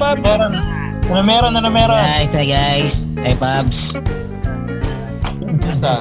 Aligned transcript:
Pabs? 0.00 0.20
Meron. 0.24 0.52
Ano 1.10 1.20
meron? 1.20 1.52
Ano 1.52 1.68
meron? 1.68 1.92
Guys, 1.94 2.32
hi 2.32 2.46
guys. 2.48 2.88
Hi 3.20 3.34
Pabs. 3.36 3.76
Basta. 5.60 6.00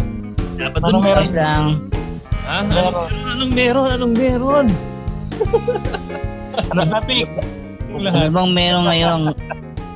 Dapat 0.55 0.79
Ano 0.87 0.97
meron? 1.03 1.27
Lang. 1.35 1.65
ha? 2.47 2.63
Anong, 2.63 2.95
anong 3.29 3.51
meron? 3.51 3.87
Anong 3.91 4.13
meron? 4.15 4.65
Ano 6.71 6.81
topic? 6.87 7.27
Ano 7.89 8.29
bang 8.31 8.49
meron 8.55 8.83
ngayong 8.87 9.21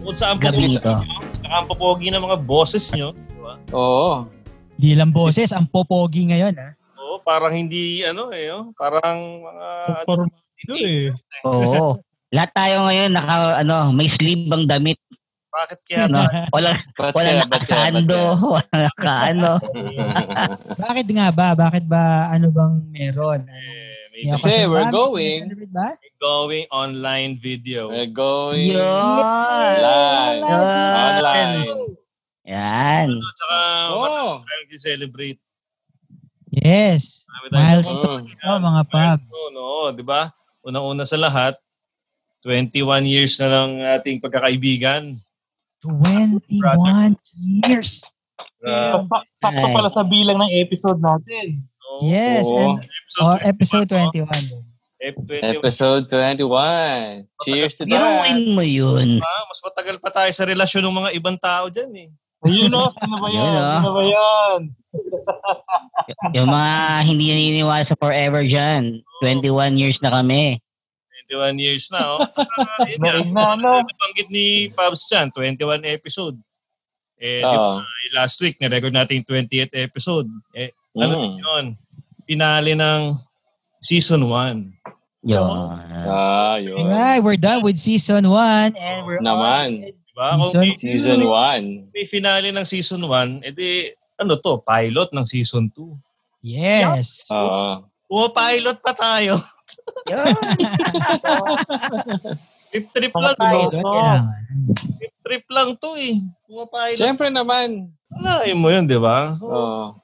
Kung 0.04 0.18
saan 0.18 0.36
gabi 0.36 0.68
ito? 0.68 0.84
saka 1.32 1.56
ang 1.56 1.68
popogi 1.68 2.12
ng 2.12 2.20
mga 2.20 2.38
bosses 2.44 2.84
nyo. 2.92 3.16
di 3.16 3.40
ba? 3.40 3.54
Oo. 3.72 4.28
Di 4.76 5.00
lang 5.00 5.16
boses, 5.16 5.56
ang 5.56 5.64
popogi 5.64 6.28
ngayon 6.28 6.52
ha. 6.60 6.76
Oo, 7.00 7.24
parang 7.24 7.56
hindi, 7.56 8.04
ano 8.04 8.34
eh, 8.36 8.52
oh, 8.52 8.74
parang 8.76 9.40
mga... 9.40 9.66
Formado 10.04 10.74
eh. 10.76 11.08
Oo. 11.48 12.04
Lahat 12.34 12.50
tayo 12.52 12.90
ngayon 12.90 13.14
naka 13.14 13.62
ano, 13.62 13.94
may 13.94 14.10
sleeve 14.18 14.50
ang 14.50 14.66
damit. 14.66 14.98
Bakit 15.54 15.80
kaya 15.86 16.10
No? 16.10 16.26
Wala 16.50 16.70
Ba't 16.98 17.14
wala 17.14 17.30
kaya, 17.30 17.46
nakasando, 17.46 18.18
kaya? 18.34 18.50
wala 18.50 18.74
nakaano. 18.82 19.52
Bakit 20.90 21.08
nga 21.14 21.28
ba? 21.30 21.54
Bakit 21.54 21.86
ba 21.86 22.02
ano 22.28 22.50
bang 22.50 22.74
meron? 22.90 23.42
eh, 23.46 24.10
may 24.10 24.26
May 24.26 24.34
Kasi 24.34 24.66
we're 24.66 24.82
ba? 24.82 24.90
Going. 24.90 25.42
ba? 25.70 25.94
going 26.18 26.66
online 26.74 27.38
video. 27.38 27.94
We're 27.94 28.10
going 28.10 28.74
Yun! 28.74 28.82
live. 28.82 30.42
Yun! 30.42 30.66
Online. 30.90 31.62
Yan. 32.44 33.08
At 33.14 33.36
saka, 33.38 33.60
Oh. 33.94 34.34
tayong 34.42 34.82
celebrate. 34.82 35.38
Yes. 36.50 37.26
Milestone 37.50 38.26
ito 38.26 38.50
mga 38.58 38.82
Pabs. 38.88 39.22
milestone, 39.22 39.56
oo, 39.58 39.86
di 39.92 40.02
ba? 40.02 40.30
Unang-una 40.62 41.04
sa 41.04 41.18
lahat, 41.18 41.58
21 42.44 43.08
years 43.08 43.40
na 43.40 43.48
lang 43.48 43.70
ating 44.00 44.20
pagkakaibigan. 44.20 45.16
21 45.84 47.16
years. 47.64 48.04
Uh, 48.64 49.04
Sa- 49.08 49.28
Sakto 49.48 49.68
pala 49.76 49.92
sa 49.92 50.04
bilang 50.08 50.40
ng 50.40 50.52
episode 50.64 51.00
natin. 51.00 51.64
Yes. 52.04 52.48
Oo. 52.48 52.80
And 52.80 52.84
oh, 53.20 53.38
episode 53.44 53.88
21. 53.92 54.28
din. 55.28 55.44
Episode 55.44 56.08
21. 56.08 57.28
Cheers 57.44 57.76
to 57.76 57.84
that. 57.84 57.92
Biruin 57.92 58.56
mo 58.56 58.64
yun. 58.64 59.20
Ah, 59.20 59.44
mas 59.52 59.60
matagal 59.60 60.00
pa 60.00 60.08
tayo 60.08 60.32
sa 60.32 60.48
relasyon 60.48 60.88
ng 60.88 60.96
mga 61.04 61.10
ibang 61.20 61.36
tao 61.36 61.68
dyan 61.68 61.92
eh. 62.08 62.10
Ayun 62.44 62.72
o, 62.76 62.92
sino 62.92 63.16
ba 63.20 63.28
yan? 63.32 63.44
Yun. 63.44 63.64
Sino 63.68 63.90
ba 63.92 64.04
yan? 64.04 64.60
Yung 66.40 66.50
mga 66.52 66.72
hindi 67.04 67.26
naniniwala 67.32 67.84
sa 67.84 68.00
forever 68.00 68.44
dyan. 68.48 69.04
21 69.24 69.80
years 69.80 70.00
na 70.00 70.12
kami. 70.12 70.63
21 71.34 71.58
years 71.58 71.90
na, 71.90 72.02
oh. 72.08 72.22
Saka, 72.30 72.54
yun 72.92 73.00
nga, 73.02 73.14
Naig 73.18 73.30
na, 73.34 73.44
ano? 73.58 73.70
nabanggit 73.82 74.30
ni 74.30 74.46
Pabs 74.70 75.10
dyan, 75.10 75.34
21 75.34 75.82
episode. 75.90 76.38
Eh, 77.18 77.40
di 77.40 77.48
Oo. 77.48 77.80
ba, 77.80 77.86
last 78.14 78.38
week, 78.40 78.60
na-record 78.60 78.94
natin 78.94 79.20
yung 79.20 79.28
20th 79.28 79.74
episode. 79.74 80.28
Eh, 80.54 80.70
ano 80.94 81.14
Mm. 81.18 81.34
yun? 81.40 81.66
Pinali 82.24 82.74
ng 82.74 83.18
season 83.80 84.30
1. 84.30 84.70
Yun. 85.24 85.40
Ah, 86.06 86.60
yun. 86.60 86.84
Alright, 86.84 87.24
we're 87.24 87.40
done 87.40 87.64
with 87.64 87.80
season 87.80 88.28
1 88.28 88.76
and 88.76 89.08
we're 89.08 89.24
Naman. 89.24 89.88
on 89.90 90.04
Diba? 90.14 90.30
Kung 90.38 90.46
Season 90.46 90.62
may, 90.62 90.70
Season 90.70 91.22
1. 91.26 91.90
may 91.90 92.06
finale 92.06 92.54
ng 92.54 92.68
season 92.70 93.02
1, 93.02 93.42
edi, 93.42 93.90
ano 94.14 94.38
to, 94.38 94.62
pilot 94.62 95.10
ng 95.10 95.26
season 95.26 95.74
2. 95.74 95.90
Yes. 96.46 97.26
Oo. 97.34 97.82
Pumapilot 98.06 98.78
pa 98.78 98.94
tayo. 98.94 99.42
Yun. 100.12 100.36
Trip 102.74 102.86
trip 102.90 103.14
lang. 103.14 103.36
to. 103.38 103.60
Trip 104.98 105.14
trip 105.22 105.46
lang 105.50 105.70
to 105.78 105.92
eh. 105.96 106.16
Pumapilot. 106.50 106.98
Siyempre 106.98 107.28
naman. 107.30 107.94
Alain 108.14 108.58
mo 108.58 108.70
yun, 108.70 108.86
di 108.86 108.98
ba? 108.98 109.38
Oo. 109.42 109.98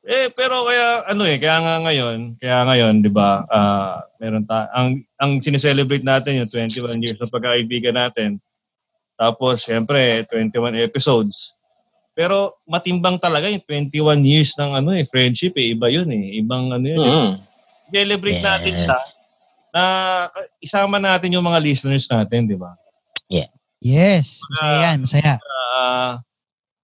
Eh, 0.00 0.32
pero 0.32 0.64
kaya, 0.64 1.12
ano 1.12 1.22
eh, 1.28 1.36
kaya 1.36 1.58
nga 1.60 1.74
ngayon, 1.86 2.18
kaya 2.40 2.58
ngayon, 2.64 2.94
di 3.04 3.12
ba, 3.12 3.44
ah, 3.46 4.00
meron 4.16 4.42
ta, 4.48 4.66
ang, 4.72 4.96
ang 5.20 5.38
sineselebrate 5.38 6.02
natin 6.02 6.40
yung 6.40 6.48
21 6.48 7.04
years 7.04 7.18
ng 7.20 7.30
pagkakaibigan 7.30 7.94
natin. 7.94 8.40
Tapos, 9.20 9.68
syempre, 9.68 10.24
21 10.26 10.80
episodes. 10.80 11.60
Pero 12.16 12.56
matimbang 12.64 13.20
talaga 13.20 13.46
yung 13.52 13.62
21 13.62 14.24
years 14.24 14.56
ng 14.56 14.82
ano 14.82 14.90
eh, 14.96 15.04
friendship 15.04 15.54
eh. 15.60 15.76
Iba 15.76 15.92
yun 15.92 16.08
eh. 16.10 16.40
Ibang 16.42 16.64
ano 16.74 16.86
yun. 16.88 17.00
Mm. 17.04 17.34
Celebrate 17.90 18.40
Yes. 18.40 18.46
natin 18.46 18.74
siya 18.78 18.98
na 19.70 19.82
isama 20.58 20.96
natin 20.98 21.34
yung 21.34 21.46
mga 21.46 21.62
listeners 21.62 22.06
natin, 22.10 22.46
di 22.46 22.58
ba? 22.58 22.74
Yes. 23.80 24.44
Masaya 24.44 24.92
yan, 24.92 24.96
masaya. 25.00 25.34
uh, 25.40 26.20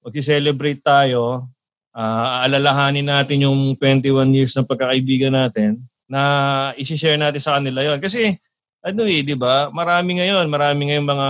mag-celebrate 0.00 0.80
tayo, 0.80 1.44
ah, 1.92 2.40
alalahanin 2.48 3.04
natin 3.04 3.44
yung 3.44 3.76
21 3.76 4.32
years 4.32 4.56
ng 4.56 4.64
pagkakaibigan 4.64 5.34
natin 5.34 5.76
na 6.08 6.72
isi-share 6.80 7.20
natin 7.20 7.42
sa 7.42 7.60
kanila 7.60 7.84
yon 7.84 8.00
Kasi 8.00 8.32
ano 8.86 9.02
eh, 9.04 9.20
di 9.26 9.34
ba? 9.36 9.68
Marami 9.74 10.22
ngayon, 10.22 10.46
marami 10.46 10.88
ngayon 10.88 11.04
mga 11.04 11.28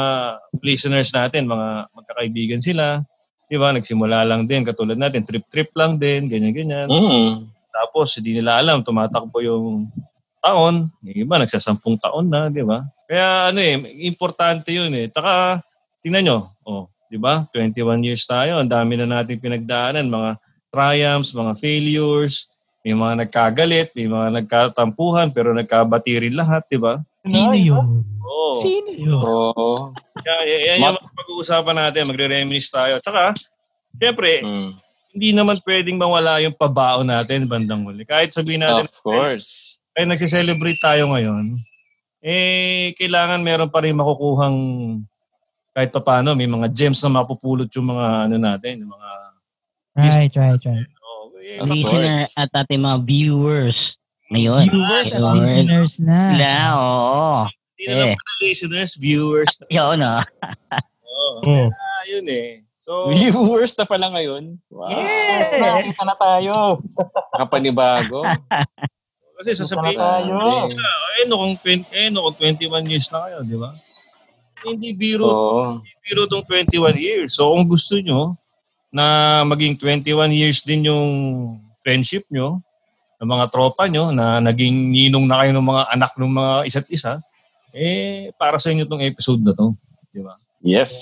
listeners 0.60 1.10
natin, 1.10 1.48
mga 1.48 1.88
magkakaibigan 1.88 2.60
sila. 2.60 3.00
Di 3.48 3.56
ba? 3.56 3.72
Nagsimula 3.72 4.28
lang 4.28 4.44
din, 4.44 4.60
katulad 4.62 5.00
natin, 5.00 5.24
trip-trip 5.24 5.72
lang 5.72 5.96
din, 5.96 6.28
ganyan-ganyan. 6.28 6.86
Mm. 6.86 7.48
Tapos, 7.76 8.16
hindi 8.16 8.40
nila 8.40 8.56
alam, 8.56 8.80
tumatakbo 8.80 9.44
yung 9.44 9.92
taon. 10.40 10.88
Yung 11.04 11.18
iba, 11.28 11.36
nagsasampung 11.36 12.00
taon 12.00 12.32
na, 12.32 12.48
di 12.48 12.64
ba? 12.64 12.88
Kaya 13.04 13.52
ano 13.52 13.60
eh, 13.60 13.76
importante 14.08 14.72
yun 14.72 14.88
eh. 14.96 15.12
Taka, 15.12 15.60
tingnan 16.00 16.24
nyo, 16.24 16.38
oh, 16.64 16.88
di 17.12 17.20
ba? 17.20 17.44
21 17.52 18.00
years 18.00 18.24
tayo, 18.24 18.56
ang 18.56 18.70
dami 18.70 18.96
na 18.96 19.04
natin 19.04 19.36
pinagdaanan, 19.36 20.08
mga 20.08 20.30
triumphs, 20.72 21.36
mga 21.36 21.52
failures, 21.60 22.56
may 22.86 22.94
mga 22.94 23.26
nagkagalit, 23.26 23.90
may 23.98 24.08
mga 24.08 24.28
nagkatampuhan, 24.40 25.28
pero 25.34 25.50
nagkabati 25.52 26.22
rin 26.22 26.38
lahat, 26.38 26.64
di 26.70 26.78
ba? 26.80 27.02
Sino 27.26 27.52
yun? 27.52 28.06
Oo. 28.22 28.62
Sino 28.62 28.90
yun? 28.94 29.18
Oo. 29.18 29.90
Kaya 30.22 30.46
yan 30.46 30.78
yung 30.78 30.98
pag-uusapan 31.14 31.76
natin, 31.76 32.06
magre-reminisce 32.06 32.70
tayo. 32.70 33.02
Tsaka, 33.02 33.34
syempre, 33.98 34.40
Mm. 34.46 34.85
Hindi 35.16 35.32
naman 35.32 35.56
pwedeng 35.64 35.96
mawala 35.96 36.44
yung 36.44 36.52
pabaon 36.52 37.08
natin 37.08 37.48
bandang 37.48 37.88
huli. 37.88 38.04
Kahit 38.04 38.36
sabihin 38.36 38.60
natin, 38.60 38.84
Of 38.84 39.00
course. 39.00 39.80
ay 39.96 40.04
nag-celebrate 40.04 40.76
tayo 40.76 41.08
ngayon, 41.08 41.56
eh, 42.20 42.92
kailangan 43.00 43.40
meron 43.40 43.72
pa 43.72 43.80
rin 43.80 43.96
makukuhang 43.96 44.58
kahit 45.72 45.88
pa 45.88 46.00
paano, 46.00 46.32
may 46.32 46.44
mga 46.44 46.68
gems 46.68 47.00
na 47.00 47.16
mapupulot 47.16 47.68
yung 47.72 47.92
mga 47.92 48.06
ano 48.28 48.36
natin, 48.36 48.84
yung 48.84 48.92
mga 48.92 49.08
Right, 49.96 50.32
right, 50.36 50.60
right. 50.60 50.88
oh, 51.00 51.32
eh, 51.40 51.56
Of 51.56 51.72
Listener 51.72 52.12
course. 52.12 52.36
at 52.36 52.52
ating 52.52 52.84
mga 52.84 52.98
viewers. 53.00 53.78
Ngayon. 54.28 54.68
Viewers 54.68 55.08
at 55.08 55.22
listeners 55.22 55.92
na. 55.96 56.20
Sila, 56.36 56.52
oo. 56.76 57.48
hindi 57.72 57.82
na 57.86 57.94
lang 57.94 58.08
eh. 58.12 58.16
pala 58.16 58.32
listeners, 58.42 58.92
viewers. 59.00 59.52
Yun, 59.72 59.98
ah. 60.04 60.20
Oh, 61.08 61.40
Hmm. 61.40 61.68
ah, 61.72 62.02
yun 62.04 62.28
eh. 62.28 62.65
So, 62.86 63.10
Viewers 63.10 63.74
na 63.74 63.82
pala 63.82 64.06
ngayon. 64.14 64.62
Wow. 64.70 64.86
Nakita 65.58 66.02
na 66.06 66.14
tayo. 66.14 66.78
Kapanibago. 67.34 68.22
kasi 69.42 69.58
sasabihin, 69.58 69.98
tayo. 69.98 70.70
eh, 70.70 71.26
no, 71.26 71.34
kung, 71.42 71.58
20, 71.58 71.90
eh, 71.90 72.08
no, 72.14 72.30
kung 72.30 72.54
21 72.54 72.86
years 72.86 73.10
na 73.10 73.26
kayo, 73.26 73.42
di 73.42 73.58
ba? 73.58 73.74
Hindi 74.62 74.94
biro, 74.94 75.26
Oo. 75.26 75.62
biro 76.06 76.30
tong 76.30 76.46
21 76.46 76.94
years. 76.94 77.34
So, 77.34 77.50
kung 77.52 77.66
gusto 77.66 77.98
nyo 77.98 78.38
na 78.94 79.42
maging 79.42 79.82
21 79.82 80.30
years 80.30 80.62
din 80.62 80.86
yung 80.86 81.10
friendship 81.82 82.22
nyo, 82.30 82.62
ng 83.18 83.28
mga 83.28 83.50
tropa 83.50 83.90
nyo, 83.90 84.14
na 84.14 84.38
naging 84.38 84.94
ninong 84.94 85.26
na 85.26 85.42
kayo 85.42 85.50
ng 85.58 85.66
mga 85.66 85.82
anak 85.90 86.12
ng 86.14 86.32
mga 86.32 86.54
isa't 86.70 86.88
isa, 86.88 87.18
eh, 87.74 88.30
para 88.38 88.62
sa 88.62 88.70
inyo 88.70 88.86
tong 88.86 89.02
episode 89.02 89.42
na 89.42 89.52
to. 89.52 89.74
Di 90.16 90.24
ba? 90.24 90.32
Yes. 90.64 90.92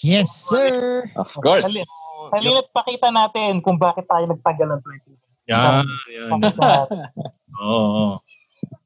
Yes, 0.00 0.48
sir. 0.48 1.04
Of 1.12 1.28
course. 1.44 1.68
Halin, 1.68 1.84
halina't 2.32 2.68
pakita 2.72 3.12
natin 3.12 3.60
kung 3.60 3.76
bakit 3.76 4.08
tayo 4.08 4.24
nagtagal 4.24 4.64
ng 4.64 4.80
20. 4.80 5.52
Yan, 5.52 5.84
yan. 6.08 6.30
Pakita 6.32 6.60
natin. 6.64 6.98
Oo. 7.60 7.68
oo. 7.68 8.06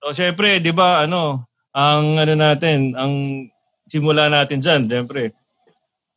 So, 0.02 0.10
syempre, 0.10 0.58
di 0.58 0.74
ba, 0.74 1.06
ano, 1.06 1.46
ang 1.70 2.18
ano 2.18 2.34
natin, 2.34 2.98
ang 2.98 3.46
simula 3.86 4.26
natin 4.26 4.58
dyan, 4.58 4.90
syempre, 4.90 5.30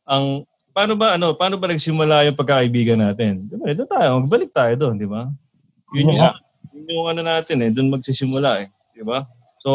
ang, 0.02 0.42
paano 0.74 0.98
ba, 0.98 1.14
ano, 1.14 1.38
paano 1.38 1.54
ba 1.60 1.70
nagsimula 1.70 2.26
yung 2.26 2.34
pagkakaibigan 2.34 2.98
natin? 2.98 3.46
Di 3.46 3.54
ba, 3.54 3.70
doon 3.70 3.86
tayo, 3.86 4.08
magbalik 4.18 4.50
tayo 4.50 4.72
doon, 4.74 4.98
di 4.98 5.06
ba? 5.06 5.30
Yun 5.94 6.10
yung, 6.10 6.18
Yeah. 6.18 6.34
yun 6.74 6.86
yung 6.90 7.06
ano 7.06 7.20
natin 7.22 7.56
eh, 7.62 7.70
doon 7.70 7.94
magsisimula 7.94 8.64
eh, 8.64 8.68
di 8.96 9.04
ba? 9.06 9.22
So, 9.62 9.70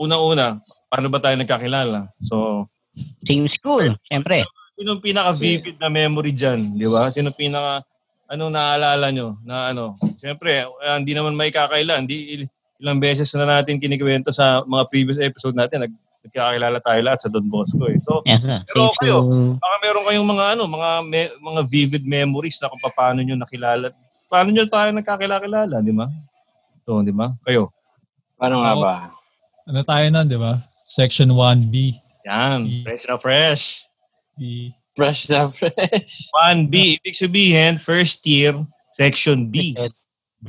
una-una, 0.00 0.62
paano 0.88 1.10
ba 1.10 1.18
tayo 1.20 1.36
nagkakilala? 1.36 2.08
So, 2.24 2.64
Same 3.24 3.46
school, 3.50 3.86
syempre. 4.04 4.44
Sino 4.74 4.98
pinaka-vivid 4.98 5.78
na 5.78 5.86
memory 5.86 6.30
dyan? 6.30 6.74
Di 6.74 6.86
ba? 6.86 7.06
Sino 7.08 7.30
pinaka, 7.30 7.82
anong 8.26 8.50
naaalala 8.50 9.06
nyo? 9.10 9.38
Na 9.42 9.70
ano? 9.70 9.94
Siyempre, 10.16 10.66
ah, 10.80 10.98
hindi 10.98 11.14
naman 11.14 11.32
may 11.32 11.50
kakaila. 11.50 11.98
Hindi, 11.98 12.16
il- 12.34 12.50
ilang 12.76 12.98
beses 12.98 13.30
na 13.32 13.46
natin 13.48 13.78
kinikwento 13.78 14.28
sa 14.28 14.60
mga 14.62 14.84
previous 14.88 15.18
episode 15.18 15.54
natin. 15.54 15.86
Nag, 15.86 15.92
nagkakilala 16.24 16.78
tayo 16.80 17.00
lahat 17.00 17.20
sa 17.20 17.30
Don 17.30 17.46
Bosco 17.46 17.86
eh. 17.86 18.00
So, 18.02 18.24
Yes, 18.24 18.40
sir. 18.40 18.60
Pero 18.66 18.90
kayo, 18.98 19.16
you. 19.22 19.54
baka 19.56 19.76
meron 19.78 20.04
kayong 20.04 20.28
mga 20.28 20.44
ano, 20.56 20.62
mga 20.66 20.90
me- 21.04 21.34
mga 21.38 21.60
vivid 21.64 22.04
memories 22.04 22.58
na 22.58 22.68
kung 22.68 22.80
paano 22.82 23.20
nyo 23.20 23.36
nakilala. 23.36 23.92
Paano 24.26 24.48
nyo 24.50 24.64
tayo 24.66 24.90
nagkakilala, 24.90 25.78
di 25.80 25.94
ba? 25.94 26.08
So, 26.82 27.00
di 27.00 27.14
ba? 27.14 27.30
Kayo. 27.46 27.70
Paano 28.34 28.60
nga 28.60 28.72
Oo. 28.74 28.82
ba? 28.82 28.94
Ano 29.64 29.80
tayo 29.80 30.04
nun, 30.10 30.26
di 30.26 30.36
ba? 30.36 30.58
Section 30.84 31.30
1B. 31.30 31.96
Yan, 32.24 32.60
fresh 32.88 33.04
na 33.04 33.16
fresh. 33.20 33.64
B. 34.34 34.72
Fresh 34.96 35.28
na 35.28 35.44
fresh. 35.46 36.32
1B, 36.32 36.98
ibig 37.02 37.16
sabihin, 37.18 37.76
first 37.76 38.24
year, 38.24 38.56
section 38.96 39.46
B. 39.52 39.76
B. 40.40 40.48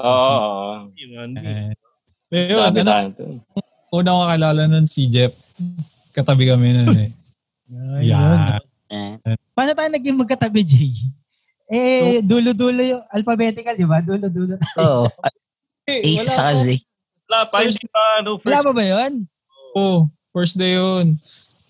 Oo. 0.00 0.88
Yung 0.96 1.36
1B. 1.36 1.44
Eh, 1.44 1.70
Pero 2.30 2.42
yun, 2.46 2.62
Dami 2.62 2.80
ano, 2.80 2.90
tayo 2.90 3.08
una 3.90 4.14
ko 4.14 4.22
kakilala 4.22 4.62
nun 4.70 4.86
si 4.86 5.10
Jeff. 5.10 5.34
Katabi 6.14 6.46
kami 6.46 6.72
nun 6.72 6.94
eh. 6.94 7.10
Ayun. 7.98 8.38
Eh, 8.90 9.34
Paano 9.54 9.70
tayo 9.74 9.90
naging 9.90 10.18
magkatabi, 10.18 10.62
Jay? 10.62 10.94
Eh, 11.70 12.22
dulo-dulo 12.22 12.82
yung 12.82 13.02
alphabetical, 13.10 13.74
di 13.78 13.86
ba? 13.86 14.02
Dulo-dulo. 14.02 14.58
Oo. 14.78 15.06
Eh, 15.86 16.02
A 16.18 16.22
wala. 16.22 16.34
Z. 16.34 16.78
Wala 17.30 17.40
pa, 17.46 17.56
hindi 17.62 17.86
pa, 17.86 18.02
ano, 18.18 18.30
Wala 18.38 18.42
first 18.42 18.66
pa 18.66 18.72
ba 18.74 18.84
yun? 18.86 19.12
Oo, 19.78 20.10
first 20.30 20.56
day 20.56 20.74
yun. 20.74 21.18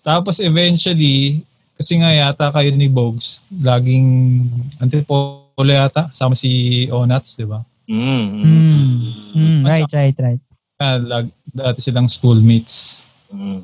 Tapos 0.01 0.41
eventually, 0.41 1.45
kasi 1.77 1.97
nga 1.97 2.09
yata 2.09 2.49
kayo 2.49 2.69
ni 2.73 2.89
Bogs, 2.89 3.45
laging 3.53 4.41
antipolo 4.77 5.45
yata, 5.61 6.09
sama 6.13 6.33
si 6.33 6.85
Onats, 6.89 7.37
di 7.37 7.45
ba? 7.45 7.61
Mm, 7.85 7.97
mm. 8.01 8.41
Hmm. 8.41 8.95
Hmm, 9.33 9.61
right, 9.65 9.89
right, 9.93 10.17
right. 10.17 10.41
Ah, 10.77 10.97
lag, 10.97 11.25
dati 11.45 11.79
silang 11.81 12.09
schoolmates. 12.09 13.01
Mm. 13.29 13.61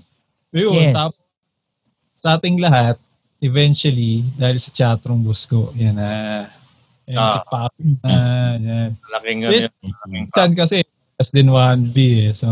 Yun, 0.54 0.74
Yes. 0.78 0.94
tapos 0.94 1.16
sa 2.18 2.38
ating 2.38 2.58
lahat, 2.62 2.98
eventually, 3.40 4.26
dahil 4.36 4.58
sa 4.58 4.70
chatroom 4.74 5.22
boss 5.22 5.46
ko, 5.46 5.70
yan 5.74 5.98
na, 5.98 6.46
yan 7.06 7.18
Ah. 7.18 7.30
si 7.30 7.40
Pop, 7.46 7.74
ah, 8.06 8.54
yan. 8.58 8.90
Laking 9.18 9.40
Yes. 9.46 9.66
ano, 9.66 9.94
laking 10.06 10.26
Sad 10.34 10.52
kasi, 10.54 10.78
plus 11.18 11.30
din 11.34 11.50
1B 11.50 12.30
eh, 12.30 12.34
so, 12.34 12.50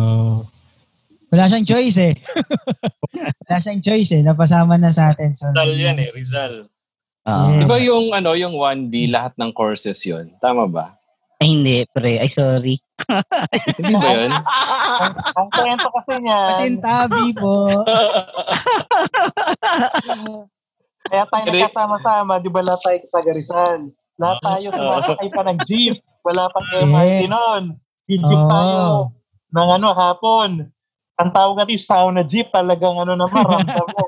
Wala 1.35 1.51
siyang 1.51 1.67
choice 1.67 1.99
eh. 1.99 2.13
Wala 3.43 3.57
siyang 3.59 3.83
choice 3.83 4.15
eh. 4.15 4.23
Napasama 4.23 4.79
na 4.79 4.87
sa 4.95 5.11
atin. 5.11 5.35
So, 5.35 5.51
Rizal 5.51 5.75
yan 5.75 5.99
eh, 5.99 6.07
Rizal. 6.15 6.71
Oo. 7.27 7.47
Yeah. 7.51 7.59
Di 7.59 7.65
ba 7.67 7.77
yung, 7.83 8.15
ano, 8.15 8.39
yung 8.39 8.55
1B, 8.55 9.11
lahat 9.11 9.35
ng 9.35 9.51
courses 9.51 9.99
yun? 10.07 10.31
Tama 10.39 10.63
ba? 10.71 10.95
Ay, 11.43 11.51
hindi, 11.51 11.83
pre. 11.91 12.23
Ay, 12.23 12.31
sorry. 12.31 12.79
Hindi 13.75 13.91
ba 13.99 14.07
yun? 14.15 14.31
ang, 14.31 15.13
ang 15.35 15.47
kwento 15.51 15.91
kasi 15.99 16.15
niya, 16.23 16.39
Pasintabi 16.47 17.35
po. 17.35 17.83
kaya 21.11 21.23
tayo 21.27 21.43
Hindi. 21.43 21.59
nagkasama-sama, 21.59 22.39
di 22.39 22.47
ba 22.47 22.63
lahat 22.63 22.79
tayo 22.87 22.97
taga 23.11 23.31
Rizal? 23.35 23.91
Lahat 24.15 24.39
tayo 24.39 24.67
sumasakay 24.71 25.27
pa 25.27 25.41
ng 25.43 25.59
jeep. 25.67 25.99
Wala 26.23 26.47
pang 26.47 26.67
MRT 26.87 27.27
Yes. 27.27 27.31
noon. 27.35 27.63
Jeep 28.07 28.23
tayo 28.47 29.11
ng 29.51 29.69
ano, 29.75 29.87
hapon. 29.91 30.49
Ang 31.15 31.29
tawag 31.31 31.55
natin 31.55 31.79
yung 31.79 31.87
sauna 31.87 32.21
jeep, 32.27 32.51
talagang 32.51 32.95
ano 32.99 33.15
naman, 33.15 33.43
ramdam 33.55 33.87
mo. 33.87 34.03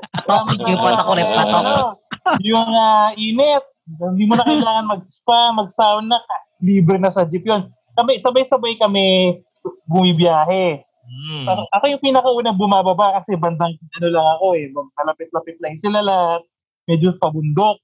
Yung 0.68 0.80
mo 0.80 0.84
patok 0.84 1.08
ulit, 1.16 1.28
ano, 1.32 1.96
Yung 2.44 2.68
ah, 2.76 3.10
init. 3.16 3.64
Hindi 3.88 4.24
mo 4.28 4.36
na 4.36 4.44
kailangan 4.44 4.92
mag-spa, 4.92 5.56
mag-sauna. 5.56 6.20
Libre 6.60 7.00
na 7.00 7.08
sa 7.08 7.24
jeep 7.24 7.48
yun. 7.48 7.72
Kami, 7.96 8.20
sabay-sabay 8.20 8.76
kami 8.76 9.40
bumibiyahe. 9.88 10.84
Mm. 11.08 11.48
Ako, 11.48 11.62
ako 11.72 11.84
yung 11.88 12.04
pinakaunang 12.04 12.60
bumababa 12.60 13.16
kasi 13.20 13.32
bandang 13.40 13.72
ano 13.96 14.08
lang 14.12 14.26
ako 14.36 14.46
eh. 14.60 14.68
Malapit-lapit 14.72 15.56
lang 15.64 15.80
sila 15.80 16.04
lahat. 16.04 16.44
Medyo 16.84 17.16
pabundok. 17.16 17.80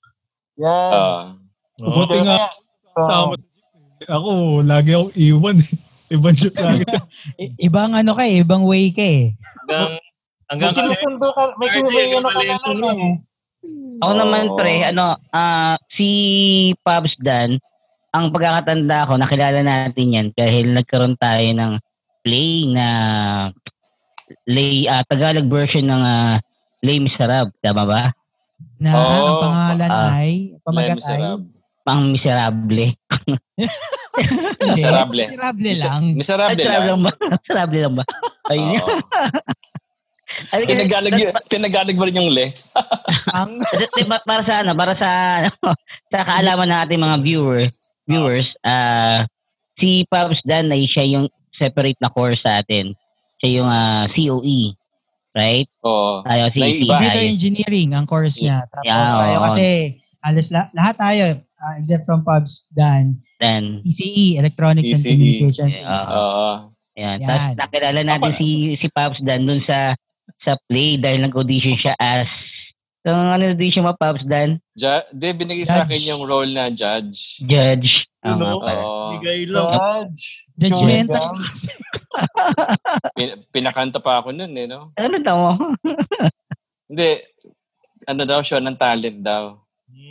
Yan. 0.61 0.93
Ah. 0.93 1.25
Oo. 1.81 2.05
Buti 2.05 2.21
nga, 2.21 2.53
So, 2.95 3.03
tama. 3.11 3.35
Ako, 4.07 4.31
lagi 4.63 4.95
ako 4.95 5.11
iwan 5.19 5.59
eh. 5.59 5.71
Ibang 6.13 6.35
joke. 6.37 6.57
I- 7.43 7.55
ibang 7.63 7.97
ano 7.97 8.13
ka 8.13 8.25
eh. 8.25 8.45
Ibang 8.45 8.63
way 8.65 8.93
ka 8.93 9.01
eh. 9.01 9.33
Hanggang, 9.65 9.97
hanggang 10.51 10.73
may 10.75 10.81
sinusundo 10.83 11.27
ka, 11.33 11.43
may 11.57 11.69
ano 11.73 12.29
ka 12.29 12.41
na 12.45 12.75
lang 12.77 12.99
eh. 13.01 13.15
Ako 14.05 14.13
naman, 14.13 14.45
pre, 14.59 14.85
ano, 14.85 15.17
ah, 15.33 15.81
si 15.97 16.09
Pabs 16.85 17.17
Dan, 17.17 17.57
ang 18.13 18.29
pagkakatanda 18.29 19.09
ko, 19.09 19.17
nakilala 19.17 19.65
natin 19.65 20.13
yan 20.13 20.27
dahil 20.37 20.77
nagkaroon 20.77 21.17
tayo 21.17 21.47
ng 21.49 21.73
play 22.21 22.69
na 22.69 22.87
lay, 24.45 24.85
ah, 24.85 25.01
Tagalog 25.09 25.49
version 25.49 25.89
ng 25.89 26.03
ah, 26.03 26.37
Lay 26.85 27.01
Miserab. 27.01 27.49
Tama 27.65 27.89
ba? 27.89 28.13
Na 28.77 28.91
Oo. 28.93 29.09
ang 29.25 29.37
pangalan 29.41 29.89
Ah. 29.89 30.11
ay, 30.21 30.53
pamagat 30.61 31.01
ay. 31.09 31.21
Pang 31.85 32.11
Miserable. 32.11 32.97
Miserable. 34.65 35.21
miserable 35.21 35.71
lang. 35.71 36.01
Ay, 36.01 36.15
Miserable 36.17 36.57
Miserable 36.57 36.65
lang. 36.65 36.89
lang 36.89 37.03
ba? 37.03 37.13
Miserable 37.37 37.81
lang 37.81 37.95
ba? 37.95 38.05
Ayun 38.49 38.69
yun. 38.75 38.81
Oo. 38.81 38.99
Ay, 40.51 40.61
Tinagalag, 40.67 41.15
yun- 41.15 41.37
tinagalag 41.47 41.95
mo 41.95 42.05
rin 42.05 42.19
yung 42.19 42.33
le. 42.33 42.51
ang, 43.31 43.55
ba, 44.03 44.19
para 44.25 44.43
sa 44.43 44.55
ano, 44.65 44.73
para 44.75 44.95
sa 44.97 45.09
ano, 45.39 45.51
sa 46.11 46.19
kaalaman 46.25 46.69
ng 46.73 46.81
ating 46.83 47.01
mga 47.01 47.17
viewers, 47.23 47.73
viewers, 48.03 48.49
ah 48.65 49.23
si 49.79 50.03
Pabs 50.07 50.39
Dan 50.43 50.71
ay 50.71 50.87
siya 50.87 51.07
yung 51.07 51.27
separate 51.55 51.99
na 52.01 52.11
course 52.11 52.43
sa 52.43 52.59
atin. 52.59 52.91
Siya 53.39 53.63
yung 53.63 53.69
ah, 53.69 54.11
COE, 54.11 54.75
right? 55.35 55.71
Oo. 55.85 56.23
Tayo 56.23 56.51
si 56.51 56.59
Naiiba. 56.59 56.99
computer 56.99 57.23
engineering 57.23 57.91
ang 57.95 58.07
course 58.07 58.43
niya. 58.43 58.67
Tapos 58.67 58.87
Yeah, 58.87 59.11
tayo 59.13 59.39
kasi, 59.45 59.65
alas 60.19 60.47
la- 60.51 60.71
lahat 60.73 60.95
tayo, 60.99 61.25
ah, 61.65 61.75
except 61.81 62.05
from 62.05 62.21
Pubs, 62.21 62.69
Dan, 62.77 63.25
Dan. 63.41 63.81
ECE, 63.89 64.37
Electronics 64.37 64.93
and 64.93 65.01
ECE. 65.01 65.11
Communications. 65.17 65.75
Yeah. 65.81 66.05
Oo. 66.13 66.49
Yan. 66.95 67.19
Yan. 67.19 67.27
Tapos 67.27 67.59
nakilala 67.59 68.01
natin 68.05 68.33
si 68.39 68.79
si 68.79 68.87
Pabs 68.93 69.19
Dan 69.25 69.49
dun 69.49 69.65
sa 69.67 69.97
sa 70.45 70.55
play 70.69 71.01
dahil 71.01 71.25
nag-audition 71.25 71.75
siya 71.81 71.97
as 71.99 72.29
So, 73.05 73.13
ano 73.13 73.53
audition 73.53 73.85
mo, 73.85 73.93
Pabs 73.93 74.25
Dan? 74.25 74.65
Ja, 74.81 75.05
de, 75.13 75.37
binigay 75.37 75.69
sa 75.69 75.85
akin 75.85 76.09
yung 76.09 76.25
role 76.25 76.57
na 76.57 76.73
judge. 76.73 77.37
Judge. 77.45 78.09
Oo 78.25 78.41
no? 78.41 78.65
pala. 78.65 78.81
Oo. 78.81 79.21
Bigay 79.21 79.45
lang. 79.45 79.69
Judge. 79.69 80.25
Judgmental. 80.57 81.37
Pin- 83.21 83.45
pinakanta 83.53 84.01
pa 84.01 84.25
ako 84.25 84.33
nun 84.33 84.57
eh, 84.57 84.65
no? 84.65 84.89
Ano 84.97 85.21
daw 85.21 85.37
mo? 85.37 85.53
Hindi. 86.89 87.21
Ano 88.09 88.25
daw, 88.25 88.41
show 88.41 88.57
ng 88.57 88.81
talent 88.81 89.21
daw. 89.21 89.61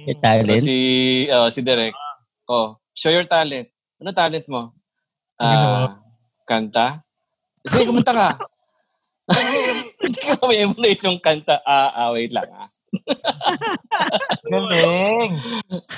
So, 0.03 0.19
talent? 0.19 0.61
si, 0.63 0.77
oh, 1.31 1.47
si 1.47 1.59
Derek. 1.63 1.95
Oh, 2.47 2.75
show 2.91 3.11
your 3.11 3.23
talent. 3.23 3.71
Ano 4.03 4.11
talent 4.11 4.45
mo? 4.51 4.75
Ah, 5.39 5.99
kanta? 6.43 6.99
Sige, 7.63 7.87
kumanta 7.87 8.11
ka. 8.11 8.29
Hindi 10.03 10.19
ko 10.35 10.51
memorize 10.51 11.03
yung 11.07 11.19
kanta. 11.23 11.63
Ah, 11.63 11.95
ah, 11.95 12.09
wait 12.11 12.35
lang 12.35 12.47
ah. 12.51 12.67
Galing. 14.43 15.39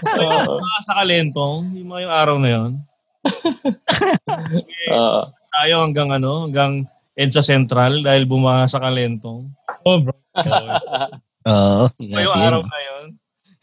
Mga 0.06 0.80
sa 0.86 0.94
kalentong, 1.02 1.74
yung 1.74 1.90
mga 1.90 2.02
yung 2.06 2.14
araw 2.14 2.36
na 2.38 2.50
yun. 2.54 2.72
Oo. 4.94 5.22
Tayo 5.26 5.74
hanggang 5.82 6.10
ano, 6.14 6.46
hanggang 6.46 6.86
EDSA 7.18 7.42
Central 7.42 8.06
dahil 8.06 8.30
bumaha 8.30 8.70
sa 8.70 8.78
kalentong. 8.78 9.50
Oh, 9.82 9.98
bro. 10.06 10.14
Oo. 11.50 11.90
Yung 12.06 12.22
yung 12.22 12.38
araw 12.38 12.62
na 12.62 12.80
yun. 12.80 13.06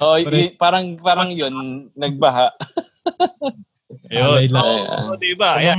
Oh, 0.02 0.18
y- 0.18 0.54
parang 0.58 0.98
parang 0.98 1.30
yun 1.30 1.54
nagbaha. 1.94 2.50
Ayun. 4.12 4.44
Ayan. 4.44 5.04
So, 5.06 5.16
diba? 5.16 5.56
Ayan. 5.56 5.78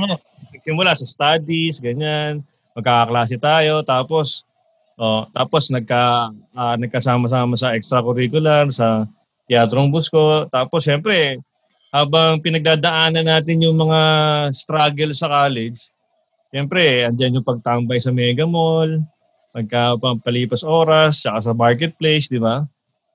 Nagsimula 0.50 0.94
sa 0.96 1.06
studies, 1.06 1.78
ganyan. 1.78 2.42
Magkakaklase 2.74 3.38
tayo. 3.38 3.82
Tapos, 3.86 4.42
oh, 4.98 5.22
tapos 5.30 5.70
nagka, 5.70 6.32
ah, 6.54 6.74
nagkasama-sama 6.74 7.54
sa 7.54 7.74
extracurricular, 7.78 8.66
sa 8.74 9.06
teatrong 9.46 9.90
busko. 9.90 10.50
Tapos, 10.50 10.82
syempre, 10.82 11.38
habang 11.94 12.42
pinagdadaanan 12.42 13.22
natin 13.22 13.62
yung 13.62 13.78
mga 13.78 14.00
struggle 14.50 15.14
sa 15.14 15.30
college, 15.30 15.78
syempre, 16.50 17.06
andyan 17.06 17.38
yung 17.38 17.46
pagtambay 17.46 18.02
sa 18.02 18.10
Mega 18.10 18.46
Mall, 18.46 18.98
pagkapampalipas 19.54 20.66
oras, 20.66 21.22
saka 21.22 21.38
sa 21.38 21.52
marketplace, 21.54 22.26
di 22.26 22.42
ba? 22.42 22.66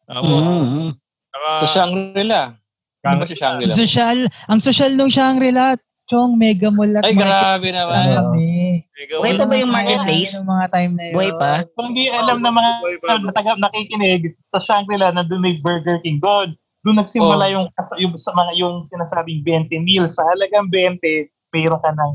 Tapos, 0.07 0.39
Mm-hmm. 0.39 0.89
Saka, 1.29 1.47
Sa 1.57 1.67
Shangri-La. 1.69 2.41
Ano 2.99 3.15
ba 3.15 3.25
sa 3.25 3.31
Ang 3.31 3.39
Shangri-La? 3.39 3.71
social, 3.71 4.17
ang 4.45 4.59
social 4.59 4.91
nung 4.93 5.09
Shangri-La, 5.09 5.77
Chong, 6.05 6.35
Mega 6.35 6.67
Mall 6.67 6.89
at 6.91 7.05
Ay, 7.05 7.13
grabe 7.13 7.69
naman. 7.69 8.01
Marami. 8.09 8.81
Mega 8.89 9.15
Wait, 9.15 9.29
Mall, 9.29 9.35
ito 9.35 9.45
ba 9.45 9.55
yung 9.55 9.69
marketplace? 9.71 10.33
Ng 10.33 10.47
mga 10.47 10.65
time 10.67 10.91
na 10.91 11.03
yun. 11.05 11.13
Buhay 11.13 11.31
pa? 11.33 11.51
Kung 11.71 11.87
hindi 11.87 12.03
alam 12.09 12.37
ng 12.39 12.49
mga 12.51 12.71
Buhay 12.81 12.97
pa, 12.97 13.11
taga 13.31 13.51
nakikinig 13.55 14.21
sa 14.47 14.59
Shangri-La 14.59 15.13
na 15.13 15.21
doon 15.21 15.39
may 15.39 15.55
Burger 15.55 16.01
King 16.01 16.17
doon. 16.17 16.57
Doon 16.79 16.97
nagsimula 16.97 17.45
Oh. 17.45 17.53
yung, 17.53 17.65
yung 17.99 18.13
sa 18.17 18.31
mga 18.31 18.51
yung 18.57 18.87
sinasabing 18.87 19.43
20 19.43 19.69
meals. 19.79 20.15
Sa 20.15 20.25
halagang 20.25 20.65
20, 20.67 20.97
mayroon 21.51 21.77
ka 21.77 21.91
ng 21.91 22.11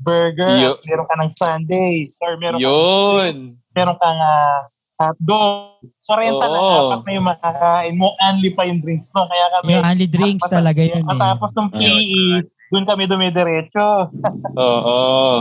burger, 0.00 0.52
Yo- 0.54 0.80
meron 0.84 1.04
ka 1.04 1.16
ng 1.16 1.30
sundae, 1.32 2.08
or 2.20 2.36
meron 2.36 2.56
ka 2.56 2.64
Yun. 2.64 3.34
meron 3.72 3.96
kang 3.98 4.20
ah, 4.20 4.68
hotdog. 4.96 5.82
So, 6.00 6.14
renta 6.14 6.46
lang, 6.46 6.60
Oo. 6.60 6.78
apat 6.88 7.00
na 7.02 7.10
yung 7.12 7.26
makakain 7.26 7.94
mo. 7.94 8.14
Only 8.18 8.50
pa 8.52 8.62
yung 8.64 8.78
drinks 8.78 9.10
no? 9.10 9.24
Kaya 9.24 9.46
kami, 9.50 9.68
Yung 9.72 9.84
only 9.84 10.06
drinks 10.06 10.44
Mata- 10.44 10.56
talaga 10.58 10.80
yun 10.80 11.00
eh. 11.00 11.04
matapos 11.04 11.50
ng 11.52 11.68
PE, 11.70 12.24
doon 12.70 12.84
kami 12.84 13.02
dumidiretso. 13.04 13.86
Oo. 14.58 14.98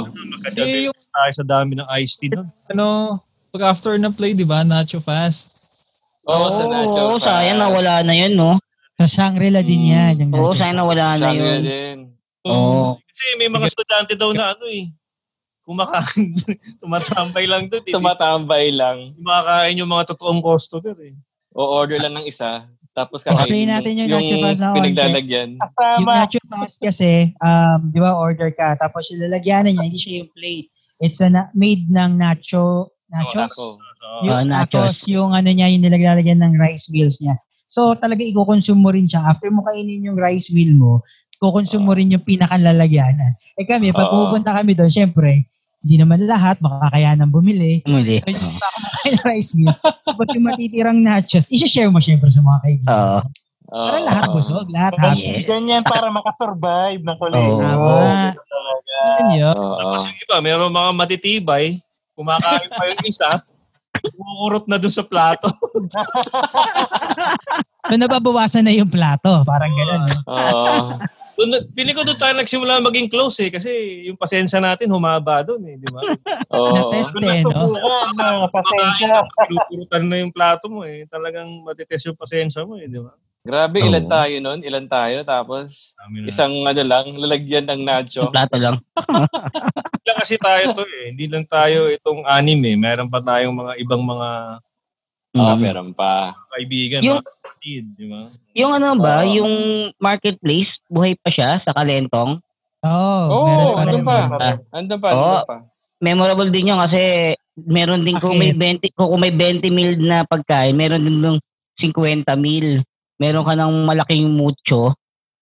Makadagdagas 0.07 1.05
tayo 1.05 1.31
sa 1.33 1.43
dami 1.43 1.71
ng 1.75 1.87
iced 1.97 2.17
tea 2.19 2.31
doon. 2.31 2.47
Ano, 2.69 2.85
pag 3.49 3.69
after 3.69 3.93
na 3.95 4.09
play, 4.09 4.33
di 4.33 4.43
ba? 4.43 4.63
Nacho 4.63 4.97
fast. 4.97 5.53
Oo, 6.23 6.47
sa 6.47 6.63
Nacho 6.63 7.11
Oo, 7.11 7.19
sayang 7.19 7.59
Fast. 7.59 7.63
nawala 7.67 7.93
na 8.01 8.13
yun, 8.15 8.33
no? 8.33 8.55
Sa 8.95 9.05
Shangri-La 9.05 9.59
din 9.59 9.91
yan. 9.91 10.13
Yung 10.17 10.31
Oo, 10.31 10.53
nacho. 10.53 10.59
sayang 10.59 10.77
nawala 10.77 11.05
na 11.11 11.27
Shangri-La 11.27 11.51
yun. 11.51 11.61
din. 11.61 11.97
Oo. 12.43 12.95
Kasi 13.03 13.23
may 13.35 13.47
mga 13.47 13.65
estudyante 13.67 14.13
daw 14.15 14.31
na 14.31 14.55
ano 14.55 14.65
eh. 14.65 14.87
Kumakain, 15.63 16.27
tumatambay 16.83 17.45
lang 17.47 17.63
doon. 17.67 17.83
eh. 17.83 17.93
Tumatambay 17.95 18.65
lang. 18.69 18.97
Kumakain 19.15 19.79
yung 19.79 19.87
mga 19.87 20.11
totoong 20.11 20.39
customer 20.39 20.95
eh. 20.99 21.15
O 21.51 21.63
order 21.63 21.97
lang 21.97 22.13
ng 22.13 22.27
isa. 22.27 22.67
Tapos 22.93 23.25
Explain 23.25 23.49
kakainin 23.65 23.69
natin 23.73 23.91
yung 23.97 24.09
yung 24.11 24.21
Nacho 24.21 24.61
na 24.61 24.75
pinaglalagyan. 24.75 25.49
Yung 25.97 26.05
nacho 26.05 26.37
fast 26.45 26.77
kasi, 26.77 27.33
um, 27.41 27.89
di 27.89 27.97
ba, 27.97 28.13
order 28.13 28.53
ka, 28.53 28.77
tapos 28.77 29.09
yung 29.09 29.25
lalagyanan 29.25 29.73
niya, 29.73 29.85
hindi 29.87 29.97
siya 29.97 30.13
yung 30.21 30.29
plate. 30.29 30.69
It's 31.01 31.17
a 31.17 31.27
na- 31.27 31.49
made 31.53 31.89
ng 31.89 32.21
nacho, 32.21 32.93
nachos? 33.09 33.49
So, 33.49 33.81
Yung 34.21 34.45
nachos. 34.45 34.77
nachos, 34.77 34.97
yung 35.09 35.31
ano 35.33 35.49
niya, 35.49 35.73
yung 35.73 35.81
nilalagyan 35.81 36.37
ng 36.37 36.53
rice 36.53 36.85
wheels 36.93 37.17
niya. 37.17 37.33
So, 37.65 37.97
talaga 37.97 38.21
i-consume 38.21 38.77
mo 38.77 38.93
rin 38.93 39.09
siya. 39.09 39.25
After 39.25 39.49
mo 39.49 39.65
kainin 39.65 40.05
yung 40.05 40.19
rice 40.19 40.53
wheel 40.53 40.77
mo, 40.77 41.01
i-consume 41.43 41.83
mo 41.83 41.91
rin 41.91 42.07
yung 42.09 42.23
pinakalalagyanan. 42.23 43.35
Eh 43.53 43.63
kami, 43.63 43.91
pag 43.91 44.07
pupunta 44.07 44.53
kami 44.53 44.71
doon, 44.71 44.87
syempre, 44.87 45.43
hindi 45.83 45.95
naman 45.97 46.23
lahat 46.23 46.57
makakayanan 46.57 47.27
bumili. 47.27 47.83
Muli. 47.83 48.15
So, 48.17 48.31
yung 48.31 48.39
pa 48.39 48.67
kumakain 48.69 49.11
ng 49.11 49.23
rice 49.25 49.51
wheels, 49.51 49.75
tapos 49.77 50.27
yung 50.31 50.45
matitirang 50.45 50.99
nachos, 50.99 51.51
i-share 51.51 51.91
mo 51.91 51.99
syempre 51.99 52.31
sa 52.31 52.39
mga 52.39 52.59
kaibigan. 52.61 52.95
Oo. 52.95 53.19
Oo. 53.65 53.87
Para 53.89 53.99
lahat 53.99 54.23
busog, 54.29 54.67
lahat 54.69 54.93
Ah, 54.95 55.11
happy. 55.11 55.23
yeah. 55.25 55.43
ganyan 55.43 55.83
para 55.83 56.07
makasurvive 56.07 57.01
ng 57.01 57.17
kolehiyo. 57.17 57.53
Oo. 57.53 57.59
Tama. 57.59 58.31
Talaga. 58.31 58.95
Yan 59.19 59.27
yun. 59.33 59.55
Oo. 59.57 59.75
Tapos 59.77 60.01
yung 60.05 60.19
iba, 60.21 60.35
meron 60.39 60.71
mga 60.71 60.91
matitibay, 60.93 61.65
kumakain 62.13 62.69
pa 62.69 62.83
yung 62.85 63.03
isa, 63.03 63.29
kukurot 63.99 64.63
na 64.65 64.77
doon 64.77 64.93
sa 64.93 65.03
plato. 65.03 65.51
So, 67.83 67.99
nababawasan 67.99 68.63
na 68.63 68.71
yung 68.71 68.87
plato. 68.87 69.43
Parang 69.43 69.69
gano'n. 69.69 70.01
no? 70.07 70.17
Oo. 70.25 70.81
Doon, 71.33 71.65
pili 71.73 71.91
ko 71.97 72.05
doon 72.05 72.19
tayo 72.19 72.33
nagsimula 72.37 72.77
maging 72.77 73.09
close 73.09 73.41
eh, 73.41 73.49
kasi 73.49 73.71
yung 74.05 74.17
pasensya 74.17 74.61
natin 74.61 74.89
humaba 74.93 75.41
doon 75.41 75.65
eh, 75.65 75.75
di 75.81 75.89
ba? 75.89 76.01
Oo. 76.53 76.73
Na-test 76.77 77.17
Doon 77.17 77.25
eh, 77.25 77.41
no? 77.41 77.73
ng 77.73 78.37
pasensya. 78.53 79.25
Pinupurutan 79.49 80.03
na 80.05 80.17
yung 80.21 80.31
plato 80.33 80.69
mo 80.69 80.85
eh, 80.85 81.09
talagang 81.09 81.49
matitest 81.65 82.05
yung 82.13 82.19
pasensya 82.19 82.61
mo 82.61 82.77
eh, 82.77 82.85
di 82.85 83.01
ba? 83.01 83.17
Grabe, 83.43 83.83
Oo. 83.83 83.89
ilan 83.91 84.05
tayo 84.07 84.35
nun? 84.39 84.59
Ilan 84.63 84.87
tayo? 84.87 85.17
Tapos, 85.25 85.97
isang 86.23 86.53
ano 86.63 86.81
lang, 86.85 87.05
lalagyan 87.17 87.67
ng 87.67 87.81
nacho. 87.81 88.29
Yung 88.29 88.31
plato 88.31 88.55
lang. 88.55 88.79
Hindi 88.93 90.05
lang 90.07 90.19
kasi 90.21 90.35
tayo 90.39 90.65
to 90.71 90.85
eh, 90.85 91.11
hindi 91.11 91.25
lang 91.27 91.45
tayo 91.49 91.89
itong 91.91 92.23
anime, 92.23 92.77
meron 92.79 93.09
pa 93.11 93.19
tayong 93.19 93.55
mga 93.57 93.73
ibang 93.81 94.03
mga 94.05 94.29
Oo, 95.33 95.53
Mm. 95.53 95.59
meron 95.59 95.89
pa. 95.91 96.37
kaibigan, 96.53 97.01
Yung- 97.01 97.17
mga 97.17 97.25
kapatid, 97.25 97.83
di 97.97 98.05
ba? 98.05 98.29
Yung 98.53 98.71
ano 98.71 98.93
ba, 98.95 99.25
Oo. 99.25 99.33
yung 99.33 99.53
marketplace, 99.97 100.69
buhay 100.85 101.17
pa 101.17 101.33
siya 101.33 101.49
sa 101.59 101.73
Kalentong. 101.73 102.37
Oo, 102.85 103.41
meron 103.49 103.73
pa 103.73 103.81
andun 103.81 104.03
pa. 104.03 104.15
Ah, 104.37 104.55
Andun 104.71 104.99
pa, 105.01 105.09
andun 105.09 105.49
pa. 105.49 105.57
memorable 105.97 106.49
din 106.51 106.69
yun 106.69 106.77
kasi 106.77 107.33
meron 107.55 108.05
din 108.05 108.19
kung 108.19 108.37
may 108.37 108.51
20 108.51 108.93
kung 108.93 109.17
may 109.17 109.31
20 109.31 109.71
mil 109.71 109.97
na 109.97 110.21
pagkain, 110.23 110.77
meron 110.77 111.01
din 111.01 111.17
ng 111.17 111.37
50 111.79 111.97
mil. 112.35 112.85
Meron 113.17 113.41
ka 113.41 113.53
ng 113.55 113.73
malaking 113.87 114.29
mucho 114.29 114.93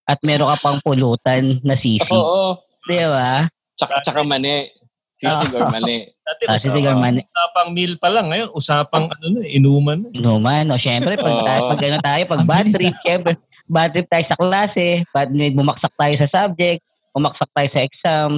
at 0.05 0.21
meron 0.23 0.47
ka 0.47 0.57
pang 0.61 0.79
pulutan 0.79 1.59
na 1.61 1.75
sisig. 1.75 2.07
Oo. 2.07 2.55
Di 2.85 3.03
ba? 3.03 3.43
Tsaka, 3.73 3.99
tsaka 3.99 4.23
mani. 4.23 4.71
Sisig 5.21 5.51
or 5.51 5.69
mani. 5.69 5.97
Dati 6.19 6.41
Ah, 6.45 6.57
sisig 6.57 6.81
or 6.81 6.97
mani. 6.97 7.21
usapang 7.23 7.69
meal 7.71 7.93
pa 7.95 8.09
lang, 8.09 8.25
ngayon 8.27 8.49
usapang 8.51 9.05
ano 9.05 9.25
na, 9.29 9.41
inuman. 9.45 9.99
Inuman. 10.09 10.65
O 10.67 10.77
syempre, 10.77 11.13
pag, 11.15 11.35
tayo, 11.39 11.61
pag 11.69 11.81
ano 11.83 11.97
tayo, 11.99 12.23
pag 12.27 12.41
bad 12.43 12.65
trip, 12.73 12.95
syempre, 12.99 13.31
bad 13.65 13.89
trip 13.91 14.07
tayo 14.07 14.25
sa 14.25 14.35
klase, 14.35 14.85
bad, 15.07 15.29
may 15.29 15.49
bumaksak 15.49 15.93
tayo 15.93 16.13
sa 16.15 16.27
subject, 16.27 16.81
bumaksak 17.11 17.49
tayo 17.51 17.69
sa 17.69 17.81
exam. 17.81 18.31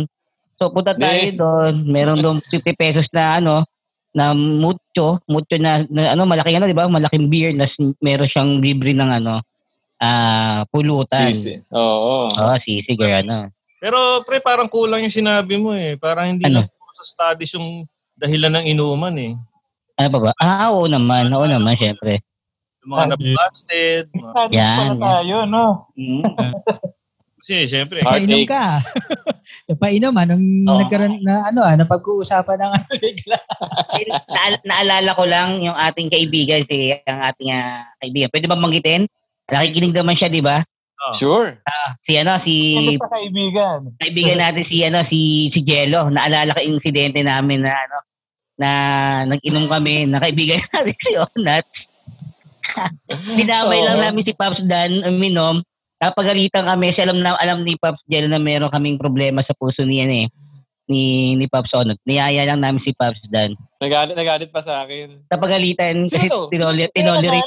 So, 0.56 0.70
punta 0.70 0.92
tayo 0.94 1.24
doon. 1.34 1.74
Meron 1.86 2.20
doon 2.20 2.38
50 2.46 2.60
pesos 2.74 3.08
na 3.10 3.40
ano, 3.40 3.64
na 4.12 4.30
mucho, 4.32 5.18
mucho 5.26 5.56
na, 5.58 5.82
na 5.88 6.14
ano, 6.14 6.24
malaking 6.24 6.60
ano, 6.60 6.68
di 6.68 6.76
ba? 6.76 6.86
Malaking 6.86 7.26
beer 7.28 7.50
na 7.50 7.66
meron 7.98 8.30
siyang 8.30 8.52
libre 8.60 8.92
ng 8.92 9.10
ano, 9.12 9.42
ah, 9.98 10.68
pulutan. 10.70 11.32
Sisig. 11.32 11.64
Oo. 11.70 12.28
Oo, 12.28 12.56
sisig 12.62 13.00
or 13.00 13.10
ano. 13.10 13.50
Pero 13.80 13.98
pre, 14.24 14.40
parang 14.40 14.68
kulang 14.68 15.02
yung 15.02 15.12
sinabi 15.12 15.58
mo 15.58 15.74
eh. 15.74 15.98
Parang 15.98 16.30
hindi 16.30 16.48
Ano? 16.48 16.64
Sa 16.94 17.04
studies 17.04 17.58
yung 17.58 17.90
dahilan 18.14 18.62
ng 18.62 18.66
inuman 18.70 19.16
eh. 19.18 19.34
Ano 19.98 20.10
pa 20.10 20.20
ba? 20.30 20.32
Ah, 20.38 20.70
oo 20.70 20.86
naman. 20.86 21.30
Oo 21.34 21.46
naman, 21.46 21.74
syempre. 21.78 22.22
Yung 22.86 22.90
mga 22.94 23.02
Ah, 23.02 23.10
nablasted. 23.14 24.04
Mga, 24.14 24.30
Studies 24.32 24.58
Yan, 24.58 24.90
tayo, 25.02 25.36
no? 25.50 25.66
Mm. 25.98 26.22
kasi 27.44 27.68
syempre, 27.68 28.00
Painom 28.06 28.46
ka. 28.46 28.62
Painom, 29.84 30.16
anong 30.16 30.46
Oo. 30.70 30.80
nagkaroon 30.80 31.20
na 31.22 31.50
ano, 31.50 31.62
ah, 31.66 31.76
napag-uusapan 31.76 32.58
ng 32.58 32.72
ano 32.72 32.86
bigla. 33.04 33.38
Naal- 34.30 34.64
naalala 34.64 35.12
ko 35.18 35.24
lang 35.28 35.60
yung 35.60 35.76
ating 35.76 36.10
kaibigan, 36.10 36.64
si 36.70 36.94
ang 37.04 37.22
ating 37.28 37.50
ah, 37.52 37.84
kaibigan. 38.00 38.30
Pwede 38.32 38.46
ba 38.48 38.56
manggitin? 38.56 39.10
Nakikinig 39.52 39.94
naman 39.94 40.16
siya, 40.16 40.32
di 40.32 40.40
ba? 40.40 40.64
Sure. 41.12 41.60
Si 42.08 42.16
ano, 42.16 42.40
si 42.42 42.56
Ano 42.74 43.12
kaibigan? 43.12 43.80
kaibigan 44.00 44.40
natin 44.40 44.64
si 44.64 44.78
ano, 44.82 45.00
si 45.06 45.20
si 45.52 45.60
Jello. 45.62 46.08
Naalala 46.08 46.56
ko 46.56 46.64
yung 46.64 46.80
insidente 46.80 47.20
namin 47.20 47.60
na 47.60 47.74
ano 47.74 47.98
na 48.54 48.70
nag-inom 49.28 49.68
kami 49.68 50.08
na 50.08 50.24
kaibigan 50.24 50.64
natin 50.72 50.96
si 50.96 51.12
Onat. 51.18 51.66
Dinamay 53.38 53.80
lang 53.82 54.00
Oo. 54.00 54.04
namin 54.08 54.24
si 54.24 54.34
Pops 54.34 54.64
Dan 54.64 55.04
uminom. 55.04 55.60
Napagalitan 56.00 56.68
kami 56.68 56.92
kasi 56.92 57.04
alam 57.04 57.20
na 57.20 57.36
alam 57.36 57.64
ni 57.64 57.76
Pops 57.76 58.00
Jello 58.06 58.28
na 58.28 58.40
meron 58.40 58.72
kaming 58.72 58.96
problema 58.96 59.44
sa 59.44 59.56
puso 59.56 59.84
niya 59.84 60.08
eh 60.08 60.28
ni 60.84 61.02
ni 61.36 61.46
Pops 61.48 61.72
Onot. 61.74 61.96
Niyaya 62.04 62.44
lang 62.44 62.60
namin 62.60 62.84
si 62.84 62.92
Pops 62.92 63.20
Dan. 63.28 63.56
Nagalit, 63.80 64.16
nagalit 64.16 64.50
pa 64.52 64.60
sa 64.60 64.84
akin. 64.84 65.28
Napagalitan 65.28 66.04
kasi 66.04 66.28
tinolerate 66.52 66.96
nagalit? 66.98 67.44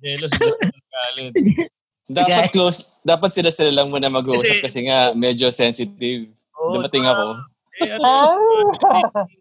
jealous 0.00 0.32
galit. 0.34 1.34
Dapat 2.10 2.50
Guys. 2.50 2.52
close, 2.52 2.78
dapat 3.06 3.30
sila 3.30 3.54
sila 3.54 3.70
lang 3.70 3.86
muna 3.86 4.10
mag-uusap 4.10 4.58
Kasi- 4.58 4.64
kasi, 4.66 4.78
nga 4.90 5.14
medyo 5.14 5.46
sensitive. 5.54 6.26
Oo, 6.58 6.74
Dumating 6.74 7.06
ako. 7.06 7.38
Eh, 7.80 7.90
ano, 7.96 8.02
Ah, 8.04 8.36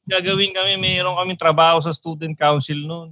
gagawin 0.05 0.53
kami, 0.53 0.77
mayroon 0.77 1.17
kaming 1.17 1.35
trabaho 1.35 1.81
sa 1.81 1.89
student 1.91 2.31
council 2.37 2.77
noon. 2.77 3.09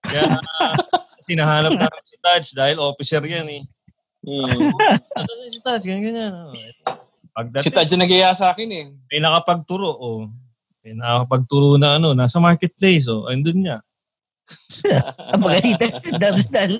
Kaya 0.00 0.22
sinahanap 1.26 1.74
namin 1.74 2.02
si 2.06 2.16
Taj 2.22 2.44
dahil 2.54 2.78
officer 2.78 3.20
yan 3.20 3.44
eh. 3.50 3.62
Hmm. 4.22 4.70
Ano 4.70 5.50
si 5.50 5.60
Taj? 5.60 5.82
Ganyan, 5.82 6.02
ganyan. 6.06 6.32
Oh. 6.32 6.54
Si 6.54 7.34
Pagdating, 7.36 7.74
Tadja 7.74 7.96
nag 8.00 8.12
sa 8.32 8.54
akin 8.56 8.68
eh. 8.72 8.84
may 9.12 9.20
nakapagturo. 9.20 9.92
Oh. 9.92 10.24
May 10.80 10.96
nakapagturo 10.96 11.76
na 11.76 12.00
ano, 12.00 12.16
nasa 12.16 12.40
marketplace. 12.40 13.10
Oh. 13.12 13.28
Andun 13.28 13.60
niya. 13.60 13.84
Napagalitan. 15.32 15.90
Dabs 16.16 16.46
Dan. 16.48 16.70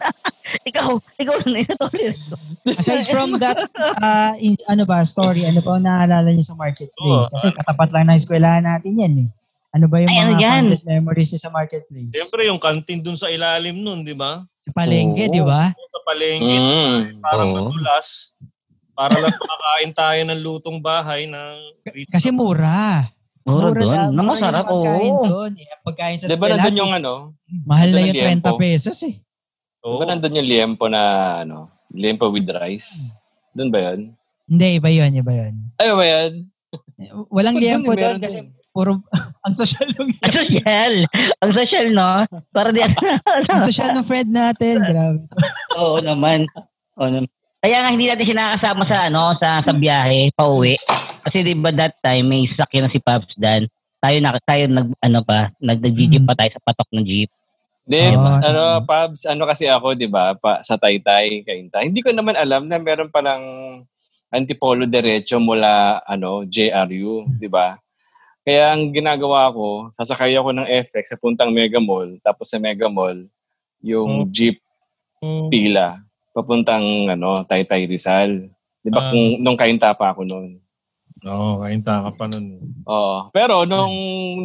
ikaw, 0.63 0.89
ikaw 1.17 1.37
na 1.45 1.59
itolerate 1.61 2.23
ko. 2.25 2.37
Aside 2.65 3.07
from 3.07 3.37
that, 3.43 3.59
ah, 3.99 4.35
in- 4.39 4.59
ano 4.67 4.83
ba, 4.83 5.03
story, 5.03 5.43
ano 5.43 5.59
pa 5.59 5.75
ang 5.75 5.85
naalala 5.85 6.31
niyo 6.31 6.45
sa 6.45 6.55
marketplace? 6.55 7.27
Oo. 7.27 7.33
Kasi 7.33 7.51
katapat 7.53 7.89
lang 7.91 8.07
ng 8.07 8.17
eskwelahan 8.17 8.65
natin 8.65 8.93
yan 8.95 9.15
eh. 9.19 9.29
Ano 9.73 9.87
ba 9.87 10.01
yung 10.01 10.09
Ay, 10.09 10.19
mga 10.25 10.39
yan? 10.39 10.63
fondest 10.65 10.87
memories 10.87 11.29
niyo 11.29 11.41
sa 11.43 11.51
marketplace? 11.51 12.11
Siyempre, 12.11 12.41
yung 12.47 12.57
canteen 12.57 13.03
dun 13.03 13.19
sa 13.19 13.29
ilalim 13.29 13.77
nun, 13.77 14.03
di 14.03 14.15
ba? 14.15 14.41
Sa 14.59 14.71
palengke, 14.73 15.27
Oo. 15.27 15.35
di 15.35 15.43
ba? 15.43 15.69
Sa 15.69 16.01
palengke, 16.03 16.57
Mm. 16.57 17.21
parang 17.21 17.49
Oo. 17.51 17.57
madulas. 17.69 18.33
Para 18.91 19.13
lang 19.15 19.29
makakain 19.31 19.93
tayo 19.93 20.21
ng 20.25 20.41
lutong 20.41 20.79
bahay 20.81 21.29
ng 21.29 21.55
Kasi 22.09 22.33
mura. 22.33 23.05
Mura 23.47 23.71
doon. 23.73 24.11
lang, 24.11 24.27
masarap, 24.27 24.65
pagkain 24.65 25.13
oo. 25.13 25.25
doon. 25.25 25.53
Eh, 25.55 25.67
pagkain 25.81 26.17
sa 26.17 26.27
Di 26.27 26.35
ba 26.35 26.47
eskwelahan, 26.47 26.59
nandun 26.67 26.77
yung 26.77 26.93
ano? 26.93 27.13
mahal 27.63 27.89
na 27.89 28.01
yung 28.01 28.11
ang 28.11 28.43
30 28.43 28.43
liempo? 28.43 28.59
pesos 28.59 28.99
eh. 29.03 29.15
Di 29.17 29.85
Oo. 29.85 29.97
ba 29.97 30.05
nandun 30.05 30.37
yung 30.37 30.49
liempo 30.49 30.85
na 30.87 31.03
ano? 31.41 31.59
Liempo 31.89 32.27
with 32.29 32.51
rice? 32.51 33.15
Doon 33.53 33.71
ba 33.71 33.79
yun? 33.87 34.11
Hindi, 34.45 34.67
iba 34.77 34.91
yun, 34.91 35.11
iba 35.13 35.33
yun. 35.33 35.55
Ay, 35.77 35.91
ba 35.91 36.05
yan? 36.05 36.33
Walang 37.37 37.57
liempo 37.57 37.95
doon 37.95 38.19
kasi 38.19 38.43
puro, 38.71 39.01
ang 39.47 39.55
social 39.55 39.89
ng 39.89 40.11
Ang 40.13 40.35
social. 40.35 40.93
Ang 41.41 41.53
social, 41.55 41.87
no? 41.95 42.11
Para 42.51 42.75
di 42.75 42.83
ang 43.49 43.63
social 43.63 43.95
ng 43.95 44.05
friend 44.05 44.29
natin. 44.29 44.83
Grabe. 44.83 45.23
Oo 45.79 45.97
naman. 45.99 46.45
Oo 46.99 47.09
naman. 47.09 47.31
Kaya 47.57 47.83
nga 47.83 47.91
hindi 47.91 48.07
natin 48.07 48.27
siya 48.27 48.37
nakakasama 48.37 48.83
sa 48.85 48.99
ano 49.09 49.23
sa 49.41 49.49
sa 49.59 49.73
biyahe 49.73 50.29
pauwi. 50.35 50.77
Kasi 51.27 51.43
'di 51.43 51.59
ba 51.59 51.75
that 51.75 51.99
time 52.01 52.25
may 52.25 52.47
sasakyan 52.47 52.87
na 52.87 52.95
si 52.95 53.03
Pops 53.03 53.35
Dan. 53.35 53.67
tayo 53.99 54.17
na 54.23 54.39
tayo 54.47 54.71
nag 54.71 54.95
ano 55.03 55.19
pa, 55.27 55.51
nag 55.59 55.83
jeep 55.83 56.23
pa 56.23 56.39
tayo 56.39 56.51
sa 56.55 56.63
patok 56.63 56.89
ng 56.95 57.03
jeep. 57.03 57.31
Then, 57.87 58.19
Oo, 58.19 58.43
ano, 58.43 58.63
tama. 58.83 58.87
Pabs, 58.87 59.31
ano 59.31 59.47
kasi 59.47 59.71
ako, 59.71 59.95
di 59.95 60.11
ba, 60.11 60.35
pa, 60.35 60.59
sa 60.59 60.75
Taytay, 60.75 61.47
Kainta. 61.47 61.87
Hindi 61.87 62.03
ko 62.03 62.11
naman 62.11 62.35
alam 62.35 62.67
na 62.67 62.83
meron 62.83 63.07
palang 63.15 63.43
antipolo 64.27 64.91
derecho 64.91 65.39
mula, 65.39 66.03
ano, 66.03 66.43
JRU, 66.43 67.31
di 67.39 67.47
ba? 67.47 67.79
Kaya 68.43 68.75
ang 68.75 68.91
ginagawa 68.91 69.55
ko, 69.55 69.87
sasakay 69.95 70.35
ako 70.35 70.51
ng 70.51 70.67
FX 70.67 71.15
sa 71.15 71.19
puntang 71.19 71.55
Mega 71.55 71.79
Mall, 71.79 72.19
tapos 72.27 72.51
sa 72.51 72.59
Mega 72.59 72.91
Mall, 72.91 73.23
yung 73.79 74.27
jeep 74.35 74.59
pila, 75.47 76.03
papuntang, 76.35 76.83
ano, 77.07 77.47
Taytay 77.47 77.87
Rizal. 77.87 78.51
Di 78.83 78.91
ba, 78.91 78.99
Ah. 78.99 79.11
kung, 79.15 79.39
nung 79.39 79.59
Kainta 79.59 79.95
pa 79.95 80.11
ako 80.11 80.27
noon. 80.27 80.59
Oo, 81.27 81.61
kainta 81.67 82.07
ka 82.07 82.11
pa 82.15 82.25
nun. 82.31 82.63
Oo. 82.87 83.29
Pero 83.35 83.67
nung 83.67 83.93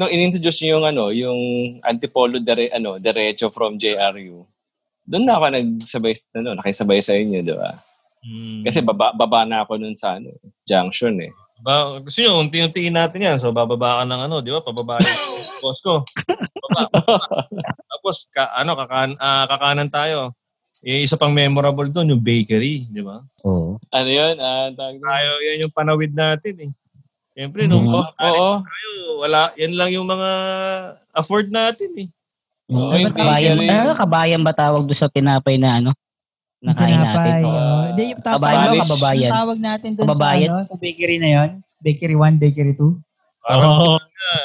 nung 0.01 0.09
inintroduce 0.09 0.65
niyo 0.65 0.81
yung 0.81 0.85
ano, 0.89 1.03
yung 1.13 1.39
Antipolo 1.85 2.41
dire, 2.41 2.73
ano, 2.73 2.97
diretso 2.97 3.53
from 3.53 3.77
JRU. 3.77 4.43
Doon 5.05 5.23
na 5.25 5.37
ako 5.37 5.45
nagsabay 5.53 6.13
ano, 6.41 6.49
nakisabay 6.57 6.99
sa 7.01 7.13
inyo, 7.13 7.45
'di 7.45 7.53
ba? 7.53 7.77
Mm. 8.21 8.61
Kasi 8.65 8.85
baba, 8.85 9.13
baba 9.13 9.45
na 9.45 9.65
ako 9.65 9.77
noon 9.81 9.97
sa 9.97 10.17
ano, 10.17 10.29
junction 10.65 11.13
eh. 11.21 11.33
Ba, 11.61 12.01
gusto 12.01 12.25
nyo, 12.25 12.41
unti-untiin 12.41 12.97
natin 12.97 13.21
yan. 13.21 13.37
So, 13.37 13.53
bababa 13.53 14.01
ka 14.01 14.03
ng 14.09 14.21
ano, 14.25 14.41
di 14.41 14.49
ba? 14.49 14.65
Pababa 14.65 14.97
yung 14.97 15.45
Costco. 15.61 16.01
Baba, 16.73 16.89
baba. 16.89 17.45
Tapos, 17.93 18.25
ka, 18.33 18.49
ano, 18.57 18.73
kakan, 18.73 19.13
ah, 19.21 19.45
kakanan 19.45 19.93
tayo. 19.93 20.33
Eh, 20.81 21.05
isa 21.05 21.13
pang 21.13 21.29
memorable 21.29 21.85
doon, 21.87 22.09
yung 22.11 22.23
bakery, 22.23 22.89
di 22.89 23.01
ba? 23.01 23.21
Oo. 23.45 23.77
Ano 23.87 24.09
'yun? 24.09 24.33
Ah, 24.37 24.73
tawag? 24.73 24.97
Tayo, 24.97 25.29
yan 25.39 25.61
yung 25.61 25.73
panawid 25.73 26.11
natin 26.11 26.53
eh. 26.59 26.71
Siyempre, 27.31 27.69
nung 27.69 27.85
Mhm. 27.85 27.93
Oo. 27.93 28.09
Oo. 28.19 28.49
tayo, 28.59 28.89
wala, 29.21 29.53
yan 29.55 29.77
lang 29.77 29.89
yung 29.93 30.03
mga 30.03 30.29
afford 31.13 31.47
natin 31.47 31.89
eh. 31.95 32.07
Oo, 32.67 32.89
Ano 32.89 32.97
yung 32.99 33.13
ba 33.13 33.19
kabayan, 33.21 33.55
bakery. 33.55 33.69
ano, 33.71 33.89
kabayan 33.93 34.41
ba 34.41 34.53
tawag 34.53 34.83
doon 34.83 34.97
sa 34.97 35.07
tinapay 35.07 35.55
na 35.55 35.69
ano? 35.77 35.91
Na 36.59 36.73
kain 36.73 36.93
natin. 36.93 37.41
Oh. 37.43 37.81
Hindi, 37.89 38.03
yung 38.11 38.21
Kabayan, 38.21 38.41
Spanish. 38.41 38.81
kababayan. 38.85 39.21
yung 39.21 39.37
tawag 39.37 39.57
natin 39.59 39.89
doon 39.91 40.07
sa, 40.11 40.25
ano, 40.31 40.55
sa 40.63 40.75
bakery 40.77 41.17
na 41.17 41.29
yon 41.31 41.49
Bakery 41.79 42.13
1, 42.15 42.37
Bakery 42.37 42.73
2. 42.73 42.93
Parang, 43.41 43.73
oh. 43.75 43.99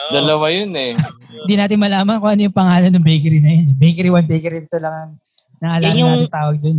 Dalawa 0.09 0.49
'yun 0.49 0.73
eh. 0.73 0.97
Hindi 1.45 1.55
natin 1.55 1.76
malaman 1.76 2.16
kung 2.16 2.33
ano 2.33 2.43
yung 2.43 2.57
pangalan 2.57 2.88
ng 2.90 3.05
bakery 3.05 3.38
na 3.38 3.50
yun. 3.52 3.66
Bakery 3.76 4.09
1, 4.09 4.25
Bakery 4.25 4.64
2 4.64 4.81
lang 4.81 4.95
ang 4.97 5.12
naalala 5.58 5.86
Yan 5.86 5.96
yung- 5.96 6.10
natin 6.18 6.30
tawag 6.30 6.56
dun. 6.58 6.78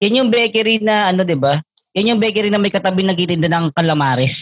Yan 0.00 0.16
yung 0.16 0.30
bakery 0.30 0.76
na 0.80 1.10
ano, 1.10 1.20
'di 1.22 1.36
ba? 1.36 1.54
Yan 1.92 2.10
yung 2.10 2.20
bakery 2.20 2.48
na 2.48 2.56
may 2.56 2.68
katabi 2.68 3.02
nagtitinda 3.02 3.46
ng 3.46 3.70
calamares, 3.70 4.32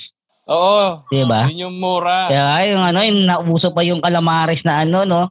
Oo. 0.45 1.03
'di 1.07 1.25
ba? 1.25 1.47
'Yun 1.47 1.65
yung 1.65 1.77
mura. 1.77 2.29
Kaya 2.29 2.69
yung 2.69 2.85
ano, 2.85 2.99
yung 3.01 3.21
nauso 3.25 3.71
pa 3.71 3.83
yung 3.83 3.99
calamares 3.99 4.63
na 4.63 4.83
ano, 4.83 5.03
no? 5.03 5.23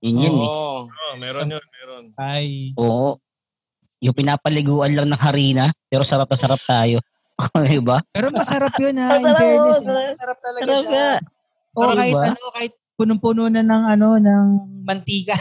Yun 0.00 0.16
yun 0.16 0.36
eh. 0.38 0.48
Oo. 0.48 0.88
oh, 0.88 1.14
meron 1.16 1.46
yun, 1.46 1.64
meron. 1.70 2.04
Ay. 2.16 2.72
Oo. 2.74 3.20
Yung 4.00 4.16
pinapaliguan 4.16 4.90
lang 4.90 5.06
ng 5.06 5.20
harina, 5.20 5.68
pero 5.86 6.02
sarap 6.02 6.24
na 6.24 6.38
sarap 6.38 6.60
tayo. 6.60 6.98
di 7.68 7.80
ba? 7.80 8.00
Pero 8.10 8.32
masarap 8.32 8.72
yun 8.76 8.96
ha, 8.96 9.16
in 9.16 9.28
fairness. 9.34 9.80
masarap. 9.80 10.36
eh. 10.36 10.42
Talaga 10.42 10.64
Sarap 10.66 10.84
siya. 10.84 11.08
O 11.70 11.80
Sarap 11.84 11.96
kahit 11.96 12.14
ba? 12.14 12.24
ano, 12.26 12.44
kahit 12.50 12.72
punong-puno 13.00 13.48
na 13.48 13.64
ng 13.64 13.82
ano, 13.88 14.20
ng 14.20 14.46
mantika. 14.84 15.32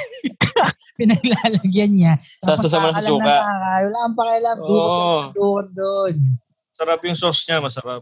Pinaglalagyan 1.00 1.92
niya. 1.92 2.14
Sa 2.40 2.56
sasama 2.56 2.90
Napakakalam 2.90 2.96
sa 2.96 3.04
suka. 3.04 3.34
takal. 3.34 3.82
Wala 3.84 4.00
kang 4.00 4.16
pakialam. 4.16 4.58
Dukot 4.58 5.28
doon 5.34 5.66
doon. 5.74 6.14
Sarap 6.72 7.00
yung 7.04 7.18
sauce 7.18 7.44
niya, 7.44 7.60
masarap. 7.60 8.02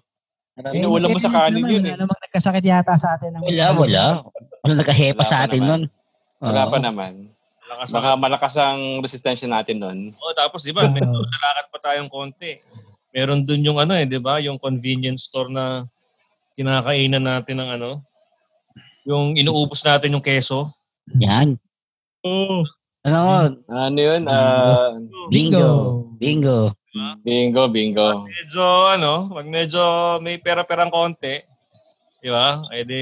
Inuulam 0.72 1.10
mo 1.10 1.18
sa 1.18 1.30
kanin 1.30 1.66
yun 1.66 1.84
eh. 1.84 1.94
Wala 1.94 2.02
namang 2.04 2.22
nagkasakit 2.24 2.64
yata 2.64 2.94
sa 2.94 3.14
atin. 3.14 3.30
ng- 3.32 3.42
Wala, 3.44 3.66
wala. 3.74 4.04
Ano 4.62 4.74
nagkahepa 4.74 5.18
Wala 5.20 5.26
sa 5.26 5.34
pa 5.36 5.46
atin 5.46 5.60
naman. 5.60 5.70
nun? 5.70 5.82
Wala 6.40 6.62
pa 6.66 6.78
naman. 6.78 7.14
Malakas 7.60 7.90
Baka 7.92 8.10
malakas 8.16 8.54
ang 8.56 8.80
resistensya 8.98 9.46
natin 9.46 9.78
nun. 9.78 9.98
Oh, 10.16 10.34
tapos 10.34 10.62
di 10.62 10.72
ba, 10.72 10.86
medyo 10.88 11.06
lalakad 11.14 11.66
pa 11.68 11.78
tayong 11.84 12.10
konti. 12.10 12.58
Meron 13.12 13.42
dun 13.42 13.62
yung 13.62 13.78
ano 13.78 13.94
eh, 13.94 14.06
di 14.06 14.18
ba? 14.18 14.38
Yung 14.40 14.58
convenience 14.58 15.26
store 15.26 15.50
na 15.50 15.86
kinakainan 16.54 17.22
natin 17.22 17.56
ng 17.56 17.70
ano. 17.72 18.02
Yung 19.08 19.40
inuubos 19.40 19.80
natin 19.88 20.12
yung 20.12 20.26
keso. 20.26 20.68
Yan. 21.16 21.56
Oh, 22.28 22.68
Ano, 23.08 23.56
Ano 23.72 24.00
yun? 24.04 24.28
Ah, 24.28 24.92
bingo. 25.32 25.68
Bingo. 26.20 26.76
bingo, 27.24 27.64
bingo. 27.72 28.28
medyo 28.28 28.64
ano, 28.92 29.32
pag 29.32 29.48
medyo 29.48 29.80
may 30.20 30.36
pera-perang 30.44 30.92
konti, 30.92 31.40
di 32.20 32.28
ba? 32.28 32.60
Eh 32.76 32.84
di, 32.84 33.02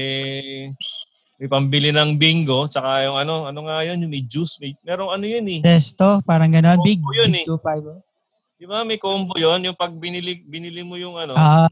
may 1.42 1.48
pambili 1.50 1.90
ng 1.90 2.14
bingo, 2.14 2.70
tsaka 2.70 3.02
yung 3.02 3.18
ano, 3.18 3.50
ano 3.50 3.60
nga 3.66 3.82
yun, 3.82 4.06
yung 4.06 4.12
may 4.14 4.22
juice, 4.22 4.62
may, 4.62 4.78
merong 4.86 5.10
ano 5.10 5.26
yun 5.26 5.46
eh. 5.58 5.60
Testo, 5.64 6.22
parang 6.22 6.54
gano'n. 6.54 6.78
Big, 6.86 7.02
yun 7.02 7.34
big 7.34 7.42
eh. 7.42 7.50
2.5. 7.50 7.98
Di 8.56 8.64
ba 8.64 8.86
may 8.86 8.96
combo 9.02 9.34
yun, 9.34 9.58
yung 9.66 9.74
pag 9.76 9.90
binili, 9.98 10.38
binili 10.46 10.86
mo 10.86 10.94
yung 10.94 11.18
ano. 11.18 11.34
Ah, 11.34 11.66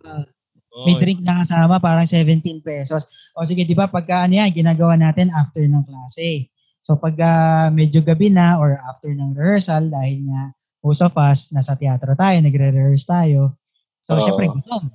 oh, 0.74 0.84
may 0.84 0.98
drink 0.98 1.22
na 1.22 1.40
kasama, 1.46 1.78
parang 1.78 2.04
17 2.04 2.42
pesos. 2.60 3.30
O 3.38 3.46
sige, 3.46 3.62
di 3.62 3.78
ba, 3.78 3.86
pagka 3.86 4.26
ano 4.26 4.42
yan, 4.42 4.50
ginagawa 4.50 4.98
natin 4.98 5.30
after 5.30 5.62
ng 5.62 5.86
klase. 5.86 6.50
So 6.84 7.00
pag 7.00 7.16
ah, 7.22 7.72
medyo 7.72 8.04
gabi 8.04 8.28
na 8.28 8.60
or 8.60 8.76
after 8.90 9.08
ng 9.08 9.32
rehearsal, 9.32 9.88
dahil 9.88 10.28
nga 10.28 10.52
most 10.84 11.00
of 11.00 11.16
us, 11.16 11.48
nasa 11.54 11.72
teatro 11.80 12.12
tayo, 12.12 12.36
nagre-rehearse 12.44 13.08
tayo. 13.08 13.56
So 14.04 14.20
Oo. 14.20 14.20
syempre, 14.20 14.52
gutom. 14.52 14.92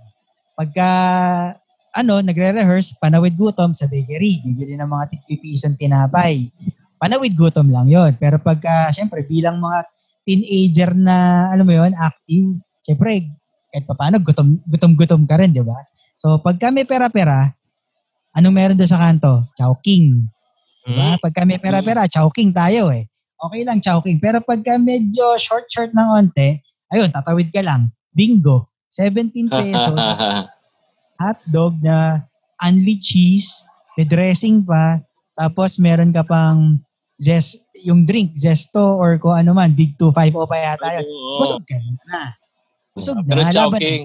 Pagka, 0.54 0.90
ano, 1.98 2.22
nagre-rehearse, 2.22 3.02
panawid 3.02 3.34
gutom 3.34 3.74
sa 3.74 3.90
bakery. 3.90 4.46
Bibili 4.46 4.78
ng 4.78 4.86
mga 4.86 5.10
tigpipisang 5.10 5.82
tinapay. 5.82 6.54
Panawid 7.02 7.34
gutom 7.34 7.74
lang 7.74 7.90
yon 7.90 8.14
Pero 8.22 8.38
pagka, 8.38 8.94
syempre, 8.94 9.26
bilang 9.26 9.58
mga 9.58 9.90
teenager 10.30 10.94
na, 10.94 11.50
alam 11.50 11.66
mo 11.66 11.74
yon 11.74 11.98
active, 11.98 12.62
syempre, 12.86 13.26
kahit 13.70 13.86
pa 13.86 13.94
paano, 13.94 14.18
gutom, 14.22 14.58
gutom-gutom 14.66 15.24
ka 15.30 15.38
rin, 15.38 15.54
di 15.54 15.62
ba? 15.62 15.78
So, 16.20 16.42
pagka 16.42 16.74
may 16.74 16.84
pera-pera, 16.84 17.54
anong 18.36 18.56
meron 18.56 18.78
doon 18.78 18.90
sa 18.90 19.00
kanto? 19.00 19.46
Chowking. 19.56 20.26
Diba? 20.90 21.16
Mm. 21.16 21.22
Pagka 21.22 21.42
may 21.46 21.62
pera-pera, 21.62 22.10
chowking 22.10 22.52
tayo 22.52 22.90
eh. 22.90 23.06
Okay 23.40 23.62
lang, 23.64 23.80
chowking. 23.80 24.20
Pero 24.20 24.44
pagka 24.44 24.76
medyo 24.76 25.38
short-short 25.40 25.96
ng 25.96 26.10
onte, 26.12 26.60
ayun, 26.92 27.14
tatawid 27.14 27.54
ka 27.54 27.64
lang. 27.64 27.94
Bingo. 28.12 28.68
17 28.92 29.48
pesos, 29.54 30.02
hotdog 31.22 31.78
na 31.86 32.26
only 32.66 32.98
cheese, 32.98 33.62
may 33.96 34.04
dressing 34.08 34.66
pa, 34.66 34.98
tapos 35.38 35.78
meron 35.78 36.10
ka 36.12 36.26
pang 36.26 36.82
zest, 37.22 37.64
yung 37.80 38.04
drink, 38.04 38.36
zesto 38.36 38.98
or 38.98 39.16
kung 39.22 39.36
ano 39.36 39.56
man, 39.56 39.72
big 39.78 39.96
250 39.96 40.52
pa 40.52 40.58
yata 40.58 40.88
yun. 41.00 41.06
Busog 41.40 41.64
ka 41.64 41.78
na. 42.12 42.39
Busog 42.94 43.22
na. 43.22 43.28
Pero 43.28 43.42
Chowking. 43.50 44.02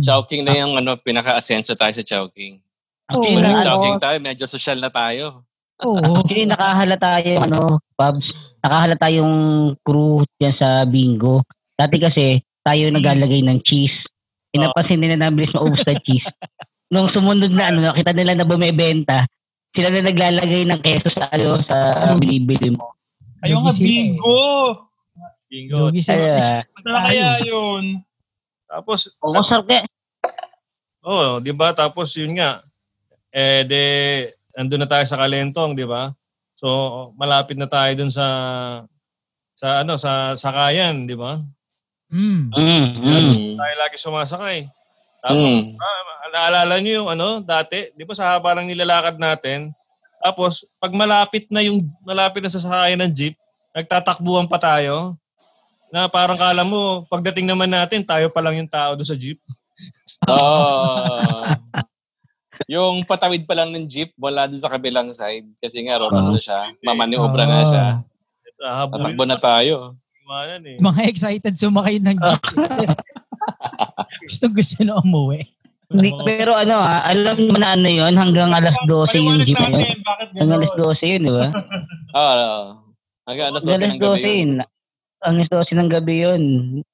Chowking 0.00 0.42
na 0.44 0.54
yung 0.56 0.72
ano, 0.78 0.96
pinaka-asenso 0.96 1.76
tayo 1.76 1.92
sa 1.92 2.04
Chowking. 2.04 2.60
Actually, 3.04 3.36
Pag 3.36 3.44
na, 3.44 3.48
nag-Chowking 3.56 3.96
ano, 3.96 4.04
tayo, 4.04 4.16
medyo 4.20 4.44
social 4.48 4.78
na 4.80 4.90
tayo. 4.90 5.44
Oo. 5.84 6.00
actually, 6.20 6.48
nakahalata 6.48 7.20
yung 7.26 7.42
ano, 7.44 7.60
Pabs, 7.94 8.26
nakahalata 8.64 9.08
yung 9.12 9.34
crew 9.84 10.24
yan 10.40 10.54
sa 10.56 10.88
bingo. 10.88 11.44
Dati 11.76 11.96
kasi, 12.00 12.40
tayo 12.64 12.88
naglalagay 12.88 13.44
ng 13.44 13.60
cheese. 13.60 13.94
Pinapansin 14.54 15.02
nila 15.02 15.18
na 15.18 15.34
bilis 15.34 15.52
maubos 15.52 15.84
na 15.84 15.94
cheese. 16.00 16.24
Nung 16.94 17.10
sumunod 17.10 17.52
na 17.52 17.74
ano, 17.74 17.90
nakita 17.90 18.12
nila 18.14 18.38
na 18.38 18.46
bumibenta, 18.46 19.26
sila 19.74 19.90
na 19.90 20.06
naglalagay 20.06 20.62
ng 20.62 20.80
keso 20.80 21.10
sa 21.10 21.26
ano, 21.34 21.58
sa 21.66 21.76
binibili 22.16 22.70
mo. 22.70 22.94
Ayaw 23.42 23.60
nga 23.60 23.74
eh. 23.74 23.82
bingo. 23.82 24.40
Bingo. 25.50 25.76
Lugi 25.90 26.00
sila. 26.00 26.62
Kaya 26.86 27.42
yun. 27.42 28.00
Tapos, 28.74 29.14
oo, 29.22 29.30
masarap 29.30 29.64
kaya. 29.70 29.82
oh, 31.06 31.38
di 31.38 31.54
ba? 31.54 31.70
Tapos 31.70 32.10
yun 32.18 32.34
nga, 32.34 32.58
eh, 33.30 33.62
de, 33.62 33.82
andun 34.58 34.82
na 34.82 34.90
tayo 34.90 35.06
sa 35.06 35.14
Kalentong, 35.14 35.78
di 35.78 35.86
ba? 35.86 36.10
So, 36.58 36.66
malapit 37.14 37.54
na 37.54 37.70
tayo 37.70 37.94
dun 37.94 38.10
sa, 38.10 38.26
sa 39.54 39.86
ano, 39.86 39.94
sa 39.94 40.34
Sakayan, 40.34 41.06
di 41.06 41.14
ba? 41.14 41.38
Mm. 42.10 42.50
Mm, 42.50 42.86
mm. 42.98 43.10
Mm. 43.10 43.54
Tayo 43.58 43.74
lagi 43.78 43.96
sumasakay. 43.98 44.58
Tapos, 45.22 45.38
Mm. 45.38 45.78
ah, 45.78 46.02
naalala 46.34 46.74
nyo 46.82 46.92
yung 47.02 47.10
ano, 47.14 47.38
dati, 47.38 47.94
di 47.94 48.02
ba 48.02 48.14
sa 48.18 48.34
haba 48.34 48.58
ng 48.58 48.66
nilalakad 48.74 49.14
natin, 49.22 49.70
tapos, 50.18 50.64
pag 50.82 50.90
malapit 50.90 51.46
na 51.52 51.60
yung, 51.62 51.84
malapit 52.02 52.40
na 52.42 52.50
sa 52.50 52.58
sakayan 52.58 52.96
ng 53.06 53.12
jeep, 53.14 53.34
nagtatakbuhan 53.76 54.48
pa 54.48 54.56
tayo, 54.56 55.14
na 55.94 56.10
parang 56.10 56.34
kala 56.34 56.66
mo, 56.66 57.06
pagdating 57.06 57.46
naman 57.46 57.70
natin, 57.70 58.02
tayo 58.02 58.26
pa 58.26 58.42
lang 58.42 58.58
yung 58.58 58.66
tao 58.66 58.98
doon 58.98 59.06
sa 59.06 59.14
jeep. 59.14 59.38
Oh. 60.26 61.46
yung 62.74 63.06
patawid 63.06 63.46
pa 63.46 63.54
lang 63.54 63.70
ng 63.70 63.86
jeep 63.86 64.10
mula 64.18 64.50
dun 64.50 64.58
sa 64.58 64.70
kabilang 64.70 65.14
side 65.14 65.46
kasi 65.62 65.86
nga 65.86 66.02
roron 66.02 66.34
na 66.34 66.42
siya. 66.42 66.74
Mamaniobra 66.82 67.46
na 67.46 67.62
siya. 67.62 67.86
Habulin 68.58 69.14
Tatakbo 69.14 69.24
na 69.30 69.38
tayo. 69.38 69.74
Iwanan 70.26 70.62
eh. 70.66 70.76
Mga 70.82 71.02
excited 71.06 71.54
sumakay 71.54 72.02
ng 72.02 72.18
jeep. 72.18 72.42
gusto 74.26 74.44
gusto 74.50 74.82
na 74.82 74.98
umuwi. 74.98 75.46
Hindi, 75.94 76.10
pero 76.26 76.58
ano 76.58 76.82
ah, 76.82 77.06
alam 77.06 77.38
mo 77.38 77.54
na 77.54 77.78
ano 77.78 77.86
yun, 77.86 78.18
hanggang 78.18 78.50
alas 78.50 78.74
12 78.90 79.14
yung 79.20 79.38
jeep 79.46 79.62
yun. 79.62 79.78
Hanggang 80.34 80.58
alas 80.58 80.74
gano'n? 80.74 80.90
12 80.98 81.12
yun, 81.14 81.22
di 81.22 81.30
ba? 81.30 81.46
Oo. 82.18 82.34
oo. 82.34 82.62
Hanggang 83.30 83.46
alas 83.54 83.62
12 83.62 83.70
Hanggang 83.70 83.90
ng 83.94 84.02
gabi 84.02 84.22
12 84.26 84.42
yun. 84.42 84.52
Alas 85.24 85.48
12 85.48 85.72
ng 85.74 85.90
gabi 85.90 86.14
yun. 86.20 86.42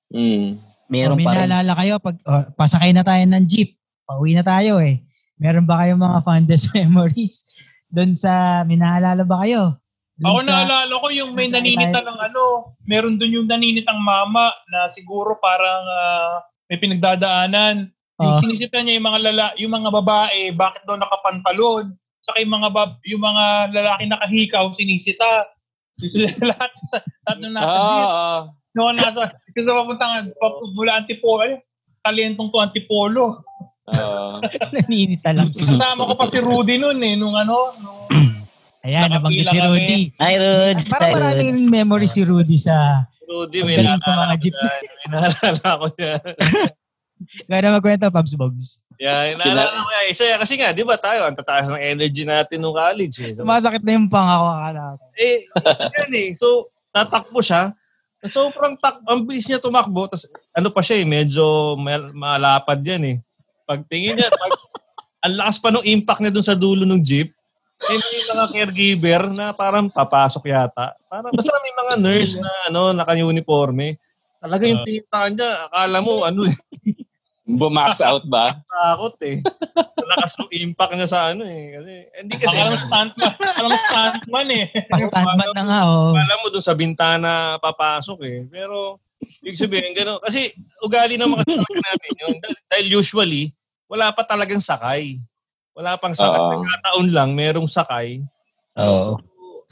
Mm. 0.09 0.47
Meron 0.87 1.15
Kung 1.15 1.19
may 1.19 1.27
pa 1.27 1.33
rin. 1.33 1.39
naalala 1.47 1.73
kayo, 1.77 1.95
pag 1.99 2.17
oh, 2.25 2.45
pasakay 2.55 2.91
na 2.91 3.03
tayo 3.03 3.23
ng 3.23 3.45
jeep, 3.45 3.75
pauwi 4.05 4.35
na 4.35 4.43
tayo 4.43 4.79
eh. 4.79 5.03
Meron 5.37 5.65
ba 5.65 5.81
kayong 5.81 5.99
mga 5.99 6.19
fondest 6.21 6.71
memories? 6.77 7.47
Doon 7.89 8.13
sa, 8.13 8.63
may 8.65 8.75
naalala 8.75 9.23
ba 9.23 9.43
kayo? 9.43 9.79
Doon 10.17 10.27
Ako 10.27 10.39
sa- 10.41 10.51
naalala 10.53 10.95
ko 10.95 11.07
yung 11.11 11.31
may 11.33 11.47
naninita 11.47 11.97
tayo. 11.97 12.09
ng 12.09 12.19
ano, 12.21 12.43
meron 12.85 13.17
doon 13.17 13.37
yung 13.37 13.49
naninitang 13.49 13.99
mama 13.99 14.51
na 14.69 14.91
siguro 14.93 15.39
parang 15.39 15.85
ah, 15.87 16.35
may 16.67 16.79
pinagdadaanan. 16.79 17.91
Yung 18.17 18.31
Oh. 18.31 18.39
sinisita 18.39 18.79
niya 18.79 19.01
yung 19.01 19.09
mga 19.09 19.21
lala, 19.23 19.47
yung 19.57 19.73
mga 19.73 19.91
babae, 19.93 20.53
bakit 20.53 20.85
daw 20.85 20.93
nakapantalon? 20.95 21.97
Saka 22.21 22.37
yung 22.37 22.53
mga 22.53 22.69
bab, 22.69 23.01
yung 23.03 23.23
mga 23.23 23.45
lalaki 23.73 24.05
nakahikaw 24.07 24.65
sinisita. 24.75 25.25
Lahat 26.41 26.71
sa 26.89 26.99
lahat 27.27 27.39
ng 27.39 27.53
nasa 27.53 27.69
Ah, 27.69 27.87
jeep. 27.87 28.07
ah. 28.09 28.41
Noon 28.71 28.95
nasa 28.97 29.21
kasi 29.51 29.67
papunta 29.67 30.07
pap- 30.39 30.63
mula 30.73 31.03
Antipolo, 31.03 31.43
ay, 31.43 31.59
talentong 32.01 32.49
to 32.49 32.59
Antipolo. 32.59 33.43
Oo. 33.91 34.39
naninita 34.75 35.35
lang. 35.35 35.51
Kasama 35.57 36.07
ko 36.07 36.15
pa 36.15 36.31
si 36.31 36.39
Rudy 36.39 36.79
noon 36.79 37.03
eh, 37.03 37.15
nung 37.19 37.35
ano, 37.35 37.75
nung 37.83 37.99
Ayan, 38.81 39.13
nabanggit 39.13 39.53
si 39.53 39.59
Rudy. 39.61 40.01
Hi, 40.23 40.35
Rod. 40.41 40.77
Parang 40.89 41.11
Hi, 41.11 41.13
Rod. 41.13 41.17
maraming 41.21 41.69
memory 41.69 42.09
si 42.09 42.25
Rudy 42.25 42.57
sa... 42.57 43.05
Rudy, 43.29 43.61
may 43.63 43.77
sa 43.77 43.95
naalala 44.01 44.35
ko 44.35 44.49
yan. 44.49 44.57
May 44.57 45.07
naalala 45.13 45.71
ko 45.77 45.87
yan. 46.01 46.21
Kaya 47.21 47.61
na 47.61 47.77
magkwento, 47.77 48.09
Pabs 48.09 48.33
Bogs. 48.33 48.81
Yan, 48.97 49.37
naalala 49.37 49.65
ko 49.65 49.91
yan. 49.91 50.07
Isa 50.09 50.25
yan. 50.25 50.39
Kasi 50.41 50.55
nga, 50.57 50.73
di 50.73 50.85
ba 50.85 50.97
tayo, 50.97 51.25
ang 51.25 51.33
tataas 51.33 51.69
ng 51.69 51.81
energy 51.81 52.25
natin 52.25 52.61
nung 52.61 52.73
college. 52.73 53.17
Eh. 53.19 53.33
So, 53.33 53.45
Sumasakit 53.45 53.81
na 53.81 53.97
yung 53.97 54.09
pang 54.09 54.29
ako. 54.29 54.47
akala 54.51 54.81
ko. 54.93 55.05
eh, 55.17 55.39
yan 55.97 56.13
eh. 56.13 56.29
So, 56.33 56.47
tatakbo 56.91 57.41
siya. 57.41 57.73
Sobrang 58.21 58.77
tak, 58.77 59.01
ang 59.05 59.25
bilis 59.25 59.49
niya 59.49 59.57
tumakbo. 59.57 60.05
Tapos, 60.05 60.29
ano 60.53 60.69
pa 60.69 60.85
siya 60.85 61.01
eh, 61.01 61.07
medyo 61.07 61.45
mal- 61.77 62.13
malapad 62.13 62.77
yan 62.79 63.03
eh. 63.03 63.17
Pagtingin 63.65 64.21
niya, 64.21 64.29
pag, 64.29 64.53
ang 65.25 65.35
lakas 65.37 65.57
pa 65.57 65.69
ng 65.71 65.87
impact 65.87 66.21
niya 66.21 66.33
dun 66.33 66.45
sa 66.45 66.57
dulo 66.57 66.85
ng 66.85 67.01
jeep. 67.01 67.33
Eh, 67.81 67.97
may 67.97 68.25
mga 68.27 68.47
caregiver 68.53 69.23
na 69.33 69.57
parang 69.57 69.89
papasok 69.89 70.45
yata. 70.45 70.93
Parang 71.09 71.33
basta 71.33 71.57
may 71.57 71.73
mga 71.75 71.95
nurse 71.97 72.37
na 72.37 72.51
ano, 72.69 72.93
naka-uniforme. 72.93 73.97
Talaga 74.37 74.65
yung 74.69 74.85
tita 74.85 75.33
niya, 75.33 75.49
akala 75.65 75.99
mo, 76.01 76.21
ano 76.21 76.45
eh, 76.45 76.57
Bumax 77.59 78.03
out 78.05 78.25
ba? 78.29 78.61
takot 78.71 79.17
eh. 79.27 79.39
Lakas 79.97 80.33
ng 80.39 80.51
impact 80.63 80.93
niya 80.95 81.09
sa 81.09 81.21
ano 81.33 81.43
eh. 81.47 81.79
Kasi, 81.79 81.93
hindi 82.23 82.35
kasi, 82.39 82.55
Alam 82.59 82.77
stuntman, 82.79 83.35
alam 83.39 83.73
stuntman 83.75 84.49
eh. 84.55 84.65
Pa-standman 84.91 85.51
na 85.55 85.63
nga, 85.67 85.81
oh. 85.87 86.13
alam 86.15 86.39
mo 86.43 86.49
dun 86.51 86.65
sa 86.65 86.75
bintana 86.75 87.57
papasok 87.59 88.19
eh. 88.27 88.39
Pero, 88.51 89.01
ibig 89.43 89.61
sabihin, 89.61 89.95
gano'n. 89.95 90.21
Kasi, 90.23 90.55
ugali 90.83 91.15
naman 91.19 91.43
kasi 91.43 91.55
talaga 91.57 91.81
natin 91.81 92.13
yun. 92.27 92.37
Dahil, 92.69 92.87
usually, 92.99 93.55
wala 93.91 94.11
pa 94.15 94.23
talagang 94.23 94.63
sakay. 94.63 95.19
Wala 95.75 95.97
pang 95.97 96.15
sakay. 96.15 96.39
Oo. 96.39 96.63
Nagkataon 96.63 97.09
lang, 97.15 97.31
merong 97.33 97.69
sakay. 97.71 98.21
Oo. 98.79 99.19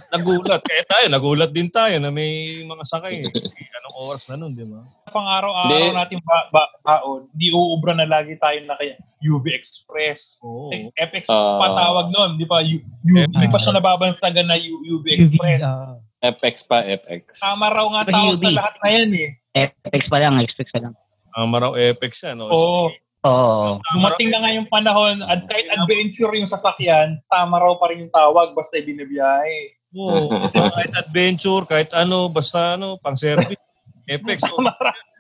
Nagulat. 0.09 0.61
Kaya 0.61 0.83
tayo, 0.85 1.07
nagulat 1.09 1.51
din 1.51 1.69
tayo 1.69 1.97
na 1.99 2.09
may 2.09 2.29
mga 2.63 2.85
sakay. 2.85 3.21
Eh, 3.21 3.77
Anong 3.77 3.97
oras 3.99 4.25
na 4.27 4.37
nun, 4.37 4.53
di 4.53 4.65
ba? 4.65 4.81
Pang 5.07 5.29
araw-araw 5.29 5.93
natin 5.95 6.19
ba, 6.23 6.49
ba, 6.49 6.65
baon, 6.81 7.29
di 7.31 7.53
uubra 7.53 7.93
na 7.93 8.05
lagi 8.05 8.33
tayo 8.37 8.57
na 8.65 8.73
kaya 8.73 8.97
UV 9.21 9.53
Express. 9.53 10.41
Oo. 10.41 10.73
Eh, 10.73 10.89
FX 10.95 11.29
Ah. 11.29 11.61
patawag 11.61 12.09
nun, 12.09 12.37
di 12.37 12.49
ba? 12.49 12.61
U, 12.61 12.77
U, 12.81 13.15
Hindi 13.21 13.47
pa 13.47 13.59
siya 13.59 13.77
nababansagan 13.77 14.49
na 14.49 14.57
U, 14.57 14.81
UV 14.81 15.05
UV. 15.19 15.29
Express. 15.29 15.61
oh. 15.63 16.01
FX 16.19 16.55
pa, 16.65 16.83
FX. 16.83 17.25
Tama 17.39 17.69
raw 17.69 17.87
nga 17.87 18.03
tawag 18.11 18.37
sa 18.37 18.51
lahat 18.51 18.75
na 18.81 18.89
yan 18.91 19.11
eh. 19.15 19.31
FX 19.55 20.03
pa 20.09 20.19
lang, 20.19 20.35
FX 20.43 20.67
pa 20.69 20.81
lang. 20.83 20.95
Ang 21.31 21.55
maraw 21.55 21.79
Apex 21.79 22.27
yan. 22.27 22.35
No? 22.35 22.51
Oo. 22.51 22.91
Oo. 23.21 23.79
Dumating 23.95 24.31
na 24.31 24.43
nga 24.43 24.51
yung 24.51 24.67
panahon 24.67 25.23
at 25.23 25.47
kahit 25.47 25.71
adventure 25.71 26.35
yung 26.35 26.51
sasakyan, 26.51 27.23
tama 27.27 27.63
raw 27.63 27.79
pa 27.79 27.91
rin 27.91 28.03
yung 28.03 28.11
tawag 28.11 28.51
basta 28.51 28.75
binabiyahe. 28.75 29.78
Oo. 29.97 30.49
kahit 30.53 30.93
adventure, 30.97 31.65
kahit 31.65 31.91
ano, 31.97 32.29
basta 32.29 32.77
ano, 32.77 33.01
pang 33.01 33.17
service. 33.17 33.57
Apex. 34.09 34.41
Oh. 34.49 34.65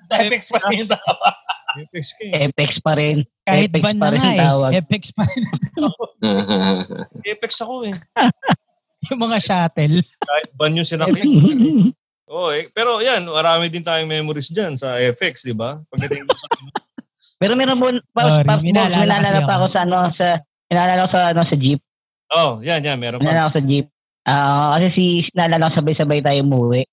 FX 0.08 0.48
pa 0.48 0.60
rin 0.68 0.84
yung 0.84 0.92
tawag. 0.92 1.34
Apex 1.68 2.04
ka 2.16 2.22
eh. 2.24 2.48
FX 2.48 2.70
pa 2.80 2.92
rin. 2.96 3.16
Kahit 3.44 3.68
Apex 3.68 3.82
ban 3.84 3.96
pa 4.00 4.08
na 4.08 4.12
rin 4.12 4.20
nga 4.24 4.32
tawag. 4.48 4.70
eh. 4.72 4.80
Apex 4.80 5.02
pa 5.12 5.22
rin 5.28 5.42
Apex 7.36 7.50
ako 7.60 7.74
eh. 7.84 7.94
yung 9.12 9.20
mga 9.20 9.38
shuttle. 9.44 9.96
Kahit 10.00 10.48
ban 10.56 10.72
yung 10.72 10.88
sinakyan. 10.88 11.28
Oo 12.28 12.48
eh. 12.52 12.72
Pero 12.72 13.04
yan, 13.04 13.28
marami 13.28 13.68
din 13.68 13.84
tayong 13.84 14.08
memories 14.08 14.48
dyan 14.48 14.76
sa 14.76 14.96
FX, 14.96 15.44
di 15.44 15.52
ba? 15.52 15.80
Pagdating 15.92 16.24
mo 16.24 16.32
sa 16.32 16.48
Pero 17.38 17.52
meron 17.54 17.78
mo, 17.78 17.86
pa, 18.10 18.22
Sorry, 18.24 18.48
pa, 18.48 18.56
kasi 18.58 19.40
pa 19.44 19.54
ako 19.60 19.66
sa 19.70 19.80
ano, 19.86 19.96
sa, 20.16 20.26
naalala 20.72 21.04
ko 21.06 21.10
sa, 21.12 21.20
ano, 21.30 21.40
sa 21.44 21.56
jeep. 21.60 21.80
Oh, 22.28 22.58
yan, 22.60 22.80
yan. 22.82 22.96
Meron 22.98 23.20
pa. 23.20 23.28
Naalala 23.28 23.52
ko 23.52 23.60
sa 23.60 23.64
jeep. 23.64 23.86
Ah, 24.28 24.76
kasi 24.76 24.88
si, 24.92 25.04
naalala 25.32 25.72
ko 25.72 25.80
sabay-sabay 25.80 26.20
tayo 26.20 26.44
umuwi. 26.44 26.84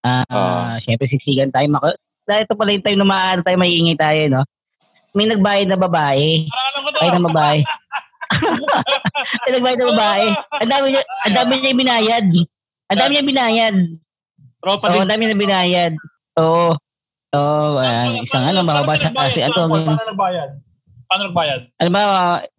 Ah, 0.00 0.22
Ah. 0.30 0.78
syempre 0.78 1.10
siksikan 1.10 1.50
tayo. 1.50 1.66
Maka, 1.66 1.98
dahil 2.22 2.46
ito 2.46 2.54
pala 2.54 2.70
yung 2.70 2.84
time 2.86 2.98
na 3.02 3.08
maaano 3.08 3.40
tayo, 3.42 3.56
maiingay 3.58 3.98
tayo, 3.98 4.22
no? 4.30 4.42
May 5.10 5.26
nagbayad 5.26 5.66
na 5.66 5.78
babae. 5.78 6.46
Ay 7.02 7.08
na 7.10 7.22
babae. 7.22 7.58
May 9.44 9.50
nagbayad 9.52 9.78
na 9.78 9.88
babae. 9.94 10.26
Ang 10.58 10.70
dami 10.70 10.86
niya, 10.90 11.02
ang 11.26 11.34
dami 11.34 11.52
niya 11.58 11.74
binayad. 11.74 12.26
Ang 12.90 12.98
dami 12.98 13.10
niya 13.12 13.24
binayad. 13.24 13.76
Tropa 14.58 14.86
din. 14.90 15.02
ang 15.02 15.10
dami 15.10 15.24
na 15.26 15.36
binayad. 15.36 15.92
Oo. 16.40 16.72
Oo, 17.34 17.66
ah, 17.76 18.14
isang 18.22 18.46
ano, 18.46 18.62
mababasa 18.62 19.10
kasi 19.10 19.42
ano, 19.42 19.66
Paano 19.66 20.06
nagbayad? 20.06 20.50
Paano 21.10 21.22
nagbayad? 21.30 21.60
ano 21.82 21.88
ba, 21.90 22.02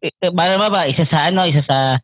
eh, 0.03 0.11
paano 0.31 0.55
ba 0.59 0.67
ba, 0.69 0.81
isa 0.85 1.03
sa 1.07 1.31
ano, 1.31 1.47
isa 1.47 1.63
sa 1.63 1.95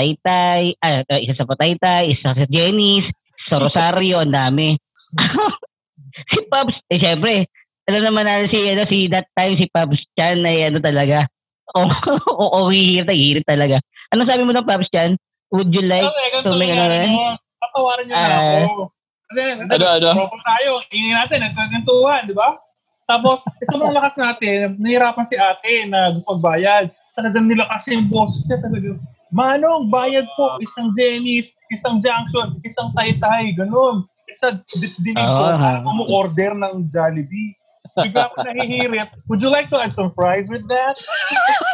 Taytay, 0.00 0.80
ah, 0.80 1.04
uh, 1.04 1.20
isa 1.20 1.36
sa 1.36 1.44
Pataytay, 1.44 2.16
isa 2.16 2.32
sa 2.32 2.46
Jenny's, 2.48 3.04
sa 3.52 3.60
Rosario, 3.60 4.16
ang 4.24 4.32
dami. 4.32 4.72
si 6.32 6.40
Pabs, 6.48 6.72
eh 6.88 6.96
syempre, 6.96 7.52
alam 7.84 8.02
naman 8.08 8.24
natin 8.24 8.48
si, 8.48 8.58
ano, 8.64 8.82
si 8.88 8.98
that 9.12 9.28
time, 9.36 9.60
si 9.60 9.68
Pabs 9.68 10.00
Chan 10.16 10.40
ay 10.40 10.72
ano 10.72 10.80
talaga, 10.80 11.28
o, 11.76 11.84
o, 12.32 12.44
o, 12.64 12.72
hihirit, 12.72 13.12
hihirit 13.12 13.44
talaga. 13.44 13.76
Ano 14.10 14.24
sabi 14.24 14.42
mo 14.42 14.56
ng 14.56 14.64
Pabs 14.64 14.88
Chan? 14.88 15.20
Would 15.52 15.68
you 15.68 15.84
like 15.84 16.06
ganito 16.32 16.48
to 16.48 16.56
make 16.56 16.72
ano 16.72 17.10
mo. 17.12 17.36
Patawarin 17.60 18.08
niyo 18.08 18.16
na 18.16 18.24
Ah. 18.24 18.64
ako. 18.64 18.82
Kasi, 19.30 19.40
Ano, 19.62 19.84
ano? 19.86 20.08
tropa 20.16 20.38
tayo. 20.42 20.70
Ingin 20.90 21.14
natin, 21.14 21.38
nagkagantuhan, 21.44 22.22
di 22.26 22.34
ba? 22.34 22.56
Tapos, 23.04 23.42
eh, 23.58 23.66
sobrang 23.68 23.94
lakas 23.94 24.14
natin, 24.18 24.78
nahirapan 24.78 25.26
si 25.28 25.36
ate 25.36 25.86
na 25.86 26.14
gusto 26.14 26.34
magbayad. 26.38 26.88
Talagang 27.14 27.46
nilakas 27.50 27.90
yung 27.90 28.06
boses 28.06 28.46
niya 28.46 28.58
talaga. 28.62 28.94
Manong, 29.30 29.88
bayad 29.88 30.26
po, 30.34 30.58
isang 30.58 30.90
Jenny's, 30.92 31.54
isang 31.70 32.02
Junction, 32.02 32.58
isang 32.62 32.90
Taytay, 32.92 33.54
ganun. 33.54 34.04
Isa, 34.26 34.58
dinig 35.02 35.16
ko, 35.16 35.42
Ah. 35.48 35.78
ako 35.78 35.88
mo 35.92 36.04
order 36.08 36.52
ng 36.52 36.86
Jollibee. 36.86 37.54
Bigla 37.96 38.26
ako 38.26 38.34
nahihirit. 38.44 39.08
Would 39.26 39.38
you 39.38 39.50
like 39.50 39.66
to 39.66 39.74
add 39.74 39.90
some 39.90 40.10
fries 40.14 40.46
with 40.46 40.62
that? 40.66 40.94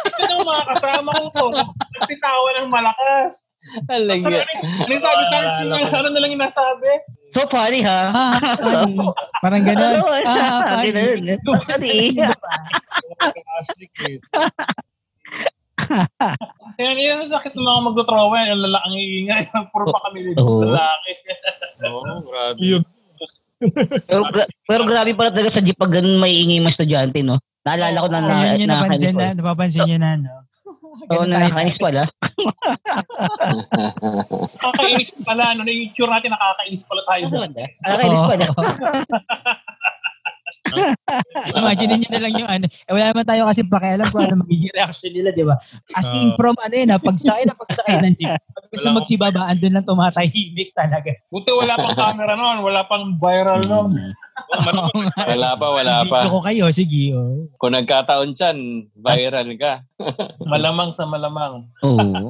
Ito 0.07 0.23
ng 0.27 0.43
mga 0.43 0.63
kasama 0.67 1.09
ko 1.13 1.29
to. 1.29 1.45
Nagtitawa 1.93 2.47
ng 2.57 2.69
malakas. 2.69 3.45
Ano 3.85 3.91
Alaga. 3.91 4.41
yung 4.89 4.97
sabi 4.97 5.23
sa 5.29 5.37
akin? 5.37 5.93
Ano 5.93 6.09
na 6.09 6.17
lang 6.17 6.29
yung 6.31 6.41
nasabi? 6.41 6.89
So 7.35 7.45
funny 7.51 7.83
ha? 7.85 8.09
Ah, 8.09 8.39
funny. 8.57 8.97
Parang 9.43 9.61
ganun. 9.61 9.93
Ano, 9.93 10.09
Ah, 10.25 10.81
ganun. 10.81 11.21
funny. 11.21 11.37
Funny. 11.67 12.17
Plastic 13.37 13.93
eh. 14.01 14.17
Yan, 16.77 16.93
ang 17.25 17.25
sakit 17.25 17.57
ng 17.57 17.65
mga 17.65 18.05
lalaki 18.61 18.85
ang 18.85 18.95
iingay. 18.95 19.43
Puro 19.73 19.89
pa 19.89 19.99
kami 20.05 20.29
dito 20.29 20.45
Oo. 20.45 20.61
lalaki. 20.61 21.11
Oo, 21.89 22.21
grabe. 22.21 22.57
Yun. 22.61 22.83
pero, 24.05 24.21
gra- 24.29 24.51
pero 24.69 24.81
grabe 24.85 25.17
pala 25.17 25.33
talaga 25.33 25.57
sa 25.57 25.65
jeep 25.65 25.73
pag 25.73 25.89
ganun 25.89 26.21
may 26.21 26.37
ingay 26.37 26.61
mga 26.61 26.77
estudyante, 26.77 27.25
no? 27.25 27.41
Naalala 27.65 27.97
ko 27.97 28.09
na 28.13 28.19
na, 28.21 28.35
Ayun 28.53 28.61
yung 28.61 28.69
napansin 28.69 29.15
na, 29.17 29.33
napapansin 29.33 29.89
nyo 29.89 29.97
na, 29.97 30.11
no? 30.21 30.33
Oo, 31.13 31.25
na 31.25 31.33
tayo. 31.33 31.43
nakakainis 31.49 31.77
pala. 31.81 32.01
Nakakainis 34.61 35.09
pala. 35.25 35.43
Ano 35.53 35.61
na 35.65 35.71
yung 35.73 35.89
natin, 36.09 36.29
nakakainis 36.33 36.83
pala 36.85 37.01
tayo. 37.09 37.23
doon. 37.33 37.49
Nakakainis 37.57 38.21
pala. 38.29 38.45
Imagine 41.57 41.93
nyo 41.97 42.09
na 42.09 42.21
lang 42.21 42.33
yung 42.33 42.49
ano. 42.49 42.65
Eh, 42.67 42.91
wala 42.91 43.05
naman 43.09 43.25
tayo 43.25 43.47
kasi 43.47 43.61
pakialam 43.63 44.07
kung 44.09 44.23
ano 44.23 44.35
magiging 44.41 44.73
reaction 44.73 45.11
nila, 45.11 45.29
di 45.31 45.43
ba? 45.43 45.55
As 45.93 46.07
in 46.11 46.31
Ah. 46.31 46.35
from 46.35 46.55
ano 46.57 46.73
yun, 46.73 46.89
ah, 46.89 46.99
pagsakay 46.99 47.43
na 47.43 47.55
pagsakay 47.55 47.95
ng 47.99 48.15
jeep. 48.15 48.31
Pag 48.55 48.65
gusto 48.69 48.87
Wala 48.87 48.97
magsibabaan, 48.99 49.55
doon 49.57 49.73
lang 49.73 49.85
tumatahimik 49.85 50.69
talaga. 50.73 51.11
Buti 51.27 51.49
wala 51.51 51.73
pang 51.75 51.95
camera 51.95 52.33
noon. 52.35 52.57
Wala 52.61 52.81
pang 52.83 53.05
viral 53.15 53.61
noon. 53.65 53.89
nga. 53.91 54.09
Wala 55.33 55.57
pa, 55.57 55.67
wala 55.73 56.05
pa. 56.05 56.21
Video 56.21 56.29
ko 56.29 56.41
kayo, 56.45 56.65
sige. 56.69 57.09
Oh. 57.09 57.49
Kung 57.57 57.73
nagkataon 57.73 58.37
dyan, 58.37 58.57
viral 58.93 59.49
ka. 59.57 59.81
Malamang 60.39 60.93
sa 60.93 61.09
malamang. 61.09 61.65
Oo. 61.81 62.29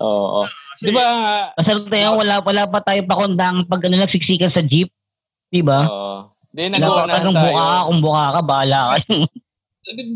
Oo. 0.00 0.40
Di 0.80 0.88
ba? 0.92 1.04
Masarap 1.52 1.88
tayo, 1.88 2.16
wala, 2.16 2.40
wala 2.40 2.62
pa 2.64 2.80
tayo 2.80 3.04
pakundang 3.04 3.68
pag 3.68 3.84
ano, 3.84 4.00
nagsiksikan 4.00 4.48
sa 4.48 4.64
jeep. 4.64 4.88
Di 5.46 5.60
ba? 5.60 5.84
Oo. 5.84 6.35
Di, 6.48 6.62
Dapat 6.62 6.72
nag-uunahan 6.74 7.22
anong 7.22 7.36
tayo. 7.36 7.46
buka 7.46 7.62
ka, 7.62 7.78
kung 7.82 8.00
buka 8.00 8.24
ka, 8.26 8.40
bahala 8.42 8.80
ka. 8.82 8.94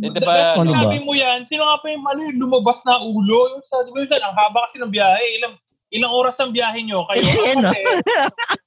Ito 0.00 0.18
ba- 0.20 0.56
Ano 0.56 0.70
ba? 0.72 0.82
Sinabi 0.82 0.98
mo 1.00 1.12
yan, 1.12 1.38
sino 1.46 1.62
nga 1.62 1.76
pa 1.78 1.86
yung 1.86 2.04
ano, 2.04 2.20
yung 2.24 2.38
lumabas 2.40 2.78
na 2.82 2.98
ulo? 2.98 3.38
Yung 3.50 3.62
sa, 3.64 3.80
di 3.80 3.90
ba 3.90 4.18
ang 4.18 4.34
haba 4.34 4.66
kasi 4.66 4.76
ng 4.78 4.90
biyahe. 4.90 5.24
Ilang, 5.36 5.54
ilang 5.90 6.12
oras 6.12 6.34
ang 6.36 6.50
biyahe 6.50 6.80
nyo? 6.80 7.06
Kayo, 7.06 7.22
Yan, 7.22 7.60
kasi, 7.60 7.78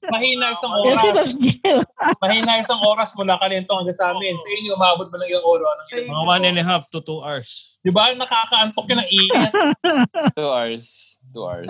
mahina 0.06 0.46
isang 0.50 0.72
oras. 0.82 1.28
Mahina 2.20 2.52
isang 2.56 2.80
oras 2.80 3.10
mula 3.12 3.36
kalento 3.36 3.74
hanggang 3.74 3.96
sa 3.96 4.10
amin. 4.10 4.32
Sa 4.34 4.48
inyo, 4.50 4.70
umabot 4.72 5.06
ba 5.08 5.16
ng 5.18 5.28
ilang 5.28 5.44
oras? 5.44 5.74
Ng 5.74 5.88
ilang 5.90 6.08
Mga 6.08 6.24
one 6.26 6.44
and 6.46 6.58
a 6.58 6.64
half 6.64 6.84
to 6.88 7.00
two 7.00 7.20
hours. 7.20 7.76
Di 7.80 7.90
ba? 7.90 8.08
Nakakaantok 8.10 8.86
yun 8.86 8.98
ng 8.98 9.10
init. 9.10 9.52
Two 10.38 10.48
hours. 10.48 10.86
Two 11.30 11.44
hours. 11.44 11.68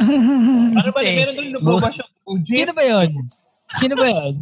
Ano 0.70 0.90
ba? 0.90 1.00
Hindi. 1.00 1.16
Meron 1.16 1.34
doon 1.34 1.48
lumabas 1.56 1.94
yung 1.96 2.10
Ujit. 2.24 2.54
Sino 2.56 2.70
ba 2.70 2.82
yun? 2.82 3.10
Sino 3.74 3.94
ba 3.96 4.06
yun? 4.06 4.34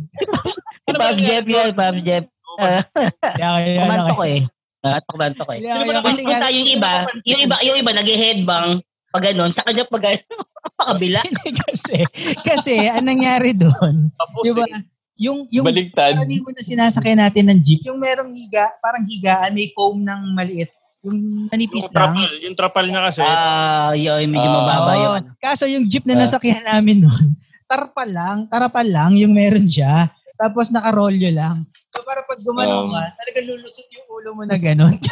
si 0.82 0.90
Pops 0.92 1.18
Jeff 1.18 1.44
yun, 1.44 1.68
Pops 1.72 2.00
Jeff. 2.02 2.24
Ah, 2.52 2.84
Kaya 3.32 3.48
kaya 3.56 3.70
ano 3.72 3.80
Kumantok 3.80 4.18
kayo. 4.18 4.34
eh. 4.34 4.42
Ah, 4.82 4.98
Tuklantok 5.00 5.48
eh. 5.48 5.58
Kaya 5.58 5.72
Sino 5.72 5.82
naman 5.86 6.02
kasi 6.04 6.20
nga, 6.22 6.38
tayo 6.42 6.54
yung 6.54 6.70
iba, 6.70 6.92
yung 7.22 7.40
iba, 7.40 7.56
yung 7.62 7.76
iba 7.78 7.92
nag-headbang 7.94 8.66
pag 9.08 9.22
ganun, 9.22 9.50
sa 9.52 9.62
kanya 9.62 9.84
pag 9.86 10.02
ganun, 10.02 10.24
pakabila. 10.78 11.20
kasi, 11.62 11.96
kasi, 12.42 12.74
anong 12.90 13.08
nangyari 13.08 13.50
doon? 13.52 14.10
Tapos, 14.12 14.42
Di 14.42 14.52
ba? 14.52 14.64
eh, 14.66 14.82
Yung, 15.22 15.46
yung, 15.48 15.62
Baligtad. 15.62 16.18
karaniwan 16.18 16.50
na 16.50 16.62
sinasakyan 16.62 17.20
natin 17.20 17.44
ng 17.46 17.60
jeep, 17.62 17.80
yung 17.84 17.96
merong 17.96 18.32
higa, 18.32 18.74
parang 18.80 19.06
higaan, 19.06 19.52
may 19.52 19.70
foam 19.70 20.02
ng 20.02 20.34
maliit. 20.34 20.72
Yung 21.02 21.46
manipis 21.46 21.84
yung 21.84 21.94
lang. 21.94 22.14
trapal, 22.14 22.32
yung 22.40 22.56
trapal 22.56 22.84
niya 22.84 23.02
kasi, 23.04 23.22
Ah, 23.22 23.92
yun, 23.92 24.18
medyo 24.26 24.44
Ah. 24.44 24.54
mababa 24.56 24.92
yun. 24.98 25.20
Kaso 25.38 25.64
yung 25.64 25.86
jeep 25.86 26.02
na 26.04 26.16
Ah. 26.16 26.20
nasakyan 26.20 26.64
namin 26.64 27.06
noon, 27.06 27.38
tarpal 27.64 28.08
lang, 28.08 28.38
tarapal 28.46 28.84
lang 28.84 29.14
yung 29.14 29.30
meron 29.30 29.64
siya. 29.64 30.10
Tapos 30.42 30.66
nakarolyo 30.68 31.30
lang. 31.30 31.62
So 31.86 32.02
para 32.02 32.18
pag 32.24 32.42
gumalaw 32.42 32.82
Um, 32.82 32.90
ka, 32.90 33.02
talaga 33.14 33.38
lulusot 33.40 33.86
yung 33.88 34.06
ulo 34.10 34.28
mo 34.34 34.42
na 34.42 34.58
gano'n. 34.58 34.98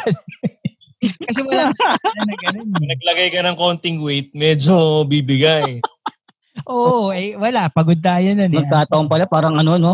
Kasi 1.23 1.39
wala 1.41 1.71
na 1.71 1.87
na 2.21 2.35
gano'n. 2.37 2.67
eh. 2.67 2.87
naglagay 2.91 3.27
ka 3.31 3.41
ng 3.41 3.55
konting 3.55 4.03
weight, 4.03 4.35
medyo 4.35 4.75
bibigay. 5.03 5.79
Oo, 6.67 7.09
eh, 7.11 7.33
wala. 7.35 7.71
Pagod 7.71 7.97
tayo 7.97 8.27
nun 8.29 8.45
eh. 8.45 8.59
Magkataon 8.59 9.07
pala, 9.07 9.23
parang 9.25 9.55
ano, 9.55 9.79
no? 9.79 9.93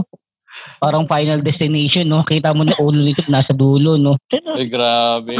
Parang 0.81 1.05
final 1.05 1.39
destination, 1.39 2.01
no? 2.03 2.25
Kita 2.25 2.49
mo 2.49 2.65
na 2.65 2.73
ulo 2.81 2.97
nito 2.97 3.21
nasa 3.29 3.53
dulo, 3.53 3.93
no? 3.95 4.17
Ay, 4.57 4.65
grabe. 4.65 5.37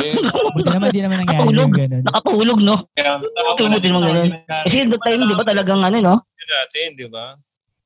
Buti 0.53 0.69
naman, 0.69 0.93
di 0.93 1.01
naman 1.01 1.17
nangyari 1.19 1.41
Nakatulog. 1.49 1.65
yung 1.65 1.73
gano'n. 1.75 2.03
Nakatulog, 2.05 2.59
no? 2.61 2.75
Kaya, 2.93 3.11
Tumutulog 3.57 3.81
din 3.81 3.91
mga 3.91 4.07
ganun. 4.07 4.29
Kasi 4.45 4.75
doon 4.77 5.01
time, 5.01 5.21
di 5.25 5.33
ba 5.33 5.43
talagang 5.43 5.81
ano, 5.81 5.97
no? 5.99 6.15
Natin, 6.47 6.87
di 6.95 7.07
ba? 7.09 7.33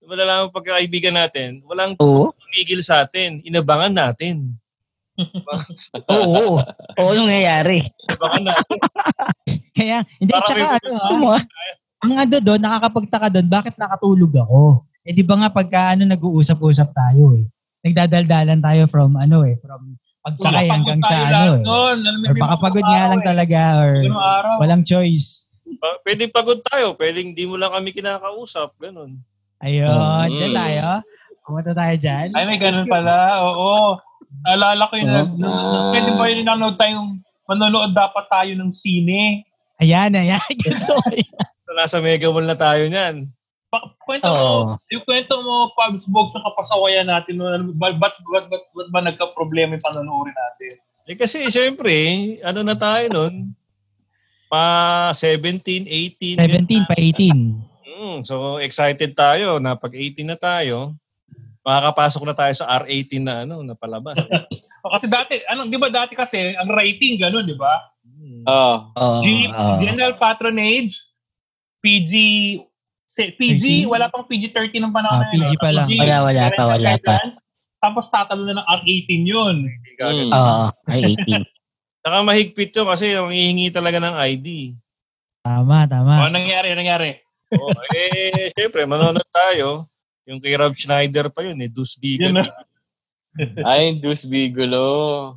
Wala 0.01 0.23
lang 0.25 0.37
ang 0.45 0.53
pagkakaibigan 0.53 1.13
natin, 1.13 1.61
walang 1.69 1.93
Oo. 2.01 2.33
tumigil 2.33 2.81
sa 2.81 3.05
atin. 3.05 3.37
Inabangan 3.45 3.93
natin. 3.93 4.57
Oo, 6.09 6.25
oo. 6.33 6.55
Oo, 6.97 7.11
yung 7.13 7.29
nangyayari. 7.29 7.85
Inabangan 8.09 8.43
natin. 8.49 8.77
Kaya, 9.77 9.97
hindi, 10.17 10.31
Parang 10.33 10.45
tsaka 10.49 10.65
ano 10.81 10.89
ha, 10.97 11.37
ah? 11.37 11.41
ang 12.01 12.13
ano 12.17 12.35
doon, 12.41 12.59
nakakapagtaka 12.59 13.27
doon, 13.29 13.47
bakit 13.47 13.75
nakatulog 13.77 14.33
ako? 14.33 14.61
Eh 15.05 15.13
di 15.13 15.21
ba 15.21 15.37
nga 15.37 15.49
pagka 15.53 15.93
ano, 15.93 16.09
nag-uusap-usap 16.09 16.89
tayo 16.93 17.37
eh. 17.37 17.45
Nagdadaldalan 17.85 18.61
tayo 18.61 18.83
from 18.89 19.17
ano 19.17 19.45
eh, 19.45 19.57
from 19.61 19.97
pagsakay 20.21 20.69
hanggang 20.69 21.01
sa 21.01 21.29
ano 21.29 21.61
eh. 21.61 21.65
Or 22.29 22.35
baka 22.37 22.55
pagod 22.57 22.85
nga 22.85 23.09
lang 23.09 23.21
talaga 23.25 23.59
or 23.85 23.93
walang 24.61 24.85
choice. 24.85 25.49
Pa- 25.81 26.01
Pwedeng 26.05 26.33
pagod 26.33 26.61
tayo, 26.61 26.93
pwedeng 26.97 27.33
di 27.33 27.45
mo 27.45 27.57
lang 27.57 27.73
kami 27.73 27.93
kinakausap. 27.93 28.77
Ganun. 28.77 29.17
Ayun, 29.61 30.25
Mm. 30.27 30.35
dyan 30.35 30.53
tayo. 30.53 30.85
Pumunta 31.41 31.71
tayo 31.73 31.93
dyan. 31.95 32.27
Ay, 32.33 32.43
may 32.45 32.57
ganun 32.57 32.85
pala. 32.85 33.45
Oo. 33.45 33.97
Alala 34.43 34.87
ko 34.87 34.93
yung, 34.95 35.07
Oo. 35.07 35.17
nag- 35.17 35.37
nag- 35.37 35.89
pwede 35.91 36.09
ba 36.11 36.23
yung 36.25 36.41
nanonood 36.41 36.77
tayong, 36.77 37.09
manonood 37.45 37.91
dapat 37.91 38.25
tayo 38.27 38.51
ng 38.55 38.71
sine. 38.71 39.43
Ayan, 39.77 40.13
ayan. 40.13 40.39
Ko 40.39 40.69
yan. 40.69 40.77
So, 41.61 41.73
nasa 41.73 41.97
Mega 41.99 42.29
Mall 42.29 42.45
na 42.45 42.55
tayo 42.55 42.85
niyan. 42.85 43.29
Pa- 43.67 43.87
kwento 43.97 44.27
Oo. 44.27 44.75
mo, 44.75 44.83
yung 44.87 45.03
kwento 45.03 45.39
mo, 45.39 45.71
Pabs 45.71 46.03
Bog, 46.05 46.35
sa 46.35 46.43
kapasawayan 46.43 47.07
natin, 47.07 47.39
ba't, 47.73 47.95
ba't, 47.95 48.15
ba't, 48.21 48.45
ba't, 48.49 48.65
ba't 48.67 48.89
ba 48.91 48.99
nagka-problema 48.99 49.73
yung 49.73 49.85
panonoodin 49.85 50.35
natin? 50.35 50.73
Eh 51.07 51.15
kasi 51.15 51.47
syempre, 51.47 51.91
ano 52.41 52.61
na 52.61 52.75
tayo 52.75 53.07
nun? 53.09 53.55
Pa 54.47 54.61
17, 55.11 55.87
18. 55.87 56.35
17 56.35 56.83
pa 56.83 56.95
18. 56.95 57.70
Mm, 58.01 58.25
so 58.25 58.57
excited 58.57 59.13
tayo 59.13 59.61
na 59.61 59.77
pag 59.77 59.93
18 59.93 60.25
na 60.25 60.33
tayo, 60.33 60.97
makakapasok 61.61 62.23
na 62.25 62.33
tayo 62.33 62.53
sa 62.57 62.65
R18 62.81 63.21
na 63.21 63.45
ano, 63.45 63.61
na 63.61 63.77
palabas. 63.77 64.17
O, 64.81 64.89
kasi 64.97 65.05
dati, 65.05 65.37
ano, 65.45 65.69
di 65.69 65.77
ba 65.77 65.93
dati 65.93 66.17
kasi, 66.17 66.57
ang 66.57 66.73
rating 66.73 67.21
gano'n, 67.21 67.45
di 67.45 67.53
ba? 67.53 67.85
Mm. 68.01 68.41
Oh. 68.49 68.89
Oo. 68.97 69.21
G, 69.21 69.45
oo. 69.45 69.77
General 69.77 70.17
Patronage, 70.17 70.97
PG, 71.85 72.13
se- 73.05 73.37
PG, 73.37 73.85
13? 73.85 73.93
wala 73.93 74.09
pang 74.09 74.25
PG-13 74.25 74.81
ng 74.81 74.89
panahon 74.89 75.21
Ah, 75.21 75.29
na 75.29 75.37
yun. 75.37 75.53
PG 75.53 75.61
pa 75.61 75.69
lang. 75.69 75.85
Wala, 75.85 76.15
wala 76.25 76.43
pa, 76.49 76.63
wala 76.65 76.91
pa. 76.97 77.13
Tapos 77.77 78.09
tatalo 78.09 78.41
na 78.41 78.57
ng 78.57 78.67
R18 78.81 79.21
yun. 79.21 79.55
Mm. 80.01 80.33
Oo, 80.33 80.65
ay 80.89 81.01
18. 81.29 81.45
Saka 82.01 82.17
mahigpit 82.25 82.73
yun 82.73 82.87
kasi 82.89 83.13
hihingi 83.13 83.69
talaga 83.69 84.01
ng 84.01 84.17
ID. 84.17 84.73
Tama, 85.45 85.85
O, 85.85 85.89
tama. 85.93 86.25
ano 86.25 86.33
nangyari, 86.33 86.73
ano 86.73 86.81
nangyari? 86.81 87.21
Oh, 87.51 87.71
eh, 87.91 88.47
syempre, 88.55 88.87
manonood 88.87 89.27
tayo. 89.27 89.85
Yung 90.23 90.39
kay 90.39 90.55
Rob 90.55 90.71
Schneider 90.71 91.27
pa 91.27 91.43
yun, 91.43 91.57
eh, 91.59 91.67
Dus 91.67 91.99
Bigan. 91.99 92.31
Yun 92.31 92.47
Ay, 93.63 93.95
Dus 93.99 94.23
Bigulo. 94.31 95.33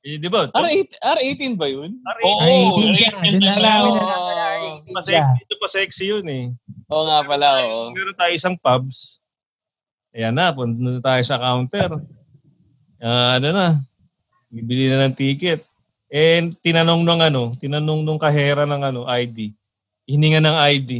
Eh, 0.00 0.16
di 0.16 0.32
ba? 0.32 0.48
R18, 0.48 0.96
R18 0.96 1.54
ba 1.60 1.68
yun? 1.68 1.92
Oo, 2.24 2.40
R18 2.40 2.80
siya. 2.96 3.10
R18 3.12 3.36
Doon 3.36 3.44
lang 3.44 3.60
na 3.60 3.68
namin 3.68 3.92
na 3.92 4.02
R18 4.08 4.88
Pa 4.88 5.00
siya. 5.04 5.20
sexy, 5.28 5.40
ito 5.44 5.54
pa 5.60 5.68
sexy 5.68 6.04
yun 6.08 6.26
eh. 6.28 6.44
Oo 6.88 7.04
nga 7.04 7.20
pala, 7.20 7.48
oo. 7.68 7.92
Meron 7.92 8.16
tayo 8.16 8.32
isang 8.32 8.56
pubs. 8.56 9.20
Ayan 10.10 10.32
na, 10.32 10.50
punta 10.50 10.80
na 10.80 11.00
tayo 11.04 11.22
sa 11.22 11.36
counter. 11.36 12.00
Ah, 12.96 13.36
ano 13.36 13.48
na, 13.52 13.66
bibili 14.48 14.88
na 14.88 15.04
ng 15.04 15.14
ticket. 15.14 15.60
Eh, 16.10 16.42
tinanong 16.64 17.06
nung 17.06 17.22
ano, 17.22 17.54
tinanong 17.54 18.02
nung 18.02 18.18
kahera 18.18 18.64
ng 18.66 18.82
ano, 18.82 19.00
ID. 19.06 19.54
Hininga 20.10 20.42
ng 20.42 20.58
ID. 20.74 20.90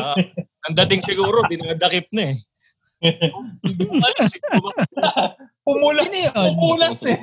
Ah, 0.00 0.16
ang 0.64 0.74
dating 0.80 1.04
siguro, 1.04 1.44
dinadakip 1.52 2.08
na 2.16 2.32
eh. 2.32 2.36
Umalis 3.92 4.32
eh. 4.32 4.42
Pumulas. 5.60 6.08
Pumulas 6.32 7.00
eh. 7.04 7.18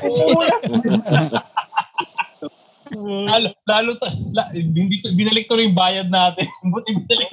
Pumulas. 0.00 0.60
lalo, 3.26 3.48
lalo, 3.66 3.90
ta- 4.00 4.16
la, 4.32 4.48
hindi, 4.54 5.02
binalik 5.02 5.50
ko 5.50 5.58
rin 5.60 5.74
yung 5.74 5.76
bayad 5.76 6.08
natin. 6.08 6.46
Buti 6.72 6.94
binalik 7.04 7.28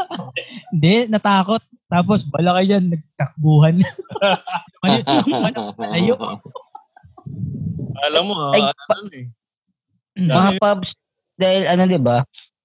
Hindi, 0.73 1.07
natakot. 1.07 1.61
Tapos, 1.87 2.25
bala 2.27 2.57
kayo 2.59 2.75
dyan, 2.75 2.85
nagtakbuhan. 2.91 3.75
Palayo. 5.77 6.17
Alam 8.03 8.23
mo, 8.27 8.33
ah, 8.35 8.57
Ay, 8.57 8.61
ano 8.67 9.09
eh. 9.13 9.25
Mga 10.17 10.51
pubs, 10.59 10.89
dahil 11.37 11.63
ano 11.65 11.83
'di 11.89 11.99
ba? 12.01 12.21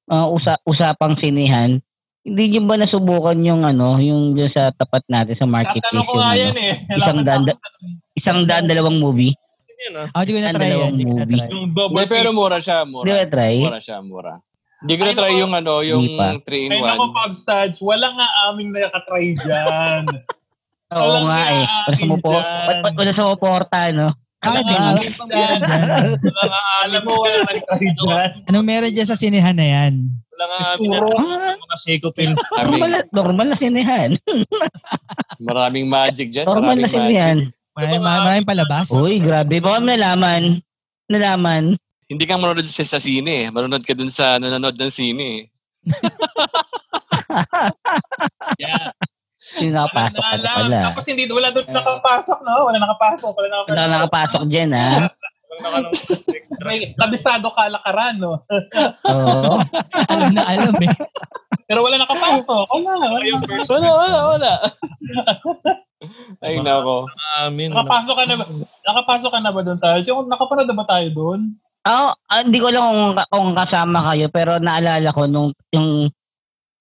Ah, 0.09 0.27
usa 0.27 0.57
usapang 0.64 1.14
sinihan, 1.16 1.79
hindi 2.23 2.42
niyo 2.47 2.61
ba 2.62 2.77
nasubukan 2.77 3.38
yung 3.40 3.62
ano, 3.62 3.97
yung 3.97 4.33
dyan 4.33 4.51
sa 4.51 4.68
tapat 4.71 5.01
natin 5.07 5.35
sa 5.35 5.47
marketplace 5.47 5.81
Tatanong 5.87 6.05
ko 6.05 6.12
yung 6.12 6.21
nga 6.21 6.29
ano, 6.29 6.40
yan 6.42 6.57
eh. 6.59 6.75
isang 6.92 7.21
daan, 7.23 7.42
isang 8.14 8.40
daan 8.44 8.64
dalawang 8.66 8.99
movie? 8.99 9.33
Yan 9.79 9.94
ah. 9.97 10.07
Ako, 10.11 10.23
di 10.25 10.33
ko 10.33 10.40
na-try 10.40 10.71
yan. 10.75 10.92
Di 10.92 11.05
ko 11.05 11.12
movie. 11.14 11.38
na-try. 11.38 11.49
Yung 11.51 11.66
double 11.73 12.05
pero 12.07 12.29
mura 12.31 12.59
siya, 12.59 12.83
Di 12.83 12.90
mura. 12.90 13.09
ba 13.14 13.27
try? 13.27 13.57
Mura 13.59 13.81
siya, 13.81 13.99
mura. 14.01 14.35
Hindi 14.79 14.94
ko 14.94 15.03
Ay, 15.03 15.09
na-try 15.09 15.35
yung 15.37 15.53
ano, 15.53 15.75
yung 15.81 16.03
Hindi 16.05 16.18
pa. 16.18 16.27
3 16.38 16.55
in 16.59 16.71
Ay, 16.71 16.81
nako, 16.81 17.05
1. 17.07 17.16
Pub 17.16 17.33
Studs, 17.37 17.79
wala 17.81 18.07
nga 18.11 18.27
aming 18.47 18.71
nakatry 18.71 19.27
dyan. 19.35 20.05
Oo 20.99 21.16
nga 21.27 21.40
eh. 21.49 21.62
Wala 21.62 21.75
kinaamin 21.88 21.99
sumupo, 22.01 22.31
dyan. 22.31 22.44
ba't 22.64 22.79
ba't 22.81 22.94
wala 22.94 23.12
sumuporta, 23.14 23.79
no? 23.90 24.09
Bakit 24.38 24.64
ba? 24.64 24.79
Alam 24.79 25.59
dyan? 25.59 26.01
Mo, 27.03 27.14
wala 27.18 27.38
nakatry 27.42 27.90
dyan. 27.92 28.29
Anong 28.46 28.66
meron 28.66 28.92
dyan 28.92 29.09
sa 29.09 29.18
sinehan 29.18 29.55
na 29.55 29.66
yan? 29.66 29.94
wala 30.31 30.44
nga 30.46 30.59
amin 30.72 30.88
na 30.94 31.59
mga 31.59 31.77
Seiko 31.77 32.14
Pin. 32.14 32.31
normal, 32.55 32.92
normal 33.11 33.46
na 33.51 33.57
sinihan. 33.59 34.11
maraming 35.42 35.90
magic 35.90 36.31
dyan. 36.31 36.46
Normal 36.46 36.79
na 36.79 36.87
sinihan. 36.87 37.37
Maraming, 37.74 38.03
maraming 38.03 38.46
palabas. 38.46 38.87
Uy, 38.88 39.18
grabe. 39.18 39.59
Baka 39.59 39.83
nalaman. 39.83 40.62
Nalaman. 41.09 41.74
Hindi 42.07 42.24
ka 42.24 42.38
manonood 42.38 42.62
sa, 42.64 42.87
sa 42.87 42.98
sine. 42.98 43.46
eh. 43.46 43.51
Manonood 43.51 43.83
ka 43.83 43.92
dun 43.92 44.09
sa 44.09 44.38
nanonood 44.38 44.74
ng 44.74 44.92
sine. 44.92 45.22
eh. 45.22 45.40
Yeah. 48.59 48.90
Yung 49.64 49.74
nakapasok 49.74 50.20
ka 50.20 50.37
Naalam. 50.37 50.56
pala. 50.61 50.78
Tapos 50.92 51.06
hindi, 51.08 51.22
wala 51.32 51.48
doon 51.48 51.66
nakapasok, 51.72 52.38
no? 52.44 52.54
Wala 52.68 52.78
nakapasok. 52.78 53.32
Wala 53.32 53.48
nakapasok. 53.48 53.72
Wala 53.72 53.92
nakapasok 53.96 54.42
dyan, 54.52 54.70
ha? 54.76 54.90
May 56.68 56.94
kabisado 56.94 57.50
kalakaran, 57.50 58.14
no? 58.20 58.44
Oo. 59.08 59.52
alam 60.12 60.30
na 60.37 60.42
alam 60.46 60.74
eh. 60.78 60.94
Pero 61.66 61.82
wala 61.82 61.96
nakapasok. 61.98 62.64
Wala, 62.70 62.92
wala. 62.96 63.18
Wala, 63.66 63.88
wala, 63.92 64.18
wala. 64.37 64.52
Ay, 66.44 66.62
nako. 66.62 67.11
amin. 67.42 67.74
Nakapasok 67.74 68.14
ka 68.14 68.24
na 68.30 68.34
ba? 68.38 68.44
Nakapasok 68.87 69.30
ka 69.34 69.40
na 69.42 69.50
ba 69.50 69.61
doon 69.66 69.80
tayo? 69.82 69.98
Yung 70.06 70.30
nakapanood 70.30 70.68
na 70.70 70.78
ba 70.78 70.87
tayo 70.87 71.08
doon? 71.11 71.40
Ah, 71.82 72.14
ah, 72.30 72.40
hindi 72.44 72.61
ko 72.62 72.68
alam 72.70 72.84
kung, 72.84 73.02
kung 73.32 73.50
kasama 73.56 73.98
kayo, 74.12 74.26
pero 74.30 74.61
naalala 74.62 75.11
ko 75.11 75.24
nung 75.26 75.50
yung 75.74 76.12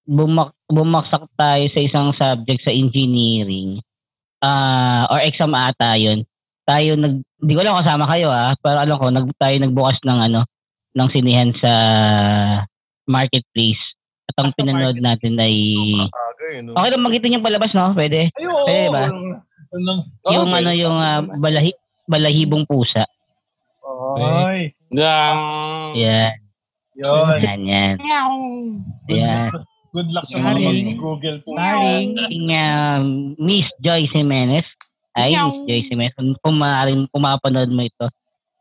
bumak, 0.08 0.56
bumaksak 0.72 1.28
tayo 1.36 1.63
sa 1.76 1.80
isang 1.84 2.08
subject 2.15 2.63
sa 2.63 2.72
engineering, 2.72 3.84
ah 4.39 5.04
or 5.12 5.20
exam 5.22 5.52
ata 5.52 6.00
yun. 6.00 6.24
Tayo 6.63 6.96
nag, 6.96 7.20
hindi 7.39 7.52
ko 7.54 7.60
alam 7.63 7.76
kung 7.76 7.84
kasama 7.84 8.06
kayo 8.12 8.28
ah, 8.32 8.52
pero 8.60 8.78
alam 8.80 8.96
ko, 8.96 9.06
nag, 9.12 9.28
tayo 9.36 9.56
nagbukas 9.60 10.00
ng 10.04 10.20
ano, 10.32 10.41
ng 10.96 11.08
sinihan 11.12 11.52
sa 11.60 11.72
marketplace. 13.08 13.80
At 14.28 14.43
ang 14.43 14.52
Ah, 14.52 14.56
pinanood 14.60 15.00
natin 15.00 15.39
ay, 15.39 15.56
okay 16.52 16.89
lang 16.91 17.04
magitin 17.04 17.39
yung 17.39 17.46
palabas, 17.48 17.72
no? 17.72 17.96
Pwede. 17.96 18.28
Ay, 18.36 18.46
oo. 18.48 18.67
Pwede 18.67 18.91
ba? 18.91 19.08
Yung 20.36 20.52
ano, 20.52 20.72
yung 20.76 20.98
ah, 21.00 21.24
balahi, 21.24 21.72
balahibong 22.08 22.67
pusa. 22.67 23.08
Ay, 24.20 24.76
Yang. 24.91 25.39
Yan, 26.00 26.32
yun. 26.96 27.39
yan, 27.43 27.62
yan. 27.63 27.96
Yan. 29.12 29.52
Good 29.91 30.10
luck 30.12 30.26
sa 30.28 30.38
mga 30.39 31.00
Google 31.00 31.38
po. 31.43 31.56
Starring 31.56 32.12
Yung 32.32 32.50
uh, 32.52 33.00
Miss 33.39 33.67
Joy 33.80 34.08
Jimenez. 34.12 34.67
Ay, 35.15 35.34
Miss 35.34 35.63
Joy 35.65 35.82
Jimenez. 35.88 36.13
Kung, 36.15 36.36
kung 36.43 36.58
maaaring 36.60 37.08
pumapanood 37.10 37.71
mo 37.71 37.82
ito. 37.88 38.08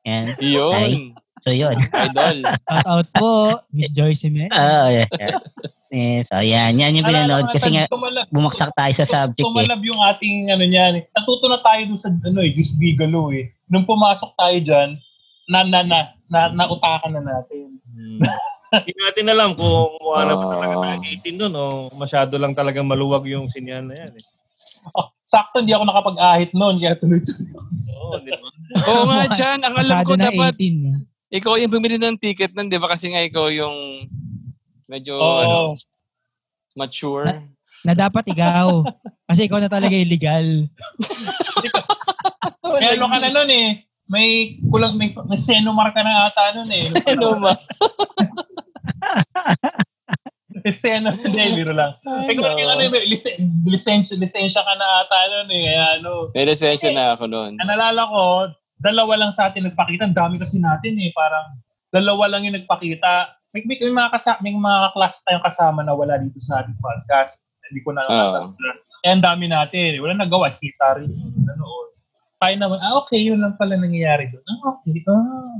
Yan. 0.06 0.24
Yun. 0.38 0.90
So, 1.46 1.54
yun. 1.54 1.74
Idol. 1.94 2.42
shout 2.42 2.86
out 2.86 3.08
po, 3.14 3.58
Miss 3.74 3.90
Joyce 3.90 4.26
Jimenez. 4.26 4.54
Oo, 4.54 4.86
yes, 4.90 5.10
yes. 5.18 5.34
yes. 5.90 6.24
So, 6.30 6.42
yan. 6.42 6.78
Yan 6.78 6.94
yung 6.94 7.06
pinanood. 7.06 7.46
Kasi 7.54 7.68
nga, 7.74 7.86
tumalab, 7.90 8.26
bumaksak 8.30 8.70
tayo 8.74 8.92
sa 8.98 9.06
subject 9.06 9.42
eh. 9.42 9.46
tumalab 9.46 9.82
yung 9.82 10.00
ating 10.10 10.36
ano 10.50 10.64
niyan. 10.66 11.06
Natuto 11.10 11.46
na 11.50 11.58
tayo 11.62 11.82
dun 11.86 12.00
sa 12.00 12.10
ano 12.10 12.38
eh, 12.42 12.50
Juice 12.54 12.74
Bigalo 12.74 13.34
eh. 13.34 13.54
Nung 13.66 13.86
pumasok 13.86 14.30
tayo 14.38 14.58
dyan, 14.62 14.98
na 15.46 15.62
na 15.62 15.80
na 15.86 15.98
na 16.26 16.40
nautakan 16.50 17.14
na 17.14 17.22
natin. 17.22 17.78
Hmm. 17.94 18.20
Hindi 18.72 18.92
natin 18.96 19.26
alam 19.30 19.50
kung 19.54 19.70
mukha 19.96 20.20
na 20.22 20.34
ba 20.34 20.44
talaga 20.50 20.74
Ah. 20.74 20.82
tayo 20.82 20.98
18 21.00 21.36
doon 21.38 21.54
o 21.54 21.64
masyado 21.94 22.34
lang 22.36 22.52
talagang 22.52 22.86
maluwag 22.86 23.24
yung 23.26 23.46
sinyan 23.46 23.86
na 23.86 23.94
yan. 23.94 24.10
Eh. 24.10 24.24
Oh, 24.92 25.06
sakto 25.24 25.60
hindi 25.60 25.70
ako 25.70 25.84
nakapag-ahit 25.84 26.50
noon 26.52 26.78
kaya 26.78 26.94
tuloy-tuloy. 26.96 27.50
Oo, 27.96 28.14
di 28.20 28.30
ba? 28.32 28.48
Oo 28.90 29.02
nga, 29.06 29.20
Jan. 29.30 29.60
Ang 29.60 29.74
alam 29.76 29.98
ko 30.02 30.14
na 30.14 30.30
dapat, 30.30 30.54
18. 30.58 30.82
eh. 30.82 30.96
ikaw 31.32 31.58
yung 31.58 31.70
bumili 31.70 31.96
ng 31.96 32.16
ticket 32.16 32.54
nun, 32.54 32.66
di 32.66 32.78
ba? 32.78 32.88
Kasi 32.88 33.10
nga 33.10 33.20
ikaw 33.20 33.50
yung 33.50 33.74
medyo 34.86 35.14
Oo. 35.14 35.38
ano, 35.38 35.58
mature. 36.74 37.26
Na 37.82 37.94
dapat 37.94 38.24
ikaw. 38.26 38.82
Kasi 39.28 39.46
ikaw 39.46 39.58
na 39.58 39.66
talaga 39.66 39.94
illegal. 39.94 40.46
Kaya 42.62 42.94
ano 42.94 43.06
ka 43.06 43.18
na 43.18 43.30
noon 43.32 43.50
eh. 43.50 43.68
May 44.06 44.58
kulang 44.70 44.94
may, 44.94 45.10
may 45.26 45.38
senomar 45.38 45.90
ka 45.90 46.02
na 46.02 46.30
ata 46.30 46.54
noon 46.54 46.70
eh. 46.70 46.82
Ano 47.14 47.42
ba? 47.42 47.52
May 50.66 50.74
seno, 50.74 51.14
hindi, 51.22 51.62
biro 51.62 51.70
lang. 51.70 51.94
Ikaw 52.02 52.58
yung 52.58 52.70
ano, 52.70 52.90
may 52.90 53.06
lisen- 53.06 53.62
lisensya, 53.66 54.18
lisensya 54.18 54.62
ka 54.66 54.74
na 54.74 54.86
ata 55.06 55.18
noon 55.30 55.48
eh. 55.54 55.62
Kaya 55.70 55.84
ano, 55.98 56.10
May 56.34 56.46
lisensya 56.46 56.90
na 56.90 57.14
ako 57.14 57.30
noon. 57.30 57.54
Ang 57.62 57.70
nalala 57.70 58.02
ko, 58.10 58.22
dalawa 58.82 59.14
lang 59.14 59.32
sa 59.34 59.46
atin 59.50 59.70
nagpakita. 59.70 60.10
Ang 60.10 60.18
dami 60.18 60.42
kasi 60.42 60.58
natin 60.58 60.98
eh. 60.98 61.14
Parang 61.14 61.58
dalawa 61.94 62.26
lang 62.30 62.50
yung 62.50 62.58
nagpakita. 62.58 63.30
May, 63.54 63.62
may, 63.62 63.78
may 63.78 63.94
mga 63.94 64.10
kasama, 64.18 64.38
may 64.42 64.54
mga 64.54 64.90
class 64.94 65.22
tayong 65.22 65.46
kasama 65.46 65.80
na 65.86 65.94
wala 65.94 66.18
dito 66.18 66.42
sa 66.42 66.62
ating 66.62 66.78
podcast. 66.82 67.38
Hindi 67.70 67.80
ko 67.86 67.90
na 67.94 68.02
Oo. 68.02 68.10
nakasama. 68.10 68.50
Eh, 69.06 69.10
ang 69.14 69.22
dami 69.22 69.46
natin. 69.46 70.02
Wala 70.02 70.18
nagawa. 70.18 70.50
Kita 70.58 70.98
rin. 70.98 71.14
Nanood. 71.46 71.85
Tayo 72.36 72.54
naman, 72.60 72.78
ah, 72.84 73.00
okay, 73.00 73.24
yun 73.24 73.40
lang 73.40 73.56
pala 73.56 73.80
nangyayari 73.80 74.28
doon. 74.28 74.44
Ah, 74.44 74.76
okay. 74.76 75.00
Ah. 75.08 75.56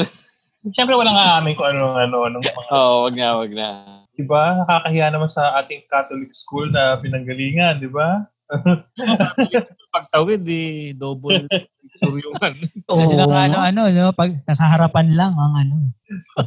Siyempre, 0.72 0.96
walang 0.96 1.18
aamin 1.18 1.52
ko 1.58 1.68
ano, 1.68 1.92
ano, 1.98 2.24
ano, 2.24 2.36
mga, 2.40 2.72
Oo, 2.72 3.04
wag 3.04 3.14
na, 3.18 3.28
wag 3.36 3.52
na. 3.52 3.68
di 4.16 4.24
ba? 4.24 4.62
Nakakahiya 4.64 5.12
naman 5.12 5.28
sa 5.28 5.58
ating 5.60 5.84
Catholic 5.92 6.32
school 6.32 6.70
na 6.72 6.96
pinanggalingan, 7.04 7.84
di 7.84 7.90
ba? 7.90 8.24
Pagtawid, 9.92 10.40
di 10.40 10.92
double 10.96 11.44
Kasi 12.92 13.14
Oo 13.14 13.16
naka 13.16 13.38
ano, 13.44 13.58
ano, 13.60 13.80
no, 13.88 14.10
pag 14.10 14.34
nasa 14.42 14.66
harapan 14.66 15.12
lang 15.12 15.32
ang 15.32 15.54
ano. 15.56 15.74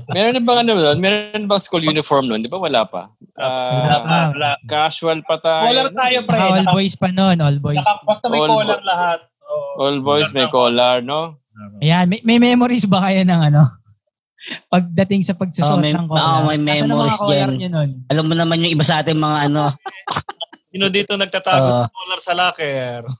Meron 0.09 0.33
na 0.33 0.41
bang 0.41 0.59
ano 0.61 0.71
nun? 0.73 0.97
Meron 0.99 1.45
bang 1.45 1.61
school 1.61 1.81
uniform 1.81 2.27
nun? 2.27 2.39
Di 2.39 2.47
ba 2.47 2.57
wala 2.57 2.83
pa? 2.83 3.09
Wala 3.33 3.95
Ah, 3.95 4.01
pa, 4.01 4.17
wala. 4.31 4.49
casual 4.63 5.19
pa 5.21 5.35
tayo. 5.37 5.65
Collar 5.65 5.89
tayo, 5.91 6.17
pre. 6.21 6.35
Naka 6.35 6.51
all 6.53 6.67
boys 6.71 6.93
pa 6.93 7.09
noon, 7.09 7.37
all 7.39 7.57
boys. 7.57 7.77
naka, 7.77 8.03
basta 8.03 8.25
may 8.27 8.37
All 8.37 8.49
collar 8.51 8.77
bo- 8.77 8.85
lahat. 8.85 9.19
Oo. 9.45 9.69
All 9.79 9.97
boys 10.01 10.29
may 10.31 10.47
collar, 10.47 10.99
no? 10.99 11.39
Ayan, 11.79 12.05
may, 12.05 12.19
may 12.21 12.37
memories 12.37 12.83
ba 12.83 12.99
kayo 13.01 13.23
ng 13.23 13.41
ano? 13.45 13.63
Pagdating 14.69 15.21
sa 15.21 15.33
pagsusuot 15.33 15.71
Oh, 15.71 15.81
may- 15.81 15.91
ng 15.91 16.05
collar. 16.05 16.21
oh, 16.21 16.45
may 16.45 16.59
mga 16.59 16.85
memories 16.85 17.17
collar 17.17 17.49
dyan. 17.49 17.57
nyo 17.57 17.69
nun? 17.71 17.89
Alam 18.07 18.25
mo 18.27 18.33
naman 18.35 18.59
yung 18.59 18.73
iba 18.75 18.85
sa 18.85 18.99
ating 19.01 19.17
mga 19.17 19.37
ano. 19.45 19.63
Sino 20.75 20.91
dito 20.91 21.15
nagtatago 21.15 21.67
Oo. 21.71 21.79
ng 21.87 21.91
collar 21.95 22.19
sa 22.19 22.33
locker? 22.35 23.07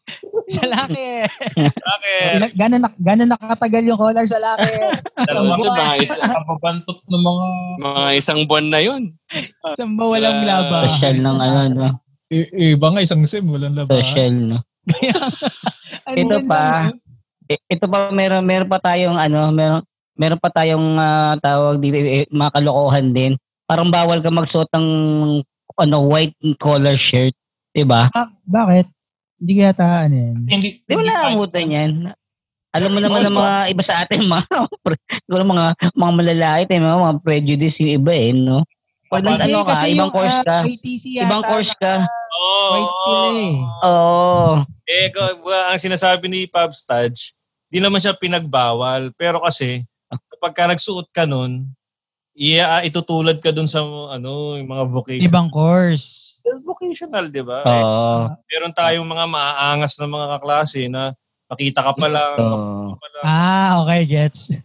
Sa 0.45 0.61
laki. 0.61 1.25
Locker! 1.57 2.53
Gano'n 2.53 2.83
na, 2.83 2.91
gano'n 2.93 3.31
nakatagal 3.33 3.81
yung 3.81 3.97
collar 3.97 4.27
sa 4.29 4.37
laki. 4.37 4.77
Dalawang 5.25 5.57
Kasi 5.57 5.67
mga, 5.73 5.93
isa, 6.05 6.21
Kapabantot 6.21 6.99
ng 7.01 7.23
mga... 7.23 7.45
mga 7.81 8.03
isang 8.13 8.39
buwan 8.45 8.67
na 8.69 8.77
yun. 8.77 9.01
Saan 9.73 9.97
ba 9.97 10.05
walang 10.05 10.43
Ah, 10.43 10.45
laba? 10.45 10.77
Social 10.85 11.17
ng 11.17 11.37
ano, 11.41 11.57
no? 11.73 11.87
I- 12.29 12.77
iba 12.77 12.87
nga 12.93 13.01
isang 13.01 13.25
sim, 13.25 13.49
walang 13.49 13.73
labahan. 13.73 13.97
Social, 14.05 14.33
no? 14.37 14.57
Ang 16.11 16.15
Ito 16.21 16.37
pa. 16.45 16.93
no? 16.93 16.99
I- 17.49 17.63
ito 17.65 17.85
pa, 17.89 17.97
meron, 18.13 18.43
meron 18.45 18.69
pa 18.69 18.77
tayong 18.77 19.17
ano, 19.17 19.49
meron, 19.49 19.81
meron 20.13 20.37
pa 20.37 20.53
tayong 20.53 20.87
ah, 20.99 21.33
tawag 21.41 21.81
dito, 21.81 21.97
eh, 21.97 22.29
mga 22.29 22.53
kalokohan 22.53 23.15
din. 23.17 23.33
Parang 23.65 23.89
bawal 23.89 24.21
ka 24.21 24.29
magsuot 24.29 24.69
ng 24.77 24.87
ano, 25.73 25.97
white 26.05 26.37
collar 26.61 26.93
shirt. 27.01 27.33
Diba? 27.75 28.07
Ah, 28.15 28.31
bakit? 28.47 28.87
Hindi 29.35 29.51
ko 29.51 29.61
yata 29.67 30.07
ano 30.07 30.15
yan. 30.15 30.37
Hindi, 30.47 30.67
hindi 30.87 31.03
nakamutan 31.11 31.67
yan? 31.67 31.91
Alam 32.71 32.91
mo 32.91 32.99
naman 33.03 33.19
ng 33.27 33.35
mga 33.35 33.53
iba 33.71 33.83
sa 33.83 33.95
atin, 34.03 34.19
mga, 34.31 34.47
mga, 35.27 35.65
mga 35.91 36.11
malalait, 36.15 36.69
eh, 36.71 36.79
mga, 36.79 36.97
mga 37.03 37.15
prejudice 37.19 37.77
yung 37.83 37.93
iba 37.99 38.13
eh, 38.15 38.31
no? 38.31 38.63
Pag 39.11 39.21
Hindi, 39.21 39.31
nag-ano 39.31 39.59
ka, 39.59 39.69
kasi 39.71 39.85
ibang 39.91 39.99
yung, 39.99 40.11
course 40.11 40.33
ah, 40.33 40.43
ka, 40.43 40.57
yata. 40.65 41.23
ibang 41.27 41.43
course 41.43 41.73
ka, 41.77 41.93
Oo. 42.35 42.75
Sila 43.05 43.27
eh. 43.31 43.55
oo. 43.85 44.47
Eh, 44.87 45.07
ko- 45.11 45.39
wa- 45.45 45.67
ang 45.71 45.79
sinasabi 45.79 46.25
ni 46.27 46.39
Pab 46.47 46.71
Studge, 46.75 47.31
di 47.71 47.79
naman 47.79 48.03
siya 48.03 48.15
pinagbawal. 48.15 49.15
Pero 49.15 49.39
kasi, 49.39 49.83
kapag 50.31 50.53
ka 50.55 50.63
nagsuot 50.67 51.07
ka 51.15 51.23
nun, 51.23 51.69
iya, 52.35 52.83
itutulad 52.83 53.39
ka 53.39 53.55
dun 53.55 53.67
sa 53.67 53.83
ano, 53.83 54.59
yung 54.59 54.67
mga 54.67 54.83
vocation. 54.89 55.27
Ibang 55.27 55.47
course. 55.47 56.34
Vocational, 56.61 57.25
di 57.27 57.41
ba? 57.41 57.61
Oo. 57.63 58.29
Meron 58.45 58.71
tayong 58.71 59.05
mga 59.05 59.25
maaangas 59.25 59.97
na 59.97 60.05
mga 60.05 60.27
kaklase 60.37 60.85
na 60.85 61.11
makita 61.45 61.81
ka 61.81 61.93
pa 61.93 62.07
lang. 62.07 62.35
Pa 62.95 63.07
lang. 63.11 63.23
Ah, 63.23 63.71
okay, 63.81 64.01
gets. 64.05 64.49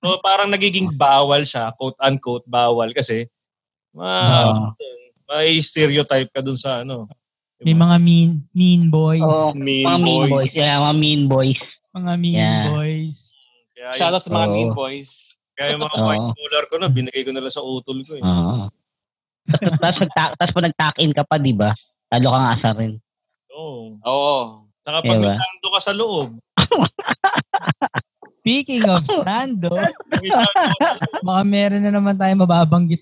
So, 0.00 0.16
parang 0.20 0.48
nagiging 0.48 0.96
bawal 0.96 1.44
siya, 1.44 1.68
quote-unquote 1.76 2.44
bawal 2.44 2.92
kasi 2.92 3.28
ma, 3.90 4.44
Oo. 4.44 4.72
may 5.26 5.60
stereotype 5.60 6.28
ka 6.28 6.40
dun 6.40 6.56
sa 6.56 6.80
ano. 6.80 7.04
May 7.60 7.72
mga 7.72 7.96
mean 8.00 8.44
mean 8.52 8.88
boys. 8.88 9.20
Oo. 9.20 9.52
Mean 9.52 9.84
Mga 9.84 9.98
mean 10.00 10.20
boys. 10.24 10.32
boys. 10.40 10.52
Yeah, 10.54 10.76
mga 10.80 10.96
mean 10.98 11.22
boys. 11.24 11.60
Mga 11.92 12.12
mean 12.16 12.36
Yeah. 12.36 12.64
boys. 12.70 13.16
Kaya, 13.74 13.88
Shout 13.92 14.12
out 14.12 14.20
sa 14.20 14.30
mga 14.30 14.46
Oo. 14.46 14.52
mean 14.52 14.70
boys. 14.72 15.36
kaya 15.52 15.72
yung 15.72 15.84
mga 15.84 15.96
Oo. 15.96 16.04
white 16.04 16.28
collar 16.34 16.64
ko 16.66 16.74
na, 16.76 16.88
binigay 16.88 17.22
ko 17.22 17.30
na 17.30 17.40
lang 17.40 17.52
sa 17.52 17.62
utol 17.62 17.98
ko. 18.02 18.12
Eh. 18.16 18.24
Oo. 18.24 18.68
Tapos 19.78 19.98
nagta- 20.00 20.34
tapos 20.34 20.52
pag 20.52 20.64
nag-tuck 20.64 20.96
in 20.98 21.12
ka 21.12 21.22
pa, 21.22 21.36
di 21.36 21.52
ba? 21.52 21.70
Talo 22.06 22.30
kang 22.30 22.48
asa 22.48 22.70
rin. 22.72 22.96
Oo. 23.50 23.98
Oo. 24.00 24.64
Saka 24.80 25.00
pag 25.00 25.16
Diba? 25.16 25.32
nagtando 25.32 25.66
ka 25.68 25.80
sa 25.80 25.92
loob, 25.92 26.28
Speaking 28.44 28.84
of 28.84 29.00
Sando, 29.06 29.72
baka 31.22 31.42
meron 31.42 31.80
na 31.80 31.88
naman 31.88 32.12
tayo 32.12 32.36
mababanggit. 32.36 33.00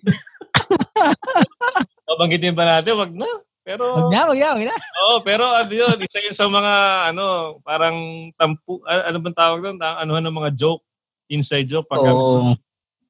babanggitin 2.07 2.55
ba 2.55 2.65
natin? 2.69 2.95
Wag 2.95 3.11
na. 3.11 3.27
Pero, 3.63 4.07
Wag 4.07 4.11
na, 4.11 4.21
wag 4.29 4.39
na, 4.39 4.49
wag 4.55 4.65
na. 4.67 4.75
oo, 5.03 5.17
pero 5.23 5.43
ano 5.47 5.71
yun, 5.71 5.95
isa 5.99 6.19
yun 6.19 6.33
sa 6.33 6.47
mga, 6.47 6.73
ano, 7.11 7.59
parang 7.63 8.31
tampu, 8.35 8.83
ano 8.83 9.19
bang 9.19 9.35
tawag 9.35 9.61
doon? 9.63 9.77
Ta- 9.79 9.99
Ano 9.99 10.15
ng 10.15 10.33
mga 10.33 10.51
joke, 10.53 10.83
inside 11.27 11.67
joke. 11.67 11.87
Pag 11.87 12.03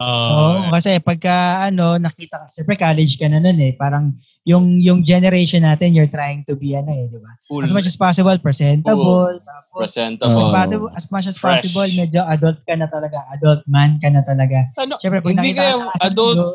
Oo. 0.03 0.67
Oo, 0.67 0.71
kasi 0.75 0.99
pagka 0.99 1.67
ano, 1.71 1.97
nakita 1.97 2.43
ka, 2.43 2.47
syempre 2.51 2.75
college 2.75 3.15
ka 3.15 3.31
na 3.31 3.39
nun 3.39 3.59
eh, 3.63 3.73
parang 3.79 4.11
yung 4.43 4.83
yung 4.83 5.07
generation 5.07 5.63
natin, 5.63 5.95
you're 5.95 6.11
trying 6.11 6.43
to 6.43 6.59
be 6.59 6.75
ano 6.75 6.91
eh, 6.91 7.07
di 7.07 7.19
ba? 7.23 7.31
Cool. 7.47 7.63
As 7.63 7.71
much 7.71 7.87
as 7.87 7.95
possible, 7.95 8.35
presentable, 8.43 9.39
tapos 9.39 9.79
Presentable. 9.87 10.51
Possible- 10.51 10.93
as 10.93 11.07
much 11.09 11.27
as 11.31 11.37
Fresh. 11.39 11.71
possible, 11.71 11.89
medyo 11.95 12.21
adult 12.27 12.59
ka 12.67 12.75
na 12.75 12.91
talaga, 12.91 13.23
adult 13.33 13.63
man 13.71 13.97
ka 14.03 14.11
na 14.11 14.21
talaga. 14.27 14.69
Ano? 14.77 14.99
Syempre, 14.99 15.23
pag 15.23 15.33
Hindi 15.39 15.55
nakita 15.55 15.57
ka 15.57 15.63
kaya 15.63 15.73
sa 15.73 15.87
kasal 15.87 16.07
adult, 16.11 16.39
mo, 16.39 16.47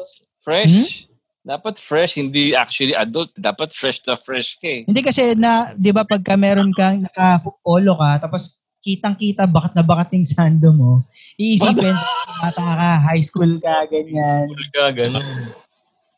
fresh. 0.44 0.76
Hmm? 0.76 1.16
Dapat 1.48 1.76
fresh, 1.80 2.14
hindi 2.20 2.44
actually 2.52 2.92
adult. 2.92 3.32
Dapat 3.40 3.72
fresh 3.72 4.04
na 4.04 4.20
fresh 4.20 4.60
ka 4.60 4.68
eh. 4.68 4.82
Hindi 4.84 5.00
kasi 5.00 5.32
na, 5.40 5.72
'di 5.80 5.96
ba 5.96 6.04
pagka 6.04 6.36
meron 6.36 6.76
kang 6.76 7.08
naka-polo 7.08 7.96
ka 7.96 8.28
tapos 8.28 8.60
kitang-kita 8.88 9.44
bakat 9.44 9.76
na 9.76 9.84
bakat 9.84 10.16
yung 10.16 10.24
sando 10.24 10.72
mo, 10.72 11.04
iisipin 11.36 11.92
bata 12.40 12.64
ka, 12.64 12.90
high 13.12 13.20
school 13.20 13.60
ka, 13.60 13.84
ganyan. 13.92 14.48
Cool 14.48 14.68
ka, 14.72 14.86
ganun. 14.96 15.28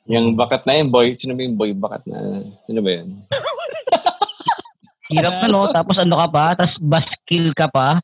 Yung 0.05 0.37
bakat 0.37 0.69
na 0.69 0.77
yun, 0.77 0.93
boy. 0.93 1.09
Sino 1.17 1.33
ba 1.33 1.41
yung 1.41 1.57
boy 1.57 1.73
bakat 1.73 2.05
na? 2.05 2.45
Sino 2.69 2.85
ba 2.85 2.89
yun? 2.93 3.09
Hirap 5.09 5.41
na 5.41 5.47
no, 5.49 5.65
tapos 5.73 5.97
ano 5.97 6.15
ka 6.21 6.27
pa, 6.29 6.45
tapos 6.53 6.75
baskill 6.77 7.49
ka 7.57 7.65
pa. 7.65 7.97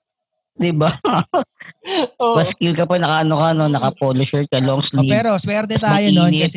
'Di 0.58 0.74
ba? 0.74 0.90
Oh. 2.18 2.34
baskill 2.42 2.74
ka 2.74 2.90
pa, 2.90 2.98
naka 2.98 3.22
ano 3.22 3.38
ka 3.38 3.54
no, 3.54 3.70
naka 3.70 3.94
polo 3.94 4.26
shirt 4.26 4.50
ka, 4.50 4.58
long 4.58 4.82
Oh, 4.82 4.88
sleeve. 4.90 5.12
pero 5.22 5.38
swerte 5.38 5.78
tayo 5.78 6.10
noon 6.10 6.34
Mag-init. 6.34 6.50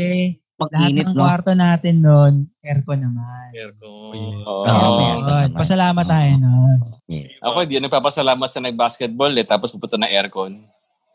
Lahat 0.58 0.90
Mag-init 0.90 1.06
ng 1.06 1.14
no. 1.14 1.22
kwarto 1.22 1.54
natin 1.54 2.02
noon, 2.02 2.50
aircon 2.66 2.98
naman. 2.98 3.54
Aircon. 3.54 4.42
Oo. 4.42 4.66
Oo. 4.66 5.22
Yun, 5.22 5.54
pasalamat 5.54 6.02
tayo 6.02 6.32
noon. 6.42 6.78
Ako, 7.38 7.62
hindi 7.62 7.78
nagpapasalamat 7.78 8.50
sa 8.50 8.58
nag-basketball 8.58 9.30
eh. 9.38 9.46
Tapos 9.46 9.70
pupunta 9.70 9.94
na 9.94 10.10
aircon. 10.10 10.58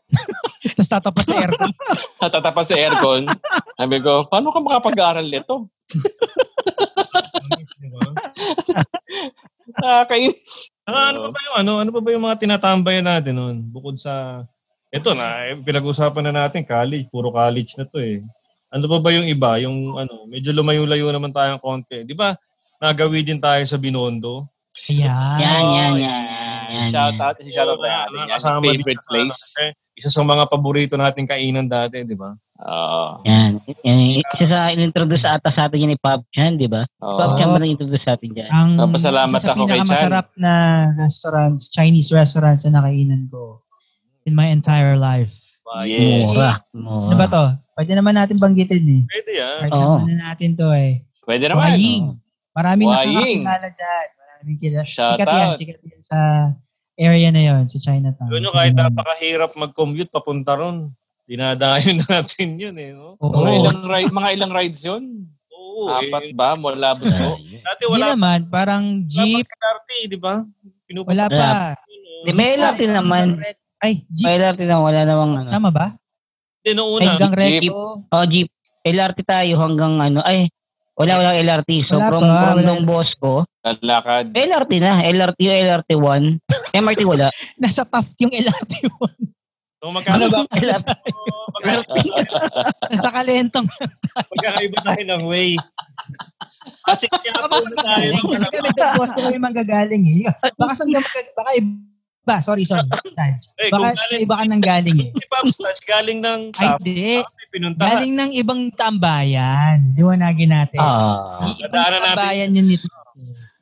Tapos 0.74 0.88
tatapat 0.88 1.24
sa 1.28 1.36
aircon. 1.44 1.70
Tatapas 2.24 2.66
sa 2.72 2.76
aircon. 2.80 3.28
Sabi 3.76 4.00
ko, 4.00 4.24
paano 4.32 4.48
ka 4.48 4.64
makapag-aaral 4.64 5.28
nito? 5.28 5.68
Nakakainis. 9.76 10.72
Ah, 10.88 11.12
ano 11.12 11.28
pa 11.28 11.36
ba 11.36 11.40
yung 11.44 11.56
ano? 11.60 11.72
Ano 11.84 11.92
pa 11.92 12.00
ba 12.00 12.08
yung 12.12 12.24
mga 12.24 12.40
tinatambayan 12.40 13.04
natin 13.04 13.36
noon? 13.36 13.60
Bukod 13.68 14.00
sa 14.00 14.44
ito 14.88 15.12
na, 15.12 15.50
eh, 15.50 15.58
pinag-usapan 15.58 16.30
na 16.30 16.46
natin 16.46 16.62
college, 16.62 17.10
puro 17.10 17.34
college 17.34 17.74
na 17.74 17.84
to 17.84 17.98
eh. 17.98 18.22
Ano 18.74 18.84
pa 18.84 18.98
ba 18.98 19.10
yung 19.10 19.24
iba? 19.24 19.54
Yung 19.62 19.94
ano, 19.94 20.26
medyo 20.26 20.50
lumayo-layo 20.50 21.08
naman 21.08 21.30
tayong 21.30 21.62
konti. 21.62 22.02
'Di 22.02 22.12
ba? 22.12 22.34
Nagawi 22.76 23.22
din 23.22 23.38
tayo 23.38 23.62
sa 23.62 23.78
Binondo. 23.78 24.50
Yan, 24.90 25.06
Oh, 25.06 25.38
yan, 25.38 25.62
yan. 25.70 25.94
yan. 25.94 26.90
Shout 26.90 27.14
out, 27.16 27.38
shout 27.46 27.70
out 27.70 27.78
na 27.78 28.10
natin. 28.10 28.26
Yan, 28.26 28.40
din 28.58 28.82
favorite 28.82 28.98
sa- 28.98 29.08
place. 29.08 29.40
eh, 29.62 29.70
Isa 29.94 30.10
sa 30.10 30.26
mga 30.26 30.50
paborito 30.50 30.98
nating 30.98 31.30
kainan 31.30 31.70
dati, 31.70 32.02
di 32.02 32.18
ba? 32.18 32.34
Oo. 32.58 33.22
Yan. 33.22 33.62
yan. 33.86 33.98
Isa 34.18 34.44
sa 34.44 34.74
in-introduce 34.74 35.22
ata 35.22 35.54
sa 35.54 35.70
atin 35.70 35.78
yan 35.78 35.90
ni 35.94 35.98
Pop 35.98 36.26
Chan, 36.34 36.58
di 36.58 36.66
ba? 36.66 36.82
Oo. 36.98 37.14
Pop 37.14 37.38
Chan 37.38 37.46
ba 37.46 37.62
nag-introduce 37.62 38.02
sa 38.02 38.18
atin 38.18 38.30
dyan? 38.34 38.50
Ang 38.50 38.74
Papasalamat 38.76 39.38
isa 39.38 39.46
sa 39.46 39.52
ako 39.54 39.62
kay 39.62 39.78
Chan. 39.78 39.86
pinakamasarap 39.86 40.26
na 40.34 40.52
restaurants, 40.98 41.70
Chinese 41.70 42.10
restaurants 42.10 42.66
na 42.66 42.82
nakainan 42.82 43.30
ko 43.30 43.62
in 44.26 44.34
my 44.34 44.50
entire 44.50 44.98
life. 44.98 45.30
Yeah. 45.86 46.26
Mura. 46.26 46.58
Mura. 46.74 47.08
Ano 47.08 47.16
ba 47.16 47.26
to? 47.30 47.44
Pwede 47.74 47.92
naman 47.98 48.14
natin 48.14 48.38
banggitin 48.38 48.84
eh. 48.86 49.02
Pwede 49.10 49.30
yan. 49.34 49.58
Kahit 49.66 49.72
Oo. 49.74 49.98
naman 49.98 50.06
na 50.06 50.16
natin 50.30 50.50
to 50.54 50.70
eh. 50.70 51.02
Pwede 51.26 51.44
naman. 51.50 51.74
Waying. 51.74 52.04
Maraming 52.54 52.86
Waying. 52.86 53.42
nakakakilala 53.42 53.68
dyan. 53.74 54.06
Maraming 54.14 54.58
kilala. 54.62 54.84
Shout 54.86 55.10
sikat 55.18 55.26
yan. 55.26 55.42
out. 55.42 55.56
Sikat 55.58 55.78
yan 55.82 56.00
sa 56.00 56.18
area 56.94 57.28
na 57.34 57.42
yon 57.42 57.62
sa 57.66 57.78
Chinatown. 57.82 58.30
Yun 58.30 58.46
yung 58.46 58.54
kahit 58.54 58.74
napakahirap 58.78 59.50
mag-commute 59.58 60.10
papunta 60.14 60.54
ron. 60.54 60.94
Dinadayo 61.26 61.90
natin 62.06 62.48
yun 62.54 62.76
eh. 62.78 62.94
No? 62.94 63.18
Oo. 63.18 63.42
Mga 63.42 63.52
ilang, 63.58 63.80
ride, 63.90 64.12
mga 64.14 64.28
ilang 64.38 64.52
rides 64.54 64.82
yun? 64.86 65.02
Oo. 65.50 65.90
Apat 65.90 66.30
eh. 66.30 66.36
ba? 66.36 66.54
Mula 66.54 66.94
Busco? 66.94 67.40
Dati 67.42 67.82
Hindi 67.82 67.94
wala, 67.98 68.06
naman, 68.14 68.38
parang 68.46 69.02
wala 69.02 69.08
jeep, 69.10 69.46
pa 69.50 69.56
LRT, 69.58 69.90
di 70.06 70.18
ba? 70.20 70.34
Pinupunta 70.86 71.10
wala 71.10 71.26
pa. 71.26 71.48
Di, 72.22 72.30
may 72.38 72.54
LRT 72.54 72.80
naman. 72.86 73.26
Ay, 73.82 74.06
jeep. 74.06 74.22
May 74.28 74.38
LRT 74.38 74.60
na 74.68 74.78
wala 74.78 75.00
namang 75.02 75.32
ano. 75.42 75.50
Tama 75.50 75.74
ba? 75.74 75.96
Hindi, 76.64 76.70
noong 76.74 76.90
Ay, 76.90 76.96
una. 76.96 77.10
hanggang 77.12 77.32
jeep. 77.36 77.60
Recto. 77.68 78.08
Oh, 78.08 78.24
jeep. 78.24 78.48
LRT 78.80 79.18
tayo 79.22 79.52
hanggang 79.60 79.94
ano. 80.00 80.20
Ay, 80.20 80.48
wala 80.94 81.12
wala 81.18 81.30
LRT. 81.36 81.70
So 81.84 81.96
Wala 81.98 82.08
from, 82.08 82.22
pa, 82.22 82.40
from 82.42 82.56
wala. 82.56 82.68
Don 82.70 82.82
Bosco, 82.84 83.32
Lalakad. 83.60 84.24
LRT 84.32 84.72
na. 84.78 84.92
LRT 85.04 85.40
o 85.42 85.52
LRT1. 85.52 86.22
MRT 86.72 87.00
wala. 87.04 87.28
Nasa 87.60 87.84
Taft 87.84 88.16
yung 88.18 88.32
LRT 88.32 88.72
mo. 88.88 89.04
So 89.78 89.92
magkano 89.92 90.32
ba? 90.32 90.48
LRT. 90.48 90.88
Nasa 92.92 93.08
Kalentong. 93.10 93.68
Magkakaiba 94.32 94.78
tayo 94.82 95.02
ng 95.04 95.22
way. 95.28 95.60
Kasi 96.88 97.04
kaya 97.08 97.32
po 97.36 97.60
na 97.60 97.76
tayo. 97.78 98.12
Kasi 98.24 98.48
kami 98.50 98.68
Don 98.72 98.92
Bosco 98.96 99.20
kami 99.20 99.36
manggagaling 99.36 100.04
eh. 100.04 100.24
Baka 100.56 100.72
saan 100.72 100.88
ka 100.88 101.00
mag- 101.00 101.32
baka 101.34 101.50
iba. 101.60 101.72
Sorry, 102.24 102.64
sorry. 102.64 102.88
Eh, 103.54 103.68
Baka 103.68 103.92
sa 103.92 104.04
galing 104.06 104.22
iba 104.22 104.34
ka 104.34 104.44
nang 104.44 104.60
galing 104.60 104.98
eh. 104.98 105.10
si 105.10 105.24
Pops 105.26 105.56
Touch, 105.56 105.80
galing 105.84 106.18
ng 106.18 106.40
Ay, 106.54 106.66
hindi. 106.74 107.02
pinunta. 107.48 107.80
Galing 107.86 108.12
ng 108.12 108.30
ibang 108.34 108.60
tambayan. 108.72 109.94
Liwanagin 109.94 110.50
natin. 110.50 110.78
Ah, 110.78 111.44
Ibang 111.44 111.60
Dadaanan 111.62 112.00
natin. 112.00 112.08
tambayan 112.10 112.50
yun 112.50 112.66
nito. 112.66 112.88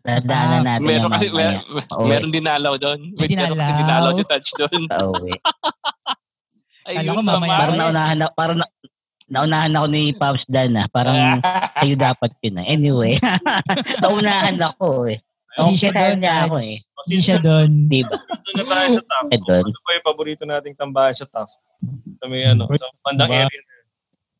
dadaanan 0.02 0.62
natin. 0.64 0.82
Meron 0.84 1.10
kasi, 1.10 1.26
mer- 1.28 1.62
Oo. 1.92 2.06
meron 2.06 2.30
dinalaw 2.30 2.74
doon. 2.74 2.98
May 3.14 3.28
Meron 3.28 3.54
kasi 3.54 3.70
dinalaw. 3.72 4.10
dinalaw 4.10 4.12
si 4.12 4.24
Touch 4.24 4.48
doon. 4.56 4.82
Kala 6.82 6.98
ko 7.06 7.14
Ayun 7.14 7.22
mamaya 7.22 7.50
Parang 7.52 7.70
Ay. 7.70 7.78
naunahan 7.78 8.16
na, 8.16 8.26
parang 8.28 8.58
na, 8.58 8.66
naunahan 9.28 9.70
ako 9.72 9.86
ni 9.88 10.02
Pops 10.12 10.44
Dan 10.46 10.74
ah. 10.74 10.86
Parang 10.88 11.14
kayo 11.78 11.94
dapat 11.94 12.30
yun 12.40 12.58
ah. 12.58 12.66
Anyway, 12.66 13.12
naunahan 13.98 14.58
ako 14.58 15.06
eh. 15.08 15.18
Hindi 15.52 15.76
siya 15.76 15.90
Kaya 15.92 16.08
doon, 16.08 16.18
niya 16.18 16.34
ako 16.42 16.56
eh. 16.58 16.76
Hindi 16.80 17.18
siya 17.20 17.38
doon. 17.38 17.70
Di 17.86 18.00
ba? 18.02 18.16
Doon 18.16 18.56
na 18.56 18.64
tayo 18.64 18.88
sa 18.88 19.02
Taf. 19.04 19.24
Eh, 19.28 19.40
doon. 19.42 19.64
Ano 19.68 19.80
ba 19.82 19.90
yung 19.92 20.06
paborito 20.06 20.42
nating 20.44 20.76
tambahan 20.76 21.12
sa 21.12 21.26
Taf? 21.28 21.50
Sa 22.16 22.24
may 22.24 22.46
ano, 22.46 22.64
sa 22.66 22.86
bandang 23.04 23.28
Diba? 23.28 23.44
area. 23.44 23.62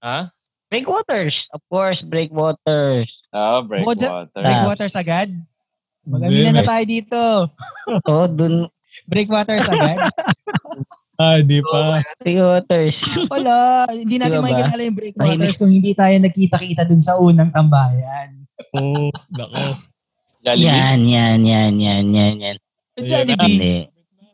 Ha? 0.01 0.19
Breakwaters. 0.67 1.37
Of 1.53 1.61
course, 1.69 2.01
breakwaters. 2.01 3.13
Oh, 3.29 3.61
Bukod 3.61 4.01
sa- 4.01 4.25
breakwater. 4.25 4.41
Breakwaters 4.41 4.95
agad. 4.97 5.29
Mag-amina 6.03 6.51
na 6.51 6.65
tayo 6.65 6.85
dito. 6.85 7.21
Oo, 8.09 8.25
dun. 8.27 8.67
Breakwaters 9.05 9.69
agad. 9.69 10.01
Ah, 11.21 11.39
di 11.39 11.61
pa. 11.63 12.03
Breakwaters. 12.19 12.97
Wala. 13.31 13.87
Hindi 13.87 14.17
natin 14.19 14.41
Diba 14.41 14.43
ba? 14.43 14.47
makikilala 14.49 14.83
yung 14.83 14.99
breakwaters 14.99 15.55
kung 15.55 15.71
hindi 15.71 15.93
tayo 15.95 16.19
nagkita-kita 16.19 16.83
dun 16.83 16.99
sa 16.99 17.15
unang 17.15 17.53
tambayan. 17.53 18.43
Oo, 18.75 19.07
nako. 19.31 19.77
Jollibee. 20.43 20.75
Yan, 20.75 21.01
yan, 21.07 21.39
yan, 21.47 21.73
yan, 21.79 22.05
yan, 22.11 22.35
yan. 22.43 22.57
Ayan 22.99 23.07
Jollibee. 23.09 23.87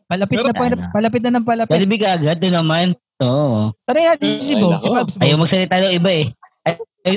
Palapit 0.09 0.41
na, 0.41 0.53
pa- 0.57 0.89
palapit 0.89 1.21
na 1.21 1.37
ng 1.37 1.45
palapit. 1.45 1.77
Jollibee 1.77 2.01
ka 2.01 2.17
agad, 2.17 2.41
doon 2.41 2.55
naman. 2.57 2.87
Oo. 3.21 3.69
Tara 3.85 4.15
natin 4.15 4.41
si 4.41 4.57
nako. 4.57 4.81
Si 4.81 4.89
Bobs. 4.89 5.15
Ayaw 5.21 5.37
magsalita 5.37 5.75
ng 5.77 5.93
iba 5.93 6.11
eh. 6.17 6.25
Ay, 6.65 6.73
ay, 7.05 7.13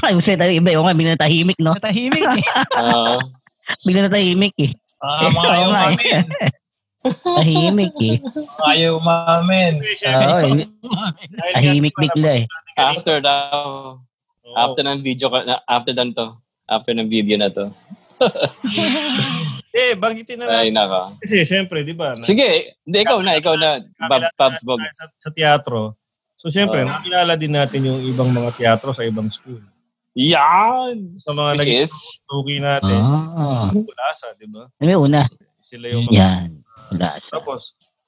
ay 0.00 0.12
magsalita 0.16 0.48
ng 0.48 0.58
iba 0.64 0.68
eh. 0.72 0.76
Oo 0.80 0.84
nga, 0.88 0.96
bigla 0.96 1.12
natahimik, 1.12 1.58
no? 1.60 1.72
Natahimik 1.76 2.24
eh. 2.24 2.44
Oo. 2.80 3.14
Bigla 3.84 4.00
natahimik 4.08 4.54
eh. 4.56 4.70
Ah, 5.02 5.28
mga 5.28 5.50
ayaw 5.58 5.68
nga 5.68 5.82
eh. 5.82 5.86
mamin. 5.92 6.24
Tahimik 7.42 7.98
eh. 7.98 8.16
Ayaw 8.62 8.94
mamin. 9.02 9.72
Oo, 9.82 10.38
eh. 10.46 10.66
tahimik 11.52 11.94
bigla 11.98 12.32
eh. 12.38 12.44
After 12.78 13.18
daw. 13.18 13.98
After 14.54 14.86
ng 14.86 15.02
video, 15.02 15.26
after 15.66 15.90
dan 15.90 16.14
to. 16.14 16.38
After 16.70 16.94
ng 16.94 17.10
video 17.10 17.34
na 17.36 17.50
to. 17.50 17.68
Eh, 19.72 19.96
banggitin 19.96 20.36
na 20.36 20.60
Ay, 20.60 20.68
natin. 20.68 20.72
naka. 20.76 21.02
Kasi, 21.16 21.48
syempre, 21.48 21.80
di 21.80 21.96
ba? 21.96 22.12
na- 22.12 22.20
Sige, 22.20 22.76
hindi, 22.84 22.98
ikaw 23.00 23.24
na, 23.24 23.40
ikaw 23.40 23.56
na. 23.56 23.80
Bob, 24.04 24.20
tayo 24.36 24.52
Bogs. 24.68 24.92
Sa, 24.92 25.04
sa 25.16 25.30
teatro. 25.32 25.96
So, 26.36 26.52
syempre, 26.52 26.84
Oo. 26.84 26.92
nakilala 26.92 27.32
din 27.40 27.56
natin 27.56 27.80
yung 27.80 28.04
ibang 28.04 28.28
mga 28.28 28.52
teatro 28.52 28.92
sa 28.92 29.00
ibang 29.00 29.32
school. 29.32 29.64
Yan! 30.12 31.16
Sa 31.16 31.32
mga 31.32 31.56
Which 31.56 31.60
naging 31.64 31.80
is? 31.88 31.94
tuki 32.28 32.60
natin. 32.60 33.00
Ah. 33.00 33.72
Kulasa, 33.72 34.36
di 34.36 34.44
ba? 34.44 34.68
Ano 34.68 34.88
yung 34.92 35.04
una? 35.08 35.24
Sila 35.64 35.88
yung 35.88 36.04
mga 36.04 36.20
Yan. 36.20 36.48
Wala 36.92 37.08
sa. 37.16 37.28
Tapos, 37.32 37.60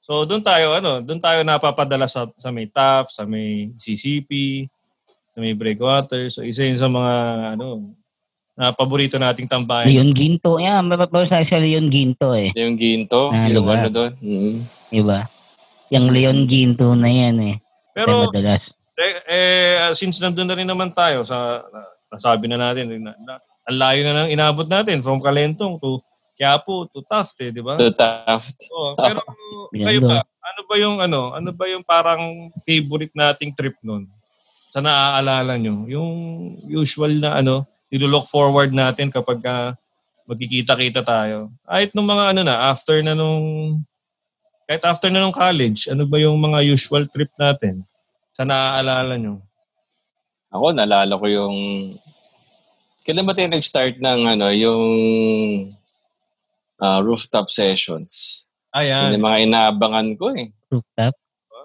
so 0.05 0.21
doon 0.21 0.45
tayo, 0.45 0.77
ano, 0.77 1.01
doon 1.01 1.17
tayo 1.17 1.41
napapadala 1.41 2.05
sa, 2.05 2.29
sa 2.37 2.53
may 2.53 2.69
TAF, 2.69 3.09
sa 3.09 3.25
may 3.25 3.73
CCP, 3.73 4.29
sa 5.33 5.41
may 5.41 5.57
breakwater. 5.57 6.29
So, 6.29 6.45
isa 6.45 6.61
yun 6.61 6.77
sa 6.77 6.85
mga, 6.85 7.13
ano, 7.57 7.89
na 8.55 8.71
paborito 8.71 9.19
nating 9.19 9.51
tambayan. 9.51 9.91
Leon 9.91 10.11
Ginto. 10.15 10.55
Yan, 10.57 10.87
mapapawag 10.87 11.27
sa 11.27 11.43
sa 11.43 11.59
Leon 11.59 11.91
Ginto 11.91 12.31
eh. 12.31 12.55
Yung 12.55 12.79
ginto, 12.79 13.29
Ah, 13.29 13.51
yung 13.51 13.55
lugar. 13.59 13.83
ano 13.83 13.89
doon. 13.91 14.11
Mm. 14.23 14.55
Diba? 14.89 15.19
Yung 15.91 16.07
Leon 16.09 16.39
Ginto 16.47 16.95
na 16.95 17.09
yan 17.11 17.37
eh. 17.43 17.55
Pero, 17.91 18.31
madalas. 18.31 18.63
eh, 18.95 19.15
eh, 19.27 19.91
since 19.91 20.23
nandun 20.23 20.47
na 20.47 20.55
rin 20.55 20.67
naman 20.67 20.87
tayo 20.95 21.27
sa, 21.27 21.67
nasabi 22.07 22.47
na 22.47 22.55
natin, 22.55 22.95
na, 22.95 23.11
na, 23.19 23.33
ang 23.67 23.75
layo 23.75 24.01
na 24.07 24.13
nang 24.23 24.31
inabot 24.31 24.63
natin 24.65 25.03
from 25.03 25.19
Kalentong 25.19 25.75
to 25.75 25.99
Quiapo 26.35 26.87
to 26.91 26.99
Taft, 27.03 27.35
eh, 27.43 27.51
di 27.51 27.59
ba? 27.59 27.75
To 27.75 27.91
Taft. 27.91 28.55
Oo, 28.71 28.95
pero 28.95 29.19
kayo 29.87 29.99
ba, 29.99 30.19
ano 30.23 30.61
ba 30.63 30.75
yung 30.75 30.97
ano, 30.99 31.31
ano 31.31 31.49
ba 31.51 31.63
yung 31.67 31.83
parang 31.83 32.51
favorite 32.63 33.11
nating 33.11 33.51
trip 33.51 33.75
nun? 33.79 34.07
Sa 34.67 34.79
naaalala 34.79 35.55
nyo? 35.55 35.87
Yung 35.87 36.09
usual 36.67 37.19
na 37.19 37.39
ano, 37.39 37.63
nilo-look 37.91 38.25
forward 38.25 38.73
natin 38.73 39.13
kapag 39.13 39.39
uh, 39.45 39.71
magkikita-kita 40.25 41.05
tayo. 41.05 41.53
Kahit 41.63 41.93
nung 41.93 42.09
mga 42.09 42.33
ano 42.33 42.41
na, 42.41 42.73
after 42.73 42.97
na 43.05 43.13
nung, 43.13 43.77
kahit 44.65 44.81
after 44.81 45.09
na 45.13 45.21
nung 45.21 45.35
college, 45.35 45.85
ano 45.89 46.09
ba 46.09 46.17
yung 46.17 46.37
mga 46.41 46.65
usual 46.65 47.05
trip 47.05 47.29
natin? 47.37 47.85
Sa 48.33 48.43
naaalala 48.43 49.15
nyo? 49.21 49.39
Ako, 50.49 50.73
naalala 50.73 51.13
ko 51.15 51.25
yung... 51.29 51.55
Kailan 53.05 53.27
ba 53.29 53.37
tayo 53.37 53.53
nag-start 53.53 54.01
ng 54.01 54.19
ano, 54.33 54.49
yung 54.49 54.83
uh, 56.81 56.99
rooftop 57.05 57.53
sessions? 57.53 58.43
Ayan. 58.73 59.13
Yun 59.13 59.21
yung 59.21 59.27
mga 59.29 59.39
inaabangan 59.45 60.07
ko 60.17 60.33
eh. 60.33 60.49
Rooftop. 60.73 61.13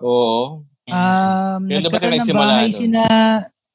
Oo. 0.05 0.69
Um, 0.85 1.61
Kailan 1.65 1.89
ba 1.89 1.97
tayo 1.97 2.13
nagkaroon 2.13 2.13
ng 2.13 2.19
nagsimula 2.21 2.55
bahay 2.61 2.71
sina, 2.77 3.05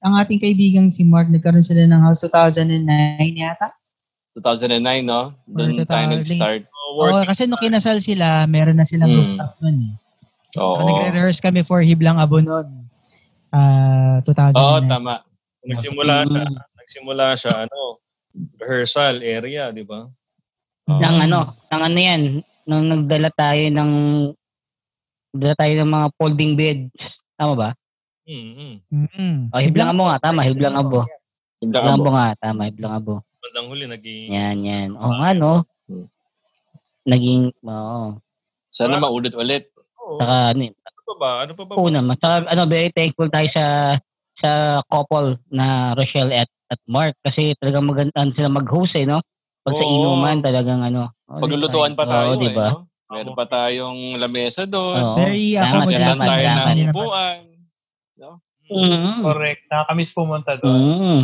ang 0.05 0.13
ating 0.15 0.37
kaibigang 0.37 0.87
si 0.87 1.01
Mark, 1.01 1.25
nagkaroon 1.27 1.65
sila 1.65 1.81
ng 1.83 1.97
house 1.99 2.21
2009 2.21 2.85
yata. 3.33 3.73
2009, 4.37 5.01
no? 5.01 5.33
Doon 5.49 5.81
tayo 5.81 6.05
2000 6.05 6.21
nag-start. 6.21 6.61
Oo, 6.95 7.25
kasi 7.25 7.49
nung 7.49 7.57
kinasal 7.57 7.97
sila, 7.97 8.45
meron 8.45 8.77
na 8.77 8.85
silang 8.85 9.09
Hmm. 9.09 9.17
rooftop 9.17 9.51
nun 9.59 9.77
eh. 9.81 9.93
Oo. 10.61 10.77
So, 10.77 10.85
nagre-rehearse 10.85 11.41
kami 11.41 11.65
for 11.65 11.81
Hiblang 11.81 12.21
Abo 12.21 12.37
nun. 12.39 12.85
Ah, 13.49 14.21
2009. 14.21 14.53
Oo, 14.55 14.77
tama. 14.85 15.13
Nagsimula 15.65 16.15
siya, 16.23 16.43
Mm. 16.45 16.55
nagsimula 16.77 17.25
siya, 17.33 17.53
ano, 17.65 17.79
rehearsal 18.61 19.15
area, 19.19 19.73
di 19.73 19.81
ba? 19.81 20.05
Nang 20.85 21.17
ano, 21.17 21.39
nang 21.67 21.83
ano 21.83 21.97
yan, 21.97 22.21
nung 22.63 22.85
nagdala 22.85 23.33
tayo 23.33 23.63
ng 23.65 23.91
nagdala 25.33 25.55
tayo 25.57 25.73
ng 25.73 25.89
mga 25.89 26.07
folding 26.15 26.53
beds. 26.53 26.91
Tama 27.35 27.53
ba? 27.57 27.69
Mm-hmm. 28.25 28.73
Mm. 28.89 29.37
O, 29.53 29.61
hiblang 29.61 29.89
abo 29.93 30.01
nga, 30.09 30.17
tama, 30.17 30.41
hiblang 30.41 30.75
abo. 30.75 31.05
Hiblang 31.61 31.87
abo. 31.93 32.09
nga, 32.09 32.27
tama, 32.41 32.61
hiblang 32.65 32.93
abo. 32.97 33.13
Bandang 33.37 33.67
huli, 33.69 33.85
naging... 33.85 34.33
Yan, 34.33 34.57
yan. 34.65 34.89
O 34.97 35.13
nga, 35.13 35.29
no? 35.37 35.61
Hmm. 35.85 36.09
Naging, 37.05 37.53
oo. 37.61 38.17
Sana 38.73 38.97
maulit-ulit. 38.97 39.69
Oo. 40.01 40.17
Saka, 40.17 40.57
ano, 40.57 40.61
eh, 40.65 40.73
Ano 40.73 41.01
pa 41.05 41.13
ba? 41.21 41.31
Ano 41.45 41.51
pa 41.53 41.63
ba? 41.69 41.73
una, 41.77 41.99
mas 42.01 42.17
saka, 42.17 42.49
ano, 42.49 42.65
very 42.65 42.89
thankful 42.89 43.29
tayo 43.29 43.45
sa 43.53 43.93
sa 44.35 44.83
couple 44.91 45.39
na 45.47 45.95
Rochelle 45.95 46.33
at, 46.35 46.49
at 46.67 46.81
Mark 46.91 47.15
kasi 47.23 47.55
talagang 47.55 47.87
maganda 47.87 48.11
ano 48.19 48.35
sila 48.35 48.51
mag-host 48.51 48.91
eh, 48.99 49.07
no? 49.07 49.21
Pag 49.63 49.79
sa 49.79 49.85
Oo. 49.85 49.93
inuman, 49.95 50.37
talagang 50.41 50.81
ano. 50.81 51.13
oh, 51.29 51.39
Paglulutuan 51.39 51.93
pa 51.93 52.03
Oo, 52.03 52.11
tayo, 52.11 52.29
di 52.41 52.49
eh, 52.49 52.57
ba? 52.57 52.67
no? 52.73 52.89
Meron 53.05 53.37
pa 53.37 53.45
tayong 53.45 54.17
lamesa 54.17 54.65
doon. 54.65 54.97
Oo. 54.97 55.17
Very 55.21 55.53
Tama, 55.53 55.85
accommodating. 55.85 56.19
Tayo 56.19 56.45
ng 56.49 56.65
pa. 56.65 56.73
upuan. 56.89 57.37
Mm. 58.65 59.21
Correct. 59.21 59.61
Nakakamiss 59.67 60.11
pumunta 60.11 60.57
doon. 60.57 60.75
Mm. 60.75 61.21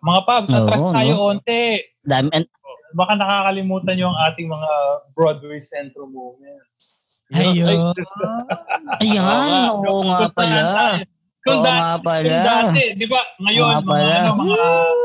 Mga 0.00 0.20
Pabs, 0.24 0.48
atras 0.48 0.80
Oo, 0.80 0.92
tayo 0.92 1.12
no? 1.12 1.22
onte. 1.28 1.60
Dami, 2.00 2.28
an- 2.32 2.50
Baka 2.88 3.12
nakakalimutan 3.14 4.00
yung 4.00 4.16
ating 4.16 4.48
mga 4.48 4.70
Broadway 5.12 5.60
Centro 5.60 6.08
moments. 6.08 7.20
Ayun. 7.28 7.92
ayan, 9.04 9.68
Oo 9.76 10.08
nga. 10.08 10.32
pala. 10.32 10.62
saan- 10.64 11.04
Kung 11.38 11.60
dati, 11.60 11.80
nga 11.80 11.96
pala. 12.00 12.28
kung 12.28 12.44
dati, 12.44 12.82
di 12.96 13.06
ba, 13.06 13.20
ngayon, 13.40 13.66
mga, 13.68 13.80
pala. 13.84 14.12
ano, 14.20 14.32
mga 14.36 14.60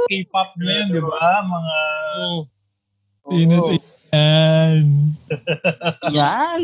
K-pop 0.08 0.50
ngayon, 0.58 0.88
di 0.90 1.02
ba? 1.02 1.28
Mga... 1.42 1.76
Sino 3.24 3.54
Oo. 3.54 3.68
si 3.68 3.76
yan? 4.14 4.86
Yan. 6.12 6.62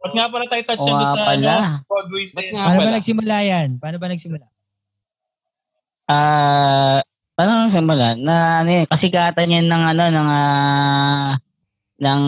Ba't 0.00 0.12
nga 0.16 0.26
pala 0.32 0.44
tayo 0.48 0.62
touch 0.64 0.80
nga 0.80 1.12
sa 1.12 1.24
pala. 1.28 1.36
ano, 1.36 1.84
Broadway 1.84 2.24
nga 2.24 2.40
Paano 2.40 2.78
ba 2.80 2.84
pala? 2.88 2.96
nagsimula 2.96 3.36
yan? 3.44 3.68
Paano 3.76 3.96
ba 4.00 4.08
nagsimula? 4.08 4.46
Ah, 6.10 6.98
paano 7.38 7.50
nang 7.54 7.74
simula? 7.76 8.08
Na 8.18 8.64
ano 8.64 8.70
yun, 8.82 8.86
kasikatan 8.90 9.54
yan 9.54 9.66
ng 9.70 9.82
ano 9.94 10.04
ng 10.10 10.28
ah, 10.34 11.30
ng 12.00 12.22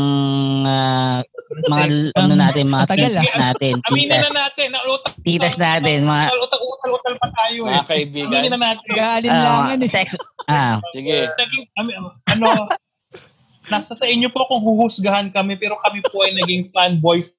ah, 0.68 1.18
mga 1.66 1.84
ano 2.14 2.34
natin, 2.36 2.64
mga 2.68 2.84
Matagal, 2.86 3.12
titas 3.16 3.34
ah. 3.34 3.40
natin, 3.50 3.74
Aminin 3.88 4.20
na 4.20 4.30
natin, 4.46 4.66
na 4.70 4.80
utak, 4.86 5.12
titas 5.24 5.54
natin, 5.56 5.98
mga 6.06 6.24
utal-utal 6.28 7.14
pa 7.18 7.28
tayo 7.34 7.60
eh. 7.66 7.74
Mga 7.74 7.88
kaibigan. 7.88 8.38
Aminin 8.38 8.52
na 8.54 8.60
natin. 8.70 8.86
Gaalinlangan 8.92 9.78
ah, 9.80 9.82
eh. 9.82 9.90
sex, 9.90 10.06
ah, 10.46 10.74
Sige. 10.94 11.26
Ano, 12.30 12.68
nasa 13.66 13.96
sa 13.96 14.06
inyo 14.06 14.28
po 14.30 14.46
kung 14.46 14.62
huhusgahan 14.62 15.32
kami, 15.34 15.58
pero 15.58 15.80
kami 15.82 16.04
po 16.06 16.22
ay 16.22 16.36
naging 16.38 16.70
fanboys 16.70 17.32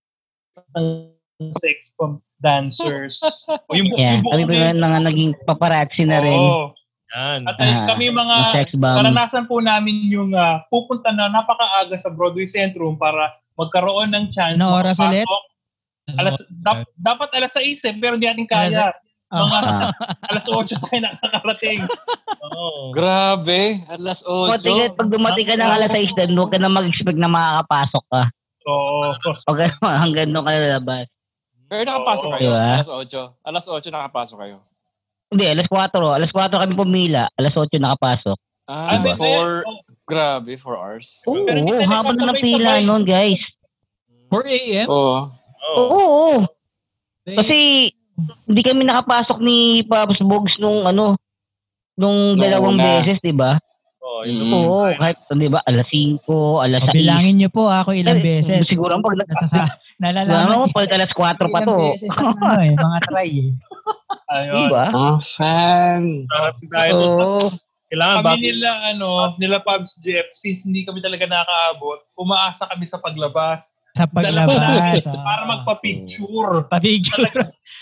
sex 1.59 1.91
bomb 1.95 2.21
dancers. 2.39 3.19
O 3.69 3.75
yung, 3.75 3.89
bu- 3.89 3.97
yeah, 3.97 4.15
yung 4.15 4.23
kami 4.25 4.43
pa 4.45 4.87
nga 4.87 5.01
naging 5.01 5.31
paparazzi 5.43 6.03
na 6.03 6.19
rin. 6.19 6.35
Oo. 6.35 6.71
Yan. 7.13 7.45
At 7.45 7.55
Ah, 7.61 7.85
kami 7.87 8.09
mga 8.09 8.35
karanasan 8.81 9.45
po 9.45 9.61
namin 9.61 10.09
yung 10.09 10.33
ah, 10.33 10.65
pupunta 10.67 11.13
na 11.13 11.29
napakaaga 11.29 11.93
sa 11.95 12.09
Broadway 12.09 12.49
Centrum 12.49 12.97
para 12.97 13.29
magkaroon 13.53 14.09
ng 14.09 14.25
chance. 14.29 14.57
Ano 14.57 14.81
oras 14.81 14.97
ulit? 14.97 15.25
Alas, 16.17 16.35
dap- 16.59 16.89
dapat 16.97 17.29
alas 17.31 17.53
6 17.55 17.79
eh, 17.79 17.93
pero 17.95 18.17
hindi 18.17 18.27
natin 18.27 18.49
kaya. 18.49 18.91
Oh. 19.29 19.45
Mga 19.45 19.59
Ah. 19.61 19.89
alas 20.33 20.45
8 20.45 20.73
tayo 20.75 20.99
nakakarating. 20.99 21.79
Oo. 22.43 22.91
Grabe. 22.91 23.61
Alas 23.87 24.25
8. 24.25 24.57
Pag, 24.57 24.97
pag 24.97 25.09
dumating 25.09 25.47
ka 25.47 25.55
ng 25.55 25.71
alas 25.71 25.91
6 25.91 26.17
doon, 26.17 26.31
huwag 26.35 26.51
ka 26.51 26.59
na 26.59 26.69
mag-expect 26.69 27.17
na 27.17 27.29
makakapasok 27.29 28.03
ka. 28.09 28.23
So, 28.63 28.71
Huwag 29.45 29.59
ka 29.59 29.91
hanggang 29.93 30.31
doon 30.31 30.43
ka 30.43 30.53
lalabas. 30.53 31.05
Pero 31.67 31.81
nakapasok 31.83 32.27
Oo. 32.27 32.33
kayo. 32.33 32.49
Diba? 32.49 32.63
Alas 32.71 32.89
8. 32.89 33.43
Alas 33.43 33.63
8 33.65 33.89
nakapasok 33.89 34.37
kayo. 34.39 34.57
Hindi, 35.27 35.45
alas 35.45 35.67
4. 35.67 35.89
Alas 36.13 36.29
4 36.29 36.61
kami 36.61 36.73
pumila. 36.73 37.23
Alas 37.33 37.51
8 37.51 37.75
nakapasok. 37.77 38.37
Ah, 38.63 38.95
Diba? 38.95 39.13
for... 39.13 39.67
Grabe, 40.03 40.55
4 40.55 40.75
hours. 40.75 41.07
Oo, 41.25 41.43
Pero 41.43 41.57
hindi 41.57 41.71
tayo 41.73 41.87
haba 41.89 42.11
na 42.11 42.27
nakasabay-sabay. 42.27 42.43
pila 42.43 42.71
noon, 42.81 43.03
guys. 43.03 43.41
4 44.29 44.47
a.m.? 44.49 44.85
Oo. 44.87 45.19
Oo. 45.65 45.79
Oo, 45.81 45.99
oo. 46.03 46.35
Eh, 47.23 47.35
Kasi 47.35 47.57
hindi 48.45 48.61
kami 48.61 48.83
nakapasok 48.83 49.39
ni 49.39 49.57
Pops 49.81 50.19
Bogs 50.21 50.53
nung 50.57 50.83
ano, 50.83 51.15
nung 51.95 52.35
Nung 52.35 52.37
dalawang 52.37 52.75
una. 52.75 52.83
beses, 52.99 53.17
'di 53.19 53.31
ba? 53.31 53.55
Oo, 54.13 54.21
Mm. 54.21 54.29
yun. 54.29 54.53
Oo, 54.53 54.85
kahit 54.93 55.17
'di 55.25 55.47
ba, 55.49 55.59
alas 55.63 55.87
5, 55.89 56.21
alas 56.59 56.79
O, 56.79 56.87
6. 56.87 56.93
bilangin 56.93 57.35
niyo 57.35 57.49
po 57.49 57.65
ako 57.65 57.89
ilang 57.91 58.19
Eh, 58.19 58.23
beses. 58.23 58.61
siguro 58.63 58.93
ang 58.93 59.01
pag- 59.01 59.17
Natsasa, 59.19 59.65
nalalaman 59.97 60.37
Ano, 60.45 60.53
niyo 60.61 60.69
pag 60.71 60.89
alas 60.91 61.11
4 61.11 61.45
pa 61.47 61.59
ilang 61.59 61.65
to. 61.65 61.75
beses 61.81 62.11
ang 62.13 62.37
ano 62.37 62.61
eh, 62.61 62.73
mga 62.75 62.97
try 63.03 63.29
eh. 63.31 63.49
ayun. 64.29 64.53
Di 64.53 64.65
ba? 64.69 64.85
Ah, 64.87 65.17
fan. 65.17 66.03
Sarap 66.27 66.55
tayo. 66.67 66.93
So. 66.93 67.57
Kailangan 67.93 68.15
kami 68.17 68.25
bago. 68.25 68.41
nila, 68.41 68.69
ano, 68.89 69.09
nila 69.37 69.57
Pabs 69.61 70.01
Jeff, 70.01 70.25
since 70.33 70.65
hindi 70.65 70.81
kami 70.81 70.97
talaga 70.97 71.29
nakakaabot, 71.29 72.01
umaasa 72.17 72.65
kami 72.65 72.89
sa 72.89 72.97
paglabas. 72.97 73.77
Sa 73.93 74.09
paglabas. 74.09 75.05
Dalawa- 75.05 75.13
ah. 75.13 75.21
para 75.21 75.43
magpa-picture. 75.45 76.65
Papicture. 76.65 77.29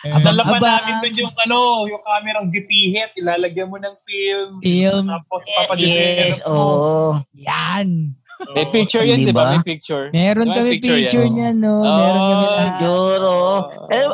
Dala 0.03 0.43
pa 0.43 0.59
namin 0.59 0.93
dun 0.99 1.15
yung 1.15 1.35
ano, 1.39 1.87
yung 1.87 2.03
kamerang 2.03 2.51
dipihit, 2.51 3.15
ilalagyan 3.15 3.71
mo 3.71 3.79
ng 3.79 3.95
film. 4.03 4.59
Film. 4.59 5.07
Tapos 5.07 5.41
mo. 5.47 5.59
oo. 6.43 7.23
Yan. 7.39 8.11
May 8.51 8.67
picture 8.67 9.05
yan, 9.05 9.23
di 9.23 9.31
ba? 9.31 9.47
Diba? 9.47 9.53
May 9.55 9.63
picture. 9.63 10.05
Meron 10.11 10.45
Diba, 10.49 10.55
kami 10.59 10.69
picture 10.75 10.97
picture, 10.97 11.23
yan? 11.23 11.33
niyan, 11.37 11.55
no? 11.61 11.75
Meron 11.79 12.19
kami 12.19 12.35
Oh, 12.41 12.51
lahat. 12.51 12.73
Juro. 12.81 13.37
Eh, 13.87 14.05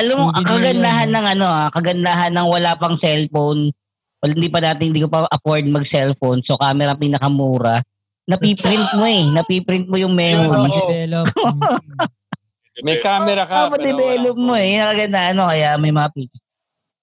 alam 0.00 0.14
mo, 0.16 0.24
ang 0.32 0.46
kagandahan 0.46 1.08
ng 1.10 1.26
ano, 1.36 1.46
ah, 1.46 1.68
kagandahan 1.68 2.32
ng 2.32 2.46
wala 2.48 2.70
pang 2.80 2.96
cellphone. 2.96 3.74
Hindi 4.22 4.46
pa 4.46 4.62
natin, 4.62 4.94
hindi 4.94 5.02
ko 5.02 5.10
pa 5.10 5.26
afford 5.26 5.66
mag-cellphone. 5.66 6.46
So, 6.46 6.54
camera 6.54 6.94
pinakamura. 6.94 7.82
Napiprint 8.22 8.94
mo 8.94 9.02
eh. 9.02 9.26
Napiprint 9.34 9.90
mo 9.90 9.98
yung 9.98 10.14
memory. 10.14 10.70
May 12.86 13.02
camera 13.02 13.42
ka. 13.44 13.66
Ah, 13.66 13.74
develop 13.74 14.38
mo 14.38 14.54
eh. 14.54 14.78
Yung 14.78 14.86
kagandahan, 14.94 15.34
ano, 15.36 15.50
kaya 15.50 15.74
may 15.76 15.92
mga 15.92 16.08
picture. 16.16 16.40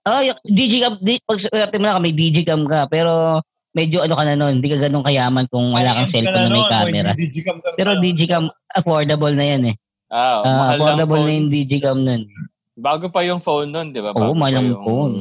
Oh, 0.09 0.25
yung 0.25 0.39
digicam, 0.41 0.97
di, 0.97 1.21
pag 1.21 1.37
swerte 1.37 1.77
mo 1.77 1.85
na 1.85 1.95
ka, 1.99 2.01
may 2.01 2.15
digicam 2.15 2.65
ka. 2.65 2.89
Pero, 2.89 3.43
medyo 3.77 4.01
ano 4.01 4.17
ka 4.17 4.23
na 4.25 4.33
nun, 4.33 4.57
hindi 4.57 4.69
ka 4.71 4.81
ganun 4.81 5.05
kayaman 5.05 5.45
kung 5.51 5.69
wala 5.69 5.93
kang 5.93 6.09
cellphone 6.09 6.47
na 6.47 6.55
may 6.55 6.65
camera. 6.71 7.09
Pero 7.77 7.89
digicam, 8.01 8.43
affordable 8.73 9.35
na 9.37 9.45
yan 9.45 9.61
eh. 9.69 9.75
Ah, 10.09 10.41
mahal 10.41 10.57
lang 10.57 10.73
affordable 10.73 11.21
na 11.21 11.29
phone. 11.29 11.37
yung 11.37 11.49
digicam 11.53 11.97
nun. 12.01 12.21
Bago 12.79 13.05
pa 13.11 13.21
yung 13.27 13.43
phone 13.43 13.69
nun, 13.69 13.93
di 13.93 14.01
ba? 14.01 14.15
Oo, 14.15 14.33
pa 14.33 14.33
mahal 14.33 14.65
yung 14.65 14.81
phone. 14.81 15.13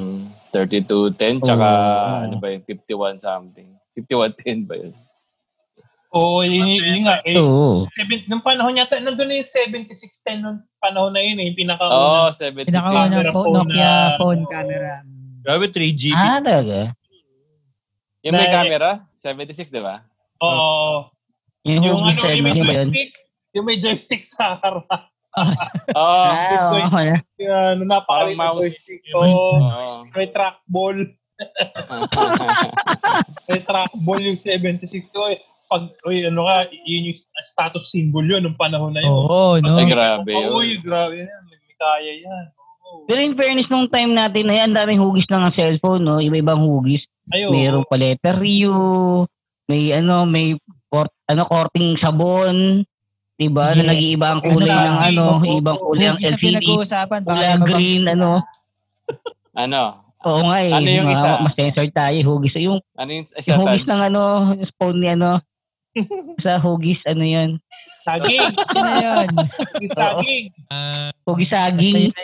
3210, 0.51 1.45
tsaka 1.45 1.67
Oo. 1.67 2.17
ano 2.25 2.35
ba 2.41 2.49
yung 2.51 2.65
51 2.65 3.19
something. 3.19 3.69
5110 3.95 4.69
ba 4.69 4.75
yun? 4.77 4.95
Oo, 6.09 6.41
yun, 6.41 6.65
yun, 6.65 6.81
yun 6.81 7.03
nga. 7.05 7.21
Eh, 7.21 7.37
Oo. 7.37 7.85
seven, 7.93 8.25
nung 8.27 8.41
panahon 8.41 8.81
yata, 8.81 8.97
nandun 8.97 9.29
na 9.29 9.45
yung 9.45 9.51
7610 9.53 10.41
nung 10.41 10.59
panahon 10.81 11.13
na 11.13 11.21
yun 11.21 11.37
eh, 11.37 11.53
yung 11.53 11.59
pinaka 11.59 11.85
Oo, 11.85 12.25
oh, 12.25 12.29
76. 12.33 12.73
Pinakaunang 12.73 13.13
Camera 13.13 13.31
phone, 13.31 13.45
phone 13.45 13.55
Nokia 13.55 13.85
na- 13.85 14.17
phone 14.17 14.43
camera. 14.49 14.95
Grabe, 15.45 15.65
3GP. 15.69 16.17
Ah, 16.17 16.41
talaga? 16.41 16.81
Yung 18.25 18.35
may 18.35 18.49
camera, 18.49 18.91
76, 19.13 19.69
di 19.69 19.81
ba? 19.85 20.01
Oo. 20.41 21.13
Yung, 21.69 21.83
Yung 21.85 22.01
ano, 22.01 22.21
yung 22.25 22.41
yung 22.41 22.65
ba 22.65 22.73
yun? 22.73 22.89
joystick, 22.89 23.11
yung 23.53 23.65
may 23.69 23.77
joystick 23.77 24.23
sa 24.25 24.57
harap. 24.57 24.89
Oo. 25.39 25.55
Ah, 25.95 26.75
oo. 26.75 27.15
Yan, 27.39 27.79
ano, 27.79 27.83
napakaliit 27.87 28.35
Parang 28.37 28.37
na 28.37 28.45
mouse. 28.59 28.91
Oo. 29.15 29.25
Oo. 29.25 29.55
May 30.13 30.29
trackball. 30.35 30.99
May 33.49 33.61
trackball 33.63 34.21
yung 34.21 34.41
76 34.41 35.15
ko 35.15 35.31
eh. 35.31 35.39
Pag, 35.69 35.93
uy, 36.09 36.25
ano 36.25 36.49
ka, 36.49 36.65
yun 36.73 37.13
yung 37.13 37.19
status 37.45 37.93
symbol 37.93 38.25
yun 38.25 38.41
nung 38.41 38.57
panahon 38.57 38.91
na 38.97 39.05
yun. 39.05 39.13
Oo, 39.13 39.61
no? 39.61 39.77
Ay, 39.77 39.87
grabe 39.87 40.33
Oo, 40.33 40.41
yun. 40.41 40.53
uy, 40.57 40.69
grabe 40.81 41.29
yan. 41.29 41.43
May 41.47 41.77
kaya 41.77 42.13
yan. 42.25 42.45
Oo. 42.89 43.05
Pero 43.05 43.21
in 43.21 43.37
fairness 43.37 43.69
nung 43.69 43.87
time 43.93 44.17
natin, 44.17 44.49
ay 44.49 44.65
ang 44.65 44.75
daming 44.75 44.99
hugis 44.99 45.29
ng 45.29 45.45
cellphone, 45.55 46.03
no? 46.03 46.19
Iba-ibang 46.19 46.65
hugis. 46.65 47.05
Ayo. 47.37 47.53
Mayroong 47.53 47.85
pa 47.85 48.01
letter 48.01 48.41
U, 48.41 49.29
may 49.69 49.93
ano, 49.93 50.25
may 50.25 50.57
port, 50.89 51.13
ano, 51.29 51.45
korting 51.45 52.01
sabon, 52.01 52.89
diba? 53.39 53.65
Yeah. 53.65 53.77
Na 53.79 53.83
nag-iiba 53.89 54.27
ang 54.29 54.43
kulay 54.43 54.69
Ano 54.69 54.83
ng 54.83 54.99
ano, 55.09 55.25
Oo. 55.39 55.57
ibang 55.57 55.79
kulay 55.79 56.07
ang 56.07 56.19
LCD, 56.19 56.43
pinag-uusapan, 56.43 57.21
baka 57.23 57.39
mabang- 57.39 57.63
green, 57.65 58.03
ano. 58.07 58.31
Ano? 59.57 59.83
Oo 60.21 60.43
nga 60.45 60.59
eh. 60.61 60.71
Ano 60.71 60.87
yung 60.89 61.09
isa? 61.09 61.39
Mas 61.39 61.55
censored 61.55 61.91
tayo, 61.91 62.19
hugis. 62.21 62.55
Yung, 62.59 62.79
Ano 62.95 63.11
yung 63.11 63.27
isa 63.27 63.49
yung 63.49 63.59
hugis 63.61 63.87
ng 63.87 64.03
ano, 64.05 64.23
yung 64.53 64.73
phone 64.77 64.99
ni 64.99 65.09
ano, 65.09 65.39
sa 66.45 66.59
hugis, 66.59 66.99
ano 67.05 67.23
yun? 67.23 67.51
Saging. 68.03 68.55
Na 68.77 68.93
yun. 68.99 69.27
Yung 69.83 69.95
saging. 69.95 70.45
Ah, 70.69 71.11
Hugis 71.25 71.51
saging. 71.51 72.15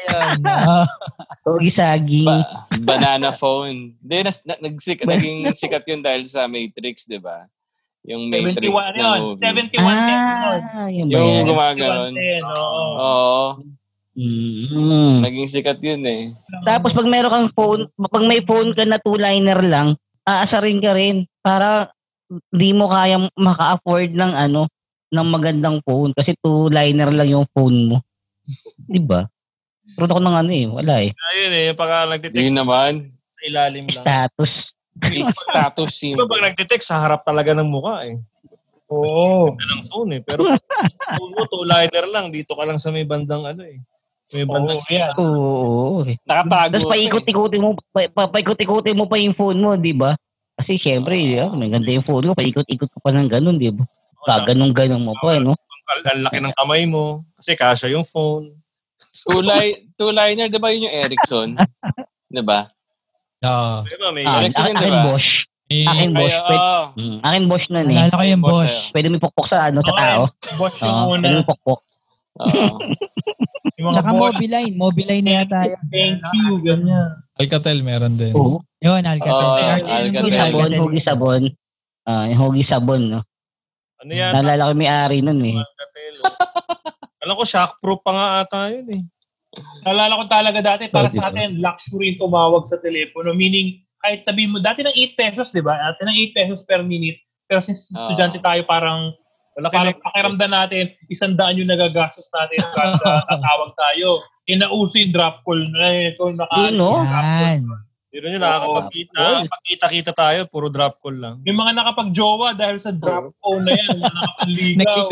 Hugis 1.43 1.75
saging. 1.75 2.25
Ba- 2.25 2.47
banana 2.81 3.31
phone. 3.31 3.99
Hindi, 3.99 4.17
nas, 4.23 4.43
na, 4.43 4.55
nagsik, 4.59 5.03
naging 5.03 5.51
sikat 5.53 5.83
yun 5.85 6.01
dahil 6.01 6.23
sa 6.25 6.47
Matrix, 6.47 7.05
di 7.05 7.19
ba? 7.19 7.47
Yung 8.05 8.29
Matrix 8.29 8.69
71 8.69 8.93
na 8.93 9.01
yun. 9.01 9.21
movie. 9.25 9.41
71 9.41 9.81
10 9.81 9.81
yun. 9.81 10.61
Ah, 10.77 10.89
yun 10.93 11.07
Yung 11.09 11.29
yan? 11.31 11.45
gumaganon. 11.49 12.13
71 12.13 12.45
oo. 12.45 12.85
Oo. 13.01 13.45
Mm. 14.15 15.27
Naging 15.27 15.49
sikat 15.51 15.83
yun 15.83 16.03
eh. 16.07 16.31
Tapos 16.63 16.95
pag 16.95 17.09
meron 17.09 17.33
kang 17.33 17.51
phone, 17.51 17.83
pag 17.91 18.25
may 18.25 18.45
phone 18.47 18.71
ka 18.71 18.87
na 18.87 19.03
two-liner 19.03 19.59
lang, 19.65 19.99
aasarin 20.23 20.79
ka 20.79 20.95
rin 20.95 21.27
para 21.43 21.91
di 22.53 22.71
mo 22.71 22.87
kaya 22.87 23.19
maka-afford 23.35 24.15
ng 24.15 24.33
ano, 24.39 24.71
ng 25.11 25.27
magandang 25.27 25.83
phone 25.83 26.15
kasi 26.15 26.37
two-liner 26.39 27.11
lang 27.11 27.29
yung 27.29 27.47
phone 27.51 27.91
mo. 27.91 27.97
'Di 28.87 29.03
ba? 29.03 29.27
Pero 29.95 30.11
ako 30.11 30.21
ng 30.21 30.37
ano 30.37 30.51
eh, 30.51 30.67
wala 30.67 30.95
eh. 31.01 31.11
Ayun 31.11 31.53
eh, 31.55 31.67
pag 31.75 32.11
nagtitext 32.11 32.41
Yun 32.41 32.57
naman. 32.57 32.93
ilalim 33.45 33.87
lang. 33.91 34.03
Status. 34.03 34.74
Status 35.35 35.91
Diba 35.91 36.23
symbol. 36.23 36.31
pag 36.31 36.45
nagtitext, 36.51 36.87
sa 36.89 37.03
harap 37.03 37.27
talaga 37.27 37.53
ng 37.57 37.69
mukha 37.69 38.07
eh. 38.07 38.17
Oo. 38.93 39.53
Ganda 39.57 39.65
ng 39.81 39.85
phone 39.89 40.11
eh. 40.17 40.21
Pero 40.23 40.41
phone 41.19 41.33
mo, 41.35 41.43
two-liner 41.49 42.07
lang. 42.11 42.29
Dito 42.31 42.55
ka 42.55 42.63
lang 42.63 42.79
sa 42.79 42.93
may 42.95 43.03
bandang 43.09 43.43
ano 43.43 43.65
eh. 43.65 43.81
May 44.33 44.45
bandang 44.47 44.81
Oo, 44.81 44.93
yan. 44.93 45.15
Oo. 45.19 45.27
oo, 45.27 46.01
eh. 46.09 46.17
Nakatago. 46.25 46.73
Tapos 46.79 46.89
pa 46.89 46.95
paikot-ikutin 46.97 47.61
mo, 47.61 47.71
pa, 47.93 48.01
pa, 48.09 48.23
paikot-ikutin 48.31 48.97
mo 48.97 49.05
pa 49.05 49.17
yung 49.21 49.37
phone 49.37 49.59
mo, 49.61 49.77
'di 49.77 49.93
ba? 49.93 50.17
Kasi 50.55 50.79
syempre, 50.79 51.19
di 51.19 51.37
ba, 51.37 51.51
may 51.53 51.69
ganda 51.69 51.91
yung 51.91 52.07
phone 52.07 52.31
mo, 52.31 52.33
paikot-ikot 52.33 52.89
ka 52.89 52.99
pa 53.03 53.11
ng 53.13 53.29
ganun, 53.29 53.59
'di 53.59 53.75
ba? 53.75 53.85
Gaganong-ganong 54.25 55.05
mo 55.05 55.13
pa, 55.21 55.37
eh, 55.37 55.43
no? 55.45 55.53
Ang 56.09 56.25
laki 56.25 56.41
ng 56.41 56.57
kamay 56.57 56.89
mo. 56.89 57.21
Kasi 57.37 57.53
kasha 57.53 57.93
yung 57.93 58.07
phone. 58.09 58.57
Two-li- 59.29 59.93
two-liner, 60.01 60.49
di 60.49 60.57
ba 60.57 60.73
yun 60.73 60.89
yung 60.89 60.97
Ericsson? 60.97 61.53
Di 62.35 62.43
ba? 62.43 62.67
Ah, 63.45 63.81
may 64.11 64.25
Ah, 64.25 64.39
Alex, 64.39 64.53
yun, 64.53 64.65
di 64.65 64.73
akin 64.75 64.91
ba? 64.91 65.03
Bosch. 65.07 65.31
Akin. 65.65 66.09
Pwede, 66.13 66.35
oo. 66.37 66.81
mm, 66.95 67.17
akin 67.21 67.43
Bosch 67.47 67.67
nun 67.69 67.85
eh. 67.85 67.97
Nalala 67.97 68.13
ko 68.13 68.25
yung 68.25 68.43
Boss, 68.43 68.59
boss. 68.63 68.75
Pwede 68.91 69.07
mo 69.09 69.17
ipokpok 69.17 69.47
sa 69.49 69.59
ano, 69.67 69.79
sa 69.81 69.89
Oo, 69.89 69.99
tao. 69.99 70.23
Boss 70.55 70.75
yung 70.79 70.91
Oo, 70.91 71.05
muna. 71.09 71.23
pwede 71.23 71.35
mo 71.35 71.43
ipokpok. 71.43 71.81
Oo. 72.35 72.67
Yung 73.75 73.91
mga 73.91 73.95
Tsaka 73.97 74.11
boss. 74.13 74.23
Mobiline. 74.31 74.73
Mobiline 74.77 75.25
na 75.25 75.33
yata 75.37 75.59
yun. 75.67 75.83
Thank 75.91 76.23
you, 76.33 76.53
ganyan. 76.63 77.11
Alcatel 77.35 77.83
meron 77.83 78.15
din. 78.15 78.31
Oo. 78.31 78.63
Yun, 78.79 79.03
Alcatel. 79.03 79.35
Oo, 79.35 79.57
Si 79.57 79.65
Alcatel. 79.67 80.05
yung 80.07 80.15
Hugi 80.15 80.31
sabon, 80.31 80.63
Alcatel. 80.63 80.81
hugi 80.81 81.01
sabon. 81.03 81.43
Ah, 82.05 82.25
yung 82.31 82.41
hugi 82.41 82.65
sabon, 82.65 83.03
no? 83.09 83.21
Ano 83.99 84.11
yan? 84.13 84.31
Naalala 84.31 84.63
ko 84.63 84.71
yung 84.71 84.79
may-ari 84.81 85.19
nun 85.21 85.41
eh. 85.43 85.59
Alcatel. 85.59 86.15
Alam 87.25 87.35
ko, 87.35 87.43
shockproof 87.43 87.99
pa 87.99 88.11
nga 88.13 88.27
ata 88.41 88.59
yun 88.71 88.87
eh. 88.93 89.03
Naalala 89.85 90.21
ko 90.21 90.25
talaga 90.27 90.59
dati, 90.61 90.89
para 90.89 91.09
Oh, 91.09 91.15
sa 91.15 91.29
atin, 91.29 91.61
luxury 91.61 92.15
yung 92.15 92.29
tumawag 92.29 92.69
sa 92.73 92.81
telepono. 92.81 93.33
Meaning, 93.33 93.81
kahit 94.01 94.25
sabihin 94.25 94.53
mo, 94.53 94.59
dati 94.61 94.85
ng 94.85 94.93
8 94.93 95.17
pesos, 95.17 95.53
di 95.53 95.61
ba? 95.61 95.77
Dati 95.77 96.05
ng 96.05 96.17
8 96.17 96.37
pesos 96.37 96.61
per 96.65 96.85
minute. 96.85 97.21
Pero 97.45 97.61
since 97.65 97.89
Ah. 97.93 98.09
estudyante 98.09 98.41
tayo, 98.41 98.65
parang 98.65 99.13
Wala 99.55 99.71
parang 99.71 99.95
pakiramdam 100.03 100.51
natin, 100.51 100.91
isang 101.07 101.39
daan 101.39 101.55
yung 101.55 101.71
nagagastos 101.71 102.27
natin 102.35 102.59
kada 102.75 102.99
tatawag 103.31 103.71
tayo. 103.79 104.19
Inauso 104.51 104.99
yung 104.99 105.15
drop 105.15 105.47
call 105.47 105.63
na 105.71 105.87
eh. 105.89 106.07
Kung 106.19 106.35
naka, 106.35 106.75
no? 106.75 106.99
Yan. 107.01 107.63
Pero 108.15 108.31
nyo, 108.31 108.39
nakakapagkita, 108.39 109.11
nakakapagkita-kita 109.19 110.13
tayo, 110.15 110.41
puro 110.47 110.71
drop 110.71 111.03
call 111.03 111.19
lang. 111.19 111.37
Yung 111.43 111.59
mga 111.59 111.75
nakapag-jowa 111.75 112.55
dahil 112.55 112.79
sa 112.79 112.95
drop 112.95 113.35
phone 113.43 113.67
na 113.67 113.75
yan, 113.75 113.99
mga 113.99 114.15
nakapanligaw. 114.15 115.03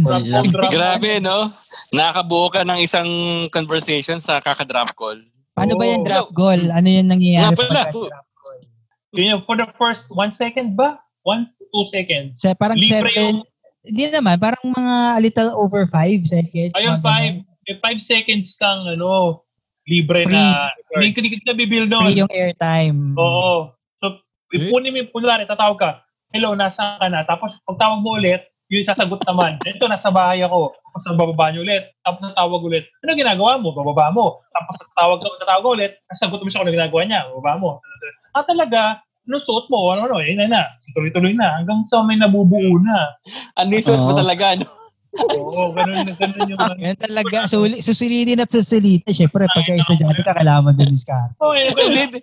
Drop 0.00 0.24
drop 0.56 0.72
Grabe, 0.72 1.20
no? 1.20 1.52
Nakakabuo 1.92 2.48
ka 2.48 2.64
ng 2.64 2.80
isang 2.80 3.08
conversation 3.52 4.16
sa 4.16 4.40
kakadrop 4.40 4.88
call. 4.96 5.20
Paano 5.52 5.76
ba 5.76 5.84
yan 5.84 6.00
drop 6.00 6.32
goal? 6.32 6.72
Ano 6.72 6.88
yung 6.88 7.12
nangyayari 7.12 7.52
Nga 7.52 7.60
pala. 7.60 7.92
pagka 7.92 7.92
drop? 7.92 8.24
Yun 9.12 9.32
yung 9.36 9.42
for 9.44 9.56
the 9.60 9.68
first 9.76 10.08
one 10.08 10.32
second 10.32 10.80
ba? 10.80 10.96
One 11.28 11.52
to 11.60 11.64
two 11.68 11.84
seconds. 11.92 12.40
Sa, 12.40 12.56
parang 12.56 12.80
Libre 12.80 13.12
seven, 13.12 13.44
hindi 13.84 14.04
naman, 14.08 14.40
parang 14.40 14.64
mga 14.64 14.96
a 15.12 15.20
little 15.20 15.50
over 15.60 15.84
five 15.92 16.24
seconds. 16.24 16.72
Ayun, 16.72 17.04
five. 17.04 17.44
May 17.68 17.76
five 17.84 18.00
seconds 18.00 18.56
kang 18.56 18.88
ano, 18.88 19.44
libre 19.86 20.26
Free. 20.26 20.34
na. 20.34 20.74
Hindi 20.92 21.14
ka 21.14 21.18
hindi 21.22 21.30
ka 21.38 21.46
nabibil 21.54 21.84
doon. 21.86 22.10
Free 22.10 22.20
yung 22.20 22.32
airtime. 22.34 23.14
Oo. 23.14 23.70
So, 24.02 24.20
ipunin 24.52 24.92
mo 24.92 24.98
yung 25.00 25.12
kunwari, 25.14 25.46
tatawag 25.46 25.78
ka, 25.78 25.90
hello, 26.34 26.52
nasaan 26.58 26.98
ka 26.98 27.06
na? 27.08 27.22
Tapos, 27.22 27.54
pag 27.62 27.78
tawag 27.78 28.02
mo 28.02 28.18
ulit, 28.18 28.42
yung 28.66 28.82
sasagot 28.82 29.22
naman, 29.22 29.56
ito, 29.70 29.86
nasa 29.86 30.10
bahay 30.10 30.42
ako. 30.42 30.74
Tapos, 30.74 31.06
bababa 31.14 31.54
niyo 31.54 31.62
ulit. 31.62 31.94
Tapos, 32.02 32.20
tatawag 32.34 32.62
ulit. 32.66 32.84
Ano 33.06 33.14
ginagawa 33.14 33.62
mo? 33.62 33.70
Bababa 33.70 34.10
mo. 34.10 34.42
Tapos, 34.50 34.74
tatawag 34.82 35.22
ka, 35.22 35.26
tatawag 35.46 35.62
ka 35.62 35.70
ulit, 35.70 35.92
nasagot 36.10 36.40
mo 36.42 36.48
siya 36.50 36.60
kung 36.60 36.68
ano 36.68 36.76
ginagawa 36.76 37.02
niya. 37.06 37.20
Bababa 37.30 37.52
mo. 37.56 37.70
Ah, 38.34 38.44
talaga, 38.44 39.00
anong 39.24 39.44
suot 39.46 39.70
mo? 39.70 39.94
Ano, 39.94 40.10
ano, 40.10 40.18
yun 40.18 40.42
na 40.42 40.50
na. 40.50 40.62
Tuloy-tuloy 40.98 41.32
na. 41.38 41.62
Hanggang 41.62 41.86
sa 41.86 42.02
may 42.02 42.18
nabubuo 42.18 42.82
na. 42.82 43.14
Anisot 43.54 44.02
mo 44.02 44.12
Oo. 44.12 44.18
talaga, 44.18 44.58
no? 44.58 44.66
Oo, 45.16 45.72
ganun, 45.72 46.04
ganun 46.06 46.48
yung... 46.50 46.60
Yan 46.76 46.96
talaga, 46.96 47.48
suli, 47.48 47.80
susulitin 47.80 48.40
at 48.40 48.50
susulitin. 48.50 49.08
Siyempre, 49.08 49.48
pagka 49.48 49.72
estudyante 49.72 50.20
ka, 50.20 50.36
kailangan 50.36 50.62
mo 50.62 50.70
din 50.72 50.92
discard. 50.92 51.32
Okay, 51.46 51.72
ganun. 51.72 51.94
Hindi. 51.96 52.20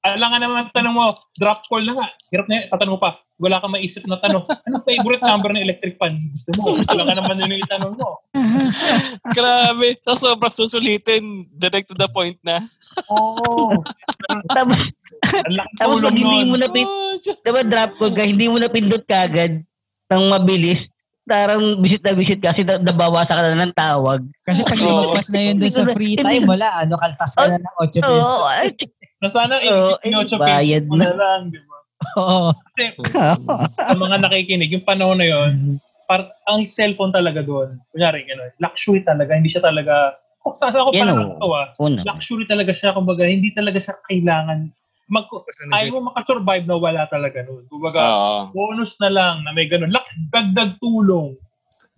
Alam 0.00 0.28
nga 0.32 0.38
naman 0.40 0.62
tanong 0.72 0.94
mo, 0.94 1.04
drop 1.36 1.60
call 1.68 1.84
na 1.84 1.92
nga. 1.92 2.06
Hirap 2.32 2.46
na 2.48 2.54
yun, 2.56 2.64
tatanong 2.72 2.94
mo 2.96 3.00
pa. 3.00 3.10
Wala 3.40 3.56
kang 3.56 3.72
maisip 3.72 4.04
na 4.04 4.20
tanong. 4.20 4.44
Anong 4.68 4.84
favorite 4.84 5.24
number 5.24 5.48
ng 5.50 5.64
electric 5.64 5.96
fan? 5.96 6.12
Gusto 6.28 6.50
mo. 6.56 6.62
Alam 6.88 7.04
ka 7.08 7.14
naman 7.16 7.40
yun 7.40 7.52
yung 7.56 7.62
itanong 7.64 7.92
mo. 7.96 8.08
Grabe. 9.36 9.96
Sa 10.00 10.12
sobrang 10.12 10.52
susulitin, 10.52 11.48
direct 11.52 11.88
to 11.88 11.96
the 11.96 12.08
point 12.08 12.36
na. 12.44 12.60
Oo. 13.08 13.80
Tapos, 14.52 14.76
tapos 15.76 15.96
pag 16.00 16.16
hindi 16.16 16.44
mo 16.44 16.56
na 16.56 16.68
pin, 16.68 16.84
Oh, 16.84 17.16
Diyos. 17.16 17.36
diba 17.40 17.62
drop 17.64 17.92
call 17.96 18.12
ka, 18.12 18.24
hindi 18.24 18.44
mo 18.46 18.56
na 18.56 18.68
pindot 18.68 19.04
kagad 19.04 19.64
ng 20.10 20.22
mabilis, 20.28 20.80
tarang 21.30 21.78
visit 21.78 22.02
na 22.02 22.12
visit 22.18 22.40
kasi 22.42 22.66
na, 22.66 22.82
nabawasan 22.82 23.38
ka 23.38 23.42
na 23.46 23.62
ng 23.62 23.76
tawag. 23.78 24.20
Kasi 24.42 24.66
pag 24.66 24.82
lumagpas 24.82 25.30
na 25.30 25.40
yun 25.46 25.56
dun 25.62 25.70
sa 25.70 25.86
free 25.94 26.18
time, 26.18 26.50
wala. 26.50 26.82
Ano, 26.82 26.98
kaltas 26.98 27.38
ka 27.38 27.46
na 27.46 27.62
ng 27.62 27.76
8 27.78 28.02
pesos. 28.02 28.26
Oo, 28.26 28.50
ay, 28.50 28.74
Na 29.22 29.28
sana 29.28 29.60
i- 29.60 29.68
eh, 29.68 30.10
i- 30.16 30.40
bayad 30.40 30.88
mo 30.88 30.96
na 30.96 31.12
lang. 31.12 31.52
Di 31.52 31.60
ba? 31.60 31.78
Oo. 32.18 32.50
Kasi 32.72 32.96
sa 33.76 33.94
mga 33.94 34.16
nakikinig, 34.24 34.72
yung 34.72 34.86
panahon 34.88 35.20
na 35.20 35.28
yun, 35.28 35.78
par 36.10 36.34
ang 36.50 36.66
cellphone 36.66 37.14
talaga 37.14 37.44
doon, 37.44 37.78
kunyari, 37.94 38.26
gano'n, 38.26 38.50
luxury 38.58 39.06
talaga, 39.06 39.36
hindi 39.38 39.46
siya 39.46 39.62
talaga, 39.62 40.18
kung 40.42 40.56
saan 40.58 40.74
ako 40.74 40.90
parang 40.96 41.38
una. 41.78 42.02
luxury 42.02 42.50
talaga 42.50 42.74
siya, 42.74 42.90
kumbaga, 42.96 43.28
hindi 43.28 43.54
talaga 43.54 43.78
siya 43.78 43.94
kailangan, 44.08 44.72
mag, 45.10 45.26
ayaw 45.74 45.90
mo 45.98 46.14
makasurvive 46.14 46.64
na 46.64 46.78
wala 46.78 47.02
talaga 47.10 47.42
nun. 47.42 47.66
Kumbaga, 47.66 48.00
Oo. 48.06 48.54
bonus 48.54 48.94
na 49.02 49.10
lang 49.10 49.42
na 49.42 49.50
may 49.50 49.66
ganun. 49.66 49.90
Lak, 49.90 50.06
dagdag 50.30 50.78
tulong. 50.78 51.34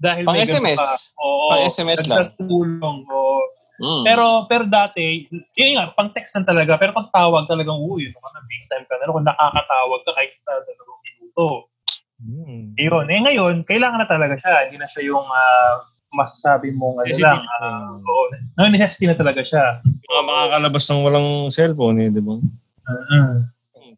Dahil 0.03 0.27
Pang 0.27 0.35
may 0.35 0.49
SMS. 0.49 0.81
ka. 0.81 1.23
Oo. 1.23 1.47
Pang 1.53 1.63
SMS 1.63 2.01
dagdag 2.09 2.35
tulong. 2.41 2.97
Oo. 3.07 3.39
Mm. 3.83 4.03
Pero 4.07 4.25
pero 4.47 4.65
dati, 4.67 5.27
yun 5.59 5.75
nga, 5.75 5.91
pang 5.95 6.11
text 6.15 6.35
lang 6.39 6.47
talaga. 6.47 6.79
Pero 6.79 6.95
pag 6.95 7.11
tawag 7.11 7.47
talagang, 7.47 7.79
uy, 7.79 8.09
yun, 8.09 8.15
na 8.15 8.43
big 8.49 8.65
time 8.67 8.87
ka 8.87 8.95
na. 8.99 9.11
Kung 9.11 9.27
nakakatawag 9.27 10.01
ka 10.07 10.11
kahit 10.17 10.33
sa 10.39 10.53
dalawang 10.65 11.03
minuto. 11.03 11.47
Hmm. 12.23 12.71
Yun. 12.79 13.07
Eh 13.11 13.21
ngayon, 13.27 13.55
kailangan 13.67 13.99
na 14.03 14.09
talaga 14.09 14.39
siya. 14.39 14.71
Hindi 14.71 14.79
na 14.79 14.87
siya 14.87 15.03
yung 15.11 15.27
ah, 15.27 15.83
masasabi 16.15 16.71
mong 16.77 17.03
ano 17.03 17.09
Necessity. 17.09 17.27
lang. 17.27 17.43
ah, 17.59 17.99
oo. 17.99 18.25
No, 18.55 18.69
necessity 18.71 19.07
na 19.11 19.17
talaga 19.19 19.43
siya. 19.43 19.81
Mga 19.83 20.23
makakalabas 20.29 20.85
ng 20.87 21.01
walang 21.03 21.29
cellphone 21.51 21.99
eh, 22.07 22.09
di 22.13 22.23
ba? 22.23 22.37
Uh 22.89 23.47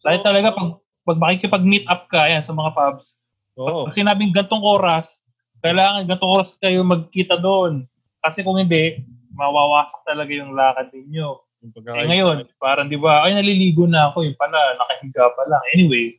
Dahil 0.05 0.20
talaga, 0.20 0.53
pag, 0.53 0.68
pag 1.05 1.18
makikipag-meet 1.20 1.89
up 1.89 2.09
ka, 2.12 2.28
yan, 2.28 2.45
sa 2.45 2.53
mga 2.53 2.76
pubs, 2.76 3.16
Oo. 3.55 3.87
Pag 3.87 3.95
sinabing 3.95 4.35
gantong 4.35 4.62
oras, 4.62 5.22
kailangan 5.62 6.11
gantong 6.11 6.32
oras 6.43 6.59
kayo 6.59 6.82
magkita 6.82 7.39
doon. 7.39 7.87
Kasi 8.18 8.43
kung 8.43 8.59
hindi, 8.59 8.99
mawawasak 9.30 10.03
talaga 10.03 10.32
yung 10.35 10.53
lakad 10.53 10.91
ninyo. 10.91 11.28
Yung 11.64 11.72
Eh, 11.72 12.07
ngayon, 12.12 12.45
parang 12.61 12.91
di 12.91 12.99
ba, 12.99 13.24
ay 13.24 13.32
naliligo 13.39 13.89
na 13.89 14.12
ako, 14.12 14.26
yung 14.26 14.37
pala, 14.37 14.59
nakahiga 14.76 15.32
pa 15.32 15.43
lang. 15.49 15.62
Anyway, 15.72 16.18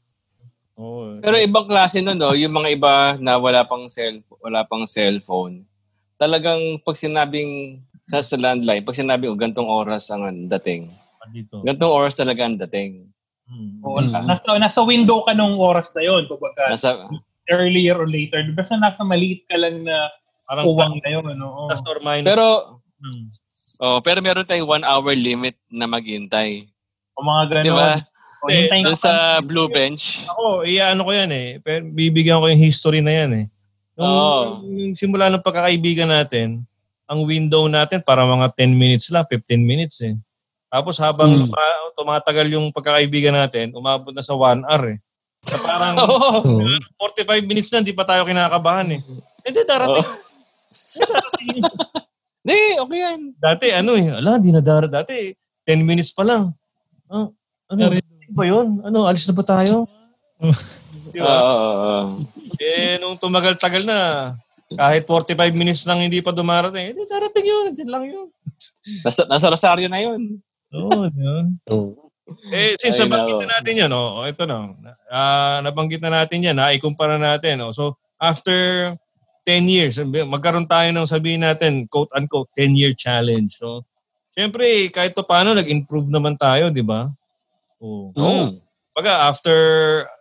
Oo. 0.75 1.23
Pero 1.23 1.39
ibang 1.39 1.71
klase 1.71 2.03
nun, 2.03 2.19
no? 2.19 2.35
yung 2.35 2.51
mga 2.51 2.69
iba 2.75 2.93
na 3.23 3.39
wala 3.39 3.63
pang 3.63 3.87
cell, 3.87 4.19
wala 4.43 4.67
pang 4.67 4.83
cellphone. 4.83 5.63
Talagang 6.19 6.83
pag 6.83 6.99
sinabing 6.99 7.79
sa, 8.11 8.19
sa 8.19 8.35
landline, 8.35 8.83
pag 8.83 8.97
sinabing 8.99 9.31
oh, 9.31 9.39
gantong 9.39 9.71
oras 9.71 10.11
ang 10.11 10.27
ang 10.27 10.51
dating. 10.51 10.91
Dito. 11.27 11.61
Gantong 11.61 11.93
oras 11.93 12.13
talaga 12.13 12.41
ang 12.43 12.57
dating. 12.59 13.09
Hmm. 13.45 13.77
oo, 13.79 14.01
Mm. 14.01 14.25
nasa, 14.25 14.57
nasa 14.57 14.79
window 14.81 15.21
ka 15.21 15.31
nung 15.31 15.53
oras 15.55 15.93
na 15.93 16.01
yun, 16.01 16.25
kumbaga, 16.25 16.65
Nasa, 16.67 17.05
earlier 17.47 17.93
or 17.93 18.09
later. 18.09 18.41
Basta 18.51 18.73
nasa 18.73 19.01
maliit 19.01 19.45
ka 19.45 19.53
lang 19.53 19.85
na 19.85 20.09
Parang 20.43 20.65
uwang 20.65 20.97
na 20.97 21.09
yun. 21.11 21.37
Oo. 21.37 21.69
plus 21.69 21.81
or 21.85 22.01
minus. 22.01 22.25
pero, 22.25 22.45
Hmm. 22.95 23.25
oh, 23.81 23.97
pero 24.01 24.17
meron 24.19 24.43
tayong 24.43 24.65
one 24.71 24.83
hour 24.83 25.13
limit 25.13 25.53
na 25.67 25.85
maghintay. 25.85 26.65
O 27.13 27.21
mga 27.21 27.43
ganon. 27.51 27.65
Di 27.65 27.71
ba? 27.71 27.91
O, 28.41 28.49
ka 28.83 28.93
sa 28.95 29.13
pa- 29.37 29.45
blue 29.45 29.69
bench. 29.69 30.25
Ako, 30.25 30.65
iyaano 30.65 31.01
ko 31.01 31.11
yan 31.11 31.29
eh. 31.29 31.47
Pero 31.59 31.81
bibigyan 31.83 32.37
ko 32.37 32.45
yung 32.45 32.61
history 32.61 33.01
na 33.01 33.13
yan 33.15 33.31
eh. 33.33 33.45
Nung, 33.93 34.05
Oo. 34.05 34.41
nung 34.61 34.93
simula 34.93 35.29
ng 35.29 35.41
pagkakaibigan 35.41 36.09
natin, 36.09 36.61
ang 37.05 37.21
window 37.23 37.65
natin 37.65 38.01
para 38.01 38.25
mga 38.25 38.49
10 38.53 38.73
minutes 38.73 39.07
lang, 39.09 39.25
15 39.25 39.61
minutes 39.61 40.01
eh. 40.01 40.17
Tapos 40.67 40.95
habang 40.97 41.31
Hmm. 41.31 41.41
tuma- 41.47 41.91
tumatagal 41.95 42.47
yung 42.51 42.67
pagkakaibigan 42.69 43.33
natin, 43.33 43.71
umabot 43.71 44.11
na 44.11 44.21
sa 44.21 44.33
1 44.33 44.65
hour 44.65 44.83
eh. 44.91 44.99
So 45.45 45.61
parang. 45.61 45.93
Oo. 46.03 46.41
45 46.97 47.45
minutes 47.45 47.69
na, 47.69 47.79
hindi 47.79 47.93
pa 47.93 48.03
tayo 48.03 48.25
kinakabahan 48.25 48.89
eh. 48.91 49.01
Hindi, 49.45 49.61
darating. 49.63 50.05
Hindi, 52.45 52.77
okay 52.77 52.99
yan. 53.01 53.19
Dati 53.41 53.65
ano 53.73 53.97
eh, 53.97 54.13
ala, 54.13 54.37
hindi 54.37 54.53
na 54.53 54.61
darating. 54.61 54.93
Dati 54.93 55.15
10 55.65 55.81
minutes 55.81 56.13
pa 56.13 56.21
lang. 56.21 56.53
Ah, 57.09 57.25
ano, 57.65 57.79
ano 57.89 57.97
ba 58.29 58.43
yun? 58.45 58.85
Ano, 58.85 59.09
alis 59.09 59.25
na 59.25 59.33
ba 59.33 59.41
tayo? 59.41 59.89
Di 61.09 61.17
ba? 61.17 61.33
Oo. 61.41 62.21
Eh, 62.61 63.01
nung 63.01 63.17
tumagal-tagal 63.17 63.81
na, 63.81 63.97
kahit 64.69 65.09
45 65.09 65.57
minutes 65.57 65.89
lang 65.89 66.05
hindi 66.05 66.21
pa 66.21 66.29
dumarating, 66.29 66.93
eh, 66.93 67.07
darating 67.09 67.45
yun, 67.45 67.65
dyan 67.73 67.89
lang 67.89 68.03
yun. 68.05 68.27
Nasa, 69.01 69.25
nasa 69.25 69.49
Rosario 69.49 69.89
na 69.89 69.97
yun. 69.97 70.37
Oo, 70.75 71.07
yun. 71.15 71.45
Oo. 71.71 72.11
Eh, 72.49 72.73
since 72.81 72.97
Ay, 72.97 73.05
nabanggit 73.05 73.37
nako. 73.37 73.43
na 73.45 73.53
natin 73.61 73.81
yun, 73.85 73.91
oh, 73.93 74.25
ito 74.25 74.43
na, 74.49 74.57
ah 75.13 75.61
nabanggit 75.61 76.01
na 76.01 76.09
natin 76.09 76.41
yan, 76.41 76.57
ha, 76.57 76.73
ikumpara 76.73 77.21
natin. 77.21 77.61
Oh. 77.61 77.69
So, 77.69 78.01
after 78.17 78.91
10 79.45 79.69
years, 79.69 80.01
magkaroon 80.01 80.65
tayo 80.65 80.89
ng 80.89 81.05
sabihin 81.05 81.45
natin, 81.45 81.85
quote-unquote, 81.85 82.49
10-year 82.57 82.97
challenge. 82.97 83.61
So, 83.61 83.85
syempre, 84.33 84.89
kahit 84.89 85.13
to 85.13 85.21
paano, 85.21 85.53
nag-improve 85.53 86.09
naman 86.09 86.33
tayo, 86.33 86.73
di 86.73 86.81
ba? 86.81 87.13
Oh. 87.77 88.09
Oo. 88.17 88.57
Baga, 88.95 89.29
after, 89.29 89.53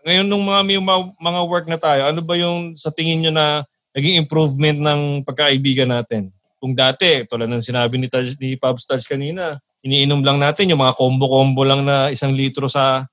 ngayon 0.05 0.29
nung 0.29 0.45
mga, 0.45 0.61
may 0.61 0.77
mga, 0.77 1.01
mga 1.17 1.41
work 1.49 1.67
na 1.73 1.81
tayo, 1.81 2.05
ano 2.05 2.21
ba 2.21 2.37
yung 2.37 2.77
sa 2.77 2.93
tingin 2.93 3.25
nyo 3.25 3.33
na 3.33 3.65
naging 3.97 4.21
improvement 4.21 4.77
ng 4.77 5.01
pagkaibigan 5.25 5.89
natin? 5.89 6.29
Kung 6.61 6.77
dati, 6.77 7.25
tulad 7.25 7.49
ng 7.49 7.65
sinabi 7.65 7.97
ni, 7.97 8.13
Taj, 8.13 8.37
ni 8.37 8.61
Pab 8.61 8.77
Stars 8.77 9.09
kanina, 9.09 9.57
iniinom 9.85 10.25
lang 10.25 10.41
natin 10.41 10.73
yung 10.73 10.81
mga 10.81 10.97
combo-combo 10.97 11.61
lang 11.63 11.85
na 11.85 12.09
isang 12.09 12.33
litro 12.33 12.67
sa 12.67 13.05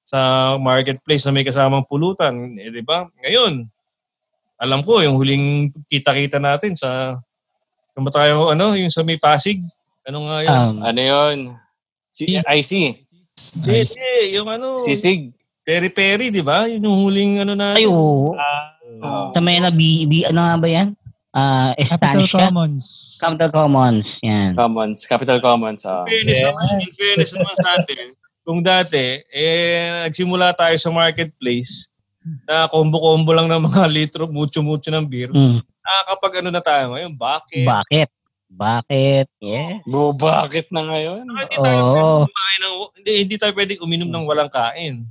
sa 0.00 0.54
marketplace 0.56 1.26
na 1.26 1.34
may 1.34 1.44
kasamang 1.44 1.84
pulutan. 1.84 2.56
Eh, 2.56 2.70
di 2.70 2.80
ba? 2.80 3.04
Ngayon, 3.20 3.66
alam 4.56 4.80
ko, 4.80 5.02
yung 5.04 5.18
huling 5.18 5.68
kita-kita 5.86 6.40
natin 6.40 6.72
sa 6.72 7.20
kung 7.92 8.04
ba 8.04 8.12
tayo, 8.12 8.48
ano, 8.48 8.72
yung 8.76 8.88
sa 8.88 9.02
may 9.02 9.16
Pasig, 9.16 9.60
ano 10.06 10.28
nga 10.28 10.38
yun? 10.40 10.52
Um, 10.52 10.76
Ano 10.80 11.00
yun? 11.00 11.36
Si, 12.08 12.38
IC. 12.38 12.72
Hindi, 13.56 13.72
hindi, 13.84 14.12
yung 14.32 14.48
ano, 14.48 14.80
Sisig. 14.80 15.32
peri-peri, 15.60 16.30
di 16.30 16.40
ba? 16.40 16.64
Yun 16.64 16.86
yung 16.86 16.98
huling 17.02 17.32
ano 17.42 17.52
na. 17.52 17.74
ay, 17.74 17.84
oo. 17.84 18.32
Ah, 18.32 18.72
Oo. 18.96 19.34
Sa 19.34 19.40
may 19.42 19.60
na, 19.60 19.68
B, 19.68 20.06
B, 20.06 20.24
ano 20.24 20.40
nga 20.40 20.56
ba 20.56 20.68
yan? 20.70 20.96
Ah, 21.36 21.76
Capital? 21.76 22.24
Commons. 22.32 22.84
Capital 23.20 23.50
Commons. 23.52 24.06
Yan. 24.24 24.56
Commons. 24.56 24.98
Capital 25.04 25.38
Commons. 25.44 25.84
ah. 25.84 26.08
In 26.08 26.24
fairness 26.24 26.40
naman, 26.48 26.66
in 26.80 26.92
fairness 26.96 27.32
naman 27.36 27.54
sa 27.60 27.68
atin, 27.76 28.06
kung 28.40 28.60
dati, 28.64 29.20
eh, 29.28 30.08
nagsimula 30.08 30.56
tayo 30.56 30.72
sa 30.80 30.88
marketplace 30.88 31.92
na 32.48 32.64
combo-combo 32.72 33.36
lang 33.36 33.52
ng 33.52 33.68
mga 33.68 33.84
litro, 33.92 34.24
mucho-mucho 34.24 34.88
ng 34.88 35.04
beer. 35.04 35.28
Mm. 35.28 35.60
Nakakapag 35.60 36.40
ano 36.40 36.50
na 36.50 36.62
tayo 36.64 36.96
ngayon, 36.96 37.12
bakit? 37.12 37.68
Bakit? 37.68 38.08
Bakit? 38.46 39.26
Yeah. 39.42 39.82
Bo, 39.84 40.14
bakit 40.16 40.70
na 40.70 40.86
ngayon? 40.86 41.26
Saka 41.26 41.42
hindi 41.42 41.56
tayo 41.60 41.82
kumain 42.24 42.60
ng, 42.62 42.76
hindi, 42.96 43.12
hindi 43.26 43.36
tayo 43.36 43.52
pwedeng 43.52 43.82
uminom 43.82 44.10
ng 44.10 44.24
walang 44.24 44.48
kain. 44.48 45.04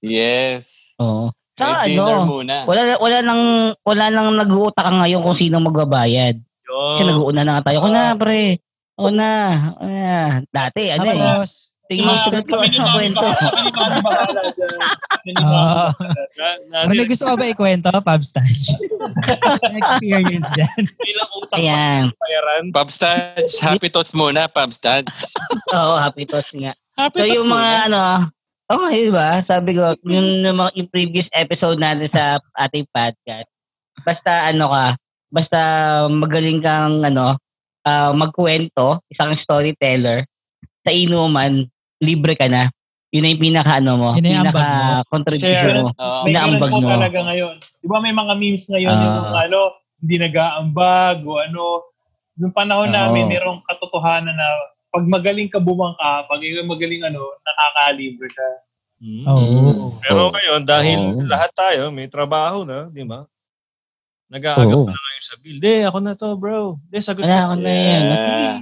Yes. 0.00 0.96
Oo. 0.96 1.28
May 1.28 1.39
Sa 1.60 1.84
dinner 1.84 2.16
ano, 2.16 2.24
muna. 2.26 2.56
wala 2.64 2.80
wala 2.96 3.18
nang 3.20 3.42
wala 3.80 4.04
nang 4.08 4.28
nag-uutaka 4.34 4.90
ngayon 4.96 5.20
kung 5.20 5.36
sino 5.36 5.56
magbabayad. 5.58 6.40
Kasi 6.40 7.02
Yun. 7.02 7.08
nag-uuna 7.08 7.42
na 7.42 7.52
nga 7.54 7.64
tayo. 7.68 7.78
Ako 7.80 7.88
na, 7.88 8.02
pre. 8.14 8.58
Ako 8.94 9.08
na. 9.10 9.30
Dati, 10.48 10.82
ano 10.88 11.04
eh. 11.04 11.18
Tapos, 11.18 11.74
Tingin 11.90 12.06
mo, 12.06 12.14
Ah, 12.14 12.30
ko 12.30 12.54
kami 12.54 12.70
ni 12.70 12.78
ang 12.78 12.86
Mami 12.86 13.10
kwento. 13.10 13.26
Ah. 15.36 15.90
ano 16.72 16.88
may 16.88 17.04
gusto 17.04 17.26
ka 17.26 17.34
ba 17.34 17.44
ikwento, 17.44 17.90
Pabs 18.00 18.30
Touch? 18.34 18.78
experience 19.60 20.48
dyan. 20.54 20.80
bilang 20.96 21.30
utak 21.34 21.58
Ayan. 21.58 22.02
bayaran. 22.14 22.62
Pabstadge. 22.70 23.52
Happy 23.60 23.90
thoughts 23.90 24.14
muna, 24.14 24.46
Pabstadge. 24.46 25.10
Oo, 25.76 25.98
happy 25.98 26.24
toast 26.24 26.54
nga. 26.54 26.72
Happy 26.94 27.20
So 27.20 27.42
yung 27.42 27.50
mga 27.50 27.68
muna. 27.68 27.84
ano, 27.84 28.00
oh, 28.70 28.86
di 28.88 29.10
ba? 29.10 29.42
Sabi 29.44 29.74
ko, 29.74 29.92
yung, 30.06 30.46
yung, 30.46 30.56
mga, 30.56 30.70
yung 30.78 30.88
previous 30.88 31.28
episode 31.34 31.76
natin 31.76 32.08
sa 32.10 32.38
ating 32.56 32.86
podcast, 32.88 33.48
basta 34.00 34.46
ano 34.46 34.70
ka, 34.70 34.86
basta 35.28 35.60
magaling 36.06 36.62
kang 36.62 37.02
ano, 37.02 37.34
ah, 37.84 38.10
magkwento, 38.12 39.02
isang 39.10 39.34
storyteller, 39.42 40.24
sa 40.80 40.90
inuman, 40.90 41.66
libre 42.00 42.32
ka 42.34 42.48
na. 42.48 42.70
Yun 43.10 43.26
na 43.26 43.30
yung 43.34 43.42
pinaka 43.42 43.72
ano 43.82 43.92
mo, 43.98 44.10
Yun 44.14 44.22
yung 44.22 44.46
pinaka 44.46 44.66
contribution 45.10 45.82
mo. 45.82 45.90
Ganun 45.90 46.30
Inaambag 46.30 46.70
mo. 46.70 46.86
talaga 46.86 47.18
ngayon. 47.26 47.54
Di 47.58 47.86
ba 47.90 47.98
may 47.98 48.14
mga 48.14 48.32
memes 48.38 48.64
ngayon 48.70 48.94
Ah. 48.94 49.02
yung 49.02 49.16
mga 49.18 49.40
ano, 49.50 49.60
hindi 50.00 50.14
nag-aambag 50.16 51.16
o 51.26 51.32
ano. 51.42 51.64
Noong 52.38 52.54
panahon 52.54 52.88
Oo. 52.88 52.94
namin, 52.94 53.26
merong 53.28 53.60
katotohanan 53.66 54.32
na 54.32 54.48
pag 54.90 55.04
magaling 55.06 55.46
ka 55.46 55.58
bumangka, 55.58 56.26
pag 56.26 56.40
ikaw 56.42 56.66
magaling 56.66 57.02
ano, 57.02 57.22
nakakalibre 57.40 58.26
ka. 58.26 58.48
Hmm. 59.00 59.24
Oo. 59.24 59.96
Pero 60.02 60.28
ngayon, 60.28 60.60
dahil 60.62 60.98
Oo. 61.16 61.24
lahat 61.24 61.50
tayo, 61.54 61.88
may 61.88 62.10
trabaho 62.10 62.66
na, 62.66 62.90
di 62.90 63.00
ba? 63.00 63.24
Nag-aagap 64.28 64.76
Oo. 64.76 64.86
na 64.86 64.94
ngayon 64.94 65.24
sa 65.24 65.34
bill. 65.40 65.58
Di, 65.58 65.74
ako 65.82 65.98
na 65.98 66.12
to, 66.14 66.28
bro. 66.36 66.76
Di, 66.86 66.98
sagot 67.00 67.24
mo. 67.24 67.32
ako 67.32 67.54
na 67.56 67.70
yan. 67.72 68.02
Yeah. 68.04 68.54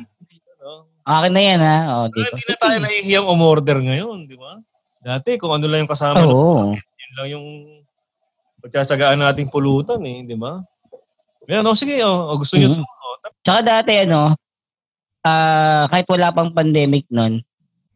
Ano? 0.54 0.70
Akin 1.02 1.32
na 1.32 1.42
yan 1.42 1.60
ha. 1.60 1.76
O, 1.90 2.06
di 2.08 2.20
hindi 2.22 2.44
na 2.46 2.56
tayo 2.56 2.76
nahihiyang 2.78 3.26
umorder 3.26 3.78
ngayon, 3.80 4.28
di 4.28 4.36
ba? 4.36 4.60
Dati, 5.00 5.40
kung 5.40 5.52
ano 5.52 5.64
lang 5.64 5.84
yung 5.84 5.92
kasama, 5.92 6.22
Oo. 6.22 6.76
yun 6.76 7.12
lang 7.16 7.28
yung 7.32 7.46
pagtsatsagaan 8.60 9.18
nating 9.18 9.48
pulutan 9.48 9.98
eh, 10.04 10.22
di 10.22 10.36
ba? 10.36 10.60
Yan, 11.48 11.64
o 11.64 11.72
sige, 11.72 11.98
o, 12.04 12.12
o 12.28 12.36
gusto 12.36 12.54
nyo 12.54 12.68
Mhm. 12.68 12.76
to. 12.76 12.84
O, 12.84 13.16
tap- 13.18 13.36
Tsaka 13.40 13.60
dati 13.64 13.92
ano, 13.96 14.36
ah 15.26 15.86
kahit 15.90 16.06
wala 16.06 16.34
pang 16.34 16.50
pandemic 16.54 17.06
nun, 17.10 17.42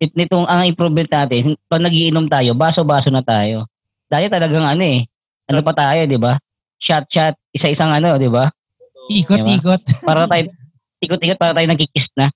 it, 0.02 0.10
nitong 0.14 0.46
ang 0.50 0.66
improvement 0.66 1.06
natin, 1.06 1.54
pag 1.70 1.82
nagiinom 1.82 2.26
tayo, 2.26 2.54
baso-baso 2.58 3.08
na 3.10 3.22
tayo. 3.22 3.70
Dati 4.10 4.26
talagang 4.26 4.66
ano 4.66 4.82
eh, 4.82 5.06
ano 5.46 5.60
pa 5.62 5.72
tayo, 5.72 6.02
di 6.04 6.18
ba? 6.18 6.34
Shot-shot, 6.82 7.38
isa-isang 7.54 7.94
ano, 7.94 8.18
di 8.18 8.26
ba? 8.26 8.50
Ikot-ikot. 9.06 10.02
Para 10.02 10.26
tayo, 10.26 10.50
ikot-ikot 10.98 11.38
para 11.38 11.54
tayo 11.54 11.66
nagkikiss 11.70 12.10
na. 12.18 12.26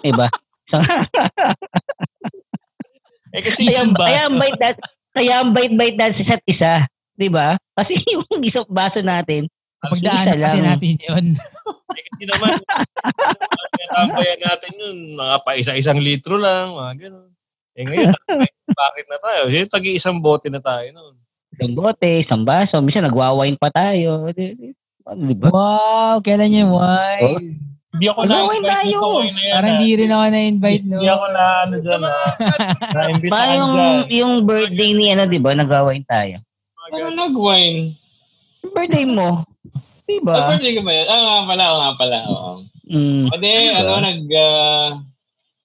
di 0.00 0.12
ba? 0.12 0.26
So, 0.72 0.80
Eh 3.34 3.42
kasi 3.42 3.66
kaya, 3.66 3.82
isang 3.82 3.92
kaya 3.98 4.20
ang 4.30 4.36
bait 4.38 4.56
that, 4.62 4.76
kaya 5.10 5.32
ang 5.42 5.50
bait-bait 5.50 5.94
that 5.98 6.14
sa 6.14 6.22
isa't 6.22 6.44
isa. 6.46 6.74
Di 7.18 7.26
ba? 7.26 7.58
Kasi 7.74 7.98
yung 8.14 8.42
isang 8.46 8.66
baso 8.70 9.02
natin, 9.02 9.50
Pagdaanan 9.92 10.38
kasi 10.40 10.58
lang. 10.60 10.66
natin 10.72 10.94
yun. 10.96 11.24
Eh, 11.94 12.02
kasi 12.10 12.22
naman, 12.26 12.52
tambayan 13.94 14.40
natin 14.40 14.70
yun, 14.80 14.96
mga 15.14 15.36
pa 15.44 15.50
isa-isang 15.54 16.00
litro 16.00 16.40
lang, 16.40 16.72
mga 16.74 16.92
gano'n. 17.06 17.30
Eh 17.74 17.82
ngayon, 17.86 18.10
bakit 18.80 19.04
na 19.10 19.18
tayo? 19.18 19.42
Eh, 19.50 19.66
tagi-isang 19.66 20.18
bote 20.22 20.46
na 20.46 20.62
tayo 20.62 20.86
noon. 20.94 21.14
isang 21.54 21.74
bote, 21.74 22.10
isang 22.26 22.42
baso, 22.42 22.82
minsan 22.82 23.06
nagwawain 23.06 23.54
pa 23.54 23.70
tayo. 23.70 24.30
Di, 24.34 24.58
di, 24.58 24.66
ano, 25.06 25.20
di 25.22 25.36
ba? 25.38 25.48
Wow, 25.54 26.16
kailan 26.22 26.50
yung 26.54 26.72
wine? 26.74 27.58
Hindi 27.94 28.06
ako 28.10 28.20
na-invite 28.26 28.66
tayo. 28.66 28.98
na 29.22 29.42
yan. 29.46 29.54
Parang 29.54 29.74
ah. 29.74 29.78
di 29.78 29.90
rin 29.94 30.10
ako 30.10 30.24
na-invite, 30.34 30.84
no? 30.90 30.98
Hindi 30.98 31.10
ako 31.14 31.26
na 31.30 31.42
ano 31.62 31.74
dyan 31.78 32.00
Diba? 32.02 32.10
ah. 32.10 32.30
Na-invitahan 32.90 33.30
Parang 33.30 33.62
yung, 33.62 33.98
yung 34.10 34.32
birthday 34.42 34.90
ni 34.98 35.04
ano, 35.14 35.22
di 35.30 35.38
ba? 35.38 35.50
Nagwawain 35.54 36.04
tayo. 36.10 36.36
Ano 36.90 36.94
ganun. 36.98 37.14
nag-wine? 37.14 37.80
Yung 38.66 38.72
birthday 38.74 39.06
mo. 39.06 39.46
Diba? 40.04 40.36
Ah, 40.36 40.48
birthday 40.52 40.76
ko 40.76 40.82
ba 40.84 40.92
yun? 40.92 41.06
Ah, 41.08 41.20
nga 41.24 41.38
pala, 41.48 41.64
nga 41.64 41.90
pala. 41.96 42.18
Oo. 42.28 42.52
Mm. 42.84 43.24
O 43.32 43.36
di, 43.40 43.52
ano, 43.72 43.92
nag, 44.04 44.20
ah, 44.36 44.88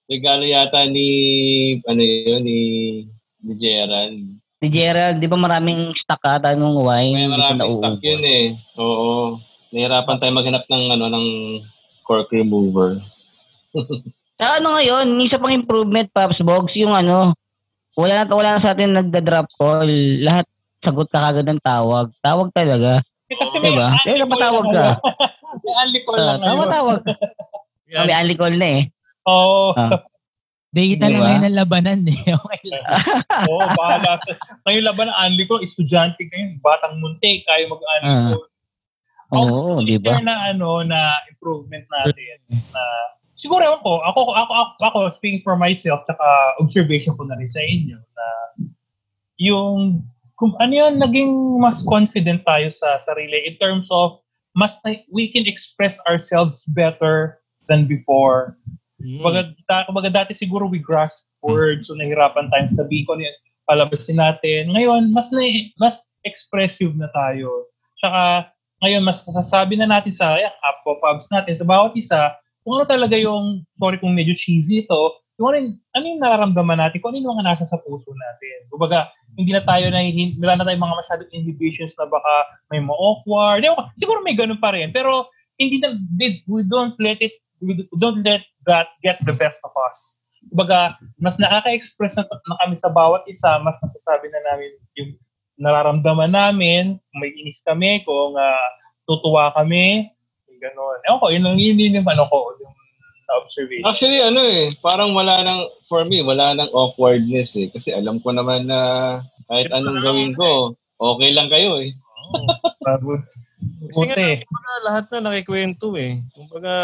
regalo 0.08 0.44
yata 0.48 0.88
ni, 0.88 1.08
ano 1.84 2.00
yun, 2.00 2.40
ni, 2.40 2.60
ni 3.44 3.52
Gerald. 3.60 4.16
Si 4.60 4.66
Gerald, 4.72 5.20
di 5.20 5.28
ba 5.28 5.36
maraming 5.36 5.92
stock 6.00 6.24
ata 6.24 6.56
nung 6.56 6.80
wine? 6.80 7.16
May 7.16 7.28
maraming 7.28 7.68
stock 7.68 8.00
yun 8.00 8.24
eh. 8.24 8.56
Oo. 8.80 9.36
Nahirapan 9.70 10.16
tayo 10.16 10.32
maghanap 10.32 10.64
ng, 10.66 10.84
ano, 10.96 11.04
ng 11.12 11.26
cork 12.08 12.32
remover. 12.32 12.96
Sa 14.40 14.56
ano 14.56 14.72
ngayon, 14.72 15.20
isa 15.20 15.36
pang 15.36 15.52
improvement, 15.52 16.08
Pops 16.16 16.40
Box, 16.40 16.72
yung 16.72 16.96
ano, 16.96 17.36
wala 17.92 18.24
na, 18.24 18.32
wala 18.32 18.50
na 18.56 18.64
sa 18.64 18.72
atin 18.72 18.96
nagda-drop 18.96 19.52
call. 19.60 19.84
Lahat 20.24 20.48
sagot 20.80 21.12
ka 21.12 21.20
kagad 21.20 21.44
ng 21.44 21.60
tawag. 21.60 22.08
Tawag 22.24 22.48
talaga. 22.56 23.04
Eh, 23.30 23.36
kasi 23.36 23.56
may 23.56 23.70
Diba? 23.70 23.86
unli 23.86 24.02
Kaya 24.02 24.16
call 24.18 24.32
patawag 24.32 24.64
lang 24.66 24.74
ka. 24.74 24.88
May 25.62 26.02
call 26.02 26.16
Uh, 26.16 26.26
lang 26.26 26.38
tama 26.40 26.50
ngayon. 26.56 26.70
tawag. 26.70 27.00
Yan. 27.86 28.04
May 28.04 28.36
call 28.36 28.54
na 28.56 28.68
eh. 28.68 28.82
Oo. 29.24 29.66
Ah. 29.72 29.90
Data 30.70 31.04
na 31.04 31.10
Diba? 31.10 31.22
ngayon 31.24 31.44
ang 31.44 31.58
labanan 31.58 32.00
eh. 32.06 32.20
Okay 32.36 32.62
lang. 32.64 32.84
Oo, 33.46 33.66
bahala. 33.72 34.18
sa- 34.20 34.38
Ngayon 34.64 34.82
laban 34.84 35.06
ng 35.08 35.18
unli 35.28 35.44
call, 35.46 35.62
estudyante 35.62 36.22
ngayon, 36.24 36.58
batang 36.58 36.98
munti, 36.98 37.42
kaya 37.42 37.66
Ah. 38.04 38.34
call. 38.34 38.46
Oo, 39.30 39.78
Ako, 39.78 39.86
di 39.86 39.94
ba? 39.96 40.18
na 40.18 40.50
ano 40.50 40.82
na 40.82 40.98
improvement 41.26 41.86
natin 41.86 42.42
na 42.74 42.82
siguro 43.38 43.62
ewan 43.62 43.78
ko 43.78 44.02
ako 44.02 44.26
ako 44.28 44.50
ako, 44.50 44.72
ako 44.82 44.98
speaking 45.14 45.38
for 45.40 45.54
myself 45.54 46.02
tsaka 46.02 46.26
observation 46.58 47.14
ko 47.14 47.22
na 47.22 47.38
rin 47.38 47.46
sa 47.46 47.62
inyo 47.62 47.94
na 47.94 48.26
yung 49.38 50.02
kung 50.40 50.56
ano 50.56 50.72
yun 50.72 50.96
naging 50.96 51.60
mas 51.60 51.84
confident 51.84 52.40
tayo 52.48 52.72
sa 52.72 53.04
sarili 53.04 53.44
in 53.44 53.60
terms 53.60 53.84
of 53.92 54.24
mas 54.56 54.80
na, 54.82 55.04
we 55.12 55.28
can 55.30 55.46
express 55.46 56.00
ourselves 56.10 56.64
better 56.74 57.38
than 57.68 57.86
before. 57.86 58.58
Mm. 58.98 59.22
Kumbaga, 59.22 59.40
kumbaga 59.86 60.10
dati 60.10 60.32
siguro 60.34 60.66
we 60.66 60.80
grasp 60.80 61.28
words 61.44 61.86
so 61.86 61.94
nahirapan 61.94 62.50
tayong 62.50 62.74
sabihin 62.74 63.06
ko 63.06 63.14
yun, 63.20 63.36
palabasin 63.68 64.18
natin. 64.18 64.74
Ngayon, 64.74 65.14
mas 65.14 65.30
na, 65.30 65.44
mas 65.78 66.02
expressive 66.26 66.92
na 66.98 67.06
tayo. 67.14 67.70
Tsaka, 68.02 68.50
ngayon, 68.82 69.02
mas 69.06 69.22
nasasabi 69.22 69.78
na 69.78 69.86
natin 69.86 70.12
sa 70.12 70.36
yan, 70.36 70.52
pubs 70.82 71.28
natin, 71.30 71.56
sa 71.56 71.64
bawat 71.68 71.94
isa, 71.94 72.34
kung 72.64 72.80
ano 72.80 72.84
talaga 72.84 73.16
yung, 73.16 73.64
sorry 73.78 73.96
kung 74.02 74.12
medyo 74.12 74.36
cheesy 74.36 74.84
ito, 74.84 75.00
yung 75.40 75.48
ano, 75.48 75.56
yung- 75.56 75.78
ano 75.96 76.04
yung 76.04 76.20
nararamdaman 76.20 76.78
natin, 76.84 77.00
kung 77.00 77.16
ano 77.16 77.24
yung 77.24 77.32
mga 77.32 77.46
nasa 77.48 77.64
sa 77.64 77.80
puso 77.80 78.12
natin. 78.12 78.68
Kumbaga, 78.68 79.08
hindi 79.40 79.56
na 79.56 79.64
tayo 79.64 79.88
na, 79.88 80.04
wala 80.36 80.52
na 80.60 80.64
tayong 80.68 80.84
mga 80.84 80.98
masyadong 81.00 81.32
inhibitions 81.32 81.96
na 81.96 82.04
baka 82.04 82.32
may 82.68 82.84
ma-awkward. 82.84 83.64
Ko, 83.64 83.88
Siguro 83.96 84.20
may 84.20 84.36
ganun 84.36 84.60
pa 84.60 84.76
rin. 84.76 84.92
Pero, 84.92 85.32
hindi 85.56 85.80
na, 85.80 85.96
we 86.44 86.60
don't 86.68 86.92
let 87.00 87.16
it, 87.24 87.40
we 87.64 87.72
don't 87.96 88.20
let 88.20 88.44
that 88.68 88.92
get 89.00 89.16
the 89.24 89.32
best 89.32 89.64
of 89.64 89.72
us. 89.88 90.20
Kumbaga, 90.52 91.00
mas 91.16 91.40
nakaka-express 91.40 92.20
na, 92.20 92.28
na 92.28 92.56
kami 92.60 92.76
sa 92.76 92.92
bawat 92.92 93.24
isa, 93.24 93.56
mas 93.64 93.80
nasasabi 93.80 94.28
na 94.28 94.40
namin 94.52 94.70
yung 95.00 95.10
nararamdaman 95.60 96.32
namin, 96.32 96.96
kung 96.96 97.20
may 97.20 97.32
inis 97.32 97.60
kami, 97.64 98.04
kung 98.04 98.36
ah, 98.36 98.68
tutuwa 99.08 99.52
kami, 99.56 100.08
gano'n. 100.60 100.98
Ewan 101.08 101.20
ko, 101.20 101.26
yun, 101.32 101.44
yun, 101.56 101.80
yun 101.80 101.96
yung 102.00 102.08
ano 102.08 102.28
ko, 102.28 102.52
yung 102.60 102.76
na-observation. 103.30 103.86
Actually, 103.86 104.18
ano 104.18 104.42
eh, 104.42 104.74
parang 104.82 105.14
wala 105.14 105.46
nang, 105.46 105.70
for 105.86 106.02
me, 106.02 106.18
wala 106.20 106.58
nang 106.58 106.66
awkwardness 106.74 107.54
eh. 107.54 107.70
Kasi 107.70 107.94
alam 107.94 108.18
ko 108.18 108.34
naman 108.34 108.66
na 108.66 108.78
kahit 109.46 109.70
anong 109.70 110.02
gawin 110.02 110.34
ko, 110.34 110.74
okay 110.98 111.30
lang 111.30 111.46
kayo 111.46 111.78
eh. 111.78 111.94
Bago. 112.82 113.22
Kasi 113.90 114.04
nga, 114.10 114.18
kumbaga, 114.18 114.72
lahat 114.82 115.04
na 115.14 115.18
nakikwento 115.30 115.94
eh. 115.94 116.18
Kumbaga, 116.34 116.74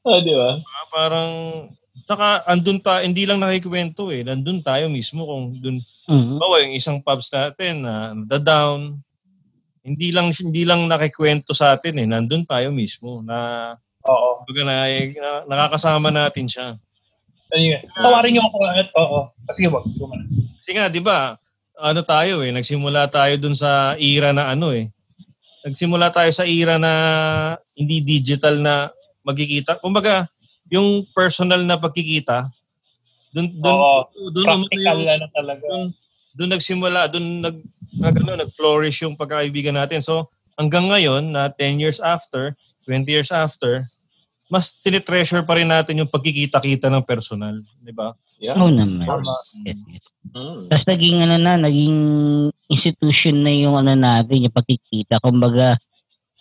Ah, 0.00 0.20
di 0.24 0.32
ba? 0.32 0.56
ah, 0.58 0.86
parang, 0.90 1.30
saka 2.08 2.42
andun 2.48 2.80
ta, 2.80 3.04
hindi 3.06 3.28
lang 3.28 3.38
nakikwento 3.38 4.10
eh. 4.10 4.26
Nandun 4.26 4.64
tayo 4.64 4.90
mismo 4.90 5.22
kung 5.28 5.54
dun, 5.60 5.78
Mhm. 6.10 6.42
bawa 6.42 6.58
yung 6.66 6.74
isang 6.74 6.98
pubs 6.98 7.30
natin 7.30 7.86
na 7.86 8.10
down 8.42 8.98
hindi 9.80 10.12
lang 10.12 10.28
hindi 10.28 10.68
lang 10.68 10.84
nakikwento 10.90 11.56
sa 11.56 11.72
atin 11.72 12.04
eh. 12.04 12.06
Nandun 12.08 12.44
tayo 12.44 12.68
mismo 12.68 13.24
na, 13.24 13.72
Oo. 14.08 14.28
kumbaga, 14.48 14.62
na, 14.64 14.74
na, 14.88 15.30
nakakasama 15.44 16.08
natin 16.08 16.48
siya. 16.48 16.68
Ano 17.50 17.62
yun? 17.66 17.82
Tawarin 17.92 18.30
niyo 18.32 18.42
ako. 18.46 18.56
at 18.64 18.88
Oo. 18.96 19.18
Sige, 19.52 19.68
wag. 19.68 19.84
Gumana. 19.98 20.24
Kasi 20.62 20.70
nga, 20.76 20.86
di 20.88 21.02
ba, 21.02 21.36
ano 21.76 22.00
tayo 22.04 22.40
eh, 22.44 22.52
nagsimula 22.54 23.08
tayo 23.10 23.34
dun 23.40 23.56
sa 23.56 23.96
era 23.98 24.30
na 24.32 24.52
ano 24.52 24.72
eh. 24.72 24.88
Nagsimula 25.66 26.08
tayo 26.14 26.30
sa 26.32 26.44
era 26.48 26.80
na 26.80 26.92
hindi 27.76 28.00
digital 28.00 28.56
na 28.62 28.88
magkikita. 29.26 29.76
Kumbaga, 29.82 30.24
yung 30.72 31.04
personal 31.12 31.66
na 31.66 31.76
pagkikita, 31.76 32.48
dun, 33.34 33.50
dun, 33.58 33.76
Oo. 33.76 34.08
dun, 34.32 34.44
umano 34.46 34.64
Practical 34.70 34.98
yung, 35.02 35.20
na 35.20 35.28
talaga. 35.34 35.64
dun, 35.68 35.82
dun 36.36 36.50
nagsimula, 36.54 37.00
dun 37.10 37.26
nag, 37.44 37.56
nag, 37.98 38.14
ano, 38.24 38.32
nag-flourish 38.46 39.02
yung 39.04 39.18
pagkakaibigan 39.18 39.74
natin. 39.76 40.00
So, 40.00 40.30
hanggang 40.56 40.88
ngayon, 40.88 41.34
na 41.34 41.50
10 41.52 41.82
years 41.82 41.98
after, 42.00 42.54
20 42.90 43.06
years 43.06 43.30
after, 43.30 43.86
mas 44.50 44.74
tinitreasure 44.82 45.46
pa 45.46 45.54
rin 45.54 45.70
natin 45.70 46.02
yung 46.02 46.10
pagkikita-kita 46.10 46.90
ng 46.90 47.06
personal. 47.06 47.62
Di 47.78 47.94
ba? 47.94 48.10
Yeah. 48.42 48.58
Oo 48.58 48.72
naman. 48.72 49.06
Tama. 49.06 49.30
Yes, 49.62 49.78
yes. 49.86 50.04
Mm. 50.34 50.66
Tapos 50.66 50.86
naging 50.90 51.18
ano 51.22 51.36
na, 51.38 51.52
naging 51.70 51.98
institution 52.66 53.36
na 53.46 53.52
yung 53.54 53.78
ano 53.78 53.94
natin, 53.94 54.48
yung 54.48 54.56
pagkikita. 54.56 55.22
Kumbaga, 55.22 55.78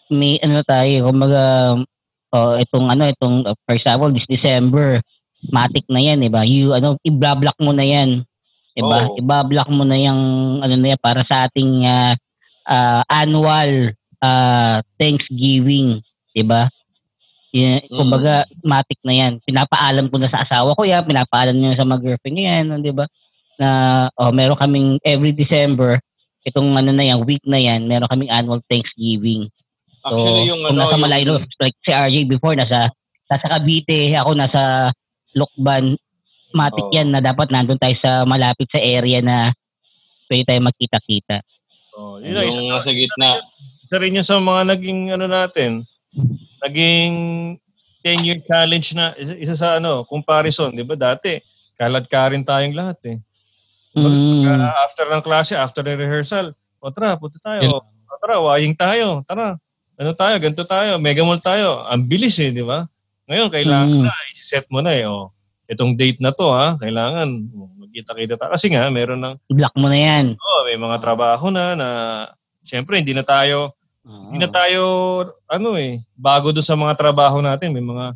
may 0.09 0.41
ano 0.41 0.65
tayo, 0.65 1.05
kumbaga, 1.05 1.43
oh, 2.33 2.53
itong 2.57 2.87
ano, 2.89 3.03
itong, 3.13 3.45
uh, 3.45 3.55
for 3.67 3.73
example, 3.77 4.09
this 4.09 4.25
December, 4.25 5.05
matik 5.53 5.85
na 5.87 6.01
yan, 6.01 6.25
diba? 6.25 6.43
You, 6.43 6.73
ano, 6.73 6.97
i-block 7.05 7.55
mo 7.61 7.71
na 7.71 7.85
yan. 7.85 8.25
Diba? 8.73 8.99
Oo. 9.05 9.15
I-block 9.21 9.69
mo 9.69 9.83
na 9.85 9.97
yung, 9.99 10.21
ano 10.65 10.75
na 10.75 10.87
yan, 10.95 10.99
para 10.99 11.21
sa 11.27 11.47
ating 11.47 11.85
ah, 11.87 12.13
ah, 12.67 13.01
annual 13.07 13.93
ah, 14.19 14.81
Thanksgiving. 14.99 16.03
Diba? 16.32 16.69
Yan, 17.49 17.82
Mm. 17.89 17.97
kumbaga, 17.97 18.34
matik 18.61 19.01
na 19.01 19.13
yan. 19.13 19.34
Pinapaalam 19.41 20.05
ko 20.07 20.21
na 20.21 20.30
sa 20.30 20.45
asawa 20.45 20.77
ko 20.77 20.86
yan, 20.86 21.01
pinapaalam 21.01 21.57
niya 21.57 21.82
sa 21.82 21.86
mga 21.86 22.01
girlfriend 22.05 22.36
niya 22.38 22.51
yan, 22.61 22.86
di 22.86 22.93
ba? 22.93 23.09
Na, 23.57 23.69
oh, 24.13 24.30
meron 24.30 24.55
kaming 24.55 25.01
every 25.01 25.34
December, 25.34 25.97
itong 26.45 26.69
ano 26.77 26.93
na 26.93 27.03
yan, 27.03 27.25
week 27.25 27.41
na 27.43 27.57
yan, 27.57 27.89
meron 27.89 28.05
kaming 28.05 28.30
annual 28.30 28.61
Thanksgiving. 28.69 29.49
So, 30.05 30.13
Actually, 30.15 30.45
yung 30.47 30.61
kung 30.61 30.77
ano, 30.77 30.80
nasa 30.80 30.93
yung- 30.93 31.03
Malaylo, 31.03 31.34
like 31.59 31.75
si 31.82 31.91
RJ 31.91 32.15
before, 32.30 32.53
nasa, 32.53 32.88
nasa 33.25 33.45
Cavite, 33.49 34.13
ako 34.13 34.32
nasa 34.38 34.61
Lokban, 35.34 35.97
matik 36.51 36.86
Oo. 36.86 36.93
yan 36.93 37.09
na 37.09 37.21
dapat 37.21 37.49
nandun 37.49 37.77
tayo 37.77 37.93
sa 37.99 38.25
malapit 38.25 38.65
sa 38.69 38.82
area 38.82 39.21
na 39.21 39.53
pwede 40.25 40.45
tayo 40.45 40.61
magkita-kita. 40.61 41.41
Oh, 41.93 42.17
yun 42.17 42.34
isa, 42.41 42.61
yung 42.61 42.73
nasa 42.73 42.89
gitna. 42.89 43.38
isa 43.84 43.95
rin 43.97 44.17
yun 44.17 44.25
sa 44.25 44.38
mga 44.38 44.61
naging 44.69 45.13
ano 45.13 45.25
natin, 45.25 45.82
naging 46.64 47.14
10-year 47.99 48.39
challenge 48.43 48.95
na 48.95 49.12
isa, 49.18 49.55
sa 49.55 49.78
ano, 49.78 50.03
comparison, 50.07 50.72
'di 50.72 50.84
ba? 50.84 50.95
Dati 50.95 51.39
kalad 51.76 52.07
ka 52.07 52.32
rin 52.32 52.43
tayong 52.43 52.76
lahat 52.76 52.99
eh. 53.07 53.18
Mm. 53.95 54.43
Pagka 54.45 54.53
after 54.86 55.05
ng 55.10 55.24
klase, 55.24 55.53
after 55.55 55.82
the 55.82 55.95
rehearsal, 55.95 56.51
o 56.80 56.91
tara, 56.91 57.16
punta 57.20 57.39
tayo. 57.39 57.82
O 57.84 58.16
tara, 58.20 58.38
waying 58.39 58.76
tayo. 58.76 59.24
Tara. 59.26 59.55
Ano 59.99 60.12
tayo, 60.16 60.36
ganito 60.39 60.64
tayo, 60.64 60.95
mega 60.95 61.24
mall 61.28 61.39
tayo. 61.43 61.84
Ang 61.91 62.07
bilis 62.07 62.39
eh, 62.39 62.55
di 62.55 62.64
ba? 62.64 62.88
Ngayon, 63.28 63.47
kailangan 63.51 63.89
Mm. 63.99 64.03
na, 64.07 64.14
isi-set 64.32 64.64
mo 64.72 64.80
na 64.80 64.95
eh. 64.95 65.03
O, 65.03 65.28
itong 65.68 65.91
date 65.95 66.24
na 66.24 66.32
to 66.32 66.47
ha, 66.55 66.80
kailangan 66.80 67.28
magkita-kita 67.80 68.39
tayo. 68.39 68.51
Kasi 68.55 68.72
nga, 68.72 68.88
meron 68.88 69.20
ng, 69.20 69.36
Block 69.51 69.76
mo 69.76 69.91
na 69.91 69.99
yan. 69.99 70.39
oh, 70.39 70.62
may 70.64 70.80
mga 70.80 70.97
trabaho 71.03 71.51
na 71.51 71.76
na, 71.76 71.88
siyempre, 72.64 72.95
hindi 72.95 73.12
na 73.12 73.28
tayo, 73.28 73.76
hindi 74.05 74.37
na 74.39 74.49
tayo, 74.49 74.81
ano 75.45 75.75
eh, 75.75 75.99
bago 76.15 76.49
doon 76.49 76.65
sa 76.65 76.77
mga 76.77 76.93
trabaho 76.95 77.43
natin, 77.43 77.75
may 77.75 77.83
mga 77.83 78.15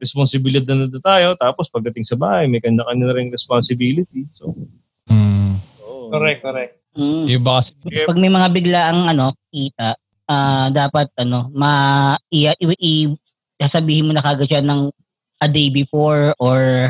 responsibilidad 0.00 0.74
na 0.74 0.88
na 0.88 1.00
tayo. 1.00 1.36
Tapos 1.36 1.68
pagdating 1.68 2.04
sa 2.04 2.16
bahay, 2.16 2.48
may 2.48 2.58
kanya-kanya 2.58 3.04
na 3.04 3.14
rin 3.14 3.28
responsibility. 3.28 4.26
So, 4.32 4.56
Mm. 5.06 5.60
oo. 5.84 6.08
Correct, 6.08 6.40
correct. 6.40 6.72
Mm. 6.96 7.24
Yung 7.28 7.40
iba 7.44 7.60
kasi, 7.60 7.70
Kaya- 7.84 8.08
pag 8.08 8.18
may 8.18 8.32
mga 8.32 8.48
biglaang 8.50 9.00
ano, 9.06 9.26
kita, 9.52 9.94
ah 10.30 10.70
dapat 10.70 11.10
ano, 11.18 11.50
ma 11.50 11.70
i, 12.30 12.46
i, 12.46 12.64
i- 12.78 13.14
sasabihin 13.58 14.08
mo 14.08 14.12
na 14.14 14.22
kagad 14.22 14.46
siya 14.46 14.62
ng 14.62 14.88
a 15.42 15.48
day 15.50 15.68
before 15.68 16.32
or 16.38 16.88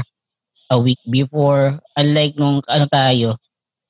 a 0.71 0.77
week 0.79 1.01
before. 1.09 1.81
Unlike 1.99 2.39
nung 2.39 2.63
ano 2.63 2.87
tayo, 2.87 3.37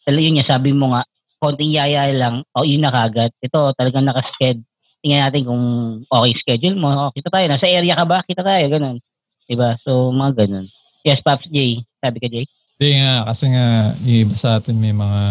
talaga 0.03 0.25
yun 0.25 0.35
nga, 0.41 0.49
sabi 0.49 0.71
mo 0.73 0.97
nga, 0.97 1.03
konting 1.41 1.73
yaya 1.73 2.05
lang, 2.13 2.45
o 2.53 2.63
yun 2.63 2.85
na 2.85 2.93
kagad. 2.93 3.33
Ito, 3.41 3.73
talagang 3.75 4.05
nakasked. 4.05 4.61
Tingnan 5.01 5.25
natin 5.25 5.49
kung 5.49 5.65
okay 6.05 6.37
schedule 6.37 6.77
mo. 6.77 6.93
O, 6.93 7.13
kita 7.17 7.33
tayo. 7.33 7.49
Nasa 7.49 7.65
area 7.65 7.97
ka 7.97 8.05
ba? 8.05 8.21
Kita 8.21 8.45
tayo. 8.45 8.61
Ganun. 8.69 9.01
Diba? 9.49 9.81
So, 9.81 10.13
mga 10.13 10.45
ganun. 10.45 10.69
Yes, 11.01 11.25
Pops 11.25 11.49
J. 11.49 11.81
Sabi 11.99 12.21
ka, 12.21 12.29
Jay? 12.29 12.45
hindi 12.81 12.97
nga, 12.97 13.29
kasi 13.29 13.45
nga, 13.53 13.67
yung 14.09 14.19
iba 14.25 14.35
sa 14.37 14.57
atin 14.57 14.73
may 14.77 14.93
mga 14.93 15.23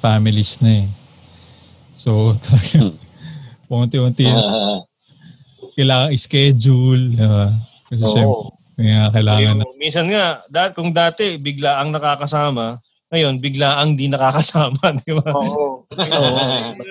families 0.00 0.60
na 0.64 0.84
eh. 0.84 0.88
So, 1.92 2.32
talagang, 2.44 2.96
unti-unti, 3.68 4.28
Ah, 4.28 4.80
kailangan 5.76 6.16
schedule. 6.16 7.16
Diba? 7.16 7.52
Kasi 7.88 8.04
Oo. 8.04 8.12
syempre, 8.12 8.48
kaya 8.80 9.00
kailangan 9.12 9.54
na. 9.60 9.64
Yung, 9.68 9.76
minsan 9.76 10.06
nga, 10.08 10.40
dat, 10.48 10.72
kung 10.72 10.88
dati 10.92 11.36
bigla 11.36 11.80
ang 11.80 11.92
nakakasama, 11.92 12.80
ngayon 13.10 13.42
bigla 13.42 13.82
ang 13.82 13.98
di 13.98 14.06
nakakasama, 14.06 14.78
di 15.02 15.12
ba? 15.12 15.30
Oo. 15.34 15.82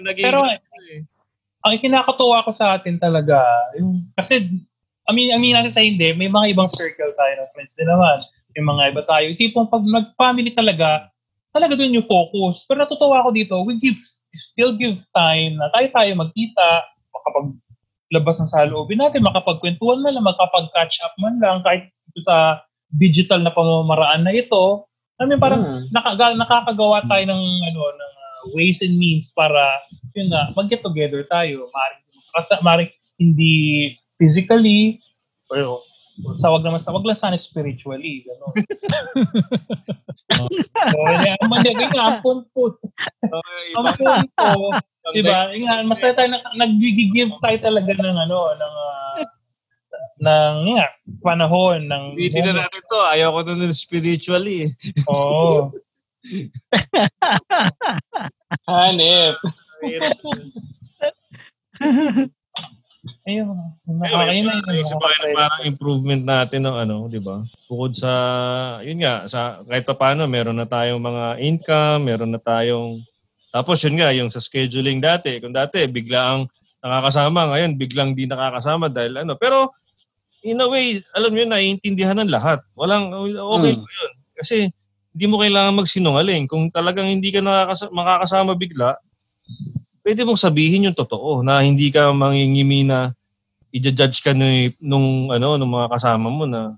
Naging, 0.03 0.25
Pero 0.27 0.43
ang 1.63 1.75
kinakatuwa 1.79 2.43
ko 2.43 2.51
sa 2.55 2.75
atin 2.75 2.99
talaga, 2.99 3.39
yung, 3.79 4.07
kasi, 4.15 4.47
amin, 5.07 5.35
amin 5.35 5.55
natin 5.55 5.73
sa 5.73 5.83
hindi, 5.83 6.11
may 6.15 6.27
mga 6.31 6.55
ibang 6.55 6.71
circle 6.71 7.11
tayo 7.15 7.33
ng 7.39 7.49
friends 7.55 7.75
din 7.75 7.87
naman. 7.87 8.19
May 8.55 8.63
mga 8.63 8.83
iba 8.95 9.01
tayo. 9.07 9.27
Tipong 9.35 9.67
pag 9.71 9.83
nag-family 9.83 10.51
talaga, 10.55 11.07
talaga 11.55 11.75
doon 11.75 11.99
yung 11.99 12.07
focus. 12.07 12.67
Pero 12.67 12.83
natutuwa 12.83 13.23
ako 13.23 13.29
dito, 13.35 13.55
we 13.63 13.79
give, 13.79 13.99
still 14.35 14.75
give 14.75 14.99
time 15.15 15.59
na 15.59 15.71
tayo-tayo 15.75 16.11
magkita, 16.19 16.67
makapaglabas 17.11 18.37
ng 18.43 18.51
saloobin 18.51 18.99
natin, 18.99 19.23
makapagkwentuhan 19.23 20.03
man 20.03 20.15
lang, 20.15 20.25
makapag-catch 20.27 20.99
up 21.03 21.13
man 21.19 21.39
lang, 21.39 21.63
kahit 21.63 21.91
ito 21.91 22.19
sa 22.25 22.63
digital 22.89 23.43
na 23.43 23.53
pamamaraan 23.53 24.25
na 24.25 24.33
ito. 24.33 24.88
I 25.19 25.27
mean, 25.27 25.39
parang 25.39 25.61
Hmm. 25.61 25.83
nakaga, 25.91 26.31
nakakagawa 26.31 27.03
tayo 27.05 27.23
ng 27.27 27.43
ano 27.43 27.81
ng 27.91 28.13
uh, 28.15 28.41
ways 28.55 28.79
and 28.79 28.95
means 28.95 29.35
para 29.35 29.59
yun 30.15 30.31
nga 30.31 30.55
mag-get 30.55 30.79
together 30.79 31.27
tayo 31.27 31.67
maring 31.69 32.03
kasi 32.31 32.53
maring 32.63 32.91
hindi 33.19 33.53
physically 34.15 35.03
pero 35.51 35.83
sa 36.39 36.51
wag 36.51 36.63
naman 36.63 36.83
sa 36.83 36.91
wag 36.91 37.03
lang 37.07 37.15
sana 37.15 37.39
spiritually 37.39 38.27
gano'n. 38.27 38.53
so, 40.91 40.97
yeah, 41.23 41.39
man 41.47 41.63
yan 41.63 41.79
nga 41.79 42.03
ang 42.11 42.19
punto. 42.19 42.75
Ang 43.75 43.87
punto, 43.95 44.47
di 45.15 45.23
ba? 45.23 45.47
Yung 45.55 45.63
nga, 45.63 45.79
masaya 45.87 46.11
tayo 46.11 46.27
nag- 46.35 46.55
nag-give 46.59 47.31
tayo 47.39 47.57
talaga 47.63 47.91
ng 47.95 48.17
ano 48.19 48.39
ng 48.51 48.73
uh, 48.75 49.15
ng 50.19 50.55
nga, 50.75 50.87
panahon 51.23 51.87
ng 51.87 52.03
Ulitin 52.19 52.51
na 52.51 52.63
natin 52.63 52.83
to. 52.83 52.99
Ayaw 53.09 53.31
ko 53.33 53.39
nun 53.55 53.71
spiritually. 53.71 54.67
eh. 54.67 54.71
Oo. 55.07 55.71
Hanip. 58.69 59.39
Ayun. 63.23 63.55
Ayun, 64.03 64.43
na 64.43 64.59
ko 64.83 64.99
kayo 64.99 65.23
ng 65.23 65.39
parang 65.39 65.63
improvement 65.63 66.19
natin 66.19 66.67
ng 66.67 66.75
ano, 66.83 67.07
di 67.07 67.23
ba? 67.23 67.39
Bukod 67.71 67.95
sa, 67.95 68.11
yun 68.83 68.99
nga, 68.99 69.23
sa, 69.31 69.63
kahit 69.63 69.87
pa 69.87 69.95
paano, 69.95 70.27
meron 70.27 70.59
na 70.59 70.67
tayong 70.67 70.99
mga 70.99 71.39
income, 71.39 72.03
meron 72.03 72.35
na 72.35 72.41
tayong, 72.41 72.99
tapos 73.55 73.79
yun 73.87 73.95
nga, 73.95 74.11
yung 74.11 74.27
sa 74.27 74.43
scheduling 74.43 74.99
dati, 74.99 75.39
kung 75.39 75.55
dati, 75.55 75.87
bigla 75.87 76.35
ang 76.35 76.51
nakakasama, 76.83 77.55
ngayon, 77.55 77.79
biglang 77.79 78.11
di 78.11 78.27
nakakasama 78.27 78.91
dahil 78.91 79.23
ano. 79.23 79.39
Pero, 79.39 79.71
in 80.41 80.59
a 80.59 80.67
way, 80.67 81.01
alam 81.13 81.31
nyo, 81.31 81.45
naiintindihan 81.45 82.15
ng 82.19 82.31
lahat. 82.31 82.59
Walang, 82.73 83.11
okay 83.13 83.73
Hmm. 83.75 83.83
yun. 83.83 84.11
Kasi, 84.37 84.71
hindi 85.11 85.25
mo 85.27 85.41
kailangan 85.41 85.75
magsinungaling. 85.75 86.47
Kung 86.47 86.71
talagang 86.71 87.07
hindi 87.09 87.33
ka 87.33 87.43
nakakasama, 87.43 87.91
makakasama 87.91 88.51
bigla, 88.55 88.95
pwede 90.05 90.23
mong 90.23 90.39
sabihin 90.39 90.87
yung 90.89 90.97
totoo 90.97 91.43
na 91.43 91.59
hindi 91.61 91.91
ka 91.91 92.13
mangingimi 92.15 92.87
na 92.87 93.11
i-judge 93.69 94.23
ka 94.23 94.31
ni, 94.33 94.71
nung, 94.79 95.29
ano, 95.29 95.59
nung 95.59 95.69
mga 95.75 95.91
kasama 95.93 96.27
mo 96.31 96.47
na, 96.47 96.73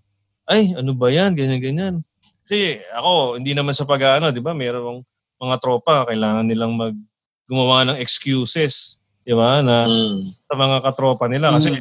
ay, 0.49 0.75
ano 0.75 0.91
ba 0.91 1.07
yan, 1.07 1.31
ganyan, 1.37 1.61
ganyan. 1.61 1.95
Kasi 2.43 2.81
ako, 2.91 3.37
hindi 3.39 3.55
naman 3.55 3.71
sa 3.71 3.87
pag-ano, 3.87 4.33
di 4.33 4.43
ba, 4.43 4.51
mayroong 4.51 4.99
mga 5.39 5.55
tropa, 5.61 6.03
kailangan 6.09 6.43
nilang 6.49 6.73
mag 6.75 6.95
gumawa 7.47 7.83
ng 7.87 7.99
excuses, 7.99 8.97
di 9.23 9.35
ba, 9.35 9.59
na 9.63 9.85
Mm. 9.87 10.33
sa 10.47 10.53
mga 10.55 10.77
katropa 10.83 11.25
nila. 11.27 11.51
Kasi 11.51 11.77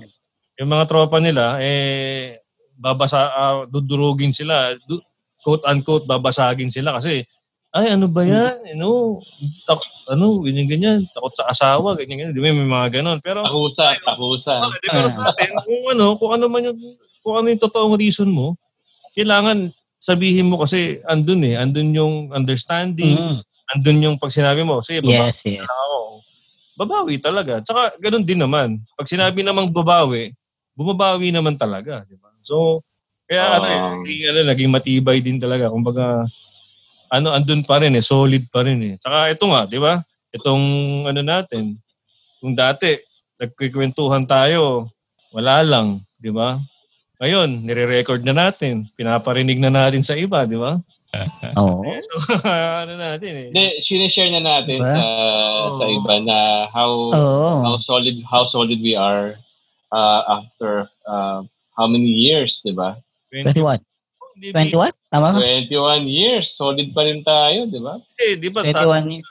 yung 0.60 0.68
mga 0.68 0.84
tropa 0.84 1.16
nila, 1.16 1.56
eh, 1.56 2.36
babasa, 2.76 3.32
ah, 3.32 3.64
dudurugin 3.64 4.36
sila, 4.36 4.76
du- 4.84 5.00
quote-unquote, 5.40 6.04
babasagin 6.04 6.68
sila 6.68 6.92
kasi, 7.00 7.24
ay, 7.72 7.96
ano 7.96 8.10
ba 8.12 8.26
yan? 8.28 8.76
Ano, 8.76 9.22
tak, 9.64 9.80
ano, 10.04 10.44
ganyan, 10.44 10.68
ganyan, 10.68 10.98
takot 11.16 11.32
sa 11.32 11.48
asawa, 11.48 11.96
ganyan, 11.96 12.28
ganyan. 12.28 12.32
Di 12.36 12.42
ba, 12.44 12.52
may 12.52 12.66
mga 12.66 13.00
ganon. 13.00 13.18
Pero, 13.24 13.40
Takusa, 13.46 13.94
takusa. 14.04 14.58
Di 14.84 14.88
pero 14.90 15.08
sa 15.08 15.32
atin, 15.32 15.54
kung 15.64 15.84
ano, 15.96 16.18
kung 16.20 16.30
ano 16.36 16.44
man 16.50 16.66
yung, 16.66 16.78
kung 17.24 17.34
ano 17.40 17.46
yung 17.48 17.62
totoong 17.62 17.96
reason 17.96 18.28
mo, 18.28 18.58
kailangan 19.16 19.70
sabihin 19.96 20.48
mo 20.50 20.60
kasi 20.60 20.98
andun 21.06 21.44
eh, 21.46 21.56
andun 21.56 21.94
yung 21.94 22.14
understanding, 22.34 23.16
Mm. 23.16 23.38
andun 23.70 24.04
yung 24.04 24.16
pag 24.18 24.32
sinabi 24.34 24.60
mo, 24.60 24.82
sige, 24.82 25.00
babawi 25.00 25.30
Yes, 25.30 25.40
yes. 25.46 25.64
ako. 25.64 25.96
Babawi 26.74 27.14
talaga. 27.20 27.60
Tsaka 27.62 27.94
ganun 28.00 28.24
din 28.24 28.40
naman. 28.40 28.80
Pag 28.96 29.06
sinabi 29.06 29.44
namang 29.44 29.68
babawi, 29.70 30.32
bumabawi 30.80 31.28
naman 31.28 31.60
talaga, 31.60 32.08
di 32.08 32.16
ba? 32.16 32.32
So, 32.40 32.80
kaya 33.28 33.60
ano, 33.60 33.66
eh, 33.68 33.80
naging, 34.00 34.22
ano, 34.32 34.38
naging 34.48 34.70
matibay 34.72 35.20
din 35.20 35.36
talaga. 35.36 35.68
Kumbaga, 35.68 36.24
ano, 37.12 37.28
andun 37.36 37.60
pa 37.68 37.84
rin 37.84 37.92
eh, 37.92 38.00
solid 38.00 38.48
pa 38.48 38.64
rin 38.64 38.80
eh. 38.80 38.94
Tsaka 38.96 39.28
ito 39.28 39.44
nga, 39.44 39.68
di 39.68 39.76
ba? 39.76 40.00
Itong 40.32 40.64
ano 41.04 41.20
natin, 41.20 41.76
kung 42.40 42.56
dati, 42.56 42.96
nagkikwentuhan 43.36 44.24
tayo, 44.24 44.88
wala 45.36 45.60
lang, 45.60 46.00
di 46.16 46.32
ba? 46.32 46.56
Ngayon, 47.20 47.68
nire-record 47.68 48.24
na 48.24 48.32
natin, 48.32 48.88
pinaparinig 48.96 49.60
na 49.60 49.68
natin 49.68 50.00
sa 50.00 50.16
iba, 50.16 50.48
di 50.48 50.56
ba? 50.56 50.80
Oo. 51.60 51.84
So, 52.06 52.14
ano 52.86 52.94
natin 52.96 53.30
eh. 53.34 53.46
Hindi, 53.50 53.66
sinishare 53.82 54.30
na 54.30 54.40
natin 54.40 54.78
Diba? 54.80 54.94
sa 54.94 55.04
sa 55.76 55.84
iba 55.90 56.14
na 56.22 56.70
how 56.70 56.90
Oo. 57.12 57.50
how 57.66 57.74
solid 57.82 58.14
how 58.24 58.46
solid 58.46 58.78
we 58.78 58.94
are 58.94 59.34
uh, 59.90 60.40
after 60.40 60.86
uh, 61.04 61.42
how 61.74 61.86
many 61.86 62.08
years, 62.10 62.62
di 62.64 62.72
ba? 62.74 62.96
21. 63.34 63.78
Hindi, 64.38 64.46
di 64.50 64.72
21? 64.72 64.94
Tama 65.10 65.28
ba? 65.36 65.38
21 65.38 66.06
years, 66.06 66.54
solid 66.54 66.88
pa 66.94 67.02
rin 67.04 67.20
tayo, 67.22 67.66
di 67.66 67.80
ba? 67.82 67.94
di 68.16 68.48
ba? 68.50 68.60
Sabi, 68.66 68.74
21 68.74 69.14
years. 69.20 69.30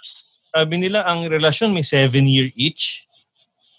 sabi 0.49 0.75
nila, 0.77 0.99
ang 1.07 1.25
relasyon 1.25 1.73
may 1.73 1.83
seven 1.83 2.27
year 2.27 2.51
each. 2.53 3.07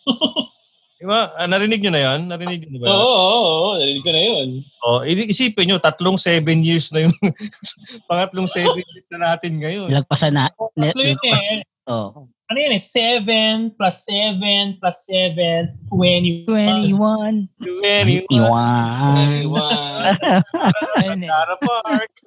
di 1.00 1.04
ba? 1.06 1.32
Ah, 1.36 1.48
narinig 1.48 1.80
nyo 1.80 1.92
na 1.92 2.02
yan? 2.02 2.20
Narinig 2.28 2.66
nyo 2.66 2.78
ba? 2.82 2.86
Oo, 2.88 2.98
oo, 2.98 3.46
oo, 3.46 3.70
narinig 3.78 4.04
ko 4.04 4.10
na 4.12 4.22
yun. 4.24 4.48
Oh, 4.84 5.00
isipin 5.04 5.64
nyo, 5.70 5.76
tatlong 5.78 6.16
seven 6.16 6.64
years 6.64 6.90
na 6.92 7.04
yung 7.08 7.14
pangatlong 8.10 8.48
seven 8.48 8.80
years 8.80 9.06
na 9.12 9.32
natin 9.32 9.60
ngayon. 9.60 9.88
Lagpasan 9.92 10.32
na. 10.34 10.48
ne- 10.76 10.92
Tatlo 10.92 11.02
yun 11.04 11.20
eh. 11.24 11.60
Oo. 11.90 12.28
Ano 12.50 12.58
yun 12.66 12.74
eh? 12.74 12.82
7 12.82 13.78
plus 13.78 13.96
7 14.10 14.82
plus 14.82 14.98
7, 15.06 15.70
20. 15.86 16.50
21. 16.50 17.46
21. 17.62 18.26
21. 18.26 18.26
Anyone. 19.22 20.10
Ayun 20.98 21.22
eh. 21.22 21.30
Tara 21.30 21.54
Park. 21.62 22.10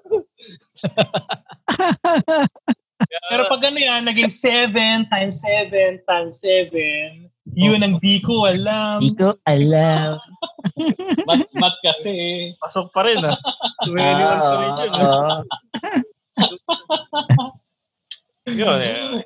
Pero 3.04 3.52
pag 3.52 3.68
ano 3.68 3.76
yan, 3.76 4.08
naging 4.08 4.32
7 4.32 5.12
times 5.12 5.44
7 5.44 6.08
times 6.08 6.40
7, 6.40 6.72
yun 7.52 7.84
ang 7.84 8.00
di 8.00 8.24
ko 8.24 8.48
alam. 8.48 9.04
Hindi 9.04 9.20
ko 9.20 9.36
alam. 9.44 10.24
mat, 11.28 11.44
mat 11.60 11.76
kasi. 11.84 12.16
Pasok 12.64 12.96
pa 12.96 13.04
rin 13.04 13.20
ah. 13.28 13.36
21 13.92 14.40
pa 14.40 14.56
rin 14.56 14.72
yun. 14.72 14.92
ah. 14.96 15.04
Oo. 15.04 15.36
Yun 18.56 18.80
eh. 18.80 19.20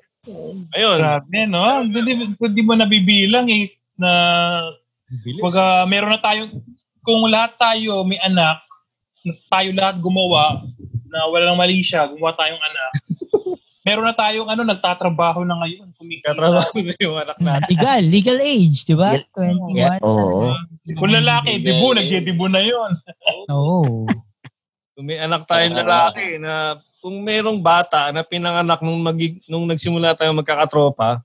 Ayun. 0.75 0.97
Grabe, 0.99 1.39
no? 1.47 1.63
Hindi, 1.83 1.99
hindi 2.35 2.61
mo 2.63 2.73
nabibilang 2.75 3.47
eh, 3.51 3.71
na 3.97 4.11
Pag 5.39 5.87
meron 5.87 6.11
na 6.11 6.19
tayong, 6.19 6.51
kung 6.99 7.23
lahat 7.31 7.55
tayo 7.55 8.03
may 8.03 8.19
anak, 8.19 8.59
na 9.23 9.31
tayo 9.47 9.69
lahat 9.71 9.95
gumawa, 10.03 10.67
na 11.07 11.31
walang 11.31 11.55
mali 11.55 11.79
siya, 11.79 12.11
gumawa 12.11 12.35
tayong 12.35 12.59
anak. 12.59 12.91
meron 13.87 14.03
na 14.03 14.15
tayong 14.15 14.51
ano, 14.51 14.67
nagtatrabaho 14.67 15.47
na 15.47 15.63
ngayon. 15.63 15.87
Kumikita. 15.95 16.35
Katrabaho 16.35 16.75
na 16.83 16.93
yung 16.99 17.15
anak 17.15 17.39
natin. 17.39 17.67
Legal, 17.71 18.01
legal 18.03 18.39
age, 18.43 18.83
di 18.83 18.95
ba? 18.99 19.15
Yeah. 19.15 19.23
21. 19.31 19.79
Yeah, 19.79 19.95
oo. 20.03 20.51
Kung 20.99 21.11
lalaki, 21.15 21.51
dibu, 21.63 21.87
nagdidibu 21.95 22.45
na 22.51 22.61
yon. 22.67 22.91
Oo. 23.47 24.03
Kung 24.91 25.05
may 25.07 25.23
anak 25.23 25.47
tayong 25.47 25.79
lalaki 25.79 26.35
na 26.35 26.83
kung 27.01 27.21
merong 27.21 27.61
bata 27.61 28.11
na 28.11 28.25
pinanganak 28.25 28.81
nung, 28.81 28.99
magig, 29.01 29.39
nung 29.45 29.65
nagsimula 29.69 30.17
tayong 30.17 30.41
magkakatropa, 30.41 31.21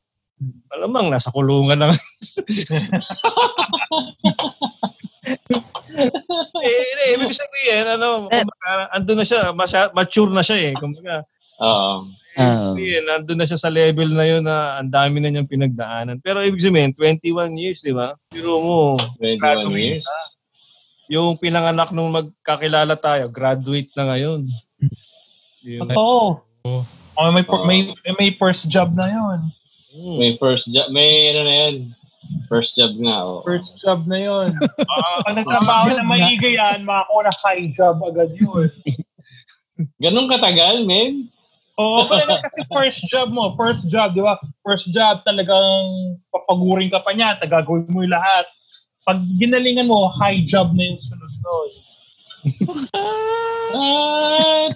malamang 0.69 1.09
nasa 1.11 1.31
kulungan 1.31 1.79
na. 1.79 1.89
eh, 6.63 6.83
eh, 7.07 7.15
ibig 7.17 7.35
sabihin, 7.35 7.87
ano, 7.99 8.27
kumbaga, 8.29 8.91
andun 8.93 9.23
na 9.23 9.27
siya, 9.27 9.53
masya, 9.55 9.91
mature 9.95 10.33
na 10.33 10.43
siya 10.43 10.59
eh. 10.71 10.73
Kumbaga, 10.77 11.23
Oo. 11.63 12.09
Oo. 12.33 12.73
sabihin, 12.73 13.05
andun 13.07 13.39
na 13.39 13.47
siya 13.47 13.61
sa 13.61 13.71
level 13.71 14.11
na 14.13 14.25
yun 14.25 14.43
na 14.43 14.81
ang 14.81 14.91
dami 14.91 15.21
na 15.21 15.29
niyang 15.31 15.49
pinagdaanan. 15.49 16.19
Pero 16.21 16.43
ibig 16.43 16.65
sabihin, 16.65 16.93
21 16.97 17.55
years, 17.61 17.81
di 17.85 17.93
ba? 17.95 18.17
Biro 18.33 18.59
mo, 18.63 18.81
21 19.21 19.39
Graduate 19.39 20.01
years. 20.01 20.09
yung 21.13 21.37
pinanganak 21.37 21.93
nung 21.93 22.09
magkakilala 22.09 22.97
tayo, 22.97 23.29
graduate 23.29 23.93
na 23.93 24.15
ngayon. 24.15 24.49
Yung, 25.63 25.89
Totoo. 25.89 26.43
Oh, 27.19 27.31
may, 27.31 27.45
may, 27.67 27.81
may 28.19 28.31
first 28.39 28.67
job 28.69 28.97
na 28.97 29.07
yon. 29.07 29.41
Hmm. 29.93 30.17
May 30.19 30.41
first 30.41 30.73
job. 30.73 30.89
May 30.91 31.31
ano 31.31 31.41
na 31.45 31.55
yan. 31.67 31.77
First 32.49 32.77
job 32.81 32.97
nga, 32.97 33.17
oh. 33.25 33.45
First 33.45 33.77
job 33.83 34.09
na 34.09 34.19
yun. 34.19 34.49
Ah, 34.93 35.25
Pag 35.25 35.37
nagtrabaho 35.41 35.89
na 35.97 36.05
maigi 36.05 36.57
yan, 36.57 36.85
makakuha 36.85 37.29
na 37.29 37.35
high 37.45 37.67
job 37.77 38.01
agad 38.01 38.33
yun. 38.37 38.69
Ganun 40.01 40.31
katagal, 40.31 40.85
men? 40.85 41.29
Oo, 41.81 42.05
talaga 42.05 42.45
kasi 42.45 42.61
first 42.69 43.01
job 43.09 43.33
mo, 43.33 43.57
first 43.57 43.89
job, 43.89 44.13
di 44.13 44.21
ba? 44.21 44.37
First 44.61 44.93
job, 44.93 45.25
talagang 45.25 46.21
papaguring 46.29 46.93
ka 46.93 47.01
pa 47.01 47.17
niya, 47.17 47.41
tagagawin 47.41 47.89
mo 47.89 48.05
yung 48.05 48.13
lahat. 48.13 48.45
Pag 49.09 49.25
ginalingan 49.41 49.89
mo, 49.89 50.13
high 50.21 50.45
job 50.45 50.77
na 50.77 50.93
yung 50.93 51.01
sunod-sunod. 51.01 51.71
Ah! 53.73 54.69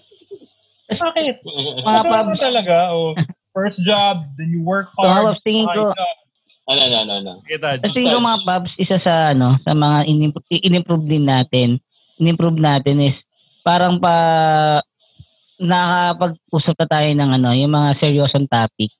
Bakit? 0.90 1.36
Mga 1.86 2.02
pabs, 2.06 2.38
talaga, 2.38 2.76
oh. 2.94 3.12
First 3.56 3.80
job, 3.82 4.28
then 4.36 4.52
you 4.52 4.60
work 4.60 4.92
So, 4.94 5.08
hard. 5.08 5.34
Pabs, 5.34 5.42
tingin 5.42 5.66
ko- 5.66 5.96
ano, 6.66 6.82
ano, 6.82 6.96
ano, 6.98 7.12
ano. 7.22 7.32
Kita, 7.46 7.78
Kasi 7.78 8.02
yung 8.02 8.26
mga 8.26 8.42
pubs, 8.42 8.74
isa 8.74 8.98
sa 8.98 9.30
ano, 9.30 9.54
sa 9.62 9.70
mga 9.70 10.10
in-improve, 10.10 11.06
din 11.06 11.22
natin, 11.22 11.78
in-improve 12.18 12.58
natin 12.58 13.06
is 13.06 13.14
parang 13.62 14.02
pa 14.02 14.14
nakakapag-usap 15.56 16.74
na 16.74 16.88
tayo 16.90 17.10
ng 17.14 17.30
ano, 17.38 17.48
yung 17.54 17.72
mga 17.72 18.02
seryosong 18.02 18.50
topic. 18.50 18.90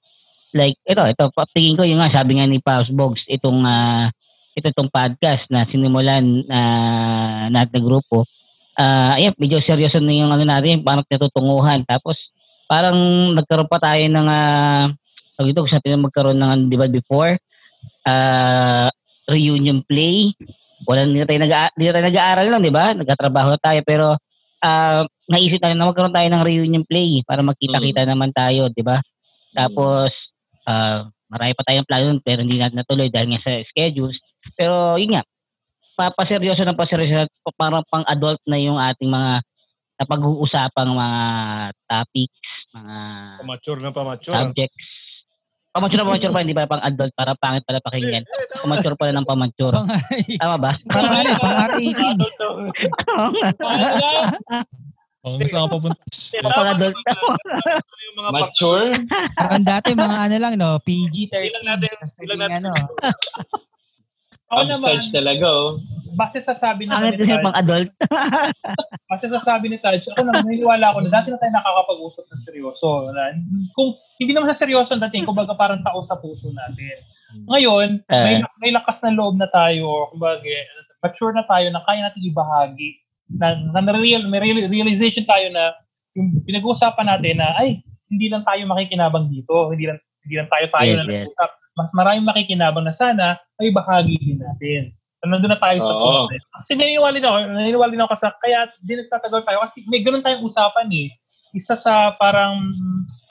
Like, 0.57 0.79
ito, 0.89 1.03
ito, 1.05 1.25
tingin 1.53 1.77
ko 1.77 1.85
yung 1.85 2.01
nga, 2.01 2.15
sabi 2.17 2.39
nga 2.41 2.49
ni 2.49 2.63
Pops 2.63 2.89
Bogs, 2.89 3.21
itong, 3.29 3.61
ah, 3.67 4.09
ito 4.57 4.73
itong 4.73 4.89
podcast 4.89 5.45
na 5.53 5.69
sinimulan 5.69 6.25
na 6.49 6.61
natin 7.53 7.77
na 7.77 7.83
grupo. 7.85 8.25
Ah, 8.77 9.17
ayan, 9.17 9.33
medyo 9.41 9.57
seryoso 9.65 9.99
na 10.05 10.13
yung 10.13 10.29
ano 10.33 10.45
natin, 10.45 10.85
parang 10.85 11.01
natutunguhan. 11.09 11.81
Tapos, 11.89 12.17
parang 12.69 12.97
nagkaroon 13.33 13.71
pa 13.73 13.81
tayo 13.81 14.05
ng, 14.05 14.29
tawag 15.37 15.49
ito, 15.49 15.65
gusto 15.65 15.77
natin 15.81 15.91
na 15.97 16.05
magkaroon 16.05 16.39
ng, 16.39 16.69
di 16.69 16.77
ba, 16.77 16.85
before, 16.85 17.41
ah, 18.05 18.89
reunion 19.29 19.83
play. 19.85 20.33
Wala 20.87 21.09
na 21.09 21.27
tayo 21.27 21.41
nag 21.43 21.53
na 21.75 21.93
tayo 21.93 22.07
nag-aaral 22.07 22.47
lang, 22.47 22.63
di 22.63 22.73
ba? 22.73 22.95
Nagkatrabaho 22.95 23.49
na 23.57 23.61
tayo 23.61 23.81
pero 23.83 24.07
ah 24.63 25.05
naisip 25.27 25.59
natin 25.61 25.77
na 25.79 25.91
magkaroon 25.91 26.15
tayo 26.15 26.29
ng 26.31 26.43
reunion 26.47 26.85
play 26.87 27.21
para 27.27 27.43
magkita-kita 27.43 28.07
naman 28.07 28.31
tayo, 28.31 28.71
di 28.71 28.83
ba? 28.87 29.01
Tapos 29.57 30.13
ah 30.69 31.11
marami 31.27 31.53
pa 31.59 31.67
tayong 31.67 31.89
plano 31.89 32.23
pero 32.23 32.47
hindi 32.47 32.61
natin 32.63 32.79
natuloy 32.79 33.11
dahil 33.11 33.35
nga 33.35 33.43
sa 33.43 33.53
schedules. 33.67 34.15
Pero 34.55 34.95
yun 35.01 35.19
nga, 35.19 35.23
papaseryoso 35.97 36.63
ng 36.63 36.77
paseryoso 36.77 37.25
pa- 37.41 37.57
parang 37.59 37.83
pang-adult 37.87 38.39
na 38.45 38.57
yung 38.57 38.77
ating 38.77 39.09
mga 39.09 39.41
napag-uusapang 39.97 40.93
mga 40.93 41.19
topics, 41.87 42.41
mga 42.71 42.97
Pamature 43.41 43.81
na 43.81 43.91
pamature. 43.91 44.35
subjects. 44.37 44.85
Pamature 45.73 45.99
na 45.99 46.07
pamature 46.07 46.33
pa, 46.33 46.41
hindi 46.41 46.53
pa 46.53 46.65
pang 46.67 46.81
adult 46.81 47.13
para 47.13 47.33
pangit 47.35 47.61
pala 47.63 47.81
pakinggan. 47.81 48.25
Pamature 48.59 48.93
pala 48.95 49.13
ng 49.13 49.25
pamature. 49.25 49.73
Pang, 49.73 49.89
Tama 50.37 50.57
ba? 50.59 50.73
parang 50.87 51.13
ano, 51.15 51.29
eh, 51.29 51.39
pang 51.39 51.57
R18. 51.67 52.17
Oh, 55.27 55.35
saan 55.43 55.67
ka 55.67 55.73
papunta? 55.73 55.99
pang 56.47 56.71
adult. 56.71 56.95
yung 57.99 58.15
mga 58.15 58.31
pag- 58.31 58.45
Mature? 58.47 58.87
Parang 59.35 59.65
dati 59.65 59.91
mga 59.93 60.17
ano 60.23 60.37
lang, 60.39 60.55
no? 60.55 60.79
PG-13. 60.79 61.35
Ilan 61.43 61.65
natin- 61.67 61.93
Tapos 61.95 62.13
ilan 62.17 62.37
naging 62.39 62.63
natin- 62.63 62.63
ano. 62.63 63.66
Ako 64.47 64.63
naman, 64.63 64.95
Upstage 64.95 65.11
talaga, 65.11 65.47
oh. 65.51 65.83
base 66.15 66.39
sa 66.39 66.55
sabi 66.55 66.87
naman 66.87 67.19
Pangit 67.19 67.19
ni 67.19 67.35
Taj, 67.35 67.43
pang 67.43 67.59
adult. 67.59 67.91
Kasi 69.11 69.25
sa 69.35 69.41
sabi 69.43 69.67
ni 69.75 69.79
Taj, 69.83 70.07
ako 70.07 70.23
naman, 70.23 70.47
naniniwala 70.47 70.95
ako 70.95 70.99
na 71.03 71.11
dati 71.11 71.29
na 71.35 71.39
tayo 71.43 71.53
nakakapag-usap 71.59 72.25
na 72.31 72.39
seryoso. 72.47 73.11
Na, 73.11 73.35
kung 73.75 73.99
hindi 74.23 74.33
naman 74.33 74.55
sa 74.55 74.63
seryoso 74.63 74.95
ang 74.95 75.03
dating, 75.11 75.27
kumbaga 75.27 75.51
parang 75.59 75.83
tao 75.83 75.99
sa 76.07 76.15
puso 76.15 76.55
natin. 76.55 76.97
Ngayon, 77.51 78.07
may, 78.07 78.39
Eh. 78.39 78.47
may 78.63 78.71
lakas 78.71 79.03
na 79.03 79.11
loob 79.13 79.35
na 79.35 79.51
tayo, 79.51 80.15
kumbaga, 80.15 80.47
mature 81.03 81.35
na 81.35 81.43
tayo 81.51 81.67
na 81.75 81.83
kaya 81.83 82.07
natin 82.07 82.23
ibahagi. 82.23 82.91
Na, 83.27 83.59
na, 83.75 83.83
na 83.83 83.99
real, 83.99 84.23
may 84.31 84.39
real, 84.39 84.71
realization 84.71 85.27
tayo 85.27 85.51
na 85.51 85.75
yung 86.15 86.39
pinag-uusapan 86.47 87.07
natin 87.11 87.43
na, 87.43 87.51
ay, 87.59 87.83
hindi 88.07 88.31
lang 88.31 88.47
tayo 88.47 88.63
makikinabang 88.71 89.27
dito, 89.27 89.75
hindi 89.75 89.91
lang, 89.91 89.99
hindi 90.23 90.35
lang 90.39 90.49
tayo 90.49 90.67
tayo 90.71 90.87
Yes, 90.87 90.97
na 90.97 91.03
yes. 91.03 91.11
nag-usap. 91.11 91.51
Mas 91.77 91.93
maraming 91.93 92.25
makikinabang 92.25 92.89
na 92.89 92.95
sana, 92.97 93.37
ay 93.61 93.69
bahagi 93.69 94.17
din 94.17 94.41
natin. 94.41 94.97
So, 95.21 95.29
nandun 95.29 95.53
na 95.53 95.61
tayo 95.61 95.85
sa 95.85 95.93
Oo. 95.93 96.29
process. 96.29 96.43
Kasi 96.65 96.73
naniniwala 96.77 97.13
din 97.13 97.29
ako, 97.29 97.37
naniniwala 97.53 97.91
din 97.93 98.03
ako 98.03 98.11
kasi 98.17 98.25
kaya 98.41 98.59
di 98.81 98.93
nagtatagal 98.97 99.41
tayo 99.45 99.59
kasi 99.69 99.77
may 99.89 100.01
ganun 100.01 100.25
tayong 100.25 100.45
usapan 100.45 100.89
eh. 100.93 101.09
Isa 101.53 101.77
sa 101.77 102.17
parang, 102.17 102.61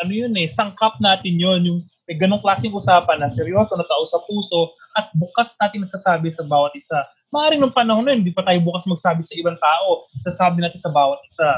ano 0.01 0.11
yun 0.13 0.33
eh, 0.37 0.49
sangkap 0.49 0.97
natin 1.01 1.37
yun, 1.37 1.61
yung 1.65 1.79
may 2.05 2.17
ganung 2.21 2.41
klaseng 2.41 2.73
usapan 2.73 3.17
na 3.17 3.33
seryoso, 3.33 3.73
na 3.73 3.85
tao 3.85 4.05
sa 4.05 4.21
puso, 4.29 4.77
at 4.93 5.09
bukas 5.17 5.57
natin 5.57 5.85
nasasabi 5.85 6.29
sa 6.29 6.45
bawat 6.45 6.73
isa. 6.77 7.01
Maaaring 7.33 7.59
nung 7.59 7.73
panahon 7.73 8.05
na 8.05 8.13
yun, 8.13 8.21
hindi 8.21 8.33
pa 8.33 8.45
tayo 8.45 8.61
bukas 8.61 8.85
magsabi 8.85 9.25
sa 9.25 9.33
ibang 9.33 9.57
tao, 9.57 10.05
nasasabi 10.21 10.61
natin 10.61 10.79
sa 10.79 10.93
bawat 10.93 11.17
isa. 11.25 11.49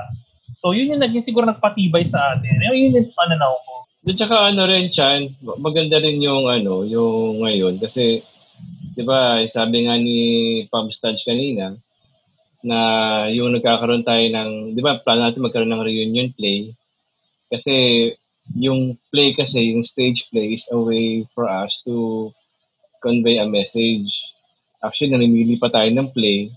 So 0.64 0.72
yun 0.72 0.96
yung 0.96 1.04
naging 1.04 1.22
siguro 1.22 1.46
nagpatibay 1.46 2.08
sa 2.08 2.34
atin. 2.34 2.64
Yun 2.64 2.96
yung 2.96 3.12
pananaw 3.14 3.54
ko. 3.62 3.76
At 4.06 4.16
saka 4.20 4.54
ano 4.54 4.70
rin, 4.70 4.94
Chan, 4.94 5.34
maganda 5.58 5.98
rin 5.98 6.22
yung 6.22 6.46
ano, 6.46 6.86
yung 6.86 7.42
ngayon. 7.42 7.82
Kasi, 7.82 8.22
di 8.94 9.02
ba, 9.02 9.42
sabi 9.50 9.90
nga 9.90 9.98
ni 9.98 10.18
Pam 10.70 10.94
Stadge 10.94 11.26
kanina, 11.26 11.74
na 12.62 12.80
yung 13.34 13.54
nagkakaroon 13.58 14.06
tayo 14.06 14.22
ng, 14.22 14.78
di 14.78 14.82
ba, 14.86 15.02
plano 15.02 15.26
natin 15.26 15.46
magkaroon 15.46 15.72
ng 15.74 15.86
reunion 15.86 16.30
play. 16.36 16.70
Kasi 17.50 17.74
yung 18.56 18.96
play 19.12 19.34
kasi, 19.36 19.76
yung 19.76 19.84
stage 19.84 20.30
play 20.32 20.56
is 20.56 20.70
a 20.72 20.80
way 20.80 21.26
for 21.36 21.50
us 21.50 21.84
to 21.84 22.30
convey 23.04 23.42
a 23.42 23.48
message. 23.48 24.08
Actually, 24.80 25.16
namimili 25.16 25.60
pa 25.60 25.68
tayo 25.68 25.90
ng 25.92 26.10
play 26.14 26.48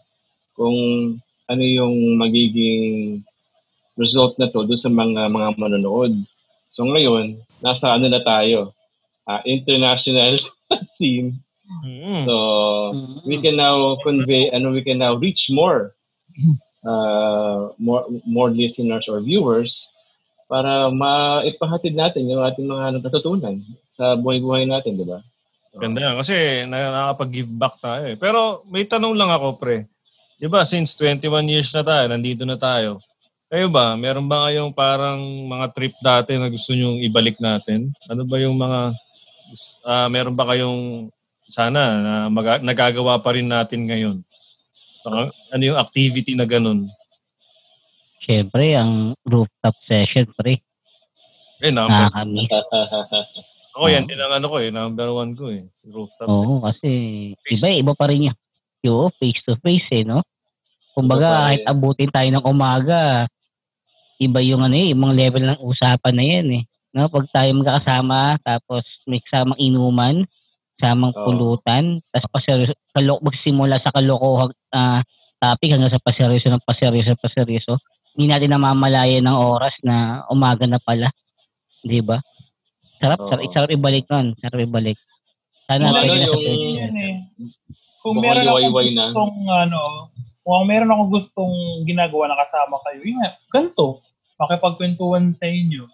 kung 0.55 0.77
ano 1.51 1.63
yung 1.65 2.21
magiging 2.21 3.19
result 3.99 4.39
na 4.39 4.47
to 4.47 4.63
doon 4.63 4.79
sa 4.81 4.93
mga 4.93 5.29
mga 5.29 5.49
manonood. 5.59 6.15
So 6.81 6.89
ngayon, 6.89 7.37
nasa 7.61 7.93
ano 7.93 8.09
na 8.09 8.25
tayo? 8.25 8.73
ah, 9.31 9.43
international 9.47 10.43
scene. 10.97 11.39
Mm. 11.87 12.27
So 12.27 12.35
we 13.23 13.39
can 13.39 13.55
now 13.55 13.95
convey 14.03 14.51
and 14.51 14.67
we 14.75 14.83
can 14.83 14.99
now 14.99 15.15
reach 15.15 15.47
more 15.55 15.95
uh, 16.83 17.71
more 17.79 18.03
more 18.27 18.51
listeners 18.51 19.07
or 19.07 19.23
viewers 19.23 19.87
para 20.51 20.91
maipahatid 20.91 21.95
natin 21.95 22.27
yung 22.27 22.43
ating 22.43 22.67
mga 22.67 22.99
natutunan 22.99 23.63
sa 23.87 24.19
buhay-buhay 24.19 24.67
natin, 24.67 24.99
di 24.99 25.07
ba? 25.07 25.23
Ganda 25.79 26.11
yan. 26.11 26.19
Kasi 26.19 26.67
na- 26.67 26.91
nakakapag-give 26.91 27.51
back 27.55 27.79
tayo 27.79 28.03
eh. 28.11 28.19
Pero 28.19 28.67
may 28.67 28.83
tanong 28.83 29.15
lang 29.15 29.31
ako, 29.31 29.55
pre. 29.55 29.87
Di 30.43 30.51
ba, 30.51 30.67
since 30.67 30.99
21 30.99 31.47
years 31.47 31.71
na 31.71 31.87
tayo, 31.87 32.11
nandito 32.11 32.43
na 32.43 32.59
tayo. 32.59 32.99
Kayo 33.51 33.67
ba, 33.67 33.99
meron 33.99 34.31
ba 34.31 34.47
kayong 34.47 34.71
parang 34.71 35.19
mga 35.51 35.67
trip 35.75 35.95
dati 35.99 36.39
na 36.39 36.47
gusto 36.47 36.71
nyong 36.71 37.03
ibalik 37.03 37.35
natin? 37.43 37.91
Ano 38.07 38.23
ba 38.23 38.39
yung 38.39 38.55
mga, 38.55 38.95
ah 39.83 40.07
meron 40.07 40.39
ba 40.39 40.47
kayong 40.47 41.11
sana 41.51 41.83
na 41.99 42.13
maga- 42.31 42.63
nagagawa 42.63 43.19
pa 43.19 43.35
rin 43.35 43.51
natin 43.51 43.91
ngayon? 43.91 44.17
Baka- 45.03 45.35
Ano 45.51 45.63
yung 45.67 45.75
activity 45.75 46.39
na 46.39 46.47
ganun? 46.47 46.87
Siyempre, 48.23 48.71
ang 48.79 49.19
rooftop 49.27 49.75
session, 49.83 50.31
pre. 50.31 50.63
Eh, 51.59 51.75
number, 51.75 52.07
Nakakamiss. 52.07 52.47
ako 53.75 53.85
yan 53.91 54.07
din 54.07 54.21
ang 54.21 54.31
ano 54.31 54.47
ko 54.47 54.57
eh, 54.63 54.71
number 54.71 55.09
one 55.11 55.33
ko 55.35 55.51
eh. 55.51 55.67
Rooftop. 55.83 56.31
Oo, 56.31 56.63
kasi 56.63 56.89
iba, 57.35 57.67
iba 57.67 57.93
pa 57.99 58.07
rin 58.07 58.31
yun. 58.31 58.37
Yo, 58.79 59.11
face 59.19 59.43
to 59.43 59.59
face 59.59 59.91
eh, 59.91 60.07
no? 60.07 60.23
Kumbaga, 60.95 61.51
kahit 61.51 61.67
abutin 61.67 62.15
tayo 62.15 62.31
ng 62.31 62.47
umaga, 62.47 63.27
iba 64.21 64.41
yung 64.41 64.61
ano 64.61 64.77
eh, 64.77 64.93
ibang 64.93 65.17
level 65.17 65.45
ng 65.49 65.61
usapan 65.61 66.15
na 66.15 66.25
yan 66.25 66.49
eh. 66.61 66.63
No? 66.93 67.09
Pag 67.09 67.27
tayo 67.33 67.51
magkakasama, 67.57 68.37
tapos 68.43 68.85
may 69.07 69.25
kasamang 69.25 69.57
inuman, 69.57 70.27
kasamang 70.77 71.15
Oo. 71.15 71.25
pulutan, 71.25 72.05
tapos 72.11 72.29
paseryoso, 72.31 72.75
kalok, 72.93 73.21
magsimula 73.25 73.81
sa 73.81 73.91
kalokohang 73.91 74.53
ah, 74.71 75.01
topic 75.41 75.73
hanggang 75.73 75.89
sa 75.89 76.03
paseryoso 76.03 76.53
ng 76.53 76.65
paseryoso, 76.67 77.17
paseryoso. 77.17 77.75
Hindi 78.13 78.29
natin 78.29 78.53
namamalayan 78.53 79.25
ng 79.25 79.39
oras 79.39 79.73
na 79.81 80.27
umaga 80.29 80.69
na 80.69 80.77
pala. 80.77 81.09
Di 81.81 82.03
ba? 82.03 82.21
Sarap, 83.01 83.19
Oo. 83.19 83.31
sarap, 83.33 83.49
sarap 83.57 83.71
ibalik 83.73 84.05
nun. 84.05 84.37
Sarap 84.37 84.61
ibalik. 84.61 84.99
Sana 85.65 85.89
Yung 85.89 85.97
pwede 85.97 86.11
ano, 86.11 86.21
na 86.21 86.27
sa 86.27 86.29
yung- 86.29 86.45
pwede. 86.45 86.69
Yun 86.77 86.97
eh. 86.99 87.15
Kung 88.01 88.17
Baka 88.17 88.25
meron 88.27 88.43
akong 88.43 88.61
liwayway 88.61 88.87
na. 88.91 89.05
gustong, 89.07 89.35
ano, 89.47 89.81
kung 90.41 90.65
meron 90.67 90.91
akong 90.91 91.11
gustong 91.11 91.55
ginagawa 91.85 92.25
na 92.27 92.37
kasama 92.37 92.77
kayo, 92.85 93.01
yun 93.01 93.17
ganito. 93.49 93.87
Makipagkwentuhan 94.41 95.37
sa 95.37 95.47
inyo. 95.47 95.85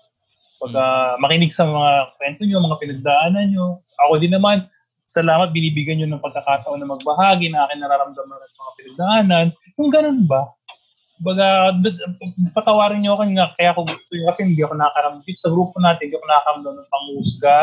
Pag 0.63 0.73
ah, 0.79 1.15
makinig 1.21 1.53
sa 1.53 1.67
mga 1.69 2.17
kwento 2.17 2.43
nyo, 2.47 2.63
mga 2.63 2.81
pinagdaanan 2.81 3.47
nyo. 3.53 3.83
Ako 4.07 4.23
din 4.23 4.33
naman, 4.33 4.71
salamat 5.11 5.53
binibigyan 5.53 6.01
nyo 6.01 6.09
ng 6.17 6.25
pagkakataon 6.25 6.81
na 6.81 6.89
magbahagi 6.89 7.51
ng 7.51 7.59
aking 7.59 7.81
nararamdaman 7.83 8.39
at 8.41 8.53
mga 8.55 8.73
pinagdaanan. 8.79 9.47
Kung 9.77 9.91
ganun 9.93 10.25
ba? 10.25 10.49
Baga, 11.17 11.73
patawarin 12.53 13.01
nyo 13.01 13.17
ako 13.17 13.23
nga, 13.33 13.49
kaya 13.57 13.73
ako 13.73 13.89
gusto 13.89 14.13
yun 14.13 14.29
kasi 14.29 14.41
hindi 14.53 14.61
ako 14.61 14.75
nakakaramdam 14.77 15.37
sa 15.41 15.49
grupo 15.49 15.77
natin, 15.81 16.13
hindi 16.13 16.17
ako 16.21 16.27
nakakaramdam 16.29 16.75
ng 16.77 16.91
panghusga. 16.93 17.57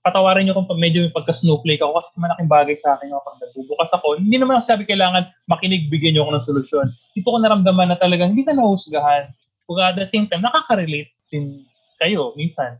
patawarin 0.00 0.48
niyo 0.48 0.56
kung 0.56 0.80
medyo 0.80 1.04
may 1.04 1.12
pagka-snowflake 1.12 1.84
ako 1.84 2.00
kasi 2.00 2.08
malaking 2.16 2.48
bagay 2.48 2.72
sa 2.80 2.96
akin 2.96 3.12
kapag 3.12 3.36
nagbubukas 3.36 3.90
ako. 3.92 4.16
Hindi 4.16 4.36
naman 4.40 4.58
ako 4.58 4.64
sabi 4.72 4.88
kailangan 4.88 5.28
makinig, 5.44 5.92
bigyan 5.92 6.16
niyo 6.16 6.24
ako 6.24 6.32
ng 6.34 6.46
solusyon. 6.48 6.86
Dito 7.12 7.28
ko 7.28 7.36
naramdaman 7.36 7.92
na 7.92 8.00
talagang 8.00 8.32
hindi 8.32 8.42
ka 8.42 8.56
nahusgahan. 8.56 9.28
Kung 9.70 9.78
at 9.78 9.94
the 9.94 10.10
same 10.10 10.26
time, 10.26 10.42
nakaka-relate 10.42 11.14
din 11.30 11.62
kayo 12.02 12.34
minsan. 12.34 12.74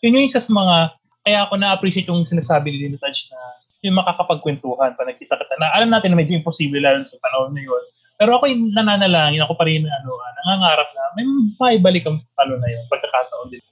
Yun 0.00 0.16
yung 0.16 0.26
isa 0.32 0.40
sa 0.40 0.48
mga, 0.48 0.96
kaya 1.28 1.38
ako 1.44 1.60
na-appreciate 1.60 2.08
yung 2.08 2.24
sinasabi 2.24 2.72
ni 2.72 2.96
Touch 2.96 3.28
na 3.28 3.36
yung 3.84 4.00
makakapagkwentuhan 4.00 4.96
pa 4.96 5.04
nagkita 5.04 5.36
kita 5.36 5.54
na 5.60 5.76
alam 5.76 5.92
natin 5.92 6.16
na 6.16 6.20
medyo 6.24 6.32
imposible 6.32 6.80
lalo 6.80 7.04
sa 7.04 7.20
panahon 7.20 7.52
na 7.52 7.60
yun. 7.60 7.84
Pero 8.16 8.40
ako 8.40 8.48
yung 8.48 8.72
nananalangin, 8.72 9.44
ako 9.44 9.60
pa 9.60 9.68
rin 9.68 9.84
ano, 9.84 10.16
ah, 10.16 10.32
nangangarap 10.40 10.88
na 10.88 11.02
may 11.20 11.24
maibalik 11.60 12.04
ang 12.08 12.16
panahon 12.32 12.64
na 12.64 12.68
yun, 12.72 12.84
pagkakataon 12.88 13.48
din. 13.52 13.62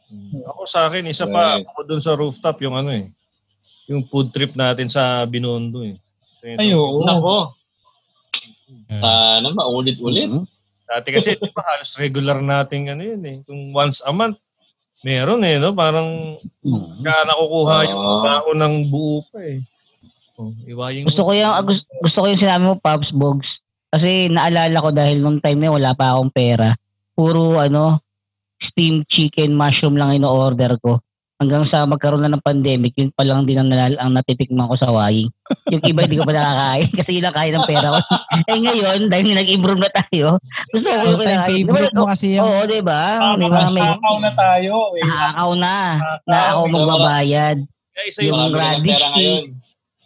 Ako 0.45 0.69
sa 0.69 0.89
akin, 0.89 1.09
isa 1.09 1.25
pa, 1.29 1.65
ako 1.65 1.81
dun 1.89 2.01
sa 2.05 2.13
rooftop, 2.13 2.61
yung 2.61 2.77
ano 2.77 2.93
eh, 2.93 3.09
yung 3.89 4.05
food 4.05 4.29
trip 4.29 4.53
natin 4.53 4.93
sa 4.93 5.25
Binondo 5.25 5.81
eh. 5.81 5.97
Sa- 6.45 6.61
Ayo. 6.61 7.05
Nako. 7.09 7.57
Yeah. 8.89 9.01
Sana 9.01 9.49
maulit-ulit. 9.49 10.29
Dati 10.89 11.09
kasi, 11.13 11.37
di 11.37 11.53
ba, 11.53 11.61
halos 11.69 11.93
regular 12.01 12.41
nating 12.41 12.89
ano 12.89 13.03
yun 13.05 13.23
eh. 13.23 13.37
Kung 13.45 13.77
once 13.77 14.01
a 14.01 14.11
month, 14.11 14.41
meron 15.05 15.45
eh, 15.45 15.61
no? 15.61 15.77
Parang 15.77 16.41
Mm. 16.65 17.05
ka 17.05 17.15
nakukuha 17.29 17.77
yung 17.87 18.03
Oo. 18.03 18.23
bao 18.25 18.51
ng 18.57 18.75
buo 18.89 19.21
pa 19.29 19.41
eh. 19.45 19.61
Oh, 20.39 20.55
iwaying 20.65 21.05
Gusto 21.05 21.27
ko 21.27 21.33
yung 21.35 21.51
gusto, 21.67 21.85
gusto 21.99 22.19
ko 22.23 22.27
yung 22.31 22.41
sinabi 22.41 22.63
mo 22.65 22.75
Pops 22.79 23.11
Bogs 23.11 23.49
kasi 23.91 24.31
naalala 24.31 24.79
ko 24.79 24.91
dahil 24.95 25.19
nung 25.19 25.43
time 25.43 25.59
na 25.59 25.75
wala 25.75 25.91
pa 25.93 26.15
akong 26.15 26.31
pera. 26.31 26.79
Puro 27.13 27.59
ano 27.59 27.99
steamed 28.63 29.07
chicken 29.11 29.55
mushroom 29.55 29.99
lang 29.99 30.15
ino-order 30.15 30.79
ko. 30.79 31.03
Hanggang 31.39 31.71
sa 31.71 31.87
magkaroon 31.87 32.21
na 32.21 32.35
ng 32.35 32.43
pandemic, 32.43 32.93
yun 32.93 33.15
pa 33.15 33.23
lang 33.23 33.47
din 33.47 33.55
ang, 33.55 33.71
nalal- 33.71 33.95
ang 33.97 34.11
natitikman 34.11 34.67
ko 34.67 34.75
sa 34.75 34.91
Waying. 34.91 35.31
Yung 35.71 35.83
iba 35.85 36.03
hindi 36.03 36.19
ko 36.19 36.27
pa 36.27 36.35
nakakain 36.35 36.91
kasi 36.99 37.11
yun 37.15 37.25
lang 37.25 37.37
kain 37.37 37.55
ng 37.55 37.63
pera 37.65 37.87
ko. 37.89 37.99
eh 38.43 38.59
ngayon, 38.59 38.99
dahil 39.07 39.27
nag-improve 39.33 39.79
na 39.79 39.91
tayo, 39.95 40.27
gusto 40.69 40.83
ko 40.83 40.91
yung 40.91 41.15
All-time 41.15 41.23
kinakain. 41.23 41.55
favorite 41.63 41.95
mo 41.95 42.05
kasi 42.05 42.27
yung 42.35 42.43
Oo, 42.45 42.67
di 42.67 42.83
ba? 42.83 43.03
Ah, 43.15 43.35
Nakasakaw 43.39 44.15
na 44.19 44.31
tayo. 44.35 44.75
Eh. 44.93 45.03
nakakaw 45.05 45.51
na 45.55 45.75
na 45.95 46.11
Nakakaw. 46.27 46.51
ako 46.51 46.63
magbabayad. 46.69 47.57
Kaya 47.89 48.05
isa 48.05 48.21
yung 48.21 48.35
yung, 48.37 48.53
radish 48.53 48.91
pera 48.93 49.07
ngayon. 49.09 49.43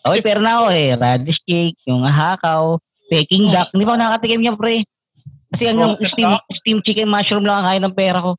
Okay, 0.03 0.21
pero 0.21 0.39
na 0.39 0.53
ako 0.55 0.67
eh. 0.71 0.89
Radish 0.93 1.41
cake, 1.43 1.79
yung 1.87 2.03
hakaw, 2.03 2.63
peking 3.09 3.49
duck. 3.49 3.73
Hindi 3.73 3.85
pa 3.85 3.91
ako 3.91 4.01
nakatikim 4.01 4.43
yan, 4.43 4.57
pre. 4.57 4.85
Kasi 5.49 5.63
hanggang 5.65 5.97
steam, 6.03 6.31
steam 6.55 6.79
chicken 6.81 7.09
mushroom 7.09 7.41
lang 7.43 7.61
ang 7.61 7.69
kain 7.69 7.83
ng 7.83 7.95
pera 7.95 8.21
ko. 8.21 8.37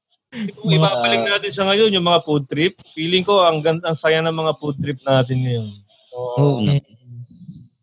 Kung 0.58 0.72
ibabalik 0.74 1.22
natin 1.22 1.52
sa 1.54 1.70
ngayon, 1.70 1.94
yung 1.94 2.06
mga 2.06 2.24
food 2.26 2.46
trip, 2.50 2.74
feeling 2.98 3.22
ko 3.22 3.46
ang, 3.46 3.62
ang 3.62 3.98
saya 3.98 4.20
ng 4.26 4.34
mga 4.34 4.54
food 4.58 4.78
trip 4.82 5.00
natin 5.06 5.38
ngayon. 5.46 5.70
Oo. 6.14 6.62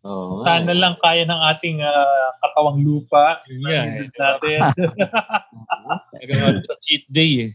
Oo. 0.01 0.41
Sana 0.41 0.73
lang 0.73 0.97
kaya 0.97 1.23
ng 1.29 1.41
ating 1.55 1.77
ah, 1.85 2.29
katawang 2.41 2.81
lupa. 2.81 3.39
Hindi 3.45 3.61
natin. 4.17 4.59
Ano, 6.21 6.61
sa 6.63 6.77
cheat 6.79 7.05
day 7.09 7.49
eh. 7.49 7.51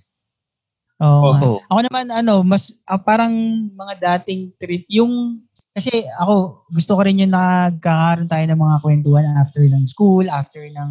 Oo. 1.02 1.36
nga. 1.36 1.40
Oo. 1.42 1.58
Ako 1.70 1.80
naman 1.86 2.06
ano, 2.10 2.40
mas 2.46 2.72
ah, 2.88 3.00
parang 3.00 3.32
mga 3.72 3.94
dating 4.00 4.54
trip 4.56 4.84
yung 4.88 5.42
kasi 5.76 6.08
ako 6.16 6.64
gusto 6.72 6.96
ko 6.96 7.04
rin 7.04 7.20
yung 7.20 7.36
nagkakaroon 7.36 8.32
tayo 8.32 8.44
ng 8.48 8.56
mga 8.56 8.76
kwentuhan 8.80 9.26
after 9.36 9.60
ng 9.60 9.84
school, 9.84 10.24
after 10.32 10.64
ng 10.64 10.90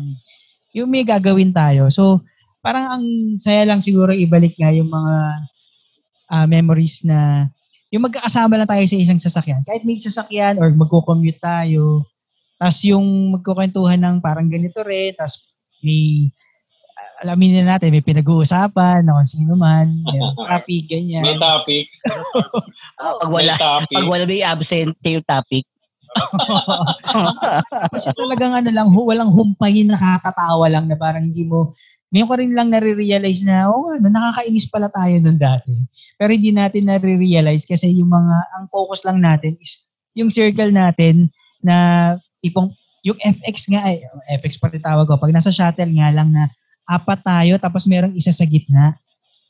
yung 0.78 0.92
may 0.92 1.02
gagawin 1.08 1.56
tayo. 1.56 1.90
So, 1.90 2.22
parang 2.66 2.86
ang 2.90 3.06
saya 3.38 3.62
lang 3.70 3.78
siguro 3.78 4.10
ibalik 4.10 4.58
nga 4.58 4.74
yung 4.74 4.90
mga 4.90 5.16
ah, 6.34 6.46
memories 6.50 7.06
na 7.06 7.46
yung 7.94 8.10
magkakasama 8.10 8.58
lang 8.58 8.66
tayo 8.66 8.82
sa 8.84 8.98
isang 8.98 9.22
sasakyan. 9.22 9.62
Kahit 9.62 9.86
may 9.86 10.02
sasakyan 10.02 10.58
or 10.58 10.74
magko-commute 10.74 11.38
tayo. 11.38 12.02
Tapos 12.58 12.82
yung 12.84 13.06
magkukwentuhan 13.38 14.02
ng 14.02 14.18
parang 14.20 14.50
ganito 14.50 14.82
rin. 14.82 15.14
Tapos 15.14 15.46
may 15.80 16.28
ah, 16.98 17.30
alamin 17.30 17.62
na 17.62 17.78
natin, 17.78 17.94
may 17.94 18.02
pinag-uusapan 18.02 19.06
na 19.06 19.16
kung 19.16 19.30
sino 19.30 19.54
man, 19.54 20.02
may 20.02 20.18
topic, 20.50 20.84
ganyan. 20.90 21.24
May 21.24 21.38
topic. 21.38 21.86
Pag 23.22 23.32
wala, 23.32 23.54
May 23.54 23.62
topic. 23.62 23.96
pag 23.96 24.08
wala 24.10 24.24
may 24.26 24.42
absent 24.42 24.92
yung 25.06 25.24
topic. 25.24 25.64
Tapos 27.84 28.00
siya 28.02 28.16
talagang 28.16 28.56
ano 28.56 28.70
lang, 28.72 28.88
walang 28.92 29.32
humpayin, 29.32 29.92
nakakatawa 29.92 30.66
lang 30.72 30.88
na 30.88 30.96
parang 30.96 31.28
hindi 31.28 31.44
mo, 31.44 31.76
ngayon 32.16 32.32
ko 32.32 32.36
rin 32.40 32.56
lang 32.56 32.72
nare-realize 32.72 33.44
na, 33.44 33.68
oh, 33.68 33.92
ano, 33.92 34.08
nakakainis 34.08 34.72
pala 34.72 34.88
tayo 34.88 35.20
nun 35.20 35.36
dati. 35.36 35.76
Pero 36.16 36.32
hindi 36.32 36.56
natin 36.56 36.88
nare-realize 36.88 37.68
kasi 37.68 37.92
yung 37.92 38.08
mga, 38.08 38.36
ang 38.56 38.72
focus 38.72 39.04
lang 39.04 39.20
natin 39.20 39.60
is 39.60 39.84
yung 40.16 40.32
circle 40.32 40.72
natin 40.72 41.28
na 41.60 41.76
tipong, 42.40 42.72
yung 43.04 43.20
FX 43.20 43.68
nga, 43.68 43.84
ay, 43.84 44.00
FX 44.40 44.64
pa 44.64 44.72
rin 44.72 44.80
tawag 44.80 45.12
ko, 45.12 45.20
pag 45.20 45.36
nasa 45.36 45.52
shuttle 45.52 45.92
nga 45.92 46.08
lang 46.16 46.32
na 46.32 46.48
apat 46.88 47.20
tayo 47.20 47.60
tapos 47.60 47.84
merong 47.84 48.16
isa 48.16 48.32
sa 48.32 48.48
gitna. 48.48 48.96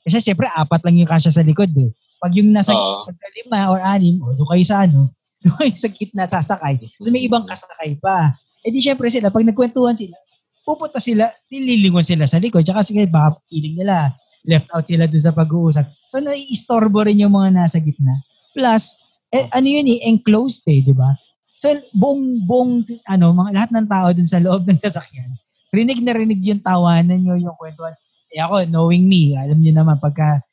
Kasi 0.02 0.26
syempre, 0.26 0.50
apat 0.50 0.82
lang 0.82 0.98
yung 0.98 1.10
kasya 1.10 1.30
sa 1.30 1.46
likod 1.46 1.70
eh. 1.78 1.94
Pag 2.18 2.34
yung 2.34 2.50
nasa 2.50 2.74
pagka 2.74 3.30
lima 3.38 3.70
or 3.70 3.78
anim, 3.78 4.18
o 4.26 4.34
doon 4.34 4.50
kayo 4.58 4.66
sa 4.66 4.90
ano, 4.90 5.14
doon 5.46 5.54
kayo 5.62 5.74
sa 5.78 5.90
gitna 5.94 6.26
sasakay. 6.26 6.82
So 6.98 7.14
may 7.14 7.22
ibang 7.30 7.46
kasakay 7.46 8.02
pa. 8.02 8.34
Eh 8.66 8.74
di 8.74 8.82
syempre 8.82 9.06
sila, 9.14 9.30
pag 9.30 9.46
nagkwentuhan 9.46 9.94
sila, 9.94 10.18
pupunta 10.66 10.98
sila, 10.98 11.30
nililingon 11.54 12.04
sila 12.04 12.26
sa 12.26 12.42
likod. 12.42 12.66
Tsaka 12.66 12.82
sige, 12.82 13.06
baka 13.06 13.38
feeling 13.48 13.78
nila, 13.78 14.12
left 14.50 14.68
out 14.74 14.86
sila 14.90 15.06
doon 15.06 15.24
sa 15.24 15.34
pag-uusap. 15.34 15.86
So 16.10 16.20
naiistorbo 16.20 17.06
rin 17.06 17.22
yung 17.22 17.38
mga 17.38 17.54
nasa 17.54 17.78
gitna. 17.78 18.18
Plus, 18.58 18.98
eh, 19.30 19.46
ano 19.54 19.68
yun 19.70 19.86
eh, 19.86 20.00
enclosed 20.10 20.66
eh, 20.66 20.82
di 20.82 20.92
ba? 20.92 21.14
So 21.62 21.72
buong, 21.96 22.44
buong, 22.50 22.84
ano, 23.08 23.32
mga 23.32 23.52
lahat 23.56 23.70
ng 23.72 23.88
tao 23.88 24.08
dun 24.12 24.28
sa 24.28 24.42
loob 24.42 24.68
ng 24.68 24.82
sasakyan, 24.82 25.32
rinig 25.72 26.02
na 26.04 26.18
rinig 26.18 26.42
yung 26.44 26.60
tawanan 26.60 27.22
nyo, 27.22 27.38
yung 27.38 27.56
kwentuhan. 27.56 27.96
Eh 28.34 28.42
ako, 28.42 28.68
knowing 28.68 29.08
me, 29.08 29.38
alam 29.40 29.62
niyo 29.62 29.72
naman, 29.72 29.96
pagka 30.02 30.44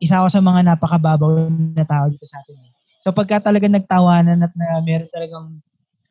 isa 0.00 0.18
ako 0.18 0.28
sa 0.32 0.40
mga 0.40 0.60
napakababaw 0.74 1.52
na 1.76 1.84
tao 1.84 2.08
dito 2.08 2.24
sa 2.24 2.40
atin. 2.40 2.56
eh. 2.56 2.72
So 3.00 3.12
pagka 3.12 3.40
talaga 3.40 3.68
nagtawanan 3.68 4.44
at 4.44 4.52
na 4.56 4.80
meron 4.84 5.08
talagang 5.12 5.46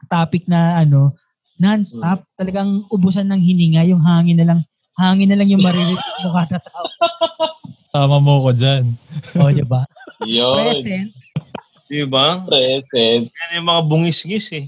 topic 0.10 0.46
na 0.50 0.82
ano, 0.82 1.14
non-stop, 1.60 2.24
talagang 2.40 2.88
ubusan 2.88 3.28
ng 3.28 3.42
hininga, 3.44 3.84
yung 3.92 4.00
hangin 4.00 4.40
na 4.40 4.48
lang, 4.56 4.60
hangin 4.96 5.28
na 5.28 5.38
lang 5.38 5.52
yung 5.52 5.62
maririnig 5.62 6.00
mo 6.24 6.32
kada 6.32 6.58
tao. 6.64 6.88
Tama 7.94 8.22
mo 8.24 8.48
ko 8.48 8.52
dyan. 8.56 8.96
O, 9.36 9.52
di 9.52 9.66
ba? 9.66 9.84
Yun. 10.24 10.62
Present. 10.64 11.12
Di 11.90 12.06
ba? 12.08 12.40
Present. 12.48 13.28
Yan 13.28 13.58
yung 13.60 13.68
mga 13.68 13.82
bungis-ngis 13.84 14.48
eh. 14.56 14.66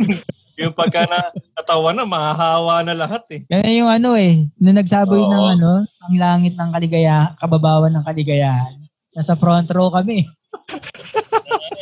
yung 0.62 0.72
pagka 0.72 1.04
na, 1.10 1.34
natawa 1.58 1.90
na, 1.90 2.06
mahahawa 2.06 2.86
na 2.86 2.94
lahat 2.94 3.26
eh. 3.34 3.40
Kaya 3.50 3.66
yung 3.76 3.90
ano 3.90 4.14
eh, 4.14 4.46
na 4.56 4.78
nagsaboy 4.78 5.20
Oo. 5.20 5.28
ng 5.28 5.46
ano, 5.58 5.72
ang 5.84 6.14
langit 6.16 6.54
ng 6.54 6.70
kaligayahan, 6.70 7.34
kababawan 7.36 7.92
ng 7.92 8.06
kaligayahan. 8.06 8.78
Nasa 9.12 9.36
front 9.36 9.68
row 9.74 9.92
kami. 9.92 10.24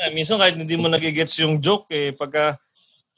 Ah, 0.00 0.08
minsan 0.16 0.40
kahit 0.40 0.56
hindi 0.56 0.80
mo 0.80 0.88
nagigets 0.88 1.36
yung 1.44 1.60
joke 1.60 1.92
eh, 1.92 2.16
pagka 2.16 2.56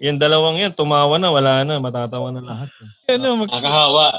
yung 0.03 0.19
dalawang 0.19 0.59
yan, 0.59 0.75
tumawa 0.75 1.15
na, 1.15 1.31
wala 1.31 1.63
na, 1.63 1.79
matatawa 1.79 2.35
na 2.35 2.43
lahat. 2.43 2.67
Eh. 3.07 3.15
Ano, 3.15 3.39
mag- 3.39 3.55
Nakakahawa. 3.55 4.11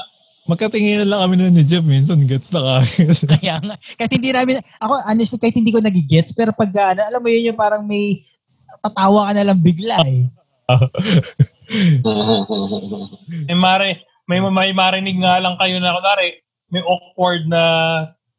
magkatingin 0.48 1.04
na 1.04 1.08
lang 1.12 1.20
kami 1.28 1.34
nun 1.36 1.52
ni 1.52 1.60
Jeff. 1.60 1.84
Minsan, 1.84 2.24
gets 2.24 2.48
na 2.48 2.80
kagad. 2.80 3.20
Kaya 3.36 3.60
nga, 3.60 3.76
kahit 4.00 4.12
hindi 4.16 4.32
namin, 4.32 4.64
ako 4.80 4.94
honestly, 5.04 5.36
kahit 5.36 5.56
hindi 5.60 5.76
ko 5.76 5.84
nagigets, 5.84 6.32
pero 6.32 6.56
pag 6.56 6.72
ano, 6.72 7.04
alam 7.04 7.20
mo 7.20 7.28
yun 7.28 7.52
yung 7.52 7.60
parang 7.60 7.84
may 7.84 8.24
tatawa 8.80 9.28
ka 9.28 9.32
na 9.36 9.44
lang 9.44 9.60
bigla 9.60 10.00
eh. 10.08 10.24
May 13.44 13.56
mare, 13.56 14.00
may, 14.24 14.40
may 14.40 14.72
marinig 14.72 15.20
nga 15.20 15.36
lang 15.36 15.60
kayo 15.60 15.76
na 15.76 15.92
kunwari, 15.92 16.40
may 16.72 16.80
awkward 16.80 17.44
na 17.44 17.62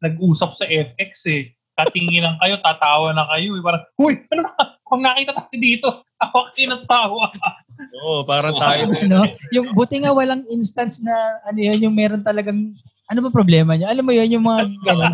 nag-usap 0.01 0.57
sa 0.57 0.65
FX 0.65 1.11
eh. 1.29 1.53
Katinginan 1.75 2.39
kayo, 2.39 2.55
tatawa 2.63 3.11
na 3.11 3.27
kayo. 3.35 3.55
Eh. 3.55 3.63
Parang, 3.63 3.83
huy, 3.99 4.13
ano 4.31 4.41
na? 4.47 4.53
Kung 4.85 5.01
nakita 5.03 5.35
tayo 5.35 5.57
dito, 5.59 5.87
ako 6.21 6.37
kinatawa. 6.55 7.27
Oo, 7.99 8.23
parang 8.23 8.55
tayo. 8.55 8.87
ano, 8.87 9.27
yung 9.51 9.75
buti 9.75 9.99
nga 9.99 10.15
walang 10.15 10.45
instance 10.47 11.03
na 11.03 11.11
ano 11.43 11.59
yun, 11.59 11.89
yung 11.89 11.95
meron 11.95 12.23
talagang 12.23 12.71
ano 13.05 13.19
ba 13.21 13.29
problema 13.29 13.75
niya? 13.77 13.91
Alam 13.91 14.09
mo 14.09 14.13
yun, 14.15 14.39
yung 14.39 14.45
mga 14.45 14.61
ganun. 14.87 15.13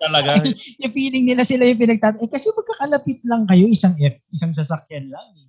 talaga. 0.00 0.30
yung 0.82 0.92
feeling 0.94 1.28
nila 1.28 1.42
sila 1.46 1.68
yung 1.68 1.78
pinagtat 1.78 2.18
Eh 2.18 2.30
kasi 2.30 2.50
magkakalapit 2.56 3.20
lang 3.26 3.44
kayo, 3.46 3.68
isang 3.68 3.94
F, 4.00 4.16
isang 4.32 4.56
sasakyan 4.56 5.12
lang. 5.12 5.26
eh. 5.36 5.46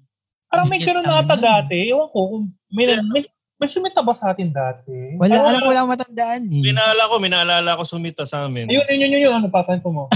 Parang 0.47 0.67
may 0.67 0.79
ganun 0.79 1.03
na 1.03 1.21
ata 1.23 1.35
Tama. 1.35 1.43
dati. 1.43 1.91
Ewan 1.91 2.07
ko, 2.11 2.19
kung 2.31 2.45
may, 2.71 2.87
may, 3.11 3.23
may 3.57 3.65
sumita 3.67 4.05
ba 4.05 4.13
sa 4.13 4.31
atin 4.31 4.53
dati? 4.53 5.17
Wala, 5.17 5.33
Ay, 5.33 5.41
alam 5.41 5.59
ko 5.61 5.69
wala 5.73 5.89
matandaan 5.89 6.45
eh. 6.45 6.61
May 6.61 6.73
naalala 6.77 7.09
ko, 7.09 7.13
may 7.17 7.31
naalala 7.33 7.77
ko 7.77 7.83
sumita 7.83 8.23
sa 8.23 8.45
amin. 8.45 8.69
Ayun, 8.69 8.85
yun, 8.85 8.99
yun, 9.01 9.11
yun, 9.11 9.21
yun. 9.29 9.33
Ano 9.33 9.49
pa, 9.49 9.65
kwento 9.65 9.89
mo? 9.89 10.07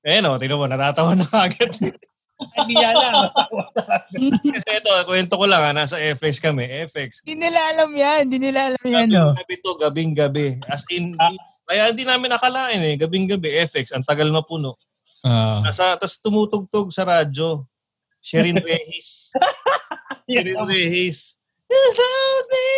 Eh 0.00 0.24
no, 0.24 0.40
tingnan 0.40 0.56
mo, 0.56 0.64
natatawa 0.64 1.12
na 1.12 1.28
kagad. 1.28 1.76
Ay, 2.56 2.64
di 2.64 2.72
yan 2.72 2.96
lang. 2.96 3.28
Kasi 4.48 4.80
ito, 4.80 4.88
kwento 5.04 5.36
ko 5.36 5.44
lang 5.44 5.60
ha, 5.60 5.76
nasa 5.76 6.00
FX 6.00 6.40
kami. 6.40 6.64
FX. 6.88 7.20
Hindi 7.20 7.36
nila 7.36 7.60
alam 7.68 7.92
yan, 7.92 8.18
hindi 8.24 8.38
nila 8.40 8.72
alam 8.72 8.80
yan, 8.80 9.12
no? 9.12 9.36
Gabing 9.36 9.44
gabi 9.44 9.54
to, 9.60 9.70
gabing 9.76 10.12
gabi. 10.16 10.46
As 10.64 10.88
in, 10.88 11.12
Ah. 11.20 11.36
kaya 11.68 11.92
hindi 11.92 12.08
namin 12.08 12.32
nakalain 12.32 12.80
eh, 12.80 12.96
gabing 12.96 13.28
gabi, 13.28 13.52
FX, 13.68 13.92
ang 13.92 14.00
tagal 14.00 14.32
na 14.32 14.40
puno. 14.40 14.80
Ah. 15.20 15.60
Nasa, 15.60 16.00
tapos 16.00 16.16
tumutugtog 16.16 16.88
sa 16.88 17.04
radyo. 17.04 17.68
Sherin 18.24 18.56
Rehis. 18.64 19.36
Sherin 20.24 20.64
Rehis. 20.64 21.36
You 21.70 21.82
love 21.94 22.46
me. 22.50 22.68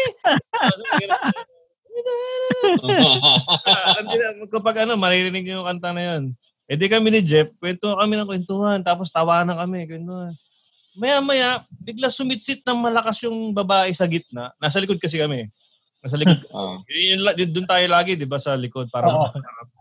Ah, 3.68 4.00
hindi 4.00 4.16
na, 4.16 4.28
kapag 4.48 4.84
ano, 4.84 4.96
maririnig 4.96 5.44
niyo 5.44 5.60
yung 5.60 5.68
kanta 5.68 5.92
na 5.92 6.02
yun. 6.02 6.22
Eh 6.70 6.76
di 6.78 6.88
kami 6.88 7.12
ni 7.12 7.20
Jeff, 7.20 7.52
kwento 7.60 7.92
kami 7.92 8.16
ng 8.16 8.28
kwentuhan, 8.28 8.80
tapos 8.80 9.12
tawanan 9.12 9.58
kami, 9.58 9.84
kwentuhan. 9.84 10.32
Maya-maya, 10.96 11.64
bigla 11.72 12.12
sumitsit 12.12 12.64
ng 12.64 12.78
malakas 12.80 13.24
yung 13.24 13.52
babae 13.56 13.92
sa 13.96 14.04
gitna. 14.04 14.52
Nasa 14.60 14.80
likod 14.80 15.00
kasi 15.00 15.16
kami. 15.20 15.48
Nasa 16.04 16.16
likod. 16.20 16.40
Ah. 16.52 16.76
yun, 16.88 17.20
yun, 17.20 17.32
yun, 17.32 17.50
doon 17.52 17.68
tayo 17.68 17.86
lagi, 17.88 18.12
di 18.12 18.28
ba, 18.28 18.36
sa 18.36 18.52
likod. 18.56 18.92
Para 18.92 19.08
Oo. 19.08 19.28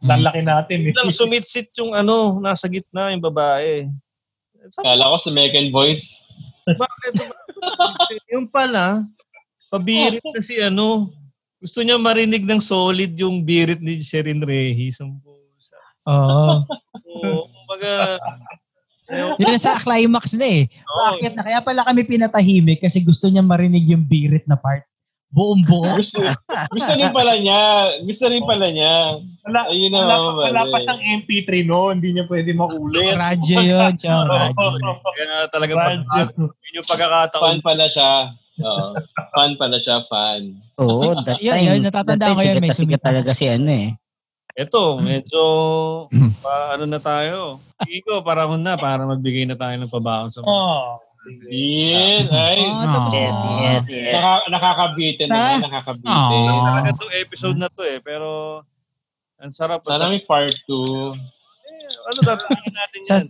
Lalaki 0.07 0.39
natin. 0.39 0.77
Eh. 0.88 0.95
Biglang 0.95 1.11
sumitsit 1.11 1.75
yung 1.79 1.91
ano, 1.91 2.39
nasa 2.39 2.67
gitna 2.71 3.11
yung 3.11 3.23
babae. 3.23 3.91
Sabi, 4.71 4.85
Kala 4.88 5.11
ko 5.11 5.15
sa 5.19 5.29
American 5.33 5.67
Voice. 5.73 6.23
bakit? 6.63 7.13
Yung 8.31 8.47
pala, 8.49 9.05
pabirit 9.71 10.23
na 10.23 10.41
si 10.43 10.59
ano. 10.59 11.11
Gusto 11.61 11.85
niya 11.85 12.01
marinig 12.01 12.41
ng 12.43 12.57
solid 12.57 13.13
yung 13.15 13.45
birit 13.45 13.79
ni 13.79 14.01
Sherin 14.01 14.41
Rehis. 14.41 14.97
Ang 14.97 15.21
pusa. 15.21 15.77
Oo. 16.09 16.65
So, 17.21 17.47
kumbaga, 17.53 18.17
ayaw, 19.07 19.38
Yun 19.38 19.49
na 19.53 19.61
sa 19.61 19.77
climax 19.77 20.33
na 20.35 20.47
eh. 20.49 20.63
Oo. 20.67 21.21
Bakit 21.21 21.38
na? 21.38 21.45
Kaya 21.45 21.59
pala 21.61 21.85
kami 21.85 22.01
pinatahimik 22.03 22.81
kasi 22.81 23.05
gusto 23.05 23.29
niya 23.29 23.45
marinig 23.45 23.85
yung 23.88 24.03
birit 24.03 24.43
na 24.49 24.57
part. 24.57 24.83
Buong 25.31 25.63
buo. 25.63 25.87
Gusto, 25.95 26.19
gusto 26.75 26.91
rin 26.91 27.07
pala 27.15 27.39
niya. 27.39 27.63
Gusto 28.03 28.27
rin 28.27 28.43
pala 28.43 28.67
niya. 28.67 29.15
Wala, 29.47 29.59
Ayun 29.71 29.89
na 29.95 29.99
wala, 30.03 30.15
naman, 30.19 30.43
wala 30.51 30.61
pa 30.67 30.77
eh. 30.77 30.83
siyang 30.83 31.01
MP3 31.23 31.49
noon. 31.63 31.93
Hindi 32.03 32.09
niya 32.19 32.25
pwede 32.27 32.51
maulit. 32.51 33.15
Radyo 33.15 33.57
yun. 33.63 33.91
Tsaka 33.95 34.27
radyo. 34.27 34.67
kaya 35.15 35.37
talaga 35.47 35.71
Radyo. 35.71 35.87
pag, 35.87 35.99
yun 36.35 36.77
yung 36.83 36.87
pagkakataon. 36.87 37.43
Fan 37.47 37.59
pala 37.63 37.85
siya. 37.87 38.11
Oo. 38.61 38.87
fan 39.33 39.51
pala 39.55 39.77
siya, 39.79 40.03
fan. 40.11 40.41
Oo, 40.77 41.15
that 41.23 41.39
Yun, 41.39 41.55
time. 41.55 41.65
yun, 41.65 41.79
natatandaan 41.81 42.19
that 42.19 42.35
time, 42.35 42.37
ko 42.37 42.41
yun, 42.45 42.57
may 42.61 42.73
sumikat. 42.75 43.01
talaga 43.01 43.31
si 43.33 43.45
ano 43.47 43.71
eh. 43.71 43.89
Ito, 44.51 44.99
medyo, 44.99 45.43
pa, 46.43 46.75
ano 46.75 46.83
na 46.83 46.99
tayo. 46.99 47.63
Ko, 48.03 48.19
parang 48.21 48.59
na, 48.59 48.75
para 48.75 49.07
magbigay 49.07 49.47
na 49.47 49.55
tayo 49.55 49.73
ng 49.79 49.87
pabaon 49.89 50.29
sa 50.29 50.43
mga. 50.43 50.51
Oh. 50.51 50.99
Din. 51.23 52.26
Ay. 52.27 52.65
Ah, 52.65 52.85
tapos 52.88 53.14
Yes, 53.14 53.30
na. 53.30 53.49
yes, 53.53 53.84
yes. 53.85 54.10
Naka, 54.11 54.31
nakakabitin 54.49 55.27
naman. 55.27 55.57
Nakakabitin. 55.61 56.10
Ah. 56.10 56.27
Hindi 56.27 56.60
talaga 56.60 56.89
to 56.91 57.07
episode 57.15 57.57
na 57.57 57.68
to 57.68 57.81
eh, 57.84 57.99
pero 57.99 58.30
ang 59.38 59.49
sarap. 59.49 59.81
Sana 59.84 60.07
may 60.07 60.22
part 60.22 60.49
2. 60.65 61.14
Eh, 61.14 61.89
ano 62.07 62.19
tatangin 62.19 62.73
natin 62.73 62.99
yan? 63.03 63.26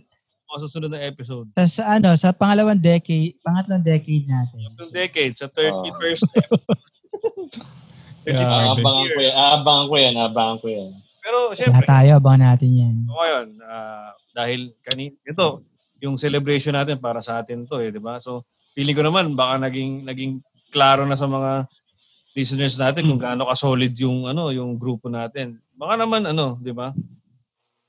Mga 0.46 0.58
susunod 0.62 0.88
na 0.88 1.00
episode. 1.02 1.46
Sa, 1.54 1.64
sa 1.66 1.82
ano, 1.94 2.12
sa 2.14 2.28
pangalawang 2.30 2.76
decade, 2.76 3.36
pangatlong 3.40 3.80
decade 3.80 4.24
natin. 4.24 4.56
Yung 4.58 4.76
decade, 4.90 5.34
sa 5.34 5.48
31st 5.48 6.28
Yeah. 8.22 8.38
31st 8.38 8.78
Aabangan 8.78 9.02
year. 9.02 9.10
ko 9.10 9.20
yan. 9.20 9.34
Aabangan 9.34 9.84
ko 9.84 9.94
yan. 9.96 10.14
Aabangan 10.14 10.56
ko 10.56 10.66
yan. 10.68 10.90
Pero 11.18 11.38
Lahat 11.44 11.58
syempre, 11.58 11.86
tayo, 11.86 12.10
abangan 12.16 12.42
natin 12.48 12.70
yan. 12.72 12.94
ngayon, 13.04 13.46
ah, 13.62 14.10
dahil 14.32 14.60
kani 14.80 15.04
ito, 15.22 15.48
yung 16.02 16.18
celebration 16.18 16.74
natin 16.74 16.98
para 16.98 17.22
sa 17.22 17.38
atin 17.38 17.62
to 17.62 17.78
eh, 17.78 17.94
di 17.94 18.02
ba? 18.02 18.18
So, 18.18 18.42
feeling 18.74 18.98
ko 18.98 19.06
naman 19.06 19.38
baka 19.38 19.62
naging 19.70 20.02
naging 20.02 20.42
klaro 20.74 21.06
na 21.06 21.14
sa 21.14 21.30
mga 21.30 21.70
listeners 22.34 22.74
natin 22.80 23.06
kung 23.06 23.20
gaano 23.22 23.46
ka-solid 23.46 23.92
yung 24.02 24.26
ano, 24.26 24.50
yung 24.50 24.74
grupo 24.74 25.06
natin. 25.06 25.62
Baka 25.78 25.94
naman 26.00 26.26
ano, 26.26 26.58
di 26.58 26.74
ba? 26.74 26.90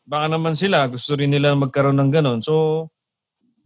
Baka 0.06 0.30
naman 0.30 0.54
sila 0.54 0.86
gusto 0.86 1.18
rin 1.18 1.32
nila 1.32 1.58
magkaroon 1.58 1.98
ng 1.98 2.12
ganon. 2.14 2.40
So, 2.44 2.88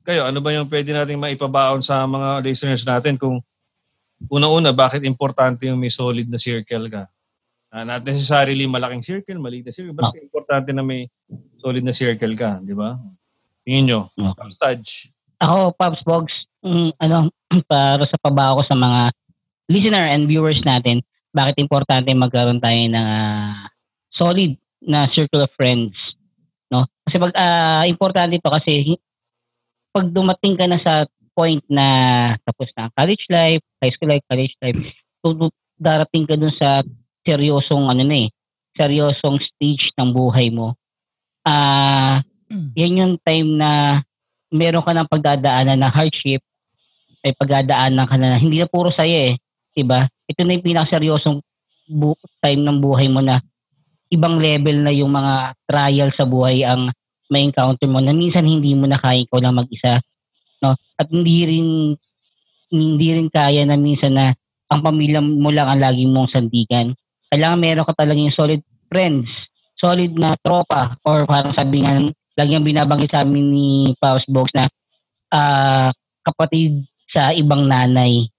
kayo, 0.07 0.23
ano 0.23 0.39
ba 0.39 0.55
yung 0.55 0.71
pwede 0.71 0.95
nating 0.95 1.19
maipabaon 1.19 1.83
sa 1.83 2.07
mga 2.07 2.39
listeners 2.45 2.87
natin 2.87 3.19
kung 3.19 3.43
unang-una, 4.31 4.71
bakit 4.71 5.03
importante 5.03 5.67
yung 5.67 5.81
may 5.81 5.91
solid 5.91 6.29
na 6.31 6.39
circle 6.39 6.87
ka? 6.87 7.03
Uh, 7.67 7.83
not 7.83 7.99
necessarily 8.07 8.63
malaking 8.63 9.03
circle, 9.03 9.35
maliit 9.43 9.67
na 9.67 9.75
circle. 9.75 9.97
Bakit 9.97 10.23
importante 10.23 10.71
na 10.71 10.85
may 10.85 11.11
solid 11.59 11.83
na 11.83 11.91
circle 11.91 12.31
ka, 12.39 12.63
di 12.63 12.71
ba? 12.71 12.95
Tingin 13.67 13.83
nyo. 13.83 13.99
Okay. 14.15 14.47
Studge. 14.47 15.11
Ako, 15.43 15.75
Pops 15.75 15.99
Bogs, 16.07 16.31
mm, 16.63 16.95
ano, 17.03 17.27
para 17.69 17.99
sa 18.07 18.15
pabaho 18.15 18.63
ko 18.63 18.63
sa 18.63 18.79
mga 18.79 19.11
listener 19.67 20.07
and 20.15 20.31
viewers 20.31 20.63
natin, 20.63 21.03
bakit 21.35 21.59
importante 21.59 22.07
magkaroon 22.15 22.63
tayo 22.63 22.79
ng 22.79 22.95
ah, 22.95 23.67
solid 24.15 24.55
na 24.79 25.11
circle 25.11 25.43
of 25.43 25.51
friends. 25.59 25.91
No? 26.71 26.87
Kasi 27.03 27.19
pag 27.19 27.33
ah, 27.35 27.83
importante 27.83 28.39
to 28.39 28.55
kasi 28.55 28.95
pag 29.91 30.07
dumating 30.15 30.55
ka 30.55 30.63
na 30.63 30.79
sa 30.79 31.03
point 31.35 31.61
na 31.67 31.85
tapos 32.47 32.71
na 32.73 32.87
ang 32.87 32.93
college 32.95 33.25
life, 33.27 33.63
high 33.83 33.93
school 33.93 34.09
life, 34.09 34.25
college 34.31 34.55
life, 34.63 34.79
so, 35.19 35.51
darating 35.77 36.23
ka 36.23 36.39
dun 36.39 36.55
sa 36.55 36.81
seryosong 37.27 37.91
ano 37.91 38.01
na 38.07 38.25
eh, 38.25 38.27
seryosong 38.79 39.37
stage 39.43 39.91
ng 39.99 40.09
buhay 40.15 40.49
mo. 40.49 40.73
Ah, 41.43 42.23
yan 42.49 42.99
yung 42.99 43.13
time 43.23 43.59
na 43.59 44.01
meron 44.51 44.83
ka 44.83 44.95
ng 44.95 45.11
pagdadaanan 45.11 45.79
na 45.79 45.91
hardship, 45.91 46.39
ay 47.25 47.31
pagdadaanan 47.35 48.07
ka 48.07 48.15
na 48.15 48.39
hindi 48.39 48.63
na 48.63 48.69
puro 48.69 48.93
saya 48.93 49.31
eh, 49.31 49.35
'di 49.75 49.83
ba? 49.83 49.99
Ito 50.27 50.39
na 50.43 50.55
yung 50.55 50.67
pinakaseryosong 50.67 51.37
bu- 51.91 52.19
time 52.39 52.61
ng 52.63 52.77
buhay 52.79 53.07
mo 53.11 53.19
na 53.19 53.39
ibang 54.07 54.39
level 54.39 54.87
na 54.87 54.91
yung 54.95 55.11
mga 55.11 55.57
trial 55.67 56.09
sa 56.15 56.23
buhay 56.23 56.63
ang 56.63 56.87
may 57.27 57.43
encounter 57.43 57.91
mo 57.91 57.99
na 57.99 58.15
minsan 58.15 58.47
hindi 58.47 58.71
mo 58.71 58.87
na 58.87 58.95
kaya 58.95 59.27
ikaw 59.27 59.43
lang 59.43 59.59
mag-isa 59.59 59.99
no? 60.63 60.79
At 60.95 61.11
hindi 61.11 61.43
rin 61.43 61.67
hindi 62.71 63.07
rin 63.15 63.27
kaya 63.27 63.67
na 63.67 63.75
minsan 63.75 64.15
na 64.15 64.31
ang 64.71 64.79
pamilya 64.83 65.19
mo 65.23 65.51
lang 65.51 65.67
ang 65.67 65.79
laging 65.79 66.11
mong 66.11 66.31
sandigan. 66.31 66.91
Kailangan 67.31 67.59
meron 67.59 67.87
ka 67.87 67.95
talaga 67.95 68.19
yung 68.19 68.35
solid 68.35 68.63
friends 68.87 69.27
solid 69.77 70.11
na 70.17 70.33
tropa 70.41 70.97
or 71.05 71.23
parang 71.29 71.53
sabi 71.53 71.85
nga 71.85 72.01
lagi 72.37 72.53
ang 72.53 72.65
binabanggit 72.65 73.11
sa 73.11 73.25
amin 73.25 73.45
ni 73.49 73.67
Paus 73.97 74.23
Box 74.29 74.53
na 74.53 74.69
ah, 75.33 75.89
kapatid 76.23 76.85
sa 77.11 77.33
ibang 77.33 77.65
nanay 77.65 78.29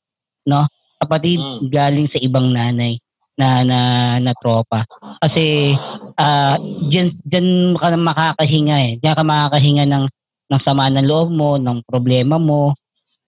no? 0.49 0.65
Kapatid 0.99 1.39
Mm. 1.39 1.71
galing 1.71 2.09
sa 2.11 2.19
ibang 2.19 2.51
nanay 2.51 2.99
na 3.39 3.63
na 3.63 3.79
na 4.19 4.33
tropa. 4.35 4.83
Kasi 5.23 5.71
ah 6.19 6.59
diyan 6.91 7.23
diyan 7.23 7.49
ka 7.79 7.95
makakahinga 7.95 8.77
eh. 8.83 8.93
Diyan 8.99 9.15
ka 9.15 9.23
makakahinga 9.23 9.85
ng 9.87 10.05
ng 10.51 10.61
sama 10.67 10.91
ng 10.91 11.07
loob 11.07 11.31
mo 11.31 11.55
ng 11.55 11.87
problema 11.87 12.41
mo 12.43 12.75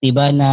'di 0.03 0.11
ba? 0.11 0.35
Na 0.35 0.49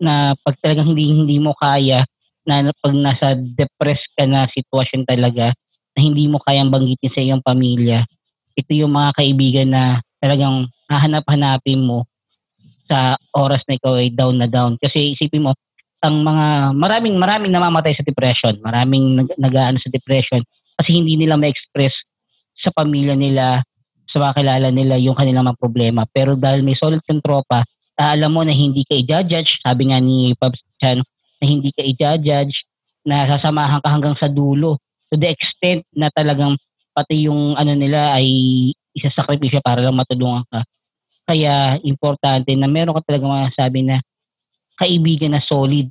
na 0.00 0.32
pag 0.40 0.56
talagang 0.64 0.96
hindi 0.96 1.12
hindi 1.12 1.36
mo 1.36 1.52
kaya 1.56 2.00
na 2.48 2.72
pag 2.72 2.94
nasa 2.96 3.36
depressed 3.36 4.08
ka 4.16 4.24
na 4.24 4.48
sitwasyon 4.48 5.04
talaga 5.04 5.52
na 5.94 5.98
hindi 6.00 6.24
mo 6.28 6.40
kayang 6.40 6.72
banggitin 6.72 7.12
sa 7.12 7.20
iyong 7.24 7.44
pamilya 7.44 8.04
ito 8.54 8.70
yung 8.72 8.94
mga 8.94 9.10
kaibigan 9.18 9.68
na 9.70 10.00
talagang 10.22 10.70
hahanap-hanapin 10.88 11.82
mo 11.82 12.06
sa 12.88 13.18
oras 13.34 13.60
na 13.66 13.76
ikaw 13.76 13.98
ay 13.98 14.12
down 14.14 14.38
na 14.38 14.48
down. 14.48 14.78
Kasi 14.78 15.16
isipin 15.18 15.44
mo, 15.44 15.52
ang 16.04 16.20
mga 16.20 16.76
maraming 16.76 17.16
maraming 17.16 17.52
namamatay 17.52 17.96
sa 17.96 18.04
depression, 18.04 18.60
maraming 18.60 19.24
nag, 19.24 19.28
nag 19.40 19.54
sa 19.80 19.88
depression 19.88 20.44
kasi 20.76 21.00
hindi 21.00 21.16
nila 21.16 21.38
ma-express 21.40 21.94
sa 22.60 22.70
pamilya 22.74 23.14
nila, 23.14 23.62
sa 24.10 24.16
mga 24.20 24.32
kilala 24.42 24.68
nila 24.70 24.94
yung 24.98 25.16
kanilang 25.16 25.46
mga 25.46 25.60
problema. 25.60 26.02
Pero 26.10 26.34
dahil 26.34 26.62
may 26.62 26.76
solid 26.78 27.02
kang 27.06 27.22
tropa, 27.22 27.62
ah, 27.98 28.12
alam 28.14 28.30
mo 28.34 28.42
na 28.42 28.54
hindi 28.54 28.82
ka 28.86 28.94
i-judge, 28.98 29.60
sabi 29.62 29.90
nga 29.90 29.98
ni 30.02 30.34
Pabs 30.38 30.60
Chan, 30.82 30.98
na 31.38 31.44
hindi 31.44 31.70
ka 31.70 31.82
i-judge, 31.82 32.54
na 33.04 33.28
sasamahan 33.28 33.80
ka 33.84 33.88
hanggang 33.92 34.16
sa 34.16 34.26
dulo. 34.32 34.80
To 35.12 35.20
the 35.20 35.30
extent 35.30 35.84
na 35.94 36.08
talagang 36.10 36.56
pati 36.94 37.26
yung 37.26 37.58
ano 37.58 37.74
nila 37.74 38.14
ay 38.14 38.26
isasakripisyo 38.94 39.58
para 39.58 39.82
lang 39.82 39.98
matulungan 39.98 40.46
ka. 40.46 40.62
Kaya 41.26 41.76
importante 41.82 42.54
na 42.54 42.70
meron 42.70 42.94
ka 42.94 43.02
talaga 43.10 43.26
masasabi 43.26 43.82
na 43.82 43.98
kaibigan 44.78 45.34
na 45.34 45.42
solid 45.42 45.90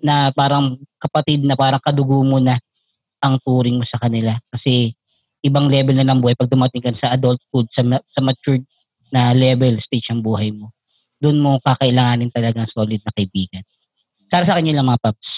na 0.00 0.32
parang 0.32 0.78
kapatid 0.96 1.44
na 1.44 1.58
parang 1.58 1.82
kadugo 1.82 2.24
mo 2.24 2.40
na 2.40 2.56
ang 3.20 3.36
turing 3.42 3.76
mo 3.76 3.84
sa 3.84 4.00
kanila. 4.00 4.38
Kasi 4.48 4.94
ibang 5.42 5.68
level 5.68 5.98
na 5.98 6.06
ng 6.06 6.22
buhay 6.22 6.38
pag 6.38 6.50
dumating 6.50 6.82
ka 6.82 6.94
sa 6.96 7.12
adulthood, 7.14 7.66
sa, 7.74 7.82
ma- 7.82 8.04
sa 8.14 8.20
matured 8.22 8.62
na 9.10 9.34
level, 9.34 9.76
stage 9.82 10.08
ng 10.14 10.22
buhay 10.22 10.54
mo. 10.54 10.70
Doon 11.18 11.42
mo 11.42 11.58
kakailanganin 11.60 12.30
talaga 12.30 12.62
ng 12.62 12.70
solid 12.70 13.02
na 13.02 13.12
kaibigan. 13.14 13.66
Para 14.30 14.46
sa 14.46 14.56
kanya 14.56 14.78
lang 14.78 14.86
mga 14.86 15.02
paps. 15.02 15.30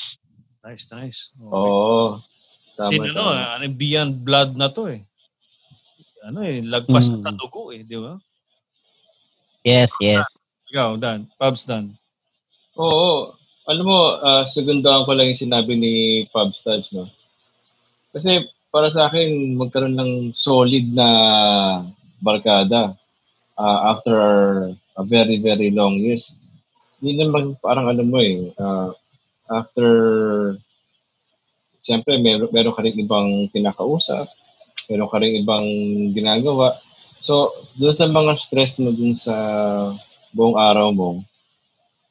Nice, 0.60 0.86
nice. 0.92 1.20
Okay. 1.40 1.48
Oo. 1.56 2.20
Tama, 2.80 2.88
Kasi 2.88 2.96
ano, 2.96 3.12
tama. 3.12 3.60
ano, 3.60 3.64
beyond 3.76 4.12
blood 4.24 4.50
na 4.56 4.72
to 4.72 4.88
eh. 4.88 5.04
Ano 6.24 6.40
eh, 6.40 6.64
lagpas 6.64 7.12
Mm. 7.12 7.20
na 7.20 7.32
dugo 7.36 7.76
eh, 7.76 7.84
di 7.84 8.00
ba? 8.00 8.16
Yes, 9.60 9.92
yes. 10.00 10.24
Ikaw, 10.72 10.96
Dan. 10.96 11.28
Pabs 11.36 11.68
Dan. 11.68 11.92
Oo. 12.80 13.36
Alam 13.68 13.84
mo, 13.84 14.00
uh, 14.16 14.48
segundahan 14.48 15.04
ko 15.04 15.12
lang 15.12 15.28
yung 15.28 15.44
sinabi 15.44 15.76
ni 15.76 15.92
Pub 16.32 16.56
Studge, 16.56 16.88
no? 16.96 17.04
Kasi 18.16 18.48
para 18.72 18.88
sa 18.88 19.06
akin, 19.06 19.60
magkaroon 19.60 20.00
ng 20.00 20.12
solid 20.32 20.88
na 20.90 21.08
barkada 22.18 22.96
uh, 23.60 23.78
after 23.92 24.16
a 24.96 25.04
very, 25.04 25.36
very 25.36 25.68
long 25.68 26.00
years. 26.00 26.32
Hindi 26.98 27.20
naman 27.20 27.60
parang 27.60 27.92
alam 27.92 28.08
mo 28.08 28.18
eh, 28.18 28.48
uh, 28.56 28.90
after, 29.52 29.88
siyempre 31.80 32.20
meron, 32.20 32.48
meron 32.52 32.76
ka 32.76 32.84
rin 32.84 32.96
ibang 33.00 33.48
kinakausap, 33.52 34.28
meron 34.88 35.10
ka 35.10 35.18
rin 35.20 35.40
ibang 35.40 35.66
ginagawa. 36.14 36.76
So, 37.20 37.52
doon 37.76 37.96
sa 37.96 38.08
mga 38.08 38.36
stress 38.40 38.80
mo 38.80 38.92
dun 38.92 39.12
sa 39.16 39.34
buong 40.32 40.56
araw 40.56 40.92
mo, 40.92 41.20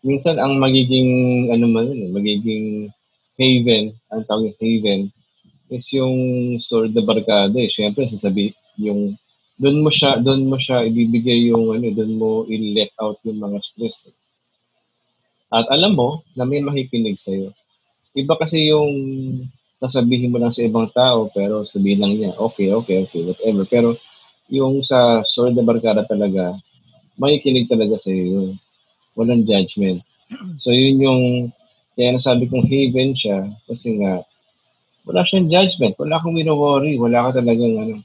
minsan 0.06 0.38
ang 0.38 0.58
magiging, 0.62 1.50
ano 1.50 1.66
man 1.66 1.90
yun, 1.90 2.10
eh, 2.10 2.12
magiging 2.14 2.66
haven, 3.40 3.96
ang 4.12 4.22
tawag 4.28 4.54
haven, 4.62 5.10
is 5.70 5.86
yung 5.94 6.18
sword 6.58 6.94
de 6.98 7.02
barkada 7.06 7.54
eh. 7.58 7.70
Siyempre, 7.70 8.10
sasabi, 8.10 8.54
yung 8.80 9.14
doon 9.60 9.84
mo 9.84 9.92
siya 9.92 10.16
doon 10.24 10.48
mo 10.48 10.56
siya 10.56 10.88
ibibigay 10.88 11.52
yung 11.52 11.76
ano 11.76 11.92
doon 11.92 12.14
mo 12.16 12.30
i-let 12.48 12.96
out 13.04 13.20
yung 13.28 13.44
mga 13.44 13.60
stress 13.60 14.08
at 15.52 15.68
alam 15.68 16.00
mo 16.00 16.24
na 16.40 16.48
may 16.48 16.64
makikinig 16.64 17.20
sa 17.20 17.36
iyo 17.36 17.52
iba 18.16 18.40
kasi 18.40 18.72
yung 18.72 18.96
sasabihin 19.80 20.32
mo 20.32 20.38
lang 20.40 20.52
sa 20.56 20.64
ibang 20.64 20.88
tao 20.92 21.28
pero 21.32 21.64
sabihin 21.64 22.04
lang 22.04 22.14
niya 22.16 22.32
okay 22.38 22.72
okay 22.76 23.04
okay 23.04 23.22
whatever 23.26 23.64
pero 23.68 23.90
yung 24.52 24.84
sa 24.84 25.24
sword 25.26 25.56
de 25.56 25.64
barkada 25.64 26.04
talaga 26.06 26.56
makikinig 27.20 27.68
talaga 27.72 27.96
sa 28.00 28.12
iyo 28.12 28.54
walang 29.18 29.44
judgment 29.48 30.04
so 30.60 30.72
yun 30.72 31.00
yung 31.00 31.24
kaya 31.96 32.16
nasabi 32.16 32.48
kong 32.48 32.68
haven 32.68 33.12
siya 33.16 33.48
kasi 33.68 34.00
nga 34.00 34.24
wala 35.08 35.24
siyang 35.28 35.48
judgment 35.52 35.96
wala 36.00 36.20
akong 36.20 36.36
wino-worry 36.36 36.96
wala 37.00 37.30
ka 37.32 37.40
talagang 37.44 37.76
ano 37.80 37.96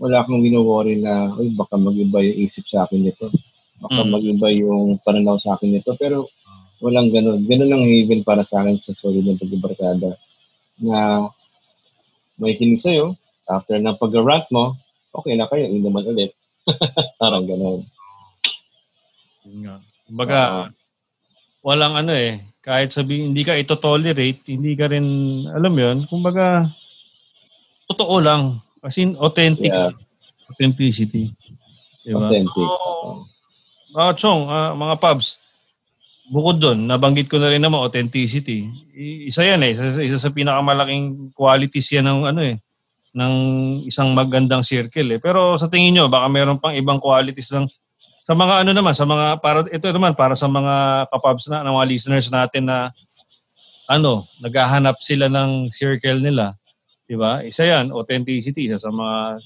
wala 0.00 0.24
akong 0.24 0.42
wino-worry 0.42 0.98
na, 0.98 1.30
uy, 1.38 1.54
baka 1.54 1.78
mag-iba 1.78 2.18
yung 2.24 2.38
isip 2.42 2.66
sa 2.66 2.82
akin 2.82 3.06
nito. 3.06 3.30
Baka 3.78 4.02
Mm. 4.02 4.10
mag-iba 4.10 4.48
yung 4.50 4.98
pananaw 5.06 5.38
sa 5.38 5.54
akin 5.54 5.78
nito. 5.78 5.94
Pero 5.94 6.26
walang 6.82 7.14
ganun. 7.14 7.46
Ganun 7.46 7.70
ang 7.70 7.84
haven 7.86 8.26
para 8.26 8.42
sa 8.42 8.66
akin 8.66 8.82
sa 8.82 8.96
solid 8.98 9.22
ng 9.22 9.38
pagbabarkada. 9.38 10.18
Na 10.80 11.28
may 12.40 12.56
hiling 12.56 12.80
sa'yo, 12.80 13.12
after 13.46 13.76
ng 13.76 13.98
pag-rant 14.00 14.48
mo, 14.48 14.78
okay 15.12 15.36
na 15.36 15.46
kayo, 15.50 15.68
hindi 15.68 15.84
naman 15.84 16.08
ulit. 16.08 16.32
Parang 17.20 17.44
ganun. 17.44 17.84
Nga. 19.44 19.76
Kumbaga, 20.08 20.38
Oo. 20.40 20.64
walang 21.66 21.94
ano 21.98 22.14
eh, 22.14 22.40
kahit 22.62 22.94
sabi 22.94 23.26
hindi 23.26 23.42
ka 23.42 23.58
ito 23.58 23.74
tolerate, 23.74 24.46
hindi 24.48 24.72
ka 24.78 24.86
rin, 24.88 25.06
alam 25.50 25.74
yun, 25.74 25.96
kumbaga, 26.06 26.70
totoo 27.90 28.22
lang. 28.22 28.56
As 28.82 28.98
in, 28.98 29.14
authentic. 29.18 29.70
Yeah. 29.70 29.94
Authenticity. 30.50 31.30
Diba? 32.02 32.26
Authentic. 32.26 32.66
Oo. 32.66 33.26
Ah, 33.92 34.14
Chong, 34.16 34.48
ah, 34.48 34.72
mga 34.74 34.94
pubs, 34.98 35.41
bukod 36.30 36.62
doon, 36.62 36.86
nabanggit 36.86 37.26
ko 37.26 37.40
na 37.42 37.50
rin 37.50 37.62
naman 37.62 37.82
authenticity. 37.82 38.70
Isa 39.26 39.42
yan 39.42 39.62
eh, 39.66 39.74
isa, 39.74 39.98
isa 39.98 40.18
sa 40.20 40.30
pinakamalaking 40.30 41.34
qualities 41.34 41.90
yan 41.90 42.06
ng 42.06 42.20
ano 42.30 42.40
eh, 42.44 42.56
ng 43.12 43.34
isang 43.88 44.14
magandang 44.14 44.62
circle 44.62 45.16
eh. 45.16 45.18
Pero 45.18 45.58
sa 45.58 45.66
tingin 45.66 45.98
nyo, 45.98 46.04
baka 46.06 46.30
meron 46.30 46.60
pang 46.62 46.76
ibang 46.76 47.02
qualities 47.02 47.50
ng 47.50 47.66
sa 48.22 48.38
mga 48.38 48.62
ano 48.62 48.70
naman, 48.70 48.94
sa 48.94 49.02
mga 49.02 49.42
para 49.42 49.66
ito 49.66 49.86
naman 49.90 50.14
para 50.14 50.38
sa 50.38 50.46
mga 50.46 51.06
kapabs 51.10 51.50
na 51.50 51.66
ng 51.66 51.74
mga 51.74 51.88
listeners 51.90 52.30
natin 52.30 52.70
na 52.70 52.94
ano, 53.90 54.30
naghahanap 54.38 54.94
sila 55.02 55.26
ng 55.26 55.74
circle 55.74 56.22
nila. 56.22 56.54
'Di 57.10 57.18
ba? 57.18 57.42
Isa 57.42 57.66
'yan, 57.66 57.90
authenticity, 57.90 58.70
isa 58.70 58.78
sa 58.78 58.94
mga 58.94 59.42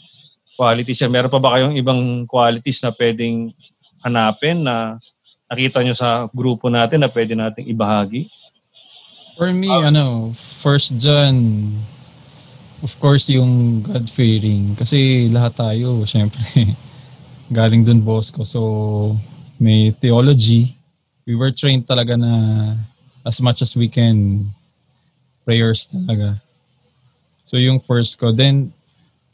qualities. 0.60 1.00
Meron 1.08 1.32
pa 1.32 1.40
ba 1.40 1.56
kayong 1.56 1.76
ibang 1.80 2.28
qualities 2.28 2.84
na 2.84 2.92
pwedeng 2.92 3.50
hanapin 4.04 4.60
na 4.60 5.00
nakita 5.46 5.82
nyo 5.82 5.94
sa 5.94 6.26
grupo 6.34 6.66
natin 6.66 7.02
na 7.02 7.10
pwede 7.10 7.38
nating 7.38 7.70
ibahagi? 7.70 8.26
For 9.36 9.52
me, 9.52 9.68
ano, 9.68 10.32
first 10.34 10.96
John, 10.96 11.36
of 12.80 12.92
course, 12.96 13.28
yung 13.28 13.84
God-fearing. 13.84 14.74
Kasi 14.76 15.28
lahat 15.28 15.60
tayo, 15.60 16.00
syempre, 16.08 16.40
galing 17.52 17.84
dun 17.84 18.00
boss. 18.00 18.32
So, 18.48 19.12
may 19.60 19.92
theology. 19.92 20.72
We 21.26 21.34
were 21.34 21.52
trained 21.52 21.84
talaga 21.84 22.16
na 22.16 22.32
as 23.26 23.42
much 23.42 23.60
as 23.60 23.76
we 23.76 23.90
can, 23.90 24.46
prayers 25.44 25.90
talaga. 25.90 26.40
So, 27.44 27.60
yung 27.60 27.78
first 27.78 28.18
ko. 28.18 28.32
Then, 28.32 28.72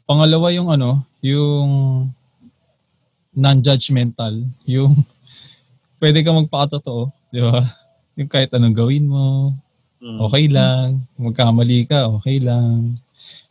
pangalawa 0.03 0.51
yung 0.53 0.69
ano, 0.69 1.01
yung 1.23 2.11
non-judgmental. 3.33 4.45
Yung 4.67 4.93
pwede 6.03 6.19
ka 6.19 6.35
magpakatotoo, 6.35 7.07
di 7.31 7.39
ba? 7.39 7.63
Yung 8.19 8.27
kahit 8.27 8.51
anong 8.51 8.75
gawin 8.75 9.07
mo, 9.07 9.55
Mm. 10.03 10.19
okay 10.19 10.45
lang. 10.51 10.99
Magkamali 11.15 11.87
ka, 11.87 12.11
okay 12.11 12.43
lang. 12.43 12.91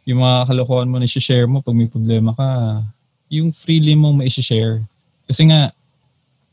Yung 0.05 0.21
mga 0.21 0.53
kalokohan 0.53 0.85
mo 0.93 1.01
na 1.01 1.09
share 1.09 1.49
mo 1.49 1.65
pag 1.65 1.73
may 1.73 1.89
problema 1.89 2.37
ka, 2.37 2.85
yung 3.33 3.49
freely 3.57 3.97
mo 3.97 4.13
ma-share. 4.13 4.85
Kasi 5.25 5.49
nga, 5.49 5.73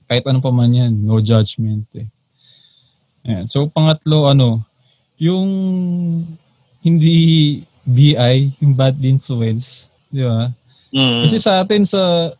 kahit 0.07 0.23
ano 0.23 0.39
pa 0.39 0.55
man 0.55 0.71
yan, 0.71 0.95
no 1.03 1.19
judgment 1.19 1.84
eh. 1.99 2.07
Ayan. 3.27 3.51
So, 3.51 3.67
pangatlo, 3.67 4.31
ano, 4.31 4.63
yung 5.19 5.51
hindi 6.80 7.59
BI, 7.84 8.55
yung 8.63 8.71
bad 8.80 8.95
influence, 9.03 9.91
di 10.07 10.23
ba? 10.23 10.47
Mm. 10.95 11.27
Kasi 11.27 11.35
sa 11.43 11.59
atin, 11.59 11.84
sa 11.84 12.31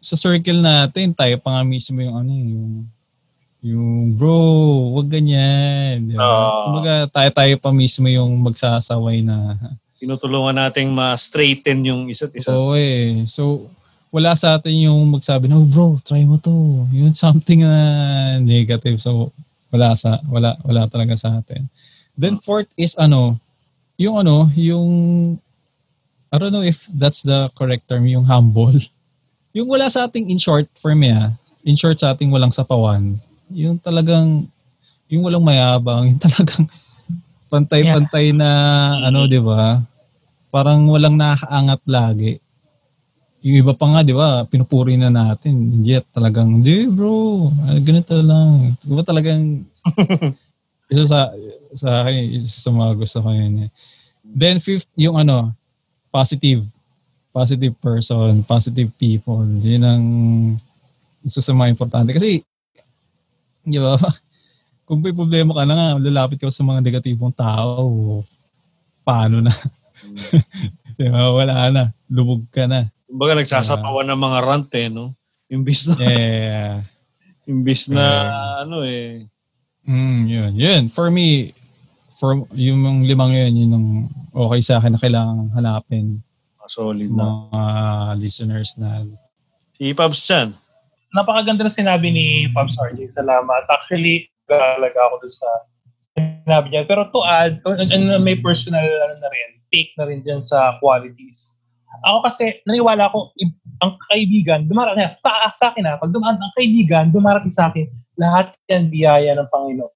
sa 0.00 0.16
circle 0.16 0.60
natin, 0.64 1.12
tayo 1.12 1.36
pa 1.36 1.60
nga 1.60 1.62
mismo 1.68 2.00
yung 2.00 2.16
ano, 2.16 2.32
eh, 2.32 2.44
yung 2.56 2.88
yung 3.64 4.12
bro, 4.12 4.36
wag 4.92 5.08
ganyan. 5.08 6.04
Di 6.04 6.14
ba? 6.20 6.20
Ah. 6.20 6.62
Kumbaga, 6.68 6.94
tayo-tayo 7.08 7.54
pa 7.56 7.72
mismo 7.72 8.04
yung 8.12 8.36
magsasaway 8.44 9.24
na 9.24 9.56
tinutulungan 10.04 10.52
nating 10.52 10.92
ma-straighten 10.92 11.80
yung 11.88 12.12
isa't 12.12 12.36
isa. 12.36 12.52
Oo 12.52 12.76
eh. 12.76 13.24
So, 13.24 13.72
wala 14.12 14.36
sa 14.36 14.60
atin 14.60 14.84
yung 14.84 15.16
magsabi 15.16 15.48
na, 15.48 15.56
oh 15.56 15.64
bro, 15.64 15.96
try 16.04 16.28
mo 16.28 16.36
to. 16.36 16.84
Yun 16.92 17.16
something 17.16 17.64
na 17.64 18.36
negative. 18.44 19.00
So, 19.00 19.32
wala 19.72 19.96
sa 19.96 20.20
wala 20.30 20.54
wala 20.62 20.86
talaga 20.86 21.16
sa 21.16 21.40
atin. 21.40 21.66
Then 22.14 22.38
fourth 22.38 22.70
is 22.78 22.94
ano, 22.94 23.40
yung 23.98 24.20
ano, 24.22 24.46
yung 24.54 24.86
I 26.30 26.36
don't 26.36 26.52
know 26.52 26.62
if 26.62 26.86
that's 26.92 27.24
the 27.24 27.48
correct 27.56 27.88
term, 27.88 28.04
yung 28.06 28.28
humble. 28.28 28.76
Yung 29.54 29.70
wala 29.70 29.86
sa 29.86 30.10
ating 30.10 30.34
in 30.34 30.38
short 30.42 30.66
for 30.74 30.98
me 30.98 31.14
ah, 31.14 31.30
in 31.62 31.78
short 31.78 31.94
sa 31.94 32.10
ating 32.10 32.26
walang 32.26 32.50
sapawan. 32.50 33.14
Yung 33.52 33.76
talagang 33.76 34.46
yung 35.12 35.22
walang 35.26 35.44
mayabang, 35.44 36.06
yung 36.14 36.20
talagang 36.22 36.64
pantay-pantay 37.52 38.32
na 38.32 38.48
ano, 39.04 39.28
'di 39.28 39.40
ba? 39.44 39.82
Parang 40.48 40.86
walang 40.88 41.18
nakakaangat 41.18 41.80
lagi. 41.84 42.32
Yung 43.44 43.60
iba 43.60 43.72
pa 43.76 43.84
nga, 43.92 44.00
'di 44.00 44.14
ba, 44.16 44.48
pinupuri 44.48 44.96
na 44.96 45.12
natin. 45.12 45.84
Yet 45.84 46.08
talagang, 46.14 46.64
"Di, 46.64 46.88
bro, 46.88 47.50
ganito 47.84 48.16
lang." 48.24 48.72
'Di 48.80 48.92
ba 48.96 49.02
talagang 49.04 49.60
isa 50.92 51.04
sa 51.04 51.20
sa 51.74 51.88
akin, 52.06 52.44
isa 52.46 52.58
sa 52.64 52.70
mga 52.72 52.92
gusto 52.96 53.18
ko 53.20 53.28
yun. 53.34 53.68
eh. 53.68 53.70
Then 54.24 54.58
fifth, 54.58 54.88
yung 54.96 55.20
ano, 55.20 55.52
positive. 56.08 56.64
Positive 57.34 57.74
person, 57.82 58.46
positive 58.46 58.88
people. 58.94 59.42
Yun 59.60 59.82
ang 59.84 60.04
isa 61.26 61.42
sa 61.42 61.50
mga 61.50 61.74
importante. 61.74 62.14
Kasi, 62.14 62.40
di 63.64 63.78
ba, 63.80 63.96
kung 64.86 65.00
may 65.00 65.16
problema 65.16 65.56
ka 65.56 65.64
na 65.64 65.74
nga, 65.74 65.88
lalapit 65.98 66.38
ka 66.38 66.52
sa 66.52 66.62
mga 66.62 66.84
negatibong 66.84 67.32
tao, 67.32 68.20
paano 69.02 69.40
na? 69.40 69.52
di 71.00 71.08
ba, 71.08 71.32
wala 71.32 71.72
na. 71.72 71.82
Lubog 72.06 72.44
ka 72.52 72.68
na. 72.68 72.88
Kumbaga 73.08 73.40
nagsasapawan 73.40 74.06
ng 74.08 74.20
mga 74.20 74.38
rant 74.44 74.70
eh, 74.76 74.88
no? 74.92 75.12
Imbis 75.48 75.88
na, 75.88 75.94
Yeah. 76.00 76.74
imbis 77.50 77.92
na 77.92 78.04
ano 78.64 78.80
eh. 78.84 79.28
Mm, 79.84 80.20
yun. 80.24 80.52
Yun. 80.56 80.82
For 80.88 81.12
me, 81.12 81.52
for 82.16 82.40
yung 82.56 83.04
limang 83.04 83.36
yun, 83.36 83.52
yun 83.52 83.72
ang 83.76 83.86
okay 84.32 84.60
sa 84.64 84.80
akin 84.80 84.96
na 84.96 85.00
kailangan 85.02 85.52
hanapin 85.52 86.24
Solid 86.64 87.12
na. 87.12 87.44
mga 87.52 87.62
listeners 88.16 88.80
na 88.80 89.04
Si 89.76 89.92
Pabs 89.92 90.24
Chan. 90.24 90.48
Napakaganda 91.14 91.64
na 91.64 91.72
sinabi 91.72 92.10
ni 92.10 92.26
Pops 92.50 92.74
RJ. 92.90 93.14
Salamat. 93.14 93.62
Actually, 93.70 94.26
galaga 94.50 94.98
ako 94.98 95.14
dun 95.22 95.34
sa 95.38 95.48
sinabi 96.44 96.66
niya. 96.74 96.82
Pero 96.84 97.08
to 97.14 97.22
add, 97.22 97.62
ano, 97.64 98.18
may 98.18 98.36
personal 98.42 98.82
ano 98.82 99.14
na 99.22 99.28
rin, 99.30 99.50
take 99.70 99.94
na 99.96 100.10
rin 100.10 100.20
dyan 100.26 100.42
sa 100.42 100.76
qualities. 100.82 101.54
Ako 102.10 102.26
kasi, 102.26 102.58
naniwala 102.66 103.06
ako, 103.06 103.30
i- 103.38 103.54
ang 103.78 103.94
kaibigan, 104.10 104.66
dumarating, 104.66 105.14
sa, 105.22 105.30
sa 105.54 105.66
akin 105.70 105.86
ha, 105.86 105.94
pag 106.02 106.10
dumaan 106.10 106.34
ang 106.42 106.54
kaibigan, 106.58 107.14
dumarating 107.14 107.54
sa 107.54 107.70
akin, 107.70 107.86
lahat 108.18 108.50
yan 108.66 108.90
biyaya 108.90 109.38
ng 109.38 109.46
Panginoon. 109.46 109.94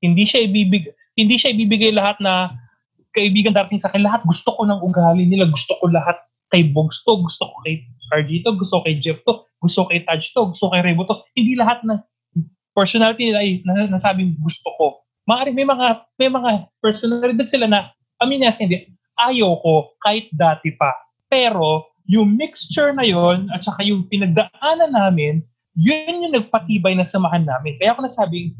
Hindi 0.00 0.24
siya 0.24 0.48
ibibig, 0.48 0.88
hindi 1.16 1.36
siya 1.36 1.52
ibibigay 1.52 1.92
lahat 1.92 2.16
na 2.24 2.56
kaibigan 3.12 3.52
darating 3.52 3.80
sa 3.80 3.92
akin, 3.92 4.00
lahat 4.00 4.24
gusto 4.24 4.56
ko 4.56 4.64
ng 4.64 4.80
ugali 4.80 5.28
nila, 5.28 5.44
gusto 5.48 5.76
ko 5.76 5.92
lahat 5.92 6.16
kay 6.48 6.72
Bogs 6.72 7.04
to, 7.04 7.20
gusto 7.20 7.52
ko 7.52 7.56
kay 7.68 7.84
RG 8.22 8.46
to, 8.46 8.54
gusto 8.54 8.82
kay 8.86 9.02
Jeff 9.02 9.18
to, 9.26 9.46
gusto 9.58 9.88
kay 9.90 10.06
Taj 10.06 10.22
to, 10.30 10.54
gusto 10.54 10.70
kay 10.70 10.80
Rebo 10.84 11.02
to. 11.08 11.22
Hindi 11.34 11.58
lahat 11.58 11.82
ng 11.82 11.98
personality 12.74 13.30
nila 13.30 13.40
ay 13.42 13.50
nas- 13.66 13.90
nasabing 14.00 14.38
gusto 14.38 14.70
ko. 14.78 14.86
Maaari 15.24 15.56
may 15.56 15.64
mga 15.64 15.86
may 16.20 16.30
mga 16.30 16.50
personalidad 16.84 17.48
sila 17.48 17.64
na 17.64 17.90
amin 18.20 18.44
niya 18.44 18.52
hindi 18.60 18.92
ayaw 19.18 19.56
ko 19.62 19.94
kahit 20.02 20.28
dati 20.34 20.74
pa. 20.74 20.92
Pero 21.30 21.94
yung 22.04 22.36
mixture 22.36 22.92
na 22.92 23.06
yon 23.06 23.48
at 23.54 23.64
saka 23.64 23.80
yung 23.80 24.04
pinagdaanan 24.12 24.92
namin, 24.92 25.40
yun 25.74 26.28
yung 26.28 26.34
nagpatibay 26.36 26.92
na 26.92 27.08
samahan 27.08 27.42
namin. 27.42 27.80
Kaya 27.80 27.96
ako 27.96 28.04
nasabing 28.04 28.52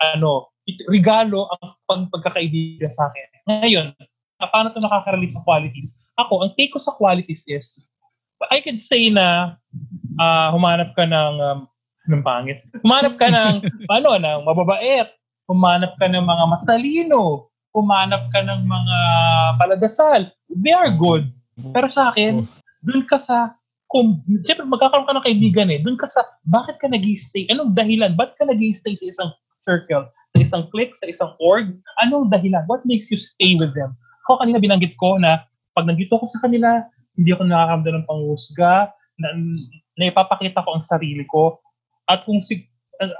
ano, 0.00 0.52
regalo 0.88 1.48
ang 1.56 1.74
pag 1.88 2.00
pagkakaibigan 2.12 2.92
sa 2.92 3.08
akin. 3.08 3.26
Ngayon, 3.48 3.86
paano 4.38 4.70
ito 4.72 4.80
nakaka-relate 4.80 5.34
sa 5.34 5.44
qualities? 5.44 5.96
Ako, 6.20 6.44
ang 6.44 6.52
take 6.54 6.72
ko 6.72 6.80
sa 6.80 6.94
qualities 6.94 7.42
is, 7.48 7.89
I 8.48 8.64
could 8.64 8.80
say 8.80 9.12
na 9.12 9.60
ah, 10.16 10.48
humanap 10.56 10.96
ka 10.96 11.04
ng 11.04 11.34
um, 11.40 11.58
ng 12.08 12.22
pangit. 12.24 12.64
Humanap 12.80 13.20
ka 13.20 13.28
ng 13.28 13.54
ano, 13.96 14.10
ng 14.16 14.40
mababait. 14.48 15.12
Humanap 15.44 15.98
ka 16.00 16.08
ng 16.08 16.24
mga 16.24 16.44
matalino. 16.48 17.52
Humanap 17.76 18.32
ka 18.32 18.40
ng 18.40 18.64
mga 18.64 18.98
paladasal. 19.60 20.32
They 20.48 20.72
are 20.72 20.90
good. 20.90 21.28
Pero 21.74 21.86
sa 21.92 22.10
akin, 22.10 22.48
dun 22.80 23.04
ka 23.04 23.20
sa 23.20 23.54
kung 23.90 24.22
siyempre 24.46 24.70
magkakaroon 24.70 25.06
ka 25.10 25.14
ng 25.18 25.26
kaibigan 25.26 25.68
eh, 25.74 25.82
dun 25.82 25.98
ka 25.98 26.06
sa 26.06 26.22
bakit 26.46 26.78
ka 26.78 26.86
nag 26.86 27.02
stay 27.18 27.50
Anong 27.50 27.74
dahilan? 27.74 28.14
Ba't 28.14 28.38
ka 28.38 28.46
nag 28.46 28.62
stay 28.70 28.94
sa 28.94 29.06
isang 29.10 29.30
circle? 29.58 30.06
Sa 30.34 30.38
isang 30.38 30.62
clique? 30.70 30.94
Sa 31.02 31.10
isang 31.10 31.34
org? 31.42 31.74
Anong 32.06 32.30
dahilan? 32.30 32.62
What 32.70 32.86
makes 32.86 33.10
you 33.10 33.18
stay 33.18 33.58
with 33.58 33.74
them? 33.74 33.98
Ako 34.26 34.46
kanina 34.46 34.62
binanggit 34.62 34.94
ko 34.94 35.18
na 35.18 35.42
pag 35.74 35.90
nandito 35.90 36.14
ako 36.14 36.30
sa 36.30 36.42
kanila, 36.46 36.86
hindi 37.20 37.36
ako 37.36 37.44
nakakaramdam 37.44 37.94
ng 38.00 38.08
panghusga, 38.08 38.96
na, 39.20 39.28
na 40.00 40.08
ipapakita 40.08 40.64
ko 40.64 40.80
ang 40.80 40.84
sarili 40.84 41.28
ko. 41.28 41.60
At 42.08 42.24
kung 42.24 42.40
si, 42.40 42.64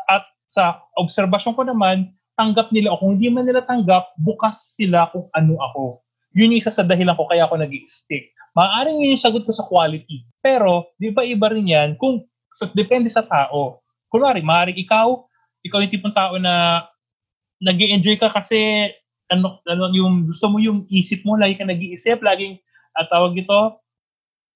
at 0.09 0.25
sa 0.49 0.81
obserbasyon 0.97 1.53
ko 1.53 1.63
naman, 1.69 2.17
tanggap 2.41 2.73
nila 2.73 2.97
o 2.97 2.99
kung 2.99 3.21
hindi 3.21 3.29
man 3.29 3.45
nila 3.45 3.61
tanggap, 3.69 4.17
bukas 4.17 4.81
sila 4.81 5.13
kung 5.13 5.29
ano 5.37 5.61
ako. 5.61 6.01
Yun 6.33 6.57
yung 6.57 6.63
isa 6.65 6.73
sa 6.73 6.87
dahilan 6.87 7.13
ko 7.13 7.29
kaya 7.29 7.45
ako 7.45 7.61
nag 7.61 7.75
stick 7.91 8.33
Maaaring 8.51 8.99
yun 9.03 9.15
yung 9.15 9.23
sagot 9.23 9.47
ko 9.47 9.55
sa 9.55 9.67
quality. 9.67 10.27
Pero, 10.43 10.91
di 10.99 11.15
ba 11.15 11.23
iba 11.23 11.47
rin 11.53 11.71
yan 11.71 11.95
kung 11.95 12.27
so, 12.57 12.67
depende 12.75 13.07
sa 13.07 13.23
tao. 13.23 13.79
Kunwari, 14.11 14.43
maaaring 14.43 14.75
ikaw, 14.75 15.23
ikaw 15.63 15.79
yung 15.79 15.93
tipong 15.93 16.17
tao 16.17 16.35
na 16.41 16.83
nag 17.63 17.79
enjoy 17.79 18.19
ka 18.19 18.33
kasi 18.35 18.91
ano, 19.31 19.63
ano 19.63 19.95
yung 19.95 20.27
gusto 20.27 20.51
mo 20.51 20.59
yung 20.59 20.83
isip 20.91 21.23
mo, 21.23 21.39
lagi 21.39 21.55
ka 21.55 21.63
nag-iisip, 21.63 22.19
laging 22.19 22.59
at 22.99 23.07
tawag 23.07 23.39
ito, 23.39 23.79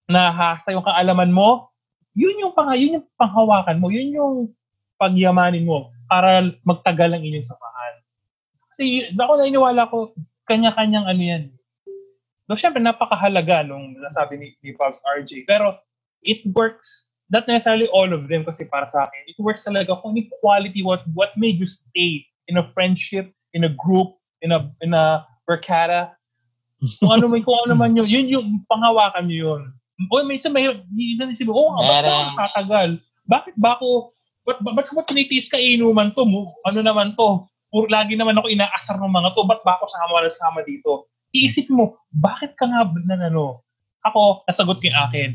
nahasa 0.08 0.72
yung 0.72 0.84
kaalaman 0.84 1.32
mo, 1.32 1.72
yun 2.14 2.38
yung 2.38 2.52
pang 2.54 2.70
yun 2.76 3.00
yung 3.00 3.06
panghawakan 3.18 3.80
mo, 3.80 3.90
yun 3.90 4.14
yung 4.14 4.34
pagyamanin 5.00 5.66
mo 5.66 5.90
para 6.06 6.44
magtagal 6.62 7.10
ang 7.10 7.22
inyong 7.24 7.48
samahan. 7.48 7.94
Kasi 8.70 9.10
ako 9.14 9.32
naniniwala 9.40 9.90
ko, 9.90 10.14
kanya-kanyang 10.46 11.06
ano 11.08 11.22
yan. 11.22 11.44
No, 12.44 12.60
syempre, 12.60 12.82
napakahalaga 12.82 13.64
nung 13.64 13.96
nasabi 13.96 14.36
ni, 14.36 14.48
ni 14.60 14.76
Pops 14.76 15.00
RJ. 15.00 15.48
Pero, 15.48 15.80
it 16.20 16.44
works, 16.52 17.08
not 17.32 17.48
necessarily 17.48 17.88
all 17.88 18.12
of 18.12 18.28
them 18.28 18.44
kasi 18.44 18.68
para 18.68 18.84
sa 18.92 19.08
akin, 19.08 19.20
it 19.32 19.38
works 19.40 19.64
talaga 19.64 19.96
kung 20.04 20.12
quality, 20.44 20.84
what, 20.84 21.00
what 21.16 21.32
made 21.40 21.56
you 21.56 21.68
stay 21.68 22.20
in 22.48 22.60
a 22.60 22.68
friendship, 22.76 23.32
in 23.56 23.64
a 23.64 23.72
group, 23.80 24.20
in 24.44 24.52
a, 24.52 24.60
in 24.84 24.92
a 24.92 25.24
barkada. 25.48 26.12
Kung 27.00 27.16
ano 27.16 27.32
man, 27.32 27.40
kung 27.40 27.56
ano 27.64 27.72
man 27.72 27.96
yun, 27.96 28.04
yun 28.04 28.26
yung 28.28 28.48
panghawakan 28.68 29.24
nyo 29.24 29.36
yun. 29.56 29.62
O, 30.10 30.22
may 30.26 30.36
isa 30.38 30.50
may, 30.50 30.66
yun 30.66 31.30
isip 31.30 31.46
mo, 31.46 31.54
oh, 31.54 31.78
ba't 31.78 32.02
ako 32.02 32.30
tatagal? 32.34 32.88
Bakit 33.30 33.54
ba 33.56 33.78
ako, 33.78 34.10
ba't, 34.42 34.58
ba't, 34.60 34.74
ba't 34.74 34.86
ko 34.90 34.94
ba 34.98 35.06
tinitiis 35.06 35.46
ka 35.46 35.56
inuman 35.56 36.10
to? 36.12 36.26
Mo? 36.26 36.58
Ano 36.66 36.82
naman 36.82 37.14
to? 37.14 37.46
Puro, 37.70 37.86
lagi 37.90 38.18
naman 38.18 38.34
ako 38.38 38.50
inaasar 38.50 38.98
ng 38.98 39.10
mga 39.10 39.34
to. 39.38 39.42
Ba't 39.46 39.62
ba 39.62 39.78
ako 39.78 39.86
sama 39.90 40.22
na 40.22 40.30
sama 40.30 40.60
dito? 40.66 41.10
iisip 41.34 41.66
mo, 41.66 41.98
bakit 42.14 42.54
ka 42.54 42.62
nga 42.62 42.86
na 43.10 43.26
ano? 43.26 43.66
Ako, 44.06 44.46
nasagot 44.46 44.78
ko 44.78 44.86
yung 44.86 45.00
akin. 45.10 45.30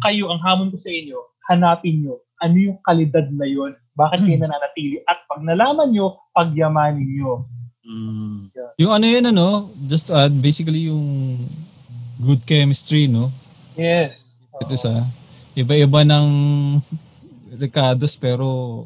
Kayo, 0.00 0.24
ang 0.32 0.40
hamon 0.40 0.72
ko 0.72 0.80
sa 0.80 0.88
inyo, 0.88 1.18
hanapin 1.52 2.00
nyo 2.00 2.16
ano 2.42 2.56
yung 2.58 2.78
kalidad 2.82 3.30
na 3.30 3.46
yun, 3.46 3.72
bakit 3.94 4.26
kayo 4.26 4.42
nananatili, 4.42 4.98
at 5.06 5.22
pag 5.30 5.46
nalaman 5.46 5.94
nyo, 5.94 6.18
pagyamanin 6.34 7.06
nyo. 7.06 7.46
Mm. 7.86 8.50
Yung 8.82 8.92
ano 8.92 9.06
yun, 9.06 9.24
ano, 9.30 9.70
just 9.86 10.10
to 10.10 10.14
add, 10.18 10.34
basically 10.42 10.90
yung 10.90 11.38
good 12.18 12.42
chemistry, 12.42 13.06
no? 13.06 13.30
Yes. 13.76 14.42
Ito 14.60 14.74
sa 14.76 14.92
iba-iba 15.56 16.04
ng 16.04 16.28
Ricardos 17.56 18.16
pero 18.16 18.84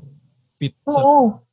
fit 0.59 0.75
sa 0.87 1.03
Oo. 1.03 1.47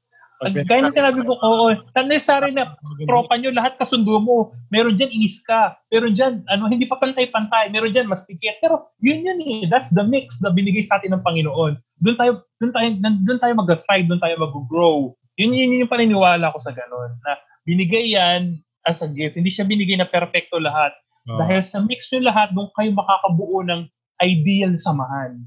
At 0.43 0.51
Gaya 0.51 0.91
ng 0.91 0.91
sinabi 0.91 1.23
ko, 1.23 1.39
oo. 1.39 1.71
Necessary 2.03 2.51
na 2.51 2.75
tropa 3.07 3.39
nyo, 3.39 3.55
lahat 3.55 3.79
kasundo 3.79 4.19
mo. 4.19 4.51
Meron 4.67 4.99
dyan, 4.99 5.07
inis 5.15 5.39
ka. 5.39 5.79
Meron 5.87 6.11
dyan, 6.11 6.43
ano, 6.51 6.67
hindi 6.67 6.83
pa 6.83 6.99
pantay-pantay. 6.99 7.71
Meron 7.71 7.95
dyan, 7.95 8.11
mas 8.11 8.27
tikit. 8.27 8.59
Pero 8.59 8.91
yun 8.99 9.23
yun 9.23 9.39
eh. 9.39 9.71
That's 9.71 9.95
the 9.95 10.03
mix 10.03 10.43
na 10.43 10.51
binigay 10.51 10.83
sa 10.83 10.99
atin 10.99 11.15
ng 11.15 11.23
Panginoon. 11.23 11.79
Doon 12.03 12.17
tayo, 12.19 12.43
doon 12.59 12.75
tayo, 12.75 12.87
doon 12.99 13.39
tayo 13.39 13.53
mag-thrive, 13.55 14.07
doon 14.11 14.19
tayo 14.19 14.35
mag-grow. 14.35 14.97
Yun, 15.39 15.55
yun, 15.55 15.71
yun 15.71 15.83
yung 15.87 15.93
paniniwala 15.93 16.51
ko 16.51 16.59
sa 16.59 16.75
ganun. 16.75 17.15
Na 17.23 17.39
binigay 17.63 18.11
yan 18.11 18.59
as 18.83 18.99
a 18.99 19.07
gift. 19.07 19.39
Hindi 19.39 19.47
siya 19.47 19.63
binigay 19.63 19.95
na 19.95 20.11
perfecto 20.11 20.59
lahat. 20.59 20.91
Oh. 21.29 21.39
Dahil 21.39 21.63
sa 21.63 21.79
mix 21.79 22.11
nyo 22.11 22.27
lahat, 22.27 22.51
doon 22.51 22.67
kayo 22.75 22.89
makakabuo 22.91 23.63
ng 23.63 23.81
ideal 24.23 24.75
na 24.75 24.81
samahan. 24.81 25.39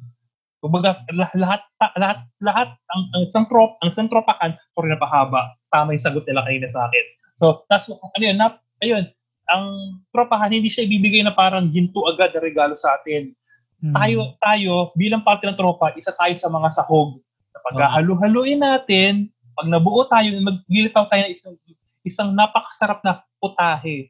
Kumbaga, 0.61 1.05
lah- 1.13 1.37
lahat, 1.37 1.63
lahat, 2.01 2.19
lahat, 2.41 2.69
ang, 2.91 3.03
ang 3.13 3.23
isang 3.29 3.47
trop, 3.47 3.77
ang 3.85 3.93
isang 3.93 4.09
tropakan, 4.09 4.57
sorry 4.73 4.89
na 4.89 4.99
pahaba, 4.99 5.53
tama 5.69 5.93
yung 5.93 6.03
sagot 6.03 6.25
nila 6.25 6.43
kanina 6.49 6.67
sa 6.73 6.89
akin. 6.89 7.05
So, 7.37 7.69
that's, 7.69 7.87
ano 7.93 8.25
yun, 8.25 8.41
nap, 8.41 8.65
ayun, 8.81 9.05
ang 9.47 10.01
tropahan, 10.11 10.51
hindi 10.51 10.73
siya 10.73 10.89
ibibigay 10.89 11.23
na 11.23 11.37
parang 11.37 11.71
ginto 11.71 12.03
agad 12.09 12.33
na 12.35 12.41
regalo 12.43 12.75
sa 12.81 12.97
atin. 12.99 13.37
Hmm. 13.85 13.93
Tayo, 13.93 14.19
tayo, 14.41 14.73
bilang 14.97 15.23
parte 15.23 15.45
ng 15.45 15.55
tropa, 15.55 15.93
isa 15.95 16.11
tayo 16.17 16.35
sa 16.41 16.49
mga 16.49 16.69
sahog. 16.73 17.21
Na 17.53 17.61
paghahalu-haluin 17.71 18.65
natin, 18.65 19.29
pag 19.53 19.69
nabuo 19.69 20.09
tayo, 20.09 20.33
maglilitaw 20.41 21.05
tayo 21.13 21.23
ng 21.29 21.33
isang, 21.37 21.55
isang 22.03 22.29
napakasarap 22.33 23.05
na 23.05 23.21
putahe 23.39 24.09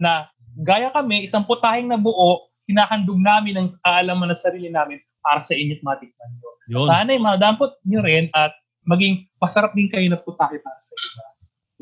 na 0.00 0.28
gaya 0.56 0.88
kami, 0.92 1.28
isang 1.28 1.44
putaheng 1.44 1.88
nabuo, 1.88 2.48
hinahandog 2.64 3.20
namin 3.20 3.54
ang 3.60 3.68
kaalaman 3.84 4.32
ng 4.32 4.40
sarili 4.40 4.68
namin 4.72 4.98
para 5.20 5.44
sa 5.44 5.52
inyo't 5.52 5.82
matikman 5.84 6.30
nyo. 6.38 6.50
Yun. 6.66 6.88
Sana 6.90 7.14
ay 7.14 7.20
madampot 7.20 7.78
nyo 7.86 8.00
rin 8.02 8.26
at 8.34 8.54
maging 8.86 9.26
masarap 9.38 9.74
din 9.74 9.90
kayo 9.90 10.06
na 10.08 10.18
putahe 10.18 10.58
para 10.58 10.78
sa 10.82 10.92
iba. 10.94 11.24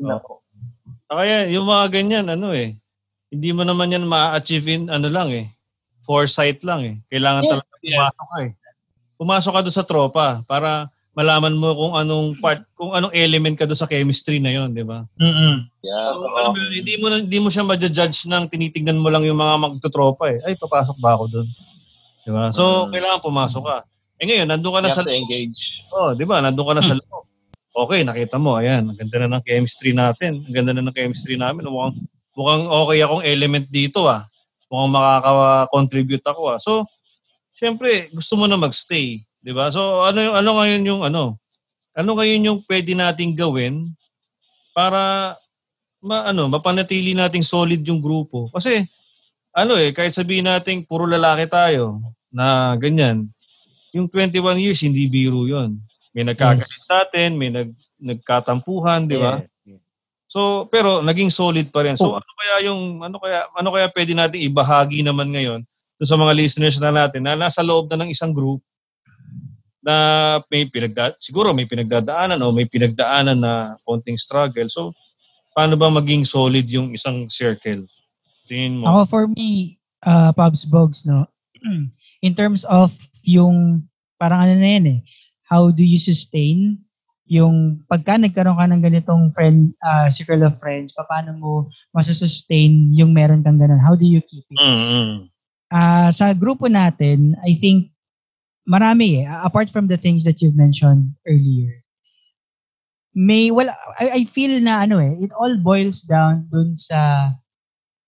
Yun 0.01 0.19
po. 0.21 0.41
Kaya 1.05 1.45
yung 1.53 1.69
mga 1.69 1.85
ganyan, 1.93 2.25
ano 2.33 2.51
eh, 2.51 2.73
hindi 3.29 3.49
mo 3.53 3.61
naman 3.61 3.93
yan 3.93 4.05
ma-achieve 4.05 4.67
in, 4.73 4.89
ano 4.89 5.05
lang 5.09 5.29
eh, 5.29 5.45
foresight 6.01 6.61
lang 6.65 6.81
eh. 6.85 6.95
Kailangan 7.09 7.43
Yes, 7.45 7.51
talaga 7.53 7.69
yes. 7.69 7.81
pumasok 7.85 8.25
ka 8.25 8.37
eh. 8.41 8.51
Pumasok 9.15 9.51
ka 9.53 9.61
doon 9.63 9.77
sa 9.77 9.87
tropa 9.87 10.27
para 10.45 10.89
malaman 11.15 11.55
mo 11.55 11.71
kung 11.71 11.93
anong 11.95 12.35
part, 12.43 12.67
kung 12.75 12.91
anong 12.91 13.15
element 13.15 13.55
ka 13.55 13.63
doon 13.63 13.79
sa 13.79 13.87
chemistry 13.87 14.43
na 14.43 14.51
yon, 14.51 14.75
di 14.75 14.83
ba? 14.83 15.07
Mm-mm. 15.15 15.63
Yeah. 15.79 16.11
So, 16.11 16.27
alam 16.27 16.49
mo 16.51 16.57
yun, 16.59 16.73
hindi 16.75 16.93
mo 16.99 17.05
hindi 17.07 17.39
mo 17.39 17.47
siya 17.47 17.63
ma-judge 17.63 18.27
ng 18.27 18.51
tinitingnan 18.51 18.99
mo 18.99 19.07
lang 19.07 19.23
yung 19.23 19.39
mga 19.39 19.55
magtotropa 19.55 20.27
eh. 20.27 20.43
Ay, 20.43 20.59
papasok 20.59 20.99
ba 20.99 21.15
ako 21.15 21.23
doon? 21.31 21.47
Di 22.27 22.31
ba? 22.35 22.51
So, 22.51 22.85
Mm. 22.85 22.91
kailangan 22.91 23.19
pumasok 23.23 23.63
ka. 23.63 23.77
Eh 24.15 24.27
ngayon, 24.27 24.47
nandun 24.47 24.75
ka 24.75 24.79
na 24.83 24.91
sa 24.91 25.03
engage. 25.07 25.83
Oh, 25.91 26.15
'di 26.15 26.23
ba? 26.23 26.39
Nandun 26.39 26.67
ka 26.67 26.73
na 26.75 26.83
sa 26.83 26.95
loob. 26.95 27.23
Okay, 27.75 28.07
nakita 28.07 28.39
mo, 28.39 28.55
ayan, 28.55 28.87
ang 28.87 28.95
ganda 28.95 29.27
na 29.27 29.35
ng 29.35 29.43
chemistry 29.43 29.91
natin. 29.91 30.39
Ang 30.47 30.53
ganda 30.55 30.71
na 30.71 30.79
ng 30.79 30.95
chemistry 30.95 31.35
namin. 31.35 31.67
Mukhang 31.67 31.99
mukhang 32.31 32.63
okay 32.71 33.03
akong 33.03 33.23
element 33.27 33.67
dito 33.67 34.07
ah. 34.07 34.23
Mukhang 34.71 34.91
makaka-contribute 34.95 36.23
ako 36.23 36.55
ah. 36.55 36.59
So, 36.63 36.87
syempre, 37.51 38.07
gusto 38.15 38.39
mo 38.39 38.47
na 38.47 38.55
magstay, 38.55 39.24
'di 39.45 39.53
ba? 39.53 39.69
So, 39.69 40.01
ano 40.01 40.17
yung 40.17 40.35
ano 40.41 40.49
ngayon 40.57 40.81
yung 40.81 41.01
ano? 41.05 41.37
Ano 41.93 42.17
ngayon 42.17 42.41
yung 42.49 42.59
pwede 42.65 42.97
nating 42.97 43.37
gawin 43.37 43.93
para 44.73 45.31
ma, 46.01 46.27
ano, 46.33 46.49
mapanatili 46.49 47.13
nating 47.13 47.45
solid 47.45 47.85
yung 47.85 48.01
grupo? 48.01 48.49
Kasi 48.49 48.81
ano 49.53 49.77
eh, 49.77 49.93
kahit 49.93 50.11
sabihin 50.17 50.49
nating 50.49 50.83
puro 50.83 51.05
lalaki 51.05 51.45
tayo 51.47 52.01
na 52.33 52.75
ganyan, 52.75 53.29
yung 53.95 54.11
21 54.11 54.59
years, 54.59 54.83
hindi 54.83 55.07
biro 55.07 55.47
yon. 55.47 55.79
May 56.11 56.27
nagkagalit 56.27 56.67
Yes. 56.67 56.83
sa 56.83 57.07
atin, 57.07 57.39
may 57.39 57.47
nag, 57.47 57.71
nagkatampuhan, 57.95 59.07
di 59.07 59.15
ba? 59.15 59.39
So, 60.27 60.67
pero 60.67 60.99
naging 60.99 61.31
solid 61.31 61.71
pa 61.71 61.79
rin. 61.87 61.95
So, 61.95 62.11
ano 62.11 62.31
kaya 62.35 62.67
yung 62.67 62.99
ano 62.99 63.15
kaya 63.23 63.47
ano 63.55 63.69
kaya 63.71 63.87
pwede 63.87 64.11
nating 64.11 64.43
ibahagi 64.51 64.99
naman 64.99 65.31
ngayon 65.31 65.63
sa 66.03 66.19
mga 66.19 66.35
listeners 66.35 66.75
na 66.75 66.91
natin 66.91 67.23
na 67.23 67.39
nasa 67.39 67.63
loob 67.63 67.87
na 67.87 68.03
ng 68.03 68.11
isang 68.11 68.35
group 68.35 68.59
na 69.85 69.95
may 70.49 70.65
pinagda 70.65 71.13
siguro 71.21 71.53
may 71.53 71.69
pinagdadaanan 71.69 72.41
o 72.41 72.49
may 72.49 72.65
pinagdaanan 72.65 73.37
na 73.37 73.77
konting 73.85 74.17
struggle. 74.17 74.65
So, 74.65 74.89
paano 75.53 75.77
ba 75.77 75.93
maging 75.93 76.25
solid 76.25 76.65
yung 76.65 76.97
isang 76.97 77.29
circle? 77.29 77.85
Tingin 78.49 78.81
mo? 78.81 78.89
Ako 78.89 79.01
for 79.05 79.23
me, 79.29 79.77
uh, 80.01 80.33
Pops 80.33 80.65
Bogs, 80.65 81.05
no? 81.05 81.29
in 82.25 82.33
terms 82.33 82.65
of 82.65 82.89
yung 83.21 83.85
parang 84.17 84.49
ano 84.49 84.53
na 84.57 84.69
yan 84.81 84.85
eh, 84.97 84.99
how 85.45 85.69
do 85.69 85.85
you 85.85 86.01
sustain 86.01 86.81
yung 87.25 87.81
pagka 87.89 88.21
nagkaroon 88.21 88.57
ka 88.57 88.65
ng 88.69 88.81
ganitong 88.85 89.33
friend 89.33 89.73
uh, 89.81 90.09
circle 90.09 90.45
of 90.45 90.57
friends, 90.61 90.93
paano 90.93 91.33
mo 91.37 91.51
masusustain 91.93 92.93
yung 92.93 93.13
meron 93.13 93.41
kang 93.41 93.57
ganun? 93.57 93.81
How 93.81 93.97
do 93.97 94.05
you 94.05 94.21
keep 94.21 94.45
it? 94.45 94.61
Mm-hmm. 94.61 95.29
Uh, 95.73 96.09
sa 96.13 96.33
grupo 96.37 96.69
natin, 96.69 97.33
I 97.41 97.57
think 97.57 97.94
marami 98.65 99.23
eh. 99.23 99.25
Apart 99.45 99.69
from 99.69 99.87
the 99.87 99.97
things 99.97 100.25
that 100.25 100.41
you've 100.41 100.57
mentioned 100.57 101.13
earlier, 101.29 101.85
may, 103.15 103.49
well, 103.49 103.71
I, 103.97 104.21
I 104.21 104.21
feel 104.25 104.59
na 104.59 104.83
ano 104.83 104.99
eh, 104.99 105.15
it 105.23 105.31
all 105.39 105.55
boils 105.57 106.03
down 106.03 106.49
dun 106.51 106.75
sa 106.75 107.31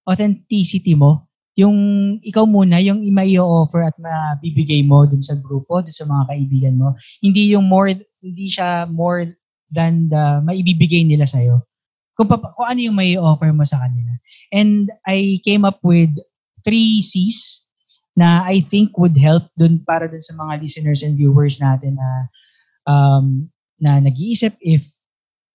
authenticity 0.10 0.94
mo. 0.98 1.24
Yung 1.58 1.78
ikaw 2.22 2.46
muna, 2.46 2.78
yung 2.78 3.02
may 3.10 3.34
offer 3.40 3.82
at 3.82 3.98
mabibigay 3.98 4.86
mo 4.86 5.08
dun 5.10 5.24
sa 5.24 5.34
grupo, 5.42 5.82
dun 5.82 5.96
sa 5.96 6.06
mga 6.06 6.24
kaibigan 6.30 6.76
mo. 6.78 6.94
Hindi 7.24 7.56
yung 7.56 7.66
more 7.66 7.90
hindi 8.22 8.48
siya 8.52 8.86
more 8.92 9.26
than 9.74 10.10
the 10.10 10.44
maibibigay 10.46 11.04
nila 11.08 11.26
sa'yo. 11.26 11.66
Kung, 12.18 12.30
pa, 12.30 12.38
kung 12.40 12.68
ano 12.68 12.80
yung 12.82 12.98
may 12.98 13.18
offer 13.18 13.50
mo 13.54 13.62
sa 13.66 13.82
kanila. 13.82 14.10
And 14.54 14.90
I 15.06 15.42
came 15.46 15.66
up 15.66 15.82
with 15.86 16.14
three 16.66 17.02
C's 17.02 17.67
na 18.18 18.42
I 18.42 18.66
think 18.66 18.98
would 18.98 19.16
help 19.16 19.46
dun 19.56 19.86
para 19.86 20.10
dun 20.10 20.20
sa 20.20 20.34
mga 20.34 20.66
listeners 20.66 21.06
and 21.06 21.14
viewers 21.14 21.62
natin 21.62 22.02
na 22.02 22.10
um, 22.90 23.46
na 23.78 24.02
nag-iisip 24.02 24.58
if 24.58 24.82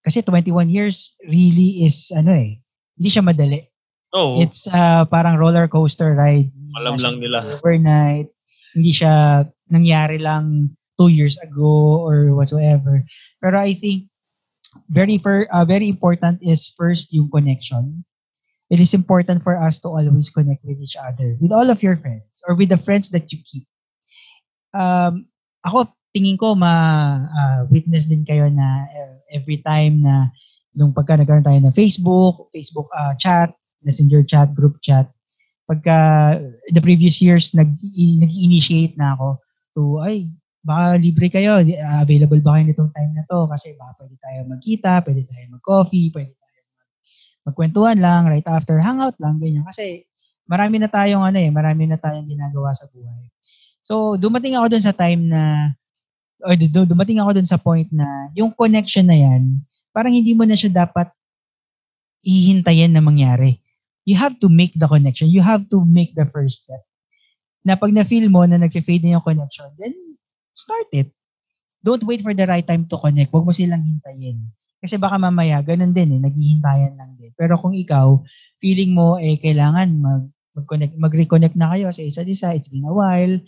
kasi 0.06 0.22
21 0.22 0.70
years 0.70 1.18
really 1.26 1.82
is 1.82 2.14
ano 2.14 2.30
eh 2.30 2.62
hindi 2.94 3.08
siya 3.10 3.26
madali. 3.26 3.60
Oh. 4.12 4.38
It's 4.38 4.68
uh, 4.68 5.08
parang 5.08 5.40
roller 5.40 5.66
coaster 5.66 6.14
ride. 6.14 6.52
Alam 6.78 7.00
lang 7.00 7.16
nila. 7.18 7.42
Overnight. 7.42 8.28
Hindi 8.76 8.92
siya 8.92 9.42
nangyari 9.72 10.20
lang 10.20 10.76
two 11.00 11.08
years 11.08 11.40
ago 11.40 12.04
or 12.04 12.30
whatsoever. 12.36 13.02
Pero 13.40 13.56
I 13.56 13.72
think 13.72 14.06
very 14.92 15.16
for 15.16 15.48
uh, 15.48 15.64
very 15.64 15.88
important 15.88 16.44
is 16.44 16.70
first 16.76 17.10
yung 17.10 17.32
connection. 17.32 18.04
It 18.72 18.80
is 18.80 18.96
important 18.96 19.44
for 19.44 19.60
us 19.60 19.76
to 19.84 19.92
always 19.92 20.32
connect 20.32 20.64
with 20.64 20.80
each 20.80 20.96
other, 20.96 21.36
with 21.36 21.52
all 21.52 21.68
of 21.68 21.84
your 21.84 22.00
friends 22.00 22.40
or 22.48 22.56
with 22.56 22.72
the 22.72 22.80
friends 22.80 23.12
that 23.12 23.28
you 23.28 23.44
keep. 23.44 23.68
Um, 24.72 25.28
ako 25.60 25.92
tingin 26.16 26.40
ko 26.40 26.56
ma 26.56 26.72
uh, 27.28 27.60
witness 27.68 28.08
din 28.08 28.24
kayo 28.24 28.48
na 28.48 28.88
uh, 28.88 29.16
every 29.28 29.60
time 29.60 30.00
na 30.00 30.32
nung 30.72 30.96
pagka 30.96 31.20
nagkaroon 31.20 31.44
tayo 31.44 31.60
ng 31.60 31.76
Facebook, 31.76 32.48
Facebook 32.48 32.88
uh, 32.96 33.12
chat, 33.20 33.52
Messenger 33.84 34.24
chat, 34.24 34.56
group 34.56 34.80
chat, 34.80 35.04
pagka 35.68 36.40
the 36.72 36.80
previous 36.80 37.20
years 37.20 37.52
nag 37.52 37.76
nag-initiate 38.24 38.96
na 38.96 39.12
ako 39.12 39.28
to 39.76 39.82
ay 40.00 40.32
baka 40.62 40.96
libre 41.02 41.26
kayo, 41.28 41.58
available 42.00 42.40
ba 42.40 42.56
kayo 42.56 42.64
nitong 42.70 42.92
time 42.94 43.12
na 43.12 43.26
to? 43.26 43.50
Kasi 43.50 43.74
baka 43.76 43.92
pwede 44.00 44.16
tayo 44.22 44.38
magkita, 44.48 44.92
pwede 45.04 45.22
tayo 45.28 45.44
mag-coffee, 45.52 46.08
pwede 46.14 46.32
magkwentuhan 47.42 47.98
lang 47.98 48.30
right 48.30 48.46
after, 48.46 48.78
hangout 48.78 49.18
lang, 49.18 49.42
ganyan. 49.42 49.66
Kasi 49.66 50.06
marami 50.46 50.78
na 50.78 50.88
tayong 50.90 51.22
ano 51.22 51.38
eh, 51.38 51.50
marami 51.50 51.90
na 51.90 51.98
tayong 51.98 52.26
ginagawa 52.26 52.70
sa 52.74 52.86
buhay. 52.90 53.30
So, 53.82 54.14
dumating 54.14 54.54
ako 54.54 54.66
dun 54.70 54.84
sa 54.84 54.94
time 54.94 55.26
na, 55.26 55.74
or 56.46 56.54
dumating 56.58 57.18
ako 57.18 57.30
dun 57.34 57.48
sa 57.48 57.58
point 57.58 57.90
na, 57.90 58.30
yung 58.38 58.54
connection 58.54 59.10
na 59.10 59.18
yan, 59.18 59.58
parang 59.90 60.14
hindi 60.14 60.34
mo 60.38 60.46
na 60.46 60.54
siya 60.54 60.70
dapat 60.86 61.10
ihintayin 62.22 62.94
na 62.94 63.02
mangyari. 63.02 63.58
You 64.06 64.18
have 64.18 64.38
to 64.42 64.50
make 64.50 64.74
the 64.74 64.86
connection. 64.86 65.30
You 65.30 65.42
have 65.42 65.66
to 65.70 65.82
make 65.86 66.14
the 66.14 66.26
first 66.26 66.66
step. 66.66 66.82
Na 67.62 67.78
pag 67.78 67.94
na-feel 67.94 68.26
mo 68.26 68.42
na 68.46 68.58
nag-fade 68.58 69.02
na 69.06 69.18
yung 69.18 69.26
connection, 69.26 69.70
then 69.78 69.94
start 70.50 70.90
it. 70.90 71.10
Don't 71.82 72.02
wait 72.06 72.22
for 72.22 72.34
the 72.34 72.46
right 72.46 72.66
time 72.66 72.86
to 72.90 72.98
connect. 72.98 73.30
Huwag 73.30 73.46
mo 73.46 73.54
silang 73.54 73.82
hintayin. 73.82 74.42
Kasi 74.82 74.98
baka 74.98 75.14
mamaya, 75.14 75.62
ganun 75.62 75.94
din 75.94 76.18
eh, 76.18 76.20
naghihintayan 76.20 76.98
lang 76.98 77.14
din. 77.14 77.30
Pero 77.38 77.54
kung 77.54 77.70
ikaw, 77.70 78.18
feeling 78.58 78.98
mo 78.98 79.14
eh 79.22 79.38
kailangan 79.38 79.94
mag 80.02 80.26
mag-connect, 80.52 80.94
mag-reconnect 81.00 81.56
na 81.56 81.72
kayo 81.72 81.88
sa 81.88 82.04
isa't 82.04 82.28
isa, 82.28 82.52
it's 82.52 82.68
been 82.68 82.84
a 82.84 82.92
while, 82.92 83.40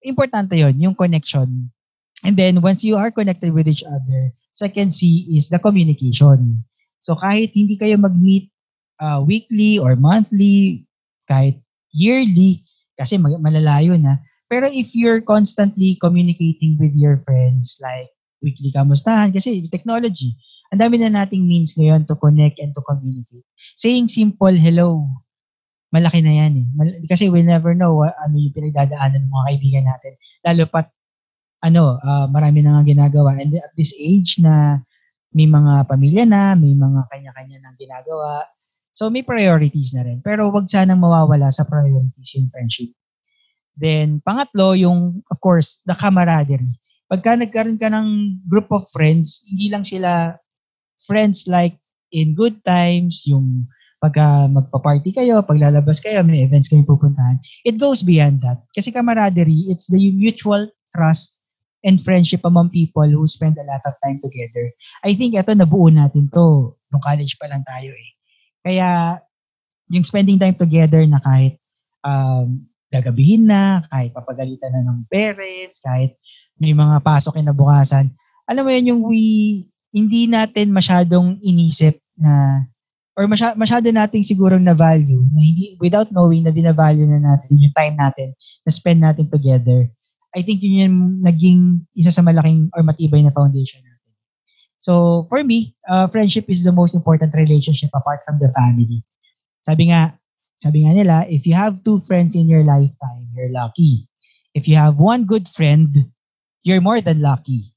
importante 0.00 0.56
yon 0.56 0.80
yung 0.80 0.96
connection. 0.96 1.68
And 2.24 2.38
then, 2.38 2.62
once 2.62 2.86
you 2.86 2.96
are 2.96 3.10
connected 3.10 3.52
with 3.52 3.68
each 3.68 3.84
other, 3.84 4.32
second 4.54 4.94
C 4.94 5.26
is 5.28 5.50
the 5.50 5.58
communication. 5.58 6.62
So, 7.02 7.18
kahit 7.18 7.52
hindi 7.52 7.76
kayo 7.76 7.98
mag-meet 7.98 8.48
uh, 9.02 9.20
weekly 9.26 9.76
or 9.76 9.98
monthly, 9.98 10.86
kahit 11.26 11.58
yearly, 11.90 12.62
kasi 12.94 13.18
malalayo 13.18 13.98
na, 13.98 14.22
pero 14.46 14.70
if 14.70 14.94
you're 14.94 15.20
constantly 15.20 15.98
communicating 15.98 16.78
with 16.78 16.94
your 16.94 17.20
friends, 17.26 17.76
like 17.82 18.08
weekly 18.42 18.74
kamustahan, 18.74 19.30
kasi 19.30 19.64
technology, 19.70 20.34
ang 20.74 20.82
dami 20.82 20.98
na 20.98 21.12
nating 21.12 21.46
means 21.46 21.78
ngayon 21.78 22.04
to 22.04 22.18
connect 22.18 22.58
and 22.58 22.74
to 22.74 22.82
communicate. 22.82 23.46
Saying 23.78 24.10
simple 24.10 24.52
hello, 24.52 25.06
malaki 25.92 26.24
na 26.24 26.32
yan 26.44 26.52
eh. 26.64 26.66
Mal- 26.74 26.98
kasi 27.06 27.28
we 27.28 27.44
never 27.44 27.76
know 27.76 28.02
what, 28.02 28.16
ano 28.24 28.34
yung 28.40 28.56
pinagdadaanan 28.56 29.28
ng 29.28 29.32
mga 29.32 29.46
kaibigan 29.52 29.84
natin. 29.86 30.12
Lalo 30.42 30.62
pat, 30.66 30.88
ano, 31.62 32.00
uh, 32.00 32.26
marami 32.32 32.64
na 32.64 32.80
nga 32.80 32.82
ginagawa. 32.88 33.38
And 33.38 33.54
at 33.60 33.70
this 33.78 33.94
age 34.00 34.40
na 34.42 34.82
may 35.30 35.46
mga 35.46 35.86
pamilya 35.86 36.24
na, 36.24 36.56
may 36.56 36.72
mga 36.72 37.08
kanya-kanya 37.12 37.58
nang 37.62 37.76
ginagawa. 37.76 38.48
So 38.92 39.08
may 39.08 39.24
priorities 39.24 39.92
na 39.92 40.04
rin. 40.04 40.24
Pero 40.24 40.48
wag 40.48 40.68
sanang 40.68 41.00
mawawala 41.00 41.52
sa 41.52 41.68
priorities 41.68 42.32
yung 42.36 42.48
friendship. 42.48 42.92
Then, 43.72 44.20
pangatlo, 44.20 44.76
yung, 44.76 45.24
of 45.32 45.40
course, 45.40 45.80
the 45.88 45.96
camaraderie. 45.96 46.76
Pagka 47.12 47.36
nagkaroon 47.36 47.76
ka 47.76 47.92
ng 47.92 48.40
group 48.48 48.72
of 48.72 48.88
friends, 48.88 49.44
hindi 49.44 49.68
lang 49.68 49.84
sila 49.84 50.40
friends 51.04 51.44
like 51.44 51.76
in 52.08 52.32
good 52.32 52.56
times, 52.64 53.28
yung 53.28 53.68
pagka 54.00 54.48
magpa-party 54.48 55.12
kayo, 55.12 55.44
paglalabas 55.44 56.00
kayo, 56.00 56.24
may 56.24 56.40
events 56.40 56.72
kayo 56.72 56.80
pupuntahan. 56.88 57.36
It 57.68 57.76
goes 57.76 58.00
beyond 58.00 58.40
that. 58.40 58.64
Kasi 58.72 58.88
camaraderie, 58.88 59.68
it's 59.68 59.92
the 59.92 60.00
mutual 60.16 60.72
trust 60.96 61.36
and 61.84 62.00
friendship 62.00 62.42
among 62.48 62.72
people 62.72 63.06
who 63.06 63.28
spend 63.28 63.60
a 63.60 63.66
lot 63.68 63.84
of 63.84 63.94
time 64.00 64.16
together. 64.24 64.72
I 65.04 65.12
think 65.12 65.36
ito 65.36 65.52
nabuo 65.52 65.92
natin 65.92 66.32
to 66.32 66.74
nung 66.88 67.04
college 67.04 67.36
pa 67.36 67.46
lang 67.52 67.62
tayo 67.68 67.92
eh. 67.92 68.10
Kaya 68.64 69.20
yung 69.92 70.06
spending 70.06 70.40
time 70.40 70.56
together 70.56 71.04
na 71.04 71.20
kahit 71.20 71.60
um, 72.06 72.64
gagabihin 72.92 73.48
na, 73.48 73.80
kahit 73.88 74.12
papagalitan 74.12 74.68
na 74.76 74.84
ng 74.92 75.08
parents, 75.08 75.80
kahit 75.80 76.12
may 76.60 76.76
mga 76.76 77.00
pasok 77.00 77.40
kinabukasan. 77.40 78.12
Alam 78.44 78.68
mo 78.68 78.70
yan, 78.70 78.90
yung 78.92 79.02
we, 79.08 79.64
hindi 79.96 80.28
natin 80.28 80.68
masyadong 80.68 81.40
inisip 81.40 81.96
na, 82.20 82.62
or 83.16 83.24
masyado, 83.24 83.56
masyado 83.56 83.88
nating 83.88 84.24
sigurong 84.24 84.60
na 84.60 84.76
value, 84.76 85.24
na 85.32 85.40
hindi, 85.40 85.80
without 85.80 86.12
knowing 86.12 86.44
na 86.44 86.52
dinavalue 86.52 87.08
na 87.08 87.20
natin 87.20 87.56
yung 87.56 87.72
time 87.72 87.96
natin 87.96 88.36
na 88.62 88.70
spend 88.70 89.00
natin 89.00 89.26
together. 89.32 89.88
I 90.32 90.40
think 90.44 90.60
yun 90.64 90.76
yung 90.80 90.98
naging 91.24 91.84
isa 91.96 92.12
sa 92.12 92.24
malaking 92.24 92.68
or 92.76 92.84
matibay 92.84 93.20
na 93.24 93.32
foundation 93.32 93.80
natin. 93.84 94.12
So, 94.82 95.24
for 95.28 95.44
me, 95.44 95.76
uh, 95.86 96.08
friendship 96.08 96.48
is 96.48 96.64
the 96.64 96.72
most 96.72 96.96
important 96.96 97.32
relationship 97.36 97.92
apart 97.94 98.24
from 98.24 98.40
the 98.40 98.48
family. 98.52 99.04
Sabi 99.62 99.92
nga, 99.92 100.16
sabi 100.62 100.86
nga 100.86 100.94
nila, 100.94 101.26
if 101.26 101.42
you 101.42 101.58
have 101.58 101.82
two 101.82 101.98
friends 102.06 102.38
in 102.38 102.46
your 102.46 102.62
lifetime, 102.62 103.26
you're 103.34 103.50
lucky. 103.50 104.06
If 104.54 104.70
you 104.70 104.78
have 104.78 105.02
one 105.02 105.26
good 105.26 105.50
friend, 105.50 105.90
you're 106.62 106.84
more 106.84 107.02
than 107.02 107.18
lucky. 107.18 107.74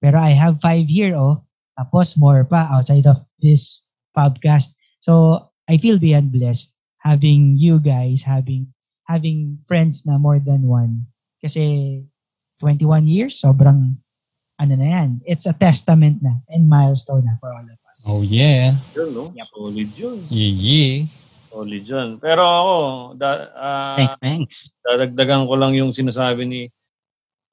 Pero 0.00 0.16
I 0.16 0.32
have 0.32 0.64
five 0.64 0.88
here, 0.88 1.12
oh. 1.12 1.44
Tapos 1.76 2.16
more 2.16 2.48
pa 2.48 2.72
outside 2.72 3.04
of 3.04 3.20
this 3.44 3.92
podcast. 4.16 4.80
So, 5.04 5.44
I 5.68 5.76
feel 5.76 6.00
beyond 6.00 6.32
blessed 6.32 6.72
having 7.04 7.60
you 7.60 7.76
guys, 7.76 8.24
having 8.24 8.72
having 9.04 9.60
friends 9.68 10.08
na 10.08 10.16
more 10.16 10.40
than 10.40 10.64
one. 10.64 11.04
Kasi 11.44 12.00
21 12.64 13.04
years, 13.04 13.44
sobrang 13.44 14.00
ano 14.56 14.72
na 14.80 14.88
yan. 14.88 15.20
It's 15.28 15.44
a 15.44 15.52
testament 15.52 16.24
na 16.24 16.40
and 16.48 16.64
milestone 16.70 17.28
na 17.28 17.36
for 17.36 17.52
all 17.52 17.66
of 17.66 17.80
us. 17.90 17.98
Oh 18.08 18.24
yeah. 18.24 18.72
Yun, 18.96 19.12
no? 19.12 19.28
Solid 19.52 19.90
yun. 19.92 20.18
Yeah, 20.32 20.52
yeah. 20.56 20.94
Solid 21.54 21.84
yun. 21.86 22.08
Pero 22.18 22.42
ako, 22.42 22.76
da, 23.14 23.30
uh, 23.54 23.94
Thanks, 23.94 24.18
thanks. 24.18 24.54
dadagdagan 24.82 25.46
ko 25.46 25.54
lang 25.54 25.72
yung 25.78 25.94
sinasabi 25.94 26.42
ni 26.42 26.66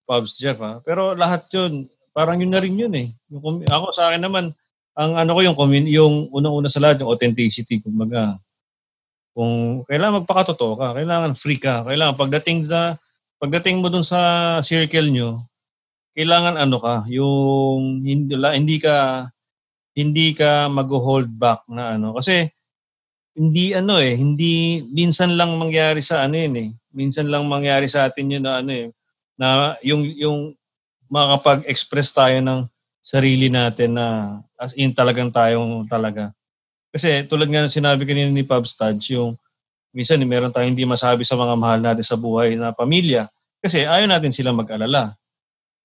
Pubs 0.10 0.42
Jeff. 0.42 0.58
Ha? 0.58 0.82
Pero 0.82 1.14
lahat 1.14 1.46
yun, 1.54 1.86
parang 2.10 2.42
yun 2.42 2.50
na 2.50 2.58
rin 2.58 2.74
yun 2.74 2.94
eh. 2.98 3.14
Yung, 3.30 3.62
ako 3.70 3.94
sa 3.94 4.10
akin 4.10 4.26
naman, 4.26 4.50
ang 4.98 5.14
ano 5.16 5.38
ko 5.38 5.40
yung, 5.46 5.56
yung 5.86 6.16
unang-una 6.34 6.68
sa 6.68 6.82
lahat, 6.82 7.06
yung 7.06 7.14
authenticity. 7.14 7.78
Kumbaga, 7.80 8.42
kung 9.32 9.86
kailangan 9.88 10.26
magpakatotoo 10.26 10.74
ka, 10.76 10.88
kailangan 10.98 11.32
free 11.38 11.62
ka, 11.62 11.88
kailangan 11.88 12.20
pagdating 12.20 12.68
sa 12.68 13.00
pagdating 13.40 13.80
mo 13.80 13.88
dun 13.88 14.04
sa 14.04 14.60
circle 14.60 15.10
nyo, 15.10 15.48
kailangan 16.14 16.60
ano 16.60 16.78
ka, 16.78 17.08
yung 17.08 18.04
hindi, 18.04 18.36
hindi 18.36 18.78
ka 18.78 19.30
hindi 19.96 20.36
ka 20.36 20.68
mag-hold 20.68 21.32
back 21.32 21.68
na 21.72 21.96
ano. 21.96 22.16
Kasi 22.16 22.48
hindi 23.32 23.72
ano 23.72 23.96
eh, 23.98 24.14
hindi 24.16 24.84
minsan 24.92 25.40
lang 25.40 25.56
mangyari 25.56 26.04
sa 26.04 26.28
ano 26.28 26.36
yun 26.36 26.56
eh. 26.58 26.70
minsan 26.92 27.32
lang 27.32 27.48
mangyari 27.48 27.88
sa 27.88 28.12
atin 28.12 28.38
yun 28.38 28.44
na 28.44 28.60
ano 28.60 28.72
eh, 28.76 28.88
na 29.40 29.80
yung, 29.82 30.04
yung 30.20 30.40
makakapag-express 31.08 32.12
tayo 32.12 32.38
ng 32.44 32.60
sarili 33.02 33.48
natin 33.48 33.98
na 33.98 34.40
as 34.60 34.78
in 34.78 34.94
talagang 34.94 35.34
tayong 35.34 35.88
talaga. 35.90 36.30
Kasi 36.92 37.26
tulad 37.26 37.48
nga 37.48 37.66
ng 37.66 37.74
sinabi 37.74 38.04
kanina 38.04 38.30
ni 38.30 38.44
Pub 38.44 38.68
Studs, 38.68 39.10
yung 39.10 39.40
minsan 39.96 40.20
eh, 40.20 40.28
meron 40.28 40.52
tayong 40.52 40.76
hindi 40.76 40.84
masabi 40.84 41.24
sa 41.24 41.40
mga 41.40 41.56
mahal 41.56 41.80
natin 41.80 42.06
sa 42.06 42.20
buhay 42.20 42.60
na 42.60 42.76
pamilya 42.76 43.32
kasi 43.64 43.88
ayaw 43.88 44.08
natin 44.08 44.36
silang 44.36 44.60
mag-alala. 44.60 45.16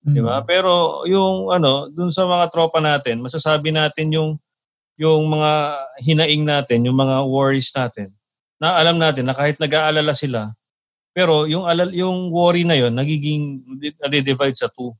Di 0.06 0.22
ba? 0.22 0.38
Pero 0.46 1.02
yung 1.02 1.50
ano, 1.50 1.90
dun 1.90 2.14
sa 2.14 2.22
mga 2.30 2.46
tropa 2.54 2.78
natin, 2.78 3.18
masasabi 3.18 3.74
natin 3.74 4.06
yung 4.14 4.30
yung 4.96 5.28
mga 5.28 5.52
hinaing 6.00 6.44
natin, 6.44 6.84
yung 6.88 6.96
mga 6.96 7.24
worries 7.28 7.70
natin, 7.76 8.12
na 8.56 8.80
alam 8.80 8.96
natin 8.96 9.28
na 9.28 9.36
kahit 9.36 9.60
nag-aalala 9.60 10.16
sila, 10.16 10.52
pero 11.16 11.48
yung 11.48 11.64
alal, 11.64 11.92
yung 11.96 12.28
worry 12.28 12.68
na 12.68 12.76
yon 12.76 12.92
nagiging 12.92 13.64
nade-divide 14.04 14.56
sa 14.56 14.68
two. 14.68 14.92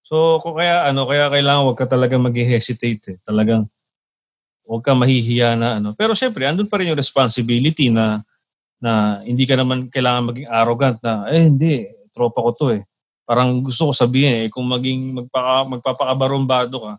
So 0.00 0.40
kung 0.40 0.56
kaya 0.56 0.88
ano, 0.88 1.04
kaya 1.04 1.28
kailangan 1.28 1.68
wag 1.68 1.78
ka 1.78 1.84
talaga 1.84 2.16
mag-hesitate 2.16 3.04
eh. 3.14 3.16
Talagang 3.20 3.68
wag 4.64 4.80
ka 4.80 4.96
mahihiya 4.96 5.60
na 5.60 5.76
ano. 5.76 5.92
Pero 5.92 6.16
syempre, 6.16 6.48
andun 6.48 6.66
pa 6.72 6.80
rin 6.80 6.92
yung 6.92 7.00
responsibility 7.00 7.92
na 7.92 8.24
na 8.80 9.20
hindi 9.28 9.44
ka 9.44 9.60
naman 9.60 9.92
kailangan 9.92 10.32
maging 10.32 10.48
arrogant 10.48 10.98
na 11.04 11.28
eh 11.28 11.44
hindi, 11.52 11.84
tropa 12.16 12.40
ko 12.40 12.50
to 12.56 12.66
eh. 12.80 12.82
Parang 13.28 13.60
gusto 13.60 13.88
ko 13.88 13.92
sabihin 13.92 14.46
eh 14.46 14.46
kung 14.48 14.64
maging 14.64 15.20
magpaka, 15.20 15.68
magpapakabarumbado 15.68 16.76
ka, 16.80 16.92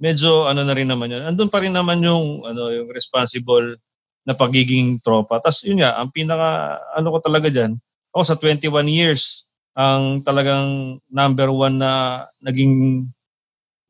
medyo 0.00 0.48
ano 0.48 0.64
na 0.64 0.72
rin 0.72 0.88
naman 0.88 1.12
yun. 1.12 1.22
Andun 1.28 1.52
pa 1.52 1.60
rin 1.60 1.76
naman 1.76 2.00
yung 2.00 2.42
ano 2.48 2.72
yung 2.72 2.88
responsible 2.88 3.76
na 4.24 4.32
pagiging 4.32 4.98
tropa. 5.04 5.38
Tapos 5.38 5.60
yun 5.62 5.84
nga, 5.84 6.00
ang 6.00 6.08
pinaka 6.08 6.80
ano 6.96 7.12
ko 7.12 7.18
talaga 7.20 7.52
diyan, 7.52 7.76
ako 8.10 8.22
sa 8.24 8.36
21 8.40 8.88
years 8.88 9.46
ang 9.76 10.24
talagang 10.24 10.98
number 11.06 11.52
one 11.52 11.78
na 11.78 12.24
naging 12.42 13.06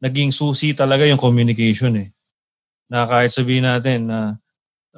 naging 0.03 0.31
susi 0.35 0.77
talaga 0.77 1.07
yung 1.07 1.21
communication 1.21 1.95
eh. 1.97 2.09
Na 2.91 3.07
kahit 3.07 3.31
sabihin 3.31 3.65
natin 3.65 4.11
na 4.11 4.35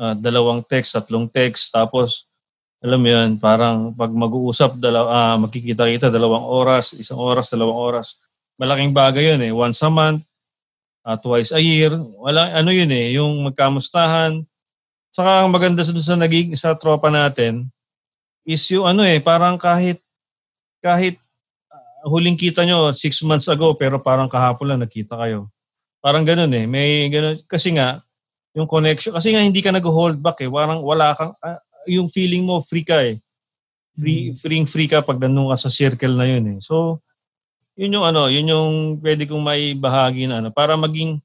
uh, 0.01 0.15
dalawang 0.17 0.65
text, 0.65 0.97
tatlong 0.97 1.29
text, 1.29 1.71
tapos 1.75 2.33
alam 2.83 2.99
mo 2.99 3.09
yun, 3.15 3.39
parang 3.39 3.95
pag 3.95 4.11
mag-uusap, 4.11 4.83
dalaw, 4.83 5.07
uh, 5.07 5.37
magkikita-kita 5.47 6.11
dalawang 6.11 6.43
oras, 6.43 6.99
isang 6.99 7.21
oras, 7.21 7.55
dalawang 7.55 7.79
oras. 7.79 8.27
Malaking 8.59 8.91
bagay 8.91 9.25
yun 9.35 9.41
eh. 9.43 9.53
Once 9.55 9.79
a 9.87 9.91
month, 9.91 10.27
uh, 11.07 11.19
twice 11.19 11.51
a 11.55 11.61
year. 11.61 11.93
Wala, 12.19 12.55
ano 12.55 12.71
yun 12.71 12.91
eh, 12.91 13.19
yung 13.19 13.51
magkamustahan. 13.51 14.43
Saka 15.13 15.45
ang 15.45 15.53
maganda 15.53 15.85
sa, 15.85 15.93
sa 15.93 16.17
naging 16.17 16.57
sa 16.57 16.73
tropa 16.73 17.13
natin 17.13 17.69
is 18.49 18.65
yung 18.73 18.89
ano 18.89 19.05
eh, 19.05 19.21
parang 19.21 19.61
kahit 19.61 20.01
kahit 20.83 21.21
uh, 21.71 22.09
huling 22.11 22.35
kita 22.35 22.65
nyo 22.67 22.91
six 22.91 23.21
months 23.23 23.47
ago 23.47 23.77
pero 23.77 24.01
parang 24.01 24.27
kahapon 24.27 24.75
lang 24.75 24.81
nakita 24.83 25.15
kayo. 25.21 25.53
Parang 26.03 26.27
ganun 26.27 26.51
eh. 26.51 26.67
May 26.67 27.07
ganun. 27.07 27.39
Kasi 27.47 27.79
nga, 27.79 28.03
yung 28.53 28.67
connection, 28.67 29.15
kasi 29.15 29.31
nga 29.31 29.45
hindi 29.45 29.63
ka 29.63 29.71
nag-hold 29.71 30.19
back 30.19 30.43
eh. 30.43 30.51
Parang 30.51 30.83
wala 30.83 31.15
kang, 31.15 31.31
uh, 31.39 31.61
yung 31.87 32.11
feeling 32.11 32.43
mo 32.43 32.59
free 32.59 32.83
ka 32.83 32.99
eh. 33.07 33.23
Free, 33.95 34.33
mm. 34.33 34.37
free, 34.41 34.65
free 34.67 34.91
ka 34.91 35.05
pag 35.05 35.21
nandun 35.21 35.53
ka 35.53 35.57
sa 35.57 35.71
circle 35.71 36.17
na 36.19 36.27
yun 36.27 36.57
eh. 36.57 36.59
So, 36.59 37.05
yun 37.77 37.95
yung 37.97 38.05
ano, 38.05 38.29
yun 38.29 38.47
yung 38.53 38.71
pwede 39.01 39.25
kong 39.25 39.41
may 39.41 39.73
bahagi 39.73 40.29
na 40.29 40.45
ano, 40.45 40.53
para 40.53 40.77
maging 40.77 41.21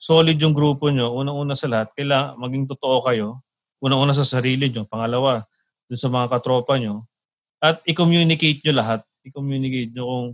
solid 0.00 0.40
yung 0.40 0.56
grupo 0.56 0.88
nyo, 0.88 1.12
unang-una 1.12 1.52
sa 1.52 1.68
lahat, 1.68 1.92
kailangan 1.92 2.40
maging 2.40 2.64
totoo 2.72 3.04
kayo, 3.04 3.44
unang-una 3.84 4.16
sa 4.16 4.24
sarili 4.24 4.72
nyo, 4.72 4.88
pangalawa, 4.88 5.44
dun 5.84 6.00
sa 6.00 6.08
mga 6.08 6.32
katropa 6.32 6.80
nyo, 6.80 7.04
at 7.60 7.84
i-communicate 7.84 8.64
nyo 8.64 8.72
lahat. 8.72 9.00
I-communicate 9.20 9.92
nyo 9.92 10.04
kung, 10.08 10.26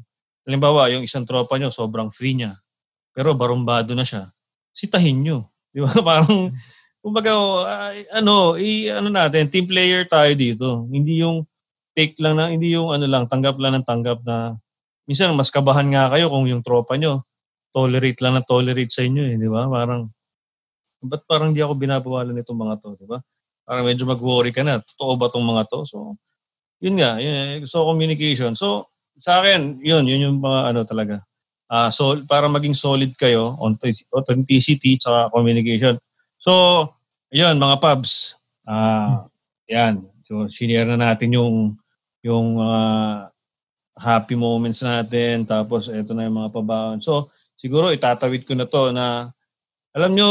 halimbawa, 0.46 0.86
yung 0.94 1.02
isang 1.02 1.26
tropa 1.26 1.58
nyo, 1.58 1.74
sobrang 1.74 2.14
free 2.14 2.38
niya, 2.38 2.54
pero 3.10 3.34
barumbado 3.34 3.90
na 3.98 4.06
siya, 4.06 4.30
sitahin 4.70 5.18
nyo. 5.26 5.50
Di 5.74 5.82
ba? 5.82 5.90
Parang, 5.98 6.54
kumbaga, 7.02 7.34
uh, 7.34 7.90
ano, 8.14 8.54
i, 8.54 8.86
ano 8.86 9.10
natin, 9.10 9.50
team 9.50 9.66
player 9.66 10.06
tayo 10.06 10.30
dito. 10.38 10.86
Hindi 10.86 11.26
yung 11.26 11.42
take 11.92 12.14
lang 12.22 12.38
na, 12.38 12.54
hindi 12.54 12.70
yung 12.70 12.94
ano 12.94 13.04
lang, 13.10 13.26
tanggap 13.26 13.58
lang 13.58 13.82
ng 13.82 13.86
tanggap 13.88 14.22
na 14.22 14.54
minsan 15.06 15.32
mas 15.32 15.48
kabahan 15.54 15.86
nga 15.88 16.12
kayo 16.12 16.28
kung 16.28 16.44
yung 16.50 16.60
tropa 16.60 16.98
nyo 16.98 17.24
tolerate 17.76 18.24
lang 18.24 18.40
na 18.40 18.42
tolerate 18.42 18.88
sa 18.88 19.04
inyo 19.04 19.20
eh, 19.20 19.36
di 19.36 19.48
ba? 19.52 19.68
Parang, 19.68 20.08
ba't 21.04 21.22
parang 21.28 21.52
di 21.52 21.60
ako 21.60 21.76
binabawalan 21.76 22.32
nitong 22.32 22.56
mga 22.56 22.74
to, 22.80 22.96
di 22.96 23.04
ba? 23.04 23.20
Parang 23.68 23.84
medyo 23.84 24.08
mag-worry 24.08 24.48
ka 24.48 24.64
na, 24.64 24.80
totoo 24.80 25.12
ba 25.20 25.28
tong 25.28 25.44
mga 25.44 25.68
to? 25.68 25.84
So, 25.84 26.16
yun 26.80 26.96
nga, 26.96 27.20
yun, 27.20 27.68
so 27.68 27.84
communication. 27.84 28.56
So, 28.56 28.88
sa 29.20 29.44
akin, 29.44 29.84
yun, 29.84 30.08
yun 30.08 30.24
yung 30.24 30.38
mga 30.40 30.72
ano 30.72 30.80
talaga. 30.88 31.20
Uh, 31.68 31.92
so, 31.92 32.16
para 32.24 32.48
maging 32.48 32.72
solid 32.72 33.12
kayo, 33.20 33.60
authenticity, 34.16 34.96
tsaka 34.96 35.28
communication. 35.28 36.00
So, 36.40 36.52
yun, 37.28 37.60
mga 37.60 37.76
pubs, 37.76 38.40
uh, 38.64 39.28
yan. 39.68 40.00
So, 40.24 40.48
sinare 40.48 40.88
na 40.88 41.12
natin 41.12 41.36
yung 41.36 41.76
yung 42.24 42.56
uh, 42.56 43.28
happy 43.96 44.36
moments 44.36 44.84
natin, 44.84 45.48
tapos 45.48 45.88
ito 45.88 46.12
na 46.12 46.28
yung 46.28 46.36
mga 46.44 46.52
pabaon. 46.52 47.00
So, 47.00 47.32
siguro 47.56 47.88
itatawid 47.90 48.44
ko 48.44 48.52
na 48.52 48.68
to 48.68 48.92
na, 48.92 49.32
alam 49.96 50.12
nyo, 50.12 50.30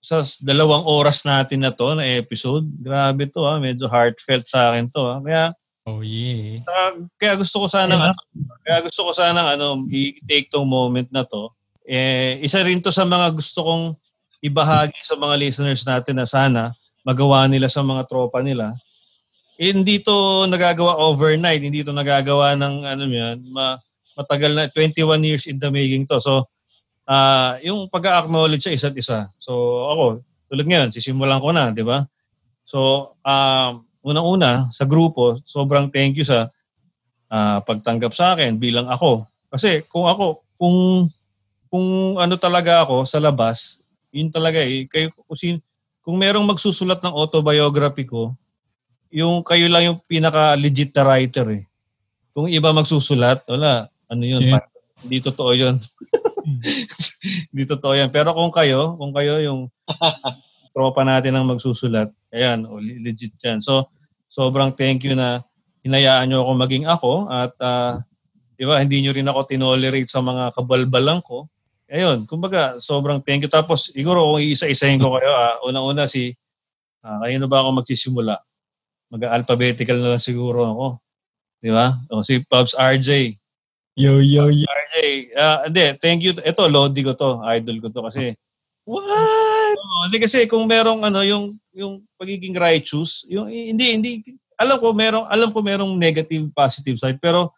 sa 0.00 0.24
dalawang 0.40 0.88
oras 0.88 1.22
natin 1.28 1.60
na 1.60 1.68
to, 1.68 1.92
na 1.92 2.06
episode, 2.16 2.64
grabe 2.80 3.28
to 3.28 3.44
ha, 3.44 3.60
medyo 3.60 3.84
heartfelt 3.86 4.48
sa 4.48 4.72
akin 4.72 4.88
to 4.88 5.04
ha. 5.04 5.20
Kaya, 5.20 5.44
oh 5.84 6.00
yeah. 6.00 6.64
Uh, 6.64 7.04
kaya 7.20 7.36
gusto 7.36 7.60
ko 7.60 7.66
sana, 7.68 7.92
yeah. 7.92 8.16
kaya 8.64 8.78
gusto 8.88 9.04
ko 9.04 9.12
sana 9.12 9.52
ano, 9.52 9.84
i-take 9.92 10.48
tong 10.48 10.64
moment 10.64 11.12
na 11.12 11.28
to. 11.28 11.52
Eh, 11.84 12.40
isa 12.40 12.64
rin 12.64 12.80
to 12.80 12.88
sa 12.88 13.04
mga 13.04 13.32
gusto 13.36 13.60
kong 13.64 13.84
ibahagi 14.40 15.00
sa 15.02 15.16
mga 15.18 15.34
listeners 15.36 15.82
natin 15.82 16.14
na 16.16 16.28
sana 16.28 16.72
magawa 17.02 17.48
nila 17.48 17.66
sa 17.66 17.80
mga 17.82 18.06
tropa 18.06 18.38
nila 18.44 18.76
hindi 19.58 19.98
to 19.98 20.46
nagagawa 20.46 21.02
overnight, 21.02 21.58
hindi 21.58 21.82
to 21.82 21.90
nagagawa 21.90 22.54
ng 22.54 22.74
ano 22.86 23.02
yan, 23.10 23.42
ma, 23.50 23.74
matagal 24.14 24.54
na 24.54 24.64
21 24.70 25.18
years 25.26 25.44
in 25.50 25.58
the 25.58 25.66
making 25.68 26.06
to. 26.06 26.22
So 26.22 26.46
uh, 27.10 27.58
yung 27.66 27.90
pag-acknowledge 27.90 28.62
sa 28.62 28.72
isa't 28.72 28.94
isa. 28.94 29.26
So 29.42 29.52
ako, 29.90 30.04
tulad 30.46 30.66
ngayon, 30.70 30.94
sisimulan 30.94 31.42
ko 31.42 31.50
na, 31.50 31.74
di 31.74 31.82
ba? 31.82 32.06
So 32.62 33.12
uh, 33.26 33.74
unang-una 34.06 34.70
sa 34.70 34.86
grupo, 34.86 35.42
sobrang 35.42 35.90
thank 35.90 36.14
you 36.14 36.24
sa 36.24 36.46
uh, 37.28 37.58
pagtanggap 37.66 38.14
sa 38.14 38.38
akin 38.38 38.62
bilang 38.62 38.86
ako. 38.86 39.26
Kasi 39.50 39.82
kung 39.90 40.06
ako, 40.06 40.46
kung 40.54 41.10
kung 41.68 42.16
ano 42.16 42.34
talaga 42.40 42.86
ako 42.86 43.04
sa 43.04 43.20
labas, 43.20 43.84
yun 44.08 44.32
talaga 44.32 44.64
eh. 44.64 44.88
Kayo, 44.88 45.12
kung, 45.12 45.36
kung 46.00 46.16
merong 46.16 46.48
magsusulat 46.48 47.04
ng 47.04 47.12
autobiography 47.12 48.08
ko, 48.08 48.32
yung 49.08 49.40
kayo 49.44 49.66
lang 49.68 49.92
yung 49.92 49.98
pinaka 50.04 50.56
legit 50.56 50.92
na 50.92 51.02
writer 51.04 51.46
eh. 51.52 51.64
Kung 52.36 52.46
iba 52.46 52.70
magsusulat, 52.70 53.42
wala. 53.50 53.90
Ano 54.06 54.22
yun? 54.24 54.44
Yeah. 54.44 54.64
Hindi 55.02 55.18
totoo 55.24 55.52
yun. 55.54 55.76
Hindi 57.50 57.64
totoo 57.66 57.94
yan. 57.98 58.10
Pero 58.14 58.34
kung 58.34 58.50
kayo, 58.54 58.94
kung 58.94 59.12
kayo 59.12 59.42
yung 59.42 59.60
tropa 60.74 61.02
natin 61.02 61.34
ang 61.34 61.50
magsusulat, 61.50 62.12
ayan, 62.30 62.64
legit 63.02 63.34
yan. 63.42 63.58
So, 63.58 63.90
sobrang 64.30 64.70
thank 64.76 65.02
you 65.02 65.18
na 65.18 65.42
hinayaan 65.82 66.28
nyo 66.28 66.44
ako 66.44 66.52
maging 66.54 66.84
ako 66.84 67.12
at 67.32 67.52
uh, 67.58 67.98
di 68.58 68.64
ba, 68.66 68.82
hindi 68.82 69.02
nyo 69.02 69.12
rin 69.14 69.28
ako 69.30 69.40
tinolerate 69.46 70.10
sa 70.10 70.18
mga 70.18 70.50
kabalbalang 70.52 71.22
ko. 71.22 71.46
Ayun, 71.88 72.28
kumbaga, 72.28 72.76
sobrang 72.82 73.22
thank 73.22 73.46
you. 73.46 73.50
Tapos, 73.50 73.88
siguro 73.94 74.36
kung 74.36 74.42
isa-isahin 74.42 75.00
ko 75.00 75.16
kayo, 75.16 75.30
uh, 75.30 75.56
unang-una 75.64 76.04
si, 76.04 76.36
uh, 77.00 77.18
kayo 77.24 77.38
na 77.38 77.48
ba 77.48 77.64
ako 77.64 77.80
magsisimula? 77.80 78.36
Mag-alphabetical 79.08 79.96
na 79.98 80.08
lang 80.16 80.22
siguro 80.22 80.60
ako. 80.64 80.86
Di 81.58 81.70
ba? 81.72 81.96
O, 82.12 82.22
si 82.22 82.38
Pops 82.44 82.76
RJ. 82.78 83.34
Yo, 83.98 84.22
yo, 84.22 84.52
yo. 84.52 84.68
RJ. 84.68 84.96
Uh, 85.34 85.58
hindi, 85.66 85.84
thank 85.98 86.20
you. 86.22 86.32
Ito, 86.36 86.70
Lodi 86.70 87.02
ko 87.02 87.16
to. 87.18 87.42
Idol 87.50 87.82
ko 87.82 87.88
to 87.90 88.04
kasi. 88.06 88.36
What? 88.86 89.76
Oh, 89.76 90.02
hindi 90.06 90.22
kasi 90.22 90.46
kung 90.46 90.64
merong 90.64 91.04
ano, 91.04 91.20
yung 91.26 91.58
yung 91.74 92.00
pagiging 92.16 92.56
righteous, 92.56 93.26
yung 93.28 93.50
hindi 93.50 93.86
hindi 93.98 94.10
alam 94.56 94.80
ko 94.80 94.96
merong 94.96 95.26
alam 95.28 95.52
ko 95.52 95.60
merong 95.60 95.92
negative 95.94 96.48
positive 96.56 96.96
side 96.96 97.20
pero 97.20 97.52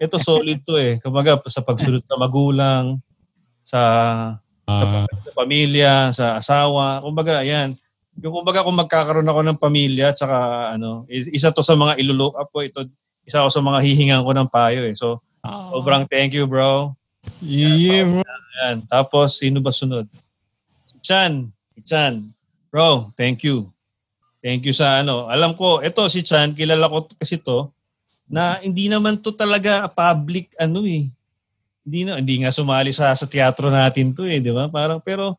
ito 0.00 0.16
solid 0.16 0.64
to 0.64 0.80
eh. 0.80 0.96
Kumbaga 1.04 1.36
sa 1.52 1.60
pagsunod 1.60 2.00
sa 2.08 2.16
magulang, 2.16 2.96
sa, 3.60 3.80
uh, 4.64 4.72
sa, 4.72 4.84
ah. 5.04 5.06
sa 5.20 5.30
pamilya, 5.36 5.94
sa 6.16 6.26
asawa, 6.40 7.04
kumbaga 7.04 7.44
yan 7.44 7.76
yung 8.20 8.32
kumbaga 8.36 8.64
kung 8.64 8.76
magkakaroon 8.76 9.28
ako 9.28 9.40
ng 9.44 9.58
pamilya 9.60 10.12
tsaka 10.12 10.70
ano, 10.76 11.08
isa 11.08 11.50
to 11.50 11.64
sa 11.64 11.74
mga 11.74 11.96
ilulook 12.00 12.36
up 12.36 12.48
ko 12.52 12.60
ito, 12.60 12.84
isa 13.24 13.40
ako 13.40 13.50
sa 13.52 13.62
mga 13.64 13.78
hihingan 13.84 14.22
ko 14.24 14.32
ng 14.36 14.48
payo 14.48 14.84
eh. 14.84 14.94
So, 14.96 15.24
oh. 15.44 15.80
sobrang 15.80 16.04
thank 16.08 16.36
you 16.36 16.44
bro. 16.44 16.92
Yeah, 17.40 18.04
bro. 18.04 18.24
Yan. 18.60 18.84
Tapos, 18.88 19.40
sino 19.40 19.60
ba 19.60 19.72
sunod? 19.72 20.04
Si 20.84 20.96
Chan. 21.00 21.48
Si 21.76 21.80
Chan. 21.84 22.20
Bro, 22.68 23.12
thank 23.16 23.44
you. 23.44 23.68
Thank 24.40 24.64
you 24.64 24.72
sa 24.72 25.04
ano. 25.04 25.28
Alam 25.28 25.52
ko, 25.52 25.84
ito 25.84 26.00
si 26.08 26.24
Chan, 26.24 26.56
kilala 26.56 26.88
ko 26.88 27.08
kasi 27.16 27.36
to, 27.40 27.68
na 28.30 28.62
hindi 28.62 28.86
naman 28.86 29.18
to 29.18 29.34
talaga 29.34 29.90
public 29.90 30.54
ano 30.56 30.86
eh. 30.86 31.10
Hindi 31.82 32.00
na 32.06 32.22
hindi 32.22 32.40
nga 32.40 32.54
sumali 32.54 32.94
sa 32.94 33.10
sa 33.12 33.26
teatro 33.26 33.68
natin 33.68 34.14
to 34.14 34.24
eh, 34.24 34.38
di 34.38 34.54
ba? 34.54 34.70
Parang 34.70 35.02
pero 35.02 35.34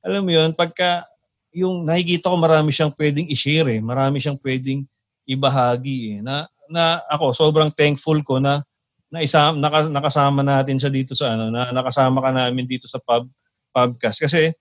alam 0.00 0.24
mo 0.24 0.32
'yun, 0.32 0.56
pagka 0.56 1.04
yung 1.50 1.82
nakikita 1.86 2.30
ko 2.30 2.36
marami 2.38 2.70
siyang 2.70 2.94
pwedeng 2.94 3.26
i-share 3.26 3.78
eh. 3.78 3.80
Marami 3.82 4.22
siyang 4.22 4.38
pwedeng 4.38 4.86
ibahagi 5.26 6.16
eh. 6.16 6.18
Na 6.22 6.46
na 6.70 7.02
ako 7.10 7.34
sobrang 7.34 7.70
thankful 7.74 8.18
ko 8.22 8.38
na 8.38 8.62
na 9.10 9.18
isa 9.26 9.50
naka, 9.50 9.90
nakasama 9.90 10.46
natin 10.46 10.78
siya 10.78 10.90
dito 10.90 11.18
sa 11.18 11.34
ano, 11.34 11.50
na 11.50 11.74
nakasama 11.74 12.22
ka 12.22 12.30
namin 12.30 12.62
dito 12.62 12.86
sa 12.86 13.02
pub 13.02 13.26
podcast 13.74 14.22
kasi 14.22 14.54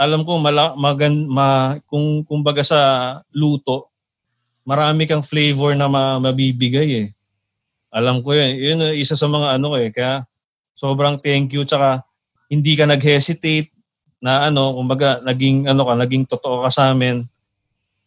alam 0.00 0.24
ko 0.24 0.40
mala, 0.40 0.72
magan, 0.80 1.28
ma, 1.28 1.76
kung 1.84 2.24
kumbaga 2.24 2.64
sa 2.64 2.80
luto, 3.36 3.92
marami 4.64 5.04
kang 5.04 5.20
flavor 5.20 5.76
na 5.76 5.92
ma, 5.92 6.16
mabibigay 6.16 7.04
eh. 7.04 7.08
Alam 7.92 8.24
ko 8.24 8.32
yun. 8.32 8.56
Yun 8.56 8.96
isa 8.96 9.12
sa 9.12 9.28
mga 9.28 9.60
ano 9.60 9.76
eh. 9.76 9.92
Kaya 9.92 10.24
sobrang 10.72 11.20
thank 11.20 11.52
you. 11.52 11.68
Tsaka 11.68 12.00
hindi 12.48 12.80
ka 12.80 12.88
nag-hesitate 12.88 13.68
na 14.20 14.52
ano, 14.52 14.76
kumbaga 14.76 15.18
naging 15.24 15.66
ano 15.66 15.82
ka, 15.88 15.96
naging 15.96 16.24
totoo 16.28 16.62
ka 16.62 16.70
sa 16.70 16.92
amin. 16.92 17.24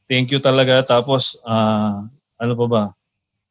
Thank 0.06 0.30
you 0.30 0.38
talaga. 0.38 0.86
Tapos, 0.86 1.42
ah, 1.44 2.06
ano 2.38 2.54
pa 2.54 2.66
ba? 2.70 2.84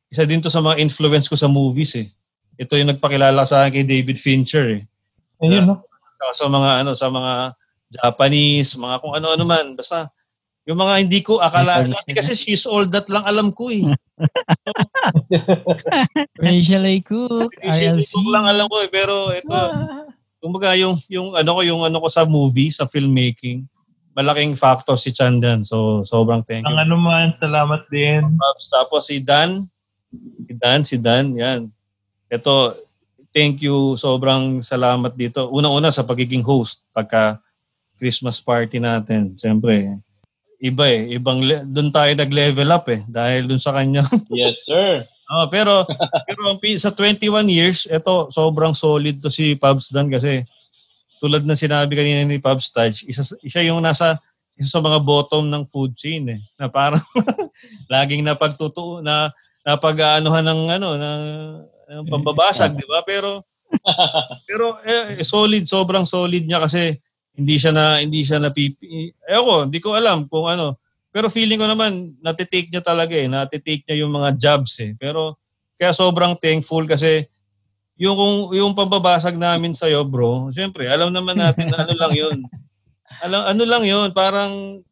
Isa 0.09 0.22
din 0.22 0.39
to 0.39 0.52
sa 0.52 0.62
mga 0.62 0.78
influence 0.78 1.26
ko 1.26 1.34
sa 1.34 1.51
movies 1.51 1.98
eh. 1.98 2.09
Ito 2.56 2.78
yung 2.78 2.94
nagpakilala 2.94 3.43
sa 3.43 3.66
akin 3.66 3.82
kay 3.82 3.84
David 3.84 4.18
Fincher 4.20 4.78
eh. 4.78 4.82
Ayun, 5.43 5.66
no? 5.66 5.82
Sa 6.30 6.47
mga 6.47 6.86
ano, 6.86 6.94
sa 6.94 7.10
mga 7.10 7.59
Japanese, 7.93 8.78
mga 8.78 9.02
kung 9.02 9.14
ano-ano 9.18 9.43
man. 9.43 9.74
Basta, 9.74 10.06
yung 10.62 10.78
mga 10.78 10.94
hindi 11.02 11.20
ko 11.26 11.43
akala, 11.43 11.82
dati 11.82 12.14
kasi 12.14 12.39
she's 12.39 12.70
all 12.70 12.86
that 12.86 13.10
lang 13.10 13.26
alam 13.26 13.51
ko 13.51 13.74
eh. 13.74 13.82
Rachel 16.44 16.86
A. 16.86 16.94
Cook, 17.02 17.51
RLC. 17.59 18.12
lang 18.30 18.47
alam 18.47 18.70
ko 18.70 18.78
eh. 18.78 18.90
Pero 18.93 19.34
ito, 19.34 19.51
kumbaga 20.43 20.74
yung, 20.74 20.98
yung 21.06 21.39
ano 21.39 21.51
ko, 21.55 21.60
yung 21.62 21.82
ano 21.86 22.02
ko 22.02 22.10
sa 22.10 22.27
movie, 22.27 22.74
sa 22.74 22.82
filmmaking, 22.82 23.62
malaking 24.10 24.59
factor 24.59 24.98
si 24.98 25.14
Chandan. 25.14 25.62
So, 25.62 26.02
sobrang 26.02 26.43
thank 26.43 26.66
you. 26.66 26.74
Ang 26.74 26.82
ano 26.82 26.98
man, 26.98 27.31
salamat 27.39 27.86
din. 27.86 28.27
Pops. 28.35 28.66
Tapos 28.74 29.06
si 29.06 29.23
Dan, 29.23 29.70
si 30.43 30.52
Dan, 30.59 30.81
si 30.82 30.97
Dan, 30.98 31.39
yan. 31.39 31.70
Ito, 32.27 32.74
thank 33.31 33.62
you, 33.62 33.94
sobrang 33.94 34.60
salamat 34.66 35.14
dito. 35.14 35.47
Una-una 35.55 35.94
sa 35.94 36.02
pagiging 36.02 36.43
host 36.43 36.90
pagka 36.90 37.39
Christmas 38.02 38.43
party 38.43 38.82
natin. 38.82 39.39
Siyempre, 39.39 39.94
iba 40.59 40.85
eh. 40.90 41.16
Ibang, 41.16 41.39
le- 41.39 41.64
doon 41.64 41.94
tayo 41.94 42.10
nag-level 42.19 42.69
up 42.74 42.86
eh. 42.90 43.01
Dahil 43.06 43.47
doon 43.47 43.62
sa 43.62 43.73
kanya. 43.73 44.02
Yes, 44.27 44.66
sir. 44.66 45.06
Oh, 45.32 45.46
pero, 45.48 45.88
pero 46.28 46.60
sa 46.76 46.92
21 46.92 47.48
years, 47.48 47.88
ito, 47.88 48.28
sobrang 48.28 48.76
solid 48.76 49.18
to 49.18 49.32
si 49.32 49.56
Pabs 49.56 49.88
Dan 49.88 50.12
kasi 50.12 50.44
tulad 51.22 51.46
ng 51.46 51.56
sinabi 51.56 51.96
kanina 51.96 52.26
ni 52.26 52.36
Pabs 52.42 52.68
Taj, 52.74 53.09
isa, 53.09 53.22
siya 53.40 53.72
yung 53.72 53.80
nasa 53.80 54.20
isa 54.59 54.78
sa 54.78 54.84
mga 54.84 55.00
bottom 55.00 55.48
ng 55.48 55.64
food 55.64 55.96
chain 55.96 56.28
eh. 56.28 56.40
Na 56.60 56.68
parang 56.68 57.00
laging 57.92 58.20
napagtutu 58.20 59.00
na 59.00 59.32
napag-aanuhan 59.64 60.44
ng 60.44 60.60
ano 60.76 60.88
ng, 60.98 61.22
ng 61.88 62.04
pambabasag, 62.10 62.76
di 62.76 62.84
ba? 62.84 63.00
Pero 63.06 63.46
pero 64.48 64.76
eh, 64.84 65.24
solid, 65.24 65.64
sobrang 65.64 66.04
solid 66.04 66.44
niya 66.44 66.60
kasi 66.60 67.00
hindi 67.32 67.56
siya 67.56 67.72
na 67.72 67.84
hindi 68.04 68.20
siya 68.22 68.36
napipi. 68.36 69.09
Eh 69.09 69.36
ako, 69.36 69.68
hindi 69.68 69.80
ko 69.80 69.96
alam 69.96 70.28
kung 70.28 70.48
ano. 70.50 70.76
Pero 71.12 71.28
feeling 71.28 71.60
ko 71.60 71.68
naman 71.68 72.16
natitake 72.18 72.72
niya 72.72 72.80
talaga 72.80 73.12
eh, 73.12 73.28
natitake 73.28 73.84
niya 73.84 74.02
yung 74.02 74.12
mga 74.12 74.32
jobs 74.34 74.80
eh. 74.80 74.97
Pero 74.97 75.36
kaya 75.76 75.93
sobrang 75.93 76.32
thankful 76.34 76.89
kasi 76.89 77.28
yung 78.01 78.16
kung 78.16 78.36
yung 78.56 78.72
pambabasag 78.72 79.36
namin 79.36 79.76
sa 79.76 79.86
bro, 80.02 80.48
syempre, 80.51 80.89
alam 80.89 81.12
naman 81.12 81.36
natin 81.36 81.68
na 81.68 81.84
ano 81.84 81.93
lang 81.94 82.12
'yun. 82.16 82.39
Alam 83.22 83.40
ano 83.47 83.62
lang 83.62 83.84
'yun, 83.86 84.09
parang 84.10 84.82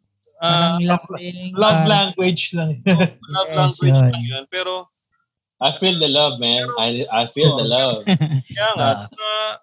Parang 0.41 0.81
lambing, 0.81 1.53
Love 1.53 1.61
parang- 1.85 1.89
language 1.91 2.43
lang. 2.57 2.81
love 3.35 3.51
Yes, 3.53 3.77
language 3.83 3.91
yun. 3.93 4.09
lang 4.09 4.25
'yun. 4.25 4.45
Pero 4.49 4.87
I 5.61 5.77
feel 5.77 6.01
the 6.01 6.09
love, 6.09 6.41
man. 6.41 6.65
I 6.81 7.05
I 7.11 7.29
feel 7.35 7.53
the 7.57 7.67
love. 7.67 8.05
kaya 8.07 8.69
nga, 8.79 8.89
Ah. 9.05 9.09
ah, 9.11 9.55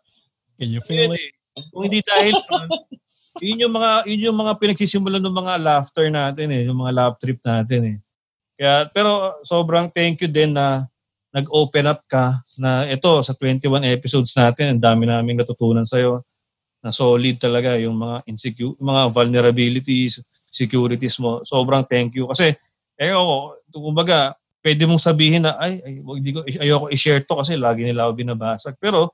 Can 0.60 0.70
you 0.70 0.82
feel 0.82 1.10
Yun 1.10 1.18
it? 1.18 1.22
eh. 1.22 1.32
Kung 1.74 1.84
hindi 1.90 2.02
dahil 2.06 2.34
yun 3.42 3.64
yung 3.68 3.74
mga 3.74 3.92
yun 4.10 4.26
yung 4.32 4.38
mga 4.38 4.54
pinagsisimulan 4.58 5.24
ng 5.24 5.38
mga 5.38 5.54
laughter 5.62 6.08
natin 6.10 6.48
eh, 6.54 6.62
yung 6.68 6.80
mga 6.82 6.94
laugh 6.94 7.18
trip 7.18 7.40
natin 7.42 7.82
eh. 7.84 7.98
Kaya 8.58 8.90
pero 8.90 9.38
sobrang 9.46 9.90
thank 9.90 10.22
you 10.22 10.30
din 10.30 10.54
na 10.54 10.90
nag-open 11.30 11.86
up 11.86 12.02
ka 12.10 12.42
na 12.58 12.90
ito 12.90 13.12
sa 13.22 13.36
21 13.36 13.86
episodes 13.94 14.34
natin, 14.34 14.74
ang 14.74 14.82
dami 14.82 15.06
naming 15.06 15.38
natutunan 15.38 15.86
sa 15.86 16.02
na 16.82 16.94
solid 16.94 17.36
talaga 17.42 17.74
yung 17.78 17.98
mga 17.98 18.26
insecure, 18.30 18.78
mga 18.78 19.10
vulnerabilities, 19.12 20.22
securities 20.48 21.18
mo. 21.18 21.42
Sobrang 21.44 21.84
thank 21.86 22.16
you 22.16 22.30
kasi 22.30 22.54
eh 22.98 23.14
ako, 23.14 23.62
kumbaga, 23.70 24.34
pwede 24.66 24.90
mong 24.90 25.02
sabihin 25.02 25.46
na 25.46 25.54
ay, 25.62 25.78
ay 25.86 25.94
wag 26.02 26.20
di 26.20 26.34
ko 26.34 26.42
ayoko 26.42 26.90
i-share 26.90 27.22
to 27.22 27.38
kasi 27.38 27.54
lagi 27.54 27.86
nila 27.86 28.10
ako 28.10 28.12
binabasag. 28.18 28.74
Pero 28.82 29.14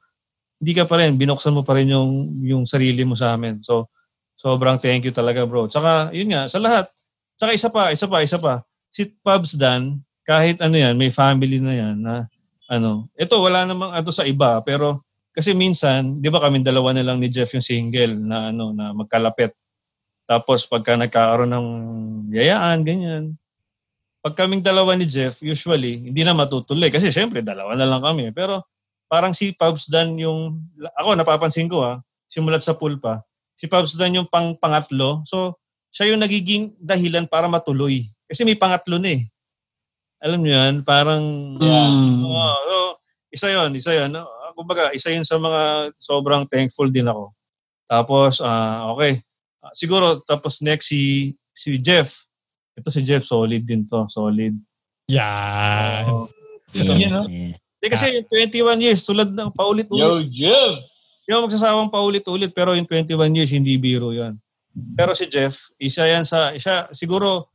hindi 0.63 0.71
ka 0.71 0.87
pa 0.87 0.95
rin, 1.03 1.19
binuksan 1.19 1.51
mo 1.51 1.67
pa 1.67 1.75
rin 1.75 1.91
yung, 1.91 2.31
yung 2.47 2.63
sarili 2.63 3.03
mo 3.03 3.19
sa 3.19 3.35
amin. 3.35 3.59
So, 3.59 3.91
sobrang 4.43 4.75
thank 4.75 5.07
you 5.07 5.15
talaga 5.15 5.47
bro. 5.47 5.71
Tsaka, 5.71 6.11
yun 6.11 6.27
nga, 6.35 6.51
sa 6.51 6.59
lahat. 6.59 6.91
Tsaka 7.39 7.51
isa 7.55 7.69
pa, 7.71 7.95
isa 7.95 8.05
pa, 8.11 8.19
isa 8.19 8.35
pa. 8.35 8.59
Si 8.91 9.07
Pubs 9.23 9.55
Dan, 9.55 10.03
kahit 10.27 10.59
ano 10.59 10.75
yan, 10.75 10.99
may 10.99 11.15
family 11.15 11.63
na 11.63 11.71
yan 11.71 11.95
na 11.95 12.27
ano. 12.67 13.07
Ito, 13.15 13.39
wala 13.39 13.63
namang 13.63 13.95
ato 13.95 14.11
sa 14.11 14.27
iba, 14.27 14.59
pero 14.67 14.99
kasi 15.31 15.55
minsan, 15.55 16.19
di 16.19 16.27
ba 16.27 16.43
kami 16.43 16.61
dalawa 16.61 16.91
na 16.91 17.01
lang 17.01 17.17
ni 17.17 17.31
Jeff 17.31 17.55
yung 17.55 17.63
single 17.63 18.19
na 18.19 18.51
ano 18.51 18.75
na 18.75 18.91
magkalapit. 18.91 19.55
Tapos 20.29 20.67
pagka 20.69 20.93
nagkakaroon 20.93 21.49
ng 21.49 21.67
yayaan, 22.35 22.85
ganyan. 22.85 23.23
Pag 24.23 24.39
kaming 24.39 24.63
dalawa 24.63 24.95
ni 24.95 25.03
Jeff, 25.03 25.41
usually, 25.43 26.11
hindi 26.11 26.23
na 26.23 26.37
matutuloy. 26.37 26.87
Kasi 26.87 27.11
syempre, 27.11 27.43
dalawa 27.43 27.75
na 27.75 27.83
lang 27.83 27.99
kami. 27.99 28.31
Pero 28.31 28.63
parang 29.11 29.35
si 29.35 29.51
Pubs 29.51 29.91
Dan 29.91 30.15
yung, 30.15 30.63
ako 30.95 31.17
napapansin 31.17 31.67
ko 31.67 31.83
ha, 31.83 31.99
simulat 32.29 32.63
sa 32.63 32.77
pool 32.77 33.01
pa, 33.01 33.19
si 33.53 33.65
Pubs 33.69 33.95
Dan 33.95 34.17
yung 34.17 34.29
pang 34.29 34.57
pangatlo. 34.57 35.21
So, 35.25 35.57
siya 35.93 36.13
yung 36.13 36.21
nagiging 36.21 36.73
dahilan 36.81 37.29
para 37.29 37.45
matuloy. 37.45 38.03
Kasi 38.25 38.41
may 38.41 38.57
pangatlo 38.57 38.97
na 38.97 39.13
eh. 39.13 39.21
Alam 40.23 40.39
niyo 40.41 40.55
yan, 40.55 40.81
parang, 40.81 41.23
Mm. 41.59 42.23
Oo, 42.23 42.55
so, 42.65 42.77
isa 43.29 43.47
yon 43.51 43.71
isa 43.75 43.91
yon? 43.93 44.13
Kumbaga, 44.53 44.93
isa 44.93 45.09
yun 45.09 45.25
sa 45.25 45.41
mga 45.41 45.91
sobrang 45.97 46.45
thankful 46.45 46.87
din 46.87 47.09
ako. 47.09 47.33
Tapos, 47.89 48.39
ah 48.39 48.89
okay. 48.93 49.19
Ah, 49.63 49.73
siguro, 49.73 50.19
tapos 50.23 50.61
next 50.61 50.91
si, 50.91 51.33
si 51.53 51.77
Jeff. 51.79 52.25
Ito 52.73 52.89
si 52.89 53.01
Jeff, 53.05 53.23
solid 53.25 53.63
din 53.63 53.85
to. 53.85 54.05
Solid. 54.09 54.53
Yeah, 55.07 56.07
Yun, 56.73 57.11
no? 57.11 57.23
yeah. 57.27 57.53
Hindi 57.53 57.87
kasi 57.91 58.05
yung 58.15 58.27
21 58.79 58.79
years, 58.79 59.03
tulad 59.03 59.29
ng 59.29 59.51
paulit-ulit. 59.51 59.99
Yo, 59.99 60.23
Jeff! 60.31 60.79
Yung 61.29 61.47
magsasawang 61.47 61.87
paulit-ulit, 61.87 62.51
pero 62.51 62.75
yung 62.75 62.87
21 62.87 63.37
years, 63.37 63.51
hindi 63.55 63.75
biro 63.79 64.11
yan. 64.11 64.35
Pero 64.97 65.13
si 65.13 65.29
Jeff, 65.29 65.71
isa 65.77 66.03
yan 66.03 66.25
sa, 66.25 66.51
isa, 66.51 66.89
siguro 66.91 67.47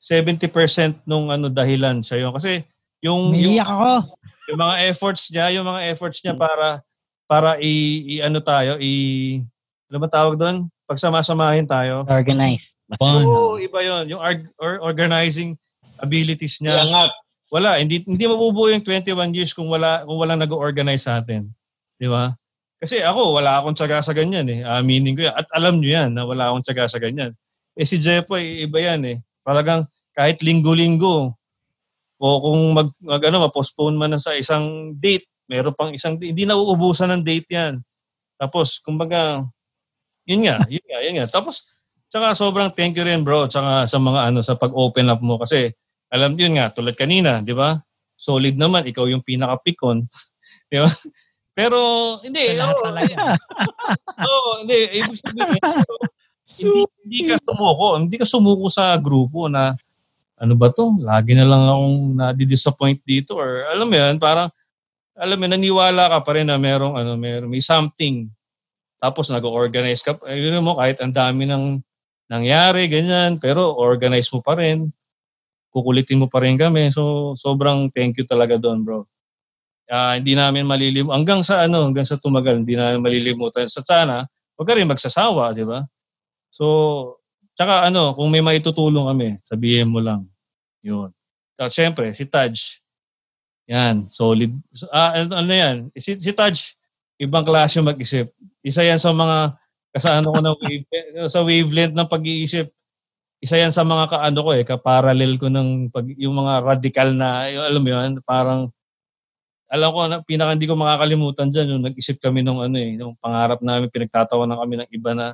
70% 0.00 1.04
nung 1.04 1.28
ano 1.28 1.50
dahilan 1.50 2.00
siya 2.00 2.26
yun. 2.26 2.32
Kasi 2.32 2.62
yung, 3.02 3.34
yung, 3.34 3.58
ako. 3.60 4.14
yung 4.50 4.58
mga 4.58 4.74
efforts 4.88 5.22
niya, 5.30 5.46
yung 5.54 5.66
mga 5.66 5.80
efforts 5.92 6.18
niya 6.22 6.34
para 6.34 6.82
para 7.28 7.60
i, 7.60 8.16
i- 8.18 8.22
ano 8.24 8.40
tayo, 8.40 8.80
i 8.80 8.92
ano 9.92 9.98
ba 10.00 10.08
tawag 10.08 10.40
doon? 10.40 10.66
Pagsama-samahin 10.88 11.68
tayo. 11.68 12.08
Organized. 12.08 12.64
Fun. 12.96 13.20
Oo, 13.20 13.60
iba 13.60 13.84
'yon. 13.84 14.16
Yung 14.16 14.22
org- 14.24 14.48
or 14.56 14.80
organizing 14.80 15.52
abilities 16.00 16.56
niya. 16.64 16.80
Iangat. 16.80 17.12
Wala, 17.52 17.76
hindi 17.76 18.00
hindi 18.00 18.24
mabubuo 18.24 18.72
yung 18.72 18.80
21 18.80 19.36
years 19.36 19.52
kung 19.52 19.68
wala 19.68 20.08
kung 20.08 20.16
walang 20.16 20.40
nag-organize 20.40 21.04
sa 21.04 21.20
atin. 21.20 21.52
'Di 22.00 22.08
ba? 22.08 22.32
Kasi 22.78 23.02
ako, 23.02 23.42
wala 23.42 23.58
akong 23.58 23.74
tsaga 23.74 23.98
sa 24.06 24.14
ganyan 24.14 24.46
eh. 24.46 24.62
Aminin 24.62 25.18
ko 25.18 25.26
yan. 25.26 25.34
At 25.34 25.50
alam 25.50 25.82
nyo 25.82 25.90
yan 25.90 26.14
na 26.14 26.22
wala 26.22 26.50
akong 26.50 26.62
tsaga 26.62 26.86
sa 26.86 27.02
ganyan. 27.02 27.34
Eh 27.74 27.82
si 27.82 27.98
Jepo, 27.98 28.38
eh, 28.38 28.66
iba 28.66 28.78
yan 28.78 29.02
eh. 29.02 29.16
Talagang 29.42 29.86
kahit 30.14 30.38
linggo-linggo, 30.42 31.38
o 32.18 32.26
kung 32.42 32.60
mag, 32.74 32.90
mag 32.98 33.22
ano, 33.22 33.46
ma-postpone 33.46 33.94
man 33.94 34.18
sa 34.18 34.34
isang 34.34 34.94
date, 34.98 35.30
meron 35.46 35.74
pang 35.74 35.94
isang 35.94 36.18
date, 36.18 36.34
hindi 36.34 36.44
na 36.46 36.58
uubusan 36.58 37.14
ng 37.14 37.22
date 37.22 37.48
yan. 37.54 37.74
Tapos, 38.38 38.82
kumbaga, 38.82 39.46
yun 40.26 40.42
nga, 40.46 40.62
yun 40.66 40.82
nga, 40.82 40.98
yun 41.02 41.14
nga. 41.22 41.26
Tapos, 41.30 41.70
tsaka 42.10 42.34
sobrang 42.34 42.70
thank 42.74 42.98
you 42.98 43.06
rin 43.06 43.22
bro, 43.22 43.46
tsaka 43.46 43.86
sa 43.86 43.98
mga 44.02 44.34
ano, 44.34 44.42
sa 44.42 44.58
pag-open 44.58 45.10
up 45.10 45.22
mo. 45.22 45.38
Kasi, 45.38 45.70
alam 46.10 46.34
yun 46.34 46.58
nga, 46.58 46.74
tulad 46.74 46.98
kanina, 46.98 47.38
di 47.42 47.54
ba? 47.54 47.78
Solid 48.18 48.58
naman, 48.58 48.86
ikaw 48.90 49.06
yung 49.06 49.22
pinaka-pikon. 49.22 50.06
di 50.70 50.82
ba? 50.82 50.90
Pero, 51.58 51.78
hindi. 52.22 52.54
Sa 52.54 52.62
lahat 52.62 52.76
oo, 52.78 52.84
talaga. 52.86 53.16
Oo, 54.30 54.50
hindi. 54.62 54.78
Ibig 55.02 55.18
sabihin, 55.18 55.50
hindi, 56.46 56.70
hindi 57.02 57.20
ka 57.34 57.36
sumuko. 57.42 57.86
Hindi 57.98 58.14
ka 58.14 58.26
sumuko 58.30 58.66
sa 58.70 58.94
grupo 58.94 59.50
na 59.50 59.74
ano 60.38 60.54
ba 60.54 60.70
to? 60.70 60.94
Lagi 61.02 61.34
na 61.34 61.42
lang 61.42 61.66
akong 61.66 61.98
nadi-disappoint 62.14 63.02
dito 63.02 63.34
or 63.34 63.66
alam 63.66 63.90
mo 63.90 63.98
yan, 63.98 64.22
parang 64.22 64.46
alam 65.18 65.34
mo, 65.34 65.50
naniwala 65.50 66.06
ka 66.14 66.18
pa 66.22 66.38
rin 66.38 66.46
na 66.46 66.54
merong 66.54 66.94
ano, 66.94 67.18
merong, 67.18 67.50
may 67.50 67.58
something. 67.58 68.30
Tapos 69.02 69.26
nag-organize 69.34 70.06
ka, 70.06 70.14
eh, 70.30 70.38
yun 70.38 70.62
mo, 70.62 70.78
kahit 70.78 71.02
ang 71.02 71.10
dami 71.10 71.42
ng 71.42 71.82
nangyari, 72.30 72.86
ganyan, 72.86 73.34
pero 73.42 73.74
organize 73.74 74.30
mo 74.30 74.38
pa 74.38 74.54
rin. 74.54 74.94
Kukulitin 75.74 76.22
mo 76.22 76.30
pa 76.30 76.38
rin 76.38 76.54
kami. 76.54 76.94
So, 76.94 77.34
sobrang 77.34 77.90
thank 77.90 78.14
you 78.14 78.22
talaga 78.22 78.54
doon, 78.54 78.86
bro. 78.86 79.10
Uh, 79.88 80.20
hindi 80.20 80.36
namin 80.36 80.68
malilim 80.68 81.08
hanggang 81.08 81.40
sa 81.40 81.64
ano, 81.64 81.88
hanggang 81.88 82.04
sa 82.04 82.20
tumagal, 82.20 82.60
hindi 82.60 82.76
namin 82.76 83.00
malilimutan. 83.00 83.64
Sa 83.72 83.80
sana, 83.80 84.28
wag 84.60 84.68
rin 84.76 84.84
magsasawa, 84.84 85.56
di 85.56 85.64
ba? 85.64 85.88
So, 86.52 87.16
tsaka 87.56 87.88
ano, 87.88 88.12
kung 88.12 88.28
may 88.28 88.44
maitutulong 88.44 89.08
kami, 89.08 89.40
sabihin 89.48 89.88
mo 89.88 90.04
lang. 90.04 90.28
Yun. 90.84 91.08
At 91.56 91.72
syempre, 91.72 92.12
si 92.12 92.28
Taj, 92.28 92.84
yan, 93.64 94.04
solid. 94.12 94.52
Ah, 94.92 95.24
ano, 95.24 95.40
ano 95.40 95.52
yan? 95.52 95.76
Si, 95.96 96.20
si 96.20 96.30
Taj, 96.36 96.76
ibang 97.18 97.42
klase 97.42 97.82
mag-isip. 97.82 98.28
Isa 98.60 98.86
yan 98.86 99.00
sa 99.00 99.10
mga 99.10 99.58
kasano 99.92 100.30
ko 100.30 100.38
na 100.38 100.52
wave, 100.54 100.84
sa 101.34 101.40
wavelength 101.42 101.96
ng 101.96 102.08
pag-iisip. 102.08 102.70
Isa 103.38 103.58
yan 103.58 103.74
sa 103.74 103.86
mga 103.86 104.10
kaano 104.10 104.38
ko 104.42 104.50
eh, 104.54 104.64
ka-parallel 104.66 105.38
ko 105.38 105.46
ng 105.50 105.94
pag, 105.94 106.06
yung 106.18 106.34
mga 106.38 106.54
radical 106.62 107.08
na, 107.14 107.46
yung, 107.50 107.64
alam 107.64 107.82
mo 107.82 107.90
yun, 107.90 108.10
parang 108.26 108.60
alam 109.68 109.88
ko, 109.92 109.98
na, 110.08 110.16
pinaka 110.24 110.56
hindi 110.56 110.64
ko 110.64 110.74
makakalimutan 110.80 111.52
dyan, 111.52 111.76
yung 111.76 111.84
nag-isip 111.84 112.16
kami 112.24 112.40
nung 112.40 112.64
ano 112.64 112.76
eh, 112.80 112.96
nung 112.96 113.12
pangarap 113.20 113.60
namin, 113.60 113.92
pinagtatawa 113.92 114.48
na 114.48 114.56
kami 114.56 114.80
ng 114.80 114.88
iba 114.88 115.12
na 115.12 115.26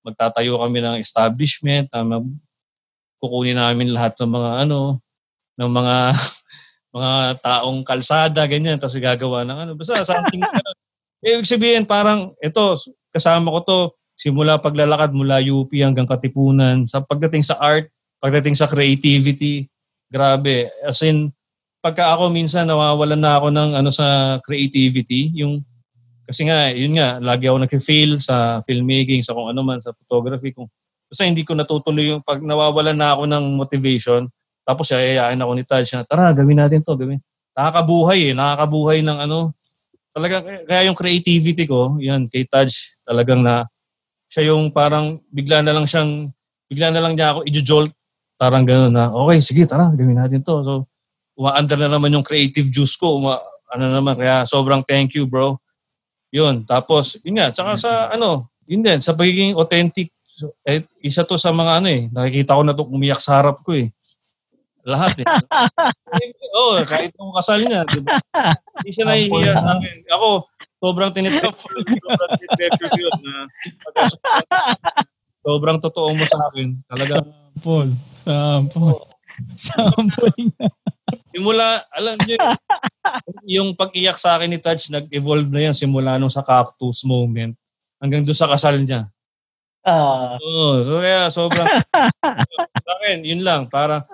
magtatayo 0.00 0.56
kami 0.56 0.80
ng 0.80 0.96
establishment, 1.00 1.92
na 1.92 2.00
mag, 2.00 2.24
kukunin 3.20 3.56
namin 3.56 3.92
lahat 3.92 4.16
ng 4.20 4.30
mga 4.32 4.50
ano, 4.68 5.00
ng 5.60 5.70
mga 5.70 5.96
mga 6.96 7.12
taong 7.42 7.80
kalsada, 7.84 8.40
ganyan, 8.48 8.80
tapos 8.80 8.96
gagawa 8.96 9.44
ng 9.44 9.58
ano. 9.68 9.72
Basta 9.76 10.00
something, 10.00 10.40
ano, 10.48 10.70
ibig 11.20 11.48
sabihin 11.48 11.84
parang, 11.84 12.32
ito, 12.40 12.62
kasama 13.12 13.52
ko 13.52 13.60
to, 13.64 13.78
simula 14.14 14.56
paglalakad 14.62 15.10
mula 15.12 15.42
UP 15.42 15.68
hanggang 15.76 16.08
Katipunan, 16.08 16.86
sa 16.88 17.02
pagdating 17.02 17.42
sa 17.44 17.58
art, 17.60 17.90
pagdating 18.22 18.56
sa 18.56 18.70
creativity, 18.70 19.68
grabe. 20.08 20.70
As 20.86 21.02
in, 21.02 21.34
pagka 21.84 22.16
ako 22.16 22.32
minsan 22.32 22.64
nawawalan 22.64 23.20
na 23.20 23.36
ako 23.36 23.52
ng 23.52 23.70
ano 23.76 23.92
sa 23.92 24.40
creativity, 24.40 25.28
yung 25.36 25.60
kasi 26.24 26.48
nga, 26.48 26.72
yun 26.72 26.96
nga, 26.96 27.20
lagi 27.20 27.44
ako 27.52 27.68
nag-fail 27.68 28.16
sa 28.16 28.64
filmmaking, 28.64 29.20
sa 29.20 29.36
kung 29.36 29.52
ano 29.52 29.60
man, 29.60 29.84
sa 29.84 29.92
photography. 29.92 30.56
Kung, 30.56 30.72
kasi 31.04 31.28
hindi 31.28 31.44
ko 31.44 31.52
natutuloy 31.52 32.16
yung 32.16 32.24
pag 32.24 32.40
nawawalan 32.40 32.96
na 32.96 33.12
ako 33.12 33.28
ng 33.28 33.44
motivation, 33.60 34.24
tapos 34.64 34.88
yayayain 34.88 35.36
ako 35.36 35.52
ni 35.52 35.64
Taj 35.68 35.84
na, 35.92 36.08
tara, 36.08 36.32
gawin 36.32 36.64
natin 36.64 36.80
to, 36.80 36.96
gawin. 36.96 37.20
Nakakabuhay 37.52 38.32
eh, 38.32 38.34
nakakabuhay 38.34 39.04
ng 39.04 39.18
ano. 39.20 39.52
Talaga, 40.16 40.40
kaya 40.64 40.88
yung 40.88 40.96
creativity 40.96 41.68
ko, 41.68 42.00
yan, 42.00 42.24
kay 42.32 42.48
Taj, 42.48 42.72
talagang 43.04 43.44
na, 43.44 43.68
siya 44.32 44.56
yung 44.56 44.72
parang 44.72 45.20
bigla 45.28 45.60
na 45.60 45.76
lang 45.76 45.84
siyang, 45.84 46.32
bigla 46.72 46.88
na 46.88 47.04
lang 47.04 47.20
niya 47.20 47.36
ako 47.36 47.40
i-jolt. 47.44 47.92
Parang 48.40 48.64
gano'n 48.64 48.90
na, 48.90 49.12
okay, 49.12 49.44
sige, 49.44 49.68
tara, 49.68 49.92
gawin 49.92 50.16
natin 50.16 50.40
to. 50.40 50.64
So, 50.64 50.88
umaandar 51.34 51.78
na 51.78 51.90
naman 51.90 52.14
yung 52.14 52.26
creative 52.26 52.70
juice 52.70 52.94
ko. 52.98 53.18
Uma, 53.18 53.38
ano 53.70 53.90
naman, 53.90 54.14
kaya 54.14 54.46
sobrang 54.46 54.82
thank 54.86 55.14
you, 55.14 55.26
bro. 55.26 55.58
Yun. 56.34 56.66
Tapos, 56.66 57.18
yun 57.22 57.38
nga, 57.38 57.54
tsaka 57.54 57.78
sa 57.78 57.92
ano, 58.10 58.50
yun 58.66 58.82
din, 58.82 58.98
sa 58.98 59.14
pagiging 59.14 59.54
authentic, 59.54 60.10
eh, 60.66 60.82
isa 61.02 61.22
to 61.22 61.38
sa 61.38 61.54
mga 61.54 61.78
ano 61.78 61.88
eh, 61.90 62.10
nakikita 62.10 62.58
ko 62.58 62.62
na 62.66 62.74
to 62.74 62.82
umiyak 62.90 63.22
sa 63.22 63.38
harap 63.38 63.62
ko 63.62 63.78
eh. 63.78 63.94
Lahat 64.82 65.14
eh. 65.22 65.26
Oo, 66.58 66.78
oh, 66.78 66.82
kahit 66.82 67.14
nung 67.14 67.34
kasal 67.34 67.62
niya, 67.62 67.86
di 67.86 68.02
ba? 68.02 68.18
Hindi 68.82 68.90
siya 68.90 69.04
nahihiya 69.06 69.52
sa 69.54 69.62
akin. 69.78 69.96
Ako, 70.10 70.28
sobrang 70.82 71.10
tinitreasure, 71.14 71.54
sobrang 72.02 72.30
tinitreasure 72.36 72.88
ko 72.90 72.98
yun 72.98 73.16
na 73.22 73.46
sobrang 75.44 75.78
totoo 75.78 76.08
mo 76.16 76.24
sa 76.24 76.40
akin. 76.50 76.80
Talaga. 76.88 77.20
Sample. 77.20 77.90
Sample. 78.24 78.96
Sample 79.54 80.32
nga. 80.56 80.68
Simula, 81.34 81.82
alam 81.90 82.14
niyo, 82.22 82.38
yung 83.42 83.74
pag-iyak 83.74 84.14
sa 84.14 84.38
akin 84.38 84.46
ni 84.46 84.62
Taj, 84.62 84.86
nag-evolve 84.86 85.50
na 85.50 85.66
yan 85.66 85.74
simula 85.74 86.14
nung 86.14 86.30
sa 86.30 86.46
cactus 86.46 87.02
moment 87.02 87.50
hanggang 87.98 88.22
doon 88.22 88.38
sa 88.38 88.46
kasal 88.46 88.78
niya. 88.78 89.10
Ah. 89.82 90.38
Oo, 90.38 90.80
so 90.86 90.92
kaya 91.02 91.26
sobrang, 91.34 91.66
sa 92.86 92.92
akin, 93.02 93.26
yun 93.26 93.42
lang, 93.42 93.66
para 93.66 94.06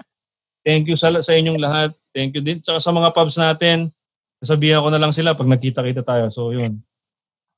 thank 0.65 0.89
you 0.89 0.97
sa, 0.97 1.13
sa 1.21 1.37
inyong 1.37 1.61
lahat. 1.61 1.93
Thank 2.17 2.41
you 2.41 2.43
din. 2.43 2.59
Tsaka 2.59 2.81
sa 2.81 2.91
mga 2.91 3.13
pubs 3.13 3.37
natin, 3.37 3.93
sabihan 4.41 4.81
ko 4.81 4.89
na 4.89 4.99
lang 4.99 5.13
sila 5.13 5.37
pag 5.37 5.47
nagkita-kita 5.47 6.01
tayo. 6.01 6.33
So, 6.33 6.57
yun. 6.57 6.81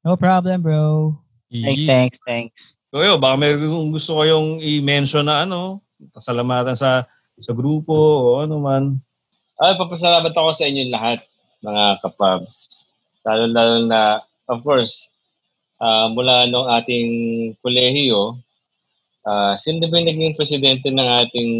No 0.02 0.18
problem, 0.18 0.58
bro. 0.66 1.14
Thanks, 1.48 1.86
thanks, 1.86 2.18
thanks. 2.26 2.54
So, 2.90 3.00
yun, 3.00 3.22
baka 3.22 3.38
may 3.38 3.54
gusto 3.88 4.18
ko 4.18 4.22
yung 4.26 4.58
i-mention 4.58 5.24
na 5.24 5.46
ano, 5.46 5.80
pasalamatan 6.10 6.74
sa 6.74 7.06
sa 7.38 7.52
grupo 7.54 7.94
o 7.94 8.44
ano 8.44 8.58
man. 8.60 8.98
Ay, 9.62 9.78
papasalamat 9.78 10.34
ako 10.34 10.50
sa 10.58 10.66
inyo 10.66 10.90
lahat, 10.90 11.22
mga 11.62 12.02
kapabs. 12.02 12.82
Lalo-lalo 13.22 13.86
na, 13.86 14.18
of 14.50 14.58
course, 14.66 15.06
uh, 15.78 16.10
mula 16.10 16.50
nung 16.50 16.66
ating 16.66 17.06
kolehiyo, 17.62 18.34
uh, 19.22 19.54
sino 19.62 19.86
ba 19.86 20.02
yung 20.02 20.10
naging 20.10 20.34
presidente 20.34 20.90
ng 20.90 21.06
ating 21.22 21.52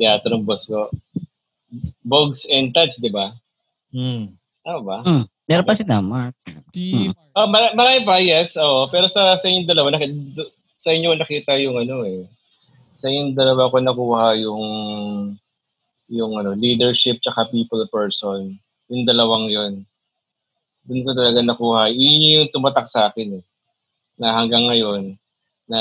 teatro 0.00 0.40
ng 0.40 0.48
boss 0.48 0.64
ko? 0.64 0.88
Bogs 2.00 2.48
and 2.48 2.72
Touch, 2.72 2.96
di 2.96 3.12
ba? 3.12 3.36
Hmm. 3.92 4.32
Ano 4.64 4.80
ba? 4.80 5.04
Hmm. 5.04 5.28
Meron 5.44 5.68
pa 5.68 5.76
si 5.76 5.84
Mark. 5.84 6.34
Si 6.72 7.12
Oh, 7.36 7.44
mar- 7.44 7.76
marami 7.76 8.00
pa, 8.08 8.16
yes. 8.24 8.56
Oh, 8.56 8.88
pero 8.88 9.12
sa 9.12 9.36
sa 9.36 9.44
inyong 9.44 9.68
dalawa, 9.68 9.92
nakita, 9.92 10.48
sa 10.72 10.96
inyo 10.96 11.12
nakita 11.12 11.60
yung 11.60 11.76
ano 11.76 12.08
eh. 12.08 12.24
Sa 12.96 13.12
inyong 13.12 13.36
dalawa 13.36 13.68
ko 13.68 13.76
nakuha 13.84 14.40
yung 14.40 14.64
yung 16.08 16.38
ano, 16.38 16.54
leadership 16.54 17.18
tsaka 17.22 17.50
people 17.50 17.82
person. 17.90 18.58
Yung 18.90 19.02
dalawang 19.06 19.50
yon 19.50 19.82
Doon 20.86 21.02
ko 21.02 21.10
talaga 21.18 21.42
nakuha. 21.42 21.90
Yun 21.90 22.46
yung 22.46 22.52
tumatak 22.54 22.86
sa 22.86 23.10
akin 23.10 23.42
eh. 23.42 23.44
Na 24.16 24.38
hanggang 24.38 24.70
ngayon, 24.70 25.18
na 25.66 25.80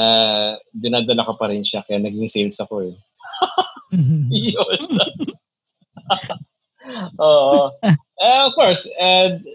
dinadala 0.74 1.22
ko 1.30 1.38
pa 1.38 1.54
rin 1.54 1.62
siya. 1.62 1.86
Kaya 1.86 2.02
naging 2.02 2.26
sales 2.26 2.58
ako 2.58 2.90
eh. 2.90 2.96
yun. 4.34 4.82
Oo. 7.22 7.70
uh, 8.22 8.42
of 8.50 8.54
course, 8.58 8.90
and 8.98 9.46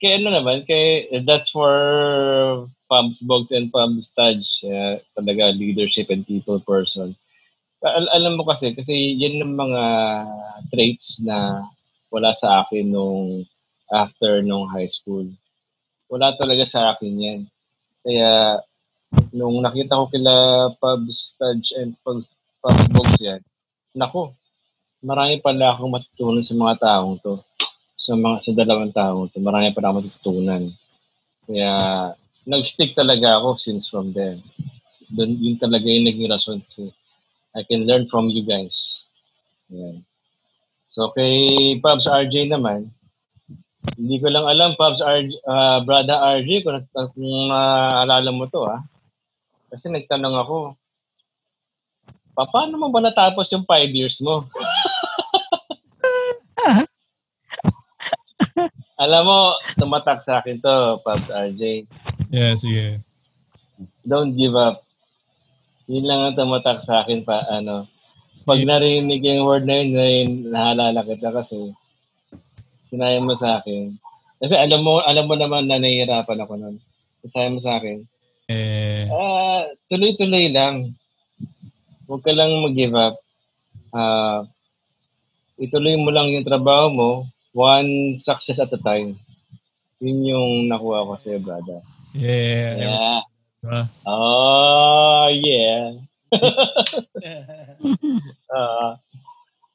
kay 0.00 0.20
ano 0.20 0.36
naman, 0.36 0.64
kay, 0.68 1.08
that's 1.24 1.52
for 1.52 2.68
Pumps 2.92 3.24
Box 3.24 3.52
and 3.52 3.72
Pumps 3.72 4.12
Taj. 4.12 4.40
Uh, 4.64 5.00
talaga 5.16 5.56
leadership 5.56 6.12
and 6.12 6.28
people 6.28 6.60
person 6.60 7.16
al- 7.84 8.12
alam 8.12 8.36
mo 8.36 8.44
kasi, 8.44 8.76
kasi 8.76 9.16
yan 9.16 9.40
ang 9.40 9.54
mga 9.56 9.84
traits 10.68 11.24
na 11.24 11.64
wala 12.12 12.36
sa 12.36 12.64
akin 12.64 12.92
nung 12.92 13.44
after 13.90 14.44
nung 14.44 14.68
high 14.68 14.88
school. 14.90 15.26
Wala 16.10 16.36
talaga 16.36 16.66
sa 16.66 16.94
akin 16.94 17.14
yan. 17.16 17.40
Kaya, 18.04 18.60
nung 19.34 19.62
nakita 19.62 19.98
ko 19.98 20.06
kila 20.10 20.34
Pubs, 20.78 21.34
Tudge, 21.38 21.74
and 21.78 21.96
Pubs, 22.02 22.26
Pubs 22.60 22.86
Box 22.92 23.08
yan, 23.18 23.42
nako, 23.96 24.34
marami 25.00 25.40
pala 25.40 25.74
akong 25.74 25.90
matutunan 25.90 26.44
sa 26.44 26.54
mga 26.54 26.74
taong 26.78 27.16
to. 27.18 27.40
Sa 28.00 28.16
mga 28.16 28.36
sa 28.44 28.50
dalawang 28.52 28.92
taong 28.94 29.30
to, 29.32 29.40
marami 29.42 29.72
pala 29.72 29.90
akong 29.90 30.06
matutunan. 30.06 30.62
Kaya, 31.46 31.72
nag-stick 32.46 32.92
talaga 32.94 33.38
ako 33.40 33.56
since 33.56 33.88
from 33.88 34.12
then. 34.12 34.38
Doon, 35.10 35.34
yun 35.38 35.58
talaga 35.58 35.86
yung 35.90 36.06
naging 36.06 36.30
rason 36.30 36.58
kasi 36.62 36.90
I 37.54 37.66
can 37.66 37.86
learn 37.86 38.06
from 38.06 38.30
you 38.30 38.46
guys. 38.46 39.02
Yan. 39.70 40.06
So 40.90 41.10
kay 41.14 41.78
Pubs 41.82 42.06
RJ 42.06 42.50
naman, 42.50 42.90
hindi 43.94 44.18
ko 44.18 44.30
lang 44.30 44.46
alam 44.46 44.74
Pubs 44.78 45.02
RJ, 45.02 45.30
uh, 45.46 45.78
Brother 45.86 46.18
RJ 46.42 46.66
kung, 46.66 46.82
kung 46.94 47.50
uh, 47.50 48.30
mo 48.34 48.46
to 48.50 48.66
ah. 48.66 48.82
Kasi 49.70 49.86
nagtanong 49.90 50.34
ako, 50.34 50.74
paano 52.34 52.74
mo 52.78 52.90
ba 52.90 53.02
natapos 53.02 53.50
yung 53.54 53.62
5 53.66 53.90
years 53.94 54.18
mo? 54.22 54.46
alam 59.02 59.22
mo, 59.26 59.54
tumatak 59.78 60.22
sa 60.26 60.42
akin 60.42 60.58
to, 60.58 60.98
Pubs 61.06 61.30
RJ. 61.30 61.86
Yes, 62.30 62.66
yeah. 62.66 62.98
Don't 64.02 64.34
give 64.34 64.58
up 64.58 64.89
yun 65.90 66.06
lang 66.06 66.20
ang 66.22 66.38
tumatak 66.38 66.86
sa 66.86 67.02
akin 67.02 67.26
pa, 67.26 67.42
ano. 67.50 67.82
Pag 68.46 68.62
narinig 68.62 69.26
yung 69.26 69.42
word 69.42 69.66
na 69.66 69.82
yun, 69.82 69.90
yun 69.98 70.30
nahalala 70.54 71.02
kita 71.02 71.34
kasi 71.34 71.74
sinayang 72.86 73.26
mo 73.26 73.34
sa 73.34 73.58
akin. 73.58 73.90
Kasi 74.38 74.54
alam 74.54 74.86
mo, 74.86 75.02
alam 75.02 75.26
mo 75.26 75.34
naman 75.34 75.66
na 75.66 75.82
nahihirapan 75.82 76.46
ako 76.46 76.52
nun. 76.56 76.76
Sinayang 77.26 77.58
mo 77.58 77.60
sa 77.60 77.82
akin. 77.82 77.98
Eh, 78.50 79.10
Ah, 79.10 79.66
tuloy-tuloy 79.90 80.50
lang. 80.54 80.94
Huwag 82.06 82.22
ka 82.22 82.32
lang 82.34 82.62
mag-give 82.62 82.94
up. 82.94 83.18
Ah, 83.90 84.46
ituloy 85.58 85.98
mo 85.98 86.14
lang 86.14 86.30
yung 86.30 86.46
trabaho 86.46 86.86
mo, 86.90 87.10
one 87.50 88.14
success 88.14 88.62
at 88.62 88.70
a 88.70 88.78
time. 88.78 89.18
Yun 89.98 90.18
yung 90.22 90.50
nakuha 90.70 91.02
ko 91.02 91.14
sa'yo, 91.18 91.42
brother. 91.42 91.82
yeah. 92.14 92.78
Yeah. 92.78 93.20
Diba? 93.60 93.84
Oh, 94.08 95.28
yeah. 95.28 95.92
Ah. 98.50 98.98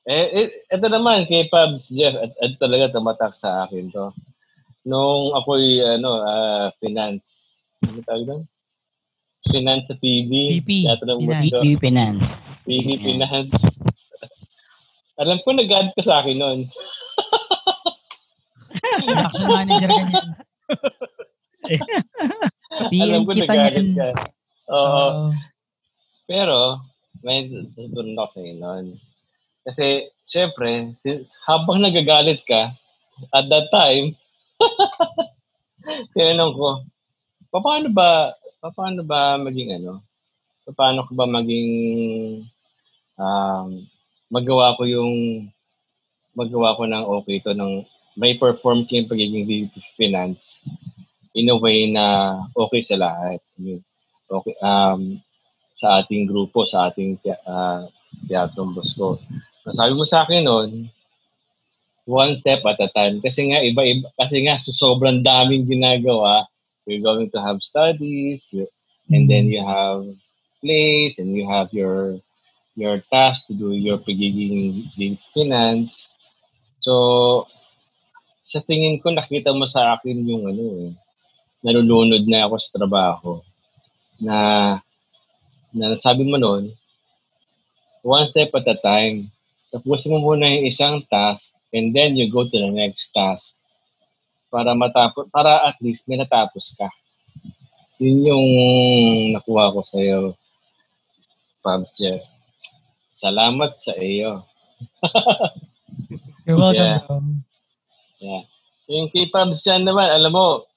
eh, 0.04 0.28
eh, 0.36 0.48
ito 0.68 0.88
naman 0.92 1.24
kay 1.32 1.48
Pabs 1.48 1.96
Jeff, 1.96 2.12
at, 2.20 2.36
at 2.44 2.60
talaga 2.60 2.92
tumatak 2.92 3.32
sa 3.32 3.64
akin 3.64 3.88
to. 3.88 4.12
Nung 4.84 5.32
ako'y 5.32 5.80
ano, 5.80 6.20
ah, 6.20 6.68
finance. 6.84 7.56
Ano 7.88 8.04
tawag 8.04 8.28
doon? 8.28 8.44
Finance 9.48 9.90
sa 9.90 9.96
TV. 9.96 10.60
PP, 10.60 10.92
ng 10.92 11.24
finance. 11.80 12.20
PPP 12.68 13.00
Finance. 13.00 13.64
Alam 15.24 15.40
ko 15.48 15.56
nag-add 15.56 15.96
ka 15.96 16.04
sa 16.04 16.20
akin 16.20 16.36
noon. 16.36 16.60
Production 19.08 19.48
manager 19.48 19.88
ka 19.88 20.04
niyan. 20.04 20.28
Alam 22.74 23.26
ko 23.26 23.32
kita 23.34 23.54
nag-add 23.54 23.78
niyan. 23.78 23.94
ka. 23.94 24.10
Oo. 24.74 24.82
Oo. 24.82 25.24
Pero, 26.26 26.82
may 27.22 27.46
tutunan 27.78 28.18
ako 28.18 28.30
sa 28.34 28.42
noon. 28.42 28.86
Kasi, 29.66 30.10
syempre, 30.26 30.94
si, 30.98 31.26
habang 31.46 31.82
nagagalit 31.82 32.42
ka, 32.46 32.74
at 33.34 33.46
that 33.48 33.70
time, 33.70 34.14
tinanong 36.18 36.54
ko, 36.58 36.70
paano 37.54 37.88
ba, 37.94 38.34
paano 38.62 39.06
ba 39.06 39.38
maging 39.38 39.80
ano, 39.82 40.02
paano 40.74 41.06
ko 41.06 41.12
ba 41.14 41.30
maging, 41.30 41.70
um, 43.22 43.86
magawa 44.34 44.74
ko 44.78 44.84
yung, 44.90 45.14
magawa 46.36 46.76
ko 46.76 46.84
ng 46.90 47.06
okay 47.22 47.38
to, 47.40 47.54
ng, 47.54 47.86
may 48.18 48.34
perform 48.36 48.84
ko 48.90 48.98
yung 48.98 49.12
pagiging 49.12 49.46
VP 49.46 49.74
finance 49.96 50.66
in 51.36 51.52
a 51.52 51.58
way 51.60 51.92
na 51.92 52.40
okay 52.56 52.80
sa 52.80 52.96
lahat. 52.96 53.44
Okay, 54.26 54.56
um, 54.64 55.20
sa 55.76 56.02
ating 56.02 56.32
grupo, 56.32 56.64
sa 56.64 56.90
ating 56.90 57.20
uh, 57.46 57.86
teatrong 58.26 58.74
Bosco. 58.74 59.20
Sabi 59.76 59.94
mo 59.94 60.08
sa 60.08 60.24
akin 60.24 60.48
noon, 60.48 60.88
one 62.08 62.34
step 62.38 62.64
at 62.66 62.80
a 62.80 62.90
time. 62.96 63.20
Kasi 63.20 63.52
nga, 63.52 63.60
iba-iba, 63.62 64.08
kasi 64.16 64.46
nga, 64.46 64.56
so 64.56 64.72
sobrang 64.72 65.22
daming 65.22 65.68
ginagawa. 65.68 66.48
You're 66.86 67.04
going 67.04 67.34
to 67.34 67.42
have 67.42 67.66
studies, 67.66 68.46
you, 68.54 68.70
and 69.10 69.26
then 69.26 69.50
you 69.50 69.66
have 69.66 70.06
plays, 70.62 71.18
and 71.18 71.34
you 71.34 71.50
have 71.50 71.74
your 71.74 72.22
your 72.78 73.02
task 73.10 73.50
to 73.50 73.54
do 73.58 73.74
your 73.74 73.98
pagiging 73.98 74.86
finance. 75.34 76.14
So, 76.86 77.50
sa 78.46 78.62
tingin 78.70 79.02
ko, 79.02 79.10
nakita 79.10 79.58
mo 79.58 79.66
sa 79.66 79.98
akin 79.98 80.22
yung 80.30 80.46
ano 80.46 80.64
eh, 80.86 80.90
nalulunod 81.66 82.30
na 82.30 82.46
ako 82.46 82.56
sa 82.62 82.70
trabaho. 82.78 83.32
Na 84.22 84.38
na 85.74 85.98
sabi 85.98 86.30
mo 86.30 86.38
noon, 86.38 86.70
one 88.06 88.30
step 88.30 88.54
at 88.54 88.70
a 88.70 88.78
time. 88.78 89.26
Tapusin 89.74 90.14
mo 90.14 90.22
muna 90.22 90.46
yung 90.46 90.70
isang 90.70 90.96
task 91.10 91.58
and 91.74 91.92
then 91.92 92.14
you 92.14 92.30
go 92.30 92.46
to 92.46 92.54
the 92.54 92.70
next 92.70 93.10
task 93.12 93.58
para 94.54 94.72
matapos 94.72 95.28
para 95.34 95.68
at 95.68 95.76
least 95.82 96.06
may 96.08 96.22
natapos 96.22 96.78
ka. 96.78 96.88
Yun 98.00 98.18
yung 98.24 98.48
nakuha 99.36 99.74
ko 99.74 99.82
sa 99.84 100.00
iyo, 100.00 100.38
Pabs 101.66 101.98
Jeff. 101.98 102.24
Salamat 103.16 103.76
sa 103.82 103.96
iyo. 104.00 104.46
You're 106.46 106.62
welcome, 106.62 107.42
Yeah. 108.22 108.22
Yeah. 108.22 108.44
Yung 108.86 109.10
kay 109.10 109.32
Pabs 109.34 109.66
yan 109.66 109.88
naman, 109.88 110.12
alam 110.12 110.30
mo, 110.30 110.68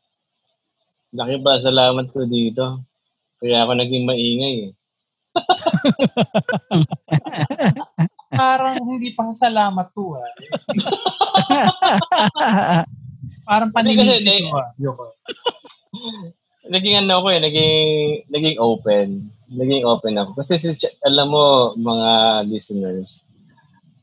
laki 1.15 1.37
pa 1.41 1.61
salamat 1.61 2.07
ko 2.13 2.25
dito. 2.29 2.85
Kaya 3.39 3.63
ako 3.65 3.73
naging 3.79 4.05
maingay 4.05 4.55
eh. 4.69 4.73
Parang 8.39 8.77
hindi 8.83 9.15
pa 9.15 9.31
salamat 9.33 9.87
to 9.95 10.19
ah. 10.19 10.29
Parang 13.49 13.73
eh, 13.73 14.21
to 14.21 14.59
ah. 14.59 14.69
Joke. 14.77 15.17
naging 16.69 17.01
ano 17.01 17.25
ko 17.25 17.33
eh, 17.33 17.41
naging, 17.41 18.29
naging 18.29 18.61
open. 18.61 19.33
Naging 19.55 19.89
open 19.89 20.21
ako. 20.21 20.37
Kasi 20.43 20.61
si, 20.61 20.69
alam 21.07 21.33
mo, 21.33 21.73
mga 21.81 22.45
listeners, 22.51 23.25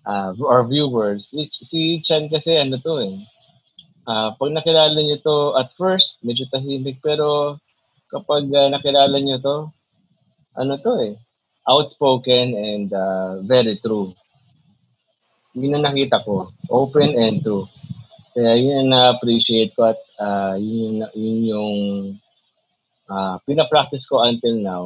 uh, 0.09 0.33
or 0.41 0.65
viewers, 0.65 1.29
si, 1.29 1.45
si 1.51 2.01
Chan 2.01 2.25
kasi 2.33 2.57
ano 2.57 2.81
to 2.81 3.05
eh. 3.05 3.13
Ah, 4.05 4.37
pag 4.37 4.53
nakilala 4.53 4.93
niyo 5.01 5.17
to, 5.25 5.37
at 5.57 5.73
first, 5.73 6.21
medyo 6.21 6.45
tahimik, 6.53 7.01
pero 7.01 7.57
kapag 8.13 8.45
ah, 8.53 8.69
nakilala 8.69 9.17
niyo 9.17 9.41
to, 9.41 9.57
ano 10.53 10.77
to 10.77 10.93
eh, 11.01 11.13
outspoken 11.65 12.53
and 12.53 12.93
ah, 12.93 13.41
very 13.41 13.73
true. 13.81 14.13
Yun 15.57 15.81
ang 15.81 15.85
nakita 15.89 16.21
ko, 16.21 16.53
open 16.69 17.17
and 17.17 17.41
true. 17.41 17.65
Kaya 18.35 18.59
yun 18.59 18.85
ang 18.85 18.89
na-appreciate 18.93 19.73
ko 19.73 19.89
at 19.89 19.99
ah, 20.21 20.53
yun, 20.53 21.01
yung- 21.01 21.13
yun 21.17 21.39
yung 21.49 21.75
ah 23.05 23.37
pina-practice 23.45 24.05
ko 24.09 24.21
until 24.25 24.57
now 24.57 24.83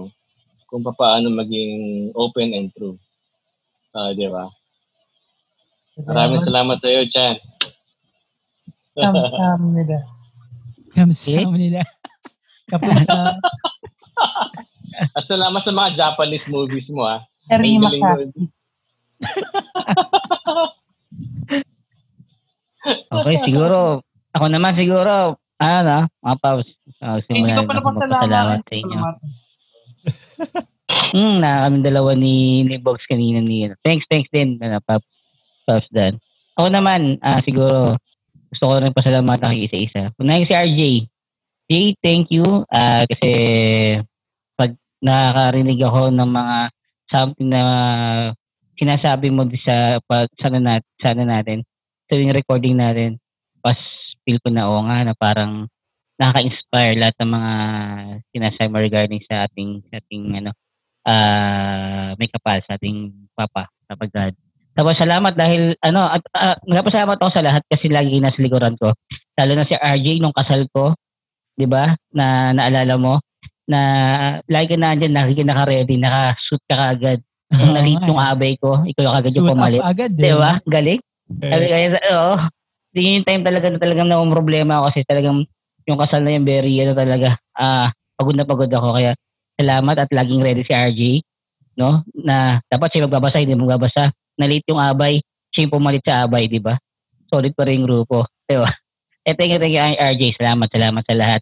kung 0.70 0.86
paano 0.86 1.34
maging 1.34 2.14
open 2.14 2.54
and 2.56 2.70
true. 2.78 2.96
Ah, 3.92 4.14
di 4.14 4.30
ba? 4.30 4.48
Maraming 6.08 6.40
salamat 6.40 6.78
sa 6.80 6.88
iyo, 6.88 7.04
Chan. 7.10 7.36
Sam-sam 9.00 9.60
nila. 9.74 9.98
Kamsam 10.94 11.52
nila. 11.56 11.82
Kapunta. 12.72 13.40
At 15.16 15.24
salamat 15.26 15.62
sa 15.64 15.72
mga 15.72 15.96
Japanese 15.96 16.50
movies 16.52 16.92
mo, 16.92 17.08
ah. 17.08 17.24
Mo. 17.50 17.90
Makati. 17.90 18.44
okay, 23.10 23.36
siguro, 23.44 24.02
ako 24.36 24.46
naman 24.48 24.78
siguro, 24.78 25.36
ano 25.60 25.80
na, 25.84 26.08
mga 26.24 26.38
paus. 26.40 26.68
Uh, 27.02 27.20
Hindi 27.28 27.52
simulan 27.52 27.58
ko 27.58 27.64
pa 27.66 27.74
ako 27.76 27.90
napasalamat. 27.90 28.12
magpasalamat 28.12 28.60
sa 28.62 28.76
inyo. 28.76 29.00
Hmm, 31.10 31.42
na 31.42 31.66
kami 31.66 31.82
dalawa 31.82 32.14
ni, 32.14 32.62
ni 32.66 32.78
Box 32.78 33.02
kanina 33.10 33.42
ni, 33.42 33.66
ano. 33.66 33.74
thanks, 33.82 34.06
thanks 34.10 34.30
din, 34.30 34.62
ano, 34.62 34.78
Pap, 34.86 35.02
Paps 35.66 35.90
Dan. 35.90 36.22
Ako 36.58 36.70
naman, 36.70 37.18
ah, 37.26 37.42
siguro, 37.42 37.94
gusto 38.50 38.64
ko 38.66 38.74
rin 38.82 38.94
pasalamatan 38.96 39.54
kay 39.54 39.70
isa-isa. 39.70 40.10
Unahin 40.18 40.50
si 40.50 40.54
RJ. 40.58 40.82
Jay, 41.70 41.94
thank 42.02 42.34
you. 42.34 42.46
Ah, 42.74 43.06
kasi, 43.06 43.32
pag 44.58 44.74
nakakarinig 45.06 45.80
ako 45.86 46.10
ng 46.10 46.30
mga 46.34 46.58
something 47.14 47.50
na 47.50 47.62
sinasabi 48.78 49.30
mo 49.30 49.46
sa 49.66 50.00
pag 50.08 50.30
sana 50.40 50.58
nat 50.62 50.84
sana 51.04 51.28
natin 51.28 51.66
sa 52.08 52.16
yung 52.16 52.32
recording 52.32 52.80
natin 52.80 53.20
pas 53.60 53.76
feel 54.24 54.40
ko 54.40 54.50
na 54.54 54.72
oo 54.72 54.80
nga 54.88 55.04
na 55.04 55.14
parang 55.18 55.68
nakaka-inspire 56.16 56.96
lahat 56.96 57.16
ng 57.20 57.32
mga 57.32 57.54
sinasabi 58.32 58.70
mo 58.72 58.78
regarding 58.80 59.22
sa 59.28 59.48
ating 59.50 59.84
sa 59.92 60.00
ating 60.00 60.24
ano 60.40 60.52
ah 61.08 62.14
may 62.16 62.30
kapal 62.32 62.60
sa 62.64 62.80
ating 62.80 63.12
papa 63.36 63.68
sa 63.90 63.98
pagdad. 64.00 64.32
Tapos 64.74 64.96
salamat 64.96 65.34
dahil 65.36 65.76
ano 65.84 66.08
at 66.08 66.24
uh, 66.36 66.56
nagpasalamat 66.68 67.18
ako 67.20 67.30
sa 67.36 67.44
lahat 67.44 67.64
kasi 67.68 67.92
lagi 67.92 68.18
nasa 68.22 68.40
likuran 68.40 68.76
ko. 68.80 68.94
Lalo 69.36 69.52
na 69.56 69.68
si 69.68 69.76
RJ 69.76 70.24
nung 70.24 70.36
kasal 70.36 70.68
ko, 70.72 70.96
'di 71.60 71.68
ba? 71.68 71.96
Na 72.16 72.56
naalala 72.56 72.96
mo 72.96 73.14
na 73.70 73.82
lagi 74.50 74.74
ka 74.74 74.78
na 74.82 74.98
andyan, 74.98 75.14
lagi 75.14 75.38
ka 75.38 75.46
naka-ready, 75.46 75.96
naka-shoot 76.02 76.62
ka 76.66 76.76
kagad. 76.90 77.22
Kung 77.54 77.78
nalit 77.78 78.02
yung 78.02 78.18
abay 78.18 78.58
ko, 78.58 78.82
ikaw 78.82 79.14
agad 79.14 79.30
yung 79.38 79.46
Suit 79.46 79.54
up 79.54 79.54
pumalit. 79.54 79.82
agad. 79.86 80.12
Di 80.18 80.26
eh. 80.26 80.34
ba? 80.34 80.58
Galing. 80.66 81.00
Sabi 81.30 81.66
Eh, 81.66 81.70
kaya, 81.70 81.88
oo. 82.18 82.34
Hindi 82.90 83.10
yung 83.22 83.28
time 83.30 83.44
talaga 83.46 83.66
na 83.70 83.78
talagang 83.78 84.10
na 84.10 84.18
problema 84.34 84.82
ako 84.82 84.84
kasi 84.90 85.00
talagang 85.06 85.46
yung 85.86 86.00
kasal 86.02 86.22
na 86.26 86.34
yung 86.34 86.46
very, 86.50 86.74
ano 86.82 86.98
talaga, 86.98 87.38
ah, 87.54 87.90
pagod 88.18 88.34
na 88.34 88.46
pagod 88.50 88.70
ako. 88.74 88.98
Kaya 88.98 89.14
salamat 89.54 89.96
at 90.02 90.10
laging 90.10 90.42
ready 90.42 90.66
si 90.66 90.74
RJ. 90.74 91.02
No? 91.78 92.02
Na 92.26 92.58
dapat 92.66 92.90
siya 92.90 93.06
magbabasa, 93.06 93.42
hindi 93.42 93.54
magbabasa. 93.54 94.10
Nalit 94.40 94.64
yung 94.72 94.80
abay, 94.80 95.20
siya 95.52 95.68
yung 95.68 95.76
pumalit 95.76 96.04
sa 96.08 96.24
abay, 96.24 96.48
di 96.48 96.64
ba? 96.64 96.80
Solid 97.28 97.52
pa 97.52 97.68
rin 97.68 97.84
yung 97.84 97.88
grupo. 97.88 98.24
Di 98.48 98.56
ba? 98.56 98.72
Eh, 99.28 99.36
thank 99.36 99.52
you, 99.52 99.60
thank 99.60 99.76
you, 99.76 99.84
RJ. 99.84 100.40
Salamat, 100.40 100.68
salamat 100.72 101.04
sa 101.04 101.16
lahat. 101.20 101.42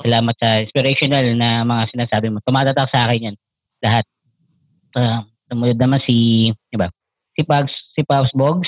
Salamat 0.00 0.34
sa 0.40 0.48
inspirational 0.64 1.26
na 1.36 1.62
mga 1.62 1.84
sinasabi 1.92 2.32
mo. 2.32 2.40
Tumatatak 2.40 2.88
sa 2.88 3.04
akin 3.06 3.30
yan. 3.30 3.36
Lahat. 3.84 4.04
Uh, 4.96 5.20
sumunod 5.52 5.76
naman 5.76 6.00
si, 6.08 6.48
di 6.72 6.76
ba? 6.80 6.88
Si 7.36 7.44
Pags, 7.44 7.74
si 7.94 8.02
Pags 8.02 8.32
Bogs 8.32 8.66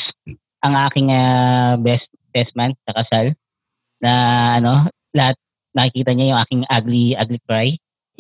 ang 0.61 0.75
aking 0.89 1.09
ah, 1.11 1.75
best 1.81 2.07
best 2.31 2.53
man 2.53 2.77
sa 2.85 2.93
kasal 3.01 3.33
na 3.99 4.13
ano 4.61 4.87
lahat 5.17 5.35
nakikita 5.75 6.13
niya 6.13 6.37
yung 6.37 6.41
aking 6.45 6.63
ugly 6.69 7.05
ugly 7.17 7.41
cry 7.49 7.69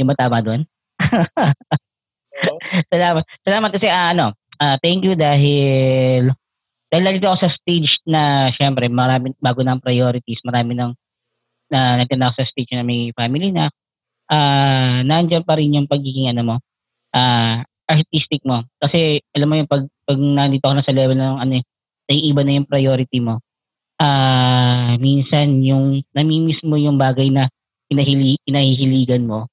Yung 0.01 0.09
ba 0.09 0.17
tama 0.17 0.41
doon? 0.41 0.65
salamat. 2.93 3.21
Salamat 3.45 3.71
kasi 3.77 3.87
ah, 3.93 4.17
ano, 4.17 4.33
ah, 4.61 4.77
thank 4.79 5.03
you 5.03 5.17
dahil 5.17 6.31
dahil 6.91 7.03
nandito 7.07 7.31
ako 7.31 7.49
sa 7.49 7.51
stage 7.55 8.03
na 8.05 8.53
syempre 8.55 8.91
marami 8.93 9.33
bago 9.41 9.65
ng 9.65 9.81
priorities, 9.81 10.43
marami 10.45 10.77
ng 10.77 10.93
na 11.71 11.97
nandito 11.97 12.19
na 12.19 12.29
ako 12.31 12.35
sa 12.43 12.49
stage 12.51 12.73
na 12.75 12.85
may 12.85 13.15
family 13.15 13.51
na 13.55 13.71
ah 14.31 15.03
nandiyan 15.03 15.43
pa 15.43 15.59
rin 15.59 15.75
yung 15.75 15.89
pagiging 15.91 16.31
ano 16.31 16.43
mo 16.45 16.57
ah 17.15 17.63
artistic 17.91 18.47
mo. 18.47 18.63
Kasi 18.79 19.19
alam 19.35 19.49
mo 19.51 19.55
yung 19.59 19.71
pag, 19.71 19.83
pag 20.07 20.19
nandito 20.19 20.65
ako 20.71 20.75
na 20.79 20.87
sa 20.87 20.95
level 20.95 21.19
ng 21.19 21.37
ano 21.43 21.53
eh, 21.59 21.65
naiiba 22.07 22.43
na 22.47 22.57
yung 22.63 22.69
priority 22.71 23.19
mo. 23.19 23.43
Ah, 24.01 24.97
minsan 24.97 25.61
yung 25.61 26.01
namimiss 26.15 26.63
mo 26.65 26.79
yung 26.79 26.97
bagay 26.97 27.29
na 27.29 27.51
pinahili, 27.91 28.39
pinahihiligan 28.47 29.27
mo 29.27 29.51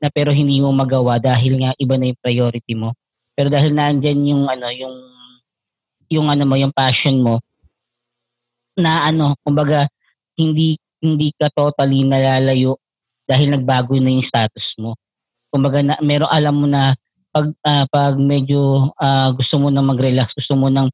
na 0.00 0.08
pero 0.08 0.30
hindi 0.32 0.58
mo 0.62 0.72
magawa 0.72 1.18
dahil 1.18 1.60
nga 1.60 1.70
iba 1.76 1.94
na 1.98 2.10
yung 2.14 2.20
priority 2.22 2.74
mo. 2.78 2.94
Pero 3.32 3.48
dahil 3.48 3.72
nandyan 3.72 4.20
yung 4.28 4.44
ano, 4.48 4.68
yung 4.72 4.96
yung 6.12 6.26
ano 6.28 6.44
mo, 6.44 6.54
yung 6.60 6.74
passion 6.74 7.24
mo 7.24 7.40
na 8.76 9.08
ano, 9.08 9.36
kumbaga 9.44 9.88
hindi 10.36 10.76
hindi 11.02 11.34
ka 11.34 11.50
totally 11.52 12.04
nalalayo 12.06 12.78
dahil 13.26 13.52
nagbago 13.52 13.96
na 13.98 14.12
yung 14.12 14.26
status 14.28 14.66
mo. 14.78 14.96
Kumbaga 15.52 15.80
na, 15.80 15.96
meron 16.00 16.30
alam 16.30 16.54
mo 16.56 16.66
na 16.68 16.92
pag 17.32 17.48
ah, 17.64 17.84
pag 17.88 18.14
medyo 18.20 18.92
ah, 19.00 19.32
gusto 19.32 19.56
mo 19.56 19.68
na 19.72 19.80
mag-relax, 19.80 20.32
gusto 20.36 20.52
mo 20.56 20.68
nang 20.68 20.92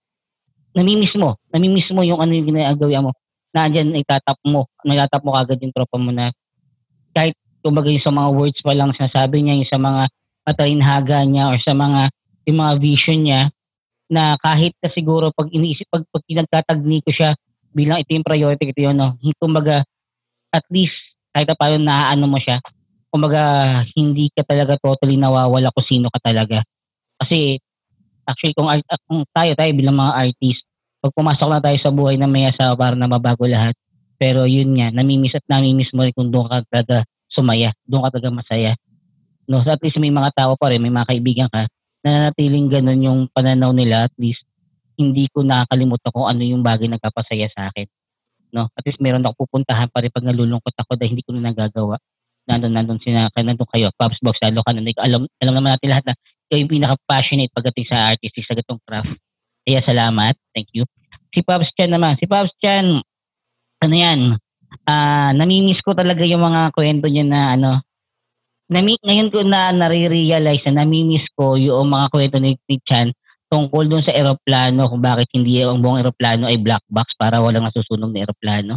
namimiss 0.75 1.15
mo, 1.19 1.35
namimiss 1.51 1.91
mo 1.91 2.07
yung 2.07 2.23
ano 2.23 2.31
yung 2.35 2.49
ginagawa 2.55 3.11
mo. 3.11 3.13
Nandiyan 3.51 3.99
itatap 3.99 4.39
mo, 4.47 4.71
natatap 4.87 5.21
mo 5.27 5.35
kagad 5.35 5.59
yung 5.59 5.75
tropa 5.75 5.99
mo 5.99 6.15
na 6.15 6.31
kahit 7.17 7.35
kumbaga 7.65 7.91
yung 7.91 8.05
sa 8.05 8.15
mga 8.15 8.31
words 8.31 8.61
pa 8.63 8.73
lang 8.77 8.95
sinasabi 8.95 9.43
niya, 9.43 9.59
yung 9.59 9.71
sa 9.71 9.81
mga 9.81 10.03
matalinhaga 10.47 11.19
niya 11.27 11.45
or 11.51 11.59
sa 11.61 11.75
mga 11.75 12.01
yung 12.49 12.59
mga 12.65 12.73
vision 12.81 13.21
niya 13.21 13.41
na 14.09 14.41
kahit 14.41 14.73
na 14.81 14.89
siguro 14.97 15.29
pag 15.37 15.53
iniisip, 15.53 15.85
pag, 15.93 16.03
pag 16.09 16.25
pinagtatagni 16.25 17.05
ko 17.05 17.13
siya 17.13 17.37
bilang 17.77 18.01
ito 18.01 18.17
yung 18.17 18.25
priority, 18.25 18.73
ito 18.73 18.81
yun, 18.81 18.97
no? 18.97 19.21
kumbaga 19.37 19.85
at 20.49 20.65
least 20.73 20.97
kahit 21.37 21.45
pa 21.53 21.57
paano 21.61 21.77
naaano 21.77 22.25
mo 22.25 22.41
siya, 22.41 22.57
kumbaga 23.13 23.43
hindi 23.93 24.33
ka 24.33 24.49
talaga 24.49 24.81
totally 24.81 25.21
nawawala 25.21 25.69
kung 25.77 25.87
sino 25.87 26.09
ka 26.09 26.19
talaga. 26.25 26.65
Kasi 27.21 27.61
actually 28.25 28.57
kung, 28.57 28.69
art- 28.73 29.05
kung 29.05 29.29
tayo 29.29 29.53
tayo 29.53 29.71
bilang 29.77 30.01
mga 30.01 30.17
artist, 30.17 30.65
pag 30.99 31.13
pumasok 31.15 31.49
na 31.53 31.63
tayo 31.63 31.79
sa 31.79 31.93
buhay 31.93 32.17
na 32.17 32.27
may 32.27 32.49
asawa 32.49 32.75
para 32.75 32.97
na 32.97 33.07
mabago 33.07 33.45
lahat, 33.45 33.77
pero 34.19 34.49
yun 34.49 34.75
nga, 34.75 34.91
namimiss 34.91 35.39
at 35.39 35.47
namimiss 35.47 35.93
mo 35.95 36.03
rin 36.03 36.17
kung 36.17 36.33
doon 36.33 36.51
ka 36.51 36.65
talaga 36.73 37.07
sumaya, 37.31 37.71
doon 37.87 38.03
ka 38.09 38.19
talaga 38.19 38.43
masaya. 38.43 38.73
No, 39.47 39.63
so 39.63 39.71
at 39.71 39.81
least 39.81 39.97
may 40.03 40.13
mga 40.13 40.35
tao 40.35 40.59
pa 40.59 40.69
rin, 40.75 40.83
may 40.83 40.91
mga 40.91 41.09
kaibigan 41.09 41.49
ka, 41.49 41.71
na 42.05 42.09
nanatiling 42.31 42.69
ganun 42.71 43.01
yung 43.03 43.21
pananaw 43.31 43.71
nila, 43.75 44.07
at 44.07 44.15
least 44.19 44.43
hindi 44.99 45.31
ko 45.31 45.47
nakakalimutan 45.47 46.11
kung 46.11 46.27
ano 46.27 46.43
yung 46.43 46.63
bagay 46.63 46.91
na 46.91 46.99
nagpapasaya 46.99 47.47
sa 47.55 47.71
akin. 47.71 47.87
No, 48.51 48.71
at 48.73 48.83
least 48.87 48.99
meron 48.99 49.23
ako 49.27 49.45
pupuntahan 49.45 49.93
pa 49.93 50.01
rin 50.01 50.11
pag 50.11 50.25
nalulungkot 50.25 50.73
ako 50.73 50.97
dahil 50.97 51.13
hindi 51.13 51.27
ko 51.27 51.37
na 51.37 51.53
nagagawa 51.53 52.01
nandun, 52.49 52.73
nandun, 52.73 52.99
sina, 53.05 53.29
nandun 53.29 53.69
kayo, 53.69 53.93
Pops 53.93 54.17
Box, 54.25 54.41
lalo 54.41 54.65
ka 54.65 54.73
nandun. 54.73 54.97
Alam, 54.97 55.29
alam 55.45 55.53
naman 55.53 55.77
natin 55.77 55.89
lahat 55.93 56.05
na 56.09 56.15
kayo 56.49 56.65
yung 56.65 56.73
pinaka-passionate 56.73 57.53
pagdating 57.53 57.87
sa 57.93 58.17
artistic 58.17 58.43
sa 58.49 58.57
gatong 58.57 58.81
craft. 58.89 59.13
Kaya 59.69 59.85
salamat. 59.85 60.35
Thank 60.57 60.73
you. 60.73 60.89
Si 61.29 61.45
Pops 61.45 61.69
Chan 61.77 61.93
naman. 61.93 62.17
Si 62.17 62.25
Pops 62.25 62.57
Chan, 62.57 63.05
ano 63.85 63.95
yan, 63.95 64.41
ah 64.89 65.31
namimiss 65.37 65.85
ko 65.85 65.93
talaga 65.93 66.25
yung 66.25 66.41
mga 66.41 66.73
kwento 66.73 67.07
niya 67.13 67.25
na 67.29 67.41
ano, 67.53 67.71
nami, 68.69 69.01
ngayon 69.01 69.29
ko 69.33 69.41
na 69.45 69.73
nare-realize 69.73 70.65
na 70.69 70.85
namimiss 70.85 71.25
ko 71.33 71.57
yung 71.57 71.89
mga 71.89 72.07
kwento 72.13 72.37
ni, 72.41 72.57
ni 72.69 72.77
Chan 72.85 73.13
tungkol 73.49 73.89
dun 73.89 74.05
sa 74.05 74.13
eroplano 74.13 74.93
kung 74.93 75.01
bakit 75.01 75.33
hindi 75.33 75.65
ang 75.65 75.81
buong 75.81 76.05
eroplano 76.05 76.53
ay 76.53 76.61
black 76.61 76.85
box 76.93 77.17
para 77.17 77.41
walang 77.41 77.65
nasusunog 77.65 78.13
na 78.13 78.29
eroplano. 78.29 78.77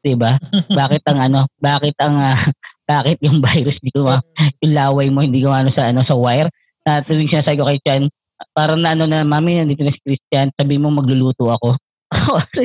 'Di 0.00 0.16
ba? 0.16 0.32
bakit 0.80 1.04
ang 1.04 1.20
ano, 1.20 1.44
bakit 1.60 1.92
ang 2.00 2.16
ah, 2.16 2.40
bakit 2.88 3.20
yung 3.20 3.44
virus 3.44 3.76
di 3.84 3.92
ko 3.92 4.08
ma, 4.08 4.16
yung 4.64 4.72
laway 4.72 5.12
mo 5.12 5.20
hindi 5.20 5.44
ko 5.44 5.52
ano 5.52 5.68
sa 5.76 5.92
ano 5.92 6.00
sa 6.08 6.16
wire 6.16 6.48
na 6.88 7.04
tuwing 7.04 7.28
sinasabi 7.28 7.60
ko 7.60 7.68
kay 7.68 7.80
Chan 7.84 8.08
parang 8.56 8.80
na 8.80 8.96
ano 8.96 9.04
na 9.04 9.28
mami 9.28 9.60
nandito 9.60 9.84
na 9.84 9.92
si 9.92 10.00
Christian 10.00 10.48
sabi 10.56 10.80
mo 10.80 10.88
magluluto 10.88 11.52
ako 11.52 11.76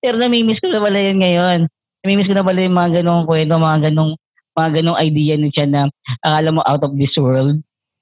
pero 0.00 0.16
namimiss 0.16 0.64
ko 0.64 0.72
na 0.72 0.80
pala 0.80 0.96
yun 0.96 1.20
ngayon 1.20 1.60
namimiss 2.00 2.30
ko 2.32 2.34
na 2.40 2.46
pala 2.46 2.64
yung 2.64 2.76
mga 2.78 2.90
ganong 3.04 3.28
kwento 3.28 3.52
mga 3.60 3.80
ganong 3.92 4.12
mga 4.56 4.70
ganong 4.80 5.00
idea 5.00 5.34
ni 5.36 5.50
Chan 5.54 5.70
na 5.70 5.86
akala 6.24 6.50
mo 6.50 6.62
out 6.66 6.82
of 6.84 6.92
this 6.96 7.14
world 7.16 7.58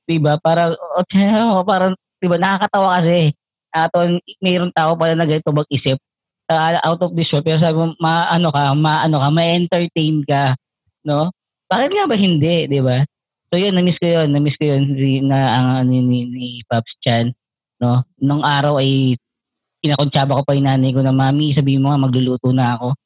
diba 0.09 0.41
para 0.41 0.73
oh, 1.55 1.65
parang 1.65 1.93
diba 2.19 2.37
nakakatawa 2.41 2.99
kasi 3.01 3.33
ato 3.69 3.99
mayroong 4.41 4.73
tao 4.73 4.97
pala 4.97 5.13
na 5.13 5.29
ganito 5.29 5.53
mag-isip 5.53 6.01
uh, 6.49 6.81
out 6.83 7.01
of 7.05 7.13
this 7.13 7.29
world 7.31 7.45
pero 7.45 7.61
sabi 7.61 7.77
mo 7.77 7.93
ma 8.01 8.33
ano 8.33 8.49
ka 8.49 8.73
ma 8.73 9.05
ano 9.05 9.21
ka 9.21 9.29
ma-entertain 9.29 10.25
ka 10.25 10.57
no 11.05 11.31
bakit 11.69 11.91
nga 11.93 12.09
ba 12.09 12.17
hindi, 12.17 12.65
di 12.65 12.81
ba? 12.81 13.05
So 13.53 13.61
yun, 13.61 13.77
na-miss 13.77 14.01
ko 14.01 14.09
yun, 14.09 14.33
na-miss 14.33 14.57
ko 14.57 14.65
yun 14.73 14.85
na 15.29 15.39
ang 15.53 15.69
ano 15.85 15.93
ni, 16.01 16.25
ni 16.25 16.65
Pops 16.65 16.97
Chan, 17.05 17.29
no? 17.81 18.09
Nung 18.17 18.41
araw 18.41 18.81
ay 18.81 19.21
kinakontsaba 19.85 20.41
ko 20.41 20.43
pa 20.49 20.57
yung 20.57 20.65
nanay 20.65 20.97
ko 20.97 21.05
na, 21.05 21.13
Mami, 21.13 21.53
sabihin 21.53 21.85
mo 21.85 21.93
nga, 21.93 22.01
magluluto 22.01 22.57
na 22.57 22.77
ako. 22.77 22.97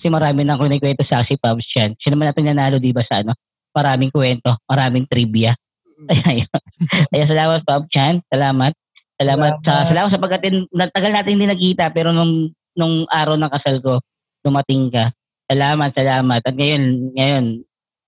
Kasi 0.00 0.08
marami 0.08 0.48
na 0.48 0.56
ako 0.56 0.64
nagkwento 0.64 1.04
sa 1.04 1.20
si 1.28 1.36
Pops 1.36 1.68
Chan. 1.68 1.92
Siya 2.00 2.16
naman 2.16 2.32
natin 2.32 2.48
nanalo, 2.48 2.80
di 2.80 2.88
ba, 2.88 3.04
sa 3.04 3.20
ano? 3.20 3.36
Maraming 3.76 4.08
kwento, 4.08 4.56
maraming 4.64 5.04
trivia. 5.04 5.52
Kaya 7.12 7.24
salamat, 7.28 7.60
Pops 7.68 7.92
Chan. 7.92 8.24
Salamat. 8.32 8.72
Salamat. 9.20 9.60
Sa, 9.60 9.84
salamat 9.92 10.08
sa 10.08 10.22
pagkatin. 10.24 10.64
Tagal 10.72 11.12
natin 11.12 11.36
hindi 11.36 11.52
nagkita, 11.52 11.92
pero 11.92 12.16
nung, 12.16 12.48
nung 12.72 13.04
araw 13.12 13.36
ng 13.36 13.52
kasal 13.52 13.76
ko, 13.84 14.00
dumating 14.40 14.88
ka. 14.88 15.12
Salamat, 15.44 15.92
salamat. 15.92 16.40
At 16.40 16.56
ngayon, 16.56 17.12
ngayon, 17.12 17.44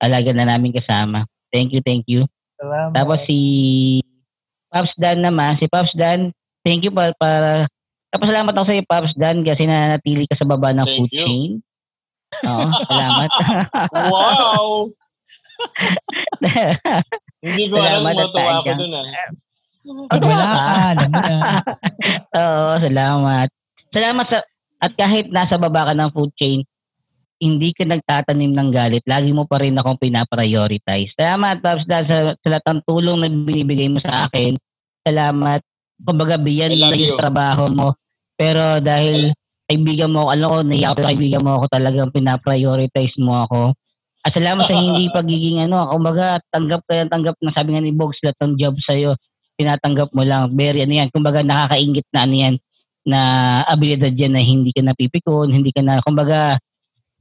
alaga 0.01 0.33
na 0.33 0.49
namin 0.49 0.73
kasama. 0.73 1.29
Thank 1.53 1.77
you, 1.77 1.85
thank 1.85 2.09
you. 2.09 2.25
Salamat. 2.57 2.97
Tapos 2.97 3.21
si 3.29 3.39
Pops 4.73 4.97
Dan 4.97 5.21
naman, 5.21 5.61
si 5.61 5.69
Pops 5.69 5.93
Dan, 5.93 6.33
thank 6.65 6.81
you 6.81 6.89
para, 6.89 7.13
para 7.21 7.69
tapos 8.13 8.29
salamat 8.29 8.53
ako 8.53 8.65
sa 8.69 8.77
iyo, 8.77 8.85
Pops 8.85 9.15
Dan, 9.17 9.37
kasi 9.41 9.65
nanatili 9.65 10.29
ka 10.29 10.37
sa 10.37 10.45
baba 10.45 10.69
ng 10.77 10.85
Thank 10.85 10.97
food 11.01 11.13
you. 11.17 11.25
chain. 11.25 11.51
Oo, 12.49 12.65
salamat. 12.89 13.31
Wow! 14.09 14.65
Hindi 17.43 17.65
ko 17.71 17.75
alam 17.79 18.03
Salamat 18.03 18.15
kung 18.15 18.23
at 18.23 18.31
matuwa 18.31 18.53
ako 18.53 18.63
tadyang. 18.63 18.79
dun 18.79 18.93
ah. 18.95 19.05
Pag 19.83 20.23
wala 20.23 20.45
ka, 20.47 20.63
alam 20.95 21.11
mo 21.11 21.21
na. 21.21 21.37
Oo, 22.43 22.71
salamat. 22.79 23.49
Salamat 23.93 24.27
sa, 24.31 24.39
at 24.83 24.93
kahit 24.95 25.27
nasa 25.31 25.55
baba 25.59 25.91
ka 25.91 25.95
ng 25.95 26.11
food 26.15 26.31
chain, 26.39 26.63
hindi 27.43 27.75
ka 27.75 27.83
nagtatanim 27.91 28.55
ng 28.55 28.71
galit, 28.71 29.03
lagi 29.03 29.35
mo 29.35 29.43
pa 29.51 29.59
rin 29.59 29.75
akong 29.75 29.99
pinaprioritize. 29.99 31.11
Salamat, 31.19 31.59
Pops 31.59 31.83
sa, 31.91 31.99
sa 32.39 32.49
lahat 32.49 32.65
ng 32.71 32.81
tulong 32.87 33.19
na 33.19 33.27
binibigay 33.27 33.91
mo 33.91 33.99
sa 33.99 34.31
akin. 34.31 34.55
Salamat. 35.03 35.59
Kumbaga, 35.99 36.39
biyan 36.39 36.79
lang 36.79 36.95
yung 36.95 37.19
trabaho 37.19 37.67
mo. 37.75 37.99
Pero 38.39 38.79
dahil 38.79 39.35
kaibigan 39.73 40.13
mo 40.13 40.29
ako, 40.29 40.31
alam 40.37 40.47
ko, 40.53 40.57
naiyak 40.69 40.93
ako, 40.93 41.01
kaibigan 41.09 41.41
mo 41.41 41.51
ako, 41.57 41.65
talagang 41.73 42.13
pinaprioritize 42.13 43.17
mo 43.17 43.33
ako. 43.49 43.73
At 44.23 44.37
salamat 44.37 44.69
sa 44.69 44.77
hindi 44.77 45.09
pagiging 45.09 45.65
ano, 45.65 45.89
kumbaga, 45.89 46.39
tanggap 46.53 46.85
ka 46.85 47.09
tanggap 47.09 47.41
na 47.41 47.51
sabi 47.57 47.75
nga 47.75 47.83
ni 47.83 47.91
Bogs, 47.97 48.21
lahat 48.21 48.37
ng 48.45 48.55
job 48.61 48.77
sa'yo, 48.85 49.17
tinatanggap 49.57 50.13
mo 50.13 50.23
lang. 50.23 50.53
Very 50.53 50.85
ano 50.85 50.93
yan, 50.93 51.09
kumbaga 51.09 51.41
nakakaingit 51.41 52.07
na 52.13 52.21
ano 52.23 52.35
yan, 52.37 52.55
na 53.03 53.21
abilidad 53.67 54.13
yan 54.15 54.37
na 54.37 54.45
hindi 54.45 54.71
ka 54.71 54.85
napipikon, 54.85 55.51
hindi 55.51 55.73
ka 55.75 55.83
na, 55.83 55.99
kumbaga, 56.05 56.55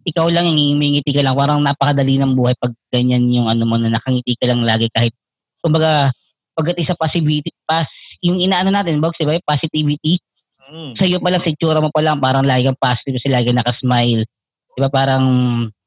ikaw 0.05 0.29
lang 0.29 0.51
ngingiti 0.53 1.09
ka 1.13 1.25
lang. 1.25 1.33
Parang 1.33 1.63
napakadali 1.63 2.21
ng 2.21 2.33
buhay 2.37 2.53
pag 2.57 2.73
ganyan 2.91 3.25
yung 3.33 3.47
ano 3.49 3.63
mo 3.65 3.79
na 3.79 3.93
nakangiti 3.93 4.37
ka 4.37 4.45
lang 4.51 4.61
lagi 4.61 4.91
kahit, 4.93 5.15
kumbaga, 5.63 6.11
pagdating 6.53 6.85
sa 6.85 6.99
positivity, 6.99 7.49
pas, 7.65 7.87
yung 8.21 8.37
inaano 8.37 8.69
natin, 8.69 9.01
Bogs, 9.01 9.17
diba, 9.17 9.41
positivity, 9.41 10.21
Mm. 10.72 10.95
sa 10.95 11.03
iyo 11.03 11.19
pa 11.19 11.27
lang, 11.27 11.43
sa 11.43 11.52
itsura 11.52 11.84
mo 11.84 11.91
pa 11.91 11.99
lang, 11.99 12.23
parang 12.23 12.48
lagi 12.48 12.64
kang 12.64 12.80
positive 12.80 13.19
kasi 13.19 13.27
lagi 13.27 13.52
nakasmile. 13.52 14.23
Di 14.72 14.80
ba 14.80 14.88
parang 14.88 15.26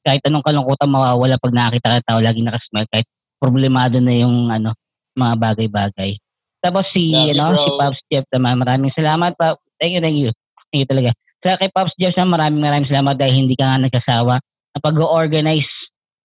kahit 0.05 0.21
anong 0.29 0.45
kalungkutan 0.45 0.93
mawawala 0.93 1.41
pag 1.41 1.57
nakakita 1.57 1.89
ka 1.89 1.97
ng 1.97 2.07
tao, 2.07 2.19
lagi 2.21 2.41
nakasmile 2.45 2.89
kahit 2.93 3.09
problemado 3.41 3.97
na 4.05 4.13
yung 4.13 4.53
ano, 4.53 4.77
mga 5.17 5.35
bagay-bagay. 5.41 6.21
Tapos 6.61 6.85
si, 6.93 7.13
Love 7.13 7.33
you, 7.33 7.35
ano, 7.41 7.45
bro. 7.49 7.65
si 7.65 7.71
Pops 7.81 8.01
Jeff 8.13 8.27
naman, 8.29 8.61
maraming 8.61 8.93
salamat 8.93 9.33
pa. 9.37 9.57
Thank 9.81 9.97
you, 9.97 10.03
thank 10.05 10.19
you. 10.21 10.31
Thank 10.69 10.81
you 10.85 10.89
talaga. 10.89 11.11
Sa 11.41 11.57
kay 11.57 11.73
Pops 11.73 11.97
Jeff 11.97 12.17
naman, 12.17 12.37
maraming 12.37 12.63
maraming 12.65 12.89
salamat 12.93 13.15
dahil 13.17 13.35
hindi 13.37 13.57
ka 13.57 13.65
nga 13.65 13.85
nagkasawa 13.89 14.35
na 14.41 14.79
pag-organize 14.81 15.73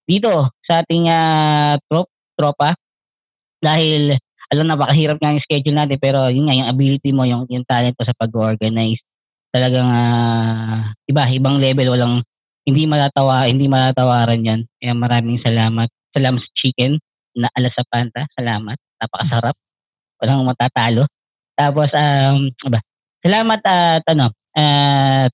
dito 0.03 0.51
sa 0.67 0.83
ating 0.83 1.07
ah, 1.07 1.75
trop, 1.87 2.07
tropa. 2.35 2.75
Dahil 3.59 4.15
alam 4.49 4.65
na 4.65 4.73
napakahirap 4.73 5.17
nga 5.21 5.33
yung 5.33 5.45
schedule 5.45 5.77
natin 5.77 5.97
pero 6.01 6.25
yun 6.29 6.49
nga 6.49 6.57
yung 6.57 6.69
ability 6.69 7.09
mo 7.13 7.23
yung 7.25 7.45
yung 7.49 7.65
talent 7.65 7.93
mo 7.93 8.03
sa 8.03 8.17
pag-organize 8.17 9.01
talagang 9.53 9.89
ah, 9.89 10.93
iba 11.05 11.23
ibang 11.29 11.61
level 11.61 11.93
walang 11.93 12.15
hindi 12.65 12.85
matatawa 12.85 13.45
hindi 13.45 13.65
matatawaran 13.69 14.41
yan 14.41 14.61
kaya 14.81 14.93
maraming 14.93 15.37
salamat 15.41 15.89
salamat 16.13 16.41
sa 16.41 16.51
chicken 16.57 16.97
na 17.37 17.47
alas 17.53 17.73
sa 17.75 17.85
Panta. 17.85 18.25
Salamat. 18.33 18.77
Napakasarap. 18.99 19.55
Walang 20.19 20.43
matatalo. 20.47 21.07
Tapos, 21.53 21.89
um, 21.95 22.51
ba? 22.71 22.79
Salamat 23.19 23.59
at 23.67 24.03
ano, 24.11 24.31
at 24.55 25.31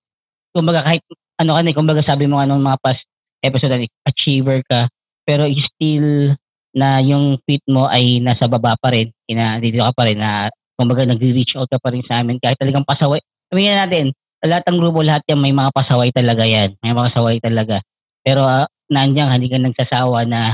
kumbaga 0.49 0.81
kahit 0.85 1.05
ano 1.37 1.51
ka 1.53 1.61
na, 1.61 1.77
kumbaga 1.77 2.01
sabi 2.01 2.25
mo 2.25 2.41
anong 2.41 2.61
mga 2.61 2.81
past 2.81 3.03
episode 3.45 3.77
na 3.77 3.85
achiever 4.09 4.61
ka, 4.65 4.89
pero 5.21 5.45
still 5.49 6.33
na 6.75 6.99
yung 6.99 7.39
fit 7.47 7.63
mo 7.71 7.87
ay 7.87 8.19
nasa 8.19 8.51
baba 8.51 8.75
pa 8.75 8.91
rin, 8.91 9.07
kina, 9.23 9.57
dito 9.63 9.79
ka 9.79 9.95
pa 9.95 10.03
rin 10.11 10.19
na 10.19 10.51
kumbaga 10.75 11.07
nag-reach 11.07 11.55
out 11.55 11.71
ka 11.71 11.79
pa 11.79 11.95
rin 11.95 12.03
sa 12.03 12.19
amin 12.19 12.35
kahit 12.43 12.59
talagang 12.59 12.83
pasaway. 12.83 13.23
Sabihin 13.47 13.79
natin, 13.79 14.05
lahat 14.43 14.67
ng 14.67 14.77
grupo, 14.83 14.99
lahat 14.99 15.23
yan 15.31 15.39
may 15.39 15.55
mga 15.55 15.71
pasaway 15.71 16.11
talaga 16.11 16.43
yan. 16.43 16.75
May 16.83 16.91
mga 16.91 17.15
pasaway 17.15 17.37
talaga. 17.39 17.79
Pero 18.21 18.43
uh, 18.43 18.67
nandiyan, 18.91 19.31
hindi 19.31 19.47
ka 19.47 19.57
nagsasawa 19.57 20.27
na 20.27 20.53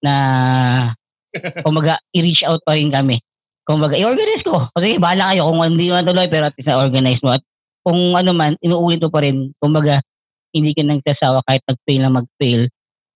na 0.00 0.14
kumbaga 1.64 2.00
i-reach 2.16 2.48
out 2.48 2.64
pa 2.64 2.74
rin 2.74 2.88
kami. 2.88 3.20
Kumbaga, 3.68 4.00
i-organize 4.00 4.40
ko. 4.48 4.64
Kasi 4.72 4.96
bahala 4.96 5.36
kayo 5.36 5.44
kung 5.52 5.60
hindi 5.60 5.92
mo 5.92 6.00
tuloy 6.00 6.26
pero 6.32 6.48
at 6.48 6.56
least 6.56 6.72
na-organize 6.72 7.20
mo. 7.20 7.36
At 7.36 7.44
kung 7.84 8.16
ano 8.16 8.32
man, 8.32 8.56
inuulit 8.64 9.04
mo 9.04 9.12
pa 9.12 9.20
rin. 9.20 9.52
Kumbaga, 9.60 10.00
hindi 10.56 10.72
ka 10.72 10.82
nagsasawa 10.88 11.44
kahit 11.44 11.60
nag-fail 11.68 12.00
na 12.00 12.10
mag-fail 12.16 12.62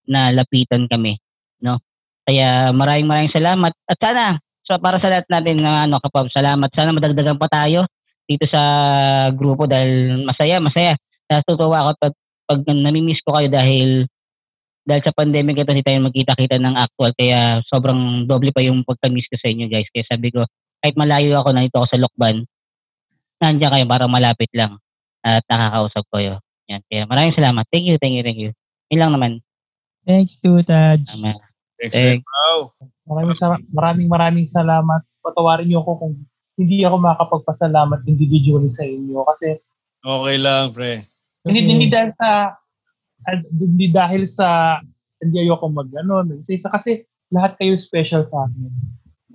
na 0.04 0.28
lapitan 0.28 0.84
kami. 0.92 1.16
No? 1.64 1.80
Kaya 2.22 2.70
maraming 2.70 3.08
maraming 3.08 3.34
salamat. 3.34 3.72
At 3.86 3.98
sana, 3.98 4.38
so 4.62 4.78
para 4.78 4.98
sa 5.02 5.10
lahat 5.10 5.26
natin 5.26 5.62
na 5.62 5.86
ano, 5.86 5.98
kapag 5.98 6.30
salamat. 6.30 6.70
Sana 6.72 6.94
madagdagan 6.94 7.38
pa 7.38 7.50
tayo 7.50 7.86
dito 8.26 8.46
sa 8.48 8.62
grupo 9.34 9.66
dahil 9.66 10.22
masaya, 10.22 10.62
masaya. 10.62 10.94
Natutuwa 11.26 11.88
ako 11.88 11.90
pag, 11.98 12.14
pag 12.46 12.60
namimiss 12.70 13.22
ko 13.24 13.34
kayo 13.34 13.48
dahil 13.50 14.06
dahil 14.82 15.02
sa 15.06 15.14
pandemic 15.14 15.62
ito 15.62 15.70
hindi 15.70 15.86
tayo 15.86 16.02
magkita-kita 16.02 16.58
ng 16.58 16.74
actual 16.74 17.14
kaya 17.14 17.62
sobrang 17.70 18.26
doble 18.26 18.50
pa 18.50 18.66
yung 18.66 18.82
pagka-miss 18.82 19.30
ko 19.30 19.38
sa 19.38 19.48
inyo 19.50 19.70
guys. 19.70 19.86
Kaya 19.94 20.04
sabi 20.10 20.34
ko, 20.34 20.42
kahit 20.82 20.98
malayo 20.98 21.38
ako, 21.38 21.54
nandito 21.54 21.78
ako 21.78 21.86
sa 21.86 22.00
Lokban, 22.02 22.42
nandiyan 23.38 23.70
kayo 23.78 23.86
para 23.86 24.10
malapit 24.10 24.50
lang 24.50 24.82
at 25.22 25.42
nakakausap 25.46 26.04
ko 26.10 26.18
yun. 26.18 26.38
Yan. 26.66 26.82
Kaya 26.90 27.02
maraming 27.06 27.34
salamat. 27.38 27.64
Thank 27.70 27.86
you, 27.86 27.96
thank 28.02 28.14
you, 28.18 28.24
thank 28.26 28.38
you. 28.42 28.50
Yun 28.90 28.98
lang 28.98 29.12
naman. 29.14 29.32
Thanks 30.02 30.34
to 30.42 30.66
Taj. 30.66 31.06
Tama. 31.82 31.90
Thanks, 31.90 31.98
Thanks. 31.98 32.22
Wow. 32.22 32.58
Maraming, 33.10 33.36
sa- 33.38 33.66
maraming 33.74 34.08
maraming 34.08 34.48
salamat. 34.54 35.02
Patawarin 35.18 35.66
niyo 35.66 35.82
ako 35.82 35.92
kung 35.98 36.14
hindi 36.54 36.86
ako 36.86 36.96
makakapagpasalamat 37.02 38.06
individually 38.06 38.70
sa 38.78 38.86
inyo. 38.86 39.26
Kasi 39.26 39.58
Okay 40.02 40.36
lang, 40.42 40.74
pre. 40.74 41.06
hindi, 41.46 41.60
hindi 41.62 41.86
dahil 41.86 42.10
sa 42.18 42.58
ah, 43.22 43.38
hindi 43.54 43.86
dahil 43.86 44.22
sa 44.26 44.78
hindi 45.22 45.46
ayoko 45.46 45.70
mag 45.70 45.90
ano, 45.94 46.26
isa 46.50 46.66
kasi 46.74 47.06
lahat 47.30 47.54
kayo 47.54 47.78
special 47.78 48.26
sa 48.26 48.50
akin. 48.50 48.66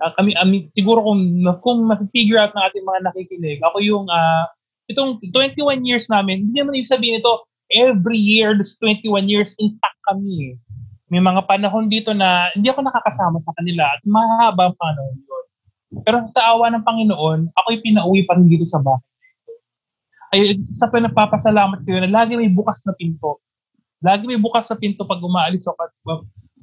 Ah, 0.04 0.12
kami, 0.20 0.36
ami, 0.36 0.68
siguro 0.76 1.00
kung 1.00 1.20
kung 1.64 1.88
ma-figure 1.88 2.36
out 2.36 2.52
ng 2.52 2.64
ating 2.68 2.84
mga 2.84 3.00
nakikinig, 3.08 3.60
ako 3.64 3.80
yung 3.80 4.06
ah, 4.12 4.44
itong 4.92 5.20
21 5.32 5.88
years 5.88 6.04
namin, 6.12 6.48
hindi 6.48 6.60
naman 6.60 6.76
ibig 6.76 6.92
sabihin 6.92 7.20
ito, 7.20 7.48
every 7.72 8.20
year, 8.20 8.52
this 8.56 8.76
21 8.80 9.24
years, 9.28 9.56
intact 9.56 9.96
kami 10.04 10.52
eh. 10.52 10.54
May 11.08 11.24
mga 11.24 11.48
panahon 11.48 11.88
dito 11.88 12.12
na 12.12 12.52
hindi 12.52 12.68
ako 12.68 12.84
nakakasama 12.84 13.40
sa 13.40 13.52
kanila 13.56 13.96
at 13.96 14.00
mahaba 14.04 14.68
ang 14.68 14.76
panahon 14.76 15.16
yun. 15.16 15.44
Pero 16.04 16.28
sa 16.28 16.52
awa 16.52 16.68
ng 16.68 16.84
Panginoon, 16.84 17.40
ako'y 17.56 17.80
pinauwi 17.80 18.28
pa 18.28 18.36
rin 18.36 18.44
dito 18.44 18.68
sa 18.68 18.76
bahay. 18.76 19.04
Ay, 20.28 20.60
isa 20.60 20.84
sa 20.84 20.92
pinagpapasalamat 20.92 21.80
ko 21.84 21.88
yun 21.88 22.04
na 22.04 22.20
lagi 22.20 22.36
may 22.36 22.52
bukas 22.52 22.84
na 22.84 22.92
pinto. 22.92 23.40
Lagi 24.04 24.28
may 24.28 24.36
bukas 24.36 24.68
na 24.68 24.76
pinto 24.76 25.08
pag 25.08 25.24
umaalis 25.24 25.64
ako 25.64 25.80
at, 25.80 25.92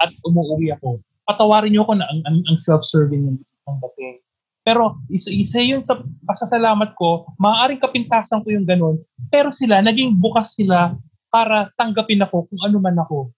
at 0.06 0.12
umuwi 0.22 0.70
ako. 0.78 1.02
Patawarin 1.26 1.74
niyo 1.74 1.82
ako 1.82 1.98
na 1.98 2.06
ang, 2.06 2.22
ang, 2.30 2.38
ang 2.46 2.58
self-serving 2.62 3.42
ang 3.66 3.78
dating. 3.82 4.22
Pero 4.66 4.98
isa, 5.14 5.30
isa 5.30 5.62
yun 5.62 5.86
sa 5.86 6.02
pasasalamat 6.26 6.98
ko, 6.98 7.30
maaaring 7.38 7.82
kapintasan 7.82 8.42
ko 8.42 8.50
yung 8.50 8.66
ganun, 8.66 8.98
pero 9.30 9.54
sila, 9.54 9.78
naging 9.82 10.18
bukas 10.18 10.58
sila 10.58 10.98
para 11.30 11.70
tanggapin 11.78 12.26
ako 12.26 12.50
kung 12.50 12.62
ano 12.66 12.78
man 12.82 12.98
ako. 12.98 13.30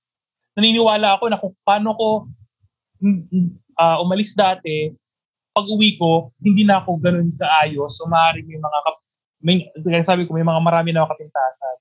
Naniniwala 0.58 1.16
ako 1.16 1.24
na 1.30 1.38
kung 1.38 1.54
paano 1.62 1.94
ko 1.94 2.08
ah, 3.78 4.02
umalis 4.02 4.34
dati, 4.34 4.90
pag 5.54 5.70
uwi 5.70 5.98
ko, 6.02 6.34
hindi 6.42 6.66
na 6.66 6.82
ako 6.82 6.98
ganun 6.98 7.30
kaayos. 7.38 8.02
So 8.02 8.10
maaaring 8.10 8.50
may 8.50 8.58
mga, 8.58 8.80
kap- 8.86 9.06
may, 9.46 9.56
sabi 10.02 10.26
ko, 10.26 10.34
may 10.34 10.46
mga 10.46 10.62
marami 10.62 10.90
na 10.92 11.06
ako 11.06 11.14
kapintasan 11.14 11.78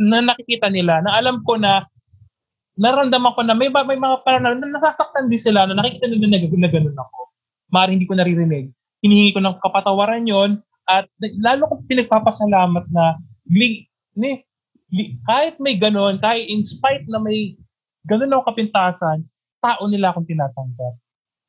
na 0.00 0.24
nakikita 0.24 0.72
nila, 0.72 1.04
na 1.04 1.12
alam 1.20 1.44
ko 1.44 1.60
na 1.60 1.84
naramdaman 2.80 3.36
ko 3.36 3.44
na 3.44 3.52
may, 3.52 3.68
may 3.68 4.00
mga 4.00 4.24
parang 4.24 4.48
na, 4.48 4.56
nasasaktan 4.56 5.28
din 5.28 5.36
sila 5.36 5.68
na 5.68 5.76
nakikita 5.76 6.08
nila 6.08 6.24
na, 6.32 6.48
na 6.48 6.70
ganun 6.72 6.96
ako. 6.96 7.18
Maaaring 7.68 8.00
hindi 8.00 8.08
ko 8.08 8.16
naririnig. 8.16 8.72
Hinihingi 9.04 9.36
ko 9.36 9.40
ng 9.44 9.60
kapatawaran 9.60 10.24
yon 10.24 10.64
at 10.88 11.04
lalo 11.44 11.68
kong 11.68 11.84
pinagpapasalamat 11.84 12.88
na 12.88 13.20
li, 13.52 13.84
ni, 14.16 14.40
kahit 15.28 15.60
may 15.60 15.76
ganun, 15.76 16.16
kahit 16.18 16.48
in 16.48 16.64
spite 16.64 17.04
na 17.06 17.20
may 17.20 17.54
ganun 18.06 18.32
ako 18.32 18.42
kapintasan, 18.52 19.24
tao 19.60 19.82
nila 19.88 20.12
akong 20.12 20.28
tinatanggap. 20.28 20.94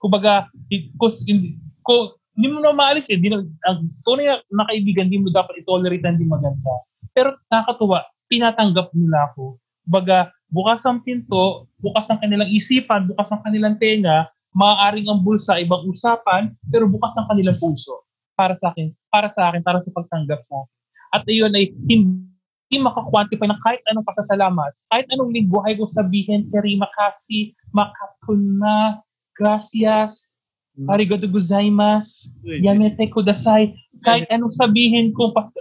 Kumbaga, 0.02 0.50
ko, 0.98 1.06
hindi, 1.24 1.56
ko, 1.86 2.18
hindi 2.36 2.48
mo 2.52 2.60
na 2.60 2.74
maalis 2.74 3.08
eh. 3.14 3.20
Di 3.22 3.30
na, 3.30 3.40
ang 3.70 3.88
tunay 4.04 4.28
na, 4.28 4.36
na 4.50 4.68
kaibigan, 4.68 5.08
hindi 5.08 5.22
mo 5.22 5.30
dapat 5.30 5.62
itolerate 5.62 6.04
na 6.04 6.14
hindi 6.18 6.28
maganda. 6.28 6.74
Pero 7.14 7.38
nakakatuwa, 7.48 8.02
tinatanggap 8.28 8.92
nila 8.98 9.32
ako. 9.32 9.62
Kumbaga, 9.86 10.34
bukas 10.52 10.84
ang 10.88 11.04
pinto, 11.06 11.70
bukas 11.80 12.10
ang 12.10 12.20
kanilang 12.20 12.50
isipan, 12.50 13.08
bukas 13.08 13.30
ang 13.32 13.42
kanilang 13.44 13.78
tenga, 13.78 14.28
maaaring 14.52 15.08
ang 15.08 15.24
bulsa 15.24 15.60
ibang 15.60 15.84
usapan, 15.88 16.52
pero 16.68 16.88
bukas 16.88 17.16
ang 17.16 17.28
kanilang 17.32 17.56
puso 17.60 18.04
para 18.36 18.56
sa 18.58 18.72
akin, 18.74 18.92
para 19.08 19.32
sa 19.32 19.52
akin, 19.52 19.62
para 19.64 19.80
sa 19.80 19.92
pagtanggap 19.94 20.44
akin. 20.44 20.68
At 21.12 21.24
iyon 21.28 21.52
ay 21.56 21.76
hindi 21.92 22.31
makakwantify 22.80 23.50
ng 23.50 23.62
kahit 23.68 23.82
anong 23.92 24.08
pasasalamat, 24.08 24.72
kahit 24.94 25.08
anong 25.12 25.36
lingwahe 25.36 25.76
ko 25.76 25.90
sabihin, 25.90 26.48
terima 26.54 26.88
kasi, 26.96 27.52
makapuna, 27.76 29.04
gracias, 29.36 30.40
arigato 30.88 31.28
gozaimasu, 31.28 32.32
yamete 32.64 33.12
kudasai, 33.12 33.76
kahit 34.08 34.24
anong 34.32 34.56
sabihin 34.56 35.12
ko, 35.12 35.36
pa, 35.36 35.52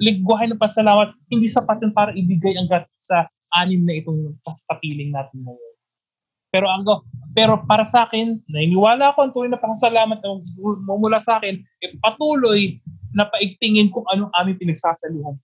lingwahe 0.00 0.48
ng 0.48 0.60
pasalamat, 0.60 1.12
hindi 1.28 1.52
sapat 1.52 1.84
yun 1.84 1.92
para 1.92 2.16
ibigay 2.16 2.56
ang 2.56 2.70
gat 2.72 2.88
sa 3.04 3.28
anim 3.60 3.84
na 3.84 4.00
itong 4.00 4.34
kapiling 4.66 5.12
natin 5.12 5.44
ngayon. 5.44 5.74
Pero 6.54 6.66
ang 6.70 6.86
pero 7.34 7.58
para 7.66 7.82
sa 7.90 8.06
akin, 8.06 8.38
naniniwala 8.46 9.10
ako 9.10 9.18
ang 9.26 9.32
tunay 9.34 9.50
na 9.50 9.58
pasasalamat 9.58 10.22
na 10.22 10.38
mumula 10.86 11.18
sa 11.26 11.42
akin, 11.42 11.58
eh, 11.82 11.90
patuloy 11.98 12.78
na 13.10 13.26
paigtingin 13.26 13.90
kung 13.90 14.06
anong 14.14 14.30
aming 14.38 14.58
pinagsasaluhan. 14.62 15.34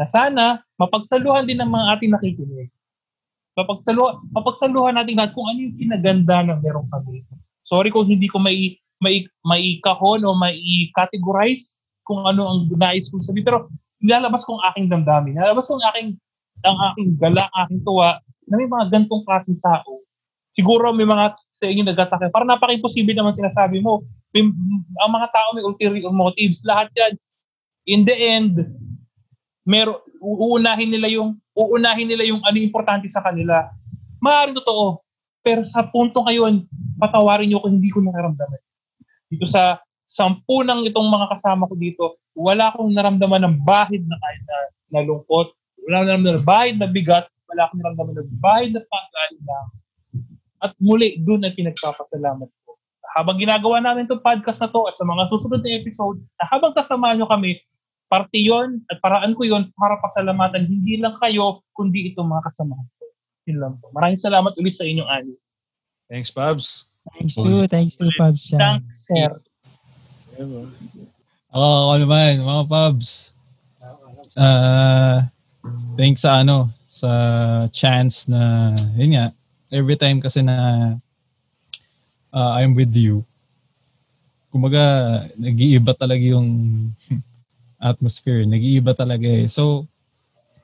Na 0.00 0.08
sana, 0.08 0.44
mapagsaluhan 0.80 1.44
din 1.44 1.60
ng 1.60 1.68
mga 1.68 1.86
ating 1.92 2.12
nakikinig. 2.16 2.72
Mapagsaluhan, 3.52 4.24
mapagsaluhan 4.32 4.96
natin 4.96 5.20
lahat 5.20 5.36
kung 5.36 5.44
ano 5.44 5.60
yung 5.60 5.76
pinaganda 5.76 6.40
ng 6.40 6.64
meron 6.64 6.88
kami. 6.88 7.20
Sorry 7.68 7.92
kung 7.92 8.08
hindi 8.08 8.24
ko 8.24 8.40
mai, 8.40 8.80
mai, 8.96 9.28
maikahon 9.44 10.24
o 10.24 10.32
mai-categorize 10.40 11.76
kung 12.08 12.24
ano 12.24 12.48
ang 12.48 12.72
nais 12.80 13.12
kong 13.12 13.28
sabihin. 13.28 13.44
Pero 13.44 13.68
nilalabas 14.00 14.48
ko 14.48 14.56
ang 14.56 14.72
aking 14.72 14.88
damdamin. 14.88 15.36
Nilalabas 15.36 15.68
ko 15.68 15.76
ang 15.76 15.84
aking, 15.92 16.08
ang 16.64 16.78
aking 16.92 17.08
gala, 17.20 17.44
aking 17.68 17.84
tuwa 17.84 18.16
na 18.48 18.54
may 18.56 18.68
mga 18.72 18.84
gantong 18.88 19.22
klaseng 19.28 19.60
tao. 19.60 20.00
Siguro 20.56 20.96
may 20.96 21.04
mga 21.04 21.36
sa 21.60 21.68
inyo 21.68 21.84
nagtataka. 21.84 22.32
Parang 22.32 22.48
napaka-imposible 22.48 23.12
naman 23.12 23.36
sinasabi 23.36 23.84
mo. 23.84 24.00
May, 24.32 24.48
ang 25.04 25.12
mga 25.12 25.28
tao 25.28 25.52
may 25.52 25.62
ulterior 25.62 26.08
motives. 26.08 26.64
Lahat 26.64 26.88
yan. 26.96 27.12
In 27.84 28.08
the 28.08 28.16
end, 28.16 28.64
mero, 29.64 30.04
uunahin 30.20 30.90
nila 30.90 31.08
yung 31.10 31.36
uunahin 31.56 32.08
nila 32.08 32.24
yung 32.24 32.40
ano 32.44 32.56
importante 32.56 33.08
sa 33.12 33.20
kanila. 33.20 33.68
Maaaring 34.20 34.56
totoo. 34.56 35.04
Pero 35.40 35.64
sa 35.64 35.88
punto 35.88 36.20
ngayon, 36.24 36.68
patawarin 37.00 37.48
niyo 37.48 37.64
kung 37.64 37.80
hindi 37.80 37.88
ko 37.88 38.04
nararamdaman. 38.04 38.60
Dito 39.32 39.48
sa 39.48 39.80
sampu 40.04 40.60
ng 40.60 40.84
itong 40.90 41.08
mga 41.08 41.26
kasama 41.38 41.64
ko 41.70 41.74
dito, 41.78 42.04
wala 42.36 42.68
akong 42.68 42.92
naramdaman 42.92 43.40
ng 43.46 43.56
bahid 43.64 44.04
na 44.04 44.16
kahit 44.20 44.42
na, 44.44 44.56
na 44.98 45.00
lungkot. 45.06 45.56
Wala 45.86 45.94
akong 45.96 46.08
naramdaman 46.12 46.36
ng 46.36 46.46
bahid 46.48 46.74
na 46.76 46.88
bigat. 46.88 47.26
Wala 47.48 47.60
akong 47.66 47.80
naramdaman 47.80 48.14
ng 48.20 48.40
bahid 48.42 48.70
na 48.76 48.82
panggalinang. 48.84 49.68
At 50.60 50.72
muli, 50.76 51.16
doon 51.24 51.48
ang 51.48 51.56
pinagpapasalamat 51.56 52.48
ko. 52.52 52.70
Habang 53.16 53.40
ginagawa 53.40 53.80
namin 53.80 54.04
itong 54.04 54.20
podcast 54.22 54.60
na 54.60 54.68
to 54.68 54.84
at 54.84 54.94
sa 55.00 55.08
mga 55.08 55.24
susunod 55.32 55.64
na 55.64 55.72
episode, 55.72 56.20
na 56.36 56.44
habang 56.52 56.76
sasamahan 56.76 57.16
nyo 57.16 57.26
kami, 57.26 57.56
parte 58.10 58.34
yon 58.42 58.82
at 58.90 58.98
paraan 58.98 59.38
ko 59.38 59.46
yon 59.46 59.70
para 59.78 59.94
pasalamatan 60.02 60.66
hindi 60.66 60.98
lang 60.98 61.14
kayo, 61.22 61.62
kundi 61.70 62.10
itong 62.10 62.26
mga 62.26 62.50
kasamahan 62.50 62.88
ko. 62.98 63.04
Yun 63.46 63.58
lang 63.62 63.74
po. 63.78 63.94
Maraming 63.94 64.18
salamat 64.18 64.50
ulit 64.58 64.74
sa 64.74 64.82
inyong 64.82 65.06
ani. 65.06 65.34
Thanks, 66.10 66.34
Pabs. 66.34 66.90
Thanks 67.14 67.38
to, 67.38 67.70
thanks 67.70 67.94
to 67.94 68.10
Pabs. 68.18 68.50
Thanks, 68.50 69.06
sir. 69.06 69.30
Ako, 71.50 71.66
ako 71.66 71.94
naman, 72.02 72.42
mga 72.42 72.64
pubs. 72.70 73.34
Uh, 74.38 75.26
thanks 75.98 76.22
sa 76.22 76.46
ano, 76.46 76.70
sa 76.86 77.10
chance 77.74 78.30
na, 78.30 78.70
yun 78.94 79.18
nga, 79.18 79.26
every 79.70 79.98
time 79.98 80.22
kasi 80.22 80.42
na 80.42 80.56
uh, 82.30 82.50
I'm 82.58 82.74
with 82.74 82.94
you. 82.94 83.26
Kumaga, 84.50 85.26
nag-iiba 85.38 85.94
talaga 85.94 86.22
yung 86.22 86.48
atmosphere. 87.80 88.44
Nag-iiba 88.44 88.92
talaga 88.92 89.26
eh. 89.26 89.48
So, 89.48 89.88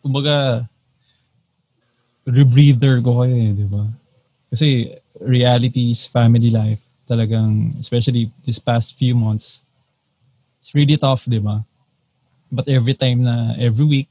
kumaga, 0.05 0.69
rebreather 2.29 3.01
ko 3.01 3.25
kayo 3.25 3.35
eh, 3.35 3.53
di 3.57 3.67
ba? 3.67 3.89
Kasi 4.53 4.93
reality 5.25 5.91
is 5.91 6.05
family 6.07 6.53
life. 6.53 6.85
Talagang, 7.09 7.75
especially 7.81 8.29
this 8.45 8.61
past 8.61 8.95
few 8.95 9.17
months, 9.17 9.65
it's 10.61 10.75
really 10.77 10.99
tough, 11.01 11.25
di 11.25 11.41
ba? 11.41 11.65
But 12.53 12.69
every 12.69 12.95
time 12.95 13.25
na, 13.25 13.57
every 13.59 13.87
week, 13.87 14.09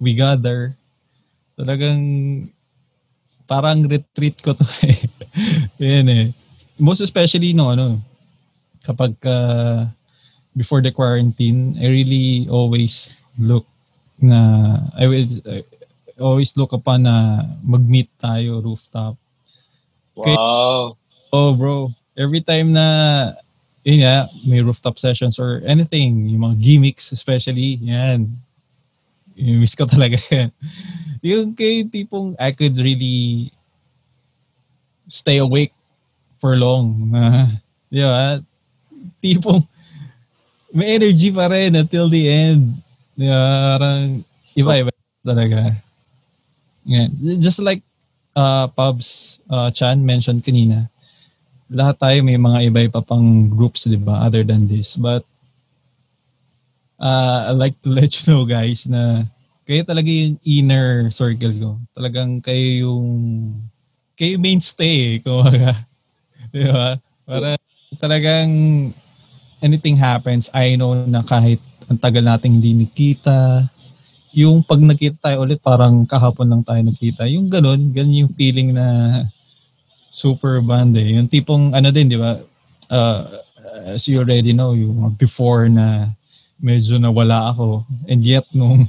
we 0.00 0.16
gather, 0.16 0.72
talagang 1.58 2.44
parang 3.50 3.84
retreat 3.84 4.38
ko 4.40 4.54
to 4.54 4.62
eh. 4.88 5.00
Yan 5.82 6.08
eh. 6.08 6.26
Most 6.78 7.02
especially 7.02 7.50
no 7.52 7.74
ano 7.74 7.98
kapag 8.80 9.12
uh, 9.26 9.84
before 10.56 10.80
the 10.82 10.90
quarantine, 10.92 11.76
I 11.78 11.86
really 11.86 12.46
always 12.50 13.22
look 13.38 13.66
na 14.20 14.78
I 14.96 15.06
will 15.06 15.26
I 15.48 15.64
always 16.20 16.52
look 16.56 16.72
upon 16.72 17.08
na 17.08 17.46
mag-meet 17.64 18.10
tayo 18.20 18.60
rooftop. 18.60 19.16
Wow. 20.14 20.96
Oh 21.32 21.54
bro, 21.54 21.94
every 22.18 22.42
time 22.42 22.74
na 22.74 22.86
yun 23.80 24.04
nga, 24.04 24.28
may 24.44 24.60
rooftop 24.60 25.00
sessions 25.00 25.40
or 25.40 25.64
anything, 25.64 26.28
yung 26.28 26.44
mga 26.44 26.56
gimmicks 26.60 27.12
especially, 27.16 27.80
yan. 27.80 28.28
Miss 29.40 29.72
ko 29.72 29.88
talaga 29.88 30.20
yan 30.34 30.52
yung 31.20 31.52
kay 31.52 31.84
tipong 31.84 32.32
I 32.40 32.52
could 32.56 32.76
really 32.80 33.52
stay 35.04 35.36
awake 35.36 35.72
for 36.40 36.56
long. 36.56 37.12
Uh, 37.12 37.48
di 37.92 38.00
ba? 38.00 38.40
Tipong 39.20 39.60
may 40.70 40.98
energy 40.98 41.30
pa 41.30 41.50
rin 41.50 41.74
until 41.74 42.06
the 42.08 42.24
end. 42.26 42.74
Ba? 43.18 43.78
Parang 43.78 44.24
iba-iba 44.56 44.92
talaga. 45.22 45.74
Yeah. 46.86 47.08
Just 47.38 47.60
like 47.60 47.82
uh, 48.34 48.66
Pubs 48.72 49.40
uh, 49.50 49.70
Chan 49.70 50.00
mentioned 50.00 50.42
kanina, 50.42 50.88
lahat 51.70 51.98
tayo 51.98 52.18
may 52.26 52.38
mga 52.38 52.70
iba-iba 52.70 53.00
pang 53.02 53.46
groups, 53.46 53.86
di 53.86 53.98
ba, 53.98 54.26
other 54.26 54.42
than 54.42 54.66
this. 54.66 54.98
But 54.98 55.22
uh, 56.98 57.50
I'd 57.50 57.60
like 57.60 57.78
to 57.86 57.90
let 57.98 58.10
you 58.10 58.22
know, 58.30 58.42
guys, 58.46 58.86
na 58.90 59.24
kayo 59.66 59.86
talaga 59.86 60.10
yung 60.10 60.38
inner 60.42 61.10
circle 61.14 61.54
ko. 61.54 61.70
Talagang 61.94 62.42
kayo 62.42 62.90
yung 62.90 63.06
kayo 64.18 64.36
mainstay 64.36 65.16
eh, 65.16 65.22
kumaga. 65.22 65.72
Di 66.52 66.66
ba? 66.66 66.98
Para 67.24 67.54
talagang 67.96 68.50
anything 69.60 69.96
happens, 69.96 70.48
I 70.52 70.76
know 70.76 70.96
na 71.06 71.24
kahit 71.24 71.60
ang 71.88 71.98
tagal 72.00 72.24
nating 72.24 72.60
hindi 72.60 72.86
nakita, 72.86 73.68
yung 74.30 74.62
pag 74.62 74.78
nakita 74.78 75.18
tayo 75.18 75.42
ulit, 75.42 75.58
parang 75.58 76.06
kahapon 76.06 76.46
lang 76.46 76.62
tayo 76.62 76.80
nakita. 76.82 77.26
Yung 77.26 77.50
ganun, 77.50 77.90
ganun 77.90 78.26
yung 78.26 78.32
feeling 78.32 78.70
na 78.74 78.86
super 80.10 80.62
band 80.62 80.94
eh. 80.94 81.18
Yung 81.18 81.26
tipong 81.26 81.74
ano 81.74 81.88
din, 81.90 82.10
di 82.10 82.18
ba? 82.18 82.38
Uh, 82.90 83.26
as 83.94 84.06
you 84.06 84.18
already 84.18 84.54
know, 84.54 84.74
yung 84.74 85.14
before 85.18 85.66
na 85.70 86.14
medyo 86.62 86.98
nawala 86.98 87.50
ako. 87.50 87.82
And 88.06 88.22
yet, 88.22 88.46
nung 88.54 88.86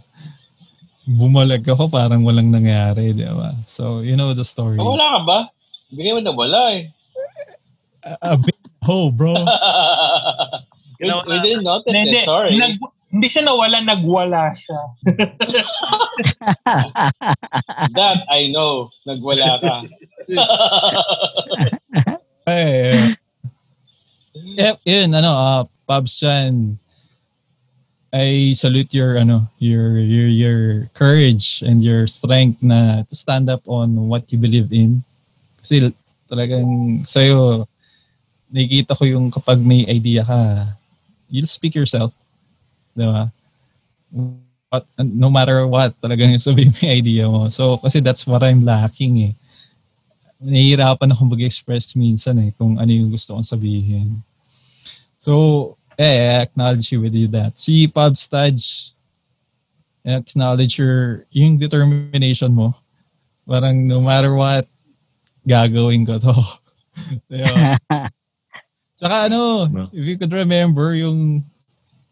bumalag 1.19 1.65
ako, 1.65 1.89
parang 1.89 2.22
walang 2.22 2.53
nangyari, 2.53 3.14
di 3.14 3.26
ba? 3.26 3.57
So, 3.65 4.06
you 4.06 4.14
know 4.14 4.38
the 4.38 4.45
story. 4.45 4.77
Oh, 4.77 4.93
wala 4.93 5.18
ka 5.18 5.19
ba? 5.26 5.39
Bigay 5.89 6.14
mo 6.18 6.22
na 6.22 6.34
wala 6.34 6.61
eh. 6.77 6.84
A, 8.06 8.34
a 8.34 8.38
big 8.38 8.57
hole, 8.81 9.10
bro. 9.14 9.34
we, 11.02 11.11
we 11.28 11.41
didn't 11.41 11.64
notice 11.65 11.94
Hindi, 11.94 12.18
it, 12.22 12.26
sorry. 12.26 12.57
Nag, 12.57 12.78
hindi 13.11 13.28
siya 13.28 13.44
nawala, 13.44 13.84
nagwala 13.84 14.56
siya. 14.56 14.80
That 17.98 18.23
I 18.30 18.48
know, 18.53 18.90
nagwala 19.03 19.60
ka. 19.60 19.84
Ay, 22.48 23.14
yep, 24.57 24.80
yun, 24.88 25.14
ano, 25.14 25.32
uh, 25.36 25.64
Pabs 25.86 26.18
Chan, 26.18 26.80
I 28.11 28.52
salute 28.52 28.91
your 28.91 29.15
ano 29.15 29.48
your 29.56 29.95
your 29.95 30.28
your 30.28 30.60
courage 30.91 31.64
and 31.64 31.80
your 31.80 32.11
strength 32.11 32.60
na 32.60 33.07
to 33.07 33.15
stand 33.15 33.48
up 33.48 33.64
on 33.72 34.11
what 34.11 34.28
you 34.28 34.36
believe 34.36 34.68
in. 34.76 34.99
Kasi 35.64 35.95
talagang 36.28 36.99
sa'yo, 37.07 37.64
nakikita 38.52 38.99
ko 38.99 39.07
yung 39.07 39.32
kapag 39.32 39.64
may 39.64 39.88
idea 39.88 40.28
ka, 40.28 40.76
you'll 41.32 41.48
speak 41.48 41.74
yourself. 41.74 42.14
Di? 42.94 43.08
But, 44.72 44.88
no 44.99 45.32
matter 45.32 45.68
what, 45.68 45.95
talagang 45.99 46.36
sabihin 46.40 46.72
mo 46.72 46.80
yung 46.84 46.95
idea 46.95 47.26
mo. 47.28 47.48
So, 47.48 47.80
kasi 47.80 47.99
that's 47.99 48.28
what 48.28 48.44
I'm 48.44 48.64
lacking 48.64 49.32
eh. 49.32 49.34
Nahihirapan 50.44 51.12
akong 51.12 51.32
mag-express 51.32 51.95
minsan 51.95 52.40
eh 52.40 52.52
kung 52.56 52.80
ano 52.80 52.91
yung 52.91 53.12
gusto 53.12 53.36
kong 53.36 53.48
sabihin. 53.48 54.20
So, 55.20 55.76
eh, 55.99 56.40
I 56.40 56.48
acknowledge 56.48 56.91
you 56.91 57.03
with 57.03 57.16
you 57.16 57.28
that. 57.36 57.60
Si 57.60 57.88
Pub 57.88 58.16
Stadge, 58.16 58.95
I 60.08 60.18
acknowledge 60.24 60.80
your, 60.80 61.28
yung 61.32 61.60
determination 61.60 62.56
mo. 62.56 62.74
Parang 63.44 63.76
no 63.76 63.99
matter 63.99 64.34
what, 64.34 64.68
gagawin 65.44 66.08
ko 66.08 66.16
to. 66.16 66.36
Tsaka 69.02 69.26
ano, 69.34 69.65
if 69.90 70.06
you 70.06 70.14
could 70.14 70.30
remember 70.30 70.94
yung 70.94 71.41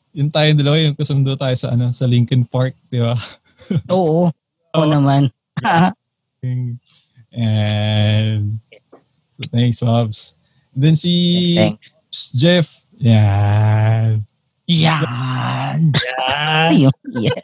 yung 0.09 0.33
tayo 0.33 0.49
dalawa, 0.57 0.81
yung 0.81 0.97
kasundo 0.97 1.37
tayo 1.37 1.53
sa 1.53 1.77
ano 1.77 1.93
sa 1.93 2.09
Lincoln 2.09 2.49
Park, 2.49 2.73
di 2.89 2.97
ba? 2.97 3.13
Oo. 3.93 4.33
Oo 4.33 4.73
Oo. 4.73 4.89
naman. 4.89 5.29
And 7.29 8.57
so 9.37 9.45
thanks, 9.53 9.85
Bobs. 9.85 10.33
Then 10.73 10.97
si 10.97 11.53
Thanks. 11.53 12.33
Jeff, 12.33 12.67
yan. 12.97 14.25
Yan! 14.65 15.93
Ayun. 16.73 16.93
Yeah. 17.13 17.37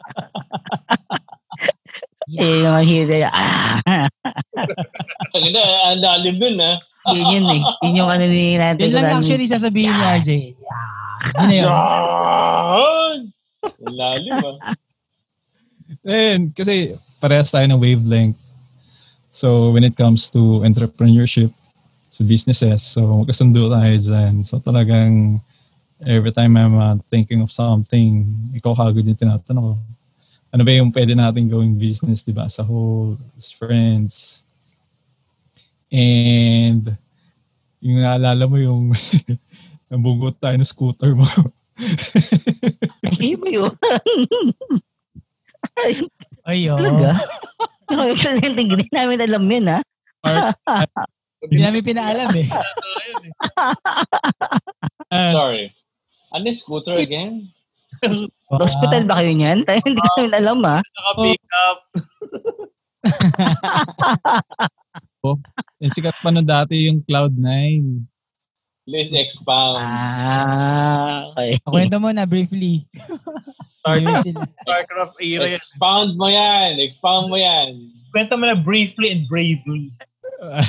Eh, 2.34 2.42
yung 2.42 2.74
mga 2.74 2.82
hero, 2.90 3.16
ah, 3.30 3.78
Ang 5.30 6.02
lalim 6.02 6.42
dun 6.42 6.58
ah. 6.58 6.82
Yun 7.12 7.26
yun 7.30 7.46
eh. 7.52 7.62
Yun 7.86 7.94
yung 8.02 8.10
ano 8.10 8.24
ni 8.26 8.56
natin. 8.58 8.82
Yun 8.82 8.94
lang 8.96 9.10
actually 9.14 9.46
sasabihin 9.46 9.94
ni 9.94 10.04
RJ. 10.04 10.30
Yan! 10.56 11.34
Yun 11.36 11.46
na 11.46 11.54
yun. 11.54 11.70
Yan! 11.70 13.18
Lalim 13.92 14.36
ah. 14.42 14.74
And 16.06 16.42
kasi 16.54 16.94
parehas 17.18 17.50
tayo 17.50 17.66
ng 17.66 17.82
wavelength. 17.82 18.38
So 19.30 19.70
when 19.74 19.84
it 19.84 19.98
comes 19.98 20.30
to 20.32 20.64
entrepreneurship, 20.64 21.52
sa 22.16 22.22
businesses, 22.24 22.80
so 22.96 23.20
magkasundo 23.20 23.68
tayo 23.68 23.94
dyan. 23.98 24.40
So 24.46 24.56
talagang 24.62 25.42
every 26.00 26.32
time 26.32 26.56
I'm 26.56 26.76
uh, 26.78 26.96
thinking 27.12 27.42
of 27.42 27.52
something, 27.52 28.24
ikaw 28.56 28.72
kagad 28.72 29.04
yung 29.04 29.20
tinatanong 29.20 29.64
ko. 29.68 29.74
Ano 30.54 30.62
ba 30.64 30.72
yung 30.72 30.94
pwede 30.94 31.12
natin 31.12 31.50
gawing 31.50 31.76
business, 31.76 32.24
di 32.24 32.32
ba? 32.32 32.48
As 32.48 32.56
a 32.56 32.64
whole, 32.64 33.18
as 33.36 33.52
friends. 33.52 34.45
And 35.96 36.84
yung 37.80 38.04
naalala 38.04 38.44
mo 38.44 38.60
yung 38.60 38.92
nabugot 39.90 40.36
tayo 40.36 40.60
ng 40.60 40.68
scooter 40.68 41.16
mo. 41.16 41.24
Ay, 43.08 43.32
ba 43.40 43.48
yun? 43.48 43.72
Ay, 45.76 45.92
Ayun. 46.44 46.76
talaga? 46.80 47.12
Hindi 47.88 48.88
namin 48.92 49.20
alam 49.24 49.44
yun, 49.48 49.66
ha? 49.72 49.80
Hindi 51.40 51.56
namin 51.62 51.82
pinaalam 51.84 52.28
eh. 52.34 52.48
Ah, 55.12 55.32
Sorry. 55.32 55.70
Ano 56.34 56.44
yung 56.50 56.58
scooter 56.58 56.96
again? 56.98 57.48
Hospital 58.50 59.02
ba 59.08 59.22
kayo 59.22 59.32
niyan? 59.32 59.64
Tayo 59.64 59.78
hindi 59.84 60.00
ko 60.00 60.08
namin 60.20 60.34
alam, 60.34 60.58
ha? 60.64 60.78
Naka-pick 60.82 61.44
up. 61.56 61.78
Yung 65.82 65.92
sikat 65.92 66.14
pa 66.22 66.30
nun 66.30 66.46
dati 66.46 66.86
yung 66.86 67.02
Cloud9. 67.02 67.50
Please 68.86 69.10
expound. 69.10 69.82
Ah, 69.82 71.26
okay. 71.34 71.58
Kwento 71.66 71.98
mo 71.98 72.14
na 72.14 72.22
briefly. 72.22 72.86
Sila. 73.82 74.46
Starcraft 74.62 75.18
era 75.22 75.46
yan. 75.50 75.58
Expound 75.58 76.10
mo 76.14 76.26
yan. 76.30 76.70
Expound 76.78 77.26
mo 77.26 77.36
yan. 77.38 77.90
Kwento 78.14 78.38
mo 78.38 78.46
na 78.46 78.54
briefly 78.54 79.10
and 79.10 79.26
bravely. 79.26 79.90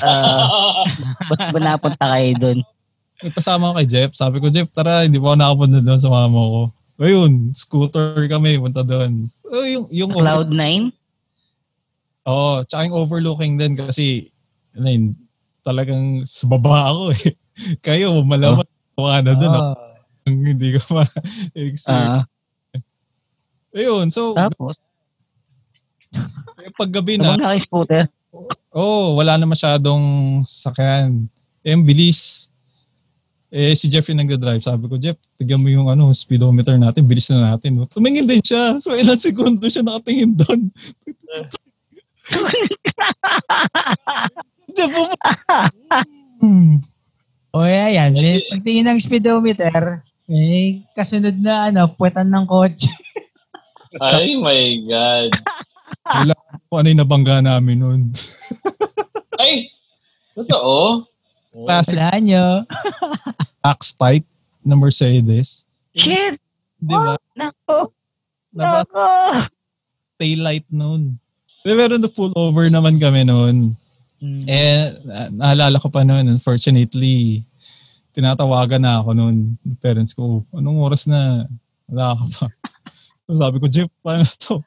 Ah, 0.02 0.82
ba't 1.30 1.42
ba 1.54 1.60
napunta 1.60 2.06
kayo 2.18 2.32
doon? 2.42 2.60
Nagpasama 3.22 3.74
ko 3.74 3.74
kay 3.82 3.90
Jeff. 3.90 4.12
Sabi 4.14 4.38
ko, 4.38 4.50
Jeff, 4.54 4.70
tara, 4.70 5.06
hindi 5.06 5.18
pa 5.18 5.34
ako 5.34 5.38
nakapunta 5.38 5.80
doon 5.82 6.02
sa 6.02 6.10
mama 6.14 6.38
ko. 6.38 6.62
Ayun, 6.98 7.54
scooter 7.54 8.26
kami, 8.26 8.58
punta 8.58 8.82
doon. 8.82 9.30
Oh, 9.46 9.66
yung, 9.66 9.86
yung 9.90 10.12
Cloud9? 10.14 10.90
Oo, 12.26 12.66
tsaka 12.66 12.90
yung 12.90 12.98
overlooking 12.98 13.58
din 13.58 13.74
kasi, 13.78 14.30
ano 14.78 14.88
yun, 14.88 15.06
talagang 15.66 16.24
sa 16.24 16.46
baba 16.46 16.94
ako 16.94 17.04
eh. 17.18 17.34
Kayo, 17.86 18.22
malaman 18.22 18.66
uh, 18.96 19.22
na 19.26 19.34
doon. 19.34 19.62
Oo. 19.74 19.88
Hindi 20.28 20.68
ka 20.78 20.82
ma-exert. 20.94 22.24
Ah, 22.26 22.26
Ayun, 23.78 24.10
so, 24.10 24.34
tapos, 24.34 24.74
eh, 26.66 26.72
paggabi 26.74 27.22
na, 27.22 27.38
nabang 27.38 27.62
na 27.62 27.62
scooter. 27.62 28.04
oh, 28.74 29.16
wala 29.20 29.38
na 29.38 29.46
masyadong 29.46 30.04
sakyan. 30.48 31.30
Eh, 31.62 31.78
bilis. 31.78 32.50
Eh, 33.48 33.72
si 33.78 33.88
Jeff 33.88 34.08
yung 34.10 34.20
nagda-drive. 34.20 34.64
Sabi 34.66 34.90
ko, 34.92 35.00
Jeff, 35.00 35.16
tigyan 35.40 35.62
mo 35.62 35.70
yung 35.72 35.88
ano, 35.88 36.12
speedometer 36.12 36.76
natin. 36.76 37.08
Bilis 37.08 37.32
na 37.32 37.54
natin. 37.54 37.86
Tumingin 37.88 38.28
din 38.28 38.44
siya. 38.44 38.76
So, 38.84 38.98
ilang 38.98 39.20
segundo 39.20 39.68
siya 39.70 39.86
nakatingin 39.86 40.36
doon. 40.36 40.74
O 47.58 47.66
yan, 47.66 48.14
may 48.14 48.44
pagtingin 48.54 48.86
ng 48.86 49.00
speedometer, 49.02 50.06
may 50.30 50.86
kasunod 50.94 51.34
na 51.42 51.72
ano, 51.72 51.90
puwetan 51.90 52.30
ng 52.30 52.46
kotse. 52.46 52.92
Ay 54.14 54.38
my 54.38 54.62
God. 54.86 55.32
Kung 56.68 56.78
ano 56.84 56.88
yung 56.92 57.02
nabangga 57.02 57.42
namin 57.42 57.78
noon. 57.80 58.02
Ay! 59.42 59.72
Totoo? 60.38 61.08
Classic 61.66 61.98
Wala 61.98 62.20
nyo. 62.22 62.46
axe 63.66 63.96
type 63.98 64.28
na 64.62 64.78
Mercedes. 64.78 65.66
Shit! 65.98 66.38
Di 66.78 66.94
ba? 66.94 67.18
Nako! 67.34 67.90
Naba 68.54 68.86
Nako! 68.86 69.06
taillight 70.20 70.68
noon. 70.70 71.18
Di 71.66 71.74
ba, 71.74 71.88
meron 71.88 72.06
na 72.06 72.12
pull 72.12 72.36
over 72.38 72.70
naman 72.70 73.02
kami 73.02 73.26
noon. 73.26 73.74
Mm. 74.18 74.42
Eh, 74.50 74.86
na- 75.06 75.30
naalala 75.30 75.78
ko 75.78 75.94
pa 75.94 76.02
noon, 76.02 76.26
unfortunately, 76.26 77.46
tinatawagan 78.18 78.82
na 78.82 78.98
ako 79.02 79.14
noon 79.14 79.36
parents 79.78 80.18
ko, 80.18 80.42
anong 80.58 80.82
oras 80.82 81.06
na? 81.06 81.46
Wala 81.86 82.18
ka 82.18 82.26
pa. 82.34 82.46
So, 83.30 83.38
sabi 83.42 83.62
ko, 83.62 83.70
Jeff, 83.70 83.90
paano 84.02 84.26
to? 84.26 84.62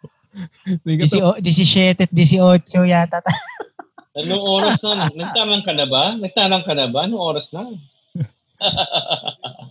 To. 1.10 1.34
17 1.42 1.98
at 1.98 2.10
18 2.14 2.86
yata. 2.86 3.18
Anong 4.22 4.46
oras 4.46 4.78
na? 4.82 5.10
Nagtanang 5.10 5.66
ka 5.66 5.74
na 5.74 5.86
ba? 5.90 6.14
Nagtanang 6.14 6.62
ka 6.62 6.70
na 6.74 6.86
ba? 6.86 7.06
Anong 7.06 7.18
oras 7.18 7.50
na? 7.50 7.66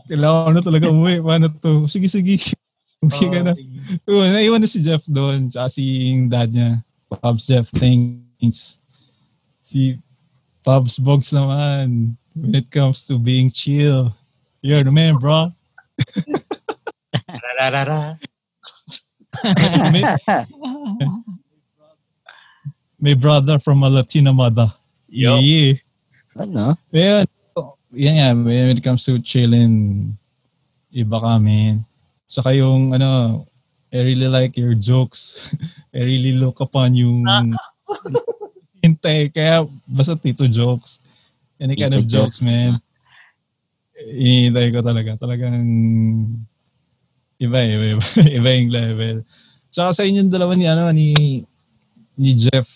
Kailangan 0.07 0.43
ko 0.43 0.51
na 0.51 0.63
talaga 0.63 0.85
umuwi. 0.91 1.23
Paano 1.23 1.47
to? 1.47 1.87
Sige, 1.87 2.11
sige. 2.11 2.55
Uwi 2.99 3.27
ka 3.31 3.39
na. 3.43 3.55
Oo, 4.07 4.23
naiwan 4.27 4.59
na 4.59 4.67
si 4.67 4.83
Jeff 4.83 5.03
doon. 5.07 5.47
Tsaka 5.47 5.67
si 5.71 5.83
dad 6.27 6.51
niya. 6.51 6.83
Pops 7.07 7.47
Jeff, 7.47 7.71
thanks. 7.71 8.78
Si 9.69 10.01
Pops 10.65 10.97
Bogs 10.97 11.29
naman. 11.29 12.17
When 12.33 12.57
it 12.57 12.73
comes 12.73 13.05
to 13.05 13.21
being 13.21 13.53
chill. 13.53 14.09
You're 14.65 14.81
the 14.81 14.89
man, 14.89 15.21
bro. 15.21 15.53
May, 19.93 20.03
may 22.99 23.13
brother 23.13 23.59
from 23.61 23.83
a 23.85 23.89
Latina 23.89 24.33
mother. 24.33 24.73
Yo. 25.07 25.37
Yeah. 25.37 25.77
ano? 26.35 26.75
Pero, 26.91 27.29
yan 27.93 28.15
nga, 28.17 28.29
when 28.33 28.73
it 28.73 28.83
comes 28.83 29.05
to 29.05 29.21
chilling, 29.21 30.17
iba 30.91 31.17
kami. 31.21 31.77
Saka 32.25 32.57
yung, 32.57 32.97
ano, 32.97 33.45
I 33.93 34.01
really 34.01 34.27
like 34.27 34.57
your 34.57 34.73
jokes. 34.73 35.53
I 35.95 36.01
really 36.03 36.33
look 36.33 36.59
upon 36.59 36.97
yung 36.97 37.23
hintay. 38.99 39.31
Kaya, 39.31 39.63
basta 39.87 40.19
tito 40.19 40.43
jokes. 40.43 40.99
Any 41.55 41.79
kind 41.79 41.95
Tito 41.95 42.03
of 42.03 42.07
jokes, 42.07 42.43
man. 42.43 42.83
Hinihintay 43.95 44.75
ko 44.75 44.79
talaga. 44.83 45.15
Talagang, 45.15 45.55
iba, 47.39 47.59
iba, 47.63 47.85
iba, 47.95 48.03
iba 48.43 48.49
yung 48.51 48.71
level. 48.71 49.17
Saka 49.71 49.95
sa 49.95 50.03
inyong 50.03 50.31
dalawa 50.31 50.51
ni, 50.55 50.65
ano, 50.67 50.91
ni, 50.91 51.07
ni 52.19 52.31
Jeff, 52.35 52.67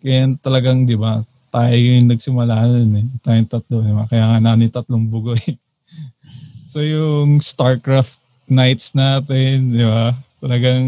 kaya 0.00 0.32
talagang, 0.40 0.88
di 0.88 0.96
ba, 0.96 1.20
tayo 1.52 1.76
yung 1.76 2.08
nagsimula 2.08 2.64
nun 2.64 3.04
eh. 3.04 3.06
Tayong 3.20 3.48
tatlo, 3.48 3.84
di 3.84 3.92
ba? 3.92 4.04
Kaya 4.08 4.24
nga 4.26 4.38
namin 4.40 4.72
tatlong 4.72 5.04
bugoy. 5.04 5.40
so 6.72 6.80
yung 6.80 7.40
StarCraft 7.40 8.20
nights 8.48 8.92
natin, 8.92 9.72
di 9.72 9.84
ba? 9.84 10.12
Talagang 10.40 10.84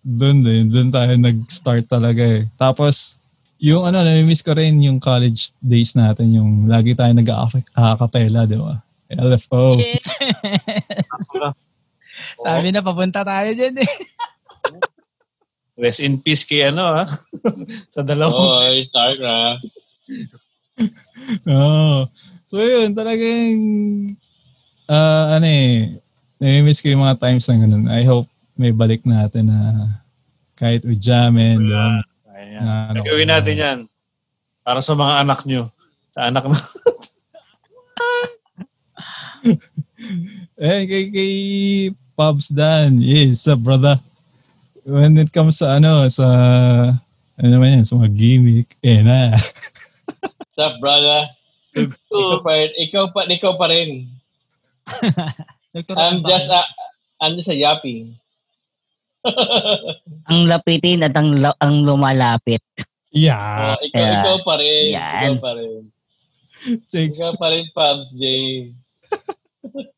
doon 0.00 0.40
din, 0.40 0.68
doon 0.68 0.88
tayo 0.88 1.12
nag-start 1.16 1.84
talaga 1.88 2.24
eh. 2.24 2.48
Tapos, 2.56 3.19
yung 3.60 3.84
ano, 3.84 4.00
nami-miss 4.00 4.40
ko 4.40 4.56
rin 4.56 4.80
yung 4.80 4.96
college 4.96 5.52
days 5.60 5.92
natin, 5.92 6.32
yung 6.32 6.64
lagi 6.64 6.96
tayo 6.96 7.12
nag-a-acapella, 7.12 8.48
di 8.48 8.56
ba? 8.56 8.80
LFO. 9.12 9.76
Sabi 12.44 12.72
na, 12.72 12.80
papunta 12.80 13.20
tayo 13.20 13.52
dyan 13.52 13.84
eh. 13.84 13.92
Rest 15.80 16.04
in 16.04 16.20
peace 16.20 16.44
kay 16.44 16.68
ano 16.68 16.84
ha. 16.84 17.04
Sa 17.96 18.04
dalawang. 18.04 18.68
Oy, 18.68 18.84
Starcraft. 18.84 19.64
Oo. 21.48 22.04
So 22.44 22.60
yun, 22.60 22.92
talagang 22.92 23.56
ah 24.90 25.38
ano 25.38 25.46
eh, 25.48 26.00
nami-miss 26.40 26.82
ko 26.84 26.92
yung 26.92 27.04
mga 27.04 27.20
times 27.20 27.48
na 27.48 27.60
ganun. 27.60 27.86
I 27.88 28.04
hope 28.04 28.28
may 28.56 28.72
balik 28.72 29.04
natin 29.08 29.48
na 29.48 29.88
kahit 30.56 30.84
ujamin, 30.84 31.64
di 31.64 31.72
ba? 32.60 32.68
Ayan. 32.68 32.68
Na 32.68 32.92
ano, 32.92 33.00
Gagawin 33.00 33.30
natin 33.32 33.56
yan. 33.56 33.78
Para 34.60 34.80
sa 34.84 34.92
mga 34.92 35.14
anak 35.24 35.40
nyo. 35.48 35.72
Sa 36.12 36.20
anak 36.28 36.44
na. 36.44 36.58
Eh, 40.60 40.84
kay, 40.84 41.04
kay 41.08 41.34
Pops 42.12 42.52
Dan, 42.52 43.00
yes, 43.00 43.48
sa 43.48 43.56
brother. 43.56 43.96
When 44.84 45.16
it 45.16 45.32
comes 45.32 45.56
sa 45.56 45.80
ano, 45.80 46.04
sa, 46.12 46.28
ano 47.40 47.48
naman 47.48 47.80
yan, 47.80 47.88
sa 47.88 47.96
mga 47.96 48.12
gimmick, 48.12 48.68
eh 48.84 49.00
na. 49.00 49.32
What's 50.20 50.60
up, 50.60 50.76
brother? 50.84 51.32
ikaw 52.12 52.44
pa, 52.44 52.52
ikaw 52.76 53.04
pa, 53.08 53.20
ikaw 53.24 53.52
pa 53.56 53.66
rin. 53.72 54.12
I'm 55.96 56.20
just 56.28 56.52
a, 56.52 56.60
I'm 57.24 57.40
just 57.40 57.48
a 57.48 57.56
yapping. 57.56 58.19
ang 60.30 60.40
lapitin 60.48 61.04
at 61.04 61.14
ang, 61.16 61.36
ang 61.60 61.74
lumalapit. 61.84 62.62
Yeah, 63.10 63.74
Oh, 63.74 63.84
ikaw, 63.84 64.00
Yeah. 64.00 64.22
ikaw 64.22 64.36
pa 64.46 64.54
rin. 64.56 64.84
Yan. 64.94 65.22
Ikaw 65.26 65.34
pa 65.42 65.50
rin. 65.58 65.80
takes 66.88 67.18
Ikaw 67.20 67.32
pa 67.36 67.46
rin, 67.50 67.64
Pabs 67.74 68.10
J. 68.16 68.24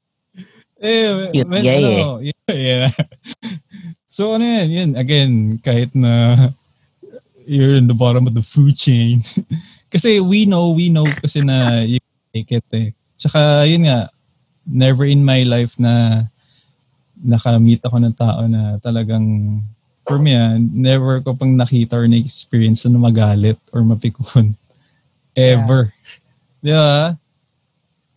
Eh, 0.83 1.31
Cute 1.31 1.47
when, 1.47 1.63
guy 1.63 1.79
ano, 1.79 2.19
yeah, 2.19 2.51
yeah. 2.51 2.91
So 4.11 4.35
ano 4.35 4.43
yan, 4.43 4.69
yan, 4.75 4.91
again, 4.99 5.63
kahit 5.63 5.95
na 5.95 6.35
you're 7.47 7.79
in 7.79 7.87
the 7.87 7.95
bottom 7.95 8.27
of 8.27 8.35
the 8.35 8.43
food 8.43 8.75
chain. 8.75 9.23
kasi 9.95 10.19
we 10.19 10.43
know, 10.43 10.75
we 10.75 10.91
know 10.91 11.07
kasi 11.23 11.47
na 11.47 11.87
you 11.87 12.03
can 12.03 12.19
make 12.35 12.51
it 12.51 12.67
eh. 12.75 12.91
Tsaka 13.15 13.63
yun 13.71 13.87
nga, 13.87 14.11
never 14.67 15.07
in 15.07 15.23
my 15.23 15.47
life 15.47 15.79
na 15.79 16.27
nakamit 17.23 17.81
ako 17.87 17.97
ng 18.03 18.15
tao 18.19 18.45
na 18.51 18.77
talagang 18.83 19.59
for 20.03 20.19
me 20.19 20.35
ah, 20.35 20.59
never 20.59 21.23
ko 21.23 21.33
pang 21.33 21.55
nakita 21.55 21.95
or 21.95 22.11
na-experience 22.11 22.83
na 22.91 22.99
magalit 22.99 23.59
or 23.71 23.87
mapikon. 23.87 24.59
Ever. 25.39 25.95
Di 26.59 26.75
ba? 26.75 27.15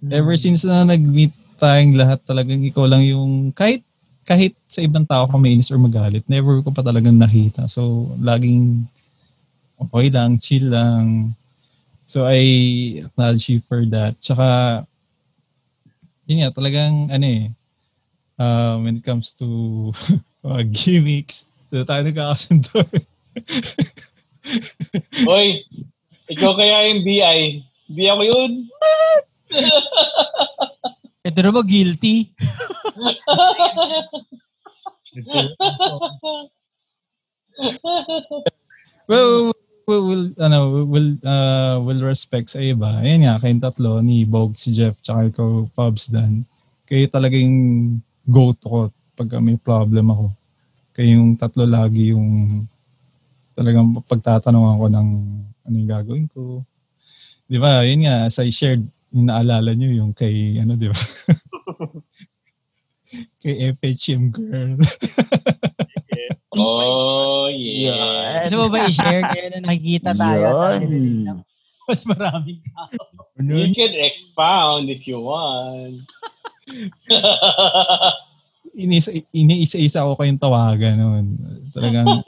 Ever 0.05 0.35
since 0.35 0.65
na 0.65 0.83
nag-meet 0.83 1.31
tayong 1.55 1.95
lahat 1.95 2.19
talagang 2.27 2.61
ikaw 2.67 2.83
lang 2.83 3.05
yung 3.07 3.55
kahit 3.55 3.79
kahit 4.25 4.57
sa 4.65 4.81
ibang 4.81 5.05
tao 5.05 5.29
ka 5.29 5.37
mainis 5.37 5.69
or 5.69 5.77
magalit, 5.77 6.25
never 6.25 6.57
ko 6.65 6.73
pa 6.73 6.81
talagang 6.81 7.15
nakita. 7.15 7.69
So, 7.69 8.09
laging 8.17 8.89
okay 9.77 10.09
lang, 10.09 10.41
chill 10.41 10.73
lang. 10.73 11.37
So, 12.01 12.25
I 12.25 12.41
acknowledge 13.05 13.53
you 13.53 13.61
for 13.61 13.85
that. 13.93 14.17
Tsaka, 14.17 14.81
yun 16.25 16.41
nga, 16.41 16.49
talagang, 16.57 17.13
ano 17.13 17.25
eh, 17.25 17.53
uh, 18.39 18.79
when 18.79 18.95
it 18.95 19.03
comes 19.03 19.33
to 19.39 19.91
mga 20.43 20.69
gimmicks, 20.75 21.47
doon 21.71 21.85
tayo 21.87 22.03
nagkakasundo. 22.05 22.69
Hoy, 25.27 25.65
ikaw 26.29 26.53
kaya 26.55 26.87
yung. 26.93 27.03
Di 27.05 27.21
ako 28.09 28.23
yun. 28.25 28.67
Ito 31.25 31.41
na 31.41 31.51
ba 31.53 31.63
guilty? 31.65 32.29
well, 39.09 39.53
we'll, 39.89 40.05
we'll, 40.05 40.29
ano, 40.37 40.85
we'll, 40.85 41.17
uh, 41.25 41.81
we'll 41.81 42.05
respect 42.05 42.49
sa 42.53 42.61
iba. 42.61 43.01
Ayan 43.01 43.25
nga, 43.25 43.41
kayong 43.41 43.61
tatlo, 43.61 44.01
ni 44.05 44.25
Bog, 44.25 44.57
si 44.57 44.71
Jeff, 44.73 45.01
tsaka 45.01 45.25
ikaw, 45.33 45.65
Pubs 45.73 46.07
Dan. 46.13 46.45
Kayo 46.85 47.09
talagang 47.09 47.49
go-to 48.25 48.67
ko 48.67 48.79
pag 49.15 49.31
may 49.39 49.55
problem 49.55 50.11
ako. 50.11 50.25
Kayong 50.91 51.39
tatlo 51.39 51.63
lagi 51.63 52.11
yung 52.11 52.63
talagang 53.55 53.95
pagtatanong 54.03 54.75
ako 54.75 54.85
ng 54.91 55.09
ano 55.65 55.75
yung 55.75 55.89
gagawin 55.89 56.27
ko. 56.27 56.61
Di 57.45 57.57
ba? 57.61 57.85
Yun 57.85 58.05
nga, 58.05 58.27
as 58.27 58.37
I 58.41 58.51
shared 58.51 58.83
yung 59.15 59.31
naalala 59.31 59.71
nyo 59.71 59.89
yung 59.89 60.11
kay, 60.11 60.59
ano, 60.59 60.75
di 60.75 60.91
ba? 60.91 60.97
kay 63.41 63.71
FHM 63.77 64.33
girl. 64.33 64.77
Oh, 66.55 67.51
yeah. 67.51 68.47
Gusto 68.47 68.63
mo 68.63 68.67
ba 68.71 68.87
i-share 68.87 69.27
kayo 69.27 69.51
na 69.51 69.59
nakikita 69.59 70.15
tayo? 70.15 70.71
Yun. 70.79 71.43
Mas 71.83 72.07
maraming 72.07 72.63
tao. 72.71 73.27
You 73.35 73.75
can 73.75 73.91
expound 73.99 74.87
if 74.87 75.03
you 75.03 75.19
want. 75.19 76.07
Inisa, 78.75 79.15
iniisa-isa 79.31 80.03
ako 80.03 80.19
kayong 80.19 80.41
tawagan 80.41 80.99
noon. 80.99 81.25
Talagang, 81.71 82.19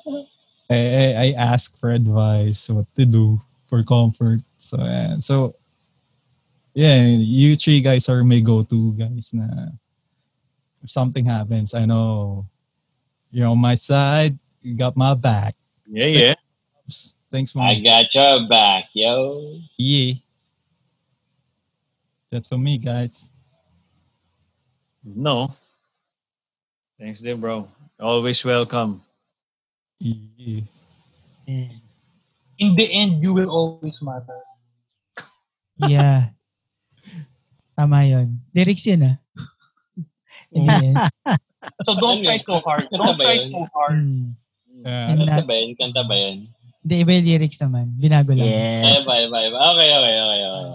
I, 0.72 1.30
I, 1.30 1.38
ask 1.38 1.76
for 1.78 1.94
advice, 1.94 2.66
what 2.66 2.88
to 2.98 3.06
do 3.06 3.38
for 3.70 3.84
comfort. 3.86 4.40
So, 4.58 4.82
yeah. 4.82 5.20
So, 5.20 5.54
yeah, 6.74 7.04
you 7.06 7.54
three 7.54 7.80
guys 7.80 8.08
are 8.08 8.24
my 8.24 8.40
go-to 8.40 8.92
guys 8.98 9.30
na 9.30 9.46
if 10.82 10.90
something 10.90 11.24
happens, 11.24 11.72
I 11.72 11.86
know 11.86 12.46
you're 13.30 13.48
on 13.48 13.58
my 13.58 13.74
side, 13.74 14.36
you 14.62 14.76
got 14.76 14.96
my 14.96 15.14
back. 15.14 15.54
Yeah, 15.86 16.06
yeah. 16.06 16.34
Thanks, 17.30 17.54
Mom. 17.54 17.66
I 17.66 17.80
got 17.80 18.14
your 18.14 18.48
back, 18.48 18.90
yo. 18.92 19.58
Yeah. 19.78 20.14
That's 22.30 22.48
for 22.48 22.58
me, 22.58 22.78
guys. 22.78 23.30
No. 25.04 25.52
Thanks 26.96 27.20
din, 27.20 27.36
bro. 27.36 27.68
Always 28.00 28.40
welcome. 28.40 29.04
Yeah. 30.00 30.64
In 32.56 32.70
the 32.74 32.86
end, 32.88 33.20
you 33.22 33.34
will 33.34 33.50
always 33.50 34.00
matter. 34.00 34.40
Yeah. 35.74 36.30
Tama 37.74 38.06
yun. 38.06 38.38
Lyrics 38.54 38.86
yun 38.86 39.10
ah. 39.10 39.16
In 40.54 40.62
the 40.70 40.94
end. 40.94 41.02
So 41.82 41.98
don't 41.98 42.22
try 42.22 42.38
so 42.46 42.62
hard. 42.62 42.86
Don't 42.94 43.18
try 43.18 43.42
so 43.50 43.66
hard. 43.74 43.98
Hmm. 43.98 44.38
Yeah. 44.86 45.18
Kanta 45.18 45.42
ba 45.42 45.54
yun? 45.58 45.74
Kanta 45.74 46.02
ba 46.06 46.14
yun? 46.14 46.46
Hindi, 46.86 46.94
iba 47.02 47.10
yung 47.18 47.26
lyrics 47.26 47.58
naman. 47.58 47.90
Binago 47.98 48.38
lang. 48.38 48.46
Yes. 48.46 48.86
Ay, 48.86 48.98
ba, 49.02 49.14
iba, 49.18 49.38
iba. 49.50 49.58
Okay, 49.74 49.88
okay, 49.90 50.14
okay, 50.14 50.40
okay. 50.46 50.70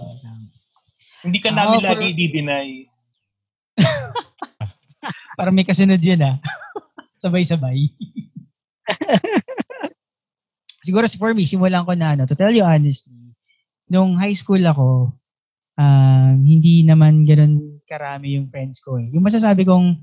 Hindi 1.24 1.38
ka 1.40 1.48
Ah, 1.48 1.56
namin 1.56 1.78
for- 1.80 1.88
lagi 1.96 2.08
di-deny. 2.12 2.68
Parang 5.38 5.54
may 5.54 5.64
kasunod 5.66 6.00
yun 6.00 6.20
ah. 6.24 6.36
Sabay-sabay. 7.20 7.88
Siguro 10.86 11.04
for 11.20 11.36
me, 11.36 11.44
simulan 11.44 11.84
ko 11.84 11.92
na 11.92 12.16
ano, 12.16 12.24
to 12.24 12.34
tell 12.34 12.52
you 12.52 12.64
honestly, 12.64 13.36
nung 13.92 14.16
high 14.16 14.32
school 14.36 14.60
ako, 14.64 15.12
um, 15.76 16.34
hindi 16.44 16.84
naman 16.86 17.24
ganun 17.28 17.80
karami 17.84 18.38
yung 18.38 18.48
friends 18.48 18.80
ko 18.80 18.96
eh. 18.96 19.10
Yung 19.12 19.26
masasabi 19.26 19.66
kong 19.66 20.00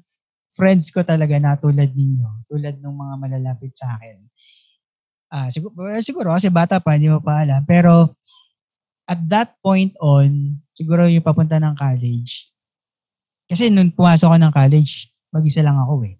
friends 0.53 0.89
ko 0.93 1.01
talaga 1.05 1.37
na 1.41 1.57
tulad 1.57 1.93
ninyo, 1.93 2.45
tulad 2.49 2.77
ng 2.81 2.95
mga 2.95 3.15
malalapit 3.21 3.73
sa 3.77 3.97
akin. 3.97 4.17
Ah, 5.31 5.51
siguro, 5.51 5.91
siguro 5.99 6.31
kasi 6.31 6.47
bata 6.47 6.79
pa, 6.79 6.95
hindi 6.95 7.11
mo 7.11 7.19
pa 7.19 7.43
alam. 7.43 7.63
Pero 7.67 8.15
at 9.07 9.19
that 9.31 9.55
point 9.63 9.95
on, 10.03 10.59
siguro 10.75 11.07
yung 11.07 11.23
papunta 11.25 11.59
ng 11.59 11.75
college, 11.79 12.51
kasi 13.47 13.71
nung 13.71 13.95
pumasok 13.95 14.27
ako 14.27 14.37
ng 14.37 14.53
college, 14.53 15.11
mag-isa 15.31 15.63
lang 15.63 15.79
ako 15.79 16.03
eh. 16.03 16.15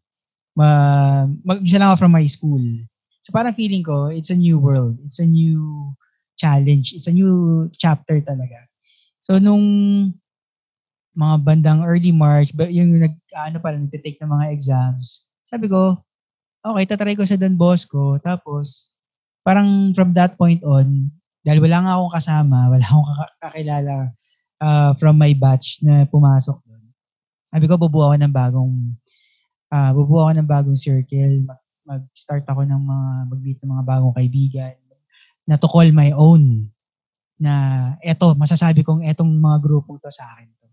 Ma- 0.56 1.28
mag-isa 1.44 1.78
lang 1.78 1.92
ako 1.92 2.08
from 2.08 2.14
my 2.16 2.26
school. 2.26 2.64
So 3.22 3.36
parang 3.36 3.54
feeling 3.54 3.84
ko, 3.84 4.08
it's 4.08 4.32
a 4.32 4.40
new 4.40 4.56
world. 4.58 4.96
It's 5.04 5.20
a 5.20 5.28
new 5.28 5.92
challenge. 6.40 6.96
It's 6.96 7.12
a 7.12 7.16
new 7.16 7.68
chapter 7.76 8.24
talaga. 8.24 8.68
So 9.20 9.38
nung 9.38 9.64
mga 11.18 11.36
bandang 11.44 11.82
early 11.84 12.14
March, 12.14 12.54
yung 12.56 13.02
nag, 13.02 13.18
ano 13.36 13.58
pala, 13.60 13.82
nagtitake 13.82 14.22
ng 14.22 14.32
mga 14.32 14.54
exams, 14.54 15.28
sabi 15.50 15.66
ko, 15.66 15.98
okay, 16.62 16.86
tatry 16.86 17.18
ko 17.18 17.26
sa 17.26 17.36
Don 17.36 17.58
Bosco. 17.58 18.22
Tapos, 18.22 18.96
parang 19.42 19.92
from 19.98 20.14
that 20.14 20.38
point 20.38 20.62
on, 20.62 21.10
dahil 21.42 21.64
wala 21.64 21.78
nga 21.84 21.94
akong 21.98 22.14
kasama, 22.14 22.58
wala 22.70 22.86
akong 22.86 23.10
kakilala 23.42 23.96
uh, 24.62 24.92
from 25.02 25.16
my 25.18 25.34
batch 25.34 25.82
na 25.82 26.06
pumasok. 26.06 26.60
Sabi 27.58 27.66
ko, 27.66 27.82
bubuo 27.82 28.14
ako 28.14 28.22
ng 28.22 28.30
bagong, 28.30 28.74
ah 29.74 29.90
bubuo 29.90 30.30
ako 30.30 30.38
ng 30.38 30.46
bagong 30.46 30.78
circle. 30.78 31.42
Mag, 31.42 31.58
mag-start 31.90 32.46
ako 32.46 32.62
ng 32.70 32.78
mga, 32.86 33.10
mag-meet 33.34 33.58
ng 33.66 33.72
mga 33.74 33.86
bagong 33.90 34.14
kaibigan 34.14 34.78
na 35.50 35.58
to 35.58 35.66
call 35.66 35.90
my 35.90 36.14
own. 36.14 36.70
Na 37.42 37.54
eto, 38.06 38.38
masasabi 38.38 38.86
kong 38.86 39.02
etong 39.10 39.42
mga 39.42 39.58
grupong 39.66 39.98
to 39.98 40.14
sa 40.14 40.38
akin 40.38 40.54
to. 40.62 40.70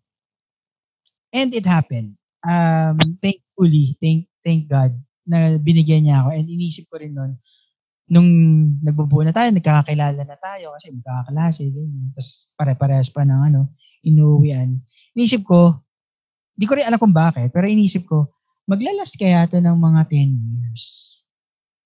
And 1.33 1.57
it 1.57 1.65
happened. 1.65 2.21
Um, 2.45 3.01
thankfully, 3.17 3.97
thank, 3.97 4.29
thank 4.45 4.69
God 4.69 4.93
na 5.25 5.57
binigyan 5.57 6.05
niya 6.05 6.21
ako. 6.21 6.37
And 6.37 6.47
inisip 6.53 6.85
ko 6.93 7.01
rin 7.01 7.17
nun, 7.17 7.41
nung 8.13 8.29
nagbubuo 8.85 9.25
na 9.25 9.33
tayo, 9.33 9.49
nagkakakilala 9.57 10.21
na 10.21 10.37
tayo 10.37 10.77
kasi 10.77 10.93
magkakaklase, 10.93 11.65
ganyan. 11.73 12.13
Tapos 12.13 12.53
pare-parehas 12.61 13.09
pa 13.09 13.25
ng 13.25 13.41
ano, 13.49 13.73
inuwian. 14.05 14.85
Inisip 15.17 15.49
ko, 15.49 15.84
di 16.55 16.65
ko 16.67 16.79
rin 16.79 16.87
alam 16.87 16.99
kung 16.99 17.15
bakit, 17.15 17.51
pero 17.51 17.67
inisip 17.67 18.07
ko, 18.07 18.31
maglalast 18.65 19.19
kaya 19.19 19.45
to 19.51 19.61
ng 19.61 19.77
mga 19.77 20.01
10 20.09 20.35
years. 20.35 20.85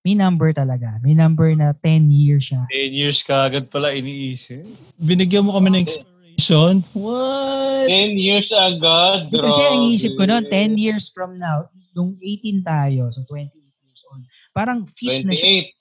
May 0.07 0.15
number 0.15 0.55
talaga. 0.55 0.97
May 1.03 1.13
number 1.13 1.53
na 1.59 1.75
10 1.75 2.09
years 2.09 2.49
siya. 2.49 2.63
10 2.71 2.95
years 2.95 3.21
ka 3.27 3.51
agad 3.51 3.67
pala 3.69 3.93
iniisip. 3.93 4.63
Binigyan 4.97 5.45
mo 5.45 5.59
kami 5.59 5.75
ng 5.75 5.83
inspiration. 5.85 6.81
What? 6.95 7.91
10 7.91 8.15
years 8.15 8.49
agad, 8.55 9.29
bro. 9.29 9.43
Kasi 9.43 9.63
ang 9.69 9.83
iisip 9.85 10.13
ko 10.15 10.25
noon, 10.25 10.47
10 10.47 10.79
years 10.79 11.11
from 11.11 11.37
now, 11.37 11.67
nung 11.99 12.15
18 12.23 12.63
tayo, 12.63 13.11
so 13.11 13.27
28 13.27 13.51
years 13.59 14.03
old, 14.07 14.23
parang 14.55 14.87
fit 14.87 15.27
na 15.27 15.35
siya. 15.35 15.67
28. 15.75 15.77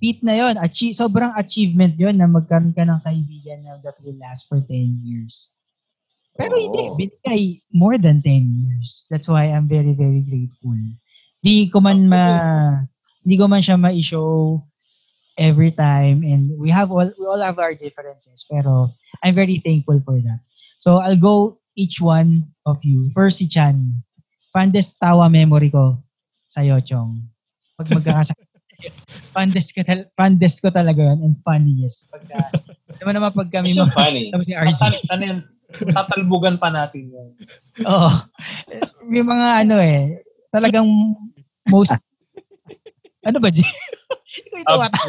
Fit 0.00 0.18
na 0.24 0.32
yon 0.32 0.54
Achie- 0.56 0.96
sobrang 0.96 1.30
achievement 1.36 1.92
yon 2.00 2.16
na 2.16 2.24
magkaroon 2.24 2.72
ka 2.72 2.88
ng 2.88 3.04
kaibigan 3.04 3.60
na 3.60 3.76
that 3.84 4.00
will 4.00 4.16
last 4.16 4.48
for 4.48 4.58
10 4.64 4.96
years. 5.04 5.59
Pero 6.40 6.54
hindi, 6.56 6.82
Oo. 6.88 6.96
binigay 6.96 7.42
more 7.76 8.00
than 8.00 8.24
10 8.24 8.64
years. 8.64 9.04
That's 9.12 9.28
why 9.28 9.52
I'm 9.52 9.68
very, 9.68 9.92
very 9.92 10.24
grateful. 10.24 10.76
Di 11.44 11.68
ko 11.68 11.84
man 11.84 12.08
ma, 12.08 12.24
di 13.20 13.36
ko 13.36 13.44
man 13.44 13.60
siya 13.60 13.76
ma-show 13.76 14.64
every 15.36 15.72
time 15.72 16.24
and 16.24 16.52
we 16.56 16.72
have 16.72 16.88
all, 16.88 17.08
we 17.16 17.24
all 17.28 17.40
have 17.40 17.60
our 17.60 17.72
differences 17.72 18.44
pero 18.48 18.92
I'm 19.24 19.36
very 19.36 19.60
thankful 19.60 20.00
for 20.04 20.20
that. 20.20 20.40
So 20.80 21.00
I'll 21.00 21.20
go 21.20 21.60
each 21.76 22.00
one 22.00 22.48
of 22.64 22.80
you. 22.84 23.12
First 23.12 23.38
si 23.40 23.46
Chan. 23.48 23.76
Fondest 24.50 24.96
tawa 24.98 25.30
memory 25.30 25.70
ko 25.70 26.00
sa'yo, 26.50 26.80
Chong. 26.82 27.22
Pag 27.78 27.88
magkakasakit. 27.94 28.48
fondest, 29.36 29.76
ko 29.76 29.84
tal- 29.84 30.08
fondest 30.16 30.58
ko 30.64 30.72
talaga 30.72 31.12
yun 31.12 31.20
and 31.22 31.36
funniest. 31.44 32.10
Pagka, 32.10 32.40
naman 32.98 33.14
naman 33.14 33.30
pag 33.30 33.50
kami 33.50 33.70
funny. 33.86 34.34
tapos 34.34 34.46
si 34.46 34.54
RG. 34.54 34.74
Tatal, 34.74 34.94
ano 35.08 35.22
yun, 35.22 35.38
tatalbugan 35.94 36.56
pa 36.58 36.68
natin 36.68 37.04
yan. 37.08 37.28
Oo. 37.86 38.10
May 39.06 39.22
mga 39.22 39.48
ano 39.62 39.76
eh, 39.78 40.18
talagang 40.50 40.86
most, 41.70 41.94
ano 43.22 43.38
ba, 43.38 43.48
G? 43.48 43.62
Ikaw 43.62 44.58
ito 44.58 44.74
ata. 44.80 45.00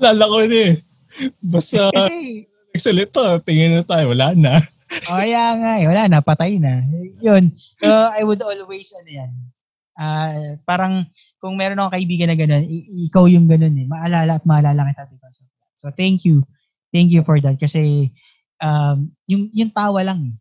Lala 0.00 0.24
ko 0.26 0.38
na 0.42 0.58
eh. 0.58 0.74
Basta 1.38 1.90
Kasi, 1.92 2.46
nagsalita, 2.72 3.38
tingin 3.44 3.78
na 3.78 3.84
tayo, 3.84 4.10
wala 4.10 4.32
na. 4.34 4.58
o 5.06 5.14
kaya 5.14 5.54
nga 5.54 5.72
eh, 5.78 5.86
wala 5.86 6.02
na, 6.10 6.18
patay 6.18 6.58
na. 6.58 6.82
Yun. 7.22 7.54
So, 7.78 7.86
I 7.90 8.26
would 8.26 8.42
always, 8.42 8.90
ano 8.96 9.10
yan, 9.10 9.30
ah 9.94 10.32
parang, 10.64 11.06
kung 11.38 11.54
meron 11.56 11.78
akong 11.78 11.94
kaibigan 12.00 12.28
na 12.28 12.36
gano'n, 12.36 12.64
i- 12.64 13.06
ikaw 13.06 13.24
yung 13.24 13.46
gano'n 13.46 13.72
eh. 13.74 13.86
Maalala 13.86 14.36
at 14.36 14.44
maalala 14.44 14.88
kita 14.90 15.08
because 15.08 15.40
of 15.40 15.48
that. 15.48 15.70
So, 15.76 15.86
thank 15.92 16.24
you. 16.24 16.42
Thank 16.90 17.14
you 17.14 17.22
for 17.22 17.38
that. 17.38 17.56
Kasi, 17.56 18.10
um, 18.60 19.10
yung, 19.26 19.48
yung 19.54 19.72
tawa 19.72 20.02
lang 20.02 20.20
eh. 20.26 20.36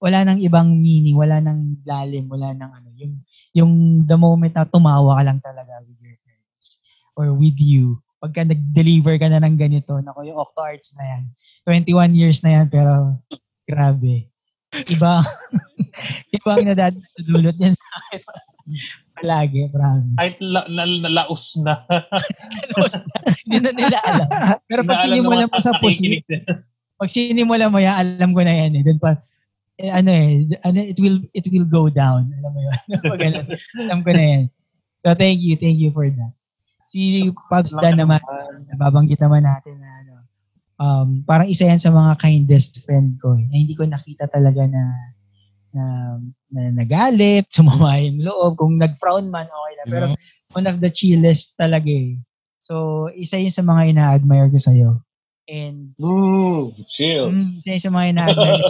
Wala 0.00 0.24
nang 0.24 0.40
ibang 0.40 0.72
meaning, 0.72 1.18
wala 1.18 1.44
nang 1.44 1.76
lalim, 1.84 2.24
wala 2.30 2.56
nang 2.56 2.72
ano. 2.72 2.88
Yung, 2.96 3.14
yung 3.52 3.72
the 4.08 4.16
moment 4.16 4.56
na 4.56 4.64
tumawa 4.64 5.20
ka 5.20 5.22
lang 5.28 5.38
talaga 5.44 5.84
with 5.84 6.00
your 6.00 6.16
friends 6.24 6.80
or 7.18 7.36
with 7.36 7.58
you. 7.60 8.00
Pagka 8.16 8.48
nag-deliver 8.48 9.20
ka 9.20 9.28
na 9.28 9.44
ng 9.44 9.60
ganito, 9.60 10.00
nako 10.00 10.24
yung 10.24 10.40
Octo 10.40 10.60
Arts 10.64 10.96
na 10.96 11.04
yan. 11.04 11.22
21 11.68 12.16
years 12.16 12.40
na 12.40 12.60
yan, 12.60 12.66
pero 12.72 13.16
grabe. 13.68 14.30
Iba, 14.88 15.20
ibang 16.36 16.62
nadadulot 16.64 17.56
yan 17.60 17.74
sa 17.76 17.88
akin. 18.00 18.22
Palagi, 19.20 19.68
promise. 19.68 20.16
Kahit 20.16 20.36
la, 20.40 20.60
na, 20.72 20.82
nalaos 21.04 21.54
na. 21.60 21.84
Hindi 23.44 23.58
na 23.60 23.70
nila 23.76 23.98
alam. 24.08 24.28
Pero 24.64 24.80
pag 24.88 25.04
naman 25.04 25.46
mo 25.46 25.60
sa 25.60 25.76
pusi, 25.76 26.24
pag 26.96 27.08
sinimulan 27.12 27.68
mo 27.68 27.80
yan, 27.80 27.96
alam 27.96 28.32
ko 28.32 28.40
na 28.40 28.52
yan 28.56 28.80
eh. 28.80 28.82
Doon 28.84 29.00
pa, 29.00 29.20
eh, 29.76 29.92
ano 29.92 30.08
eh, 30.08 30.44
ano, 30.64 30.78
it 30.80 30.98
will 31.00 31.20
it 31.36 31.44
will 31.52 31.68
go 31.68 31.88
down. 31.92 32.32
Alam 32.40 32.50
mo 32.52 32.60
yun. 32.60 32.76
Pag 33.12 33.20
ganun, 33.20 33.46
alam 33.88 34.00
ko 34.04 34.10
na 34.12 34.24
yan. 34.24 34.42
So 35.00 35.16
thank 35.16 35.40
you, 35.40 35.56
thank 35.56 35.80
you 35.80 35.92
for 35.92 36.04
that. 36.04 36.32
Si 36.90 37.28
Pops 37.48 37.72
Dan 37.80 37.96
naman, 37.96 38.20
nababanggit 38.68 39.22
naman 39.22 39.48
natin 39.48 39.80
na 39.80 39.90
ano, 40.04 40.14
um, 40.76 41.08
parang 41.24 41.48
isa 41.48 41.64
yan 41.64 41.80
sa 41.80 41.88
mga 41.88 42.18
kindest 42.20 42.84
friend 42.84 43.16
ko. 43.20 43.36
eh, 43.36 43.46
Na 43.48 43.56
hindi 43.56 43.72
ko 43.72 43.88
nakita 43.88 44.28
talaga 44.28 44.64
na 44.68 45.12
na, 45.72 46.18
na 46.50 46.62
nagalit, 46.74 47.46
sumama 47.54 47.98
yung 48.02 48.22
loob. 48.22 48.56
Kung 48.58 48.76
nag-frown 48.78 49.30
man, 49.30 49.46
okay 49.46 49.74
na. 49.76 49.84
Pero 49.86 50.04
one 50.52 50.66
of 50.66 50.78
the 50.78 50.90
chillest 50.90 51.54
talaga 51.56 51.88
eh. 51.90 52.18
So, 52.60 53.08
isa 53.16 53.40
yun 53.40 53.50
sa 53.50 53.64
mga 53.64 53.96
ina-admire 53.96 54.50
ko 54.52 54.58
sa'yo. 54.60 54.90
And 55.50 55.90
Ooh, 55.98 56.70
chill. 56.86 57.32
Mm, 57.34 57.58
isa 57.58 57.68
yun 57.74 57.82
sa 57.82 57.92
mga 57.92 58.06
ina-admire 58.14 58.56
ko. 58.60 58.68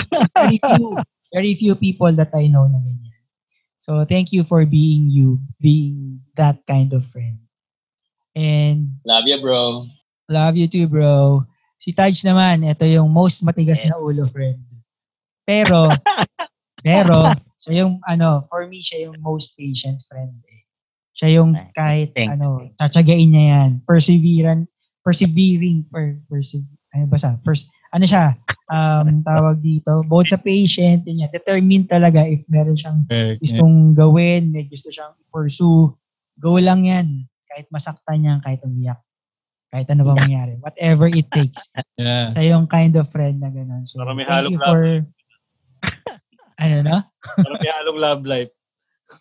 Very- 0.38 0.60
few, 0.62 0.86
very 1.34 1.52
few 1.54 1.74
people 1.74 2.12
that 2.14 2.30
I 2.32 2.46
know 2.46 2.64
na 2.64 2.78
ganyan. 2.78 3.02
So, 3.78 4.06
thank 4.08 4.32
you 4.32 4.44
for 4.48 4.64
being 4.64 5.12
you, 5.12 5.36
being 5.60 6.24
that 6.40 6.64
kind 6.64 6.88
of 6.96 7.04
friend. 7.04 7.36
And 8.34 8.96
Love 9.04 9.28
you, 9.28 9.38
bro. 9.40 9.86
love 10.26 10.56
you 10.56 10.66
too, 10.66 10.88
bro. 10.88 11.44
Si 11.78 11.92
Taj 11.92 12.16
naman, 12.24 12.64
ito 12.64 12.82
yung 12.88 13.12
most 13.12 13.44
matigas 13.44 13.84
na 13.84 14.00
ulo 14.00 14.24
friend. 14.32 14.64
Pero, 15.44 15.92
pero, 16.84 17.32
siya 17.64 17.84
yung, 17.84 18.04
ano, 18.04 18.44
for 18.52 18.68
me, 18.68 18.84
siya 18.84 19.08
yung 19.08 19.18
most 19.24 19.56
patient 19.56 20.04
friend. 20.04 20.36
Eh. 20.52 20.62
Siya 21.16 21.40
yung 21.40 21.56
kahit, 21.72 22.12
Thank 22.12 22.36
ano, 22.36 22.68
tsatsagain 22.76 23.32
niya 23.32 23.44
yan. 23.56 23.70
Perseverant, 23.88 24.68
persevering, 25.00 25.88
per, 25.88 26.20
perse, 26.28 26.60
ano 26.92 27.04
basta, 27.08 27.40
pers, 27.40 27.70
ano 27.94 28.04
siya, 28.04 28.34
um, 28.72 29.22
tawag 29.22 29.62
dito, 29.62 30.02
both 30.10 30.26
sa 30.26 30.40
patient, 30.40 31.06
yun 31.06 31.22
yan, 31.22 31.30
determined 31.30 31.86
talaga 31.86 32.26
if 32.26 32.42
meron 32.50 32.74
siyang 32.74 33.06
Okay. 33.06 33.38
gustong 33.38 33.94
gawin, 33.94 34.50
may 34.50 34.66
gusto 34.66 34.90
siyang 34.90 35.14
pursue, 35.30 35.94
go 36.42 36.58
lang 36.58 36.88
yan. 36.88 37.28
Kahit 37.46 37.70
masaktan 37.70 38.26
niya, 38.26 38.42
kahit 38.42 38.58
umiyak. 38.66 38.98
Kahit 39.70 39.86
ano 39.90 40.06
ba 40.06 40.18
mangyari. 40.18 40.58
Whatever 40.62 41.06
it 41.10 41.26
takes. 41.30 41.70
Yeah. 41.94 42.34
Siya 42.34 42.58
yung 42.58 42.66
kind 42.66 42.98
of 42.98 43.06
friend 43.14 43.38
na 43.38 43.54
gano'n. 43.54 43.86
So, 43.86 44.02
Para 44.02 44.18
may 44.18 44.26
thank 44.26 44.50
halong 44.50 44.58
for... 44.58 45.06
ano 46.58 46.76
na? 46.82 46.96
Parang 47.38 47.60
may 47.60 47.72
halong 47.82 48.00
love 48.00 48.22
life. 48.26 48.52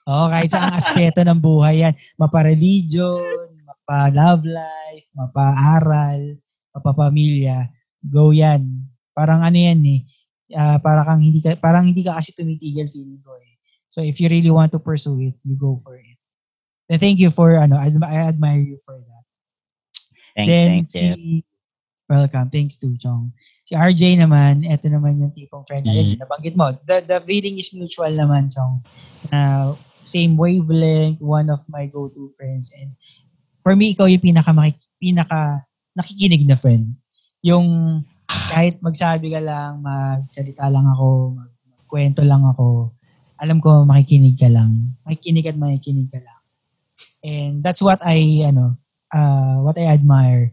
Oo, 0.07 0.25
kahit 0.31 0.49
sa 0.49 0.69
ang 0.69 0.75
aspeto 0.79 1.21
ng 1.21 1.39
buhay 1.43 1.83
yan. 1.83 1.93
Mapa-religion, 2.17 3.51
mapa-love 3.67 4.47
life, 4.47 5.07
mapa-aral, 5.13 6.39
mapa-pamilya. 6.73 7.67
Go 8.03 8.31
yan. 8.31 8.87
Parang 9.13 9.43
ano 9.43 9.57
yan 9.57 9.81
eh. 9.85 10.01
ah, 10.57 10.77
para 10.79 11.05
kang 11.05 11.21
hindi 11.21 11.41
ka, 11.41 11.57
parang 11.57 11.85
hindi 11.89 12.05
ka 12.05 12.17
kasi 12.17 12.33
tumitigil 12.33 12.89
feeling 12.89 13.21
ko 13.21 13.33
eh. 13.37 13.57
So 13.93 14.01
if 14.01 14.17
you 14.17 14.29
really 14.29 14.49
want 14.49 14.73
to 14.73 14.81
pursue 14.81 15.17
it, 15.21 15.37
you 15.45 15.53
go 15.57 15.81
for 15.85 15.97
it. 15.97 16.17
And 16.89 16.99
thank 16.99 17.21
you 17.21 17.29
for 17.29 17.55
ano, 17.57 17.77
I, 17.77 17.89
I 17.89 18.29
admire 18.29 18.61
you 18.61 18.77
for 18.85 18.97
that. 18.97 19.25
Thank, 20.35 20.47
Then 20.49 20.67
thank 20.67 20.87
you. 20.89 21.13
si 21.13 21.45
Welcome, 22.09 22.51
thanks 22.51 22.77
to 22.83 22.93
Chong. 22.99 23.31
Si 23.64 23.74
RJ 23.74 24.19
naman, 24.19 24.67
eto 24.67 24.92
naman 24.92 25.16
yung 25.17 25.32
tipong 25.32 25.64
friend 25.64 25.88
na 25.88 25.95
Mm. 25.95 26.19
nabanggit 26.19 26.56
mo. 26.59 26.75
The 26.83 27.00
the 27.00 27.17
feeling 27.24 27.56
is 27.56 27.72
mutual 27.72 28.11
naman, 28.11 28.51
Chong. 28.51 28.83
Na 29.32 29.72
same 30.03 30.35
wavelength, 30.35 31.24
one 31.24 31.48
of 31.48 31.64
my 31.72 31.88
go-to 31.88 32.27
friends 32.35 32.75
and 32.75 32.92
for 33.64 33.72
me 33.72 33.95
ikaw 33.95 34.03
yung 34.03 34.19
pinaka 34.19 34.51
pinaka 35.00 35.64
nakikinig 35.95 36.43
na 36.43 36.59
friend. 36.59 36.92
Yung 37.40 38.00
kahit 38.27 38.83
magsabi 38.83 39.32
ka 39.32 39.40
lang, 39.40 39.80
magsalita 39.80 40.67
lang 40.67 40.83
ako, 40.92 41.40
mag- 41.40 41.56
magkwento 41.80 42.22
lang 42.27 42.43
ako, 42.43 42.92
alam 43.40 43.64
ko 43.64 43.88
makikinig 43.88 44.35
ka 44.35 44.51
lang. 44.51 44.92
Makikinig 45.08 45.48
at 45.48 45.56
makikinig 45.56 46.11
ka 46.11 46.19
lang. 46.19 46.42
And 47.24 47.64
that's 47.64 47.80
what 47.80 48.03
I 48.03 48.43
ano, 48.43 48.75
uh, 49.16 49.64
what 49.64 49.80
I 49.80 49.88
admire 49.88 50.51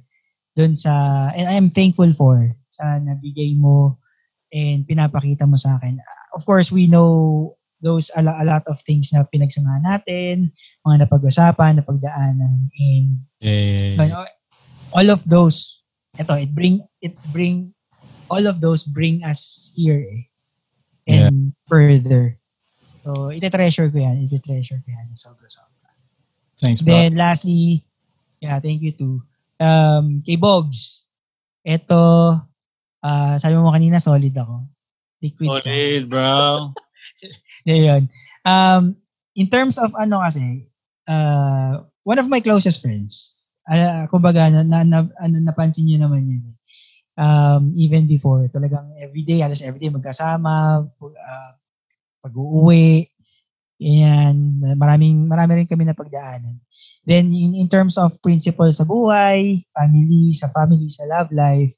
dun 0.55 0.79
sa 0.79 1.27
and 1.35 1.51
I 1.51 1.59
am 1.59 1.75
thankful 1.75 2.15
for 2.15 2.55
sa 2.71 3.03
nabigay 3.03 3.59
mo 3.59 3.99
and 4.55 4.87
pinapakita 4.87 5.47
mo 5.47 5.59
sa 5.59 5.77
akin. 5.79 5.99
Of 6.35 6.47
course, 6.47 6.71
we 6.71 6.87
know 6.87 7.55
those 7.83 8.11
a, 8.15 8.23
lo- 8.23 8.37
a 8.39 8.45
lot 8.45 8.65
of 8.69 8.79
things 8.85 9.11
na 9.13 9.25
pinagsamahan 9.27 9.85
natin, 9.85 10.53
mga 10.87 11.07
napag-usapan, 11.07 11.81
napagdaanan, 11.81 12.71
and 12.71 13.07
Yeah. 13.41 13.97
uh, 14.13 14.29
all 14.93 15.09
of 15.09 15.25
those, 15.25 15.81
ito, 16.21 16.35
it 16.37 16.53
bring, 16.53 16.85
it 17.01 17.17
bring, 17.33 17.73
all 18.29 18.45
of 18.47 18.61
those 18.61 18.85
bring 18.85 19.25
us 19.25 19.73
here 19.75 20.05
eh, 21.09 21.25
and 21.25 21.57
further. 21.67 22.37
So, 23.01 23.33
ite-treasure 23.33 23.89
ko 23.89 23.97
yan, 23.97 24.29
ite-treasure 24.29 24.85
ko 24.85 24.89
yan, 24.93 25.17
sobra-sobra. 25.17 25.89
Thanks, 26.61 26.85
bro. 26.85 26.93
Then 26.93 27.17
lastly, 27.17 27.89
yeah, 28.45 28.61
thank 28.61 28.85
you 28.85 28.93
too. 28.93 29.25
Um, 29.57 30.21
kay 30.21 30.37
Bogs, 30.37 31.09
eto, 31.65 32.45
ah 33.05 33.37
sabi 33.41 33.57
mo 33.57 33.73
kanina, 33.73 34.01
solid 34.01 34.33
ako. 34.37 34.67
Liquid 35.21 35.49
ka. 35.49 35.61
Solid, 35.65 36.03
bro. 36.09 36.73
Yun. 37.69 38.09
Um, 38.45 38.97
in 39.37 39.47
terms 39.53 39.77
of 39.77 39.93
ano 39.97 40.21
kasi, 40.25 40.69
uh, 41.09 41.85
one 42.05 42.19
of 42.19 42.29
my 42.29 42.41
closest 42.41 42.81
friends, 42.81 43.47
uh, 43.69 44.09
kumbaga, 44.09 44.49
na, 44.49 44.65
na, 44.65 44.79
na, 44.85 44.99
ano, 45.21 45.37
napansin 45.41 45.87
niyo 45.87 46.01
naman 46.01 46.25
yun. 46.27 46.45
eh. 46.45 46.57
Um, 47.21 47.77
even 47.77 48.09
before, 48.09 48.49
talagang 48.49 48.97
everyday, 48.97 49.45
halos 49.45 49.61
everyday 49.61 49.93
magkasama, 49.93 50.89
uh, 50.89 51.53
pag-uwi, 52.25 53.13
yan, 53.81 54.61
maraming, 54.77 55.29
marami 55.29 55.65
rin 55.65 55.69
kami 55.69 55.85
na 55.85 55.97
pagdaanan. 55.97 56.57
Then, 57.05 57.33
in, 57.33 57.57
in 57.57 57.69
terms 57.69 57.97
of 57.97 58.17
principle 58.21 58.69
sa 58.73 58.85
buhay, 58.85 59.65
family, 59.73 60.33
sa 60.37 60.53
family, 60.53 60.89
sa 60.93 61.09
love 61.09 61.33
life, 61.33 61.77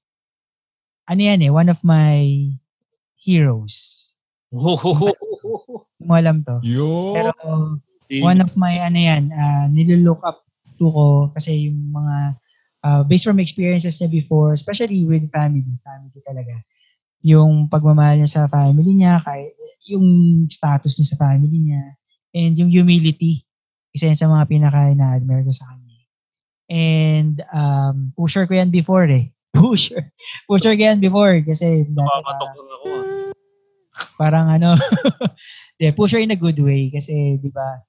ano 1.09 1.21
yan 1.21 1.41
eh, 1.43 1.51
one 1.51 1.69
of 1.69 1.81
my 1.83 2.51
heroes. 3.19 4.09
Hindi 4.53 6.05
mo 6.07 6.15
alam 6.19 6.43
to. 6.45 6.59
Yo. 6.67 7.15
Pero 7.15 7.31
one 8.21 8.41
of 8.45 8.53
my 8.59 8.77
ano 8.83 8.99
yan, 8.99 9.33
uh, 9.33 9.67
nililook 9.73 10.21
up 10.27 10.45
to 10.77 10.91
ko 10.91 11.07
kasi 11.33 11.71
yung 11.71 11.95
mga 11.95 12.17
uh, 12.85 13.03
based 13.07 13.25
from 13.25 13.41
experiences 13.41 13.99
niya 14.03 14.11
before, 14.11 14.53
especially 14.53 15.07
with 15.07 15.31
family, 15.31 15.65
family 15.87 16.21
talaga. 16.27 16.55
Yung 17.23 17.71
pagmamahal 17.71 18.19
niya 18.19 18.31
sa 18.31 18.43
family 18.51 18.99
niya, 18.99 19.23
kahit 19.23 19.55
yung 19.87 20.07
status 20.51 20.99
niya 20.99 21.15
sa 21.15 21.21
family 21.23 21.59
niya, 21.71 21.83
and 22.35 22.59
yung 22.59 22.71
humility, 22.71 23.47
isa 23.95 24.11
yan 24.11 24.19
sa 24.19 24.29
mga 24.29 24.45
pinaka 24.51 24.91
na-admire 24.93 25.47
ko 25.47 25.55
sa 25.55 25.71
kanya. 25.71 25.99
And 26.73 27.37
um, 27.53 27.97
pusher 28.17 28.49
ko 28.51 28.59
yan 28.59 28.75
before 28.75 29.07
eh. 29.07 29.31
Pusher. 29.53 30.11
Pusher 30.49 30.75
ko 30.75 30.83
yan 30.83 30.99
before 30.99 31.37
kasi 31.45 31.85
Nakakatok 31.87 32.51
lang 32.57 32.71
ako. 32.73 32.87
ah. 32.89 33.31
parang 34.17 34.47
ano, 34.49 34.71
de, 35.79 35.93
pusher 35.93 36.25
in 36.25 36.33
a 36.33 36.39
good 36.39 36.57
way 36.59 36.89
kasi 36.89 37.37
'di 37.37 37.53
ba? 37.53 37.85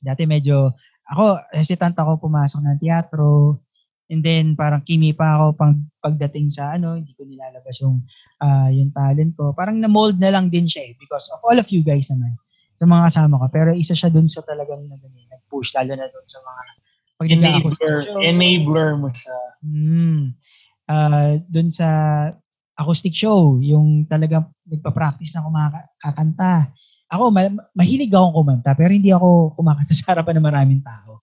Dati 0.00 0.24
medyo 0.24 0.72
ako 1.04 1.36
hesitant 1.52 1.96
ako 2.00 2.16
pumasok 2.24 2.64
ng 2.64 2.80
teatro 2.80 3.60
and 4.08 4.24
then 4.24 4.56
parang 4.56 4.80
kimi 4.80 5.12
pa 5.12 5.36
ako 5.36 5.46
pang 5.56 5.74
pagdating 6.00 6.48
sa 6.48 6.76
ano, 6.76 6.96
hindi 6.96 7.12
ko 7.12 7.28
nilalabas 7.28 7.76
yung 7.84 8.00
ah, 8.40 8.72
yung 8.72 8.88
talent 8.92 9.36
ko. 9.36 9.52
Parang 9.52 9.76
na-mold 9.76 10.16
na 10.16 10.32
lang 10.32 10.48
din 10.48 10.64
siya 10.64 10.88
eh 10.88 10.92
because 10.96 11.28
of 11.32 11.40
all 11.44 11.56
of 11.56 11.68
you 11.68 11.84
guys 11.84 12.08
naman 12.08 12.32
sa 12.74 12.88
mga 12.88 13.12
kasama 13.12 13.40
ko. 13.40 13.46
Pero 13.52 13.70
isa 13.76 13.92
siya 13.92 14.08
dun 14.08 14.26
sa 14.26 14.40
talagang 14.42 14.88
nag 14.88 15.02
nag-push 15.04 15.76
lalo 15.76 15.92
na 15.94 16.08
dun 16.08 16.26
sa 16.26 16.38
mga 16.40 16.62
pag 17.14 17.28
Enabler. 17.30 17.96
Enabler 18.20 18.90
mo 18.98 19.08
siya. 19.14 19.38
Mm. 19.62 20.34
Ah, 20.84 21.40
doon 21.48 21.72
sa 21.72 21.88
acoustic 22.74 23.14
show, 23.14 23.62
yung 23.62 24.04
talagang 24.10 24.50
nagpa-practice 24.66 25.32
na 25.38 25.46
kumakanta. 25.46 26.68
Ako, 27.08 27.30
ma- 27.30 27.70
mahilig 27.72 28.10
akong 28.10 28.34
kumanta, 28.34 28.74
pero 28.74 28.90
hindi 28.90 29.14
ako 29.14 29.54
kumakanta 29.54 29.94
sa 29.98 30.14
harapan 30.14 30.40
ng 30.40 30.48
maraming 30.50 30.82
tao. 30.82 31.22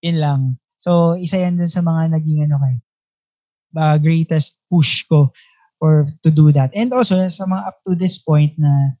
Yun 0.00 0.18
lang. 0.22 0.40
So, 0.78 1.18
isa 1.18 1.42
yan 1.42 1.58
dun 1.58 1.70
sa 1.70 1.82
mga 1.82 2.14
naging 2.14 2.46
ano 2.46 2.56
kay, 2.62 2.76
uh, 3.76 3.96
greatest 3.98 4.62
push 4.70 5.04
ko 5.10 5.34
for 5.76 6.08
to 6.22 6.30
do 6.30 6.54
that. 6.54 6.72
And 6.72 6.88
also, 6.94 7.20
sa 7.28 7.44
mga 7.44 7.62
up 7.66 7.76
to 7.84 7.98
this 7.98 8.16
point 8.22 8.54
na, 8.56 8.96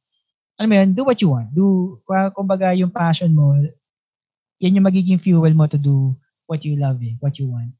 alam 0.58 0.68
mo 0.72 0.74
yun, 0.76 0.90
do 0.96 1.04
what 1.04 1.20
you 1.22 1.30
want. 1.32 1.52
Do, 1.52 2.00
kumbaga, 2.34 2.72
yung 2.74 2.90
passion 2.90 3.32
mo, 3.32 3.56
yan 4.60 4.80
yung 4.80 4.88
magiging 4.88 5.20
fuel 5.20 5.52
mo 5.52 5.68
to 5.68 5.76
do 5.76 6.16
what 6.48 6.64
you 6.64 6.76
love 6.80 7.00
eh, 7.04 7.14
what 7.20 7.36
you 7.36 7.48
want. 7.48 7.72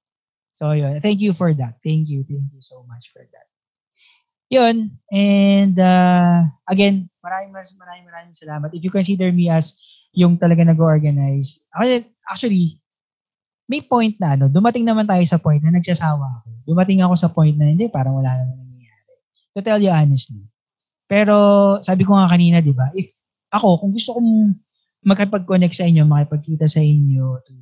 So, 0.56 0.72
yun. 0.72 1.04
Thank 1.04 1.20
you 1.20 1.36
for 1.36 1.52
that. 1.52 1.84
Thank 1.84 2.08
you. 2.08 2.24
Thank 2.24 2.48
you 2.56 2.64
so 2.64 2.80
much 2.88 3.12
for 3.12 3.20
that. 3.20 3.46
Yun. 4.48 4.96
And, 5.12 5.76
uh, 5.76 6.48
again, 6.64 7.12
maraming, 7.20 7.52
maraming, 7.52 8.06
maraming, 8.08 8.32
salamat. 8.32 8.72
If 8.72 8.80
you 8.80 8.88
consider 8.88 9.28
me 9.36 9.52
as 9.52 9.76
yung 10.16 10.40
talaga 10.40 10.64
nag-organize, 10.64 11.68
actually, 12.24 12.80
may 13.68 13.84
point 13.84 14.16
na, 14.16 14.32
ano, 14.32 14.48
dumating 14.48 14.88
naman 14.88 15.04
tayo 15.04 15.20
sa 15.28 15.36
point 15.36 15.60
na 15.60 15.76
nagsasawa 15.76 16.40
ako. 16.40 16.48
Dumating 16.64 17.04
ako 17.04 17.14
sa 17.20 17.28
point 17.28 17.52
na, 17.52 17.68
hindi, 17.68 17.92
parang 17.92 18.16
wala 18.16 18.32
naman 18.32 18.56
nangyayari. 18.56 19.12
To 19.52 19.60
tell 19.60 19.82
you 19.82 19.92
honestly. 19.92 20.48
Pero, 21.04 21.36
sabi 21.84 22.08
ko 22.08 22.16
nga 22.16 22.32
kanina, 22.32 22.64
di 22.64 22.72
ba, 22.72 22.88
if 22.96 23.12
ako, 23.52 23.84
kung 23.84 23.92
gusto 23.92 24.16
kong 24.16 24.56
makipag-connect 25.04 25.76
sa 25.76 25.84
inyo, 25.84 26.08
makipagkita 26.08 26.64
sa 26.64 26.80
inyo, 26.80 27.44
to, 27.44 27.52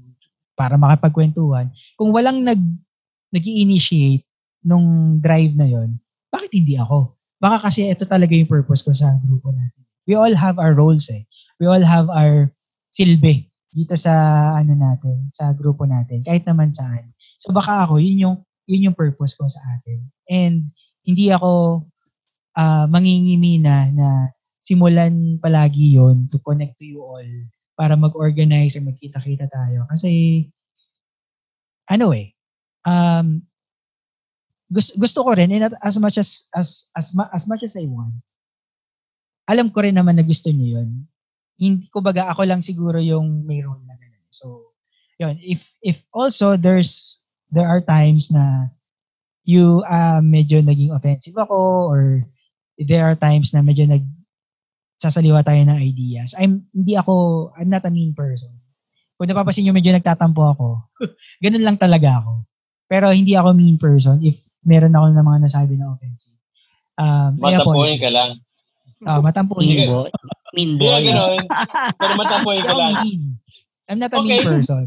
para 0.55 0.79
makipagkwentuhan, 0.79 1.71
kung 1.99 2.11
walang 2.15 2.43
nag 2.43 2.59
nag 3.35 3.45
initiate 3.45 4.25
nung 4.63 5.19
drive 5.19 5.53
na 5.59 5.67
yon, 5.67 5.99
bakit 6.31 6.51
hindi 6.55 6.79
ako? 6.79 7.15
Baka 7.43 7.69
kasi 7.69 7.91
ito 7.91 8.07
talaga 8.09 8.33
yung 8.33 8.49
purpose 8.49 8.81
ko 8.81 8.95
sa 8.95 9.19
grupo 9.21 9.53
natin. 9.53 9.83
We 10.09 10.15
all 10.17 10.33
have 10.33 10.57
our 10.57 10.73
roles 10.73 11.11
eh. 11.11 11.27
We 11.59 11.67
all 11.69 11.83
have 11.83 12.09
our 12.09 12.49
silbi 12.95 13.51
dito 13.75 13.99
sa 13.99 14.15
ano 14.55 14.79
natin, 14.79 15.29
sa 15.35 15.51
grupo 15.51 15.83
natin, 15.85 16.23
kahit 16.23 16.47
naman 16.47 16.71
saan. 16.71 17.11
So 17.43 17.51
baka 17.51 17.85
ako, 17.85 17.99
yun 17.99 18.19
yung 18.23 18.37
yun 18.71 18.91
yung 18.91 18.97
purpose 18.97 19.35
ko 19.35 19.51
sa 19.51 19.61
atin. 19.77 20.09
And 20.31 20.71
hindi 21.05 21.29
ako 21.35 21.85
uh, 22.57 22.87
mangingimi 22.89 23.61
na 23.61 23.91
na 23.91 24.09
simulan 24.63 25.37
palagi 25.43 26.01
yon 26.01 26.31
to 26.33 26.41
connect 26.41 26.81
to 26.81 26.87
you 26.89 27.05
all 27.05 27.29
para 27.75 27.99
mag-organize 27.99 28.79
or 28.79 28.87
magkita-kita 28.87 29.51
tayo. 29.51 29.87
Kasi 29.91 30.47
ano 31.91 32.15
eh, 32.17 32.33
um, 32.89 33.43
gusto, 34.71 34.97
gusto 34.97 35.19
ko 35.23 35.31
rin, 35.37 35.53
and 35.53 35.75
as 35.85 35.97
much 36.01 36.17
as, 36.17 36.49
as, 36.57 36.89
as, 36.97 37.13
as 37.13 37.45
much 37.47 37.63
as 37.63 37.77
I 37.77 37.85
want, 37.85 38.17
alam 39.45 39.69
ko 39.69 39.85
rin 39.85 39.95
naman 39.95 40.17
na 40.17 40.25
gusto 40.25 40.49
niyo 40.49 40.81
yun. 40.81 41.05
Hindi, 41.61 41.87
ko 41.93 42.01
baga, 42.01 42.33
ako 42.33 42.49
lang 42.49 42.65
siguro 42.65 42.99
yung 42.99 43.45
may 43.45 43.61
role 43.61 43.85
na 43.85 43.95
ganun. 43.95 44.27
So, 44.33 44.75
yun. 45.21 45.37
If, 45.39 45.69
if 45.85 46.03
also 46.11 46.57
there's, 46.57 47.23
there 47.53 47.69
are 47.69 47.85
times 47.85 48.33
na 48.33 48.73
you, 49.45 49.85
uh, 49.87 50.25
medyo 50.25 50.65
naging 50.65 50.97
offensive 50.97 51.37
ako 51.37 51.93
or 51.93 52.25
there 52.81 53.05
are 53.05 53.15
times 53.15 53.53
na 53.53 53.61
medyo 53.61 53.87
nag, 53.87 54.03
sasaliwa 54.99 55.45
tayo 55.45 55.61
ng 55.65 55.79
ideas. 55.81 56.35
I'm, 56.39 56.65
hindi 56.73 56.95
ako, 56.97 57.51
I'm 57.59 57.71
not 57.71 57.85
a 57.85 57.93
mean 57.93 58.15
person. 58.15 58.53
Kung 59.15 59.31
napapasin 59.31 59.67
nyo 59.67 59.75
medyo 59.75 59.95
nagtatampo 59.95 60.43
ako, 60.43 60.69
ganun 61.45 61.65
lang 61.65 61.79
talaga 61.79 62.23
ako. 62.23 62.33
Pero 62.91 63.11
hindi 63.11 63.35
ako 63.35 63.55
mean 63.57 63.79
person 63.81 64.21
if 64.21 64.39
meron 64.65 64.95
ako 64.95 65.13
ng 65.13 65.27
mga 65.27 65.41
nasabi 65.45 65.75
na 65.77 65.93
offensive. 65.93 66.37
Um, 66.95 67.39
Matampuhin 67.39 67.99
ka 67.99 68.11
lang. 68.11 68.31
Uh, 69.05 69.21
matampuhin. 69.21 69.69
Mean 69.69 69.91
boy. 69.91 70.09
Mean 70.57 70.73
boy. 70.81 70.97
Hindi 70.97 71.11
ganun. 71.13 71.39
Pero 72.01 72.13
matampuhin 72.17 72.63
ka 72.65 72.73
lang. 72.73 72.93
mean. 73.05 73.23
I'm 73.85 74.01
not 74.01 74.15
a 74.15 74.19
okay. 74.23 74.41
mean 74.41 74.47
person. 74.47 74.87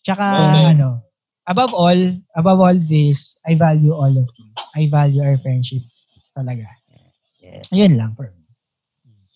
Tsaka, 0.00 0.24
okay. 0.24 0.64
ano, 0.72 1.04
above 1.44 1.76
all, 1.76 2.00
above 2.32 2.60
all 2.60 2.78
this, 2.88 3.36
I 3.44 3.58
value 3.58 3.92
all 3.92 4.12
of 4.14 4.24
you. 4.24 4.48
I 4.72 4.88
value 4.88 5.20
our 5.20 5.36
friendship 5.44 5.84
talaga. 6.32 6.64
Yeah. 7.40 7.60
Ayun 7.74 8.00
lang 8.00 8.16
for 8.16 8.32
me. 8.32 8.39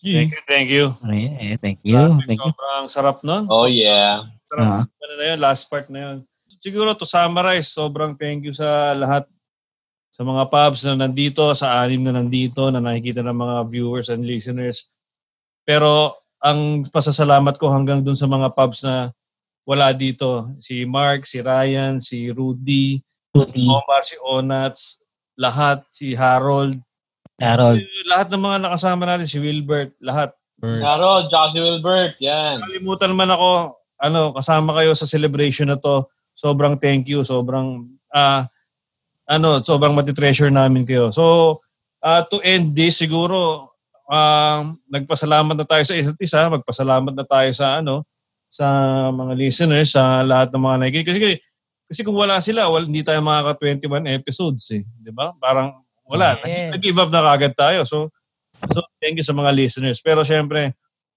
Thank 0.05 0.31
you, 0.37 0.43
thank 0.45 0.69
you. 0.69 0.85
Yeah, 1.01 1.57
thank 1.57 1.81
you. 1.81 1.97
Thank 2.29 2.37
you. 2.37 2.53
Sobrang 2.53 2.85
sarap 2.85 3.17
nun. 3.25 3.49
Oh, 3.49 3.65
yeah. 3.65 4.29
Sarap. 4.53 4.61
Uh-huh. 4.61 4.83
Ano 4.85 5.13
na 5.17 5.25
yun, 5.33 5.39
last 5.41 5.65
part 5.65 5.89
na 5.89 5.99
yun. 5.99 6.17
Siguro 6.61 6.93
to 6.93 7.09
summarize, 7.09 7.73
sobrang 7.73 8.13
thank 8.13 8.45
you 8.45 8.53
sa 8.53 8.93
lahat 8.93 9.25
sa 10.15 10.23
mga 10.23 10.47
pubs 10.47 10.87
na 10.87 10.95
nandito, 10.95 11.43
sa 11.51 11.83
anim 11.83 11.99
na 11.99 12.15
nandito, 12.15 12.71
na 12.71 12.79
nakikita 12.79 13.19
ng 13.19 13.35
mga 13.35 13.57
viewers 13.67 14.07
and 14.07 14.23
listeners. 14.23 14.95
Pero 15.67 16.15
ang 16.39 16.87
pasasalamat 16.87 17.59
ko 17.59 17.67
hanggang 17.67 17.99
dun 17.99 18.15
sa 18.15 18.29
mga 18.29 18.53
pubs 18.55 18.87
na 18.87 19.11
wala 19.67 19.91
dito. 19.91 20.53
Si 20.63 20.87
Mark, 20.87 21.27
si 21.27 21.43
Ryan, 21.43 21.99
si 21.99 22.31
Rudy, 22.31 23.01
Rudy. 23.35 23.49
si 23.51 23.59
Omar, 23.65 24.01
si 24.05 24.15
Onats, 24.21 25.03
lahat, 25.35 25.83
si 25.91 26.15
Harold. 26.15 26.79
Harold. 27.39 27.83
Si, 27.83 28.07
lahat 28.07 28.27
ng 28.31 28.43
mga 28.43 28.57
nakasama 28.63 29.03
natin, 29.03 29.27
si 29.27 29.37
Wilbert, 29.39 29.91
lahat. 29.99 30.31
Harold, 30.63 31.27
Josh 31.27 31.59
Wilbert, 31.59 32.15
yan. 32.23 32.63
Kalimutan 32.63 33.11
naman 33.11 33.29
ako, 33.29 33.75
ano, 33.99 34.31
kasama 34.31 34.71
kayo 34.79 34.95
sa 34.95 35.07
celebration 35.07 35.67
na 35.67 35.79
to 35.79 36.07
sobrang 36.35 36.75
thank 36.75 37.07
you, 37.07 37.23
sobrang 37.23 37.87
uh, 38.11 38.43
ano, 39.25 39.63
sobrang 39.63 39.95
matitreasure 39.95 40.51
namin 40.51 40.83
kayo. 40.83 41.09
So, 41.09 41.57
uh, 42.03 42.21
to 42.27 42.43
end 42.43 42.75
this 42.75 42.99
siguro 42.99 43.71
uh, 44.11 44.61
nagpasalamat 44.91 45.55
na 45.55 45.65
tayo 45.65 45.83
sa 45.87 45.95
isa't 45.95 46.19
isa, 46.19 46.51
magpasalamat 46.51 47.13
na 47.15 47.25
tayo 47.25 47.49
sa 47.55 47.79
ano 47.79 48.05
sa 48.51 48.67
mga 49.11 49.33
listeners, 49.35 49.91
sa 49.91 50.23
lahat 50.23 50.51
ng 50.53 50.63
mga 50.63 50.77
nakikinig. 50.79 51.07
Kasi, 51.07 51.19
kasi 51.91 52.01
kung 52.07 52.15
wala 52.15 52.39
sila, 52.39 52.71
wala, 52.71 52.87
hindi 52.87 53.03
tayo 53.03 53.19
makaka-21 53.19 54.15
episodes 54.15 54.63
eh. 54.71 54.87
Di 55.03 55.11
ba? 55.11 55.35
Parang 55.35 55.84
wala. 56.05 56.39
Yes. 56.45 56.77
Nag-give 56.77 56.97
up 57.01 57.09
na 57.09 57.25
kagad 57.25 57.53
tayo. 57.57 57.81
So, 57.83 58.13
so, 58.71 58.85
thank 59.01 59.17
you 59.17 59.25
sa 59.25 59.33
mga 59.33 59.51
listeners. 59.51 59.99
Pero 59.99 60.21
syempre, 60.21 60.73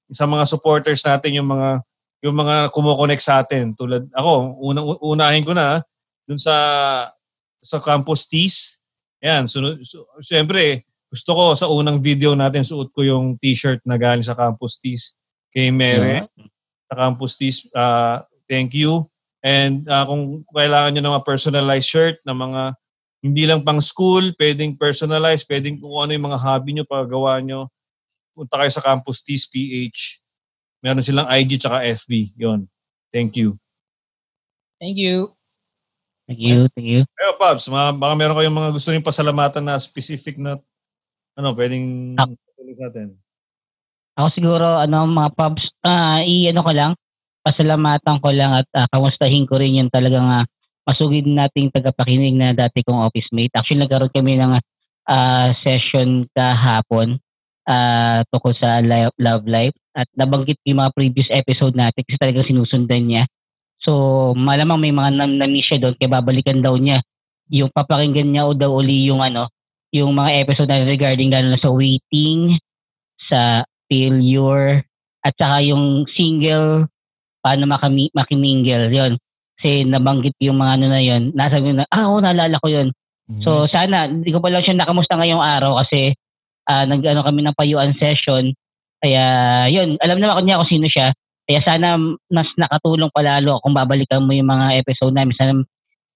sa 0.08 0.24
mga 0.24 0.44
supporters 0.48 1.04
natin, 1.04 1.38
yung 1.38 1.48
mga 1.48 1.84
yung 2.18 2.34
mga 2.34 2.74
kumokonek 2.74 3.22
sa 3.22 3.44
atin. 3.44 3.76
Tulad 3.78 4.10
ako, 4.10 4.58
unang 4.58 4.86
unahin 4.98 5.46
ko 5.46 5.54
na 5.54 5.86
dun 6.26 6.40
sa 6.40 6.54
sa 7.62 7.78
Campus 7.78 8.26
Tees. 8.26 8.82
Yan, 9.22 9.46
sunod, 9.50 9.82
so, 9.82 10.06
siyempre, 10.22 10.86
gusto 11.10 11.30
ko 11.34 11.44
sa 11.54 11.66
unang 11.66 11.98
video 11.98 12.36
natin 12.38 12.62
suot 12.62 12.94
ko 12.94 13.02
yung 13.02 13.34
t-shirt 13.40 13.82
na 13.82 13.98
galing 13.98 14.22
sa 14.22 14.36
Campus 14.36 14.78
Tees 14.78 15.18
kay 15.50 15.72
Mere. 15.72 16.22
Yeah. 16.22 16.26
Sa 16.86 16.94
Campus 16.94 17.32
Tees, 17.34 17.66
uh, 17.74 18.22
thank 18.46 18.76
you. 18.76 19.08
And 19.42 19.86
uh, 19.86 20.04
kung 20.06 20.44
kailangan 20.50 20.94
nyo 20.94 21.02
ng 21.02 21.14
mga 21.18 21.26
personalized 21.26 21.88
shirt 21.88 22.16
na 22.26 22.34
mga 22.34 22.62
hindi 23.18 23.44
lang 23.44 23.66
pang 23.66 23.82
school, 23.82 24.30
pwedeng 24.38 24.78
personalized, 24.78 25.44
pwedeng 25.50 25.82
kung 25.82 25.98
ano 25.98 26.14
yung 26.14 26.26
mga 26.30 26.38
hobby 26.38 26.70
nyo, 26.76 26.84
paggawa 26.86 27.42
nyo, 27.42 27.66
punta 28.32 28.62
kayo 28.62 28.70
sa 28.70 28.84
Campus 28.84 29.20
Tees 29.26 29.50
PH 29.50 30.22
Meron 30.78 31.02
silang 31.02 31.26
IG 31.26 31.58
tsaka 31.58 31.82
FB. 31.82 32.38
Yon. 32.38 32.70
Thank 33.10 33.34
you. 33.34 33.58
Thank 34.78 34.94
you. 34.94 35.34
Thank 36.28 36.38
you. 36.38 36.70
Thank 36.76 36.86
you. 36.86 37.02
Pero 37.18 37.34
Pops, 37.34 37.66
mga, 37.66 37.98
baka 37.98 38.14
meron 38.14 38.36
kayong 38.36 38.58
mga 38.58 38.70
gusto 38.76 38.88
rin 38.94 39.02
pasalamatan 39.02 39.64
na 39.64 39.80
specific 39.80 40.38
na 40.38 40.60
ano, 41.34 41.50
pwedeng 41.56 42.14
ah. 42.20 42.28
natin. 42.78 43.16
Ako 44.14 44.28
siguro, 44.36 44.78
ano, 44.78 45.08
mga 45.08 45.30
Pops, 45.34 45.64
uh, 45.88 46.22
i-ano 46.22 46.60
ko 46.62 46.70
lang, 46.70 46.92
pasalamatan 47.42 48.16
ko 48.22 48.28
lang 48.30 48.54
at 48.54 48.68
uh, 48.76 48.86
kamustahin 48.92 49.48
ko 49.48 49.58
rin 49.58 49.82
yung 49.82 49.90
talagang 49.90 50.28
uh, 50.30 50.44
masugid 50.88 51.28
nating 51.28 51.68
tagapakinig 51.68 52.32
na 52.32 52.56
dati 52.56 52.80
kong 52.80 53.04
office 53.04 53.28
mate. 53.36 53.52
Actually, 53.52 53.84
nagkaroon 53.84 54.08
kami 54.08 54.40
ng 54.40 54.56
uh, 55.04 55.48
session 55.60 56.24
kahapon 56.32 57.20
uh, 57.68 58.24
tungkol 58.32 58.56
sa 58.56 58.80
love 59.20 59.44
life 59.44 59.76
at 59.92 60.08
nabanggit 60.16 60.56
yung 60.64 60.80
mga 60.80 60.94
previous 60.96 61.28
episode 61.28 61.76
natin 61.76 62.00
kasi 62.08 62.16
talagang 62.16 62.48
sinusundan 62.48 63.04
niya. 63.04 63.24
So, 63.84 64.32
malamang 64.32 64.80
may 64.80 64.92
mga 64.96 65.12
nam-namiss 65.12 65.68
siya 65.68 65.78
doon 65.84 65.94
kaya 66.00 66.10
babalikan 66.10 66.64
daw 66.64 66.74
niya 66.80 67.04
yung 67.48 67.72
papakinggan 67.72 68.28
niya 68.28 68.48
o 68.48 68.52
daw 68.56 68.72
uli 68.72 69.08
yung 69.08 69.20
ano, 69.20 69.48
yung 69.92 70.12
mga 70.12 70.44
episode 70.44 70.68
natin 70.68 70.88
regarding 70.88 71.32
lalo 71.32 71.48
na 71.52 71.60
sa 71.60 71.72
waiting, 71.72 72.60
sa 73.28 73.64
failure, 73.88 74.84
at 75.24 75.32
saka 75.36 75.64
yung 75.64 76.04
single, 76.12 76.86
paano 77.40 77.64
makami, 77.64 78.12
makimingle, 78.12 78.92
yon 78.92 79.16
Kasi 79.58 79.82
nabanggit 79.82 80.38
yung 80.38 80.62
mga 80.62 80.72
ano 80.78 80.86
na 80.86 81.02
yon 81.02 81.34
nasa 81.34 81.58
na, 81.58 81.82
ah, 81.90 82.06
oh, 82.06 82.22
naalala 82.22 82.62
ko 82.62 82.70
yon 82.70 82.94
mm-hmm. 82.94 83.42
So, 83.42 83.66
sana, 83.66 84.06
hindi 84.06 84.30
ko 84.30 84.38
pa 84.38 84.54
lang 84.54 84.62
siya 84.62 84.78
nakamusta 84.78 85.18
ngayong 85.18 85.42
araw 85.42 85.82
kasi 85.82 86.14
uh, 86.70 86.86
nag-ano 86.86 87.26
kami 87.26 87.42
ng 87.42 87.58
payuan 87.58 87.90
session. 87.98 88.54
Kaya, 89.02 89.24
yun, 89.66 89.98
alam 89.98 90.22
naman 90.22 90.38
ko 90.38 90.42
niya 90.46 90.58
kung 90.62 90.70
sino 90.70 90.86
siya. 90.86 91.10
Kaya 91.48 91.60
sana 91.64 91.98
mas 92.28 92.48
nakatulong 92.54 93.10
palalo 93.10 93.58
kung 93.64 93.74
babalikan 93.74 94.22
mo 94.22 94.30
yung 94.30 94.46
mga 94.46 94.78
episode 94.78 95.16
namin. 95.16 95.34
Sana, 95.34 95.52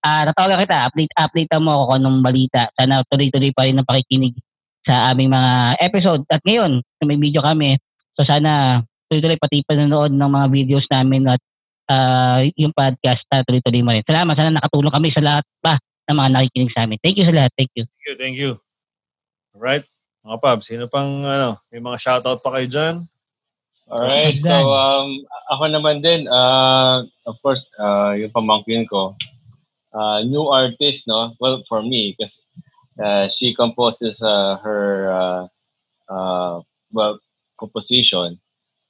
uh, 0.07 0.23
tatawagan 0.31 0.63
kita, 0.63 0.79
update, 0.87 1.13
update 1.19 1.51
mo 1.59 1.71
ako 1.75 1.83
kung 1.89 1.99
anong 1.99 2.19
balita. 2.23 2.63
Sana 2.79 3.03
tuloy-tuloy 3.07 3.51
pa 3.51 3.67
rin 3.67 3.79
ang 3.81 3.89
pakikinig 3.89 4.39
sa 4.87 5.11
aming 5.15 5.31
mga 5.31 5.83
episode. 5.83 6.23
At 6.31 6.43
ngayon, 6.43 6.83
may 7.07 7.19
video 7.19 7.43
kami. 7.43 7.79
So 8.19 8.27
sana 8.27 8.83
tuloy-tuloy 9.09 9.39
pati 9.39 9.63
panonood 9.65 10.13
ng 10.13 10.31
mga 10.31 10.47
videos 10.51 10.87
namin 10.91 11.27
at 11.31 11.41
uh, 11.93 12.41
yung 12.57 12.73
podcast 12.73 13.21
na 13.29 13.45
tuloy-tuloy 13.45 13.83
mo 13.85 13.93
rin. 13.93 14.05
Salamat. 14.09 14.33
Sana 14.33 14.57
nakatulong 14.57 14.93
kami 14.93 15.09
sa 15.13 15.21
lahat 15.21 15.45
pa 15.61 15.77
ng 16.09 16.17
mga 16.17 16.31
nakikinig 16.33 16.73
sa 16.73 16.89
amin. 16.89 16.99
Thank 17.05 17.17
you 17.21 17.27
sa 17.29 17.37
lahat. 17.37 17.53
Thank 17.53 17.73
you. 17.77 17.85
Thank 17.85 18.05
you. 18.09 18.15
Thank 18.17 18.37
you. 18.41 18.53
All 19.53 19.63
right. 19.63 19.85
Mga 20.23 20.39
Pab, 20.39 20.59
sino 20.63 20.87
pang 20.87 21.27
ano, 21.27 21.59
may 21.69 21.83
mga 21.83 21.99
shoutout 21.99 22.41
pa 22.41 22.55
kayo 22.55 22.67
dyan? 22.71 22.95
Alright, 23.93 24.39
so 24.39 24.73
um, 24.73 25.21
ako 25.53 25.69
naman 25.69 26.01
din, 26.01 26.25
uh, 26.25 27.05
of 27.29 27.37
course, 27.45 27.69
uh, 27.77 28.17
yung 28.17 28.33
pamangkin 28.33 28.89
ko, 28.89 29.13
uh, 29.93 30.25
new 30.25 30.49
artist, 30.49 31.05
no? 31.05 31.37
Well, 31.37 31.61
for 31.69 31.83
me, 31.85 32.15
because 32.17 32.41
uh, 33.03 33.29
she 33.29 33.53
composes 33.53 34.23
uh, 34.23 34.57
her, 34.65 35.13
uh, 35.13 35.43
uh, 36.09 36.55
well, 36.95 37.21
composition. 37.61 38.41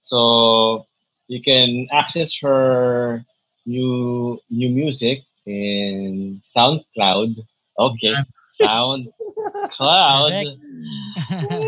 So, 0.05 0.87
you 1.29 1.43
can 1.43 1.89
access 1.93 2.37
her 2.41 3.25
new 3.67 4.39
new 4.51 4.69
music 4.69 5.25
in 5.47 6.41
SoundCloud. 6.45 7.37
Okay, 7.79 8.15
SoundCloud. 8.61 10.35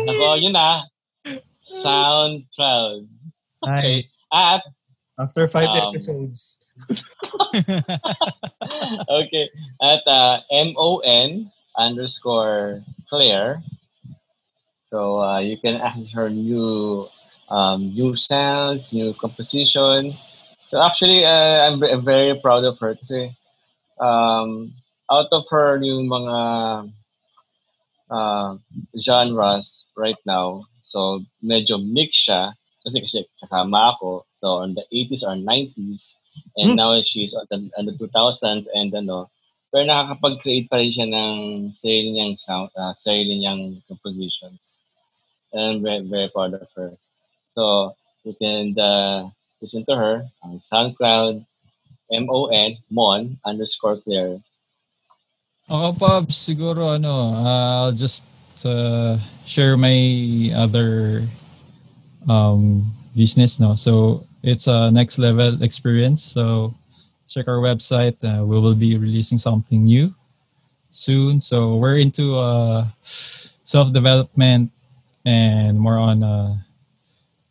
Nako, 0.05 0.41
yun 0.41 0.53
na. 0.53 0.83
SoundCloud. 1.61 3.07
Okay. 3.63 4.07
At 4.31 4.61
After 5.17 5.47
five 5.47 5.69
um, 5.69 5.89
episodes. 5.89 6.67
okay. 9.09 9.49
At 9.81 10.05
uh, 10.05 10.41
M-O-N 10.51 11.51
underscore 11.77 12.83
Claire. 13.09 13.63
So 14.83 15.19
uh, 15.21 15.39
you 15.39 15.57
can 15.57 15.81
access 15.81 16.11
her 16.11 16.29
new 16.29 17.07
um, 17.49 17.93
new 17.93 18.15
sounds, 18.15 18.93
new 18.93 19.13
composition. 19.13 20.13
So 20.65 20.81
actually, 20.81 21.25
uh, 21.25 21.69
I'm, 21.69 21.83
I'm 21.83 22.03
very 22.03 22.39
proud 22.39 22.63
of 22.63 22.79
her 22.79 22.95
kasi 22.95 23.31
um, 23.99 24.73
out 25.11 25.29
of 25.31 25.45
her 25.49 25.77
yung 25.83 26.07
mga 26.09 26.37
uh, 28.09 28.57
genres 28.99 29.87
right 29.95 30.17
now, 30.25 30.65
so 30.81 31.21
medyo 31.43 31.77
mix 31.81 32.25
siya 32.25 32.53
kasi 32.85 33.01
kasi 33.01 33.25
kasama 33.41 33.93
ako. 33.93 34.25
So 34.37 34.61
on 34.61 34.73
the 34.73 34.85
80s 34.93 35.23
or 35.25 35.35
90s 35.37 36.15
and 36.57 36.71
Hmm. 36.71 36.75
now 36.75 37.01
she's 37.01 37.33
on 37.33 37.45
the, 37.49 37.69
on 37.77 37.85
the 37.85 37.93
2000s 37.93 38.67
and 38.73 38.93
ano, 38.93 39.29
pero 39.71 39.85
nakakapag-create 39.85 40.69
pa 40.69 40.77
rin 40.77 40.93
siya 40.93 41.07
ng 41.09 41.37
sarili 41.75 42.15
niyang 42.15 42.35
sound, 42.37 42.69
uh, 42.77 42.93
sarili 42.95 43.41
niyang 43.41 43.81
compositions. 43.89 44.77
And 45.51 45.61
I'm 45.61 45.79
very, 45.83 46.03
very 46.05 46.29
proud 46.29 46.53
of 46.53 46.67
her. 46.75 46.93
So 47.55 47.95
you 48.27 48.35
can 48.35 48.77
uh, 48.77 49.29
listen 49.61 49.85
to 49.87 49.95
her 49.95 50.23
on 50.43 50.59
SoundCloud, 50.59 51.45
M-O-N, 52.11 52.77
Mon, 52.91 53.39
underscore 53.45 53.97
Claire. 54.03 54.37
Ako, 55.71 55.93
Pabs, 55.97 56.35
siguro 56.35 56.93
ano, 56.93 57.33
I'll 57.41 57.95
just 57.95 58.27
uh, 58.67 59.17
share 59.47 59.77
my 59.77 60.51
other 60.53 61.23
um, 62.29 62.85
business, 63.15 63.59
no? 63.59 63.73
So, 63.73 64.27
it's 64.43 64.67
a 64.67 64.91
next 64.91 65.17
level 65.17 65.63
experience. 65.63 66.21
So, 66.21 66.75
check 67.27 67.47
our 67.47 67.57
website. 67.57 68.19
Uh, 68.21 68.45
we 68.45 68.59
will 68.59 68.75
be 68.75 68.97
releasing 68.97 69.39
something 69.39 69.85
new 69.85 70.13
soon. 70.91 71.41
So, 71.41 71.77
we're 71.77 71.97
into 71.97 72.37
uh, 72.37 72.85
self-development 73.01 74.69
and 75.25 75.79
more 75.79 75.97
on 75.97 76.21
uh, 76.21 76.57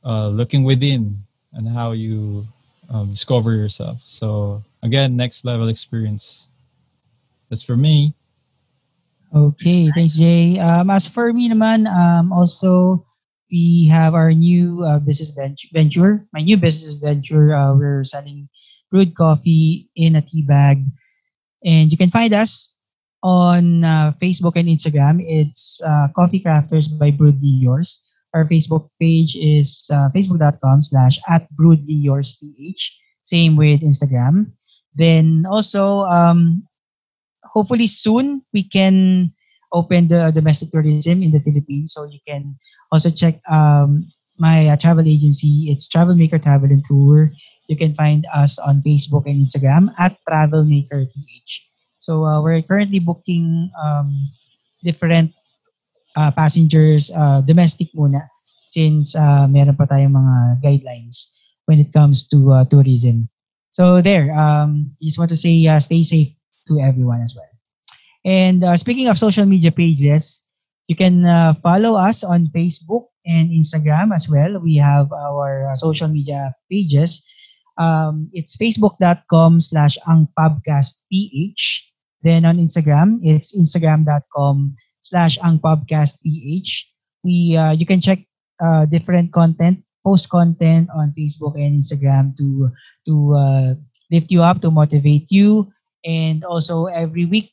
uh, 0.04 0.28
looking 0.28 0.64
within 0.64 1.24
and 1.52 1.68
how 1.68 1.92
you 1.92 2.44
um, 2.90 3.08
discover 3.08 3.52
yourself. 3.52 4.00
So, 4.04 4.62
again, 4.82 5.16
next 5.16 5.44
level 5.44 5.68
experience. 5.68 6.48
That's 7.48 7.62
for 7.62 7.76
me. 7.76 8.14
Okay, 9.34 9.90
thanks 9.90 10.14
Jay. 10.14 10.58
Um, 10.58 10.90
as 10.90 11.08
for 11.08 11.32
me 11.32 11.50
naman, 11.50 11.90
um, 11.90 12.32
also 12.32 13.04
we 13.50 13.88
have 13.90 14.14
our 14.14 14.32
new 14.32 14.82
uh, 14.84 14.98
business 15.00 15.34
venture. 15.72 16.22
My 16.32 16.40
new 16.40 16.56
business 16.56 16.94
venture. 16.94 17.54
Uh, 17.54 17.74
we're 17.74 18.04
selling 18.04 18.48
brewed 18.90 19.14
coffee 19.14 19.90
in 19.96 20.14
a 20.14 20.22
tea 20.22 20.42
bag, 20.42 20.86
and 21.64 21.90
you 21.90 21.98
can 21.98 22.10
find 22.10 22.32
us 22.32 22.74
on 23.22 23.82
uh, 23.82 24.12
Facebook 24.22 24.54
and 24.54 24.68
Instagram. 24.68 25.18
It's 25.26 25.82
uh, 25.82 26.08
Coffee 26.14 26.38
Crafters 26.38 26.86
by 26.86 27.10
Broodly 27.10 27.58
Yours. 27.58 28.13
Our 28.34 28.44
Facebook 28.44 28.90
page 29.00 29.38
is 29.38 29.86
uh, 29.94 30.10
facebook.com 30.10 30.82
slash 30.82 31.22
at 31.30 31.46
Broodly 31.54 32.02
Yours 32.02 32.36
PH. 32.42 32.98
Same 33.22 33.54
with 33.54 33.80
Instagram. 33.80 34.50
Then 34.94 35.46
also, 35.48 36.02
um, 36.10 36.66
hopefully 37.42 37.86
soon 37.86 38.42
we 38.52 38.66
can 38.66 39.32
open 39.72 40.08
the 40.08 40.30
domestic 40.34 40.70
tourism 40.70 41.22
in 41.22 41.30
the 41.30 41.40
Philippines. 41.40 41.94
So 41.94 42.04
you 42.10 42.18
can 42.26 42.58
also 42.90 43.10
check 43.10 43.38
um, 43.50 44.10
my 44.38 44.66
uh, 44.66 44.76
travel 44.76 45.06
agency. 45.06 45.70
It's 45.70 45.88
Travel 45.88 46.14
Maker 46.14 46.38
Travel 46.38 46.70
and 46.70 46.84
Tour. 46.84 47.30
You 47.68 47.76
can 47.76 47.94
find 47.94 48.26
us 48.34 48.58
on 48.58 48.82
Facebook 48.82 49.26
and 49.26 49.38
Instagram 49.38 49.94
at 49.98 50.18
Travel 50.26 50.64
Maker 50.66 51.06
PH. 51.06 51.70
So 51.98 52.26
uh, 52.26 52.42
we're 52.42 52.62
currently 52.62 52.98
booking 52.98 53.70
um, 53.80 54.28
different 54.82 55.32
uh, 56.16 56.30
passengers, 56.30 57.10
uh, 57.14 57.40
domestic 57.42 57.88
muna, 57.94 58.28
since 58.62 59.14
uh, 59.14 59.46
meron 59.46 59.76
pa 59.76 59.86
tayong 59.86 60.16
mga 60.16 60.64
guidelines 60.64 61.34
when 61.66 61.78
it 61.78 61.92
comes 61.92 62.26
to 62.28 62.52
uh, 62.52 62.64
tourism. 62.66 63.28
So 63.70 64.00
there, 64.00 64.30
um, 64.32 64.94
just 65.02 65.18
want 65.18 65.30
to 65.30 65.36
say 65.36 65.66
uh, 65.66 65.80
stay 65.80 66.02
safe 66.02 66.30
to 66.68 66.80
everyone 66.80 67.20
as 67.20 67.34
well. 67.34 67.50
And 68.24 68.64
uh, 68.64 68.76
speaking 68.76 69.08
of 69.08 69.18
social 69.18 69.44
media 69.44 69.72
pages, 69.72 70.40
you 70.88 70.96
can 70.96 71.24
uh, 71.24 71.54
follow 71.62 71.96
us 71.96 72.24
on 72.24 72.48
Facebook 72.54 73.10
and 73.26 73.50
Instagram 73.50 74.14
as 74.14 74.28
well. 74.28 74.60
We 74.60 74.76
have 74.76 75.12
our 75.12 75.66
uh, 75.66 75.74
social 75.74 76.08
media 76.08 76.54
pages. 76.70 77.24
Um, 77.76 78.30
it's 78.32 78.56
facebook.com 78.56 79.60
slash 79.60 79.98
angpodcastph. 80.08 81.90
Then 82.22 82.44
on 82.44 82.56
Instagram, 82.56 83.20
it's 83.22 83.52
instagram.com 83.52 84.76
slash 85.04 85.38
angpodcastph. 85.38 86.72
We, 87.22 87.56
uh, 87.56 87.72
you 87.76 87.84
can 87.86 88.00
check 88.00 88.24
uh, 88.60 88.88
different 88.88 89.32
content, 89.32 89.84
post 90.04 90.28
content 90.28 90.88
on 90.96 91.12
Facebook 91.16 91.54
and 91.54 91.76
Instagram 91.76 92.36
to, 92.36 92.72
to 93.06 93.14
uh, 93.36 93.74
lift 94.10 94.32
you 94.32 94.42
up, 94.42 94.60
to 94.64 94.72
motivate 94.72 95.30
you. 95.30 95.70
And 96.04 96.44
also 96.44 96.86
every 96.86 97.24
week, 97.24 97.52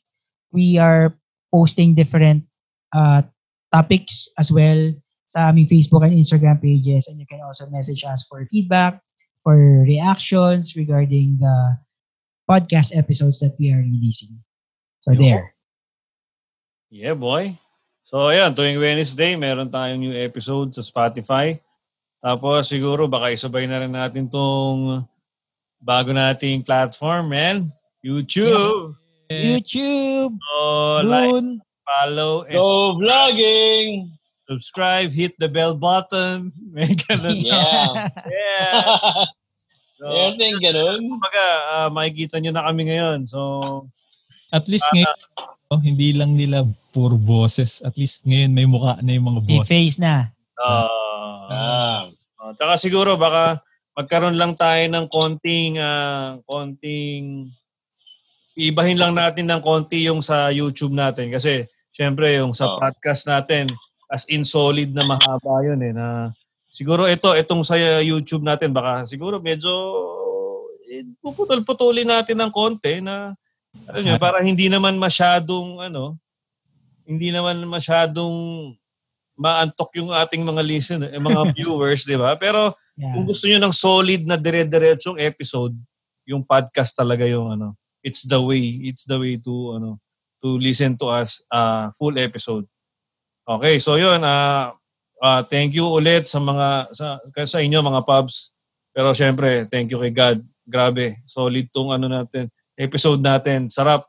we 0.52 0.76
are 0.76 1.16
posting 1.52 1.94
different 1.94 2.44
uh, 2.96 3.22
topics 3.72 4.28
as 4.38 4.52
well 4.52 4.92
sa 5.24 5.48
aming 5.48 5.68
Facebook 5.68 6.04
and 6.04 6.12
Instagram 6.12 6.60
pages. 6.60 7.08
And 7.08 7.16
you 7.16 7.24
can 7.24 7.40
also 7.40 7.68
message 7.72 8.04
us 8.04 8.28
for 8.28 8.44
feedback, 8.52 9.00
for 9.40 9.56
reactions 9.88 10.76
regarding 10.76 11.40
the 11.40 11.56
podcast 12.44 12.92
episodes 12.92 13.40
that 13.40 13.56
we 13.56 13.72
are 13.72 13.80
releasing. 13.80 14.44
So 15.08 15.16
there. 15.16 15.56
Yeah, 16.92 17.16
boy. 17.16 17.56
So, 18.04 18.28
ayan, 18.28 18.52
tuwing 18.52 18.76
Wednesday, 18.76 19.32
meron 19.32 19.72
tayong 19.72 19.96
new 19.96 20.12
episode 20.12 20.76
sa 20.76 20.84
Spotify. 20.84 21.56
Tapos, 22.20 22.68
siguro, 22.68 23.08
baka 23.08 23.32
isabay 23.32 23.64
na 23.64 23.80
rin 23.80 23.96
natin 23.96 24.28
tong 24.28 25.00
bago 25.80 26.12
nating 26.12 26.60
platform, 26.60 27.32
man. 27.32 27.64
YouTube. 28.04 28.92
YouTube. 29.32 30.36
So, 30.36 30.60
like, 31.00 31.32
Soon. 31.32 31.46
follow, 31.88 32.44
and 32.44 32.60
Go 32.60 33.00
vlogging! 33.00 34.12
subscribe, 34.44 35.08
hit 35.08 35.32
the 35.40 35.48
bell 35.48 35.72
button. 35.72 36.52
May 36.76 36.92
ganun. 37.08 37.40
Yeah. 37.40 38.12
Yeah. 38.28 38.84
So, 40.02 40.10
Everything 40.10 40.58
ganun. 40.58 40.98
kumbaga, 41.14 41.44
ah, 41.78 41.86
makikita 41.86 42.42
nyo 42.42 42.50
na 42.50 42.66
kami 42.66 42.90
ngayon. 42.90 43.22
So, 43.30 43.38
At 44.50 44.66
least 44.66 44.90
ngayon, 44.90 45.14
oh, 45.72 45.80
hindi 45.80 46.12
lang 46.12 46.36
nila 46.36 46.68
puro 46.92 47.16
boses. 47.16 47.80
At 47.80 47.96
least 47.96 48.28
ngayon 48.28 48.52
may 48.52 48.68
mukha 48.68 49.00
na 49.00 49.16
yung 49.16 49.32
mga 49.32 49.40
May 49.48 49.58
boses. 49.64 49.70
face 49.72 49.96
na. 49.96 50.28
ah, 50.60 50.88
Ah. 51.52 52.00
Uh, 52.40 52.52
tsaka 52.56 52.76
siguro 52.76 53.16
baka 53.16 53.60
magkaroon 53.92 54.36
lang 54.36 54.56
tayo 54.56 54.80
ng 54.88 55.06
konting 55.08 55.76
ah, 55.76 56.36
konting 56.48 57.48
ibahin 58.56 59.00
lang 59.00 59.16
natin 59.16 59.48
ng 59.48 59.60
konti 59.60 60.08
yung 60.08 60.20
sa 60.20 60.52
YouTube 60.52 60.92
natin 60.92 61.32
kasi 61.32 61.64
syempre 61.92 62.36
yung 62.36 62.52
sa 62.52 62.76
podcast 62.76 63.24
natin 63.28 63.68
as 64.08 64.28
in 64.28 64.44
solid 64.44 64.92
na 64.92 65.04
mahaba 65.08 65.64
yun 65.64 65.80
eh 65.80 65.92
na 65.92 66.32
siguro 66.68 67.08
ito 67.08 67.32
itong 67.32 67.64
sa 67.64 67.76
YouTube 68.00 68.44
natin 68.44 68.72
baka 68.72 69.08
siguro 69.08 69.40
medyo 69.40 69.72
eh, 70.88 71.04
puputol-putulin 71.24 72.08
natin 72.08 72.36
ng 72.36 72.52
konti 72.52 73.00
na 73.00 73.32
ano 73.88 73.98
nyo, 74.00 74.14
para 74.20 74.40
hindi 74.44 74.68
naman 74.68 74.96
masyadong 74.96 75.80
ano 75.80 76.16
hindi 77.02 77.34
naman 77.34 77.58
masyadong 77.66 78.34
maantok 79.34 79.90
yung 79.98 80.14
ating 80.14 80.44
mga 80.44 80.62
listener, 80.62 81.10
eh, 81.10 81.18
mga 81.18 81.42
viewers, 81.56 82.06
di 82.06 82.14
ba? 82.16 82.36
Pero 82.38 82.74
Yeah. 82.92 83.16
kung 83.16 83.24
gusto 83.24 83.48
niyo 83.48 83.56
ng 83.56 83.72
solid 83.72 84.20
na 84.28 84.36
dire-diretsong 84.36 85.16
episode, 85.16 85.72
yung 86.28 86.44
podcast 86.44 86.92
talaga 86.92 87.24
yung 87.24 87.48
ano, 87.48 87.72
it's 88.04 88.28
the 88.28 88.36
way, 88.36 88.84
it's 88.84 89.08
the 89.08 89.16
way 89.16 89.40
to 89.40 89.80
ano, 89.80 89.96
to 90.44 90.60
listen 90.60 90.92
to 91.00 91.08
us 91.08 91.40
uh, 91.48 91.88
full 91.96 92.12
episode. 92.20 92.68
Okay, 93.48 93.80
so 93.80 93.96
yun, 93.96 94.20
uh, 94.20 94.76
uh, 95.24 95.40
thank 95.48 95.72
you 95.72 95.88
ulit 95.88 96.28
sa 96.28 96.36
mga 96.36 96.92
sa, 96.92 97.06
sa 97.48 97.58
inyo 97.64 97.80
mga 97.80 98.04
pubs. 98.04 98.52
Pero 98.92 99.16
syempre, 99.16 99.64
thank 99.72 99.88
you 99.88 99.96
kay 99.96 100.12
God. 100.12 100.38
Grabe, 100.68 101.16
solid 101.24 101.64
tong 101.72 101.96
ano 101.96 102.12
natin, 102.12 102.52
episode 102.76 103.20
natin. 103.20 103.68
Sarap. 103.68 104.08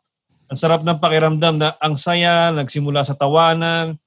Ang 0.52 0.60
sarap 0.60 0.82
ng 0.86 1.00
pakiramdam 1.02 1.58
na 1.58 1.74
ang 1.82 1.98
saya, 1.98 2.54
nagsimula 2.54 3.02
sa 3.02 3.18
tawanan, 3.18 3.98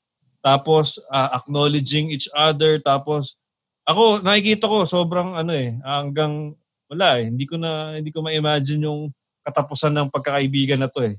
tapos 0.47 1.03
uh, 1.11 1.35
acknowledging 1.35 2.15
each 2.15 2.31
other, 2.31 2.79
tapos 2.79 3.35
ako 3.83 4.23
nakikita 4.23 4.71
ko 4.71 4.83
sobrang 4.87 5.35
ano 5.35 5.55
eh 5.55 5.79
hanggang 5.83 6.55
wala 6.91 7.23
eh 7.23 7.31
hindi 7.31 7.47
ko 7.47 7.59
na 7.59 7.99
hindi 7.99 8.11
ko 8.11 8.23
ma-imagine 8.23 8.83
yung 8.87 9.11
katapusan 9.47 9.95
ng 9.95 10.11
pagkakaibigan 10.11 10.79
na 10.83 10.91
to 10.91 11.07
eh. 11.07 11.19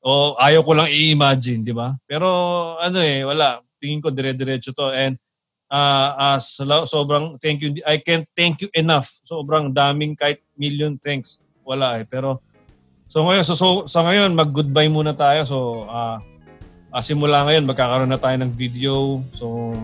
O 0.00 0.36
ayaw 0.40 0.64
ko 0.64 0.72
lang 0.72 0.88
i-imagine, 0.88 1.60
di 1.60 1.76
ba? 1.76 1.92
Pero 2.08 2.28
ano 2.80 3.00
eh 3.04 3.24
wala. 3.24 3.60
Tingin 3.80 4.00
ko 4.04 4.12
dire-diretso 4.12 4.76
to 4.76 4.92
and 4.92 5.16
uh, 5.72 6.36
uh, 6.36 6.84
sobrang 6.84 7.40
thank 7.40 7.64
you 7.64 7.72
I 7.84 7.96
can't 8.00 8.28
thank 8.36 8.60
you 8.60 8.68
enough. 8.76 9.08
Sobrang 9.24 9.72
daming 9.72 10.16
kahit 10.16 10.40
million 10.56 11.00
thanks. 11.00 11.40
Wala 11.64 12.00
eh 12.00 12.04
pero 12.04 12.44
so 13.10 13.26
ngayon 13.26 13.42
so, 13.42 13.58
so 13.58 13.66
sa 13.90 14.06
ngayon 14.06 14.30
mag-goodbye 14.32 14.86
muna 14.86 15.10
tayo. 15.12 15.42
So 15.42 15.58
uh, 15.90 16.22
ah, 16.90 17.02
simula 17.02 17.46
ngayon, 17.46 17.66
magkakaroon 17.66 18.10
na 18.10 18.18
tayo 18.18 18.36
ng 18.42 18.52
video. 18.52 19.22
So, 19.30 19.74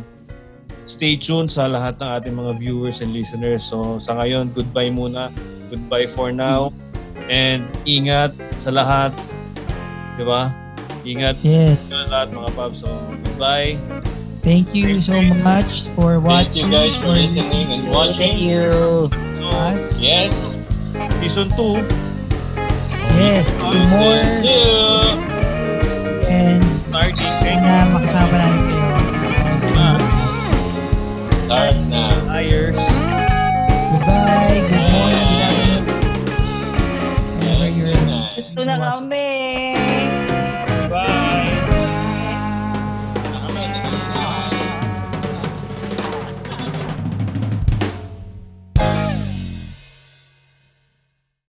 stay 0.87 1.19
tuned 1.19 1.51
sa 1.51 1.71
lahat 1.71 1.99
ng 2.03 2.09
ating 2.19 2.35
mga 2.35 2.53
viewers 2.59 3.03
and 3.03 3.15
listeners. 3.15 3.67
So, 3.67 3.99
sa 4.03 4.19
ngayon, 4.19 4.55
goodbye 4.55 4.91
muna. 4.91 5.31
Goodbye 5.71 6.07
for 6.11 6.31
now. 6.31 6.71
And 7.27 7.67
ingat 7.87 8.35
sa 8.59 8.71
lahat. 8.71 9.11
Di 10.15 10.23
ba? 10.27 10.51
Ingat 11.07 11.39
Yes. 11.43 11.79
sa 11.91 12.07
lahat 12.11 12.35
mga 12.35 12.51
paps. 12.55 12.83
So, 12.83 12.91
goodbye. 13.23 13.79
Thank 14.47 14.71
you 14.79 15.03
so 15.03 15.19
much 15.43 15.91
for 15.99 16.23
Thank 16.23 16.55
you 16.55 16.71
watching. 16.71 16.71
guys 16.71 16.95
for 17.03 17.15
listening 17.19 17.67
and 17.67 17.83
Thank 17.91 17.95
watching. 17.95 18.39
you. 18.39 19.11
So. 19.35 19.51
Yes. 19.99 20.31
season 21.19 21.51
2. 21.59 22.06
Yes, 23.15 23.63
Timor. 23.63 24.19
And 26.27 26.63
starting 26.91 27.63
na 27.63 27.87
makasama 27.95 28.35
namin 28.35 28.63
kayo. 28.67 28.89
Ah. 29.79 29.99
Start 31.47 31.79
na. 31.87 32.11
Ayers. 32.35 32.83
Goodbye. 33.95 34.59
Good 34.67 34.87
morning. 34.91 35.87
Whenever 37.39 37.69
you're... 37.71 37.95
Gusto 38.35 38.61
na 38.67 38.75
kami. 38.83 39.46